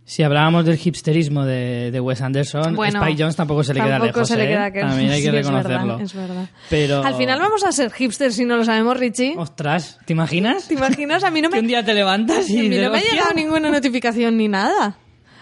Si 0.05 0.21
hablábamos 0.21 0.65
del 0.65 0.77
hipsterismo 0.83 1.45
de, 1.45 1.89
de 1.91 1.99
Wes 1.99 2.21
Anderson, 2.21 2.75
Bueno, 2.75 2.99
Spike 3.01 3.21
Jones 3.21 3.35
tampoco 3.37 3.63
se 3.63 3.73
le 3.73 3.81
queda 3.81 3.99
lejos, 3.99 4.27
se 4.27 4.35
le 4.35 4.43
¿eh? 4.43 4.47
queda 4.49 4.71
que- 4.71 4.79
También 4.81 5.11
hay 5.11 5.23
que 5.23 5.31
sí, 5.31 5.35
es 5.37 5.49
verdad, 5.49 5.63
reconocerlo. 5.63 5.99
Es 5.99 6.13
verdad, 6.13 6.49
Pero... 6.69 7.03
Al 7.03 7.15
final 7.15 7.39
vamos 7.39 7.63
a 7.63 7.71
ser 7.71 7.89
hipsters 7.91 8.35
si 8.35 8.43
no 8.45 8.57
lo 8.57 8.65
sabemos, 8.65 8.97
Richie. 8.97 9.35
Ostras, 9.37 9.99
¿te 10.05 10.11
imaginas? 10.13 10.67
¿Te 10.67 10.73
imaginas? 10.73 11.23
A 11.23 11.31
mí 11.31 11.41
no 11.41 11.49
Que 11.53 11.55
me, 11.55 11.61
un 11.61 11.67
día 11.67 11.85
te 11.85 11.93
levantas 11.93 12.49
y 12.49 12.59
a 12.59 12.61
mí 12.63 12.69
dices, 12.69 12.83
no 12.85 12.91
me 12.91 12.97
ha 12.97 13.01
llegado 13.01 13.33
ninguna 13.33 13.69
notificación 13.71 14.37
ni 14.37 14.47
nada. 14.49 14.97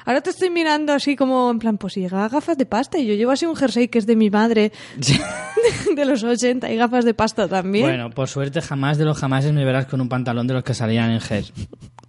Ahora 0.05 0.21
te 0.21 0.29
estoy 0.29 0.49
mirando 0.49 0.93
así 0.93 1.15
como 1.15 1.49
en 1.51 1.59
plan, 1.59 1.77
pues 1.77 1.93
si 1.93 2.01
llega 2.01 2.27
gafas 2.27 2.57
de 2.57 2.65
pasta 2.65 2.97
y 2.97 3.05
yo 3.05 3.13
llevo 3.13 3.31
así 3.31 3.45
un 3.45 3.55
jersey 3.55 3.87
que 3.87 3.99
es 3.99 4.05
de 4.05 4.15
mi 4.15 4.29
madre 4.29 4.71
de 5.95 6.05
los 6.05 6.23
80 6.23 6.71
y 6.71 6.75
gafas 6.75 7.05
de 7.05 7.13
pasta 7.13 7.47
también. 7.47 7.85
Bueno, 7.85 8.09
por 8.09 8.27
suerte 8.27 8.61
jamás 8.61 8.97
de 8.97 9.05
los 9.05 9.17
jamases 9.17 9.53
me 9.53 9.65
verás 9.65 9.85
con 9.85 10.01
un 10.01 10.09
pantalón 10.09 10.47
de 10.47 10.53
los 10.55 10.63
que 10.63 10.73
salían 10.73 11.11
en 11.11 11.21
Her. 11.29 11.45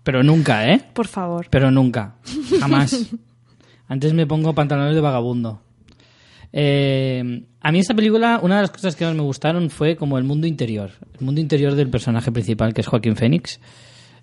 Pero 0.02 0.22
nunca, 0.22 0.68
¿eh? 0.68 0.82
Por 0.92 1.06
favor. 1.06 1.46
Pero 1.50 1.70
nunca. 1.70 2.16
Jamás. 2.60 3.10
Antes 3.88 4.12
me 4.14 4.26
pongo 4.26 4.54
pantalones 4.54 4.94
de 4.94 5.00
vagabundo. 5.00 5.60
Eh, 6.52 7.44
a 7.60 7.72
mí 7.72 7.78
esta 7.78 7.94
película, 7.94 8.40
una 8.42 8.56
de 8.56 8.62
las 8.62 8.70
cosas 8.70 8.96
que 8.96 9.04
más 9.04 9.14
me 9.14 9.22
gustaron 9.22 9.70
fue 9.70 9.96
como 9.96 10.18
el 10.18 10.24
mundo 10.24 10.46
interior. 10.46 10.90
El 11.18 11.24
mundo 11.24 11.40
interior 11.40 11.74
del 11.74 11.88
personaje 11.88 12.32
principal, 12.32 12.74
que 12.74 12.80
es 12.80 12.86
Joaquín 12.86 13.16
Phoenix, 13.16 13.60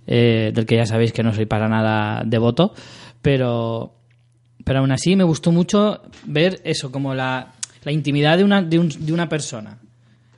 eh, 0.07 0.51
del 0.53 0.65
que 0.65 0.75
ya 0.75 0.85
sabéis 0.85 1.13
que 1.13 1.23
no 1.23 1.33
soy 1.33 1.45
para 1.45 1.67
nada 1.69 2.23
devoto, 2.25 2.73
pero, 3.21 3.93
pero 4.63 4.79
aún 4.79 4.91
así 4.91 5.15
me 5.15 5.23
gustó 5.23 5.51
mucho 5.51 6.01
ver 6.25 6.61
eso, 6.63 6.91
como 6.91 7.13
la, 7.13 7.53
la 7.83 7.91
intimidad 7.91 8.37
de 8.37 8.43
una, 8.43 8.61
de, 8.61 8.79
un- 8.79 8.89
de 9.05 9.13
una 9.13 9.27
persona. 9.29 9.77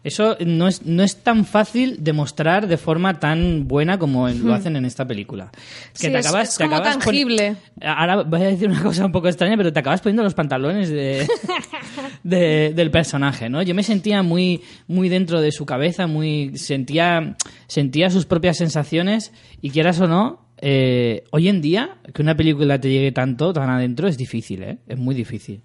Eso 0.03 0.36
no 0.44 0.68
es, 0.68 0.84
no 0.84 1.03
es 1.03 1.18
tan 1.18 1.45
fácil 1.45 2.03
de 2.03 2.12
mostrar 2.12 2.66
de 2.68 2.78
forma 2.78 3.20
tan 3.20 3.68
buena 3.68 3.99
como 3.99 4.28
lo 4.30 4.52
hacen 4.56 4.76
en 4.76 4.86
esta 4.86 5.06
película. 5.06 5.52
Sí, 5.94 6.08
es- 6.08 6.26
es 6.26 6.58
te 6.58 6.64
acabas 6.64 6.98
tangible. 6.98 7.56
Ahora 7.84 8.24
voy 8.24 8.41
a 8.41 8.45
decir 8.45 8.68
una 8.68 8.82
cosa 8.82 9.06
un 9.06 9.12
poco 9.12 9.28
extraña, 9.28 9.56
pero 9.58 9.72
te 9.72 9.80
acabas 9.80 10.02
poniendo 10.02 10.24
los 10.24 10.34
pantalones 10.34 10.90
de, 10.90 11.28
de- 12.24 12.74
del 12.76 12.90
personaje, 12.90 13.48
¿no? 13.48 13.62
Yo 13.62 13.76
me 13.76 13.84
sentía 13.84 14.24
muy, 14.24 14.62
muy 14.88 15.08
dentro 15.08 15.40
de 15.40 15.52
su 15.52 15.68
cabeza, 15.68 16.08
muy 16.08 16.58
sentía, 16.58 17.36
sentía 17.68 18.10
sus 18.10 18.26
propias 18.26 18.58
sensaciones 18.58 19.32
y 19.62 19.70
quieras 19.70 19.99
o 19.99 20.08
no, 20.08 20.40
eh, 20.62 21.24
hoy 21.32 21.48
en 21.48 21.62
día 21.62 21.98
que 22.14 22.22
una 22.22 22.36
película 22.36 22.80
te 22.80 22.90
llegue 22.90 23.12
tanto, 23.12 23.52
tan 23.52 23.70
adentro, 23.70 24.08
es 24.08 24.18
difícil, 24.18 24.64
¿eh? 24.64 24.78
Es 24.88 24.98
muy 24.98 25.16
difícil. 25.16 25.62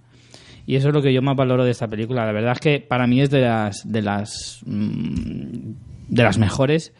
Y 0.67 0.75
eso 0.75 0.89
es 0.89 0.95
lo 0.95 1.03
que 1.03 1.13
yo 1.13 1.23
más 1.23 1.37
valoro 1.37 1.65
de 1.65 1.71
esta 1.71 1.87
película. 1.87 2.27
La 2.27 2.33
verdad 2.33 2.53
es 2.53 2.61
que 2.61 2.81
para 2.81 3.07
mí 3.07 3.21
es 3.21 3.31
de 3.31 3.43
las 3.43 3.91
de 3.91 4.03
las 4.03 4.61
mm, 4.67 5.71
de 6.09 6.23
las 6.23 6.39
mejores 6.39 6.93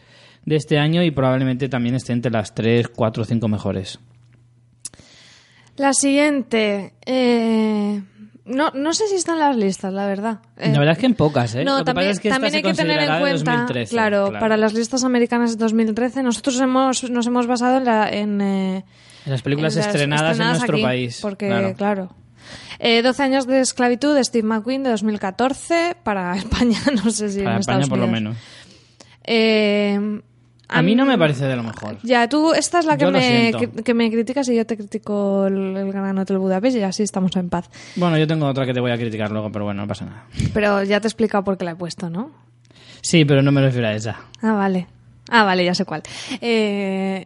de 0.45 0.55
este 0.55 0.77
año 0.77 1.03
y 1.03 1.11
probablemente 1.11 1.67
también 1.67 1.95
esté 1.95 2.13
entre 2.13 2.31
las 2.31 2.55
3, 2.55 2.87
4 2.87 3.23
o 3.23 3.25
5 3.25 3.47
mejores. 3.49 3.99
La 5.75 5.93
siguiente. 5.93 6.93
eh, 7.05 8.01
no, 8.47 8.71
no 8.73 8.93
sé 8.93 9.07
si 9.07 9.15
están 9.15 9.39
las 9.39 9.55
listas, 9.55 9.93
la 9.93 10.05
verdad. 10.05 10.39
Eh, 10.57 10.71
La 10.71 10.79
verdad 10.79 10.93
es 10.93 10.97
que 10.99 11.05
en 11.05 11.13
pocas, 11.15 11.53
¿eh? 11.55 11.63
No, 11.63 11.73
Lo 11.73 11.77
que 11.79 11.85
también, 11.85 12.07
pasa 12.07 12.11
es 12.11 12.19
que 12.19 12.29
también 12.29 12.55
hay 12.55 12.61
que 12.63 12.73
tener 12.73 12.99
en 12.99 13.19
cuenta, 13.19 13.51
2013, 13.51 13.89
claro, 13.91 14.31
para 14.39 14.57
las 14.57 14.73
listas 14.73 15.03
americanas 15.03 15.51
de 15.51 15.57
2013, 15.57 16.23
nosotros 16.23 16.59
hemos, 16.59 17.09
nos 17.09 17.27
hemos 17.27 17.47
basado 17.47 17.77
en, 17.77 17.85
la, 17.85 18.09
en, 18.09 18.41
eh, 18.41 18.85
En 19.25 19.31
las 19.31 19.41
películas 19.41 19.75
en 19.75 19.79
las 19.81 19.87
estrenadas, 19.87 20.39
en 20.39 20.45
nuestro 20.47 20.75
aquí, 20.75 20.83
país. 20.83 21.19
Porque, 21.21 21.47
claro. 21.47 21.73
claro. 21.75 22.09
Eh, 22.79 23.01
12 23.01 23.23
años 23.23 23.47
de 23.47 23.59
esclavitud 23.61 24.15
de 24.15 24.23
Steve 24.23 24.47
McQueen 24.47 24.83
de 24.83 24.91
2014 24.91 25.97
para 26.03 26.35
España, 26.37 26.79
no 26.93 27.09
sé 27.11 27.29
si 27.29 27.39
Para 27.39 27.55
en 27.55 27.59
España 27.59 27.79
Estados 27.83 27.89
por 27.89 27.97
lo 27.99 28.05
Unidos. 28.05 28.21
menos. 28.21 28.37
Eh, 29.23 30.21
A 30.69 30.81
mí 30.81 30.95
no 30.95 31.05
me 31.05 31.17
parece 31.17 31.45
de 31.45 31.55
lo 31.55 31.63
mejor. 31.63 31.97
Ya, 32.03 32.27
tú, 32.27 32.53
esta 32.53 32.79
es 32.79 32.85
la 32.85 32.97
que 32.97 33.05
me, 33.07 33.51
que, 33.57 33.83
que 33.83 33.93
me 33.93 34.11
criticas 34.11 34.49
y 34.49 34.55
yo 34.55 34.65
te 34.65 34.75
critico 34.75 35.47
el, 35.47 35.77
el 35.77 35.91
Gran 35.91 36.17
Hotel 36.17 36.37
Budapest 36.39 36.75
y 36.77 36.81
así 36.81 37.03
estamos 37.03 37.35
en 37.37 37.49
paz. 37.49 37.69
Bueno, 37.95 38.17
yo 38.17 38.27
tengo 38.27 38.45
otra 38.47 38.65
que 38.65 38.73
te 38.73 38.79
voy 38.81 38.91
a 38.91 38.97
criticar 38.97 39.31
luego, 39.31 39.51
pero 39.51 39.63
bueno, 39.65 39.81
no 39.83 39.87
pasa 39.87 40.05
nada. 40.05 40.25
Pero 40.53 40.83
ya 40.83 40.99
te 40.99 41.07
he 41.07 41.09
explicado 41.09 41.43
por 41.43 41.57
qué 41.57 41.63
la 41.65 41.71
he 41.71 41.75
puesto, 41.75 42.09
¿no? 42.09 42.31
Sí, 43.01 43.23
pero 43.23 43.41
no 43.41 43.51
me 43.51 43.61
refiero 43.61 43.87
a 43.87 43.93
esa. 43.93 44.17
Ah, 44.41 44.53
vale. 44.53 44.87
Ah, 45.29 45.43
vale, 45.43 45.63
ya 45.63 45.73
sé 45.73 45.85
cuál. 45.85 46.03
Eh, 46.41 47.23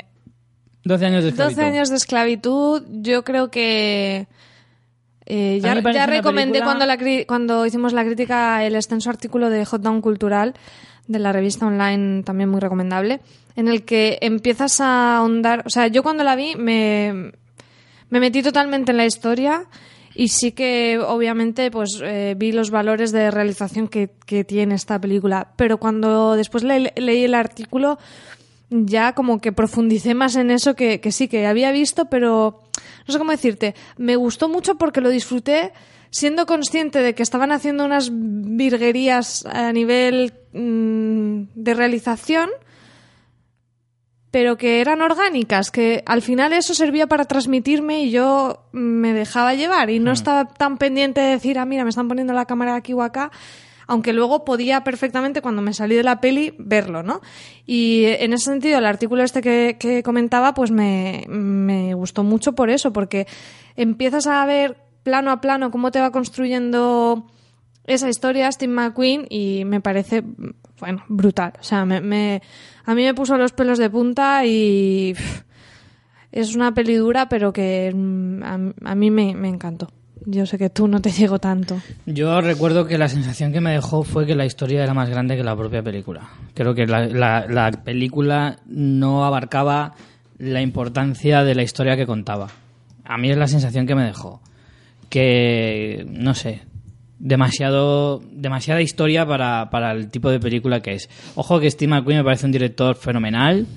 12 0.84 1.06
años 1.06 1.24
de 1.24 1.32
12 1.32 1.44
esclavitud. 1.50 1.62
años 1.76 1.90
de 1.90 1.96
esclavitud, 1.96 2.84
yo 2.90 3.24
creo 3.24 3.50
que... 3.52 4.28
eh, 5.26 5.60
ya 5.62 5.74
ya 5.92 6.06
recomendé 6.06 6.60
película- 6.60 6.66
cuando, 6.66 6.86
la, 6.86 7.26
cuando 7.28 7.66
hicimos 7.66 7.94
la 7.94 8.04
crítica 8.04 8.64
el 8.66 8.76
extenso 8.76 9.10
artículo 9.10 9.50
de 9.50 9.66
Hot 9.66 9.82
Down 9.82 10.02
Cultural 10.02 10.54
de 11.08 11.20
la 11.20 11.32
revista 11.34 11.66
online, 11.66 12.24
también 12.24 12.50
muy 12.50 12.60
recomendable, 12.60 13.20
en 13.56 13.68
el 13.68 13.84
que 13.84 14.18
empiezas 14.22 14.80
a 14.82 15.18
ahondar... 15.18 15.64
O 15.66 15.70
sea, 15.70 15.88
yo 15.88 16.04
cuando 16.04 16.24
la 16.24 16.36
vi 16.36 16.56
me, 16.56 17.32
me 18.10 18.20
metí 18.20 18.42
totalmente 18.42 18.92
en 18.92 18.98
la 18.98 19.06
historia 19.06 19.66
y 20.16 20.28
sí 20.30 20.52
que 20.52 21.00
obviamente 21.00 21.72
pues 21.72 22.00
eh, 22.04 22.36
vi 22.38 22.52
los 22.52 22.70
valores 22.70 23.12
de 23.12 23.32
realización 23.32 23.88
que, 23.88 24.10
que 24.26 24.44
tiene 24.44 24.76
esta 24.76 25.00
película. 25.00 25.50
Pero 25.56 25.78
cuando 25.78 26.36
después 26.36 26.64
le- 26.64 26.94
leí 26.96 27.24
el 27.26 27.34
artículo 27.36 27.98
ya 28.70 29.14
como 29.14 29.42
que 29.42 29.52
profundicé 29.52 30.14
más 30.14 30.36
en 30.38 30.50
eso 30.50 30.76
que, 30.76 31.02
que 31.02 31.12
sí, 31.12 31.28
que 31.28 31.46
había 31.46 31.72
visto, 31.74 32.06
pero 32.06 32.62
no 33.06 33.12
sé 33.12 33.18
cómo 33.20 33.32
decirte. 33.32 33.76
Me 33.98 34.16
gustó 34.16 34.48
mucho 34.48 34.76
porque 34.76 35.02
lo 35.02 35.10
disfruté 35.10 35.74
siendo 36.12 36.46
consciente 36.46 37.00
de 37.00 37.16
que 37.16 37.24
estaban 37.24 37.52
haciendo 37.52 37.86
unas 37.86 38.12
virguerías 38.12 39.46
a 39.46 39.72
nivel 39.72 40.34
mm, 40.54 41.44
de 41.56 41.74
realización, 41.74 42.50
pero 44.30 44.58
que 44.58 44.82
eran 44.82 45.02
orgánicas, 45.02 45.72
que 45.72 46.04
al 46.06 46.22
final 46.22 46.54
eso 46.54 46.74
servía 46.74 47.08
para 47.08 47.26
transmitirme 47.26 48.04
y 48.04 48.12
yo 48.12 48.66
me 48.72 49.14
dejaba 49.14 49.56
llevar 49.56 49.90
y 49.90 50.00
no 50.00 50.12
estaba 50.12 50.46
tan 50.46 50.78
pendiente 50.78 51.22
de 51.22 51.32
decir, 51.32 51.58
ah, 51.58 51.66
mira, 51.66 51.84
me 51.84 51.90
están 51.90 52.08
poniendo 52.08 52.34
la 52.34 52.46
cámara 52.46 52.76
aquí 52.76 52.94
o 52.94 53.02
acá, 53.02 53.32
aunque 53.88 54.14
luego 54.14 54.46
podía 54.46 54.84
perfectamente 54.84 55.42
cuando 55.42 55.62
me 55.62 55.74
salí 55.74 55.96
de 55.96 56.04
la 56.04 56.22
peli 56.22 56.54
verlo, 56.58 57.04
¿no? 57.04 57.22
Y 57.66 58.06
en 58.06 58.32
ese 58.32 58.46
sentido 58.46 58.80
el 58.80 58.86
artículo 58.86 59.24
este 59.24 59.42
que, 59.42 59.78
que 59.80 60.02
comentaba 60.02 60.54
pues 60.54 60.72
me, 60.72 61.26
me 61.28 61.94
gustó 61.94 62.24
mucho 62.24 62.54
por 62.54 62.70
eso, 62.70 62.94
porque 62.94 63.28
empiezas 63.76 64.28
a 64.28 64.46
ver 64.46 64.91
plano 65.04 65.32
a 65.32 65.42
plano 65.42 65.72
cómo 65.72 65.92
te 65.92 66.00
va 66.00 66.12
construyendo 66.12 67.26
esa 67.86 68.10
historia 68.10 68.52
Steve 68.52 68.72
McQueen 68.74 69.26
y 69.30 69.66
me 69.66 69.82
parece 69.82 70.24
bueno 70.80 71.04
brutal 71.08 71.54
o 71.60 71.64
sea 71.64 71.86
me, 71.86 72.42
a 72.86 72.96
mí 72.96 73.04
me 73.04 73.14
puso 73.14 73.38
los 73.38 73.52
pelos 73.54 73.78
de 73.80 73.90
punta 73.90 74.46
y 74.46 75.16
es 76.32 76.56
una 76.56 76.74
peli 76.74 76.96
dura 76.96 77.28
pero 77.30 77.52
que 77.54 77.92
mm, 77.94 78.44
a, 78.86 78.96
mí 78.96 79.12
me, 79.12 79.32
encantó 79.48 79.90
yo 80.26 80.46
sé 80.46 80.58
que 80.60 80.70
tú 80.70 80.88
no 80.88 81.02
te 81.02 81.10
llego 81.20 81.40
tanto 81.40 81.82
Yo 82.06 82.40
recuerdo 82.42 82.86
que 82.86 82.98
la 82.98 83.10
sensación 83.10 83.52
que 83.52 83.62
me 83.62 83.72
dejó 83.72 84.04
fue 84.04 84.26
que 84.28 84.36
la 84.36 84.46
historia 84.46 84.84
era 84.84 84.94
más 84.94 85.10
grande 85.10 85.36
que 85.36 85.44
la 85.44 85.56
propia 85.56 85.82
película. 85.82 86.30
Creo 86.54 86.76
que 86.76 86.86
la- 86.86 87.08
la 87.08 87.72
película 87.72 88.58
no 88.68 89.26
abarcaba 89.26 89.96
la 90.38 90.62
importancia 90.62 91.44
de 91.44 91.56
la 91.56 91.64
historia 91.64 91.98
que 91.98 92.06
contaba. 92.06 92.50
A 93.04 93.18
mí 93.18 93.32
es 93.32 93.38
la 93.38 93.48
sensación 93.48 93.88
que 93.88 93.96
me 93.96 94.04
dejó. 94.04 94.42
Que, 95.12 96.06
no 96.08 96.34
sé, 96.34 96.62
demasiado 97.22 98.20
demasiada 98.32 98.82
historia 98.82 99.28
para, 99.28 99.70
para 99.70 99.92
el 99.92 100.10
tipo 100.10 100.32
de 100.32 100.40
película 100.40 100.82
que 100.82 100.94
es. 100.94 101.10
Ojo 101.36 101.60
que 101.60 101.70
Steve 101.70 101.92
McQueen 101.92 102.20
me 102.20 102.24
parece 102.24 102.48
un 102.48 102.52
director 102.52 102.96
fenomenal. 102.96 103.68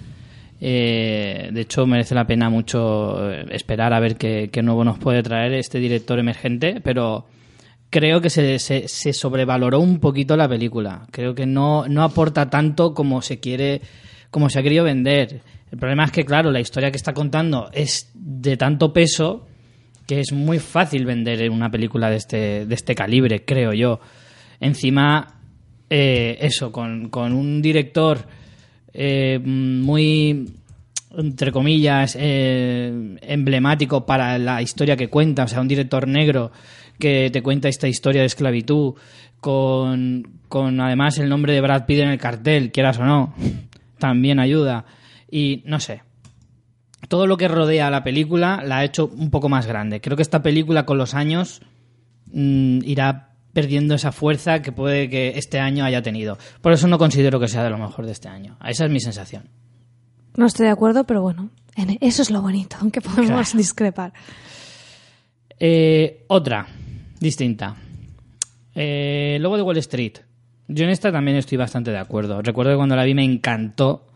Eh, 0.60 1.50
de 1.52 1.60
hecho, 1.60 1.86
merece 1.86 2.14
la 2.14 2.26
pena 2.26 2.48
mucho 2.48 3.30
eh, 3.30 3.44
esperar 3.50 3.92
a 3.92 4.00
ver 4.00 4.16
qué, 4.16 4.50
nuevo 4.62 4.82
nos 4.82 4.98
puede 4.98 5.22
traer 5.22 5.52
este 5.52 5.78
director 5.78 6.18
emergente, 6.18 6.80
pero 6.82 7.26
creo 7.90 8.22
que 8.22 8.30
se, 8.30 8.58
se, 8.58 8.88
se 8.88 9.12
sobrevaloró 9.12 9.80
un 9.80 10.00
poquito 10.00 10.36
la 10.38 10.48
película. 10.48 11.06
Creo 11.10 11.34
que 11.34 11.44
no, 11.44 11.86
no 11.86 12.02
aporta 12.02 12.48
tanto 12.48 12.94
como 12.94 13.20
se 13.20 13.40
quiere, 13.40 13.82
como 14.30 14.48
se 14.48 14.58
ha 14.58 14.62
querido 14.62 14.84
vender. 14.84 15.42
El 15.70 15.78
problema 15.78 16.04
es 16.04 16.12
que, 16.12 16.24
claro, 16.24 16.50
la 16.50 16.60
historia 16.60 16.90
que 16.90 16.96
está 16.96 17.12
contando 17.12 17.68
es 17.72 18.10
de 18.14 18.56
tanto 18.56 18.92
peso 18.92 19.46
que 20.06 20.20
es 20.20 20.32
muy 20.32 20.58
fácil 20.58 21.04
vender 21.06 21.42
en 21.42 21.52
una 21.52 21.70
película 21.70 22.10
de 22.10 22.16
este, 22.16 22.66
de 22.66 22.74
este 22.74 22.94
calibre, 22.94 23.44
creo 23.44 23.72
yo. 23.72 24.00
Encima, 24.60 25.40
eh, 25.88 26.36
eso, 26.40 26.70
con, 26.70 27.08
con 27.08 27.32
un 27.32 27.62
director 27.62 28.26
eh, 28.92 29.40
muy, 29.42 30.46
entre 31.16 31.52
comillas, 31.52 32.16
eh, 32.18 33.16
emblemático 33.22 34.04
para 34.06 34.38
la 34.38 34.62
historia 34.62 34.96
que 34.96 35.08
cuenta, 35.08 35.44
o 35.44 35.48
sea, 35.48 35.60
un 35.60 35.68
director 35.68 36.06
negro 36.06 36.52
que 36.98 37.30
te 37.30 37.42
cuenta 37.42 37.68
esta 37.68 37.88
historia 37.88 38.20
de 38.20 38.26
esclavitud, 38.26 38.94
con, 39.40 40.40
con 40.48 40.80
además 40.80 41.18
el 41.18 41.28
nombre 41.28 41.52
de 41.52 41.60
Brad 41.60 41.86
Pitt 41.86 41.98
en 41.98 42.08
el 42.08 42.18
cartel, 42.18 42.70
quieras 42.70 42.98
o 42.98 43.04
no, 43.04 43.34
también 43.98 44.38
ayuda. 44.38 44.84
Y 45.30 45.62
no 45.66 45.80
sé, 45.80 46.02
todo 47.08 47.26
lo 47.26 47.36
que 47.36 47.48
rodea 47.48 47.86
a 47.88 47.90
la 47.90 48.02
película 48.04 48.62
la 48.64 48.78
ha 48.78 48.84
hecho 48.84 49.06
un 49.06 49.30
poco 49.30 49.48
más 49.48 49.66
grande. 49.66 50.00
Creo 50.00 50.16
que 50.16 50.22
esta 50.22 50.42
película 50.42 50.84
con 50.86 50.98
los 50.98 51.14
años 51.14 51.60
mm, 52.32 52.78
irá 52.84 53.30
perdiendo 53.52 53.94
esa 53.94 54.10
fuerza 54.12 54.62
que 54.62 54.72
puede 54.72 55.08
que 55.08 55.34
este 55.36 55.60
año 55.60 55.84
haya 55.84 56.02
tenido. 56.02 56.38
Por 56.60 56.72
eso 56.72 56.88
no 56.88 56.98
considero 56.98 57.38
que 57.38 57.48
sea 57.48 57.62
de 57.62 57.70
lo 57.70 57.78
mejor 57.78 58.06
de 58.06 58.12
este 58.12 58.28
año. 58.28 58.56
Esa 58.66 58.84
es 58.86 58.90
mi 58.90 59.00
sensación. 59.00 59.48
no 60.36 60.46
estoy 60.46 60.66
de 60.66 60.72
acuerdo 60.72 61.04
pero 61.04 61.22
bueno 61.22 61.50
en- 61.76 61.96
eso 62.00 62.22
es 62.22 62.30
lo 62.30 62.42
bonito 62.42 62.76
aunque 62.80 63.00
podemos 63.00 63.28
Claro. 63.50 63.58
discrepar 63.58 64.12
Eh, 65.60 66.24
otra, 66.28 66.66
distinta. 67.20 67.76
Eh, 68.74 69.38
luego 69.40 69.56
de 69.56 69.62
Wall 69.62 69.76
Street. 69.78 70.14
Yo 70.66 70.84
en 70.84 70.90
esta 70.90 71.12
también 71.12 71.36
estoy 71.36 71.58
bastante 71.58 71.90
de 71.90 71.98
acuerdo. 71.98 72.42
Recuerdo 72.42 72.72
que 72.72 72.76
cuando 72.76 72.96
la 72.96 73.04
vi 73.04 73.14
me 73.14 73.22
encantó, 73.24 74.06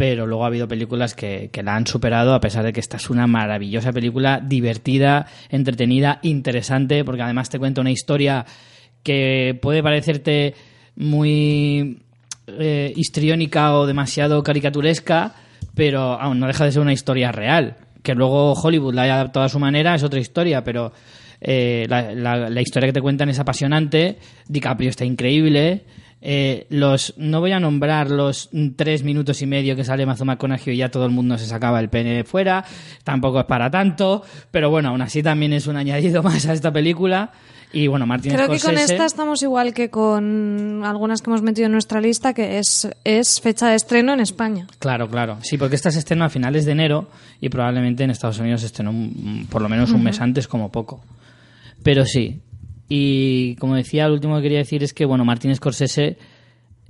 pero 0.00 0.26
luego 0.26 0.44
ha 0.44 0.46
habido 0.46 0.66
películas 0.66 1.14
que, 1.14 1.50
que 1.52 1.62
la 1.62 1.76
han 1.76 1.86
superado, 1.86 2.32
a 2.32 2.40
pesar 2.40 2.64
de 2.64 2.72
que 2.72 2.80
esta 2.80 2.96
es 2.96 3.10
una 3.10 3.26
maravillosa 3.26 3.92
película, 3.92 4.40
divertida, 4.42 5.26
entretenida, 5.50 6.20
interesante, 6.22 7.04
porque 7.04 7.20
además 7.20 7.50
te 7.50 7.58
cuenta 7.58 7.82
una 7.82 7.90
historia 7.90 8.46
que 9.02 9.58
puede 9.60 9.82
parecerte 9.82 10.54
muy 10.96 11.98
eh, 12.46 12.94
histriónica 12.96 13.74
o 13.74 13.86
demasiado 13.86 14.42
caricaturesca, 14.42 15.34
pero 15.74 16.18
aún 16.18 16.40
no 16.40 16.46
deja 16.46 16.64
de 16.64 16.72
ser 16.72 16.80
una 16.80 16.94
historia 16.94 17.30
real. 17.30 17.76
Que 18.02 18.14
luego 18.14 18.54
Hollywood 18.54 18.94
la 18.94 19.02
haya 19.02 19.16
adaptado 19.16 19.44
a 19.44 19.50
su 19.50 19.58
manera 19.58 19.94
es 19.94 20.02
otra 20.02 20.18
historia, 20.18 20.64
pero 20.64 20.94
eh, 21.42 21.84
la, 21.90 22.62
historia 22.62 22.88
que 22.88 22.94
te 22.94 23.02
cuentan 23.02 23.28
es 23.28 23.38
apasionante. 23.38 24.16
DiCaprio 24.48 24.88
está 24.88 25.04
increíble. 25.04 25.84
Eh, 26.22 26.66
los 26.68 27.14
no 27.16 27.40
voy 27.40 27.52
a 27.52 27.60
nombrar 27.60 28.10
los 28.10 28.50
tres 28.76 29.02
minutos 29.04 29.40
y 29.40 29.46
medio 29.46 29.74
que 29.74 29.84
sale 29.84 30.04
Matthew 30.04 30.26
McConaughey 30.26 30.74
y 30.74 30.76
ya 30.76 30.90
todo 30.90 31.06
el 31.06 31.10
mundo 31.12 31.38
se 31.38 31.46
sacaba 31.46 31.80
el 31.80 31.88
pene 31.88 32.12
de 32.14 32.24
fuera. 32.24 32.64
Tampoco 33.04 33.40
es 33.40 33.46
para 33.46 33.70
tanto, 33.70 34.22
pero 34.50 34.68
bueno, 34.70 34.90
aún 34.90 35.00
así 35.02 35.22
también 35.22 35.52
es 35.54 35.66
un 35.66 35.76
añadido 35.76 36.22
más 36.24 36.46
a 36.46 36.52
esta 36.52 36.70
película. 36.72 37.32
Y 37.72 37.86
bueno, 37.86 38.04
Martin 38.04 38.32
Creo 38.32 38.48
que 38.50 38.58
con 38.58 38.76
esta 38.76 39.04
estamos 39.06 39.42
igual 39.44 39.72
que 39.72 39.90
con 39.90 40.82
algunas 40.84 41.22
que 41.22 41.30
hemos 41.30 41.40
metido 41.40 41.66
en 41.66 41.72
nuestra 41.72 42.00
lista, 42.00 42.34
que 42.34 42.58
es, 42.58 42.88
es 43.04 43.40
fecha 43.40 43.68
de 43.68 43.76
estreno 43.76 44.12
en 44.12 44.18
España. 44.18 44.66
Claro, 44.80 45.08
claro. 45.08 45.38
Sí, 45.42 45.56
porque 45.56 45.76
esta 45.76 45.92
se 45.92 46.00
estrenó 46.00 46.24
a 46.24 46.28
finales 46.30 46.64
de 46.64 46.72
enero 46.72 47.08
y 47.40 47.48
probablemente 47.48 48.02
en 48.02 48.10
Estados 48.10 48.40
Unidos 48.40 48.62
se 48.62 48.66
estrenó 48.66 48.90
un- 48.90 49.46
por 49.48 49.62
lo 49.62 49.68
menos 49.68 49.92
un 49.92 50.02
mes 50.02 50.20
antes 50.20 50.48
como 50.48 50.72
poco. 50.72 51.00
Pero 51.84 52.04
sí. 52.04 52.40
Y 52.92 53.54
como 53.54 53.76
decía, 53.76 54.08
lo 54.08 54.14
último 54.14 54.36
que 54.36 54.42
quería 54.42 54.58
decir 54.58 54.82
es 54.82 54.92
que, 54.92 55.04
bueno, 55.04 55.24
Martin 55.24 55.54
Scorsese 55.54 56.18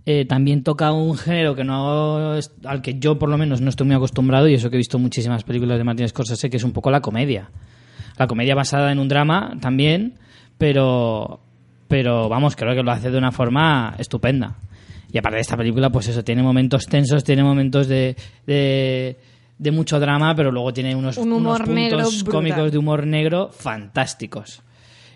eh, 0.07 0.25
también 0.25 0.65
toca 0.65 0.93
un 0.93 1.15
género 1.19 1.55
que 1.55 1.63
no 1.63 2.33
al 2.65 2.81
que 2.81 2.99
yo 2.99 3.19
por 3.19 3.29
lo 3.29 3.37
menos 3.37 3.61
no 3.61 3.69
estoy 3.69 3.87
muy 3.87 3.97
acostumbrado 3.97 4.49
y 4.49 4.55
eso 4.55 4.71
que 4.71 4.77
he 4.77 4.79
visto 4.79 4.99
muchísimas 4.99 5.45
películas 5.45 5.77
de 5.77 5.85
Martin 5.85 6.09
Scorsese, 6.09 6.49
que 6.49 6.57
es 6.57 6.65
un 6.65 6.73
poco 6.73 6.91
la 6.91 7.03
comedia. 7.03 7.51
La 8.17 8.27
comedia 8.27 8.55
basada 8.55 8.91
en 8.93 8.99
un 8.99 9.09
drama 9.09 9.59
también, 9.61 10.15
pero, 10.57 11.41
pero 11.87 12.31
vamos, 12.31 12.57
creo 12.57 12.75
que 12.75 12.83
lo 12.83 12.93
hace 12.93 13.11
de 13.11 13.19
una 13.19 13.31
forma 13.31 13.95
estupenda. 13.99 14.57
Y 15.13 15.19
aparte 15.19 15.37
de 15.37 15.43
esta 15.43 15.57
película, 15.59 15.91
pues 15.91 16.09
eso, 16.09 16.25
tiene 16.25 16.43
momentos 16.43 16.87
tensos, 16.87 17.23
tiene 17.25 17.43
momentos 17.43 17.89
de, 17.89 18.17
de, 18.47 19.19
de 19.59 19.71
mucho 19.71 20.01
drama, 20.01 20.35
pero 20.35 20.51
luego 20.51 20.73
tiene 20.73 20.95
unos, 20.95 21.19
Un 21.19 21.31
humor 21.31 21.69
unos 21.69 21.91
puntos 21.91 22.25
cómicos 22.25 22.73
de 22.73 22.79
humor 22.79 23.07
negro 23.07 23.51
fantásticos. 23.53 24.63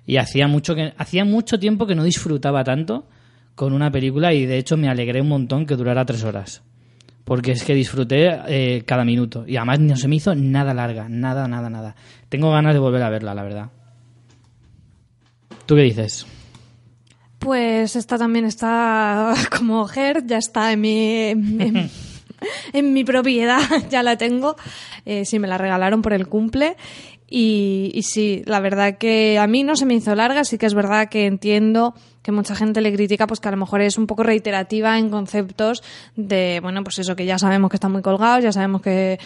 Y 0.06 0.16
hacía 0.18 0.48
mucho 0.48 0.74
que 0.74 0.92
hacía 0.96 1.24
mucho 1.24 1.58
tiempo 1.58 1.86
que 1.86 1.94
no 1.94 2.04
disfrutaba 2.04 2.62
tanto 2.64 3.06
con 3.54 3.72
una 3.72 3.90
película 3.90 4.32
y 4.34 4.46
de 4.46 4.58
hecho 4.58 4.76
me 4.76 4.88
alegré 4.88 5.20
un 5.20 5.28
montón 5.28 5.66
que 5.66 5.76
durara 5.76 6.04
tres 6.04 6.24
horas. 6.24 6.62
Porque 7.24 7.52
es 7.52 7.64
que 7.64 7.74
disfruté 7.74 8.38
eh, 8.48 8.82
cada 8.84 9.04
minuto. 9.04 9.44
Y 9.46 9.56
además 9.56 9.80
no 9.80 9.96
se 9.96 10.08
me 10.08 10.16
hizo 10.16 10.34
nada 10.34 10.74
larga. 10.74 11.08
Nada, 11.08 11.48
nada, 11.48 11.70
nada. 11.70 11.96
Tengo 12.28 12.50
ganas 12.50 12.74
de 12.74 12.80
volver 12.80 13.02
a 13.02 13.08
verla, 13.08 13.34
la 13.34 13.42
verdad. 13.42 13.70
¿Tú 15.64 15.74
qué 15.74 15.82
dices? 15.82 16.26
Pues 17.38 17.96
esta 17.96 18.18
también 18.18 18.44
está 18.44 19.34
como 19.56 19.86
Ger, 19.86 20.26
ya 20.26 20.38
está 20.38 20.72
en 20.72 20.80
mi, 20.80 21.26
en, 21.26 21.90
en 22.72 22.92
mi 22.92 23.04
propiedad, 23.04 23.60
ya 23.90 24.02
la 24.02 24.16
tengo. 24.16 24.56
Eh, 25.06 25.24
sí, 25.24 25.38
me 25.38 25.48
la 25.48 25.58
regalaron 25.58 26.02
por 26.02 26.12
el 26.12 26.26
cumple. 26.26 26.76
Y, 27.28 27.90
y 27.94 28.02
sí, 28.02 28.42
la 28.46 28.60
verdad 28.60 28.98
que 28.98 29.38
a 29.38 29.46
mí 29.46 29.64
no 29.64 29.76
se 29.76 29.86
me 29.86 29.94
hizo 29.94 30.14
larga, 30.14 30.44
sí 30.44 30.58
que 30.58 30.66
es 30.66 30.74
verdad 30.74 31.08
que 31.08 31.26
entiendo 31.26 31.94
que 32.22 32.32
mucha 32.32 32.54
gente 32.54 32.80
le 32.80 32.92
critica 32.92 33.26
pues 33.26 33.40
que 33.40 33.48
a 33.48 33.50
lo 33.50 33.56
mejor 33.58 33.82
es 33.82 33.98
un 33.98 34.06
poco 34.06 34.22
reiterativa 34.22 34.98
en 34.98 35.10
conceptos 35.10 35.82
de, 36.16 36.60
bueno, 36.62 36.82
pues 36.82 36.98
eso 36.98 37.16
que 37.16 37.26
ya 37.26 37.38
sabemos 37.38 37.70
que 37.70 37.76
están 37.76 37.92
muy 37.92 38.02
colgados, 38.02 38.42
ya 38.42 38.52
sabemos 38.52 38.80
que, 38.82 39.18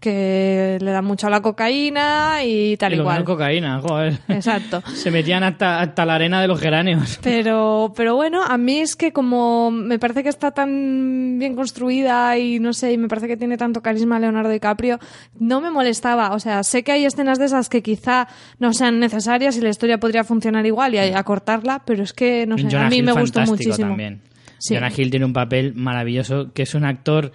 que 0.00 0.78
le 0.80 0.90
dan 0.92 1.04
mucho 1.04 1.26
a 1.26 1.30
la 1.30 1.42
cocaína 1.42 2.44
y 2.44 2.76
tal 2.76 2.92
Y 2.92 2.96
lo 2.96 3.12
es 3.12 3.22
cocaína, 3.24 3.80
joder. 3.80 4.18
Exacto. 4.28 4.82
Se 4.94 5.10
metían 5.10 5.42
hasta, 5.42 5.80
hasta 5.80 6.06
la 6.06 6.14
arena 6.14 6.40
de 6.40 6.46
los 6.46 6.60
geráneos. 6.60 7.18
Pero, 7.22 7.92
pero 7.96 8.14
bueno, 8.14 8.44
a 8.44 8.56
mí 8.58 8.78
es 8.78 8.94
que 8.94 9.12
como 9.12 9.70
me 9.70 9.98
parece 9.98 10.22
que 10.22 10.28
está 10.28 10.52
tan 10.52 11.38
bien 11.38 11.56
construida 11.56 12.38
y 12.38 12.60
no 12.60 12.72
sé, 12.72 12.92
y 12.92 12.98
me 12.98 13.08
parece 13.08 13.26
que 13.26 13.36
tiene 13.36 13.56
tanto 13.56 13.82
carisma 13.82 14.20
Leonardo 14.20 14.50
DiCaprio, 14.50 15.00
no 15.38 15.60
me 15.60 15.70
molestaba. 15.70 16.32
O 16.32 16.38
sea, 16.38 16.62
sé 16.62 16.84
que 16.84 16.92
hay 16.92 17.04
escenas 17.04 17.38
de 17.38 17.46
esas 17.46 17.68
que 17.68 17.82
quizá 17.82 18.28
no 18.60 18.72
sean 18.72 19.00
necesarias 19.00 19.56
y 19.56 19.60
la 19.60 19.70
historia 19.70 19.98
podría 19.98 20.22
funcionar 20.22 20.64
igual 20.64 20.94
y 20.94 20.98
acortarla, 20.98 21.82
pero 21.84 22.04
es 22.04 22.12
que, 22.12 22.46
no 22.46 22.56
sé, 22.56 22.64
Jonah 22.70 22.86
a 22.86 22.90
mí 22.90 22.98
Hill 22.98 23.04
me 23.04 23.12
gustó 23.12 23.40
muchísimo. 23.40 23.88
también. 23.88 24.20
Sí. 24.58 24.74
Jonah 24.74 24.90
Hill 24.96 25.10
tiene 25.10 25.26
un 25.26 25.32
papel 25.32 25.74
maravilloso, 25.74 26.52
que 26.52 26.62
es 26.62 26.74
un 26.74 26.84
actor 26.84 27.32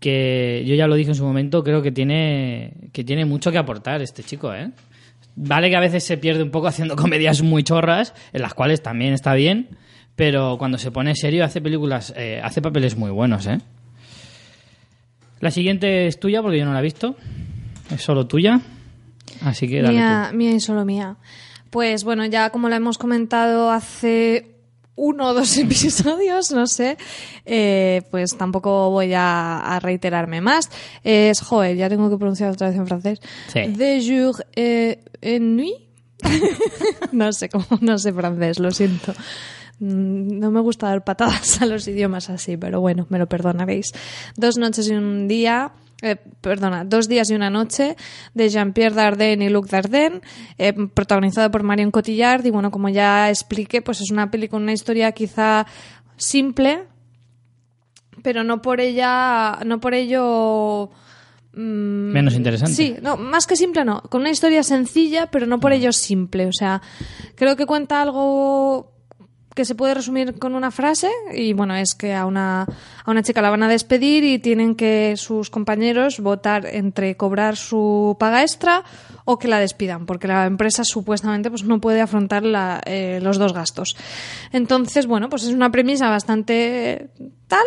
que 0.00 0.64
yo 0.66 0.74
ya 0.74 0.86
lo 0.86 0.94
dije 0.94 1.10
en 1.10 1.16
su 1.16 1.24
momento, 1.24 1.64
creo 1.64 1.82
que 1.82 1.90
tiene, 1.90 2.74
que 2.92 3.04
tiene 3.04 3.24
mucho 3.24 3.50
que 3.50 3.58
aportar 3.58 4.00
este 4.02 4.22
chico, 4.22 4.54
¿eh? 4.54 4.70
Vale 5.34 5.70
que 5.70 5.76
a 5.76 5.80
veces 5.80 6.04
se 6.04 6.18
pierde 6.18 6.42
un 6.42 6.50
poco 6.50 6.68
haciendo 6.68 6.96
comedias 6.96 7.42
muy 7.42 7.62
chorras, 7.62 8.14
en 8.32 8.42
las 8.42 8.54
cuales 8.54 8.82
también 8.82 9.12
está 9.12 9.34
bien, 9.34 9.68
pero 10.16 10.56
cuando 10.58 10.78
se 10.78 10.90
pone 10.90 11.14
serio 11.14 11.44
hace 11.44 11.60
películas, 11.60 12.12
eh, 12.16 12.40
hace 12.42 12.62
papeles 12.62 12.96
muy 12.96 13.10
buenos, 13.10 13.46
¿eh? 13.46 13.58
La 15.40 15.50
siguiente 15.50 16.06
es 16.06 16.18
tuya 16.18 16.42
porque 16.42 16.58
yo 16.58 16.64
no 16.64 16.72
la 16.72 16.80
he 16.80 16.82
visto, 16.82 17.16
es 17.90 18.02
solo 18.02 18.26
tuya, 18.26 18.60
así 19.42 19.68
que 19.68 19.82
dale 19.82 19.94
Mía, 19.94 20.30
mía 20.34 20.52
y 20.52 20.60
solo 20.60 20.84
mía. 20.84 21.16
Pues 21.70 22.02
bueno, 22.02 22.24
ya 22.26 22.50
como 22.50 22.68
la 22.68 22.76
hemos 22.76 22.98
comentado 22.98 23.70
hace 23.70 24.57
uno 24.98 25.28
o 25.28 25.34
dos 25.34 25.56
episodios, 25.58 26.50
no 26.50 26.66
sé, 26.66 26.98
eh, 27.46 28.02
pues 28.10 28.36
tampoco 28.36 28.90
voy 28.90 29.14
a, 29.14 29.58
a 29.58 29.80
reiterarme 29.80 30.40
más. 30.40 30.70
Es, 31.04 31.40
joder, 31.40 31.76
ya 31.76 31.88
tengo 31.88 32.10
que 32.10 32.16
pronunciar 32.18 32.50
otra 32.50 32.68
vez 32.68 32.76
en 32.76 32.86
francés. 32.86 33.20
Sí. 33.52 33.60
De 33.68 34.02
jour 34.04 34.44
et 34.52 35.00
nuit. 35.40 35.76
no 37.12 37.32
sé 37.32 37.48
cómo, 37.48 37.64
no 37.80 37.96
sé 37.98 38.12
francés, 38.12 38.58
lo 38.58 38.70
siento. 38.72 39.12
Mm, 39.78 40.38
No 40.40 40.50
me 40.50 40.60
gusta 40.60 40.88
dar 40.88 41.04
patadas 41.04 41.62
a 41.62 41.66
los 41.66 41.86
idiomas 41.86 42.28
así, 42.30 42.56
pero 42.56 42.80
bueno, 42.80 43.06
me 43.08 43.18
lo 43.18 43.28
perdonaréis. 43.28 43.92
Dos 44.36 44.58
noches 44.58 44.88
y 44.90 44.94
un 44.94 45.28
día, 45.28 45.72
eh, 46.02 46.16
perdona, 46.40 46.84
dos 46.84 47.08
días 47.08 47.28
y 47.30 47.34
una 47.34 47.50
noche 47.50 47.96
de 48.34 48.48
Jean-Pierre 48.48 48.94
Dardenne 48.94 49.44
y 49.44 49.48
Luc 49.48 49.68
Dardenne, 49.68 50.20
eh, 50.56 50.72
protagonizado 50.94 51.50
por 51.50 51.62
Marion 51.62 51.90
Cotillard. 51.90 52.44
Y 52.46 52.50
bueno, 52.50 52.70
como 52.70 52.88
ya 52.88 53.28
expliqué, 53.30 53.82
pues 53.82 54.00
es 54.00 54.10
una 54.10 54.30
película, 54.30 54.62
una 54.62 54.72
historia 54.72 55.10
quizá 55.12 55.66
simple, 56.16 56.84
pero 58.22 58.44
no 58.44 58.62
por 58.62 58.80
ella, 58.80 59.58
no 59.66 59.80
por 59.80 59.94
ello. 59.94 60.90
mm, 61.52 62.12
Menos 62.12 62.34
interesante. 62.34 62.74
Sí, 62.74 62.96
no, 63.02 63.16
más 63.16 63.46
que 63.46 63.56
simple 63.56 63.84
no, 63.84 64.00
con 64.02 64.20
una 64.20 64.30
historia 64.30 64.62
sencilla, 64.62 65.26
pero 65.30 65.46
no 65.46 65.58
por 65.60 65.72
ello 65.72 65.92
simple. 65.92 66.46
O 66.46 66.52
sea, 66.52 66.80
creo 67.34 67.56
que 67.56 67.66
cuenta 67.66 68.02
algo 68.02 68.92
que 69.58 69.64
se 69.64 69.74
puede 69.74 69.92
resumir 69.92 70.38
con 70.38 70.54
una 70.54 70.70
frase 70.70 71.10
y 71.34 71.52
bueno, 71.52 71.74
es 71.74 71.96
que 71.96 72.14
a 72.14 72.26
una, 72.26 72.62
a 72.62 73.10
una 73.10 73.24
chica 73.24 73.42
la 73.42 73.50
van 73.50 73.64
a 73.64 73.68
despedir 73.68 74.22
y 74.22 74.38
tienen 74.38 74.76
que 74.76 75.14
sus 75.16 75.50
compañeros 75.50 76.20
votar 76.20 76.64
entre 76.64 77.16
cobrar 77.16 77.56
su 77.56 78.16
paga 78.20 78.42
extra 78.42 78.84
o 79.24 79.36
que 79.40 79.48
la 79.48 79.58
despidan, 79.58 80.06
porque 80.06 80.28
la 80.28 80.46
empresa 80.46 80.84
supuestamente 80.84 81.50
pues 81.50 81.64
no 81.64 81.80
puede 81.80 82.00
afrontar 82.00 82.44
la- 82.44 82.80
eh, 82.86 83.18
los 83.20 83.36
dos 83.38 83.52
gastos. 83.52 83.96
Entonces, 84.52 85.06
bueno, 85.08 85.28
pues 85.28 85.42
es 85.42 85.52
una 85.52 85.72
premisa 85.72 86.08
bastante 86.08 87.08
tal, 87.48 87.66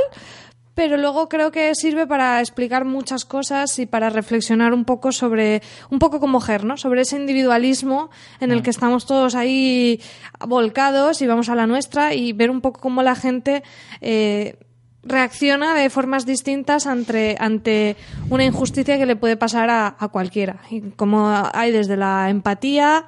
pero 0.74 0.98
luego 0.98 1.28
creo 1.28 1.52
que 1.52 1.76
sirve 1.76 2.08
para 2.08 2.40
explicar 2.40 2.86
muchas 2.86 3.26
cosas 3.26 3.78
y 3.80 3.86
para 3.86 4.10
reflexionar 4.10 4.74
un 4.74 4.86
poco 4.86 5.12
sobre, 5.12 5.62
un 5.90 6.00
poco 6.00 6.20
como 6.20 6.40
Ger, 6.40 6.64
¿no? 6.64 6.78
Sobre 6.78 7.02
ese 7.02 7.18
individualismo 7.18 8.10
en 8.40 8.52
el 8.52 8.64
que 8.64 8.70
estamos 8.70 9.06
todos 9.06 9.36
ahí 9.36 10.02
volcados 10.48 11.22
y 11.22 11.28
vamos 11.28 11.50
a 11.50 11.56
la 11.56 11.68
nuestra 11.68 12.14
y 12.14 12.34
ver 12.34 12.50
un 12.50 12.62
poco 12.62 12.80
cómo 12.80 13.04
la 13.04 13.16
gente 13.16 13.64
eh, 14.00 14.58
reacciona 15.04 15.74
de 15.74 15.90
formas 15.90 16.26
distintas 16.26 16.88
ante, 16.88 17.36
ante 17.40 17.98
una 18.30 18.46
injusticia 18.46 18.98
que 18.98 19.06
le 19.06 19.16
puede 19.16 19.36
pasar 19.36 19.70
a, 19.70 19.96
a 20.00 20.08
cualquiera. 20.08 20.62
Y 20.70 20.82
como 20.92 21.34
hay 21.54 21.72
desde 21.72 21.98
la 21.98 22.30
empatía, 22.30 23.06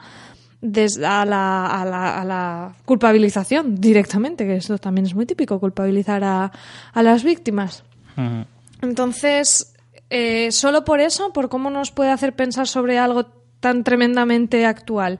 desde 0.65 1.05
a 1.05 1.25
la, 1.25 1.65
a, 1.67 1.85
la, 1.85 2.21
a 2.21 2.23
la 2.23 2.75
culpabilización 2.85 3.75
directamente, 3.75 4.45
que 4.45 4.55
eso 4.55 4.77
también 4.77 5.05
es 5.05 5.13
muy 5.13 5.25
típico, 5.25 5.59
culpabilizar 5.59 6.23
a, 6.23 6.51
a 6.93 7.03
las 7.03 7.25
víctimas. 7.25 7.83
Entonces, 8.81 9.73
eh, 10.09 10.51
solo 10.53 10.85
por 10.85 11.01
eso, 11.01 11.33
por 11.33 11.49
cómo 11.49 11.69
nos 11.69 11.91
puede 11.91 12.11
hacer 12.11 12.33
pensar 12.33 12.67
sobre 12.69 12.97
algo 12.97 13.25
tan 13.59 13.83
tremendamente 13.83 14.65
actual 14.65 15.19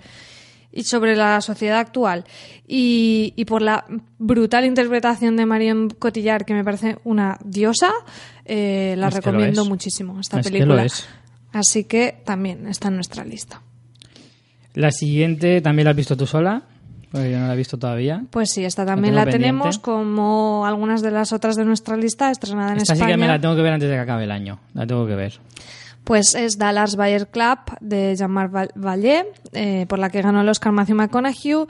y 0.72 0.84
sobre 0.84 1.18
la 1.18 1.42
sociedad 1.42 1.80
actual 1.80 2.24
y, 2.66 3.34
y 3.36 3.44
por 3.44 3.62
la 3.62 3.86
brutal 4.18 4.64
interpretación 4.64 5.36
de 5.36 5.46
Marion 5.46 5.90
Cotillard, 5.90 6.46
que 6.46 6.54
me 6.54 6.64
parece 6.64 7.00
una 7.04 7.38
diosa, 7.44 7.92
eh, 8.46 8.96
la 8.98 9.10
Es 9.10 9.16
recomiendo 9.16 9.66
muchísimo 9.66 10.20
esta 10.22 10.40
Es 10.40 10.50
película. 10.50 10.88
Así 11.52 11.84
que 11.84 12.22
también 12.24 12.66
está 12.68 12.88
en 12.88 12.96
nuestra 12.96 13.26
lista. 13.26 13.62
La 14.74 14.92
siguiente 14.92 15.62
también 15.62 15.86
la 15.86 15.92
has 15.92 15.98
visto 15.98 16.18
tú 16.18 16.26
sola, 16.26 16.64
porque 17.12 17.32
yo 17.32 17.40
no 17.40 17.48
la 17.48 17.54
he 17.54 17.58
visto 17.58 17.78
todavía. 17.78 18.24
Pues 18.32 18.50
sí, 18.52 18.66
esta 18.66 18.86
también 18.86 19.14
la 19.16 19.26
tenemos 19.26 19.78
como 19.80 20.66
algunas 20.66 21.02
de 21.02 21.12
las 21.12 21.32
otras 21.34 21.56
de 21.56 21.66
nuestra 21.66 21.96
lista, 21.96 22.32
estrenada 22.32 22.72
en 22.72 22.78
Esta 22.78 22.96
sí 22.96 23.00
España. 23.02 23.14
que 23.14 23.22
me 23.22 23.28
la 23.28 23.40
tengo 23.40 23.56
que 23.56 23.62
ver 23.62 23.74
antes 23.74 23.90
de 23.90 23.96
que 23.96 24.02
acabe 24.02 24.24
el 24.24 24.32
año, 24.32 24.60
la 24.74 24.88
tengo 24.88 25.06
que 25.06 25.16
ver. 25.16 25.40
Pues 26.04 26.36
es 26.36 26.58
Dallas 26.58 26.96
Bayer 26.98 27.28
Club 27.28 27.60
de 27.80 28.16
Jean-Marc 28.18 28.52
Val- 28.52 28.72
Vallée, 28.76 29.26
eh, 29.54 29.86
por 29.88 30.00
la 30.00 30.10
que 30.10 30.22
ganó 30.22 30.42
el 30.42 30.50
Oscar 30.50 30.72
Matthew 30.74 30.96
McConaughey. 30.98 31.66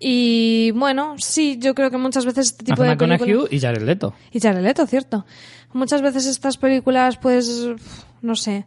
Y 0.00 0.70
bueno, 0.72 1.14
sí, 1.18 1.58
yo 1.60 1.74
creo 1.74 1.90
que 1.90 1.98
muchas 1.98 2.24
veces 2.24 2.46
este 2.46 2.64
tipo 2.64 2.82
Matthew 2.82 3.06
de 3.08 3.18
películas... 3.18 3.52
y 3.52 3.60
Jared 3.60 3.82
Leto. 3.82 4.14
Y 4.32 4.40
Jared 4.40 4.62
Leto, 4.62 4.86
cierto. 4.86 5.26
Muchas 5.72 6.00
veces 6.02 6.26
estas 6.26 6.56
películas, 6.56 7.18
pues, 7.18 7.68
no 8.22 8.34
sé, 8.34 8.64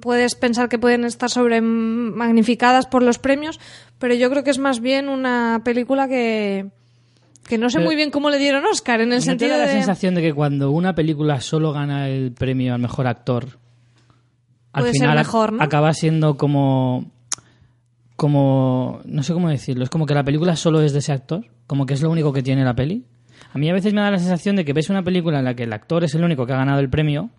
puedes 0.00 0.34
pensar 0.34 0.68
que 0.68 0.78
pueden 0.78 1.04
estar 1.04 1.30
sobre 1.30 1.60
magnificadas 1.60 2.86
por 2.86 3.02
los 3.02 3.18
premios, 3.18 3.60
pero 3.98 4.14
yo 4.14 4.30
creo 4.30 4.44
que 4.44 4.50
es 4.50 4.58
más 4.58 4.80
bien 4.80 5.08
una 5.08 5.60
película 5.64 6.08
que, 6.08 6.66
que 7.48 7.58
no 7.58 7.68
sé 7.70 7.78
Pero- 7.78 7.86
muy 7.86 7.96
bien 7.96 8.10
cómo 8.10 8.30
le 8.30 8.38
dieron 8.38 8.64
Oscar, 8.66 9.00
en 9.00 9.12
el 9.12 9.18
¿No 9.18 9.20
te 9.20 9.26
sentido 9.26 9.52
da 9.52 9.58
la 9.58 9.66
de... 9.66 9.72
sensación 9.72 10.14
de 10.14 10.22
que 10.22 10.32
cuando 10.34 10.70
una 10.70 10.94
película 10.94 11.40
solo 11.40 11.72
gana 11.72 12.08
el 12.08 12.32
premio 12.32 12.74
al 12.74 12.80
mejor 12.80 13.06
actor, 13.06 13.58
al 14.72 14.82
Puede 14.82 14.92
ser 14.94 15.02
final 15.02 15.16
mejor, 15.18 15.52
¿no? 15.54 15.62
acaba 15.62 15.92
siendo 15.94 16.36
como 16.36 17.10
como 18.16 19.00
no 19.04 19.22
sé 19.22 19.32
cómo 19.34 19.48
decirlo, 19.50 19.84
es 19.84 19.90
como 19.90 20.06
que 20.06 20.14
la 20.14 20.24
película 20.24 20.56
solo 20.56 20.80
es 20.80 20.92
de 20.92 21.00
ese 21.00 21.12
actor, 21.12 21.44
como 21.66 21.84
que 21.86 21.94
es 21.94 22.00
lo 22.02 22.10
único 22.10 22.32
que 22.32 22.42
tiene 22.42 22.64
la 22.64 22.74
peli. 22.74 23.04
A 23.52 23.58
mí 23.58 23.68
a 23.68 23.74
veces 23.74 23.92
me 23.92 24.00
da 24.00 24.10
la 24.10 24.18
sensación 24.18 24.56
de 24.56 24.64
que 24.64 24.72
ves 24.72 24.88
una 24.90 25.02
película 25.02 25.38
en 25.38 25.44
la 25.44 25.54
que 25.54 25.64
el 25.64 25.72
actor 25.72 26.02
es 26.04 26.14
el 26.14 26.24
único 26.24 26.46
que 26.46 26.52
ha 26.52 26.56
ganado 26.56 26.80
el 26.80 26.88
premio 26.88 27.30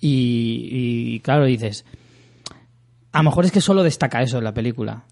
y, 0.00 0.68
y, 1.16 1.20
claro, 1.20 1.44
dices, 1.44 1.84
a 3.12 3.18
lo 3.18 3.24
mejor 3.24 3.44
es 3.44 3.52
que 3.52 3.60
solo 3.60 3.82
destaca 3.82 4.22
eso 4.22 4.38
en 4.38 4.44
la 4.44 4.54
película. 4.54 5.04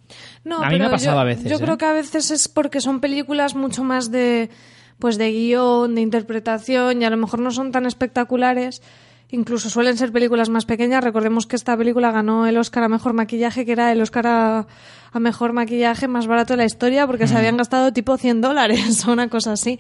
No, 0.44 0.62
A 0.62 0.70
mí 0.70 0.78
me 0.78 0.86
ha 0.86 0.90
pasado 0.90 1.16
yo, 1.16 1.20
a 1.20 1.24
veces, 1.24 1.51
Yo 1.51 1.56
¿eh? 1.56 1.60
creo 1.60 1.78
que 1.78 1.85
a 1.85 1.93
veces 1.93 2.31
es 2.31 2.48
porque 2.48 2.81
son 2.81 3.01
películas 3.01 3.55
mucho 3.55 3.85
más 3.85 4.10
de 4.10 4.51
pues 4.98 5.16
de 5.16 5.31
guion, 5.31 5.94
de 5.94 6.01
interpretación 6.01 7.02
y 7.02 7.05
a 7.05 7.10
lo 7.10 7.16
mejor 7.16 7.39
no 7.40 7.51
son 7.52 7.70
tan 7.70 7.86
espectaculares. 7.86 8.82
Incluso 9.31 9.69
suelen 9.69 9.97
ser 9.98 10.10
películas 10.10 10.48
más 10.48 10.65
pequeñas. 10.65 11.05
Recordemos 11.05 11.47
que 11.47 11.55
esta 11.55 11.77
película 11.77 12.10
ganó 12.10 12.47
el 12.47 12.56
Oscar 12.56 12.82
a 12.85 12.89
mejor 12.89 13.12
maquillaje, 13.12 13.66
que 13.66 13.73
era 13.73 13.93
el 13.93 14.01
Oscar 14.01 14.27
a, 14.27 14.66
a 15.12 15.20
mejor 15.20 15.52
maquillaje 15.52 16.09
más 16.09 16.27
barato 16.27 16.55
de 16.55 16.56
la 16.59 16.65
historia, 16.65 17.06
porque 17.06 17.24
Mm. 17.27 17.28
se 17.28 17.36
habían 17.36 17.56
gastado 17.59 17.93
tipo 17.93 18.16
100 18.16 18.40
dólares 18.40 19.06
o 19.06 19.12
una 19.12 19.28
cosa 19.28 19.52
así. 19.52 19.78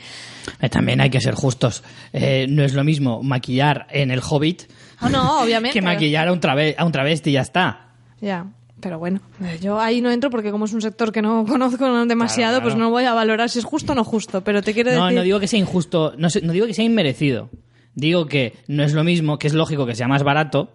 Eh, 0.60 0.68
También 0.68 1.00
hay 1.00 1.08
que 1.10 1.20
ser 1.20 1.34
justos. 1.34 1.82
Eh, 2.12 2.46
no 2.48 2.62
es 2.62 2.74
lo 2.74 2.84
mismo 2.84 3.22
maquillar 3.22 3.86
en 3.90 4.10
El 4.10 4.20
Hobbit 4.20 4.64
Oh, 5.02 5.08
no, 5.08 5.42
obviamente. 5.42 5.74
que 5.78 5.82
maquillar 5.82 6.28
a 6.28 6.32
un, 6.32 6.40
a 6.76 6.84
un 6.84 6.92
travesti 6.92 7.30
y 7.30 7.34
ya 7.34 7.42
está. 7.42 7.86
Ya, 8.20 8.46
pero 8.80 8.98
bueno, 8.98 9.20
yo 9.60 9.78
ahí 9.80 10.00
no 10.00 10.10
entro 10.10 10.28
porque 10.30 10.50
como 10.50 10.64
es 10.64 10.72
un 10.72 10.82
sector 10.82 11.12
que 11.12 11.22
no 11.22 11.44
conozco 11.48 11.84
demasiado, 12.06 12.52
Claro, 12.54 12.60
claro. 12.60 12.62
pues 12.64 12.74
no 12.76 12.90
voy 12.90 13.04
a 13.04 13.14
valorar 13.14 13.48
si 13.48 13.58
es 13.60 13.64
justo 13.64 13.92
o 13.92 13.94
no 13.94 14.02
justo, 14.04 14.42
pero 14.42 14.60
te 14.62 14.74
quiero 14.74 14.92
No, 14.94 15.04
decir... 15.04 15.18
no 15.18 15.22
digo 15.24 15.38
que 15.40 15.46
sea 15.46 15.58
injusto, 15.60 16.14
no, 16.18 16.28
no 16.42 16.52
digo 16.52 16.66
que 16.66 16.74
sea 16.74 16.84
inmerecido. 16.84 17.48
Digo 17.94 18.26
que 18.26 18.54
no 18.68 18.82
es 18.84 18.92
lo 18.92 19.02
mismo, 19.04 19.38
que 19.38 19.46
es 19.48 19.54
lógico 19.54 19.84
que 19.86 19.94
sea 19.96 20.06
más 20.08 20.22
barato, 20.22 20.72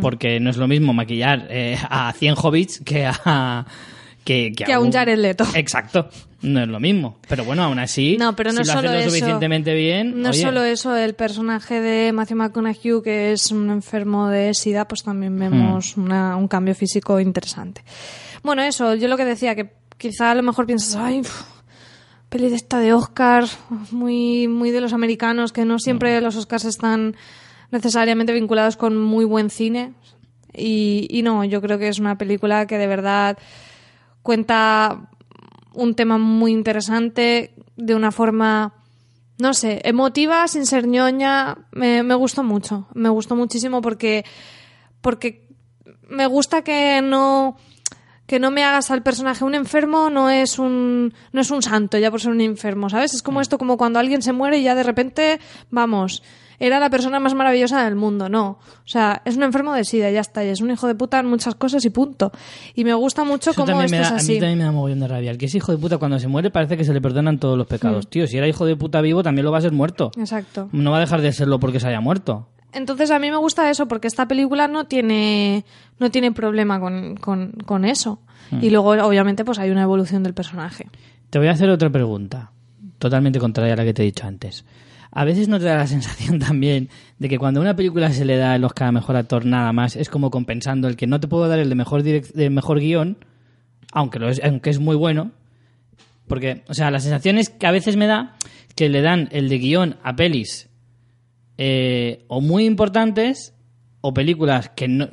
porque 0.00 0.40
no 0.40 0.48
es 0.50 0.56
lo 0.56 0.66
mismo 0.68 0.92
maquillar 0.94 1.46
eh, 1.50 1.78
a 1.90 2.12
100 2.12 2.34
hobbits 2.42 2.80
que 2.84 3.06
a... 3.06 3.66
Que, 4.26 4.50
Que 4.52 4.72
a 4.72 4.80
un 4.80 4.90
Jared 4.92 5.18
Leto. 5.18 5.46
Exacto, 5.54 6.08
no 6.42 6.60
es 6.60 6.66
lo 6.68 6.80
mismo. 6.80 7.18
Pero 7.28 7.44
bueno, 7.44 7.62
aún 7.62 7.78
así, 7.78 8.16
No, 8.18 8.34
pero 8.34 8.50
no 8.52 8.62
si 8.64 8.66
lo 8.66 8.72
solo 8.74 8.88
haces 8.88 8.92
lo 8.92 8.98
eso. 9.06 9.10
suficientemente 9.10 9.72
bien... 9.72 10.20
No 10.20 10.30
oye, 10.30 10.40
solo 10.42 10.64
eso, 10.64 10.96
el 10.96 11.14
personaje 11.14 11.80
de 11.80 12.12
Matthew 12.12 12.36
McConaughey, 12.38 13.02
que 13.04 13.30
es 13.32 13.52
un 13.52 13.70
enfermo 13.70 14.28
de 14.28 14.52
SIDA, 14.52 14.88
pues 14.88 15.04
también 15.04 15.38
vemos 15.38 15.96
una- 15.96 16.36
un 16.36 16.48
cambio 16.48 16.74
físico 16.74 17.20
interesante. 17.20 17.84
Bueno, 18.42 18.62
eso, 18.62 18.96
yo 18.96 19.06
lo 19.06 19.16
que 19.16 19.24
decía, 19.24 19.54
que 19.54 19.74
quizá 19.96 20.32
a 20.32 20.34
lo 20.34 20.42
mejor 20.42 20.66
piensas, 20.66 20.96
ay, 20.96 21.20
uf, 21.20 21.42
peli 22.28 22.48
de 22.48 22.56
esta 22.56 22.80
de 22.80 22.92
Oscar, 22.92 23.44
muy, 23.92 24.48
muy 24.48 24.72
de 24.72 24.80
los 24.80 24.92
americanos, 24.92 25.52
que 25.52 25.64
no 25.64 25.78
siempre 25.78 26.20
los 26.20 26.34
Oscars 26.34 26.64
están 26.64 27.14
necesariamente 27.70 28.32
vinculados 28.32 28.76
con 28.76 28.96
muy 29.00 29.24
buen 29.24 29.50
cine. 29.50 29.92
Y, 30.52 31.06
y 31.10 31.22
no, 31.22 31.44
yo 31.44 31.60
creo 31.62 31.78
que 31.78 31.86
es 31.88 31.98
una 32.00 32.18
película 32.18 32.66
que 32.66 32.78
de 32.78 32.86
verdad 32.88 33.38
cuenta 34.26 35.08
un 35.72 35.94
tema 35.94 36.18
muy 36.18 36.50
interesante 36.50 37.54
de 37.76 37.94
una 37.94 38.10
forma, 38.10 38.74
no 39.38 39.54
sé, 39.54 39.80
emotiva, 39.84 40.48
sin 40.48 40.66
ser 40.66 40.88
ñoña. 40.88 41.56
Me, 41.70 42.02
me 42.02 42.14
gustó 42.16 42.42
mucho, 42.42 42.88
me 42.92 43.08
gustó 43.08 43.36
muchísimo 43.36 43.80
porque, 43.80 44.24
porque 45.00 45.48
me 46.08 46.26
gusta 46.26 46.62
que 46.62 47.00
no 47.02 47.56
que 48.26 48.40
no 48.40 48.50
me 48.50 48.64
hagas 48.64 48.90
al 48.90 49.04
personaje 49.04 49.44
un 49.44 49.54
enfermo 49.54 50.10
no 50.10 50.30
es 50.30 50.58
un 50.58 51.14
no 51.30 51.40
es 51.40 51.50
un 51.52 51.62
santo 51.62 51.96
ya 51.96 52.10
por 52.10 52.20
ser 52.20 52.32
un 52.32 52.40
enfermo 52.40 52.90
sabes 52.90 53.14
es 53.14 53.22
como 53.22 53.40
esto 53.40 53.56
como 53.56 53.76
cuando 53.76 54.00
alguien 54.00 54.20
se 54.20 54.32
muere 54.32 54.58
y 54.58 54.64
ya 54.64 54.74
de 54.74 54.82
repente 54.82 55.38
vamos 55.70 56.24
era 56.58 56.80
la 56.80 56.90
persona 56.90 57.20
más 57.20 57.34
maravillosa 57.34 57.84
del 57.84 57.96
mundo, 57.96 58.28
no. 58.28 58.58
O 58.60 58.88
sea, 58.88 59.22
es 59.24 59.36
un 59.36 59.42
enfermo 59.42 59.72
de 59.74 59.84
sida, 59.84 60.10
ya 60.10 60.20
está, 60.20 60.44
y 60.44 60.48
es 60.48 60.60
un 60.60 60.70
hijo 60.70 60.86
de 60.86 60.94
puta 60.94 61.18
en 61.20 61.26
muchas 61.26 61.54
cosas 61.54 61.84
y 61.84 61.90
punto. 61.90 62.32
Y 62.74 62.84
me 62.84 62.94
gusta 62.94 63.24
mucho 63.24 63.50
Eso 63.50 63.64
cómo 63.64 63.82
esto 63.82 63.96
es 63.96 64.02
da, 64.02 64.08
a 64.08 64.10
mí 64.12 64.16
así. 64.18 64.38
también 64.38 64.58
me 64.58 64.64
da 64.64 64.72
mogollón 64.72 65.00
de 65.00 65.08
rabia. 65.08 65.30
El 65.30 65.38
que 65.38 65.46
es 65.46 65.54
hijo 65.54 65.72
de 65.72 65.78
puta 65.78 65.98
cuando 65.98 66.18
se 66.18 66.28
muere 66.28 66.50
parece 66.50 66.76
que 66.76 66.84
se 66.84 66.92
le 66.92 67.00
perdonan 67.00 67.38
todos 67.38 67.58
los 67.58 67.66
pecados. 67.66 68.06
Mm. 68.06 68.08
Tío, 68.08 68.26
si 68.26 68.36
era 68.38 68.48
hijo 68.48 68.64
de 68.66 68.76
puta 68.76 69.00
vivo 69.00 69.22
también 69.22 69.44
lo 69.44 69.52
va 69.52 69.58
a 69.58 69.62
ser 69.62 69.72
muerto. 69.72 70.10
Exacto. 70.18 70.68
No 70.72 70.90
va 70.90 70.98
a 70.98 71.00
dejar 71.00 71.20
de 71.20 71.32
serlo 71.32 71.58
porque 71.60 71.80
se 71.80 71.88
haya 71.88 72.00
muerto. 72.00 72.48
Entonces 72.72 73.10
a 73.10 73.18
mí 73.18 73.30
me 73.30 73.36
gusta 73.38 73.70
eso 73.70 73.86
porque 73.88 74.06
esta 74.06 74.28
película 74.28 74.68
no 74.68 74.84
tiene 74.84 75.64
no 75.98 76.10
tiene 76.10 76.32
problema 76.32 76.78
con, 76.80 77.16
con, 77.16 77.52
con 77.64 77.84
eso. 77.84 78.20
Mm. 78.50 78.58
Y 78.62 78.70
luego 78.70 78.90
obviamente 78.90 79.44
pues 79.44 79.58
hay 79.58 79.70
una 79.70 79.82
evolución 79.82 80.22
del 80.22 80.34
personaje. 80.34 80.88
Te 81.30 81.38
voy 81.38 81.48
a 81.48 81.52
hacer 81.52 81.70
otra 81.70 81.90
pregunta, 81.90 82.52
totalmente 82.98 83.38
contraria 83.38 83.74
a 83.74 83.76
la 83.76 83.84
que 83.84 83.94
te 83.94 84.02
he 84.02 84.04
dicho 84.04 84.26
antes. 84.26 84.64
A 85.18 85.24
veces 85.24 85.48
no 85.48 85.58
te 85.58 85.64
da 85.64 85.76
la 85.76 85.86
sensación 85.86 86.38
también 86.46 86.90
de 87.18 87.30
que 87.30 87.38
cuando 87.38 87.60
a 87.60 87.62
una 87.62 87.74
película 87.74 88.12
se 88.12 88.26
le 88.26 88.36
da 88.36 88.54
el 88.54 88.62
Oscar 88.64 88.88
a 88.88 88.92
mejor 88.92 89.16
actor 89.16 89.46
nada 89.46 89.72
más, 89.72 89.96
es 89.96 90.10
como 90.10 90.30
compensando 90.30 90.88
el 90.88 90.96
que 90.96 91.06
no 91.06 91.20
te 91.20 91.26
puedo 91.26 91.48
dar 91.48 91.58
el 91.58 91.70
de 91.70 91.74
mejor, 91.74 92.02
de 92.02 92.50
mejor 92.50 92.80
guion, 92.80 93.16
aunque, 93.92 94.18
lo 94.18 94.28
es, 94.28 94.42
aunque 94.44 94.68
es 94.68 94.78
muy 94.78 94.94
bueno. 94.94 95.30
Porque, 96.28 96.64
o 96.68 96.74
sea, 96.74 96.90
la 96.90 97.00
sensación 97.00 97.38
es 97.38 97.48
que 97.48 97.66
a 97.66 97.70
veces 97.70 97.96
me 97.96 98.06
da 98.06 98.36
que 98.74 98.90
le 98.90 99.00
dan 99.00 99.30
el 99.32 99.48
de 99.48 99.56
guion 99.56 99.96
a 100.02 100.14
pelis 100.16 100.68
eh, 101.56 102.26
o 102.28 102.42
muy 102.42 102.66
importantes 102.66 103.54
o 104.02 104.12
películas 104.12 104.68
que 104.76 104.86
no. 104.86 105.08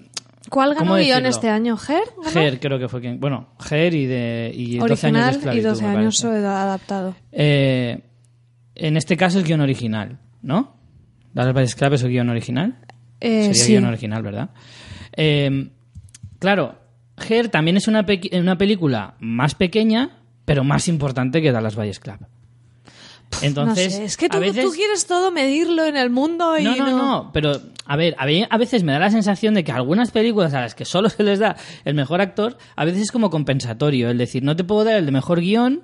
¿Cuál 0.49 0.73
ganó 0.73 0.87
¿Cómo 0.87 0.95
guion 0.95 1.25
este 1.25 1.47
año? 1.47 1.77
¿Ger? 1.77 2.03
ganó? 2.17 2.29
Ger 2.29 2.59
creo 2.59 2.77
que 2.77 2.89
fue 2.89 2.99
quien. 2.99 3.21
Bueno, 3.21 3.53
Ger 3.57 3.93
y 3.93 4.05
de. 4.05 4.51
Y 4.53 4.79
12 4.79 4.83
años 4.83 5.01
de 5.01 5.07
Original 5.07 5.33
y 5.33 5.37
esclavitud, 5.37 5.69
12 5.69 5.83
me 5.83 5.89
años 5.97 6.25
adaptado. 6.25 7.15
Eh, 7.31 8.01
en 8.75 8.97
este 8.97 9.17
caso 9.17 9.39
es 9.39 9.45
guion 9.45 9.61
original, 9.61 10.19
¿no? 10.41 10.75
Dallas 11.33 11.53
Buyers 11.53 11.75
Club 11.75 11.93
es 11.93 12.03
el 12.03 12.09
guion 12.11 12.29
original. 12.29 12.77
Eh, 13.19 13.43
Sería 13.43 13.53
sí. 13.63 13.71
guion 13.73 13.85
original, 13.85 14.21
¿verdad? 14.23 14.49
Eh, 15.15 15.69
claro, 16.39 16.75
Her 17.29 17.49
también 17.49 17.77
es 17.77 17.87
una, 17.87 18.05
una 18.33 18.57
película 18.57 19.15
más 19.19 19.55
pequeña, 19.55 20.17
pero 20.45 20.63
más 20.63 20.87
importante 20.87 21.41
que 21.41 21.51
Dallas 21.51 21.75
Buyers 21.75 21.99
Club. 21.99 22.17
Entonces, 23.41 23.93
no 23.93 23.97
sé, 23.97 24.03
es 24.05 24.15
que 24.17 24.29
tú, 24.29 24.37
a 24.37 24.39
veces... 24.39 24.63
tú 24.63 24.71
quieres 24.71 25.07
todo 25.07 25.31
medirlo 25.31 25.85
en 25.85 25.97
el 25.97 26.11
mundo 26.11 26.55
y 26.57 26.63
No, 26.63 26.75
no, 26.75 26.91
no, 26.97 27.31
pero 27.33 27.59
a 27.85 27.95
ver, 27.95 28.15
a 28.19 28.27
ve- 28.27 28.47
a 28.47 28.57
veces 28.59 28.83
me 28.83 28.91
da 28.91 28.99
la 28.99 29.09
sensación 29.09 29.55
de 29.55 29.63
que 29.63 29.71
algunas 29.71 30.11
películas 30.11 30.53
a 30.53 30.61
las 30.61 30.75
que 30.75 30.85
solo 30.85 31.09
se 31.09 31.23
les 31.23 31.39
da 31.39 31.55
el 31.83 31.95
mejor 31.95 32.21
actor, 32.21 32.57
a 32.75 32.85
veces 32.85 33.01
es 33.01 33.11
como 33.11 33.31
compensatorio, 33.31 34.11
el 34.11 34.19
decir, 34.19 34.43
no 34.43 34.55
te 34.55 34.63
puedo 34.63 34.83
dar 34.83 34.95
el 34.97 35.05
de 35.07 35.11
mejor 35.11 35.39
guion 35.41 35.81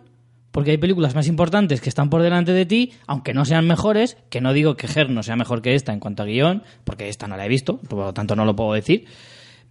porque 0.52 0.72
hay 0.72 0.78
películas 0.78 1.16
más 1.16 1.28
importantes 1.28 1.82
que 1.82 1.90
están 1.90 2.10
por 2.10 2.22
delante 2.22 2.52
de 2.54 2.66
ti, 2.66 2.94
aunque 3.08 3.34
no 3.34 3.46
sean 3.46 3.68
mejores, 3.68 4.18
que 4.30 4.42
no 4.42 4.54
digo 4.54 4.76
que 4.76 4.88
Her 4.88 5.10
no 5.10 5.24
sea 5.24 5.36
mejor 5.36 5.62
que 5.62 5.76
esta 5.76 5.94
en 5.94 6.00
cuanto 6.00 6.24
a 6.24 6.26
guion, 6.26 6.64
porque 6.84 7.10
esta 7.10 7.28
no 7.28 7.38
la 7.38 7.46
he 7.46 7.50
visto, 7.50 7.78
por 7.78 8.00
lo 8.00 8.14
tanto 8.14 8.36
no 8.36 8.46
lo 8.46 8.56
puedo 8.56 8.74
decir, 8.74 9.06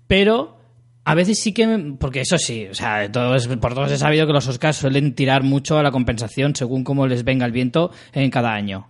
pero 0.06 0.56
a 1.04 1.14
veces 1.14 1.38
sí 1.38 1.52
que, 1.52 1.94
porque 1.98 2.20
eso 2.20 2.38
sí, 2.38 2.66
o 2.70 2.74
sea, 2.74 3.10
todo 3.10 3.34
es- 3.34 3.48
por 3.48 3.74
todos 3.74 3.90
he 3.90 3.98
sabido 3.98 4.26
que 4.26 4.32
los 4.32 4.46
Oscars 4.46 4.76
suelen 4.76 5.14
tirar 5.14 5.42
mucho 5.42 5.78
a 5.78 5.82
la 5.82 5.90
compensación 5.90 6.54
según 6.54 6.84
cómo 6.84 7.06
les 7.06 7.24
venga 7.24 7.46
el 7.46 7.52
viento 7.52 7.90
en 8.12 8.30
cada 8.30 8.52
año. 8.52 8.88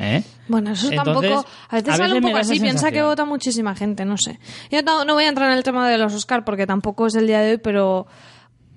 ¿Eh? 0.00 0.22
Bueno, 0.46 0.70
eso 0.70 0.88
Entonces, 0.92 1.28
tampoco. 1.32 1.48
A 1.70 1.74
veces 1.74 1.94
a 1.94 1.96
sale 1.96 2.14
un 2.14 2.20
poco 2.22 2.36
así. 2.36 2.60
Piensa 2.60 2.92
que 2.92 3.02
vota 3.02 3.24
muchísima 3.24 3.74
gente, 3.74 4.04
no 4.04 4.16
sé. 4.16 4.38
Yo 4.70 4.80
no, 4.82 5.04
no 5.04 5.14
voy 5.14 5.24
a 5.24 5.28
entrar 5.28 5.50
en 5.50 5.56
el 5.58 5.64
tema 5.64 5.88
de 5.90 5.98
los 5.98 6.14
Oscar 6.14 6.44
porque 6.44 6.68
tampoco 6.68 7.08
es 7.08 7.16
el 7.16 7.26
día 7.26 7.40
de 7.40 7.50
hoy, 7.52 7.58
pero. 7.58 8.06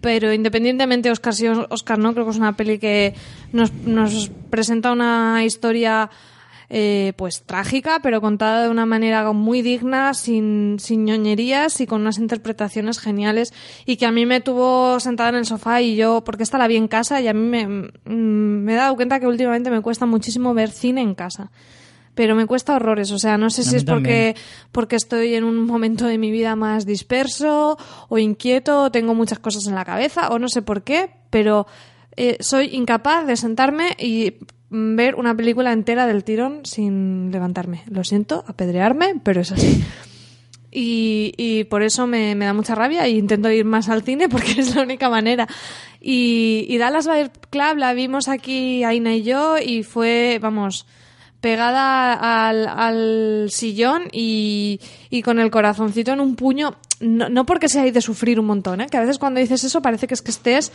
Pero 0.01 0.33
independientemente 0.33 1.11
Oscar 1.11 1.33
sí 1.33 1.47
Oscar 1.47 1.99
no, 1.99 2.13
creo 2.13 2.25
que 2.25 2.31
es 2.31 2.37
una 2.37 2.57
peli 2.57 2.79
que 2.79 3.13
nos, 3.53 3.71
nos 3.73 4.31
presenta 4.49 4.91
una 4.91 5.43
historia 5.45 6.09
eh, 6.73 7.11
pues 7.17 7.43
trágica, 7.43 7.99
pero 8.01 8.21
contada 8.21 8.63
de 8.63 8.69
una 8.69 8.85
manera 8.85 9.29
muy 9.33 9.61
digna, 9.61 10.13
sin, 10.13 10.77
sin 10.79 11.03
ñoñerías 11.03 11.81
y 11.81 11.85
con 11.85 11.99
unas 11.99 12.17
interpretaciones 12.17 12.97
geniales 12.97 13.53
y 13.85 13.97
que 13.97 14.05
a 14.05 14.11
mí 14.13 14.25
me 14.25 14.39
tuvo 14.39 14.97
sentada 15.01 15.31
en 15.31 15.35
el 15.35 15.45
sofá 15.45 15.81
y 15.81 15.97
yo, 15.97 16.23
porque 16.23 16.43
esta 16.43 16.57
la 16.57 16.67
vi 16.67 16.77
en 16.77 16.87
casa 16.87 17.19
y 17.19 17.27
a 17.27 17.33
mí 17.33 17.41
me, 17.41 17.67
mm, 17.67 18.63
me 18.63 18.71
he 18.71 18.75
dado 18.77 18.95
cuenta 18.95 19.19
que 19.19 19.27
últimamente 19.27 19.69
me 19.69 19.81
cuesta 19.81 20.05
muchísimo 20.05 20.53
ver 20.53 20.71
cine 20.71 21.01
en 21.01 21.13
casa. 21.13 21.51
Pero 22.13 22.35
me 22.35 22.45
cuesta 22.45 22.75
horrores, 22.75 23.11
o 23.11 23.19
sea, 23.19 23.37
no 23.37 23.49
sé 23.49 23.63
si 23.63 23.77
es 23.77 23.85
porque, 23.85 24.35
porque 24.71 24.97
estoy 24.97 25.35
en 25.35 25.43
un 25.45 25.65
momento 25.65 26.05
de 26.05 26.17
mi 26.17 26.29
vida 26.29 26.55
más 26.55 26.85
disperso 26.85 27.77
o 28.09 28.17
inquieto, 28.17 28.83
o 28.83 28.91
tengo 28.91 29.15
muchas 29.15 29.39
cosas 29.39 29.65
en 29.67 29.75
la 29.75 29.85
cabeza 29.85 30.27
o 30.29 30.37
no 30.37 30.49
sé 30.49 30.61
por 30.61 30.83
qué, 30.83 31.11
pero 31.29 31.67
eh, 32.17 32.37
soy 32.41 32.75
incapaz 32.75 33.25
de 33.25 33.37
sentarme 33.37 33.95
y 33.97 34.35
ver 34.69 35.15
una 35.15 35.35
película 35.35 35.73
entera 35.73 36.07
del 36.07 36.23
tirón 36.23 36.65
sin 36.65 37.31
levantarme. 37.31 37.83
Lo 37.89 38.03
siento, 38.03 38.43
apedrearme, 38.47 39.15
pero 39.23 39.41
es 39.41 39.51
así. 39.51 39.83
Y, 40.73 41.33
y 41.35 41.65
por 41.65 41.83
eso 41.83 42.07
me, 42.07 42.33
me 42.35 42.45
da 42.45 42.53
mucha 42.53 42.75
rabia 42.75 43.05
e 43.05 43.09
intento 43.09 43.51
ir 43.51 43.65
más 43.65 43.89
al 43.89 44.03
cine 44.03 44.29
porque 44.29 44.51
es 44.57 44.73
la 44.75 44.83
única 44.83 45.09
manera. 45.09 45.47
Y, 45.99 46.65
y 46.69 46.77
Dallas 46.77 47.07
Buyers 47.07 47.31
Club 47.49 47.77
la 47.77 47.93
vimos 47.93 48.29
aquí 48.29 48.83
Aina 48.83 49.13
y 49.13 49.23
yo 49.23 49.57
y 49.57 49.83
fue, 49.83 50.39
vamos, 50.41 50.87
pegada 51.41 52.47
al, 52.47 52.67
al 52.67 53.47
sillón 53.49 54.03
y, 54.11 54.79
y 55.09 55.21
con 55.23 55.39
el 55.39 55.51
corazoncito 55.51 56.11
en 56.13 56.19
un 56.19 56.35
puño. 56.35 56.75
No, 56.99 57.29
no 57.29 57.45
porque 57.47 57.67
sea 57.67 57.83
de 57.83 58.01
sufrir 58.01 58.39
un 58.39 58.45
montón, 58.45 58.79
¿eh? 58.81 58.87
que 58.89 58.97
a 58.97 59.01
veces 59.01 59.17
cuando 59.17 59.39
dices 59.39 59.63
eso 59.63 59.81
parece 59.81 60.05
que 60.07 60.13
es 60.13 60.21
que 60.21 60.29
estés, 60.31 60.71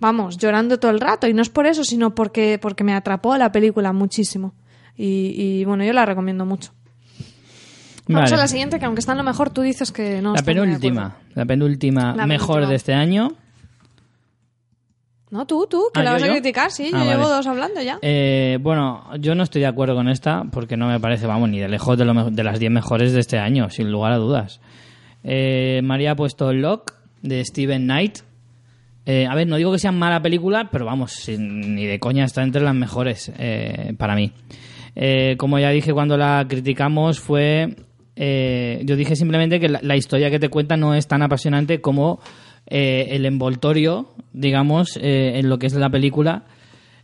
vamos, 0.00 0.36
llorando 0.36 0.78
todo 0.80 0.90
el 0.90 0.98
rato. 1.00 1.28
Y 1.28 1.34
no 1.34 1.40
es 1.42 1.48
por 1.48 1.66
eso, 1.66 1.84
sino 1.84 2.14
porque, 2.14 2.58
porque 2.60 2.82
me 2.84 2.94
atrapó 2.94 3.36
la 3.36 3.52
película 3.52 3.92
muchísimo. 3.92 4.54
Y, 4.96 5.34
y 5.60 5.64
bueno, 5.64 5.84
yo 5.84 5.92
la 5.92 6.04
recomiendo 6.04 6.44
mucho. 6.44 6.72
Vamos 8.08 8.30
Vale. 8.30 8.34
a 8.34 8.38
la 8.38 8.48
siguiente, 8.48 8.78
que 8.78 8.86
aunque 8.86 9.00
está 9.00 9.12
en 9.12 9.18
lo 9.18 9.24
mejor, 9.24 9.50
tú 9.50 9.60
dices 9.62 9.92
que 9.92 10.20
no. 10.22 10.34
La 10.34 10.42
penúltima, 10.42 11.18
la 11.34 11.44
penúltima 11.44 12.14
La 12.16 12.26
mejor 12.26 12.46
penúltima. 12.56 12.70
de 12.70 12.74
este 12.76 12.94
año. 12.94 13.34
No, 15.30 15.46
tú, 15.46 15.66
tú, 15.68 15.84
que 15.92 16.00
Ah, 16.00 16.04
la 16.04 16.10
¿yo, 16.10 16.14
vas 16.20 16.22
a 16.30 16.32
criticar, 16.32 16.70
sí. 16.70 16.90
Ah, 16.92 16.98
yo 17.04 17.10
llevo 17.10 17.22
vale. 17.24 17.34
dos 17.34 17.46
hablando 17.46 17.82
ya. 17.82 17.98
Eh, 18.02 18.58
bueno, 18.62 19.04
yo 19.18 19.34
no 19.34 19.42
estoy 19.42 19.60
de 19.60 19.66
acuerdo 19.66 19.94
con 19.94 20.08
esta 20.08 20.44
porque 20.50 20.76
no 20.76 20.88
me 20.88 20.98
parece, 21.00 21.26
vamos, 21.26 21.48
ni 21.50 21.58
de 21.58 21.68
lejos 21.68 21.98
de, 21.98 22.04
lo 22.06 22.30
de 22.30 22.42
las 22.44 22.58
10 22.58 22.72
mejores 22.72 23.12
de 23.12 23.20
este 23.20 23.38
año, 23.38 23.68
sin 23.70 23.90
lugar 23.92 24.12
a 24.12 24.16
dudas. 24.16 24.60
Eh, 25.24 25.80
María 25.84 26.12
ha 26.12 26.16
puesto 26.16 26.52
Lock 26.52 26.92
de 27.22 27.44
Steven 27.44 27.84
Knight. 27.84 28.18
Eh, 29.04 29.26
a 29.26 29.34
ver, 29.34 29.46
no 29.46 29.56
digo 29.56 29.72
que 29.72 29.78
sea 29.78 29.92
mala 29.92 30.20
película, 30.22 30.68
pero 30.70 30.84
vamos, 30.86 31.12
sin- 31.12 31.74
ni 31.74 31.84
de 31.86 31.98
coña 31.98 32.24
está 32.24 32.42
entre 32.42 32.62
las 32.62 32.74
mejores 32.74 33.30
eh, 33.38 33.94
para 33.98 34.14
mí. 34.14 34.32
Eh, 34.96 35.36
como 35.38 35.58
ya 35.58 35.70
dije 35.70 35.92
cuando 35.92 36.16
la 36.16 36.44
criticamos, 36.48 37.20
fue. 37.20 37.74
yo 38.16 38.96
dije 38.96 39.14
simplemente 39.14 39.60
que 39.60 39.68
la, 39.68 39.80
la 39.82 39.96
historia 39.96 40.30
que 40.30 40.38
te 40.38 40.48
cuenta 40.48 40.76
no 40.76 40.94
es 40.94 41.06
tan 41.06 41.22
apasionante 41.22 41.80
como 41.80 42.18
eh, 42.70 43.08
el 43.10 43.26
envoltorio, 43.26 44.14
digamos, 44.32 44.96
eh, 44.96 45.38
en 45.38 45.48
lo 45.48 45.58
que 45.58 45.66
es 45.66 45.74
la 45.74 45.90
película, 45.90 46.44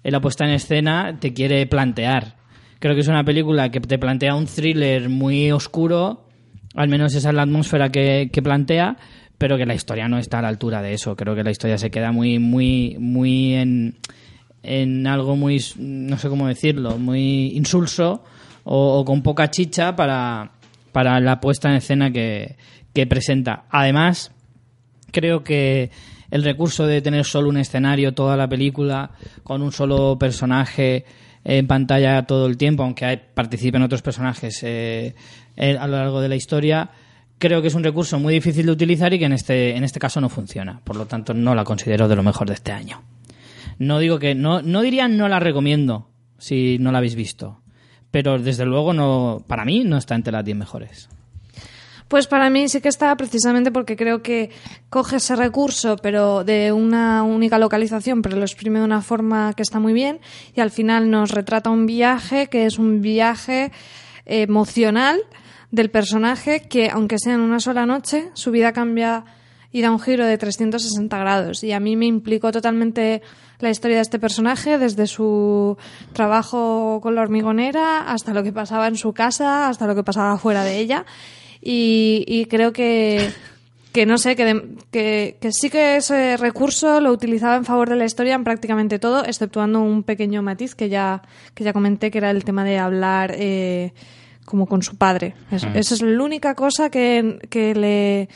en 0.02 0.12
la 0.12 0.20
puesta 0.20 0.44
en 0.44 0.52
escena, 0.52 1.18
te 1.18 1.32
quiere 1.32 1.66
plantear. 1.66 2.36
Creo 2.78 2.94
que 2.94 3.00
es 3.00 3.08
una 3.08 3.24
película 3.24 3.70
que 3.70 3.80
te 3.80 3.98
plantea 3.98 4.34
un 4.34 4.46
thriller 4.46 5.08
muy 5.08 5.50
oscuro, 5.50 6.28
al 6.74 6.88
menos 6.88 7.14
esa 7.14 7.30
es 7.30 7.34
la 7.34 7.42
atmósfera 7.42 7.90
que, 7.90 8.28
que 8.32 8.42
plantea, 8.42 8.96
pero 9.38 9.56
que 9.56 9.64
la 9.64 9.74
historia 9.74 10.08
no 10.08 10.18
está 10.18 10.40
a 10.40 10.42
la 10.42 10.48
altura 10.48 10.82
de 10.82 10.92
eso. 10.92 11.16
Creo 11.16 11.34
que 11.34 11.42
la 11.42 11.50
historia 11.50 11.78
se 11.78 11.90
queda 11.90 12.12
muy, 12.12 12.38
muy, 12.38 12.96
muy 12.98 13.54
en, 13.54 13.96
en 14.62 15.06
algo 15.06 15.36
muy, 15.36 15.62
no 15.78 16.18
sé 16.18 16.28
cómo 16.28 16.46
decirlo, 16.46 16.98
muy 16.98 17.52
insulso 17.56 18.24
o, 18.64 18.98
o 18.98 19.04
con 19.04 19.22
poca 19.22 19.50
chicha 19.50 19.96
para, 19.96 20.52
para 20.92 21.20
la 21.20 21.40
puesta 21.40 21.70
en 21.70 21.76
escena 21.76 22.10
que, 22.10 22.56
que 22.92 23.06
presenta. 23.06 23.64
Además, 23.70 24.32
creo 25.14 25.44
que 25.44 25.90
el 26.30 26.42
recurso 26.42 26.86
de 26.86 27.00
tener 27.00 27.24
solo 27.24 27.48
un 27.48 27.56
escenario 27.56 28.12
toda 28.12 28.36
la 28.36 28.48
película 28.48 29.12
con 29.44 29.62
un 29.62 29.72
solo 29.72 30.18
personaje 30.18 31.04
en 31.44 31.66
pantalla 31.66 32.26
todo 32.26 32.46
el 32.46 32.56
tiempo, 32.56 32.82
aunque 32.82 33.16
participen 33.16 33.82
otros 33.82 34.02
personajes 34.02 34.62
eh, 34.62 35.14
eh, 35.56 35.78
a 35.78 35.86
lo 35.86 35.96
largo 35.96 36.20
de 36.20 36.28
la 36.28 36.36
historia, 36.36 36.90
creo 37.38 37.62
que 37.62 37.68
es 37.68 37.74
un 37.74 37.84
recurso 37.84 38.18
muy 38.18 38.34
difícil 38.34 38.66
de 38.66 38.72
utilizar 38.72 39.14
y 39.14 39.18
que 39.18 39.26
en 39.26 39.32
este, 39.32 39.76
en 39.76 39.84
este 39.84 40.00
caso 40.00 40.20
no 40.20 40.28
funciona. 40.28 40.80
Por 40.82 40.96
lo 40.96 41.06
tanto, 41.06 41.34
no 41.34 41.54
la 41.54 41.64
considero 41.64 42.08
de 42.08 42.16
lo 42.16 42.22
mejor 42.22 42.48
de 42.48 42.54
este 42.54 42.72
año. 42.72 43.02
No 43.78 43.98
digo 43.98 44.18
que, 44.18 44.34
no, 44.34 44.62
no 44.62 44.82
diría 44.82 45.08
no 45.08 45.28
la 45.28 45.40
recomiendo 45.40 46.08
si 46.38 46.78
no 46.78 46.90
la 46.92 46.98
habéis 46.98 47.14
visto, 47.14 47.60
pero 48.10 48.38
desde 48.38 48.64
luego 48.64 48.92
no, 48.92 49.44
para 49.46 49.64
mí 49.64 49.84
no 49.84 49.98
está 49.98 50.14
entre 50.14 50.32
las 50.32 50.44
10 50.44 50.56
mejores. 50.56 51.08
Pues 52.08 52.26
para 52.26 52.50
mí 52.50 52.68
sí 52.68 52.80
que 52.80 52.88
está 52.88 53.16
precisamente 53.16 53.72
porque 53.72 53.96
creo 53.96 54.22
que 54.22 54.50
coge 54.90 55.16
ese 55.16 55.36
recurso, 55.36 55.96
pero 55.96 56.44
de 56.44 56.70
una 56.70 57.22
única 57.22 57.58
localización, 57.58 58.22
pero 58.22 58.36
lo 58.36 58.42
exprime 58.42 58.78
de 58.78 58.84
una 58.84 59.00
forma 59.00 59.54
que 59.54 59.62
está 59.62 59.80
muy 59.80 59.92
bien 59.92 60.20
y 60.54 60.60
al 60.60 60.70
final 60.70 61.10
nos 61.10 61.30
retrata 61.30 61.70
un 61.70 61.86
viaje 61.86 62.48
que 62.48 62.66
es 62.66 62.78
un 62.78 63.00
viaje 63.00 63.72
emocional 64.26 65.20
del 65.70 65.90
personaje 65.90 66.60
que, 66.68 66.88
aunque 66.90 67.18
sea 67.18 67.34
en 67.34 67.40
una 67.40 67.58
sola 67.58 67.84
noche, 67.86 68.30
su 68.34 68.50
vida 68.50 68.72
cambia 68.72 69.24
y 69.72 69.80
da 69.80 69.90
un 69.90 69.98
giro 69.98 70.24
de 70.24 70.38
360 70.38 71.18
grados. 71.18 71.64
Y 71.64 71.72
a 71.72 71.80
mí 71.80 71.96
me 71.96 72.06
implicó 72.06 72.52
totalmente 72.52 73.22
la 73.58 73.70
historia 73.70 73.96
de 73.96 74.02
este 74.02 74.20
personaje, 74.20 74.78
desde 74.78 75.08
su 75.08 75.76
trabajo 76.12 77.00
con 77.02 77.16
la 77.16 77.22
hormigonera 77.22 78.08
hasta 78.08 78.32
lo 78.32 78.44
que 78.44 78.52
pasaba 78.52 78.86
en 78.86 78.96
su 78.96 79.12
casa, 79.12 79.68
hasta 79.68 79.88
lo 79.88 79.96
que 79.96 80.04
pasaba 80.04 80.38
fuera 80.38 80.62
de 80.62 80.78
ella. 80.78 81.04
Y, 81.66 82.24
y 82.28 82.44
creo 82.44 82.74
que, 82.74 83.30
que 83.92 84.04
no 84.04 84.18
sé, 84.18 84.36
que, 84.36 84.44
de- 84.44 84.68
que, 84.90 85.38
que 85.40 85.50
sí 85.50 85.70
que 85.70 85.96
ese 85.96 86.36
recurso 86.36 87.00
lo 87.00 87.10
utilizaba 87.10 87.56
en 87.56 87.64
favor 87.64 87.88
de 87.88 87.96
la 87.96 88.04
historia 88.04 88.34
en 88.34 88.44
prácticamente 88.44 88.98
todo, 88.98 89.24
exceptuando 89.24 89.80
un 89.80 90.02
pequeño 90.02 90.42
matiz 90.42 90.74
que 90.74 90.90
ya, 90.90 91.22
que 91.54 91.64
ya 91.64 91.72
comenté, 91.72 92.10
que 92.10 92.18
era 92.18 92.30
el 92.30 92.44
tema 92.44 92.64
de 92.64 92.76
hablar 92.78 93.32
eh, 93.34 93.94
como 94.44 94.66
con 94.66 94.82
su 94.82 94.96
padre. 94.96 95.34
Es- 95.50 95.64
Esa 95.74 95.94
es 95.94 96.02
la 96.02 96.22
única 96.22 96.54
cosa 96.54 96.90
que, 96.90 97.38
que 97.48 97.74
le... 97.74 98.28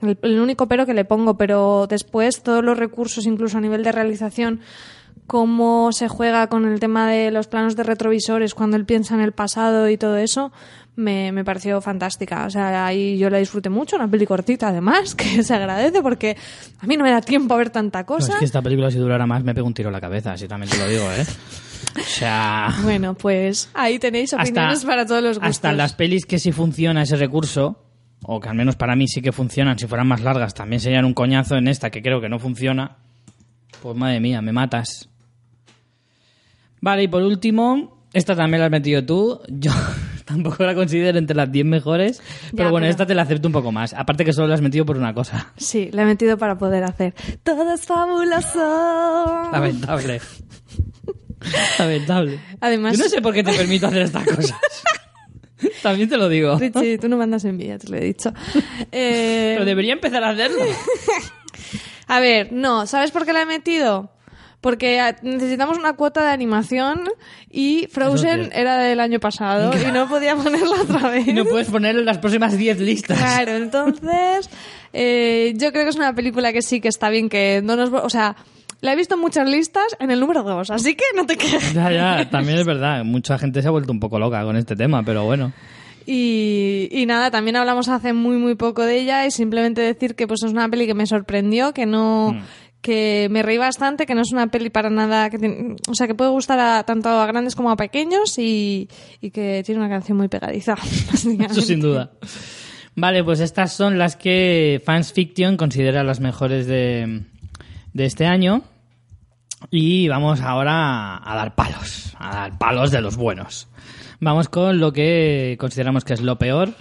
El, 0.00 0.18
el 0.22 0.40
único 0.40 0.66
pero 0.66 0.84
que 0.84 0.94
le 0.94 1.04
pongo, 1.04 1.36
pero 1.38 1.86
después 1.88 2.42
todos 2.42 2.64
los 2.64 2.76
recursos, 2.76 3.24
incluso 3.24 3.58
a 3.58 3.60
nivel 3.60 3.84
de 3.84 3.92
realización, 3.92 4.58
cómo 5.28 5.92
se 5.92 6.08
juega 6.08 6.48
con 6.48 6.66
el 6.66 6.80
tema 6.80 7.08
de 7.08 7.30
los 7.30 7.46
planos 7.46 7.76
de 7.76 7.84
retrovisores 7.84 8.54
cuando 8.54 8.76
él 8.76 8.84
piensa 8.84 9.14
en 9.14 9.20
el 9.20 9.30
pasado 9.30 9.88
y 9.88 9.96
todo 9.96 10.16
eso, 10.16 10.50
me, 10.96 11.32
me 11.32 11.44
pareció 11.44 11.80
fantástica. 11.80 12.46
O 12.46 12.50
sea, 12.50 12.86
ahí 12.86 13.16
yo 13.18 13.30
la 13.30 13.38
disfruté 13.38 13.68
mucho, 13.70 13.96
una 13.96 14.08
peli 14.08 14.26
cortita 14.26 14.68
además, 14.68 15.14
que 15.16 15.42
se 15.42 15.54
agradece 15.54 16.02
porque 16.02 16.36
a 16.80 16.86
mí 16.86 16.96
no 16.96 17.04
me 17.04 17.10
da 17.10 17.20
tiempo 17.20 17.54
a 17.54 17.56
ver 17.58 17.70
tanta 17.70 18.00
No, 18.00 18.06
cosa. 18.06 18.32
es 18.34 18.38
que 18.38 18.44
esta 18.44 18.62
película 18.62 18.90
si 18.90 18.98
durara 18.98 19.26
más 19.26 19.42
me 19.44 19.54
pego 19.54 19.66
un 19.66 19.74
tiro 19.74 19.88
en 19.88 19.94
la 19.94 20.00
cabeza, 20.00 20.32
así 20.32 20.46
también 20.48 20.70
te 20.70 20.78
lo 20.78 20.88
digo, 20.88 21.04
¿eh? 21.12 21.24
O 21.98 22.04
sea... 22.04 22.68
Bueno, 22.82 23.14
pues 23.14 23.68
ahí 23.74 23.98
tenéis 23.98 24.32
opiniones 24.32 24.84
para 24.84 25.04
todos 25.04 25.22
los 25.22 25.38
gustos. 25.38 25.50
Hasta 25.56 25.72
las 25.72 25.92
pelis 25.94 26.24
que 26.26 26.38
sí 26.38 26.52
funciona 26.52 27.02
ese 27.02 27.16
recurso, 27.16 27.82
o 28.24 28.40
que 28.40 28.48
al 28.48 28.54
menos 28.54 28.76
para 28.76 28.94
mí 28.96 29.08
sí 29.08 29.20
que 29.20 29.32
funcionan, 29.32 29.78
si 29.78 29.86
fueran 29.86 30.06
más 30.06 30.20
largas, 30.22 30.54
también 30.54 30.80
serían 30.80 31.04
un 31.04 31.12
coñazo 31.12 31.56
en 31.56 31.68
esta 31.68 31.90
que 31.90 32.00
creo 32.02 32.20
que 32.20 32.28
no 32.28 32.38
funciona. 32.38 32.96
Pues 33.82 33.96
madre 33.96 34.20
mía, 34.20 34.40
me 34.40 34.52
matas. 34.52 35.08
Vale, 36.80 37.02
y 37.04 37.08
por 37.08 37.22
último, 37.22 38.06
esta 38.12 38.34
también 38.36 38.60
la 38.60 38.66
has 38.66 38.72
metido 38.72 39.04
tú. 39.04 39.40
Yo 39.48 39.72
tampoco 40.32 40.64
la 40.64 40.74
considero 40.74 41.18
entre 41.18 41.36
las 41.36 41.50
10 41.50 41.64
mejores, 41.66 42.22
pero 42.56 42.70
bueno, 42.70 42.84
pero- 42.84 42.90
esta 42.90 43.06
te 43.06 43.14
la 43.14 43.22
acepto 43.22 43.48
un 43.48 43.52
poco 43.52 43.72
más. 43.72 43.94
Aparte 43.94 44.24
que 44.24 44.32
solo 44.32 44.48
la 44.48 44.54
has 44.54 44.60
metido 44.60 44.84
por 44.84 44.96
una 44.96 45.14
cosa. 45.14 45.52
Sí, 45.56 45.88
la 45.92 46.02
he 46.02 46.04
metido 46.04 46.36
para 46.38 46.58
poder 46.58 46.84
hacer. 46.84 47.14
Todo 47.42 47.72
es 47.74 47.82
fabuloso. 47.86 49.48
Lamentable. 49.52 50.20
Lamentable. 51.78 52.40
Además- 52.60 52.96
Yo 52.96 53.04
no 53.04 53.08
sé 53.10 53.20
por 53.20 53.34
qué 53.34 53.42
te 53.42 53.52
permito 53.52 53.86
hacer 53.86 54.02
estas 54.02 54.24
cosas. 54.26 54.54
También 55.82 56.08
te 56.08 56.16
lo 56.16 56.28
digo. 56.28 56.56
Richie, 56.58 56.98
tú 56.98 57.08
no 57.08 57.16
mandas 57.16 57.44
envidia, 57.44 57.78
te 57.78 57.88
lo 57.88 57.96
he 57.96 58.00
dicho. 58.00 58.32
Eh, 58.90 59.52
Pero 59.54 59.64
debería 59.64 59.92
empezar 59.92 60.22
a 60.24 60.30
hacerlo. 60.30 60.58
A 62.08 62.20
ver, 62.20 62.52
no, 62.52 62.86
¿sabes 62.86 63.10
por 63.10 63.24
qué 63.24 63.32
la 63.32 63.42
he 63.42 63.46
metido? 63.46 64.11
Porque 64.62 65.00
ah, 65.00 65.16
necesitamos 65.22 65.76
una 65.76 65.94
cuota 65.94 66.24
de 66.24 66.30
animación 66.30 67.02
y 67.50 67.88
Frozen 67.90 68.52
era 68.54 68.78
del 68.78 69.00
año 69.00 69.18
pasado 69.18 69.72
y 69.76 69.92
no 69.92 70.08
podía 70.08 70.36
ponerla 70.36 70.82
otra 70.82 71.10
vez. 71.10 71.26
Y 71.32 71.32
no 71.32 71.44
puedes 71.44 71.68
poner 71.68 71.96
en 71.96 72.04
las 72.04 72.18
próximas 72.18 72.56
10 72.56 72.78
listas. 72.78 73.18
Claro, 73.18 73.56
entonces 73.56 74.48
eh, 74.92 75.52
yo 75.56 75.72
creo 75.72 75.82
que 75.82 75.90
es 75.90 75.96
una 75.96 76.14
película 76.14 76.52
que 76.52 76.62
sí 76.62 76.80
que 76.80 76.88
está 76.88 77.10
bien 77.10 77.28
que 77.28 77.60
no 77.62 77.74
nos... 77.74 77.90
O 77.92 78.08
sea, 78.08 78.36
la 78.80 78.92
he 78.92 78.96
visto 78.96 79.16
en 79.16 79.20
muchas 79.20 79.48
listas 79.48 79.96
en 79.98 80.12
el 80.12 80.20
número 80.20 80.44
2, 80.44 80.70
así 80.70 80.94
que 80.94 81.04
no 81.16 81.26
te 81.26 81.36
quejes. 81.36 81.74
Ya, 81.74 81.90
ya, 81.90 82.30
también 82.30 82.58
es 82.58 82.64
verdad. 82.64 83.02
Mucha 83.04 83.38
gente 83.38 83.62
se 83.62 83.68
ha 83.68 83.72
vuelto 83.72 83.90
un 83.90 83.98
poco 83.98 84.20
loca 84.20 84.44
con 84.44 84.56
este 84.56 84.76
tema, 84.76 85.02
pero 85.02 85.24
bueno. 85.24 85.52
Y, 86.06 86.88
y 86.90 87.06
nada, 87.06 87.30
también 87.30 87.56
hablamos 87.56 87.88
hace 87.88 88.12
muy 88.12 88.36
muy 88.36 88.54
poco 88.54 88.82
de 88.82 89.00
ella 89.00 89.26
y 89.26 89.30
simplemente 89.30 89.80
decir 89.80 90.14
que 90.14 90.26
pues 90.26 90.42
es 90.42 90.50
una 90.50 90.68
peli 90.68 90.86
que 90.86 90.94
me 90.94 91.06
sorprendió, 91.06 91.72
que 91.72 91.86
no 91.86 92.36
que 92.82 93.28
me 93.30 93.42
reí 93.42 93.56
bastante, 93.58 94.04
que 94.06 94.14
no 94.14 94.20
es 94.22 94.32
una 94.32 94.48
peli 94.48 94.68
para 94.68 94.90
nada 94.90 95.30
que 95.30 95.38
tiene- 95.38 95.76
o 95.88 95.94
sea, 95.94 96.06
que 96.06 96.14
puede 96.14 96.30
gustar 96.30 96.58
a, 96.58 96.82
tanto 96.82 97.08
a 97.08 97.26
grandes 97.26 97.54
como 97.56 97.70
a 97.70 97.76
pequeños 97.76 98.38
y, 98.38 98.88
y 99.20 99.30
que 99.30 99.62
tiene 99.64 99.80
una 99.80 99.88
canción 99.88 100.18
muy 100.18 100.28
pegadiza. 100.28 100.74
Eso 101.50 101.60
sin 101.62 101.80
duda. 101.80 102.10
Vale, 102.94 103.24
pues 103.24 103.40
estas 103.40 103.72
son 103.72 103.98
las 103.98 104.16
que 104.16 104.82
Fans 104.84 105.12
Fiction 105.14 105.56
considera 105.56 106.02
las 106.04 106.20
mejores 106.20 106.66
de, 106.66 107.22
de 107.94 108.04
este 108.04 108.26
año. 108.26 108.62
Y 109.70 110.08
vamos 110.08 110.40
ahora 110.40 111.16
a 111.24 111.36
dar 111.36 111.54
palos, 111.54 112.14
a 112.18 112.34
dar 112.34 112.58
palos 112.58 112.90
de 112.90 113.00
los 113.00 113.16
buenos. 113.16 113.68
Vamos 114.18 114.48
con 114.48 114.80
lo 114.80 114.92
que 114.92 115.56
consideramos 115.60 116.04
que 116.04 116.14
es 116.14 116.20
lo 116.20 116.36
peor. 116.36 116.74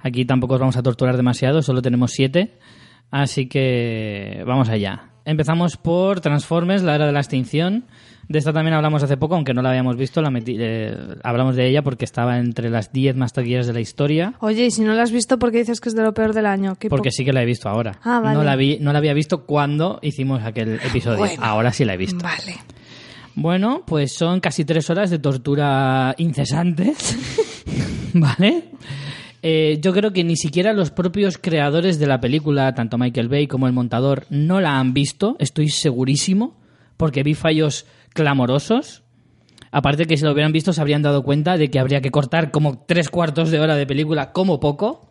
Aquí 0.00 0.24
tampoco 0.24 0.54
os 0.54 0.60
vamos 0.60 0.76
a 0.76 0.82
torturar 0.82 1.16
demasiado, 1.16 1.62
solo 1.62 1.82
tenemos 1.82 2.10
siete. 2.12 2.58
Así 3.12 3.46
que 3.48 4.42
vamos 4.44 4.68
allá. 4.68 5.10
Empezamos 5.26 5.76
por 5.76 6.20
Transformers, 6.22 6.82
la 6.82 6.94
era 6.94 7.04
de 7.06 7.12
la 7.12 7.20
extinción. 7.20 7.84
De 8.28 8.38
esta 8.38 8.52
también 8.52 8.74
hablamos 8.74 9.02
hace 9.02 9.16
poco, 9.16 9.34
aunque 9.34 9.52
no 9.54 9.60
la 9.62 9.68
habíamos 9.70 9.96
visto. 9.96 10.22
La 10.22 10.30
metí- 10.30 10.56
eh, 10.58 10.96
hablamos 11.22 11.54
de 11.56 11.68
ella 11.68 11.82
porque 11.82 12.04
estaba 12.04 12.38
entre 12.38 12.70
las 12.70 12.92
10 12.92 13.14
más 13.16 13.32
taquilleras 13.32 13.66
de 13.66 13.72
la 13.72 13.80
historia. 13.80 14.34
Oye, 14.40 14.66
y 14.66 14.70
si 14.70 14.82
no 14.82 14.94
la 14.94 15.02
has 15.02 15.10
visto, 15.12 15.38
¿por 15.38 15.52
qué 15.52 15.58
dices 15.58 15.80
que 15.80 15.88
es 15.90 15.94
de 15.94 16.02
lo 16.02 16.14
peor 16.14 16.32
del 16.32 16.46
año? 16.46 16.76
¿Qué 16.76 16.88
Porque 16.88 17.10
po- 17.10 17.12
sí 17.12 17.24
que 17.24 17.32
la 17.32 17.42
he 17.42 17.46
visto 17.46 17.68
ahora. 17.68 17.98
Ah, 18.02 18.20
vale. 18.20 18.34
no, 18.36 18.42
la 18.44 18.56
vi, 18.56 18.78
no 18.80 18.92
la 18.92 18.98
había 18.98 19.14
visto 19.14 19.44
cuando 19.44 19.98
hicimos 20.02 20.42
aquel 20.42 20.80
episodio. 20.84 21.18
Bueno. 21.18 21.42
ahora 21.44 21.72
sí 21.72 21.84
la 21.84 21.94
he 21.94 21.96
visto. 21.98 22.22
Vale. 22.24 22.56
Bueno, 23.36 23.82
pues 23.86 24.12
son 24.14 24.40
casi 24.40 24.64
tres 24.64 24.88
horas 24.90 25.10
de 25.10 25.18
tortura 25.18 26.14
incesante. 26.18 26.94
¿Vale? 28.14 28.64
Eh, 29.42 29.78
yo 29.80 29.92
creo 29.92 30.12
que 30.12 30.24
ni 30.24 30.36
siquiera 30.36 30.72
los 30.72 30.90
propios 30.90 31.38
creadores 31.38 31.98
de 31.98 32.06
la 32.06 32.20
película, 32.20 32.74
tanto 32.74 32.98
Michael 32.98 33.28
Bay 33.28 33.46
como 33.46 33.66
el 33.66 33.72
montador, 33.72 34.26
no 34.30 34.60
la 34.60 34.78
han 34.78 34.94
visto, 34.94 35.36
estoy 35.38 35.68
segurísimo, 35.68 36.56
porque 36.96 37.22
vi 37.22 37.34
fallos 37.34 37.86
clamorosos. 38.12 39.02
Aparte 39.70 40.06
que 40.06 40.16
si 40.16 40.24
lo 40.24 40.32
hubieran 40.32 40.52
visto 40.52 40.72
se 40.72 40.80
habrían 40.80 41.02
dado 41.02 41.22
cuenta 41.22 41.58
de 41.58 41.70
que 41.70 41.78
habría 41.78 42.00
que 42.00 42.10
cortar 42.10 42.50
como 42.50 42.84
tres 42.86 43.10
cuartos 43.10 43.50
de 43.50 43.60
hora 43.60 43.76
de 43.76 43.86
película 43.86 44.32
como 44.32 44.58
poco. 44.58 45.10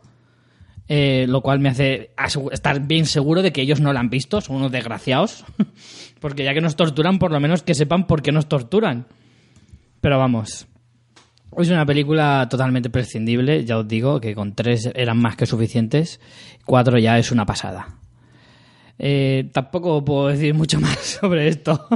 Eh, 0.87 1.25
lo 1.27 1.41
cual 1.41 1.59
me 1.59 1.69
hace 1.69 2.11
estar 2.51 2.85
bien 2.85 3.07
seguro 3.07 3.41
de 3.41 3.51
que 3.51 3.61
ellos 3.61 3.81
no 3.81 3.91
la 3.91 3.99
han 3.99 4.11
visto, 4.11 4.39
son 4.41 4.57
unos 4.57 4.71
desgraciados. 4.71 5.43
Porque 6.19 6.43
ya 6.43 6.53
que 6.53 6.61
nos 6.61 6.75
torturan, 6.75 7.19
por 7.19 7.31
lo 7.31 7.39
menos 7.39 7.63
que 7.63 7.73
sepan 7.73 8.05
por 8.05 8.21
qué 8.21 8.31
nos 8.31 8.47
torturan. 8.47 9.07
Pero 10.01 10.19
vamos. 10.19 10.67
Es 11.57 11.69
una 11.69 11.85
película 11.85 12.47
totalmente 12.49 12.89
prescindible, 12.89 13.63
ya 13.63 13.77
os 13.77 13.87
digo 13.87 14.19
que 14.19 14.35
con 14.35 14.53
tres 14.53 14.89
eran 14.93 15.17
más 15.17 15.37
que 15.37 15.45
suficientes, 15.45 16.19
cuatro 16.65 16.97
ya 16.97 17.17
es 17.17 17.31
una 17.31 17.45
pasada. 17.45 17.99
Eh, 18.99 19.49
tampoco 19.53 20.03
puedo 20.03 20.27
decir 20.27 20.53
mucho 20.53 20.79
más 20.81 20.99
sobre 20.99 21.47
esto. 21.47 21.87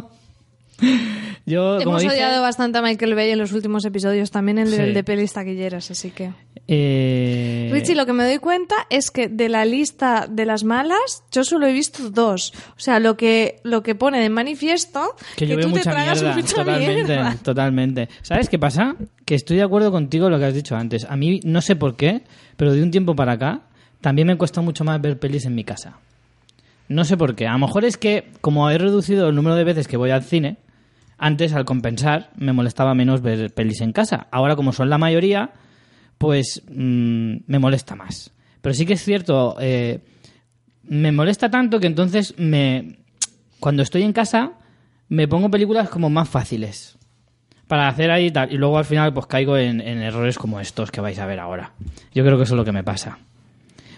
Yo, 1.46 1.78
como 1.80 1.82
Hemos 1.98 2.02
dije, 2.04 2.14
odiado 2.16 2.42
bastante 2.42 2.78
a 2.78 2.82
Michael 2.82 3.16
Bay 3.16 3.32
en 3.32 3.40
los 3.40 3.52
últimos 3.54 3.84
episodios, 3.86 4.30
también 4.30 4.60
el, 4.60 4.68
Sí. 4.70 4.76
el 4.82 4.94
de 4.94 5.04
pelis 5.04 5.34
taquilleras, 5.34 5.90
así 5.90 6.12
que... 6.12 6.32
eh, 6.68 7.70
Richie, 7.72 7.96
lo 7.96 8.06
que 8.06 8.14
me 8.14 8.24
doy 8.24 8.38
cuenta 8.38 8.76
es 8.90 9.10
que 9.12 9.28
de 9.30 9.50
la 9.50 9.66
lista 9.66 10.28
de 10.30 10.46
las 10.46 10.64
malas, 10.64 11.24
yo 11.32 11.44
solo 11.44 11.66
he 11.68 11.74
visto 11.74 12.10
dos. 12.12 12.54
O 12.78 12.80
sea, 12.80 13.00
lo 13.00 13.18
que, 13.18 13.60
lo 13.64 13.82
que 13.84 13.96
pone 13.96 14.20
de 14.20 14.30
manifiesto, 14.30 15.16
Que 15.36 15.48
yo 15.48 15.60
tú 15.60 15.72
te 15.72 15.82
tragas 15.82 16.22
mierda, 16.22 16.36
mucha 16.38 16.56
totalmente, 16.58 16.94
mierda. 17.14 17.38
totalmente. 17.42 18.10
¿Sabes 18.22 18.50
qué 18.50 18.60
pasa? 18.60 18.96
Que 19.26 19.36
estoy 19.36 19.58
de 19.58 19.64
acuerdo 19.64 19.92
contigo 19.92 20.28
en 20.28 20.34
lo 20.34 20.40
que 20.40 20.46
has 20.46 20.54
dicho 20.54 20.76
antes. 20.76 21.06
A 21.06 21.16
mí 21.16 21.40
no 21.44 21.62
sé 21.62 21.76
por 21.76 21.96
qué, 21.96 22.22
pero 22.58 22.74
de 22.74 22.84
un 22.84 22.92
tiempo 22.92 23.16
para 23.16 23.34
acá 23.34 23.62
también 24.02 24.28
me 24.28 24.38
cuesta 24.38 24.62
mucho 24.62 24.84
más 24.84 25.02
ver 25.02 25.20
pelis 25.20 25.46
en 25.46 25.56
mi 25.56 25.64
casa. 25.64 25.98
No 26.88 27.04
sé 27.06 27.18
por 27.18 27.36
qué. 27.36 27.48
A 27.48 27.54
lo 27.54 27.60
mejor 27.60 27.86
es 27.86 27.98
que 27.98 28.26
como 28.42 28.70
he 28.70 28.78
reducido 28.78 29.30
el 29.30 29.36
número 29.36 29.56
de 29.56 29.64
veces 29.64 29.88
que 29.88 29.98
voy 29.98 30.10
al 30.12 30.24
cine, 30.24 30.58
antes 31.20 31.54
al 31.54 31.66
compensar 31.66 32.32
me 32.36 32.54
molestaba 32.54 32.96
menos 32.96 33.22
ver 33.22 33.54
pelis 33.54 33.82
en 33.82 33.92
casa. 33.92 34.28
Ahora 34.32 34.56
como 34.56 34.72
son 34.72 34.90
la 34.90 34.98
mayoría, 34.98 35.52
pues 36.18 36.64
mm, 36.70 37.36
me 37.46 37.60
molesta 37.60 37.96
más. 37.96 38.32
Pero 38.62 38.74
sí 38.74 38.86
que 38.86 38.94
es 38.94 39.04
cierto, 39.04 39.56
eh, 39.60 40.00
me 40.84 41.12
molesta 41.12 41.50
tanto 41.50 41.80
que 41.80 41.88
entonces 41.88 42.34
me 42.38 43.00
cuando 43.60 43.84
estoy 43.84 44.04
en 44.04 44.14
casa 44.14 44.54
me 45.08 45.28
pongo 45.28 45.52
películas 45.52 45.90
como 45.90 46.10
más 46.10 46.30
fáciles 46.30 46.98
para 47.68 47.88
hacer 47.88 48.10
ahí 48.10 48.28
y 48.28 48.32
tal 48.32 48.52
y 48.52 48.58
luego 48.58 48.78
al 48.78 48.86
final 48.86 49.14
pues 49.14 49.28
caigo 49.28 49.58
en, 49.58 49.82
en 49.82 50.02
errores 50.02 50.38
como 50.38 50.60
estos 50.60 50.92
que 50.92 51.02
vais 51.02 51.20
a 51.20 51.26
ver 51.26 51.40
ahora 51.40 51.74
yo 52.14 52.24
creo 52.24 52.38
que 52.38 52.44
eso 52.44 52.56
es 52.56 52.58
lo 52.58 52.66
que 52.66 52.72
me 52.72 52.84
pasa 52.84 53.20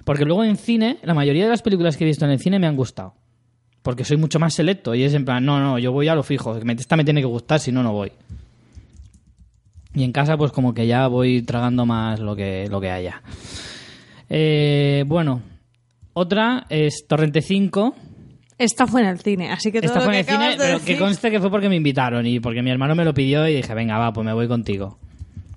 porque 0.04 0.26
luego 0.26 0.44
en 0.44 0.58
cine 0.58 0.98
la 1.04 1.14
mayoría 1.14 1.44
de 1.44 1.50
las 1.50 1.62
películas 1.62 1.96
que 1.96 2.04
he 2.04 2.08
visto 2.08 2.26
en 2.26 2.32
el 2.32 2.40
cine 2.40 2.60
me 2.60 2.68
han 2.68 2.76
gustado 2.76 3.14
porque 3.82 4.04
soy 4.06 4.18
mucho 4.18 4.40
más 4.40 4.54
selecto 4.54 4.94
y 4.96 5.04
es 5.04 5.14
en 5.14 5.26
plan 5.26 5.44
no 5.46 5.60
no 5.60 5.80
yo 5.80 5.92
voy 5.92 6.08
a 6.08 6.16
lo 6.16 6.24
fijo 6.24 6.56
esta 6.58 6.96
me 6.96 7.04
tiene 7.04 7.22
que 7.22 7.28
gustar 7.28 7.60
si 7.60 7.72
no 7.72 7.82
no 7.84 7.92
voy 7.94 8.12
y 9.94 10.04
en 10.04 10.12
casa 10.12 10.38
pues 10.38 10.52
como 10.52 10.74
que 10.74 10.88
ya 10.88 11.08
voy 11.08 11.42
tragando 11.42 11.86
más 11.86 12.20
lo 12.20 12.36
que 12.36 12.68
lo 12.70 12.80
que 12.80 12.90
haya 12.92 13.22
Eh, 14.30 15.04
bueno 15.08 15.42
otra 16.14 16.66
es 16.70 17.06
Torrente 17.08 17.42
5 17.42 17.96
Esta 18.58 18.86
fue 18.88 19.02
en 19.02 19.08
el 19.08 19.20
cine, 19.20 19.50
así 19.52 19.72
que 19.72 19.80
todo 19.82 19.88
esta 19.88 20.00
lo 20.00 20.06
fue 20.06 20.14
que 20.14 20.20
en 20.20 20.26
el 20.26 20.34
cine, 20.34 20.50
de 20.52 20.58
pero 20.58 20.78
que 20.80 20.86
decir- 20.94 21.00
conste 21.00 21.32
que 21.32 21.40
fue 21.40 21.50
porque 21.50 21.70
me 21.70 21.76
invitaron 21.78 22.26
y 22.28 22.40
porque 22.40 22.62
mi 22.62 22.70
hermano 22.70 22.96
me 22.96 23.04
lo 23.06 23.14
pidió 23.14 23.48
y 23.48 23.56
dije, 23.56 23.74
venga, 23.74 23.98
va, 23.98 24.14
pues 24.14 24.24
me 24.26 24.34
voy 24.34 24.48
contigo. 24.48 25.00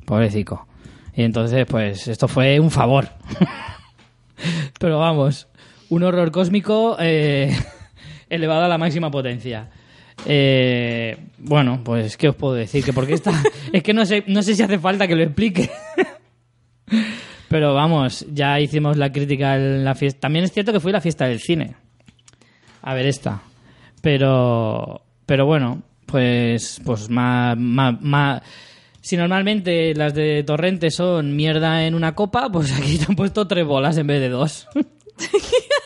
Pobrecico. 0.06 0.66
Y 1.14 1.22
entonces, 1.22 1.66
pues, 1.66 2.08
esto 2.08 2.28
fue 2.28 2.58
un 2.60 2.70
favor. 2.70 3.08
pero 4.80 4.98
vamos, 4.98 5.48
un 5.90 6.02
horror 6.02 6.30
cósmico 6.30 6.96
eh, 7.00 7.54
elevado 8.34 8.64
a 8.64 8.68
la 8.68 8.78
máxima 8.78 9.10
potencia. 9.10 9.68
Eh, 10.26 11.16
bueno, 11.38 11.80
pues, 11.84 12.16
¿qué 12.16 12.28
os 12.28 12.36
puedo 12.36 12.54
decir? 12.54 12.84
Que 12.84 12.92
porque 12.92 13.14
está... 13.14 13.32
es 13.72 13.82
que 13.82 13.92
no 13.92 14.04
sé, 14.06 14.24
no 14.26 14.42
sé 14.42 14.54
si 14.54 14.62
hace 14.62 14.78
falta 14.78 15.06
que 15.08 15.16
lo 15.16 15.22
explique. 15.22 15.70
Pero 17.48 17.74
vamos, 17.74 18.26
ya 18.32 18.58
hicimos 18.60 18.96
la 18.96 19.12
crítica 19.12 19.56
en 19.56 19.84
la 19.84 19.94
fiesta. 19.94 20.20
También 20.20 20.44
es 20.44 20.52
cierto 20.52 20.72
que 20.72 20.80
fue 20.80 20.92
la 20.92 21.00
fiesta 21.00 21.26
del 21.26 21.40
cine. 21.40 21.76
A 22.82 22.94
ver 22.94 23.06
esta. 23.06 23.42
Pero, 24.00 25.02
pero 25.24 25.46
bueno, 25.46 25.82
pues, 26.06 26.80
pues 26.84 27.08
más, 27.08 27.56
más, 27.56 28.00
más- 28.02 28.42
Si 29.00 29.16
normalmente 29.16 29.94
las 29.94 30.14
de 30.14 30.42
Torrente 30.42 30.90
son 30.90 31.34
mierda 31.36 31.86
en 31.86 31.94
una 31.94 32.14
copa, 32.14 32.50
pues 32.50 32.72
aquí 32.78 32.98
te 32.98 33.06
han 33.08 33.16
puesto 33.16 33.46
tres 33.46 33.64
bolas 33.64 33.96
en 33.98 34.06
vez 34.08 34.20
de 34.20 34.28
dos. 34.28 34.66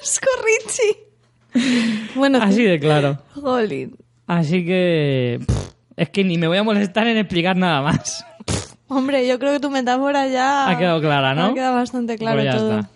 ¡Asco, 0.02 0.28
Richie! 0.44 1.07
Bueno, 2.14 2.38
Así 2.42 2.62
de 2.64 2.78
claro. 2.78 3.18
jolín. 3.34 3.96
Así 4.26 4.64
que 4.64 5.40
pff, 5.46 5.70
es 5.96 6.10
que 6.10 6.24
ni 6.24 6.36
me 6.38 6.48
voy 6.48 6.58
a 6.58 6.62
molestar 6.62 7.06
en 7.06 7.16
explicar 7.16 7.56
nada 7.56 7.82
más. 7.82 8.24
Hombre, 8.88 9.26
yo 9.26 9.38
creo 9.38 9.52
que 9.52 9.60
tu 9.60 9.70
metáfora 9.70 10.26
ya... 10.28 10.68
Ha 10.68 10.78
quedado 10.78 11.00
clara, 11.00 11.34
¿no? 11.34 11.46
Ha 11.46 11.54
quedado 11.54 11.74
bastante 11.74 12.16
claro 12.16 12.36
Pues 12.40 12.44
ya 12.46 12.56
todo. 12.58 12.78
está. 12.80 12.90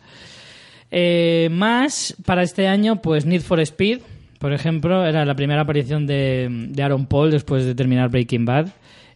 Eh, 0.91 1.49
más 1.51 2.15
para 2.27 2.43
este 2.43 2.67
año, 2.69 3.01
pues 3.01 3.25
Need 3.27 3.43
for 3.43 3.61
Speed, 3.61 4.01
por 4.39 4.53
ejemplo, 4.53 5.07
era 5.07 5.25
la 5.25 5.35
primera 5.35 5.63
aparición 5.63 6.07
de, 6.07 6.49
de 6.51 6.83
Aaron 6.83 7.07
Paul 7.07 7.31
después 7.31 7.65
de 7.65 7.75
terminar 7.75 8.11
Breaking 8.11 8.45
Bad 8.45 8.69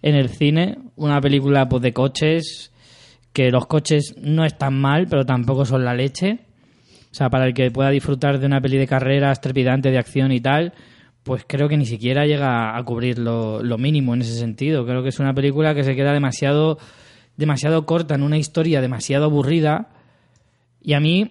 en 0.03 0.15
el 0.15 0.29
cine. 0.31 0.79
Una 0.97 1.21
película 1.21 1.69
pues, 1.69 1.83
de 1.83 1.93
coches, 1.93 2.73
que 3.33 3.51
los 3.51 3.67
coches 3.67 4.15
no 4.19 4.45
están 4.45 4.75
mal, 4.81 5.07
pero 5.09 5.27
tampoco 5.27 5.65
son 5.67 5.85
la 5.85 5.95
leche. 5.95 6.39
Sea, 7.17 7.31
para 7.31 7.47
el 7.47 7.55
que 7.55 7.71
pueda 7.71 7.89
disfrutar 7.89 8.39
de 8.39 8.45
una 8.45 8.61
peli 8.61 8.77
de 8.77 8.87
carreras 8.87 9.41
trepidante, 9.41 9.91
de 9.91 9.97
acción 9.97 10.33
y 10.33 10.41
tal, 10.41 10.75
pues 11.23 11.45
creo 11.47 11.67
que 11.67 11.79
ni 11.79 11.87
siquiera 11.87 12.27
llega 12.27 12.77
a 12.77 12.83
cubrir 12.85 13.19
lo, 13.19 13.63
lo 13.63 13.79
mínimo 13.79 14.13
en 14.13 14.21
ese 14.21 14.39
sentido. 14.39 14.85
Creo 14.85 15.03
que 15.03 15.09
es 15.09 15.19
una 15.19 15.33
película 15.33 15.75
que 15.75 15.83
se 15.83 15.97
queda 15.97 16.13
demasiado, 16.13 16.79
demasiado 17.39 17.87
corta 17.87 18.17
en 18.17 18.23
una 18.23 18.37
historia 18.37 18.83
demasiado 18.83 19.25
aburrida. 19.25 19.89
Y 20.83 20.93
a 20.93 21.01
mí, 21.01 21.31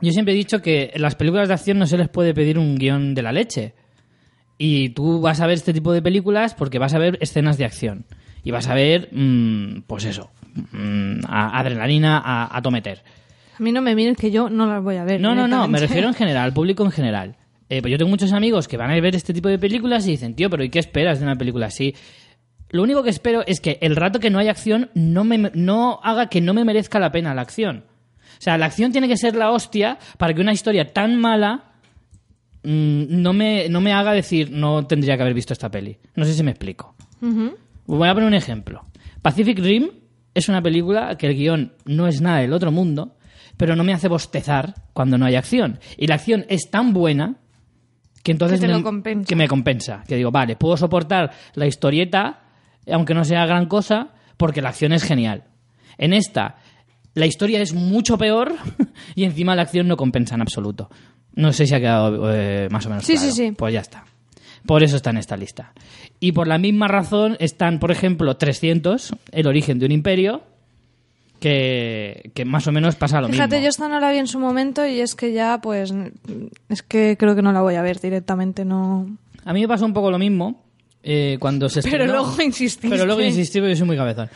yo 0.00 0.10
siempre 0.10 0.34
he 0.34 0.36
dicho 0.36 0.60
que 0.60 0.90
en 0.92 1.02
las 1.02 1.14
películas 1.14 1.46
de 1.46 1.54
acción 1.54 1.78
no 1.78 1.86
se 1.86 1.96
les 1.96 2.08
puede 2.08 2.34
pedir 2.34 2.58
un 2.58 2.74
guion 2.76 3.14
de 3.14 3.22
la 3.22 3.30
leche. 3.30 3.74
Y 4.58 4.88
tú 4.88 5.20
vas 5.20 5.40
a 5.40 5.46
ver 5.46 5.54
este 5.54 5.72
tipo 5.72 5.92
de 5.92 6.02
películas 6.02 6.54
porque 6.54 6.80
vas 6.80 6.94
a 6.94 6.98
ver 6.98 7.16
escenas 7.20 7.58
de 7.58 7.64
acción. 7.64 8.06
Y 8.42 8.50
vas 8.50 8.66
a 8.66 8.74
ver, 8.74 9.08
mm, 9.12 9.82
pues 9.86 10.04
eso, 10.04 10.30
mm, 10.72 11.20
a- 11.28 11.60
adrenalina 11.60 12.18
a, 12.18 12.56
a 12.56 12.60
tometer. 12.60 13.04
A 13.60 13.62
mí 13.62 13.72
no 13.72 13.82
me 13.82 13.94
mires 13.94 14.16
que 14.16 14.30
yo 14.30 14.48
no 14.48 14.64
las 14.64 14.82
voy 14.82 14.96
a 14.96 15.04
ver. 15.04 15.20
No, 15.20 15.34
no, 15.34 15.46
no, 15.46 15.68
me 15.68 15.78
refiero 15.78 16.08
en 16.08 16.14
general, 16.14 16.44
al 16.44 16.54
público 16.54 16.82
en 16.82 16.90
general. 16.90 17.36
Eh, 17.68 17.82
pues 17.82 17.92
yo 17.92 17.98
tengo 17.98 18.08
muchos 18.08 18.32
amigos 18.32 18.66
que 18.66 18.78
van 18.78 18.90
a 18.90 18.98
ver 18.98 19.14
este 19.14 19.34
tipo 19.34 19.50
de 19.50 19.58
películas 19.58 20.06
y 20.06 20.12
dicen, 20.12 20.34
tío, 20.34 20.48
pero 20.48 20.64
¿y 20.64 20.70
qué 20.70 20.78
esperas 20.78 21.18
de 21.18 21.26
una 21.26 21.36
película 21.36 21.66
así? 21.66 21.94
Lo 22.70 22.82
único 22.82 23.02
que 23.02 23.10
espero 23.10 23.44
es 23.46 23.60
que 23.60 23.76
el 23.82 23.96
rato 23.96 24.18
que 24.18 24.30
no 24.30 24.38
hay 24.38 24.48
acción 24.48 24.88
no, 24.94 25.24
me, 25.24 25.50
no 25.52 26.00
haga 26.02 26.30
que 26.30 26.40
no 26.40 26.54
me 26.54 26.64
merezca 26.64 26.98
la 26.98 27.12
pena 27.12 27.34
la 27.34 27.42
acción. 27.42 27.84
O 28.38 28.42
sea, 28.42 28.56
la 28.56 28.64
acción 28.64 28.92
tiene 28.92 29.08
que 29.08 29.18
ser 29.18 29.36
la 29.36 29.50
hostia 29.50 29.98
para 30.16 30.32
que 30.32 30.40
una 30.40 30.54
historia 30.54 30.90
tan 30.90 31.20
mala 31.20 31.74
mm, 32.62 33.04
no, 33.08 33.34
me, 33.34 33.68
no 33.68 33.82
me 33.82 33.92
haga 33.92 34.12
decir, 34.12 34.50
no 34.50 34.86
tendría 34.86 35.16
que 35.16 35.22
haber 35.22 35.34
visto 35.34 35.52
esta 35.52 35.70
peli. 35.70 35.98
No 36.14 36.24
sé 36.24 36.32
si 36.32 36.42
me 36.42 36.52
explico. 36.52 36.94
Voy 37.20 38.08
a 38.08 38.14
poner 38.14 38.26
un 38.26 38.34
ejemplo. 38.34 38.86
Pacific 39.20 39.58
Rim 39.58 39.90
es 40.32 40.48
una 40.48 40.62
película 40.62 41.18
que 41.18 41.26
el 41.26 41.34
guion 41.34 41.74
no 41.84 42.06
es 42.06 42.22
nada 42.22 42.38
del 42.38 42.54
otro 42.54 42.72
mundo, 42.72 43.16
pero 43.60 43.76
no 43.76 43.84
me 43.84 43.92
hace 43.92 44.08
bostezar 44.08 44.74
cuando 44.94 45.18
no 45.18 45.26
hay 45.26 45.34
acción. 45.36 45.80
Y 45.98 46.06
la 46.06 46.14
acción 46.14 46.46
es 46.48 46.70
tan 46.70 46.94
buena 46.94 47.36
que 48.22 48.32
entonces 48.32 48.58
Que 48.58 48.66
te 48.66 48.72
me, 48.72 48.78
lo 48.78 48.82
compensa. 48.82 49.28
que 49.28 49.36
me 49.36 49.46
compensa. 49.48 50.02
Que 50.08 50.16
digo, 50.16 50.30
vale, 50.30 50.56
puedo 50.56 50.78
soportar 50.78 51.30
la 51.52 51.66
historieta, 51.66 52.40
aunque 52.90 53.12
no 53.12 53.22
sea 53.22 53.44
gran 53.44 53.66
cosa, 53.66 54.14
porque 54.38 54.62
la 54.62 54.70
acción 54.70 54.94
es 54.94 55.02
genial. 55.04 55.44
En 55.98 56.14
esta, 56.14 56.56
la 57.12 57.26
historia 57.26 57.60
es 57.60 57.74
mucho 57.74 58.16
peor 58.16 58.54
y 59.14 59.24
encima 59.24 59.54
la 59.54 59.60
acción 59.60 59.86
no 59.88 59.98
compensa 59.98 60.36
en 60.36 60.40
absoluto. 60.40 60.88
No 61.34 61.52
sé 61.52 61.66
si 61.66 61.74
ha 61.74 61.80
quedado 61.80 62.32
eh, 62.32 62.66
más 62.70 62.86
o 62.86 62.88
menos 62.88 63.04
Sí, 63.04 63.12
claro. 63.12 63.30
sí, 63.30 63.36
sí. 63.48 63.52
Pues 63.52 63.74
ya 63.74 63.80
está. 63.80 64.06
Por 64.64 64.82
eso 64.82 64.96
está 64.96 65.10
en 65.10 65.18
esta 65.18 65.36
lista. 65.36 65.74
Y 66.18 66.32
por 66.32 66.48
la 66.48 66.56
misma 66.56 66.88
razón 66.88 67.36
están, 67.40 67.78
por 67.78 67.90
ejemplo, 67.90 68.38
300, 68.38 69.14
El 69.32 69.46
origen 69.46 69.78
de 69.78 69.84
un 69.84 69.92
imperio, 69.92 70.44
que, 71.40 72.30
que 72.34 72.44
más 72.44 72.66
o 72.66 72.72
menos 72.72 72.94
pasa 72.96 73.20
lo 73.20 73.28
Fíjate, 73.28 73.56
mismo. 73.56 73.64
yo 73.64 73.68
esta 73.70 73.88
no 73.88 73.98
la 73.98 74.12
vi 74.12 74.18
en 74.18 74.26
su 74.28 74.38
momento 74.38 74.86
y 74.86 75.00
es 75.00 75.14
que 75.14 75.32
ya, 75.32 75.60
pues, 75.60 75.92
es 76.68 76.82
que 76.82 77.16
creo 77.18 77.34
que 77.34 77.42
no 77.42 77.52
la 77.52 77.62
voy 77.62 77.74
a 77.74 77.82
ver 77.82 77.98
directamente, 78.00 78.64
no... 78.64 79.06
A 79.44 79.52
mí 79.52 79.60
me 79.62 79.68
pasó 79.68 79.86
un 79.86 79.94
poco 79.94 80.10
lo 80.10 80.18
mismo 80.18 80.62
eh, 81.02 81.38
cuando 81.40 81.68
se 81.68 81.80
Pero 81.82 82.04
estrenó. 82.04 82.12
luego 82.24 82.42
insististe. 82.42 82.88
Pero 82.90 83.06
luego 83.06 83.22
insistí 83.22 83.58
porque 83.58 83.74
soy 83.74 83.86
muy 83.86 83.96
cabezón. 83.96 84.28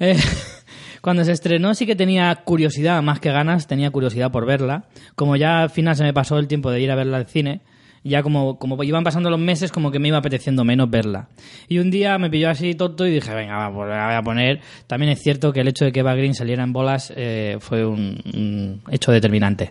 Eh, 0.00 0.16
cuando 1.02 1.24
se 1.24 1.32
estrenó 1.32 1.74
sí 1.74 1.84
que 1.86 1.94
tenía 1.94 2.34
curiosidad, 2.36 3.02
más 3.02 3.20
que 3.20 3.30
ganas, 3.30 3.66
tenía 3.66 3.90
curiosidad 3.90 4.30
por 4.32 4.46
verla. 4.46 4.84
Como 5.14 5.36
ya 5.36 5.62
al 5.62 5.70
final 5.70 5.94
se 5.94 6.04
me 6.04 6.14
pasó 6.14 6.38
el 6.38 6.48
tiempo 6.48 6.70
de 6.70 6.80
ir 6.80 6.90
a 6.90 6.94
verla 6.96 7.18
al 7.18 7.26
cine, 7.26 7.60
ya 8.08 8.22
como, 8.22 8.58
como 8.58 8.82
iban 8.84 9.04
pasando 9.04 9.30
los 9.30 9.38
meses, 9.40 9.70
como 9.72 9.90
que 9.90 9.98
me 9.98 10.08
iba 10.08 10.18
apeteciendo 10.18 10.64
menos 10.64 10.88
verla. 10.90 11.28
Y 11.68 11.78
un 11.78 11.90
día 11.90 12.18
me 12.18 12.30
pilló 12.30 12.50
así 12.50 12.74
tonto 12.74 13.06
y 13.06 13.10
dije, 13.12 13.34
venga, 13.34 13.56
va, 13.56 13.72
pues 13.74 13.88
la 13.88 14.06
voy 14.06 14.14
a 14.14 14.22
poner. 14.22 14.60
También 14.86 15.12
es 15.12 15.20
cierto 15.22 15.52
que 15.52 15.60
el 15.60 15.68
hecho 15.68 15.84
de 15.84 15.92
que 15.92 16.00
Eva 16.00 16.14
Green 16.14 16.34
saliera 16.34 16.62
en 16.64 16.72
bolas 16.72 17.12
eh, 17.16 17.56
fue 17.60 17.84
un, 17.86 18.20
un 18.34 18.82
hecho 18.90 19.12
determinante. 19.12 19.70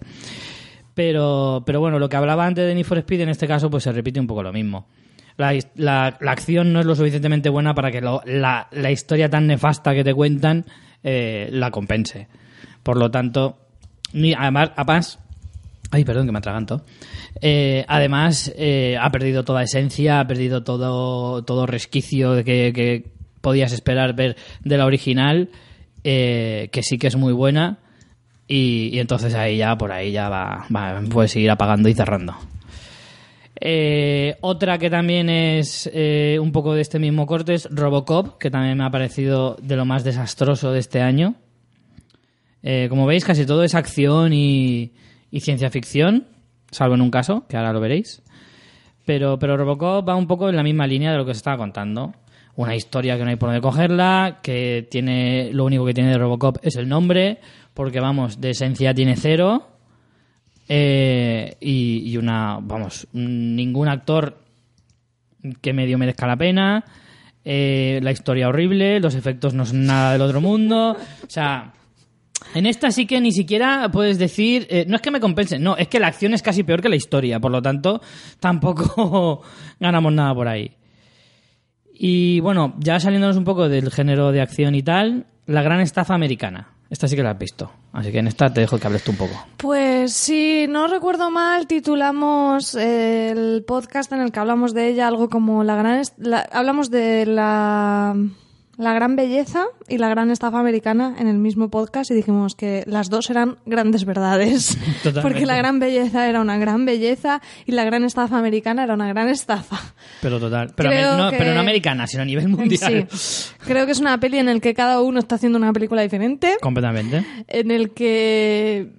Pero, 0.94 1.64
pero 1.66 1.80
bueno, 1.80 2.00
lo 2.00 2.08
que 2.10 2.16
hablaba 2.16 2.46
antes 2.46 2.66
de 2.66 2.74
Need 2.74 2.86
for 2.86 2.98
Speed, 3.00 3.22
en 3.22 3.30
este 3.30 3.48
caso, 3.48 3.70
pues 3.70 3.84
se 3.84 3.92
repite 3.92 4.20
un 4.20 4.28
poco 4.28 4.44
lo 4.44 4.54
mismo. 4.54 4.88
La, 5.38 5.54
la- 5.76 6.18
la 6.22 6.32
acción 6.32 6.72
no 6.72 6.80
es 6.80 6.86
lo 6.86 6.96
suficientemente 6.96 7.50
buena 7.50 7.74
para 7.76 7.92
que 7.92 8.00
lo- 8.00 8.22
la, 8.26 8.68
la 8.72 8.92
historia 8.92 9.30
tan 9.30 9.48
nefasta 9.48 9.94
que 9.94 10.04
te 10.06 10.14
cuentan 10.14 10.66
eh, 11.04 11.50
la 11.52 11.72
compense. 11.72 12.28
Por 12.84 12.96
lo 12.98 13.12
tanto, 13.12 13.58
ni, 14.14 14.34
además, 14.34 14.72
además 14.78 15.20
Ay, 15.96 16.04
perdón, 16.04 16.26
que 16.26 16.34
me 16.34 16.40
atraganto. 16.40 16.82
Eh, 17.40 17.86
además, 17.88 18.54
eh, 18.58 18.98
ha 19.00 19.10
perdido 19.12 19.46
toda 19.46 19.64
esencia, 19.64 20.20
ha 20.20 20.28
perdido 20.28 20.62
todo, 20.62 21.46
todo 21.46 21.66
resquicio 21.66 22.34
de 22.34 22.44
que, 22.44 22.74
que 22.76 23.06
podías 23.40 23.72
esperar 23.72 24.14
ver 24.14 24.36
de 24.62 24.78
la 24.78 24.86
original, 24.86 25.52
eh, 26.04 26.68
que 26.74 26.84
sí 26.84 26.98
que 26.98 27.08
es 27.08 27.16
muy 27.16 27.32
buena. 27.32 27.80
Y, 28.46 29.00
entonces 29.00 29.36
ahí 29.36 29.56
ya, 29.56 29.78
por 29.78 29.94
ahí 29.94 30.12
ya 30.12 30.28
va, 30.28 30.66
va 30.76 31.02
puedes 31.10 31.34
ir 31.38 31.50
apagando 31.50 31.88
y 31.88 31.94
cerrando. 31.94 32.36
Otra 34.42 34.78
que 34.78 34.90
también 34.90 35.30
es 35.30 35.90
un 36.42 36.52
poco 36.52 36.74
de 36.74 36.82
este 36.82 37.00
mismo 37.00 37.26
corte 37.26 37.54
es 37.54 37.70
Robocop, 37.72 38.38
que 38.38 38.52
también 38.52 38.78
me 38.78 38.84
ha 38.84 38.92
parecido 38.92 39.56
de 39.62 39.78
lo 39.78 39.86
más 39.86 40.04
desastroso 40.04 40.74
de 40.74 40.80
este 40.80 41.00
año. 41.00 41.36
Como 42.90 43.06
veis, 43.06 43.24
casi 43.24 43.46
todo 43.46 43.64
es 43.64 43.76
acción 43.76 44.34
y, 44.34 44.92
y 45.32 45.42
ciencia 45.42 45.70
ficción, 45.70 46.28
salvo 46.72 46.96
en 46.96 47.02
un 47.02 47.12
caso, 47.12 47.46
que 47.48 47.58
ahora 47.58 47.74
lo 47.74 47.80
veréis. 47.80 48.22
Pero, 49.06 49.38
pero 49.38 49.58
Robocop 49.58 50.08
va 50.08 50.16
un 50.16 50.28
poco 50.28 50.50
en 50.50 50.56
la 50.56 50.64
misma 50.64 50.88
línea 50.88 51.12
de 51.12 51.18
lo 51.18 51.26
que 51.26 51.32
os 51.32 51.38
estaba 51.38 51.58
contando. 51.58 52.14
Una 52.56 52.76
historia 52.76 53.18
que 53.18 53.24
no 53.24 53.30
hay 53.30 53.36
por 53.36 53.50
dónde 53.50 53.62
cogerla, 53.62 54.40
que 54.42 54.88
tiene 54.90 55.52
lo 55.52 55.66
único 55.66 55.86
que 55.86 55.94
tiene 55.94 56.10
de 56.10 56.18
Robocop 56.18 56.58
es 56.62 56.76
el 56.78 56.88
nombre, 56.88 57.40
porque 57.74 58.00
vamos, 58.00 58.40
de 58.40 58.52
esencia 58.52 58.94
tiene 58.94 59.16
cero. 59.16 59.68
Eh, 60.68 61.58
y, 61.60 62.10
y 62.10 62.18
una, 62.18 62.60
vamos, 62.62 63.08
ningún 63.14 63.88
actor 63.88 64.40
que 65.62 65.74
medio 65.74 65.98
merezca 65.98 66.26
la 66.26 66.38
pena. 66.38 66.84
eh, 67.46 68.00
la 68.02 68.12
historia 68.12 68.50
horrible, 68.50 69.00
los 69.00 69.14
efectos 69.14 69.54
no 69.54 69.66
son 69.66 69.86
nada 69.86 70.14
del 70.14 70.22
otro 70.22 70.42
mundo. 70.42 70.98
O 70.98 71.30
sea, 71.30 71.72
en 72.54 72.66
esta 72.66 72.92
sí 72.92 73.06
que 73.06 73.20
ni 73.20 73.32
siquiera 73.32 73.90
puedes 73.92 74.18
decir, 74.18 74.68
eh, 74.70 74.86
no 74.88 74.96
es 74.96 75.02
que 75.02 75.12
me 75.12 75.20
compensen, 75.20 75.62
no, 75.62 75.76
es 75.78 75.88
que 75.88 76.00
la 76.00 76.08
acción 76.08 76.34
es 76.34 76.42
casi 76.42 76.64
peor 76.64 76.82
que 76.82 76.90
la 76.90 76.96
historia, 76.96 77.40
por 77.40 77.52
lo 77.52 77.62
tanto, 77.62 78.02
tampoco 78.40 79.42
ganamos 79.80 80.14
nada 80.14 80.34
por 80.34 80.48
ahí. 80.48 80.72
Y 81.98 82.40
bueno, 82.42 82.76
ya 82.80 83.00
saliéndonos 83.00 83.38
un 83.38 83.46
poco 83.46 83.70
del 83.70 83.92
género 83.92 84.32
de 84.32 84.42
acción 84.42 84.76
y 84.76 84.84
tal, 84.84 85.28
la 85.46 85.62
gran 85.62 85.80
estafa 85.80 86.14
americana. 86.14 86.70
Esta 86.90 87.08
sí 87.08 87.16
que 87.16 87.24
la 87.24 87.32
has 87.32 87.40
visto, 87.40 87.72
así 87.94 88.12
que 88.12 88.20
en 88.20 88.28
esta 88.28 88.54
te 88.54 88.62
dejo 88.62 88.78
que 88.78 88.86
hables 88.86 89.04
tú 89.04 89.12
un 89.12 89.18
poco. 89.18 89.34
Pues 89.58 90.14
si 90.14 90.68
no 90.70 90.88
recuerdo 90.88 91.32
mal, 91.32 91.66
titulamos 91.66 92.76
eh, 92.76 93.32
el 93.32 93.64
podcast 93.66 94.12
en 94.12 94.22
el 94.22 94.32
que 94.32 94.40
hablamos 94.40 94.74
de 94.76 94.90
ella 94.90 95.08
algo 95.08 95.28
como 95.28 95.64
la 95.64 95.76
gran... 95.76 96.04
hablamos 96.52 96.92
de 96.92 97.26
la, 97.26 98.16
la 98.78 98.94
gran 98.94 99.16
belleza 99.16 99.66
y 99.88 99.98
la 99.98 100.10
gran 100.10 100.32
estafa 100.32 100.60
americana 100.60 101.16
en 101.20 101.28
el 101.28 101.38
mismo 101.38 101.70
podcast 101.70 102.12
y 102.12 102.14
dijimos 102.14 102.56
que 102.56 102.84
las 102.88 103.10
dos 103.10 103.30
eran 103.30 103.58
grandes 103.66 104.06
verdades. 104.06 104.78
Totalmente. 105.04 105.22
Porque 105.22 105.46
la 105.46 105.56
gran 105.58 105.80
belleza 105.80 106.28
era 106.28 106.42
una 106.42 106.58
gran 106.58 106.86
belleza 106.86 107.42
y 107.66 107.72
la 107.72 107.84
gran 107.86 108.04
estafa 108.04 108.38
americana 108.38 108.84
era 108.84 108.94
una 108.94 109.08
gran 109.08 109.30
estafa. 109.30 109.80
Pero 110.22 110.40
total, 110.40 110.74
pero, 110.76 111.18
no, 111.18 111.32
que- 111.32 111.38
pero 111.38 111.54
no 111.54 111.60
americana, 111.62 112.08
sino 112.08 112.24
a 112.24 112.26
nivel 112.26 112.48
mundial. 112.50 113.08
Sí. 113.12 113.50
Creo 113.66 113.86
que 113.86 113.92
es 113.94 114.00
una 114.00 114.20
peli 114.20 114.40
en 114.40 114.50
el 114.50 114.62
que 114.62 114.74
cada 114.74 115.02
uno 115.02 115.20
está 115.20 115.36
haciendo 115.36 115.58
una 115.58 115.72
película 115.74 116.02
diferente. 116.02 116.58
Completamente. 116.62 117.26
en 117.48 117.72
el 117.72 117.92
que 117.92 118.92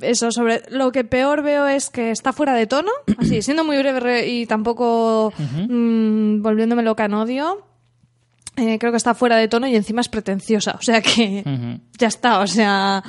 eso, 0.00 0.30
sobre 0.30 0.62
lo 0.70 0.92
que 0.92 1.02
peor 1.04 1.42
veo 1.42 1.66
es 1.66 1.90
que 1.90 2.10
está 2.12 2.32
fuera 2.32 2.54
de 2.54 2.66
tono, 2.68 2.90
así, 3.18 3.42
siendo 3.42 3.64
muy 3.64 3.76
breve 3.78 3.98
re- 4.00 4.28
y 4.28 4.46
tampoco 4.46 5.32
mm, 5.68 6.40
volviéndome 6.40 6.82
loca 6.82 7.04
en 7.06 7.14
odio. 7.14 7.64
Eh, 8.58 8.78
creo 8.78 8.90
que 8.92 8.96
está 8.98 9.14
fuera 9.14 9.36
de 9.36 9.48
tono 9.48 9.66
y 9.66 9.76
encima 9.76 10.00
es 10.00 10.08
pretenciosa, 10.08 10.76
o 10.78 10.82
sea 10.82 11.00
que 11.00 11.42
ya 11.98 12.08
está, 12.08 12.40
o 12.40 12.46
sea, 12.46 13.02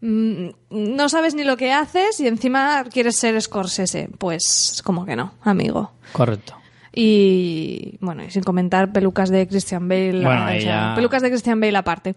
mm, 0.00 0.46
no 0.70 1.08
sabes 1.08 1.34
ni 1.34 1.44
lo 1.44 1.56
que 1.56 1.72
haces 1.72 2.18
y 2.20 2.26
encima 2.26 2.84
quieres 2.92 3.16
ser 3.16 3.40
Scorsese, 3.40 4.08
pues 4.18 4.80
como 4.84 5.04
que 5.06 5.16
no, 5.16 5.34
amigo. 5.42 5.92
Correcto. 6.12 6.54
Y 6.94 7.96
bueno, 8.00 8.22
y 8.24 8.30
sin 8.30 8.42
comentar 8.42 8.92
pelucas 8.92 9.30
de 9.30 9.46
Christian 9.48 9.88
Bale, 9.88 10.12
Bueno, 10.24 10.42
o 10.42 10.46
ahí 10.46 10.60
sea, 10.60 10.90
ya- 10.90 10.94
pelucas 10.94 11.22
de 11.22 11.30
Christian 11.30 11.60
Bale 11.60 11.76
aparte. 11.76 12.14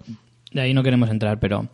De 0.51 0.61
ahí 0.61 0.73
no 0.73 0.83
queremos 0.83 1.09
entrar, 1.09 1.39
pero 1.39 1.69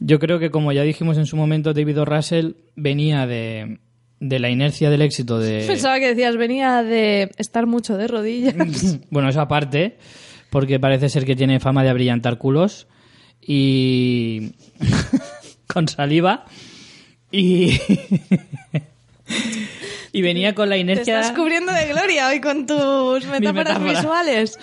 yo 0.00 0.18
creo 0.18 0.38
que 0.38 0.50
como 0.50 0.72
ya 0.72 0.82
dijimos 0.82 1.16
en 1.18 1.26
su 1.26 1.36
momento, 1.36 1.72
David 1.72 2.00
O. 2.00 2.04
Russell 2.04 2.52
venía 2.76 3.26
de, 3.26 3.78
de 4.18 4.38
la 4.40 4.50
inercia 4.50 4.90
del 4.90 5.02
éxito 5.02 5.38
de... 5.38 5.64
Pensaba 5.68 5.98
que 6.00 6.08
decías, 6.08 6.36
venía 6.36 6.82
de 6.82 7.30
estar 7.38 7.66
mucho 7.66 7.96
de 7.96 8.08
rodillas. 8.08 8.54
Bueno, 9.10 9.28
eso 9.28 9.40
aparte, 9.40 9.98
porque 10.50 10.78
parece 10.80 11.08
ser 11.08 11.24
que 11.24 11.36
tiene 11.36 11.60
fama 11.60 11.82
de 11.82 11.90
abrillantar 11.90 12.38
culos 12.38 12.86
y 13.40 14.52
con 15.66 15.88
saliva. 15.88 16.44
Y 17.32 17.78
y 20.12 20.22
venía 20.22 20.54
con 20.54 20.68
la 20.68 20.74
Te 20.74 20.80
inercia 20.80 21.20
estás 21.20 21.36
cubriendo 21.36 21.72
de 21.72 21.86
gloria 21.86 22.28
hoy 22.28 22.40
con 22.40 22.66
tus 22.66 23.24
metáforas 23.26 23.80
metáforas. 23.80 24.02
visuales. 24.02 24.58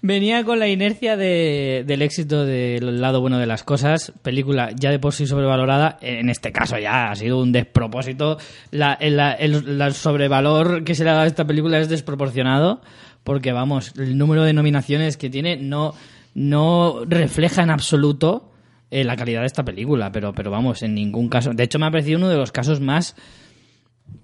venía 0.00 0.44
con 0.44 0.60
la 0.60 0.68
inercia 0.68 1.16
de- 1.16 1.82
del 1.84 2.02
éxito 2.02 2.46
del 2.46 3.00
lado 3.00 3.20
bueno 3.20 3.38
de 3.38 3.46
las 3.46 3.64
cosas. 3.64 4.12
Película 4.22 4.70
ya 4.76 4.90
de 4.90 5.00
por 5.00 5.12
sí 5.12 5.26
sobrevalorada. 5.26 5.98
En 6.00 6.30
este 6.30 6.52
caso 6.52 6.78
ya 6.78 7.10
ha 7.10 7.16
sido 7.16 7.40
un 7.40 7.50
despropósito. 7.50 8.38
La, 8.70 8.92
el, 8.94 9.18
el- 9.18 9.80
el 9.80 9.94
sobrevalor 9.94 10.84
que 10.84 10.94
se 10.94 11.02
le 11.02 11.10
ha 11.10 11.14
dado 11.14 11.24
a 11.24 11.28
esta 11.28 11.46
película 11.46 11.80
es 11.80 11.88
desproporcionado 11.88 12.80
porque 13.28 13.52
vamos 13.52 13.92
el 13.98 14.16
número 14.16 14.42
de 14.42 14.54
nominaciones 14.54 15.18
que 15.18 15.28
tiene 15.28 15.58
no 15.58 15.92
no 16.34 17.04
refleja 17.06 17.62
en 17.62 17.68
absoluto 17.68 18.50
eh, 18.90 19.04
la 19.04 19.16
calidad 19.16 19.42
de 19.42 19.46
esta 19.48 19.66
película 19.66 20.10
pero 20.10 20.32
pero 20.32 20.50
vamos 20.50 20.82
en 20.82 20.94
ningún 20.94 21.28
caso 21.28 21.52
de 21.52 21.62
hecho 21.62 21.78
me 21.78 21.84
ha 21.84 21.90
parecido 21.90 22.16
uno 22.16 22.30
de 22.30 22.38
los 22.38 22.52
casos 22.52 22.80
más 22.80 23.16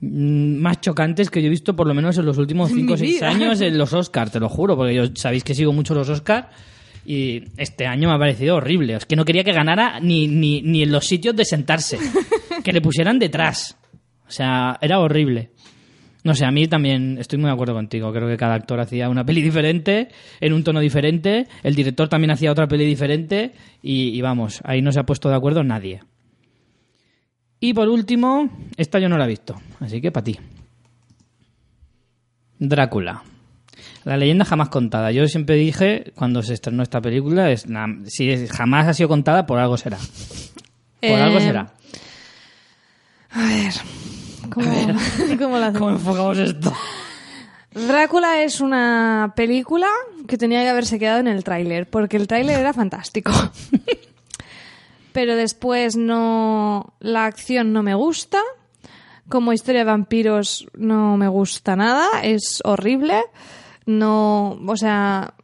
mm, 0.01 0.57
más 0.57 0.81
chocantes 0.81 1.29
que 1.29 1.43
yo 1.43 1.49
he 1.49 1.51
visto 1.51 1.77
por 1.77 1.87
lo 1.87 1.93
menos 1.93 2.17
en 2.17 2.25
los 2.25 2.39
últimos 2.39 2.71
En 2.73 2.77
5 2.77 2.95
o 2.95 2.97
mi 2.97 2.99
6 2.99 3.15
vida. 3.17 3.29
años 3.29 3.61
en 3.61 3.77
los 3.77 3.93
Oscars, 3.93 4.33
te 4.33 4.41
lo 4.41 4.49
juro, 4.49 4.75
porque 4.75 4.95
yo 4.95 5.05
sabéis 5.15 5.45
que 5.45 5.55
sigo 5.55 5.75
mucho 5.75 5.95
los 5.95 6.09
Oscars 6.09 6.47
y 7.05 7.45
este 7.59 7.87
año 7.87 8.09
me 8.09 8.15
ha 8.15 8.19
parecido 8.19 8.57
horrible. 8.57 8.95
Es 8.95 9.05
que 9.05 9.17
no 9.17 9.27
quería 9.27 9.45
que 9.45 9.53
ganara 9.53 10.01
ni, 10.01 10.29
ni, 10.29 10.63
ni 10.63 10.83
en 10.83 10.93
los 10.93 11.07
sitios 11.07 11.37
de 11.37 11.45
sentarse, 11.45 11.99
que 12.65 12.73
le 12.73 12.81
pusieran 12.81 13.19
detrás. 13.19 13.77
O 14.27 14.31
sea, 14.31 14.79
era 14.81 14.99
horrible. 14.99 15.51
No 16.25 16.35
sé, 16.35 16.45
a 16.47 16.51
mí 16.51 16.67
también 16.67 17.19
estoy 17.19 17.39
muy 17.39 17.47
de 17.49 17.53
acuerdo 17.53 17.75
contigo. 17.75 18.13
Creo 18.13 18.27
que 18.29 18.37
cada 18.37 18.55
actor 18.55 18.81
hacía 18.81 19.09
una 19.09 19.25
peli 19.27 19.43
diferente, 19.43 20.09
en 20.41 20.53
un 20.53 20.65
tono 20.65 20.81
diferente. 20.81 21.47
El 21.63 21.75
director 21.75 22.09
también 22.09 22.31
hacía 22.33 22.51
otra 22.51 22.67
peli 22.67 22.85
diferente. 22.87 23.53
Y, 23.83 24.09
y 24.09 24.21
vamos, 24.23 24.61
ahí 24.65 24.81
no 24.83 24.91
se 24.91 24.99
ha 25.01 25.05
puesto 25.05 25.29
de 25.29 25.37
acuerdo 25.37 25.63
nadie. 25.63 26.01
Y 27.61 27.73
por 27.75 27.89
último, 27.89 28.51
esta 28.77 28.99
yo 28.99 29.09
no 29.09 29.17
la 29.17 29.25
he 29.25 29.29
visto, 29.29 29.55
así 29.81 30.01
que 30.01 30.11
para 30.13 30.25
ti. 30.25 30.39
Drácula. 32.59 33.23
La 34.05 34.17
leyenda 34.17 34.45
jamás 34.45 34.69
contada. 34.69 35.11
Yo 35.13 35.27
siempre 35.29 35.57
dije, 35.57 36.13
cuando 36.15 36.43
se 36.43 36.55
estrenó 36.55 36.83
esta 36.83 37.01
película, 37.01 37.51
es, 37.51 37.67
na- 37.69 37.99
si 38.07 38.31
es- 38.31 38.51
jamás 38.53 38.87
ha 38.87 38.95
sido 38.95 39.09
contada, 39.09 39.47
por 39.47 39.59
algo 39.59 39.77
será. 39.77 39.97
Por 39.99 41.11
Eh, 41.11 41.23
algo 41.23 41.41
será. 41.41 41.73
A 43.31 43.47
ver, 43.47 43.73
¿cómo, 45.39 45.91
enfocamos 45.91 46.39
esto? 46.39 46.73
Drácula 47.75 48.43
es 48.43 48.61
una 48.61 49.33
película 49.35 49.89
que 50.29 50.39
tenía 50.39 50.63
que 50.63 50.69
haberse 50.69 50.99
quedado 50.99 51.21
en 51.21 51.29
el 51.29 51.43
tráiler, 51.43 51.91
porque 51.91 52.17
el 52.17 52.29
tráiler 52.29 52.61
era 52.61 52.73
fantástico. 52.73 53.33
Pero 55.13 55.37
después 55.37 55.97
no. 55.97 56.95
La 56.99 57.27
acción 57.27 57.73
no 57.73 57.83
me 57.83 57.95
gusta. 57.95 58.41
Como 59.29 59.53
historia 59.53 59.83
de 59.83 59.91
vampiros 59.91 60.67
no 60.77 61.17
me 61.17 61.29
gusta 61.29 61.77
nada. 61.77 62.21
Es 62.23 62.61
horrible. 62.65 63.23
No. 63.87 64.59
O 64.67 64.77
sea. 64.77 65.35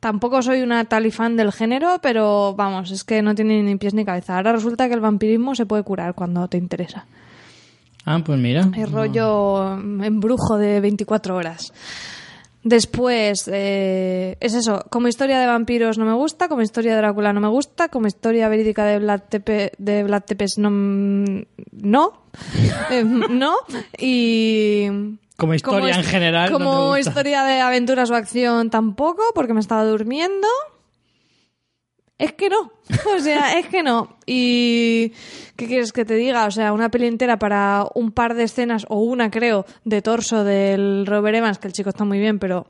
Tampoco 0.00 0.42
soy 0.42 0.62
una 0.62 0.86
tal 0.86 1.06
y 1.06 1.10
fan 1.10 1.36
del 1.36 1.52
género, 1.52 1.98
pero 2.02 2.54
vamos, 2.54 2.90
es 2.90 3.04
que 3.04 3.20
no 3.20 3.34
tiene 3.34 3.62
ni 3.62 3.76
pies 3.76 3.92
ni 3.92 4.04
cabeza. 4.04 4.36
Ahora 4.36 4.52
resulta 4.52 4.88
que 4.88 4.94
el 4.94 5.00
vampirismo 5.00 5.54
se 5.54 5.66
puede 5.66 5.82
curar 5.82 6.14
cuando 6.14 6.48
te 6.48 6.56
interesa. 6.56 7.06
Ah, 8.04 8.20
pues 8.24 8.38
mira. 8.38 8.68
El 8.76 8.90
rollo 8.92 9.72
embrujo 9.78 10.58
de 10.58 10.80
24 10.80 11.34
horas. 11.36 11.72
Después, 12.62 13.46
eh, 13.52 14.38
es 14.40 14.54
eso, 14.54 14.86
como 14.90 15.06
historia 15.08 15.38
de 15.38 15.46
vampiros 15.46 15.98
no 15.98 16.06
me 16.06 16.14
gusta, 16.14 16.48
como 16.48 16.62
historia 16.62 16.92
de 16.92 16.96
Drácula 16.98 17.34
no 17.34 17.40
me 17.42 17.48
gusta, 17.48 17.88
como 17.90 18.06
historia 18.06 18.48
verídica 18.48 18.86
de 18.86 18.98
Vlad, 19.00 19.20
Tepe- 19.30 19.72
de 19.76 20.02
Vlad 20.02 20.22
Tepes 20.22 20.56
no... 20.56 20.70
No. 20.70 22.12
Eh, 22.90 23.04
no. 23.04 23.54
Y... 23.98 24.86
Como 25.36 25.52
historia 25.54 25.90
his- 25.90 25.96
en 25.98 26.04
general. 26.04 26.50
no 26.52 26.58
Como 26.58 26.86
gusta. 26.88 27.00
historia 27.00 27.42
de 27.44 27.60
aventuras 27.60 28.10
o 28.10 28.14
acción 28.14 28.70
tampoco, 28.70 29.22
porque 29.34 29.52
me 29.52 29.60
estaba 29.60 29.84
durmiendo. 29.84 30.48
Es 32.24 32.32
que 32.32 32.48
no. 32.48 32.72
O 33.16 33.20
sea, 33.20 33.58
es 33.58 33.66
que 33.66 33.82
no. 33.82 34.16
Y. 34.26 35.12
¿Qué 35.56 35.66
quieres 35.66 35.92
que 35.92 36.04
te 36.04 36.14
diga? 36.14 36.46
O 36.46 36.50
sea, 36.50 36.72
una 36.72 36.88
peli 36.88 37.06
entera 37.06 37.38
para 37.38 37.84
un 37.94 38.12
par 38.12 38.34
de 38.34 38.44
escenas, 38.44 38.86
o 38.88 39.00
una 39.00 39.30
creo, 39.30 39.66
de 39.84 40.00
torso 40.02 40.42
del 40.42 41.04
Robert 41.06 41.36
Evans, 41.36 41.58
que 41.58 41.68
el 41.68 41.72
chico 41.74 41.90
está 41.90 42.04
muy 42.04 42.18
bien, 42.18 42.38
pero. 42.38 42.66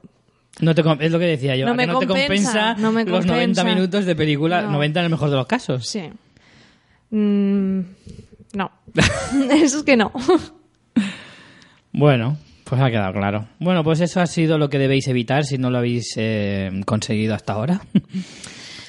No 0.60 0.74
te 0.74 0.82
es 1.00 1.10
lo 1.12 1.18
que 1.18 1.26
decía 1.26 1.56
yo. 1.56 1.66
No 1.66 1.72
¿a 1.72 1.74
me 1.74 1.86
te 1.86 1.92
compensa, 1.92 2.14
compensa 2.26 2.74
no 2.74 2.92
me 2.92 3.04
los 3.04 3.26
90 3.26 3.32
compensa. 3.62 3.64
minutos 3.64 4.04
de 4.04 4.14
película, 4.16 4.62
No. 4.62 4.72
90 4.72 5.00
en 5.00 5.04
el 5.04 5.10
mejor 5.10 5.30
de 5.30 5.36
los 5.36 5.46
casos. 5.46 5.86
Sí. 5.86 6.02
Mm, 7.10 7.80
no. 8.54 8.70
Eso 9.52 9.78
es 9.78 9.82
que 9.84 9.96
no. 9.96 10.12
Bueno, 11.92 12.38
pues 12.64 12.80
ha 12.80 12.90
quedado 12.90 13.12
claro. 13.12 13.46
Bueno, 13.60 13.84
pues 13.84 14.00
eso 14.00 14.20
ha 14.20 14.26
sido 14.26 14.58
lo 14.58 14.68
que 14.68 14.78
debéis 14.78 15.06
evitar 15.08 15.44
si 15.44 15.58
no 15.58 15.70
lo 15.70 15.78
habéis 15.78 16.14
eh, 16.16 16.70
conseguido 16.86 17.34
hasta 17.34 17.52
ahora. 17.52 17.80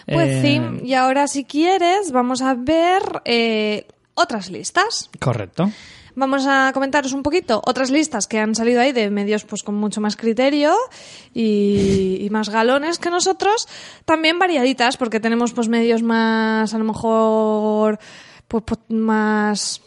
Pues 0.05 0.29
Eh, 0.29 0.41
sí, 0.41 0.85
y 0.85 0.93
ahora 0.93 1.27
si 1.27 1.45
quieres, 1.45 2.11
vamos 2.11 2.41
a 2.41 2.53
ver 2.53 3.01
eh, 3.25 3.87
otras 4.13 4.49
listas. 4.49 5.09
Correcto. 5.19 5.71
Vamos 6.17 6.45
a 6.47 6.71
comentaros 6.73 7.11
un 7.11 7.23
poquito 7.23 7.61
otras 7.65 7.91
listas 7.91 8.25
que 8.25 8.39
han 8.39 8.55
salido 8.55 8.79
ahí 8.79 8.93
de 8.93 9.09
medios 9.09 9.43
pues 9.43 9.63
con 9.63 9.75
mucho 9.75 9.99
más 9.99 10.15
criterio 10.15 10.73
y, 11.33 12.19
y 12.21 12.29
más 12.29 12.49
galones 12.49 12.99
que 12.99 13.09
nosotros, 13.09 13.67
también 14.05 14.39
variaditas 14.39 14.95
porque 14.95 15.19
tenemos 15.19 15.51
pues 15.51 15.67
medios 15.67 16.03
más 16.03 16.73
a 16.73 16.77
lo 16.77 16.85
mejor 16.85 17.99
pues, 18.47 18.63
pues, 18.65 18.79
más 18.87 19.81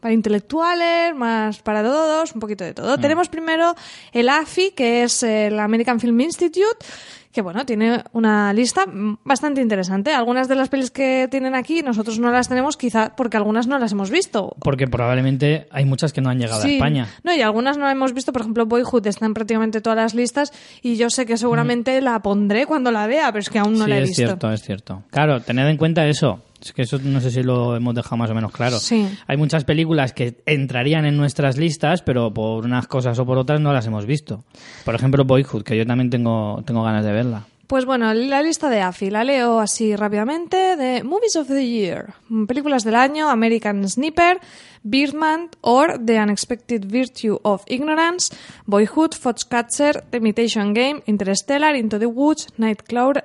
para 0.00 0.14
intelectuales, 0.14 1.14
más 1.14 1.60
para 1.60 1.82
todos, 1.82 2.32
un 2.32 2.40
poquito 2.40 2.64
de 2.64 2.72
todo. 2.72 2.98
Tenemos 2.98 3.28
primero 3.28 3.74
el 4.12 4.28
AFI, 4.28 4.70
que 4.70 5.02
es 5.02 5.22
el 5.22 5.58
American 5.60 6.00
Film 6.00 6.20
Institute, 6.20 6.86
que 7.32 7.42
bueno, 7.42 7.64
tiene 7.64 8.02
una 8.12 8.52
lista 8.52 8.86
mm, 8.86 9.18
bastante 9.24 9.60
interesante. 9.60 10.12
Algunas 10.12 10.48
de 10.48 10.56
las 10.56 10.68
pelis 10.68 10.90
que 10.90 11.28
tienen 11.30 11.54
aquí 11.54 11.82
nosotros 11.82 12.18
no 12.18 12.30
las 12.30 12.48
tenemos, 12.48 12.76
quizá 12.76 13.14
porque 13.16 13.36
algunas 13.36 13.66
no 13.68 13.78
las 13.78 13.92
hemos 13.92 14.10
visto. 14.10 14.56
Porque 14.60 14.88
probablemente 14.88 15.68
hay 15.70 15.84
muchas 15.84 16.12
que 16.12 16.20
no 16.20 16.30
han 16.30 16.38
llegado 16.38 16.62
Sí. 16.62 16.70
a 16.70 16.74
España. 16.74 17.08
No, 17.22 17.34
y 17.34 17.40
algunas 17.42 17.78
no 17.78 17.88
hemos 17.88 18.12
visto, 18.14 18.32
por 18.32 18.42
ejemplo, 18.42 18.66
Boyhood 18.66 19.06
está 19.06 19.26
en 19.26 19.34
prácticamente 19.34 19.80
todas 19.80 19.96
las 19.96 20.14
listas 20.14 20.52
y 20.82 20.96
yo 20.96 21.08
sé 21.10 21.24
que 21.26 21.36
seguramente 21.36 22.00
la 22.00 22.20
pondré 22.20 22.66
cuando 22.66 22.90
la 22.90 23.06
vea, 23.06 23.28
pero 23.32 23.40
es 23.40 23.50
que 23.50 23.58
aún 23.58 23.74
no 23.78 23.80
Mm. 23.80 23.84
sí, 23.84 23.90
la 23.90 23.96
he 23.98 24.02
es 24.02 24.08
visto. 24.08 24.22
cierto, 24.24 24.52
es 24.52 24.62
cierto. 24.62 25.02
Claro, 25.10 25.40
tened 25.40 25.66
en 25.68 25.76
cuenta 25.76 26.06
eso. 26.06 26.42
Es 26.62 26.72
que 26.72 26.82
eso 26.82 26.98
no 27.02 27.20
sé 27.20 27.30
si 27.30 27.42
lo 27.42 27.76
hemos 27.76 27.94
dejado 27.94 28.16
más 28.16 28.30
o 28.30 28.34
menos 28.34 28.52
claro. 28.52 28.78
Sí. 28.78 29.08
Hay 29.26 29.36
muchas 29.36 29.64
películas 29.64 30.12
que 30.12 30.42
entrarían 30.46 31.06
en 31.06 31.16
nuestras 31.16 31.56
listas, 31.56 32.02
pero 32.02 32.32
por 32.32 32.64
unas 32.64 32.86
cosas 32.86 33.18
o 33.18 33.26
por 33.26 33.38
otras 33.38 33.60
no 33.60 33.72
las 33.72 33.86
hemos 33.86 34.06
visto. 34.06 34.44
Por 34.84 34.94
ejemplo, 34.94 35.24
Boyhood, 35.24 35.62
que 35.62 35.76
yo 35.76 35.86
también 35.86 36.10
tengo, 36.10 36.62
tengo 36.66 36.82
ganas 36.82 37.04
de 37.04 37.12
verla. 37.12 37.46
Pues 37.70 37.84
bueno, 37.84 38.12
la 38.12 38.42
lista 38.42 38.68
de 38.68 38.80
AFI 38.80 39.10
la 39.10 39.22
leo 39.22 39.60
así 39.60 39.94
rápidamente 39.94 40.74
de 40.74 41.04
Movies 41.04 41.36
of 41.36 41.46
the 41.46 41.64
Year. 41.64 42.14
Películas 42.48 42.82
del 42.82 42.96
año, 42.96 43.30
American 43.30 43.88
Sniper, 43.88 44.40
Birdman 44.82 45.50
or 45.60 46.04
The 46.04 46.20
Unexpected 46.20 46.86
Virtue 46.86 47.38
of 47.44 47.62
Ignorance, 47.68 48.34
Boyhood, 48.66 49.12
Foxcatcher, 49.12 50.02
The 50.10 50.16
Imitation 50.16 50.74
Game, 50.74 51.04
Interstellar, 51.06 51.76
Into 51.76 52.00
the 52.00 52.06
Woods, 52.06 52.48
Nightcrawler... 52.58 53.24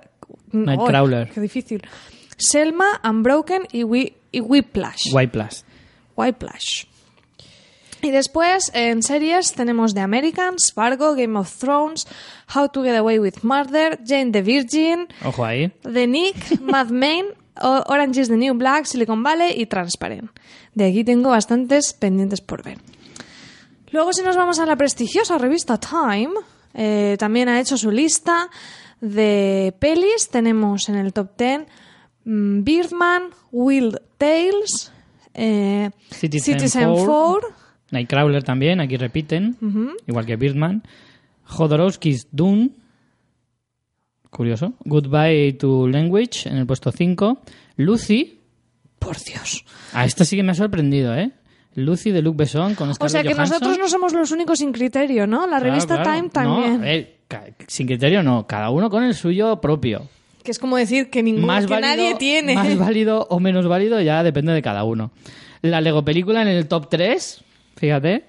Nightcrawler. 0.52 1.32
qué 1.32 1.42
difícil. 1.42 1.82
Selma, 2.38 3.00
Unbroken 3.04 3.68
y, 3.72 3.84
Whi- 3.84 4.14
y 4.32 4.40
Whiplash. 4.42 5.14
Whiplash. 6.16 6.86
Y 8.02 8.12
después, 8.12 8.70
en 8.74 9.02
series, 9.02 9.54
tenemos 9.54 9.94
The 9.96 10.02
Americans, 10.02 10.72
Fargo, 10.74 11.16
Game 11.16 11.40
of 11.40 11.52
Thrones, 11.58 12.08
How 12.54 12.70
to 12.70 12.84
Get 12.84 12.96
Away 12.96 13.18
with 13.20 13.42
Murder, 13.44 14.00
Jane 14.06 14.32
the 14.32 14.42
Virgin, 14.44 15.08
Ojo 15.24 15.44
ahí. 15.44 15.72
The 15.82 16.06
Nick, 16.06 16.60
Mad 16.62 16.90
Men 16.90 17.26
Orange 17.62 18.20
is 18.22 18.28
the 18.28 18.36
New 18.38 18.54
Black, 18.56 18.86
Silicon 18.86 19.24
Valley 19.24 19.54
y 19.60 19.66
Transparent. 19.66 20.30
De 20.74 20.86
aquí 20.88 21.04
tengo 21.04 21.30
bastantes 21.30 21.94
pendientes 21.94 22.42
por 22.42 22.64
ver. 22.64 22.78
Luego, 23.92 24.12
si 24.14 24.22
nos 24.24 24.36
vamos 24.36 24.60
a 24.60 24.66
la 24.66 24.76
prestigiosa 24.76 25.38
revista 25.38 25.80
Time, 25.80 26.32
eh, 26.74 27.16
también 27.18 27.48
ha 27.50 27.60
hecho 27.62 27.78
su 27.78 27.90
lista 27.92 28.50
de 29.00 29.74
pelis. 29.80 30.30
Tenemos 30.30 30.90
en 30.90 30.96
el 30.96 31.14
top 31.14 31.30
10 31.38 31.60
mm, 31.62 31.66
Birdman, 32.26 33.30
Wild 33.52 34.00
Tales, 34.18 34.92
eh, 35.34 35.90
Citizen 36.10 36.60
Citizen 36.60 36.84
Four. 36.96 37.42
4, 37.42 37.50
Nightcrawler 37.92 38.44
también, 38.44 38.82
aquí 38.82 38.98
repiten, 38.98 39.56
igual 40.08 40.26
que 40.26 40.36
Birdman. 40.36 40.84
Jodorowsky's 41.46 42.28
Dune, 42.32 42.72
curioso. 44.30 44.74
Goodbye 44.84 45.54
to 45.54 45.88
Language 45.88 46.50
en 46.50 46.58
el 46.58 46.66
puesto 46.66 46.92
5. 46.92 47.40
Lucy, 47.78 48.40
por 49.00 49.18
Dios. 49.18 49.64
a 49.94 50.06
esta 50.06 50.26
sí 50.26 50.36
que 50.36 50.44
me 50.44 50.52
ha 50.52 50.56
sorprendido, 50.56 51.14
¿eh? 51.16 51.32
Lucy 51.76 52.12
de 52.12 52.22
Luc 52.22 52.38
Besson 52.38 52.74
con 52.74 52.90
O 52.90 52.94
Scarlett 52.94 53.12
sea 53.12 53.22
que 53.24 53.34
Johansson. 53.34 53.56
nosotros 53.60 53.78
no 53.78 53.88
somos 53.90 54.14
los 54.14 54.32
únicos 54.32 54.60
sin 54.60 54.72
criterio, 54.72 55.28
¿no? 55.28 55.42
La 55.42 55.58
Claro, 55.60 55.66
revista 55.66 55.96
claro. 56.02 56.10
Time 56.10 56.22
No, 56.24 56.30
también. 56.30 56.74
a 56.76 56.78
ver, 56.78 57.16
sin 57.68 57.86
criterio 57.86 58.24
no, 58.24 58.48
cada 58.48 58.70
uno 58.70 58.90
con 58.90 59.04
el 59.04 59.14
suyo 59.14 59.60
propio. 59.60 60.08
Que 60.46 60.52
es 60.52 60.60
como 60.60 60.78
decir 60.78 61.10
que, 61.10 61.24
ninguno, 61.24 61.48
Más 61.48 61.66
que 61.66 61.74
válido, 61.74 61.90
nadie 61.90 62.16
tiene. 62.16 62.54
Más 62.54 62.78
válido 62.78 63.26
o 63.30 63.40
menos 63.40 63.68
válido 63.68 64.00
ya 64.00 64.24
depende 64.24 64.54
de 64.54 64.62
cada 64.62 64.84
uno. 64.84 65.12
La 65.62 65.82
Lego 65.82 66.06
película 66.06 66.44
en 66.44 66.48
el 66.48 66.68
top 66.68 66.88
3, 66.90 67.44
fíjate. 67.76 68.26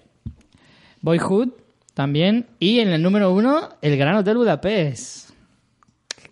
Boyhood 1.02 1.50
también. 1.92 2.46
Y 2.58 2.80
en 2.80 2.88
el 2.88 3.02
número 3.02 3.32
1, 3.34 3.68
El 3.82 3.96
Gran 3.98 4.16
Hotel 4.16 4.38
Budapest. 4.38 5.30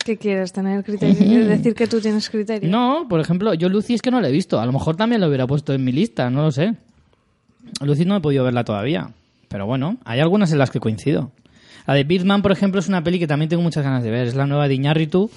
¿Qué 0.05 0.16
quieres 0.16 0.52
tener 0.52 0.82
criterio? 0.85 1.16
¿Quieres 1.16 1.48
decir 1.48 1.74
que 1.74 1.86
tú 1.86 2.01
tienes 2.01 2.28
criterio? 2.31 2.70
No, 2.70 3.06
por 3.09 3.20
ejemplo, 3.20 3.52
yo 3.52 3.69
Lucy 3.69 3.94
es 3.94 4.02
que 4.02 4.11
no 4.11 4.20
la 4.20 4.28
he 4.28 4.32
visto. 4.32 4.61
A 4.61 4.66
lo 4.66 4.73
mejor 4.73 4.97
también 4.97 5.20
lo 5.20 5.28
hubiera 5.28 5.47
puesto 5.47 5.74
en 5.74 5.85
mi 5.85 5.93
lista, 5.93 6.31
no 6.31 6.43
lo 6.43 6.51
sé. 6.51 6.74
Lucy 7.82 8.06
no 8.06 8.16
he 8.16 8.20
podido 8.20 8.43
verla 8.43 8.65
todavía. 8.65 9.11
Pero 9.48 9.66
bueno, 9.66 9.98
hay 10.05 10.20
algunas 10.20 10.51
en 10.52 10.59
las 10.59 10.70
que 10.70 10.81
coincido. 10.81 11.31
La 11.86 11.94
de 11.94 12.05
Birdman, 12.05 12.43
por 12.43 12.52
ejemplo, 12.52 12.81
es 12.81 12.89
una 12.89 13.02
peli 13.05 13.19
que 13.19 13.27
también 13.27 13.48
tengo 13.48 13.62
muchas 13.62 13.85
ganas 13.85 14.02
de 14.02 14.11
ver. 14.11 14.27
Es 14.27 14.35
la 14.35 14.47
nueva 14.47 14.69
de 14.69 14.74
Iñárritu, 14.74 15.31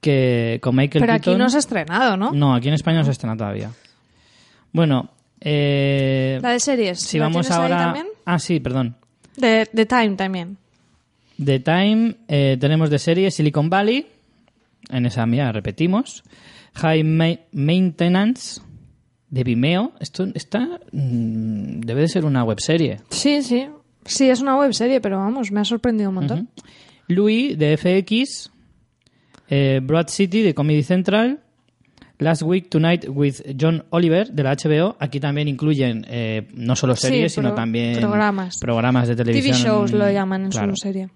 que 0.00 0.58
con 0.62 0.76
Michael 0.76 1.02
Hmm. 1.02 1.06
Pero 1.06 1.12
aquí 1.14 1.34
no 1.34 1.48
se 1.50 1.56
ha 1.56 1.60
estrenado, 1.60 2.16
¿no? 2.16 2.32
No, 2.32 2.54
aquí 2.54 2.68
en 2.68 2.74
España 2.74 2.98
no 2.98 3.04
se 3.04 3.10
estrena 3.10 3.36
todavía. 3.36 3.70
Bueno, 4.72 5.10
eh, 5.40 6.38
La 6.42 6.50
de 6.50 6.60
series. 6.60 7.00
si 7.00 7.18
¿la 7.18 7.24
vamos 7.26 7.46
tienes 7.46 7.58
ahí 7.58 7.62
ahora... 7.72 7.84
también? 7.84 8.06
Ah, 8.24 8.38
sí, 8.38 8.60
perdón. 8.60 8.96
De, 9.36 9.68
de 9.72 9.86
Time 9.86 10.16
también. 10.16 10.56
The 11.44 11.60
Time, 11.60 12.16
eh, 12.28 12.56
tenemos 12.60 12.90
de 12.90 12.98
serie 12.98 13.30
Silicon 13.30 13.68
Valley, 13.68 14.06
en 14.90 15.06
esa 15.06 15.26
mía 15.26 15.50
repetimos. 15.52 16.22
High 16.74 17.04
Ma- 17.04 17.38
Maintenance, 17.52 18.60
de 19.30 19.44
Vimeo. 19.44 19.92
Esto 20.00 20.26
está, 20.34 20.80
mm, 20.92 21.80
debe 21.80 22.02
de 22.02 22.08
ser 22.08 22.24
una 22.24 22.42
webserie. 22.44 23.00
Sí, 23.10 23.42
sí. 23.42 23.66
Sí, 24.04 24.28
es 24.30 24.40
una 24.40 24.56
web 24.56 24.72
serie, 24.74 25.00
pero 25.00 25.18
vamos, 25.18 25.50
me 25.52 25.60
ha 25.60 25.64
sorprendido 25.64 26.10
un 26.10 26.16
montón. 26.16 26.48
Louis, 27.08 27.58
de 27.58 27.76
FX. 27.76 28.50
eh, 29.48 29.80
Broad 29.82 30.08
City, 30.08 30.42
de 30.42 30.54
Comedy 30.54 30.82
Central. 30.82 31.40
Last 32.18 32.42
Week 32.42 32.68
Tonight 32.70 33.06
with 33.08 33.36
John 33.60 33.84
Oliver, 33.90 34.30
de 34.30 34.42
la 34.44 34.54
HBO. 34.54 34.96
Aquí 35.00 35.18
también 35.20 35.48
incluyen 35.48 36.06
eh, 36.08 36.46
no 36.54 36.76
solo 36.76 36.94
Sí, 36.94 37.08
series, 37.08 37.32
sino 37.34 37.54
también 37.54 37.98
programas. 37.98 38.58
programas 38.58 39.08
de 39.08 39.16
televisión. 39.16 39.56
TV 39.56 39.64
shows 39.64 39.92
lo 39.92 40.08
llaman 40.10 40.44
en 40.44 40.50
Claro. 40.50 40.76
su 40.76 40.82
serie. 40.82 41.08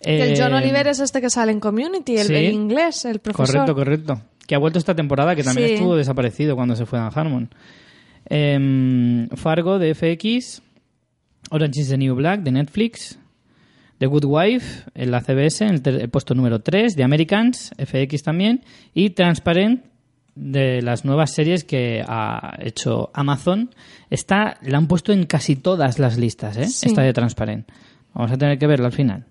Que 0.00 0.32
el 0.32 0.38
John 0.40 0.52
Eh, 0.52 0.56
Oliver 0.56 0.86
es 0.88 1.00
este 1.00 1.20
que 1.20 1.30
sale 1.30 1.52
en 1.52 1.60
Community, 1.60 2.16
el, 2.18 2.26
sí. 2.26 2.34
el 2.34 2.52
inglés, 2.52 3.04
el 3.06 3.18
profesor. 3.20 3.46
Correcto, 3.66 3.74
correcto. 3.74 4.22
Que 4.46 4.54
ha 4.54 4.58
vuelto 4.58 4.78
esta 4.78 4.94
temporada, 4.94 5.34
que 5.34 5.42
también 5.42 5.68
Sí. 5.68 5.74
estuvo 5.74 5.96
desaparecido 5.96 6.54
cuando 6.54 6.76
se 6.76 6.84
fue 6.86 6.98
Dan 6.98 7.10
Harmon. 7.14 7.50
Em, 8.26 9.28
Fargo 9.30 9.78
de 9.78 9.94
FX, 9.94 10.62
Orange 11.50 11.80
is 11.80 11.88
the 11.88 11.98
New 11.98 12.14
Black 12.14 12.40
de 12.40 12.52
Netflix, 12.52 13.18
The 13.98 14.06
Good 14.06 14.24
Wife 14.24 14.90
en 14.94 15.10
la 15.10 15.20
CBS, 15.20 15.64
en 15.66 15.82
el, 15.84 16.08
puesto 16.08 16.34
número 16.34 16.60
3, 16.60 16.96
de 16.96 17.04
Americans, 17.04 17.72
FX 17.76 18.22
también, 18.22 18.64
y 18.94 19.10
Transparent 19.10 19.84
de 20.34 20.80
las 20.80 21.04
nuevas 21.04 21.32
series 21.32 21.64
que 21.64 22.02
ha 22.06 22.56
hecho 22.60 23.10
Amazon. 23.12 23.74
Esta 24.08 24.56
la 24.62 24.78
han 24.78 24.86
puesto 24.86 25.12
en 25.12 25.26
casi 25.26 25.56
todas 25.56 25.98
las 25.98 26.16
listas, 26.16 26.56
¿eh? 26.56 26.66
Sí. 26.66 26.88
Esta 26.88 27.02
de 27.02 27.12
Transparent. 27.12 27.68
Vamos 28.14 28.32
a 28.32 28.38
tener 28.38 28.58
que 28.58 28.66
verla 28.66 28.86
al 28.86 28.92
final. 28.92 29.26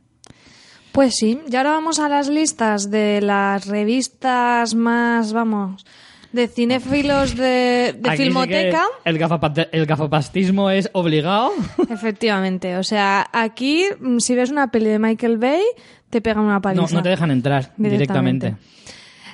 Pues 0.91 1.15
sí, 1.15 1.39
y 1.49 1.55
ahora 1.55 1.71
vamos 1.71 1.99
a 1.99 2.09
las 2.09 2.29
listas 2.29 2.91
de 2.91 3.21
las 3.21 3.67
revistas 3.67 4.75
más, 4.75 5.33
vamos, 5.33 5.85
de 6.31 6.47
cinéfilos 6.47 7.35
de, 7.35 7.95
de 7.97 8.11
sí 8.11 8.17
Filmoteca. 8.17 8.83
que 9.03 9.09
el, 9.09 9.69
el 9.71 9.85
gafapastismo 9.85 10.69
es 10.69 10.89
obligado. 10.93 11.51
Efectivamente, 11.89 12.77
o 12.77 12.83
sea, 12.83 13.27
aquí 13.33 13.85
mm, 13.99 14.19
si 14.19 14.35
ves 14.35 14.51
una 14.51 14.69
peli 14.71 14.85
de 14.89 14.99
Michael 14.99 15.37
Bay, 15.37 15.63
te 16.09 16.21
pegan 16.21 16.43
una 16.43 16.55
No, 16.55 16.61
paliza. 16.61 16.95
no 16.95 17.03
te 17.03 17.09
dejan 17.09 17.31
entrar 17.31 17.73
Directamente. 17.77 18.47
directamente. 18.47 18.55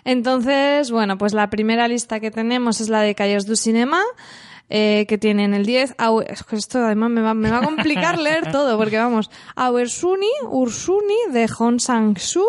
Entonces, 0.03 0.91
bueno, 0.91 1.17
pues 1.17 1.33
la 1.33 1.49
primera 1.49 1.87
lista 1.87 2.19
que 2.19 2.31
tenemos 2.31 2.79
es 2.81 2.89
la 2.89 3.01
de 3.01 3.15
Calles 3.15 3.45
du 3.47 3.55
Cinema, 3.55 4.01
eh, 4.69 5.05
que 5.07 5.17
tiene 5.17 5.43
en 5.45 5.53
el 5.53 5.65
10... 5.65 5.95
Au- 5.97 6.23
es 6.27 6.43
que 6.43 6.55
Esto 6.55 6.79
además 6.79 7.09
me 7.11 7.21
va, 7.21 7.33
me 7.33 7.49
va 7.49 7.59
a 7.59 7.63
complicar 7.63 8.19
leer 8.19 8.51
todo, 8.51 8.77
porque 8.77 8.97
vamos, 8.97 9.29
Auersuni, 9.55 10.27
Ursuni, 10.49 11.15
de 11.31 11.47
Hong 11.47 11.79
Sang-soo, 11.79 12.45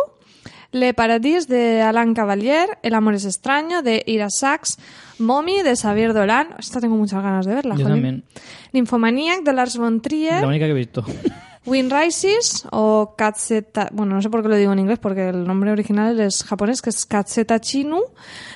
Le 0.72 0.94
Paradis, 0.94 1.48
de 1.48 1.80
Alain 1.82 2.14
Cavalier, 2.14 2.78
El 2.82 2.94
amor 2.94 3.14
es 3.14 3.24
extraño, 3.24 3.82
de 3.82 4.02
Ira 4.06 4.28
Sachs, 4.30 4.78
Mommy, 5.18 5.62
de 5.62 5.76
Xavier 5.76 6.12
Dolan, 6.12 6.48
esta 6.58 6.80
tengo 6.80 6.96
muchas 6.96 7.22
ganas 7.22 7.46
de 7.46 7.54
verla, 7.54 7.76
Yo 7.76 7.84
jolín. 7.84 7.94
también. 8.02 8.24
Nymphomaniac, 8.72 9.42
de 9.42 9.52
Lars 9.52 9.76
von 9.76 10.00
Trier, 10.00 10.40
La 10.42 10.48
única 10.48 10.66
que 10.66 10.72
he 10.72 10.74
visto. 10.74 11.04
Wind 11.66 11.92
Rises 11.92 12.64
o 12.70 13.14
Katseta, 13.16 13.88
bueno, 13.92 14.14
no 14.14 14.22
sé 14.22 14.30
por 14.30 14.40
qué 14.42 14.48
lo 14.48 14.56
digo 14.56 14.72
en 14.72 14.78
inglés 14.78 15.00
porque 15.00 15.28
el 15.30 15.44
nombre 15.44 15.72
original 15.72 16.18
es 16.20 16.44
japonés, 16.44 16.80
que 16.80 16.90
es 16.90 17.06
Katseta 17.06 17.60
Chinu, 17.60 18.02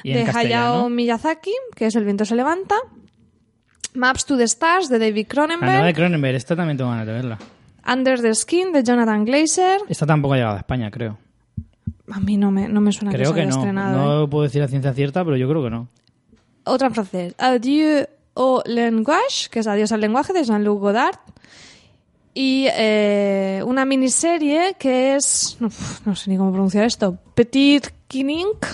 de. 0.04 0.22
Hayao 0.32 0.88
Miyazaki, 0.88 1.52
que 1.74 1.86
es 1.86 1.96
El 1.96 2.04
viento 2.04 2.24
se 2.24 2.36
levanta. 2.36 2.76
Maps 3.94 4.24
to 4.24 4.36
the 4.36 4.44
Stars, 4.44 4.88
de 4.88 5.00
David 5.00 5.26
La 5.34 5.46
nueva 5.46 5.56
de 5.56 5.58
Cronenberg. 5.60 5.94
Cronenberg, 5.96 6.36
esta 6.36 6.54
también 6.54 6.76
tengo 6.76 6.90
ganas 6.90 7.06
de 7.06 7.12
verla. 7.12 7.38
Under 7.92 8.20
the 8.20 8.32
Skin, 8.32 8.72
de 8.72 8.84
Jonathan 8.84 9.24
Glazer. 9.24 9.80
Esta 9.88 10.06
tampoco 10.06 10.34
ha 10.34 10.36
llegado 10.36 10.54
a 10.54 10.58
España, 10.58 10.90
creo. 10.92 11.18
A 12.12 12.20
mí 12.20 12.36
no 12.36 12.50
me, 12.50 12.68
no 12.68 12.80
me 12.80 12.92
suena 12.92 13.10
que 13.10 13.16
Creo 13.18 13.30
se 13.30 13.34
que 13.34 13.40
haya 13.42 13.50
no. 13.50 13.56
estrenado. 13.56 13.94
¿eh? 13.96 14.20
No 14.22 14.30
puedo 14.30 14.44
decir 14.44 14.62
a 14.62 14.68
ciencia 14.68 14.92
cierta, 14.92 15.24
pero 15.24 15.36
yo 15.36 15.48
creo 15.48 15.62
que 15.62 15.70
no. 15.70 15.88
Otra 16.64 16.88
en 16.88 16.94
francés. 16.94 17.34
Adieu 17.38 18.06
au 18.34 18.62
langage, 18.66 19.48
que 19.50 19.60
es 19.60 19.66
Adiós 19.66 19.92
al 19.92 20.00
lenguaje, 20.00 20.32
de 20.32 20.44
Jean-Luc 20.44 20.80
Godard. 20.80 21.16
Y 22.32 22.66
eh, 22.72 23.62
una 23.66 23.84
miniserie 23.84 24.74
que 24.78 25.16
es... 25.16 25.56
No, 25.60 25.68
no 26.04 26.14
sé 26.14 26.30
ni 26.30 26.36
cómo 26.36 26.52
pronunciar 26.52 26.84
esto. 26.84 27.18
Petit 27.34 27.88
Kinink. 28.06 28.64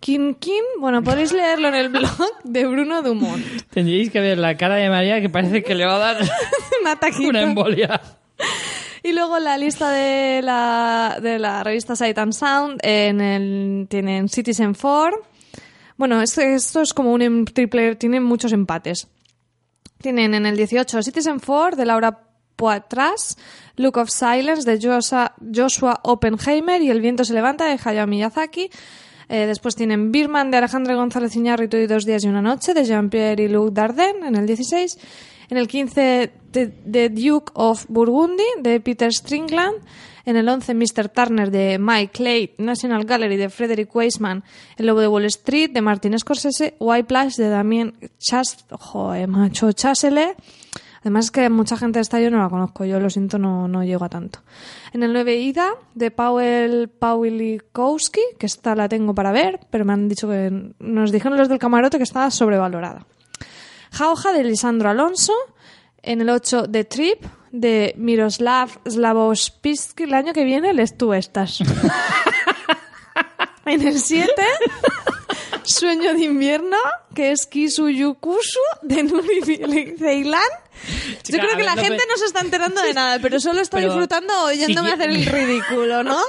Kin 0.00 0.34
Kin. 0.34 0.62
Bueno, 0.80 1.02
podéis 1.02 1.32
leerlo 1.32 1.68
en 1.68 1.74
el 1.76 1.88
blog 1.88 2.10
de 2.42 2.66
Bruno 2.66 3.00
Dumont. 3.02 3.42
Tendríais 3.70 4.10
que 4.10 4.20
ver 4.20 4.38
la 4.38 4.56
cara 4.56 4.74
de 4.74 4.90
María 4.90 5.20
que 5.20 5.28
parece 5.30 5.62
que 5.62 5.74
le 5.74 5.86
va 5.86 5.94
a 5.96 5.98
dar 5.98 6.16
Un 6.82 6.88
ataquito. 6.88 7.28
una 7.30 7.42
embolia. 7.42 8.00
Y 9.06 9.12
luego 9.12 9.38
la 9.38 9.58
lista 9.58 9.90
de 9.90 10.40
la, 10.40 11.18
de 11.20 11.38
la 11.38 11.62
revista 11.62 11.94
Sight 11.94 12.16
and 12.16 12.32
Sound 12.32 12.80
en 12.82 13.20
el, 13.20 13.86
tienen 13.90 14.30
Citizen 14.30 14.72
4. 14.72 15.20
Bueno, 15.98 16.22
esto, 16.22 16.40
esto 16.40 16.80
es 16.80 16.94
como 16.94 17.12
un 17.12 17.20
em- 17.20 17.44
triple, 17.44 17.96
tienen 17.96 18.22
muchos 18.22 18.54
empates. 18.54 19.08
Tienen 20.00 20.32
en 20.32 20.46
el 20.46 20.56
18 20.56 21.02
Citizen 21.02 21.38
4 21.38 21.76
de 21.76 21.84
Laura 21.84 22.18
Poitras, 22.56 23.36
Look 23.76 23.98
of 23.98 24.08
Silence 24.08 24.64
de 24.64 24.80
Joshua, 24.80 25.34
Joshua 25.54 26.00
Oppenheimer 26.02 26.80
y 26.80 26.90
El 26.90 27.02
viento 27.02 27.26
se 27.26 27.34
levanta 27.34 27.66
de 27.66 27.78
Hayao 27.84 28.06
Miyazaki. 28.06 28.70
Eh, 29.28 29.44
después 29.46 29.76
tienen 29.76 30.12
Birman 30.12 30.50
de 30.50 30.56
Alejandro 30.56 30.96
González 30.96 31.36
Iñárritu 31.36 31.76
y 31.76 31.86
Dos 31.86 32.06
días 32.06 32.24
y 32.24 32.28
una 32.28 32.40
noche 32.40 32.72
de 32.72 32.84
Jean-Pierre 32.86 33.42
y 33.42 33.48
Luc 33.48 33.74
Dardenne 33.74 34.28
en 34.28 34.36
el 34.36 34.46
16. 34.46 34.96
En 35.50 35.58
el 35.58 35.68
15 35.68 36.32
The, 36.54 36.68
The 36.68 37.10
Duke 37.10 37.50
of 37.54 37.84
Burgundy 37.88 38.44
de 38.60 38.80
Peter 38.80 39.12
Stringland. 39.12 39.74
En 40.24 40.36
el 40.36 40.48
11 40.48 40.72
Mr. 40.72 41.10
Turner 41.10 41.50
de 41.50 41.78
Mike 41.78 42.12
Clay, 42.12 42.54
National 42.56 43.04
Gallery 43.04 43.36
de 43.36 43.50
Frederick 43.50 43.94
Weisman, 43.94 44.42
El 44.78 44.86
Lobo 44.86 45.00
de 45.00 45.08
Wall 45.08 45.26
Street 45.26 45.70
de 45.70 45.82
Martin 45.82 46.18
Scorsese, 46.18 46.76
White 46.80 47.04
Plush 47.04 47.36
de 47.36 47.50
Damien 47.50 47.94
Chasele. 48.18 50.34
Además 51.02 51.26
es 51.26 51.30
que 51.30 51.50
mucha 51.50 51.76
gente 51.76 51.98
de 51.98 52.02
esta 52.02 52.20
yo 52.20 52.30
no 52.30 52.38
la 52.38 52.48
conozco, 52.48 52.86
yo 52.86 52.98
lo 53.00 53.10
siento, 53.10 53.36
no, 53.36 53.68
no 53.68 53.84
llego 53.84 54.06
a 54.06 54.08
tanto. 54.08 54.38
En 54.94 55.02
el 55.02 55.12
9 55.12 55.36
Ida, 55.36 55.72
de 55.94 56.10
Powell 56.10 56.88
Pawlikowski, 56.88 58.22
que 58.38 58.46
esta 58.46 58.74
la 58.74 58.88
tengo 58.88 59.14
para 59.14 59.30
ver, 59.30 59.60
pero 59.68 59.84
me 59.84 59.92
han 59.92 60.08
dicho 60.08 60.26
que 60.26 60.72
nos 60.78 61.12
dijeron 61.12 61.36
los 61.36 61.50
del 61.50 61.58
camarote 61.58 61.98
que 61.98 62.04
estaba 62.04 62.30
sobrevalorada. 62.30 63.04
Jauja 63.94 64.32
de 64.32 64.44
Lisandro 64.44 64.88
Alonso. 64.88 65.32
En 66.04 66.20
el 66.20 66.28
8 66.28 66.66
The 66.70 66.84
Trip 66.84 67.24
de 67.50 67.94
Miroslav 67.96 68.70
Slavospitsky. 68.86 70.04
El 70.04 70.14
año 70.14 70.32
que 70.32 70.44
viene 70.44 70.74
les 70.74 70.96
tú 70.96 71.12
estas. 71.12 71.60
en 73.66 73.86
el 73.86 73.98
7 73.98 74.32
Sueño 75.64 76.12
de 76.12 76.24
invierno, 76.24 76.76
que 77.14 77.32
es 77.32 77.46
Kisu 77.46 77.88
Yukusu 77.88 78.60
de 78.82 79.02
Nuri 79.02 79.96
Ceilán. 79.98 80.42
Yo 81.24 81.38
creo 81.38 81.56
que 81.56 81.62
la 81.62 81.74
gente 81.74 82.02
no 82.06 82.16
se 82.18 82.26
está 82.26 82.40
enterando 82.40 82.82
de 82.82 82.92
nada, 82.92 83.18
pero 83.20 83.40
solo 83.40 83.62
está 83.62 83.78
Pero, 83.78 83.90
disfrutando 83.90 84.44
oyéndome 84.44 84.88
si 84.88 84.94
hacer 84.94 85.10
el 85.10 85.26
ridículo, 85.32 86.02
¿no? 86.02 86.20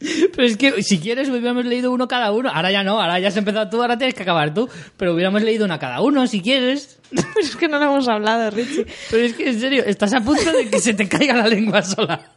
Pero 0.00 0.44
es 0.48 0.56
que 0.56 0.82
si 0.82 0.98
quieres 0.98 1.28
hubiéramos 1.28 1.64
leído 1.66 1.90
uno 1.92 2.08
cada 2.08 2.32
uno. 2.32 2.48
Ahora 2.50 2.70
ya 2.72 2.82
no, 2.82 3.00
ahora 3.00 3.18
ya 3.20 3.28
has 3.28 3.36
empezado 3.36 3.68
tú, 3.68 3.82
ahora 3.82 3.98
tienes 3.98 4.14
que 4.14 4.22
acabar 4.22 4.54
tú. 4.54 4.68
Pero 4.96 5.12
hubiéramos 5.14 5.42
leído 5.42 5.64
una 5.66 5.78
cada 5.78 6.00
uno 6.00 6.26
si 6.26 6.40
quieres. 6.40 6.98
Pero 7.10 7.22
es 7.40 7.54
que 7.56 7.68
no 7.68 7.78
lo 7.78 7.84
hemos 7.84 8.08
hablado, 8.08 8.50
Richie. 8.50 8.86
Pero 9.10 9.24
es 9.24 9.34
que 9.34 9.48
en 9.50 9.60
serio, 9.60 9.82
estás 9.86 10.14
a 10.14 10.20
punto 10.20 10.50
de 10.52 10.70
que 10.70 10.78
se 10.80 10.94
te 10.94 11.08
caiga 11.08 11.34
la 11.34 11.46
lengua 11.48 11.82
sola. 11.82 12.32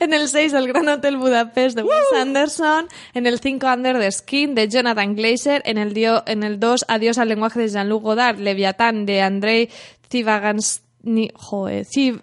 En 0.00 0.14
el 0.14 0.28
6, 0.28 0.52
El 0.54 0.68
Gran 0.68 0.88
Hotel 0.88 1.16
Budapest 1.18 1.76
de 1.76 1.82
Wes 1.82 1.92
Anderson. 2.18 2.86
En 3.14 3.26
el 3.26 3.38
5, 3.40 3.66
Under 3.66 3.98
the 3.98 4.10
Skin 4.10 4.54
de 4.54 4.68
Jonathan 4.68 5.14
Glazer. 5.14 5.60
En 5.66 5.76
el, 5.78 5.92
dio- 5.92 6.22
en 6.26 6.42
el 6.42 6.58
2, 6.60 6.84
Adiós 6.88 7.18
al 7.18 7.28
lenguaje 7.28 7.60
de 7.60 7.68
Jean-Luc 7.68 8.02
Godard. 8.02 8.38
Leviatán 8.38 9.04
de 9.06 9.20
Andrei 9.22 9.68
Zivagansny. 10.10 11.30
Joder, 11.34 11.84
Ziv- 11.84 12.22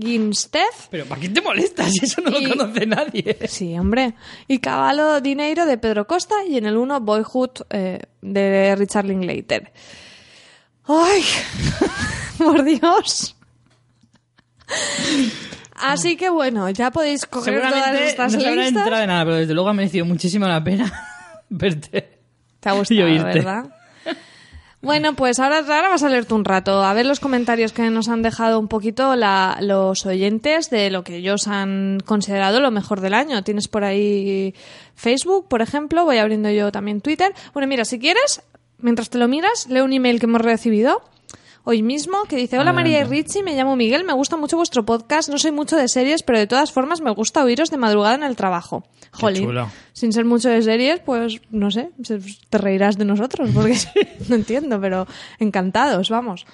Ziyaginstev. 0.00 0.62
Pero 0.90 1.04
¿para 1.06 1.20
qué 1.20 1.28
te 1.28 1.40
molestas? 1.40 1.90
Eso 2.02 2.20
no 2.22 2.38
Y- 2.38 2.46
lo 2.46 2.56
conoce 2.56 2.86
nadie. 2.86 3.38
Sí, 3.48 3.76
hombre. 3.78 4.14
Y 4.48 4.58
Caballo 4.58 5.20
Dinero 5.20 5.66
de 5.66 5.78
Pedro 5.78 6.06
Costa. 6.06 6.36
Y 6.48 6.56
en 6.58 6.66
el 6.66 6.76
1, 6.76 7.00
Boyhood 7.00 7.50
eh, 7.70 8.00
de 8.20 8.74
Richard 8.76 9.04
Linklater. 9.06 9.72
¡Ay! 10.86 11.22
¡Por 12.38 12.64
Dios! 12.64 13.36
Así 15.76 16.16
que 16.16 16.30
bueno, 16.30 16.70
ya 16.70 16.90
podéis 16.90 17.26
coger 17.26 17.60
todas 17.60 18.00
estas 18.00 18.32
no 18.34 18.40
se 18.40 18.46
listas. 18.50 18.68
enterado 18.68 19.00
de 19.00 19.06
nada, 19.06 19.24
pero 19.24 19.36
desde 19.36 19.52
luego 19.54 19.68
ha 19.68 19.72
merecido 19.74 20.04
muchísimo 20.04 20.46
la 20.46 20.62
pena 20.62 20.92
verte. 21.48 22.20
Te 22.60 22.68
ha 22.68 22.74
Y 22.74 22.78
gustado, 22.78 23.04
oírte. 23.04 23.24
¿verdad? 23.40 23.64
Bueno, 24.82 25.14
pues 25.14 25.38
ahora, 25.38 25.58
ahora 25.58 25.88
vas 25.90 26.02
a 26.02 26.08
leer 26.08 26.24
tú 26.26 26.34
un 26.34 26.44
rato, 26.44 26.82
a 26.82 26.92
ver 26.92 27.06
los 27.06 27.20
comentarios 27.20 27.72
que 27.72 27.88
nos 27.88 28.08
han 28.08 28.22
dejado 28.22 28.58
un 28.58 28.66
poquito 28.66 29.14
la- 29.14 29.56
los 29.60 30.04
oyentes 30.06 30.70
de 30.70 30.90
lo 30.90 31.04
que 31.04 31.18
ellos 31.18 31.46
han 31.46 32.00
considerado 32.04 32.58
lo 32.60 32.72
mejor 32.72 33.00
del 33.00 33.14
año. 33.14 33.44
Tienes 33.44 33.68
por 33.68 33.84
ahí 33.84 34.54
Facebook, 34.96 35.46
por 35.48 35.62
ejemplo, 35.62 36.04
voy 36.04 36.18
abriendo 36.18 36.50
yo 36.50 36.72
también 36.72 37.00
Twitter. 37.00 37.32
Bueno, 37.54 37.68
mira, 37.68 37.84
si 37.84 38.00
quieres, 38.00 38.42
mientras 38.78 39.08
te 39.08 39.18
lo 39.18 39.28
miras, 39.28 39.68
leo 39.68 39.84
un 39.84 39.92
email 39.92 40.18
que 40.18 40.26
hemos 40.26 40.40
recibido 40.42 41.00
hoy 41.64 41.82
mismo 41.82 42.24
que 42.28 42.36
dice, 42.36 42.58
hola 42.58 42.72
María 42.72 43.00
y. 43.00 43.04
Richie, 43.04 43.42
me 43.42 43.54
llamo 43.54 43.76
Miguel, 43.76 44.04
me 44.04 44.12
gusta 44.12 44.36
mucho 44.36 44.56
vuestro 44.56 44.84
podcast, 44.84 45.28
no 45.28 45.38
soy 45.38 45.52
mucho 45.52 45.76
de 45.76 45.88
series, 45.88 46.22
pero 46.22 46.38
de 46.38 46.46
todas 46.46 46.72
formas 46.72 47.00
me 47.00 47.10
gusta 47.10 47.44
oíros 47.44 47.70
de 47.70 47.76
madrugada 47.76 48.14
en 48.14 48.22
el 48.22 48.36
trabajo. 48.36 48.84
Jolín, 49.12 49.44
chulo. 49.44 49.70
sin 49.92 50.12
ser 50.12 50.24
mucho 50.24 50.48
de 50.48 50.62
series, 50.62 51.00
pues 51.00 51.40
no 51.50 51.70
sé, 51.70 51.90
te 52.50 52.58
reirás 52.58 52.96
de 52.98 53.04
nosotros, 53.04 53.50
porque 53.54 53.76
no 54.28 54.34
entiendo, 54.34 54.80
pero 54.80 55.06
encantados, 55.38 56.10
vamos. 56.10 56.46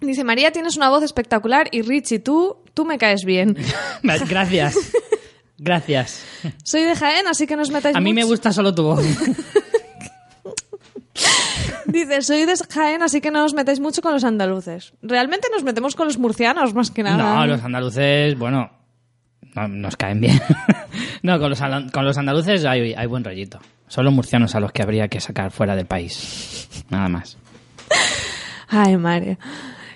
Dice, 0.00 0.24
María, 0.24 0.50
tienes 0.50 0.76
una 0.76 0.88
voz 0.88 1.02
espectacular 1.02 1.68
y 1.72 1.82
Richie, 1.82 2.20
tú, 2.20 2.56
tú 2.72 2.86
me 2.86 2.96
caes 2.96 3.24
bien. 3.24 3.56
Gracias. 4.02 4.74
Gracias. 5.58 6.24
Soy 6.64 6.84
de 6.84 6.96
Jaén, 6.96 7.26
así 7.26 7.46
que 7.46 7.54
no 7.54 7.60
os 7.62 7.70
metáis 7.70 7.94
A 7.94 8.00
mí 8.00 8.14
me 8.14 8.24
gusta 8.24 8.50
solo 8.50 8.74
tu 8.74 8.82
voz. 8.82 9.04
Dice, 11.92 12.22
soy 12.22 12.44
de 12.44 12.54
Jaén, 12.70 13.02
así 13.02 13.20
que 13.20 13.30
no 13.30 13.44
os 13.44 13.54
metáis 13.54 13.80
mucho 13.80 14.02
con 14.02 14.12
los 14.12 14.24
andaluces. 14.24 14.92
Realmente 15.02 15.48
nos 15.52 15.62
metemos 15.62 15.94
con 15.94 16.06
los 16.06 16.18
murcianos, 16.18 16.74
más 16.74 16.90
que 16.90 17.02
nada. 17.02 17.34
No, 17.34 17.46
los 17.46 17.62
andaluces, 17.62 18.36
bueno, 18.38 18.70
no- 19.54 19.68
nos 19.68 19.96
caen 19.96 20.20
bien. 20.20 20.40
no, 21.22 21.38
con 21.38 21.50
los, 21.50 21.60
con 21.92 22.04
los 22.04 22.16
andaluces 22.18 22.64
hay, 22.64 22.94
hay 22.94 23.06
buen 23.06 23.24
rollito. 23.24 23.58
Son 23.88 24.04
los 24.04 24.14
murcianos 24.14 24.54
a 24.54 24.60
los 24.60 24.72
que 24.72 24.82
habría 24.82 25.08
que 25.08 25.20
sacar 25.20 25.50
fuera 25.50 25.74
del 25.74 25.86
país. 25.86 26.68
Nada 26.90 27.08
más. 27.08 27.36
Ay, 28.68 28.96
madre. 28.96 29.36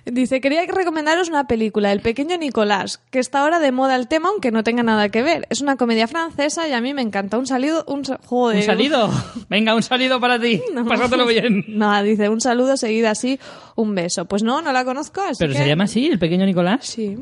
Dice, 0.07 0.43
quería 0.43 0.61
recomendaros 0.67 1.31
una 1.31 1.47
película, 1.47 1.91
El 1.91 2.01
pequeño 2.01 2.37
Nicolás, 2.37 3.01
que 3.11 3.19
está 3.19 3.41
ahora 3.41 3.59
de 3.59 3.73
moda 3.73 3.97
el 3.97 4.07
tema, 4.07 4.29
aunque 4.29 4.51
no 4.51 4.63
tenga 4.63 4.83
nada 4.83 5.09
que 5.09 5.23
ver. 5.23 5.47
Es 5.49 5.63
una 5.63 5.77
comedia 5.77 6.07
francesa 6.07 6.69
y 6.69 6.73
a 6.73 6.81
mí 6.83 6.93
me 6.93 7.01
encanta. 7.01 7.39
Un 7.39 7.47
salido, 7.47 7.85
un 7.89 8.05
sa- 8.05 8.21
joder. 8.27 8.59
¿Un 8.59 8.63
salido? 8.65 9.11
Venga, 9.49 9.75
un 9.75 9.83
salido 9.83 10.21
para 10.21 10.39
ti. 10.39 10.61
No. 10.75 10.85
Pásatelo 10.85 11.27
bien. 11.27 11.65
No, 11.69 12.03
dice, 12.03 12.29
un 12.29 12.41
saludo 12.43 12.77
seguido 12.77 13.09
así, 13.09 13.39
un 13.77 13.95
beso. 13.95 14.27
Pues 14.27 14.43
no, 14.43 14.61
no 14.61 14.73
la 14.73 14.85
conozco, 14.85 15.23
así 15.23 15.37
¿Pero 15.39 15.53
que- 15.55 15.59
se 15.61 15.67
llama 15.67 15.85
así, 15.85 16.07
el 16.07 16.19
pequeño 16.19 16.45
Nicolás? 16.45 16.85
Sí, 16.87 17.17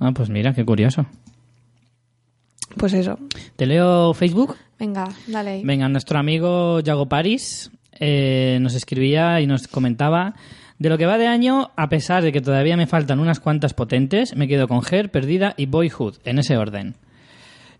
Ah, 0.00 0.10
pues 0.12 0.28
mira, 0.28 0.52
qué 0.52 0.64
curioso. 0.64 1.06
pues 2.76 2.92
eso. 2.94 3.18
¿Te 3.56 3.66
leo 3.66 4.12
Facebook? 4.14 4.56
Venga, 4.78 5.08
dale 5.28 5.50
ahí. 5.50 5.62
Venga, 5.64 5.88
nuestro 5.88 6.18
amigo 6.18 6.80
Yago 6.80 7.06
Paris 7.08 7.70
eh, 8.00 8.58
nos 8.60 8.74
escribía 8.74 9.40
y 9.40 9.46
nos 9.46 9.68
comentaba 9.68 10.34
de 10.78 10.88
lo 10.88 10.98
que 10.98 11.06
va 11.06 11.18
de 11.18 11.26
año, 11.26 11.70
a 11.76 11.88
pesar 11.88 12.22
de 12.22 12.32
que 12.32 12.40
todavía 12.40 12.76
me 12.76 12.86
faltan 12.86 13.20
unas 13.20 13.40
cuantas 13.40 13.74
potentes, 13.74 14.36
me 14.36 14.48
quedo 14.48 14.68
con 14.68 14.80
Her, 14.88 15.10
Perdida 15.10 15.54
y 15.56 15.66
Boyhood, 15.66 16.16
en 16.24 16.38
ese 16.38 16.56
orden. 16.56 16.96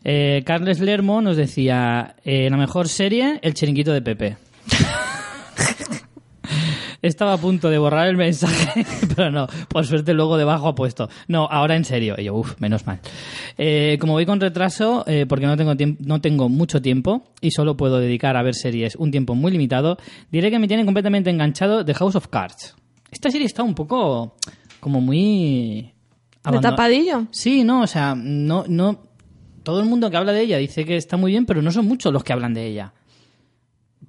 Eh, 0.05 0.43
Carles 0.45 0.81
Lermo 0.81 1.23
nos 1.23 1.37
decía, 1.37 2.15
eh, 2.25 2.49
la 2.51 2.57
mejor 2.57 2.89
serie, 2.89 3.41
El 3.43 3.55
chiringuito 3.55 3.93
de 3.93 4.03
Pepe. 4.03 4.37
Estaba 7.03 7.35
a 7.35 7.39
punto 7.39 7.69
de 7.69 7.77
borrar 7.79 8.09
el 8.09 8.17
mensaje, 8.17 8.87
pero 9.17 9.31
no, 9.31 9.47
por 9.69 9.85
suerte 9.87 10.15
luego 10.15 10.39
debajo 10.39 10.69
ha 10.69 10.75
puesto. 10.75 11.11
No, 11.29 11.47
ahora 11.51 11.77
en 11.77 11.85
serio. 11.85 12.15
Y 12.17 12.25
yo, 12.25 12.35
uff, 12.35 12.59
menos 12.61 12.87
mal. 12.87 13.01
Eh, 13.59 13.99
como 14.01 14.15
voy 14.15 14.25
con 14.25 14.41
retraso, 14.41 15.05
porque 15.29 15.47
no 15.47 15.57
tengo, 15.57 15.75
no 15.99 16.21
tengo 16.23 16.49
mucho 16.49 16.81
tiempo 16.81 17.25
y 17.43 17.51
solo 17.51 17.77
puedo 17.77 17.99
dedicar 17.99 18.39
a 18.39 18.43
ver 18.43 18.55
series 18.55 18.97
un 18.97 19.11
tiempo 19.11 19.35
muy 19.35 19.53
limitado, 19.53 19.99
diré 20.31 20.51
que 20.51 20.59
me 20.59 20.69
tiene 20.69 20.87
completamente 20.87 21.29
enganchado 21.29 21.85
The 21.85 21.93
House 21.93 22.17
of 22.17 22.29
Cards. 22.29 22.75
Esta 23.15 23.31
serie 23.31 23.47
está 23.47 23.63
un 23.63 23.77
poco 23.77 24.35
como 24.81 25.01
muy... 25.01 25.95
¿De 26.51 26.59
tapadillo? 26.59 27.29
Sí, 27.31 27.63
no, 27.63 27.83
o 27.83 27.87
sea, 27.87 28.15
no, 28.17 28.65
no. 28.69 29.05
Todo 29.63 29.81
el 29.81 29.87
mundo 29.87 30.11
que 30.11 30.17
habla 30.17 30.33
de 30.33 30.43
ella 30.43 30.59
dice 30.59 30.85
que 30.85 30.97
está 30.97 31.17
muy 31.17 31.31
bien, 31.31 31.47
pero 31.47 31.63
no 31.63 31.71
son 31.71 31.87
muchos 31.87 32.13
los 32.13 32.25
que 32.25 32.33
hablan 32.33 32.53
de 32.53 32.67
ella. 32.67 32.93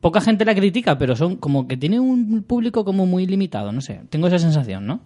Poca 0.02 0.22
gente 0.22 0.44
la 0.44 0.56
critica, 0.56 0.98
pero 0.98 1.16
son 1.16 1.38
como 1.38 1.68
que 1.68 1.78
tiene 1.78 2.00
un 2.00 2.44
público 2.44 2.84
como 2.84 3.06
muy 3.06 3.28
limitado, 3.28 3.72
no 3.72 3.80
sé. 3.80 4.02
Tengo 4.10 4.28
esa 4.28 4.40
sensación, 4.40 4.88
¿no? 4.88 5.02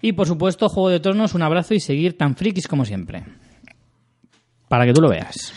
Y 0.00 0.12
por 0.12 0.28
supuesto, 0.28 0.68
Juego 0.68 0.88
de 0.88 1.00
Tronos, 1.00 1.34
un 1.34 1.42
abrazo 1.42 1.74
y 1.74 1.80
seguir 1.80 2.16
tan 2.16 2.36
frikis 2.36 2.68
como 2.68 2.84
siempre. 2.84 3.24
Para 4.68 4.86
que 4.86 4.92
tú 4.92 5.00
lo 5.00 5.08
veas. 5.10 5.52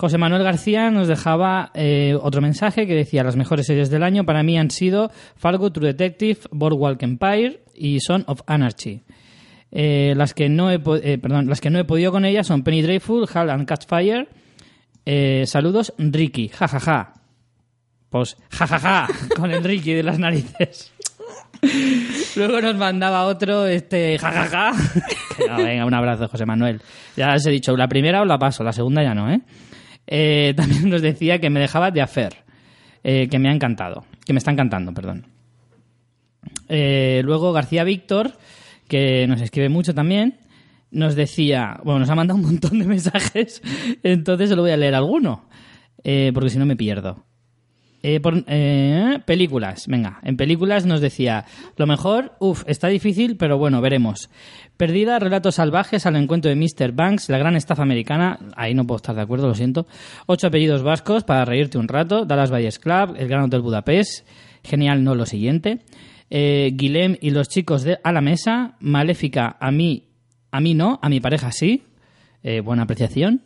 José 0.00 0.16
Manuel 0.16 0.42
García 0.42 0.90
nos 0.90 1.08
dejaba 1.08 1.72
eh, 1.74 2.16
otro 2.18 2.40
mensaje 2.40 2.86
que 2.86 2.94
decía 2.94 3.22
las 3.22 3.36
mejores 3.36 3.66
series 3.66 3.90
del 3.90 4.02
año 4.02 4.24
para 4.24 4.42
mí 4.42 4.58
han 4.58 4.70
sido 4.70 5.10
Fargo, 5.36 5.70
True 5.70 5.88
Detective, 5.88 6.40
Boardwalk 6.50 7.02
Empire 7.02 7.60
y 7.74 8.00
Son 8.00 8.24
of 8.26 8.40
Anarchy. 8.46 9.02
Eh, 9.70 10.14
las 10.16 10.32
que 10.32 10.48
no 10.48 10.70
he 10.70 10.80
eh, 11.02 11.18
perdón, 11.18 11.50
las 11.50 11.60
que 11.60 11.68
no 11.68 11.78
he 11.78 11.84
podido 11.84 12.12
con 12.12 12.24
ellas 12.24 12.46
son 12.46 12.62
Penny 12.62 12.80
Dreadful, 12.80 13.28
Hal 13.30 13.50
and 13.50 13.68
Catch 13.68 13.84
Fire. 13.86 14.26
Eh, 15.04 15.44
saludos, 15.44 15.92
Ricky, 15.98 16.48
jajaja. 16.48 17.12
Pues 18.08 18.38
jajaja, 18.48 19.06
con 19.36 19.50
el 19.50 19.62
Ricky 19.62 19.92
de 19.92 20.02
las 20.02 20.18
narices. 20.18 20.94
Luego 22.36 22.62
nos 22.62 22.76
mandaba 22.76 23.24
otro, 23.24 23.66
este, 23.66 24.16
jajaja. 24.18 24.72
Que 25.36 25.46
no, 25.46 25.58
venga, 25.58 25.84
un 25.84 25.92
abrazo, 25.92 26.26
José 26.26 26.46
Manuel. 26.46 26.80
Ya 27.18 27.34
os 27.34 27.44
he 27.44 27.50
dicho, 27.50 27.76
la 27.76 27.86
primera 27.86 28.22
os 28.22 28.26
la 28.26 28.38
paso, 28.38 28.64
la 28.64 28.72
segunda 28.72 29.02
ya 29.02 29.14
no, 29.14 29.30
¿eh? 29.30 29.42
Eh, 30.06 30.54
también 30.56 30.88
nos 30.88 31.02
decía 31.02 31.38
que 31.40 31.50
me 31.50 31.60
dejaba 31.60 31.90
de 31.90 32.02
hacer, 32.02 32.36
eh, 33.04 33.28
que 33.28 33.38
me 33.38 33.48
ha 33.48 33.52
encantado, 33.52 34.04
que 34.24 34.32
me 34.32 34.38
está 34.38 34.50
encantando, 34.50 34.92
perdón. 34.92 35.26
Eh, 36.68 37.22
luego 37.24 37.52
García 37.52 37.84
Víctor, 37.84 38.32
que 38.88 39.26
nos 39.26 39.40
escribe 39.40 39.68
mucho 39.68 39.94
también, 39.94 40.38
nos 40.90 41.14
decía, 41.14 41.80
bueno, 41.84 42.00
nos 42.00 42.10
ha 42.10 42.14
mandado 42.14 42.38
un 42.38 42.46
montón 42.46 42.78
de 42.78 42.84
mensajes, 42.86 43.62
entonces 44.02 44.48
solo 44.48 44.62
voy 44.62 44.70
a 44.72 44.76
leer 44.76 44.94
alguno, 44.94 45.44
porque 46.34 46.50
si 46.50 46.58
no 46.58 46.66
me 46.66 46.76
pierdo. 46.76 47.24
Eh, 48.02 48.18
por- 48.20 48.44
eh, 48.46 49.18
películas, 49.26 49.84
venga, 49.86 50.20
en 50.22 50.36
películas 50.38 50.86
nos 50.86 51.02
decía, 51.02 51.44
lo 51.76 51.86
mejor, 51.86 52.32
uff, 52.40 52.62
está 52.66 52.88
difícil, 52.88 53.36
pero 53.36 53.58
bueno, 53.58 53.82
veremos. 53.82 54.30
Perdida, 54.78 55.18
relatos 55.18 55.56
salvajes 55.56 56.06
al 56.06 56.16
encuentro 56.16 56.48
de 56.48 56.56
Mr. 56.56 56.92
Banks, 56.92 57.28
la 57.28 57.36
gran 57.36 57.56
estafa 57.56 57.82
americana, 57.82 58.38
ahí 58.56 58.72
no 58.72 58.86
puedo 58.86 58.96
estar 58.96 59.14
de 59.14 59.20
acuerdo, 59.20 59.48
lo 59.48 59.54
siento. 59.54 59.86
Ocho 60.26 60.46
apellidos 60.46 60.82
vascos 60.82 61.24
para 61.24 61.44
reírte 61.44 61.76
un 61.76 61.88
rato, 61.88 62.24
Dallas 62.24 62.50
Valles 62.50 62.78
Club, 62.78 63.16
el 63.18 63.28
Gran 63.28 63.42
Hotel 63.44 63.60
Budapest, 63.60 64.26
genial, 64.64 65.04
no 65.04 65.14
lo 65.14 65.26
siguiente. 65.26 65.80
Eh, 66.30 66.70
Guilhem 66.74 67.16
y 67.20 67.30
los 67.30 67.48
chicos 67.48 67.82
de 67.82 67.98
A 68.02 68.12
la 68.12 68.22
Mesa, 68.22 68.76
Maléfica, 68.80 69.58
a 69.60 69.70
mí, 69.70 70.04
a 70.52 70.60
mí 70.60 70.72
no, 70.72 70.98
a 71.02 71.10
mi 71.10 71.20
pareja 71.20 71.52
sí, 71.52 71.82
eh, 72.42 72.60
buena 72.60 72.84
apreciación. 72.84 73.42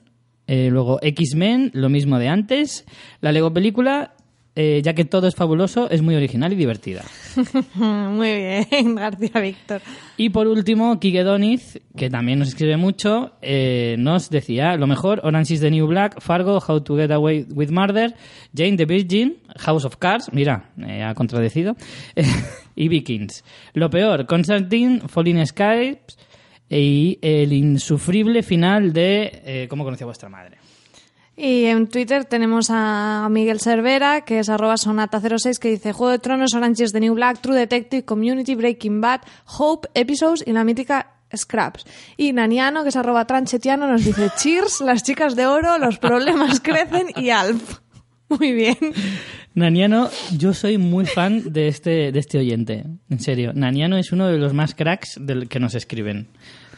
Eh, 0.47 0.68
luego 0.70 1.01
X-Men, 1.02 1.70
lo 1.74 1.89
mismo 1.89 2.18
de 2.20 2.28
antes. 2.28 2.85
La 3.20 3.32
Lego 3.32 3.52
película, 3.52 4.14
eh, 4.56 4.81
ya 4.85 4.94
que 4.94 5.05
todo 5.05 5.26
es 5.26 5.35
fabuloso, 5.35 5.90
es 5.90 6.02
muy 6.02 6.14
original 6.14 6.52
y 6.52 6.56
divertida. 6.56 7.02
Muy 7.74 8.35
bien, 8.36 8.94
García 8.94 9.40
Víctor. 9.40 9.81
Y 10.16 10.31
por 10.31 10.47
último, 10.47 11.01
Kike 11.01 11.24
Doniz, 11.24 11.81
que 11.97 12.09
también 12.09 12.39
nos 12.39 12.48
escribe 12.48 12.76
mucho, 12.76 13.32
eh, 13.43 13.97
nos 13.98 14.31
decía, 14.31 14.76
lo 14.76 14.86
mejor, 14.86 15.20
Orange 15.24 15.55
is 15.55 15.60
the 15.60 15.70
New 15.70 15.86
Black, 15.86 16.20
Fargo, 16.20 16.59
How 16.66 16.81
to 16.82 16.97
Get 16.97 17.10
Away 17.10 17.47
with 17.51 17.70
Murder, 17.70 18.14
Jane 18.56 18.76
the 18.76 18.85
Virgin, 18.85 19.39
House 19.56 19.85
of 19.85 19.97
Cards, 19.97 20.31
mira, 20.32 20.70
eh, 20.78 21.02
ha 21.02 21.14
contradecido, 21.14 21.76
y 22.76 22.89
Vikings. 22.89 23.44
Lo 23.72 23.90
peor, 23.90 24.26
Constantine, 24.26 25.01
Falling 25.09 25.44
Skies 25.44 25.98
y 26.68 27.18
el 27.20 27.52
insufrible 27.52 28.43
final 28.43 28.93
de 28.93 29.43
eh, 29.44 29.66
¿Cómo 29.68 29.85
conocía 29.85 30.06
vuestra 30.06 30.28
madre? 30.28 30.59
Y 31.36 31.65
en 31.65 31.89
Twitter 31.89 32.24
tenemos 32.24 32.69
a 32.70 33.27
Miguel 33.31 33.61
Cervera, 33.61 34.20
que 34.20 34.39
es 34.39 34.48
arroba 34.48 34.74
sonata06, 34.74 35.59
que 35.59 35.70
dice 35.70 35.93
Juego 35.93 36.12
de 36.12 36.20
Tronos, 36.20 36.55
Orange 36.55 36.85
is 36.85 36.93
the 36.93 37.01
New 37.01 37.15
Black, 37.15 37.40
True 37.40 37.56
Detective, 37.56 38.05
Community, 38.05 38.55
Breaking 38.55 39.01
Bad, 39.01 39.23
Hope, 39.59 39.89
Episodes 39.94 40.44
y 40.47 40.52
la 40.52 40.62
mítica 40.62 41.15
Scraps. 41.36 41.85
Y 42.16 42.32
Naniano, 42.32 42.85
que 42.85 42.90
es 42.90 42.97
arroba 42.97 43.27
tranchetiano, 43.27 43.89
nos 43.89 44.05
dice 44.05 44.31
Cheers, 44.36 44.81
Las 44.81 45.02
chicas 45.02 45.35
de 45.35 45.47
oro, 45.47 45.78
Los 45.78 45.98
problemas 45.98 46.61
crecen 46.61 47.09
y 47.16 47.31
Alf. 47.31 47.81
Muy 48.28 48.52
bien. 48.52 48.77
Naniano, 49.55 50.11
yo 50.36 50.55
soy 50.55 50.78
muy 50.78 51.06
fan 51.06 51.52
de 51.52 51.69
este, 51.69 52.11
de 52.11 52.19
este 52.19 52.39
oyente, 52.39 52.85
en 53.09 53.20
serio. 53.20 53.52
Naniano 53.55 53.97
es 53.97 54.11
uno 54.11 54.27
de 54.27 54.39
los 54.39 54.52
más 54.52 54.74
cracks 54.74 55.19
del 55.20 55.48
que 55.48 55.61
nos 55.61 55.77
escriben. 55.77 56.27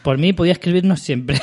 Por 0.03 0.19
mí 0.19 0.33
podía 0.33 0.51
escribirnos 0.51 0.99
siempre. 0.99 1.41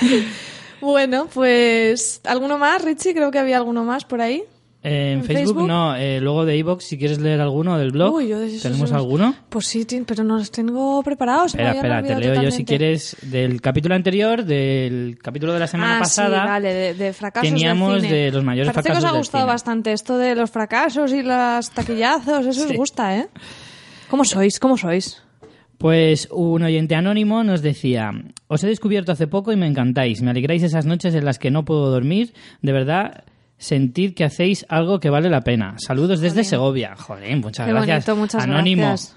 Bueno, 0.82 1.28
pues 1.32 2.20
alguno 2.24 2.58
más, 2.58 2.84
Richie, 2.84 3.14
creo 3.14 3.30
que 3.30 3.38
había 3.38 3.56
alguno 3.56 3.84
más 3.84 4.04
por 4.04 4.20
ahí. 4.20 4.42
Eh, 4.84 5.12
en, 5.12 5.18
¿En 5.20 5.24
Facebook, 5.24 5.44
Facebook? 5.54 5.68
no, 5.68 5.94
eh, 5.94 6.18
luego 6.20 6.44
de 6.44 6.56
iVoox, 6.56 6.82
si 6.82 6.98
quieres 6.98 7.20
leer 7.20 7.40
alguno 7.40 7.78
del 7.78 7.92
blog, 7.92 8.14
Uy, 8.16 8.26
yo 8.26 8.40
de 8.40 8.58
¿tenemos 8.58 8.90
alguno? 8.90 9.32
Pues 9.48 9.68
sí, 9.68 9.86
pero 10.04 10.24
no 10.24 10.38
los 10.38 10.50
tengo 10.50 11.00
preparados. 11.04 11.52
Espera, 11.54 11.70
espera, 11.74 12.02
te 12.02 12.08
leo 12.16 12.34
yo 12.34 12.50
si 12.50 12.64
totalmente. 12.64 12.64
quieres 12.64 13.16
del 13.22 13.60
capítulo 13.60 13.94
anterior, 13.94 14.44
del 14.44 15.18
capítulo 15.22 15.52
de 15.52 15.60
la 15.60 15.68
semana 15.68 15.98
ah, 15.98 16.00
pasada. 16.00 16.42
Sí, 16.42 16.48
vale, 16.48 16.74
de, 16.74 16.94
de 16.94 17.12
fracasos 17.12 17.48
teníamos 17.48 17.92
del 17.92 18.02
cine. 18.02 18.14
de 18.16 18.30
los 18.32 18.42
mayores 18.42 18.72
Parece 18.72 18.88
que 18.88 18.92
os 18.92 18.98
fracasos 18.98 19.14
ha 19.14 19.18
gustado 19.18 19.46
bastante 19.46 19.92
esto 19.92 20.18
de 20.18 20.34
los 20.34 20.50
fracasos 20.50 21.12
y 21.12 21.22
los 21.22 21.70
taquillazos, 21.70 22.44
eso 22.46 22.66
Sí. 22.66 22.70
os 22.72 22.76
gusta, 22.76 23.16
¿eh? 23.18 23.28
¿Cómo 24.10 24.24
sois? 24.24 24.58
¿Cómo 24.58 24.76
sois? 24.76 25.22
Pues 25.82 26.28
un 26.30 26.62
oyente 26.62 26.94
anónimo 26.94 27.42
nos 27.42 27.60
decía, 27.60 28.12
os 28.46 28.62
he 28.62 28.68
descubierto 28.68 29.10
hace 29.10 29.26
poco 29.26 29.52
y 29.52 29.56
me 29.56 29.66
encantáis, 29.66 30.22
me 30.22 30.30
alegráis 30.30 30.62
esas 30.62 30.86
noches 30.86 31.12
en 31.16 31.24
las 31.24 31.40
que 31.40 31.50
no 31.50 31.64
puedo 31.64 31.90
dormir, 31.90 32.34
de 32.60 32.70
verdad, 32.70 33.24
sentid 33.58 34.14
que 34.14 34.22
hacéis 34.22 34.64
algo 34.68 35.00
que 35.00 35.10
vale 35.10 35.28
la 35.28 35.40
pena. 35.40 35.74
Saludos 35.78 36.20
desde 36.20 36.44
Segovia. 36.44 36.94
Joder, 36.94 37.36
muchas 37.36 37.66
Qué 37.66 37.72
gracias. 37.72 38.06
bonito, 38.06 38.20
muchas 38.20 38.44
anónimo, 38.44 38.86
gracias. 38.86 39.16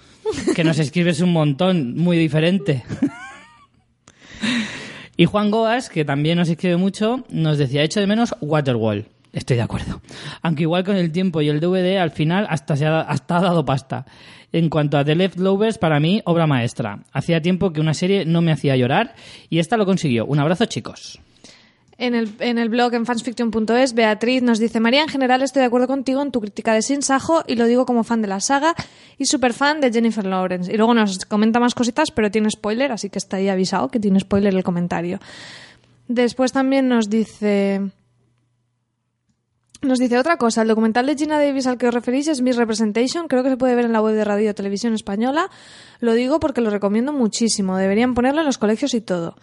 que 0.56 0.64
nos 0.64 0.80
escribes 0.80 1.22
un 1.22 1.34
montón, 1.34 1.98
muy 1.98 2.18
diferente. 2.18 2.84
y 5.18 5.26
Juan 5.26 5.52
Goas, 5.52 5.92
que 5.92 6.04
también 6.04 6.40
nos 6.40 6.50
escribe 6.50 6.78
mucho, 6.78 7.26
nos 7.30 7.60
decía, 7.60 7.84
echo 7.84 8.00
de 8.00 8.08
menos 8.08 8.34
Waterwall. 8.42 9.06
Estoy 9.34 9.58
de 9.58 9.64
acuerdo. 9.64 10.02
Aunque 10.42 10.64
igual 10.64 10.84
con 10.84 10.96
el 10.96 11.12
tiempo 11.12 11.42
y 11.42 11.50
el 11.50 11.60
DVD, 11.60 12.00
al 12.00 12.10
final 12.10 12.48
hasta, 12.50 12.76
se 12.76 12.88
ha, 12.88 13.02
hasta 13.02 13.38
ha 13.38 13.42
dado 13.42 13.66
pasta. 13.66 14.08
En 14.56 14.70
cuanto 14.70 14.98
a 14.98 15.04
The 15.04 15.16
Leftovers, 15.16 15.78
para 15.78 16.00
mí, 16.00 16.22
obra 16.24 16.48
maestra. 16.48 17.00
Hacía 17.12 17.42
tiempo 17.42 17.74
que 17.74 17.82
una 17.82 17.94
serie 17.94 18.24
no 18.24 18.42
me 18.42 18.54
hacía 18.54 18.78
llorar 18.78 19.14
y 19.50 19.60
esta 19.60 19.76
lo 19.76 19.86
consiguió. 19.86 20.26
Un 20.26 20.40
abrazo, 20.40 20.64
chicos. 20.64 21.20
En 21.98 22.16
el, 22.16 22.30
en 22.40 22.58
el 22.58 22.70
blog 22.70 22.94
en 22.94 23.06
fansfiction.es, 23.06 23.94
Beatriz 23.94 24.44
nos 24.44 24.58
dice, 24.58 24.80
María, 24.80 25.02
en 25.02 25.10
general 25.10 25.42
estoy 25.42 25.60
de 25.60 25.66
acuerdo 25.66 25.88
contigo 25.88 26.22
en 26.22 26.32
tu 26.32 26.40
crítica 26.40 26.74
de 26.74 26.82
Sin 26.84 27.02
Sajo 27.02 27.44
y 27.46 27.58
lo 27.58 27.66
digo 27.66 27.86
como 27.86 28.06
fan 28.06 28.22
de 28.22 28.30
la 28.30 28.40
saga 28.40 28.76
y 29.18 29.26
super 29.26 29.52
fan 29.52 29.82
de 29.82 29.92
Jennifer 29.92 30.26
Lawrence. 30.26 30.72
Y 30.72 30.78
luego 30.78 30.94
nos 30.94 31.26
comenta 31.26 31.60
más 31.60 31.76
cositas, 31.76 32.12
pero 32.12 32.32
tiene 32.32 32.50
spoiler, 32.50 32.94
así 32.94 33.10
que 33.10 33.18
está 33.18 33.36
ahí 33.36 33.50
avisado 33.50 33.90
que 33.90 34.00
tiene 34.00 34.22
spoiler 34.22 34.56
el 34.56 34.64
comentario. 34.64 35.20
Después 36.08 36.54
también 36.54 36.88
nos 36.88 37.10
dice... 37.10 37.82
Nos 39.86 40.00
dice 40.00 40.18
otra 40.18 40.38
cosa, 40.38 40.64
el 40.64 40.68
documental 40.68 41.06
de 41.06 41.16
Gina 41.16 41.38
Davis 41.40 41.68
al 41.68 41.78
que 41.78 41.88
os 41.88 41.94
referís 41.94 42.28
es 42.28 42.42
Miss 42.42 42.56
Representation, 42.56 43.28
creo 43.28 43.44
que 43.44 43.52
se 43.52 43.58
puede 43.58 43.76
ver 43.76 43.86
en 43.86 43.94
la 43.94 44.02
web 44.02 44.16
de 44.16 44.26
Radio 44.26 44.56
Televisión 44.56 44.94
Española. 44.96 45.50
Lo 46.00 46.14
digo 46.14 46.40
porque 46.40 46.60
lo 46.62 46.72
recomiendo 46.72 47.14
muchísimo, 47.14 47.78
deberían 47.78 48.16
ponerlo 48.16 48.42
en 48.42 48.48
los 48.48 48.58
colegios 48.58 48.96
y 48.96 49.02
todo. 49.02 49.36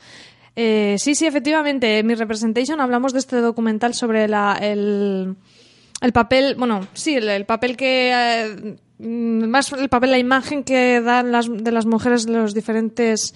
Eh, 0.57 0.97
sí, 0.99 1.15
sí, 1.15 1.27
efectivamente, 1.27 2.01
en 2.01 2.07
Miss 2.07 2.19
Representation 2.19 2.81
hablamos 2.81 3.13
de 3.13 3.21
este 3.21 3.37
documental 3.37 3.95
sobre 3.95 4.27
la, 4.27 4.59
el, 4.61 5.37
el 6.01 6.13
papel, 6.13 6.57
bueno, 6.57 6.89
sí, 6.93 7.15
el, 7.15 7.29
el 7.29 7.47
papel 7.47 7.77
que... 7.77 8.11
eh, 8.13 8.77
más 8.99 9.73
el 9.73 9.89
papel, 9.89 10.11
la 10.11 10.19
imagen 10.19 10.65
que 10.65 11.01
dan 11.01 11.33
las, 11.33 11.47
de 11.49 11.73
las 11.73 11.87
mujeres 11.87 12.29
los 12.29 12.53
diferentes... 12.53 13.33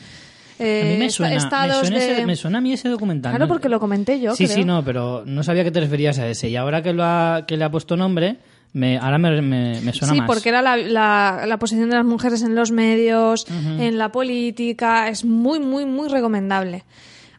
eh, 0.58 0.82
A 0.82 0.92
mí 0.92 0.96
me 0.98 1.10
suena, 1.10 1.30
me 1.32 1.36
estados 1.36 1.80
suena, 1.86 1.98
de... 1.98 2.12
ese- 2.12 2.26
me 2.26 2.36
suena 2.36 2.58
a 2.58 2.60
mí 2.60 2.72
ese 2.72 2.88
documental. 2.88 3.32
Claro, 3.32 3.48
porque 3.48 3.68
lo 3.68 3.78
comenté 3.80 4.20
yo, 4.20 4.34
Sí, 4.34 4.44
creo. 4.44 4.56
sí, 4.56 4.64
no, 4.64 4.84
pero 4.84 5.22
no 5.26 5.42
sabía 5.42 5.64
que 5.64 5.70
te 5.70 5.80
referías 5.80 6.18
a 6.18 6.26
ese. 6.28 6.48
Y 6.48 6.56
ahora 6.56 6.82
que, 6.82 6.92
lo 6.92 7.04
ha- 7.04 7.44
que 7.46 7.56
le 7.56 7.64
ha 7.64 7.70
puesto 7.70 7.96
nombre, 7.96 8.36
me, 8.72 8.98
ahora 8.98 9.18
me, 9.18 9.40
me- 9.42 9.80
me 9.80 9.92
suena 9.92 10.12
sí, 10.14 10.20
más. 10.20 10.26
porque 10.26 10.48
era 10.50 10.62
la, 10.62 10.76
la- 10.76 11.44
la 11.46 11.58
posición 11.58 11.88
de 11.90 11.96
las 11.96 12.04
mujeres 12.04 12.42
en 12.42 12.54
los 12.54 12.70
medios, 12.72 13.46
en 13.78 13.98
la 13.98 14.10
política, 14.12 15.08
es 15.08 15.24
muy, 15.24 15.60
muy, 15.60 15.84
muy 15.86 16.08
recomendable. 16.08 16.84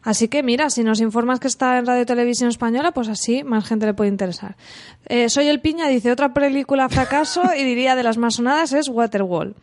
Así 0.04 0.28
que 0.28 0.42
mira, 0.42 0.70
si 0.70 0.84
nos 0.84 1.00
informas 1.00 1.38
que 1.38 1.48
está 1.48 1.76
en 1.76 1.84
Radio 1.84 2.06
Televisión 2.06 2.48
Española, 2.48 2.92
pues 2.92 3.08
así 3.08 3.42
más 3.44 3.66
gente 3.66 3.84
le 3.84 3.94
puede 3.94 4.08
interesar. 4.08 4.56
Eh, 5.06 5.28
Soy 5.28 5.48
el 5.48 5.60
Piña 5.60 5.88
dice 5.88 6.10
otra 6.12 6.32
película 6.32 6.88
fracaso 6.88 7.42
y 7.58 7.62
diría 7.64 7.94
de 7.96 8.04
las 8.04 8.16
más 8.16 8.36
sonadas 8.36 8.72
es 8.72 8.88
Waterwall. 8.88 9.54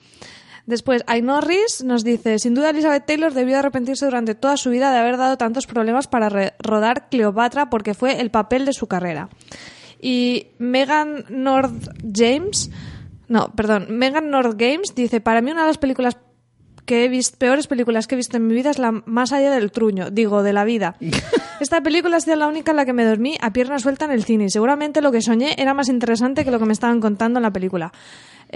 Después, 0.66 1.04
Ainorris 1.06 1.84
nos 1.84 2.04
dice, 2.04 2.40
sin 2.40 2.56
duda 2.56 2.72
Elizabeth 2.72 3.06
Taylor 3.06 3.34
debió 3.34 3.60
arrepentirse 3.60 4.06
durante 4.06 4.34
toda 4.34 4.58
su 4.58 4.72
vida 4.72 4.92
de 4.92 4.98
haber 4.98 5.18
dado 5.18 5.38
tantos 5.38 5.68
problemas 5.68 6.08
para 6.08 6.54
rodar 6.60 7.08
Cleopatra 7.10 7.70
porque 7.70 7.94
fue 7.94 8.20
el 8.20 8.32
papel 8.32 8.66
de 8.66 8.74
su 8.74 8.88
carrera. 8.88 9.30
Y 10.02 10.48
Megan 10.58 11.26
North 11.30 11.90
James, 12.12 12.72
no, 13.28 13.54
perdón, 13.56 13.88
Megan 13.90 14.30
North 14.30 14.56
Games 14.58 14.96
dice, 14.96 15.22
para 15.22 15.42
mí 15.42 15.52
una 15.52 15.62
de 15.62 15.68
las 15.68 15.78
películas 15.78 16.18
que 16.86 17.06
he 17.06 17.10
visto, 17.10 17.38
peores 17.38 17.68
películas 17.68 18.08
que 18.08 18.16
he 18.16 18.18
visto 18.18 18.38
en 18.38 18.48
mi 18.48 18.54
vida 18.54 18.70
es 18.70 18.80
la 18.80 18.92
más 18.92 19.34
allá 19.34 19.52
del 19.52 19.72
truño, 19.72 20.10
digo, 20.12 20.44
de 20.44 20.54
la 20.54 20.64
vida. 20.64 20.96
Esta 21.60 21.82
película 21.82 22.18
ha 22.18 22.20
sido 22.20 22.36
la 22.36 22.48
única 22.48 22.72
en 22.72 22.78
la 22.78 22.86
que 22.86 22.94
me 22.94 23.06
dormí 23.06 23.38
a 23.42 23.54
pierna 23.54 23.80
suelta 23.80 24.06
en 24.06 24.12
el 24.12 24.24
cine 24.24 24.46
y 24.46 24.50
seguramente 24.50 25.02
lo 25.02 25.12
que 25.12 25.22
soñé 25.22 25.56
era 25.58 25.74
más 25.74 25.90
interesante 25.90 26.44
que 26.44 26.52
lo 26.52 26.60
que 26.60 26.66
me 26.66 26.74
estaban 26.74 27.00
contando 27.00 27.40
en 27.40 27.44
la 27.44 27.52
película. 27.52 27.92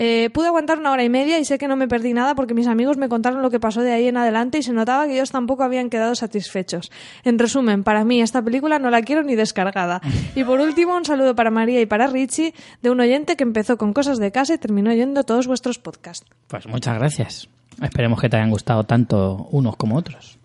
Eh, 0.02 0.30
pude 0.30 0.48
aguantar 0.48 0.80
una 0.80 0.94
hora 0.94 1.04
y 1.04 1.10
media 1.10 1.40
y 1.40 1.44
sé 1.44 1.58
que 1.58 1.68
no 1.68 1.76
me 1.76 1.90
perdí 1.90 2.14
nada 2.14 2.34
porque 2.34 2.54
mis 2.54 2.68
amigos 2.68 2.96
me 2.96 3.10
contaron 3.10 3.42
lo 3.42 3.50
que 3.50 3.60
pasó 3.60 3.82
de 3.82 3.92
ahí 3.92 4.08
en 4.08 4.16
adelante 4.16 4.58
y 4.58 4.64
se 4.64 4.72
notaba 4.72 5.06
que 5.06 5.16
ellos 5.16 5.32
tampoco 5.32 5.64
habían 5.64 5.90
quedado 5.90 6.16
satisfechos. 6.16 6.90
En 7.26 7.38
resumen, 7.38 7.84
para 7.84 8.06
mí 8.06 8.22
esta 8.22 8.42
película 8.42 8.80
no 8.80 8.92
la 8.92 9.02
quiero 9.02 9.24
ni 9.24 9.36
descargada. 9.36 10.00
Y 10.36 10.46
por 10.46 10.62
último, 10.62 10.96
un 10.96 11.04
saludo 11.04 11.36
para 11.36 11.52
María 11.52 11.82
y 11.82 11.86
para 11.86 12.08
Richie 12.08 12.54
de 12.82 12.90
un 12.92 13.02
oyente 13.02 13.36
que 13.36 13.44
empezó 13.44 13.78
con 13.78 13.92
cosas 13.92 14.20
de 14.20 14.32
casa 14.32 14.54
y 14.54 14.58
terminó 14.58 14.90
oyendo 14.90 15.26
todos 15.26 15.48
vuestros 15.48 15.80
podcasts. 15.80 16.26
Pues 16.48 16.66
muchas 16.66 16.98
gracias. 16.98 17.50
Esperemos 17.82 18.22
que 18.22 18.30
te 18.30 18.38
hayan 18.38 18.52
gustado 18.52 18.86
tanto 18.86 19.50
unos 19.52 19.76
como 19.76 19.98
otros. 19.98 20.40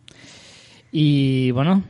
Y 0.91 1.53
bueno, 1.53 1.85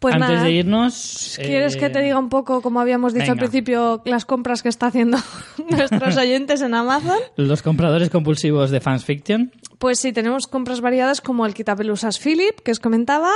Pues 0.00 0.14
antes 0.14 0.30
nada. 0.30 0.44
de 0.44 0.52
irnos... 0.52 1.38
¿Quieres 1.40 1.76
eh, 1.76 1.78
que 1.78 1.90
te 1.90 2.02
diga 2.02 2.18
un 2.18 2.28
poco, 2.28 2.60
como 2.60 2.80
habíamos 2.80 3.14
dicho 3.14 3.32
al 3.32 3.38
principio, 3.38 4.02
las 4.04 4.24
compras 4.24 4.62
que 4.62 4.68
está 4.68 4.86
haciendo 4.86 5.18
nuestros 5.70 6.16
oyentes 6.16 6.60
en 6.62 6.74
Amazon? 6.74 7.18
Los 7.36 7.62
compradores 7.62 8.10
compulsivos 8.10 8.70
de 8.70 8.80
Fans 8.80 9.04
Fiction. 9.04 9.52
Pues 9.78 10.00
sí, 10.00 10.12
tenemos 10.12 10.46
compras 10.46 10.80
variadas 10.80 11.20
como 11.20 11.46
el 11.46 11.54
quitapelusas 11.54 12.18
Philip, 12.18 12.60
que 12.60 12.72
os 12.72 12.80
comentaba, 12.80 13.32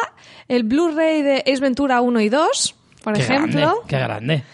el 0.49 0.65
Blu-ray 0.65 1.23
de 1.23 1.45
Ace 1.47 1.61
Ventura 1.61 2.01
1 2.01 2.21
y 2.21 2.29
2, 2.29 2.75
por 3.03 3.15
Qué 3.15 3.21
ejemplo, 3.23 3.61
grande, 3.61 3.83
qué 3.87 3.99
grande. 3.99 4.45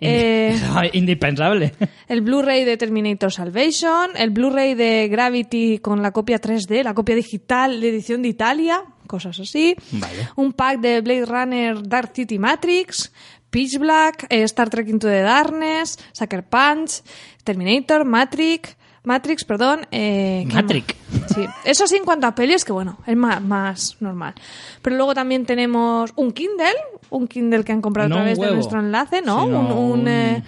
Eh, 0.00 0.58
Indispensable. 0.94 1.74
el 2.08 2.22
Blu-ray 2.22 2.64
de 2.64 2.76
Terminator 2.76 3.32
Salvation, 3.32 4.10
el 4.16 4.30
Blu-ray 4.30 4.74
de 4.74 5.08
Gravity 5.08 5.78
con 5.78 6.02
la 6.02 6.10
copia 6.10 6.40
3D, 6.40 6.82
la 6.82 6.94
copia 6.94 7.14
digital 7.14 7.80
de 7.80 7.88
edición 7.90 8.22
de 8.22 8.28
Italia, 8.28 8.82
cosas 9.10 9.38
así, 9.40 9.74
Vale. 9.92 10.28
un 10.36 10.52
pack 10.52 10.80
de 10.80 11.00
Blade 11.00 11.26
Runner 11.26 11.82
Dark 11.86 12.12
City 12.14 12.38
Matrix, 12.38 13.12
Pitch 13.50 13.78
Black, 13.78 14.26
eh, 14.30 14.42
Star 14.44 14.70
Trek 14.70 14.88
Into 14.88 15.08
the 15.08 15.22
Darkness, 15.22 15.98
Sucker 16.12 16.44
Punch, 16.44 17.02
Terminator, 17.42 18.04
Matrix, 18.04 18.76
Matrix, 19.02 19.44
perdón. 19.44 19.86
Eh, 19.90 20.44
¿qué 20.48 20.54
Matrix. 20.54 20.94
Sí, 21.34 21.46
eso 21.64 21.86
sí 21.86 21.96
en 21.96 22.04
cuanto 22.04 22.26
a 22.26 22.34
pelis, 22.34 22.64
que 22.64 22.72
bueno, 22.72 22.98
es 23.06 23.16
más, 23.16 23.40
más 23.42 23.96
normal. 24.00 24.34
Pero 24.82 24.96
luego 24.96 25.14
también 25.14 25.46
tenemos 25.46 26.12
un 26.16 26.32
Kindle, 26.32 26.76
un 27.08 27.26
Kindle 27.26 27.64
que 27.64 27.72
han 27.72 27.80
comprado 27.80 28.08
No 28.10 28.16
a 28.16 28.18
través 28.18 28.38
de 28.38 28.52
nuestro 28.54 28.78
enlace, 28.78 29.22
¿no? 29.22 29.44
sino 29.44 29.58
un, 29.60 29.66
un, 29.72 30.00
un- 30.00 30.08
eh, 30.08 30.42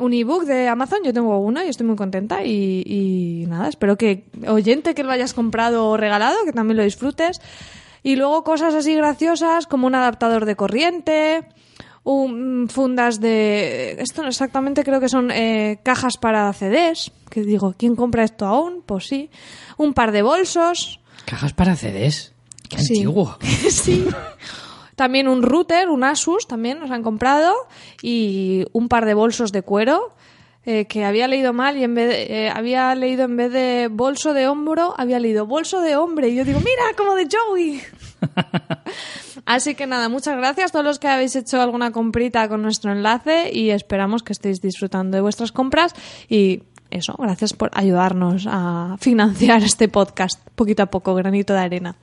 un 0.00 0.12
ebook 0.12 0.42
de 0.44 0.66
Amazon, 0.68 0.98
yo 1.04 1.12
tengo 1.12 1.38
uno 1.38 1.62
y 1.64 1.68
estoy 1.68 1.86
muy 1.86 1.94
contenta 1.94 2.42
y, 2.44 2.82
y 2.84 3.46
nada, 3.46 3.68
espero 3.68 3.96
que 3.96 4.24
oyente 4.48 4.92
que 4.92 5.04
lo 5.04 5.12
hayas 5.12 5.32
comprado 5.34 5.86
o 5.86 5.96
regalado, 5.96 6.36
que 6.44 6.52
también 6.52 6.76
lo 6.78 6.82
disfrutes. 6.82 7.40
Y 8.04 8.14
luego 8.16 8.44
cosas 8.44 8.72
así 8.74 8.94
graciosas 8.94 9.66
como 9.66 9.88
un 9.88 9.96
adaptador 9.96 10.44
de 10.44 10.54
corriente, 10.54 11.48
un- 12.04 12.68
fundas 12.70 13.18
de... 13.18 13.96
Esto 13.98 14.22
no 14.22 14.28
exactamente 14.28 14.84
creo 14.84 15.00
que 15.00 15.08
son 15.08 15.30
eh, 15.32 15.80
cajas 15.82 16.16
para 16.18 16.52
CDs, 16.52 17.10
que 17.30 17.40
digo, 17.42 17.74
¿quién 17.76 17.96
compra 17.96 18.22
esto 18.22 18.46
aún? 18.46 18.82
Pues 18.86 19.06
sí. 19.06 19.30
Un 19.78 19.94
par 19.94 20.12
de 20.12 20.22
bolsos. 20.22 21.00
Cajas 21.24 21.52
para 21.54 21.74
CDs. 21.74 22.32
Qué 22.68 22.78
Sí. 22.78 22.92
antiguo. 22.94 23.36
sí. 23.70 24.06
También 24.96 25.26
un 25.26 25.42
router, 25.42 25.88
un 25.88 26.04
Asus, 26.04 26.46
también 26.46 26.78
nos 26.78 26.90
han 26.90 27.02
comprado. 27.02 27.54
Y 28.02 28.64
un 28.72 28.88
par 28.88 29.06
de 29.06 29.14
bolsos 29.14 29.50
de 29.50 29.62
cuero. 29.62 30.14
Eh, 30.66 30.86
que 30.86 31.04
había 31.04 31.28
leído 31.28 31.52
mal 31.52 31.76
y 31.76 31.84
en 31.84 31.94
vez 31.94 32.08
de, 32.08 32.46
eh, 32.46 32.50
había 32.50 32.94
leído 32.94 33.24
en 33.24 33.36
vez 33.36 33.52
de 33.52 33.88
bolso 33.90 34.32
de 34.32 34.48
hombro, 34.48 34.94
había 34.96 35.18
leído 35.18 35.46
bolso 35.46 35.80
de 35.80 35.96
hombre. 35.96 36.28
Y 36.30 36.36
yo 36.36 36.44
digo, 36.44 36.60
mira, 36.60 36.96
como 36.96 37.14
de 37.14 37.28
Joey. 37.30 37.82
Así 39.46 39.74
que 39.74 39.86
nada, 39.86 40.08
muchas 40.08 40.36
gracias 40.36 40.70
a 40.70 40.72
todos 40.72 40.84
los 40.84 40.98
que 40.98 41.08
habéis 41.08 41.36
hecho 41.36 41.60
alguna 41.60 41.90
comprita 41.90 42.48
con 42.48 42.62
nuestro 42.62 42.92
enlace 42.92 43.50
y 43.52 43.70
esperamos 43.70 44.22
que 44.22 44.32
estéis 44.32 44.62
disfrutando 44.62 45.16
de 45.16 45.20
vuestras 45.20 45.52
compras 45.52 45.94
y 46.28 46.62
eso, 46.90 47.14
gracias 47.18 47.52
por 47.52 47.70
ayudarnos 47.74 48.46
a 48.48 48.96
financiar 49.00 49.62
este 49.62 49.88
podcast 49.88 50.40
poquito 50.54 50.82
a 50.82 50.86
poco, 50.86 51.14
granito 51.14 51.52
de 51.52 51.58
arena. 51.58 51.96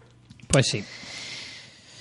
Pues 0.48 0.68
sí. 0.68 0.84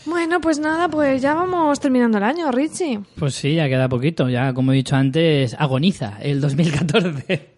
Bueno, 0.06 0.40
pues 0.40 0.58
nada, 0.58 0.88
pues 0.88 1.20
ya 1.20 1.34
vamos 1.34 1.78
terminando 1.78 2.18
el 2.18 2.24
año, 2.24 2.50
Richie. 2.50 3.00
Pues 3.16 3.34
sí, 3.34 3.54
ya 3.54 3.68
queda 3.68 3.88
poquito. 3.88 4.28
Ya, 4.28 4.54
como 4.54 4.72
he 4.72 4.76
dicho 4.76 4.96
antes, 4.96 5.54
agoniza 5.58 6.18
el 6.20 6.40
2014. 6.40 7.48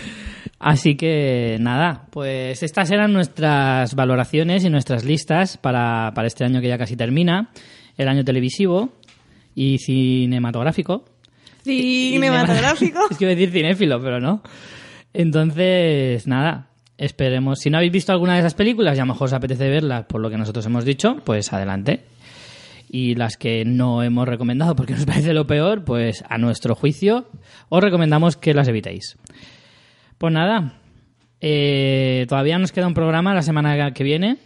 Así 0.58 0.96
que 0.96 1.58
nada, 1.60 2.06
pues 2.10 2.62
estas 2.62 2.90
eran 2.90 3.12
nuestras 3.12 3.94
valoraciones 3.94 4.64
y 4.64 4.70
nuestras 4.70 5.04
listas 5.04 5.58
para, 5.58 6.12
para 6.14 6.26
este 6.26 6.44
año 6.44 6.60
que 6.60 6.68
ya 6.68 6.78
casi 6.78 6.96
termina, 6.96 7.50
el 7.96 8.08
año 8.08 8.24
televisivo 8.24 8.90
y 9.54 9.78
cinematográfico. 9.78 11.04
Cinematográfico. 11.62 13.00
es 13.10 13.18
que 13.18 13.24
iba 13.24 13.32
a 13.32 13.36
decir 13.36 13.52
cinéfilo, 13.52 14.00
pero 14.00 14.18
no. 14.18 14.42
Entonces, 15.12 16.26
nada, 16.26 16.70
esperemos. 16.98 17.58
Si 17.60 17.70
no 17.70 17.78
habéis 17.78 17.92
visto 17.92 18.12
alguna 18.12 18.34
de 18.34 18.40
esas 18.40 18.54
películas 18.54 18.96
y 18.96 19.00
a 19.00 19.04
lo 19.04 19.12
mejor 19.12 19.26
os 19.26 19.32
apetece 19.32 19.68
verlas 19.68 20.04
por 20.06 20.20
lo 20.20 20.30
que 20.30 20.38
nosotros 20.38 20.64
hemos 20.66 20.84
dicho, 20.84 21.16
pues 21.24 21.52
adelante. 21.52 22.04
Y 22.88 23.14
las 23.16 23.36
que 23.36 23.64
no 23.64 24.02
hemos 24.02 24.28
recomendado 24.28 24.76
porque 24.76 24.94
nos 24.94 25.06
parece 25.06 25.32
lo 25.34 25.46
peor, 25.46 25.84
pues 25.84 26.24
a 26.28 26.38
nuestro 26.38 26.74
juicio 26.74 27.28
os 27.68 27.82
recomendamos 27.82 28.36
que 28.36 28.54
las 28.54 28.68
evitéis. 28.68 29.16
Pues 30.18 30.32
nada, 30.32 30.80
eh, 31.40 32.26
todavía 32.28 32.58
nos 32.58 32.72
queda 32.72 32.86
un 32.86 32.94
programa 32.94 33.34
la 33.34 33.42
semana 33.42 33.92
que 33.92 34.04
viene. 34.04 34.38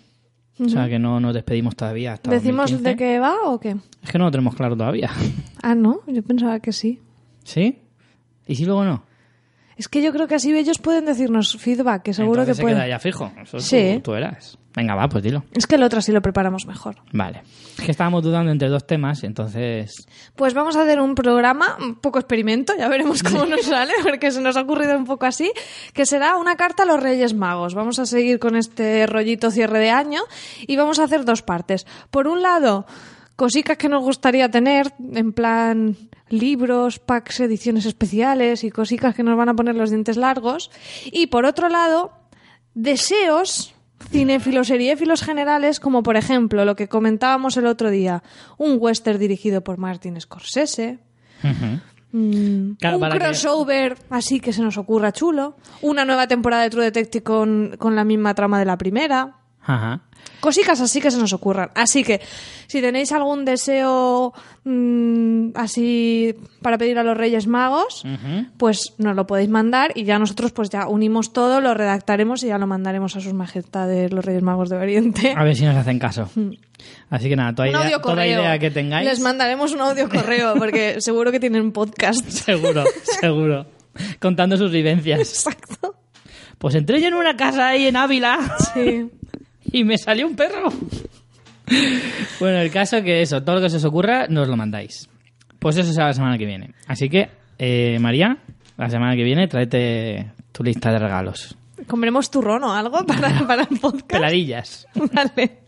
O 0.62 0.68
sea 0.68 0.90
que 0.90 0.98
no 0.98 1.20
nos 1.20 1.32
despedimos 1.32 1.74
todavía. 1.74 2.12
Hasta 2.12 2.30
¿Decimos 2.30 2.70
2015. 2.70 2.90
de 2.90 2.96
qué 2.96 3.18
va 3.18 3.34
o 3.46 3.58
qué? 3.58 3.76
Es 4.02 4.10
que 4.12 4.18
no 4.18 4.26
lo 4.26 4.30
tenemos 4.30 4.54
claro 4.54 4.76
todavía. 4.76 5.10
Ah, 5.62 5.74
no, 5.74 6.00
yo 6.06 6.22
pensaba 6.22 6.60
que 6.60 6.72
sí. 6.72 7.00
¿Sí? 7.44 7.78
¿Y 8.46 8.56
si 8.56 8.66
luego 8.66 8.84
no? 8.84 9.02
Es 9.80 9.88
que 9.88 10.02
yo 10.02 10.12
creo 10.12 10.28
que 10.28 10.34
así 10.34 10.52
ellos 10.54 10.76
pueden 10.78 11.06
decirnos 11.06 11.56
feedback, 11.56 12.02
que 12.02 12.12
seguro 12.12 12.42
Entonces 12.42 12.62
que 12.62 12.70
se 12.70 12.74
queda 12.76 12.86
ya 12.86 12.98
fijo. 12.98 13.32
Eso 13.42 13.56
tú- 13.56 13.62
Sí. 13.62 13.98
tú, 14.04 14.12
eras. 14.12 14.58
Venga, 14.76 14.94
va, 14.94 15.08
pues 15.08 15.24
dilo. 15.24 15.42
Es 15.52 15.66
que 15.66 15.76
el 15.76 15.82
otro 15.82 16.02
sí 16.02 16.12
lo 16.12 16.20
preparamos 16.20 16.66
mejor. 16.66 16.96
Vale. 17.14 17.42
Es 17.78 17.84
que 17.86 17.90
estábamos 17.90 18.22
dudando 18.22 18.52
entre 18.52 18.68
dos 18.68 18.86
temas, 18.86 19.24
entonces... 19.24 20.06
Pues 20.36 20.52
vamos 20.52 20.76
a 20.76 20.82
hacer 20.82 21.00
un 21.00 21.14
programa, 21.14 21.78
un 21.80 21.94
poco 21.94 22.18
experimento, 22.18 22.74
ya 22.78 22.88
veremos 22.88 23.22
cómo 23.22 23.46
nos 23.46 23.62
sale, 23.66 23.92
porque 24.02 24.30
se 24.30 24.42
nos 24.42 24.58
ha 24.58 24.60
ocurrido 24.60 24.98
un 24.98 25.06
poco 25.06 25.24
así, 25.24 25.50
que 25.94 26.04
será 26.04 26.36
una 26.36 26.56
carta 26.56 26.82
a 26.82 26.86
los 26.86 27.02
Reyes 27.02 27.32
Magos. 27.32 27.74
Vamos 27.74 27.98
a 27.98 28.04
seguir 28.04 28.38
con 28.38 28.54
este 28.54 29.06
rollito 29.06 29.50
cierre 29.50 29.78
de 29.78 29.90
año 29.90 30.20
y 30.66 30.76
vamos 30.76 30.98
a 30.98 31.04
hacer 31.04 31.24
dos 31.24 31.40
partes. 31.40 31.86
Por 32.10 32.28
un 32.28 32.42
lado, 32.42 32.84
cositas 33.36 33.78
que 33.78 33.88
nos 33.88 34.02
gustaría 34.04 34.50
tener, 34.50 34.92
en 35.14 35.32
plan 35.32 35.96
libros, 36.30 36.98
packs, 36.98 37.40
ediciones 37.40 37.84
especiales 37.86 38.64
y 38.64 38.70
cositas 38.70 39.14
que 39.14 39.22
nos 39.22 39.36
van 39.36 39.48
a 39.50 39.54
poner 39.54 39.74
los 39.74 39.90
dientes 39.90 40.16
largos. 40.16 40.70
Y 41.04 41.26
por 41.26 41.44
otro 41.44 41.68
lado, 41.68 42.12
deseos 42.74 43.74
cinéfilos, 44.10 44.68
seriéfilos 44.68 45.22
generales, 45.22 45.78
como 45.80 46.02
por 46.02 46.16
ejemplo 46.16 46.64
lo 46.64 46.74
que 46.76 46.88
comentábamos 46.88 47.56
el 47.58 47.66
otro 47.66 47.90
día, 47.90 48.22
un 48.56 48.76
western 48.80 49.18
dirigido 49.18 49.62
por 49.62 49.76
Martin 49.76 50.18
Scorsese, 50.20 50.98
mm, 52.12 52.72
Claro, 52.80 52.98
un 52.98 53.10
que- 53.10 53.18
crossover 53.18 53.98
así 54.08 54.40
que 54.40 54.52
se 54.52 54.62
nos 54.62 54.78
ocurra 54.78 55.12
chulo, 55.12 55.56
una 55.82 56.04
nueva 56.04 56.26
temporada 56.26 56.62
de 56.62 56.70
True 56.70 56.84
Detective 56.84 57.22
con, 57.22 57.76
con 57.78 57.94
la 57.94 58.04
misma 58.04 58.34
trama 58.34 58.58
de 58.58 58.64
la 58.64 58.78
primera. 58.78 59.36
Ajá. 59.62 60.00
Cositas 60.40 60.80
así 60.80 61.00
que 61.00 61.10
se 61.10 61.18
nos 61.18 61.32
ocurran. 61.32 61.70
Así 61.74 62.02
que, 62.02 62.20
si 62.66 62.80
tenéis 62.80 63.12
algún 63.12 63.44
deseo 63.44 64.32
mm, 64.64 65.50
así 65.54 66.34
para 66.62 66.78
pedir 66.78 66.98
a 66.98 67.02
los 67.02 67.16
Reyes 67.16 67.46
Magos, 67.46 68.04
pues 68.56 68.94
nos 68.98 69.14
lo 69.16 69.26
podéis 69.26 69.50
mandar 69.50 69.92
y 69.94 70.04
ya 70.04 70.18
nosotros 70.18 70.52
pues 70.52 70.70
ya 70.70 70.88
unimos 70.88 71.32
todo, 71.34 71.60
lo 71.60 71.74
redactaremos 71.74 72.42
y 72.42 72.46
ya 72.48 72.58
lo 72.58 72.66
mandaremos 72.66 73.16
a 73.16 73.20
sus 73.20 73.34
majestades 73.34 74.12
los 74.12 74.24
Reyes 74.24 74.42
Magos 74.42 74.70
de 74.70 74.76
Oriente. 74.76 75.34
A 75.36 75.44
ver 75.44 75.56
si 75.56 75.64
nos 75.64 75.76
hacen 75.76 75.98
caso. 75.98 76.30
Así 77.10 77.28
que 77.28 77.36
nada, 77.36 77.54
toda, 77.54 77.68
Un 77.68 77.86
idea, 77.86 78.00
toda 78.00 78.26
idea 78.26 78.58
que 78.58 78.70
tengáis... 78.70 79.06
Les 79.06 79.20
mandaremos 79.20 79.72
un 79.72 79.82
audio 79.82 80.08
correo 80.08 80.54
porque 80.56 81.00
seguro 81.00 81.32
que 81.32 81.40
tienen 81.40 81.72
podcast. 81.72 82.26
Seguro, 82.28 82.84
seguro. 83.20 83.66
Contando 84.20 84.56
sus 84.56 84.70
vivencias. 84.70 85.18
Exacto. 85.20 85.96
Pues 86.58 86.74
entré 86.74 87.00
yo 87.00 87.08
en 87.08 87.14
una 87.14 87.36
casa 87.36 87.68
ahí 87.68 87.86
en 87.86 87.96
Ávila 87.96 88.38
Sí. 88.74 89.10
y 89.72 89.84
me 89.84 89.98
salió 89.98 90.26
un 90.26 90.36
perro. 90.36 90.70
Bueno, 92.40 92.58
el 92.58 92.70
caso 92.70 93.02
que 93.02 93.22
eso, 93.22 93.42
todo 93.42 93.56
lo 93.56 93.62
que 93.62 93.70
se 93.70 93.76
os 93.76 93.84
ocurra, 93.84 94.26
nos 94.28 94.48
lo 94.48 94.56
mandáis. 94.56 95.08
Pues 95.58 95.76
eso 95.76 95.92
será 95.92 96.06
la 96.06 96.12
semana 96.14 96.38
que 96.38 96.46
viene. 96.46 96.74
Así 96.86 97.08
que, 97.08 97.28
eh, 97.58 97.98
María, 98.00 98.38
la 98.76 98.88
semana 98.88 99.14
que 99.14 99.22
viene 99.22 99.46
tráete 99.46 100.32
tu 100.52 100.64
lista 100.64 100.90
de 100.90 100.98
regalos. 100.98 101.56
¿Comeremos 101.86 102.30
turrón 102.30 102.64
o 102.64 102.72
algo 102.72 103.04
para, 103.06 103.40
para 103.46 103.62
el 103.62 103.78
podcast? 103.78 104.06
Peladillas. 104.06 104.86
Vale. 105.14 105.58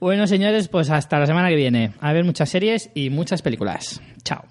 Bueno, 0.00 0.26
señores, 0.26 0.68
pues 0.68 0.90
hasta 0.90 1.18
la 1.18 1.26
semana 1.26 1.48
que 1.48 1.56
viene. 1.56 1.92
A 2.00 2.12
ver 2.12 2.24
muchas 2.24 2.48
series 2.48 2.90
y 2.94 3.10
muchas 3.10 3.42
películas. 3.42 4.00
Chao. 4.24 4.44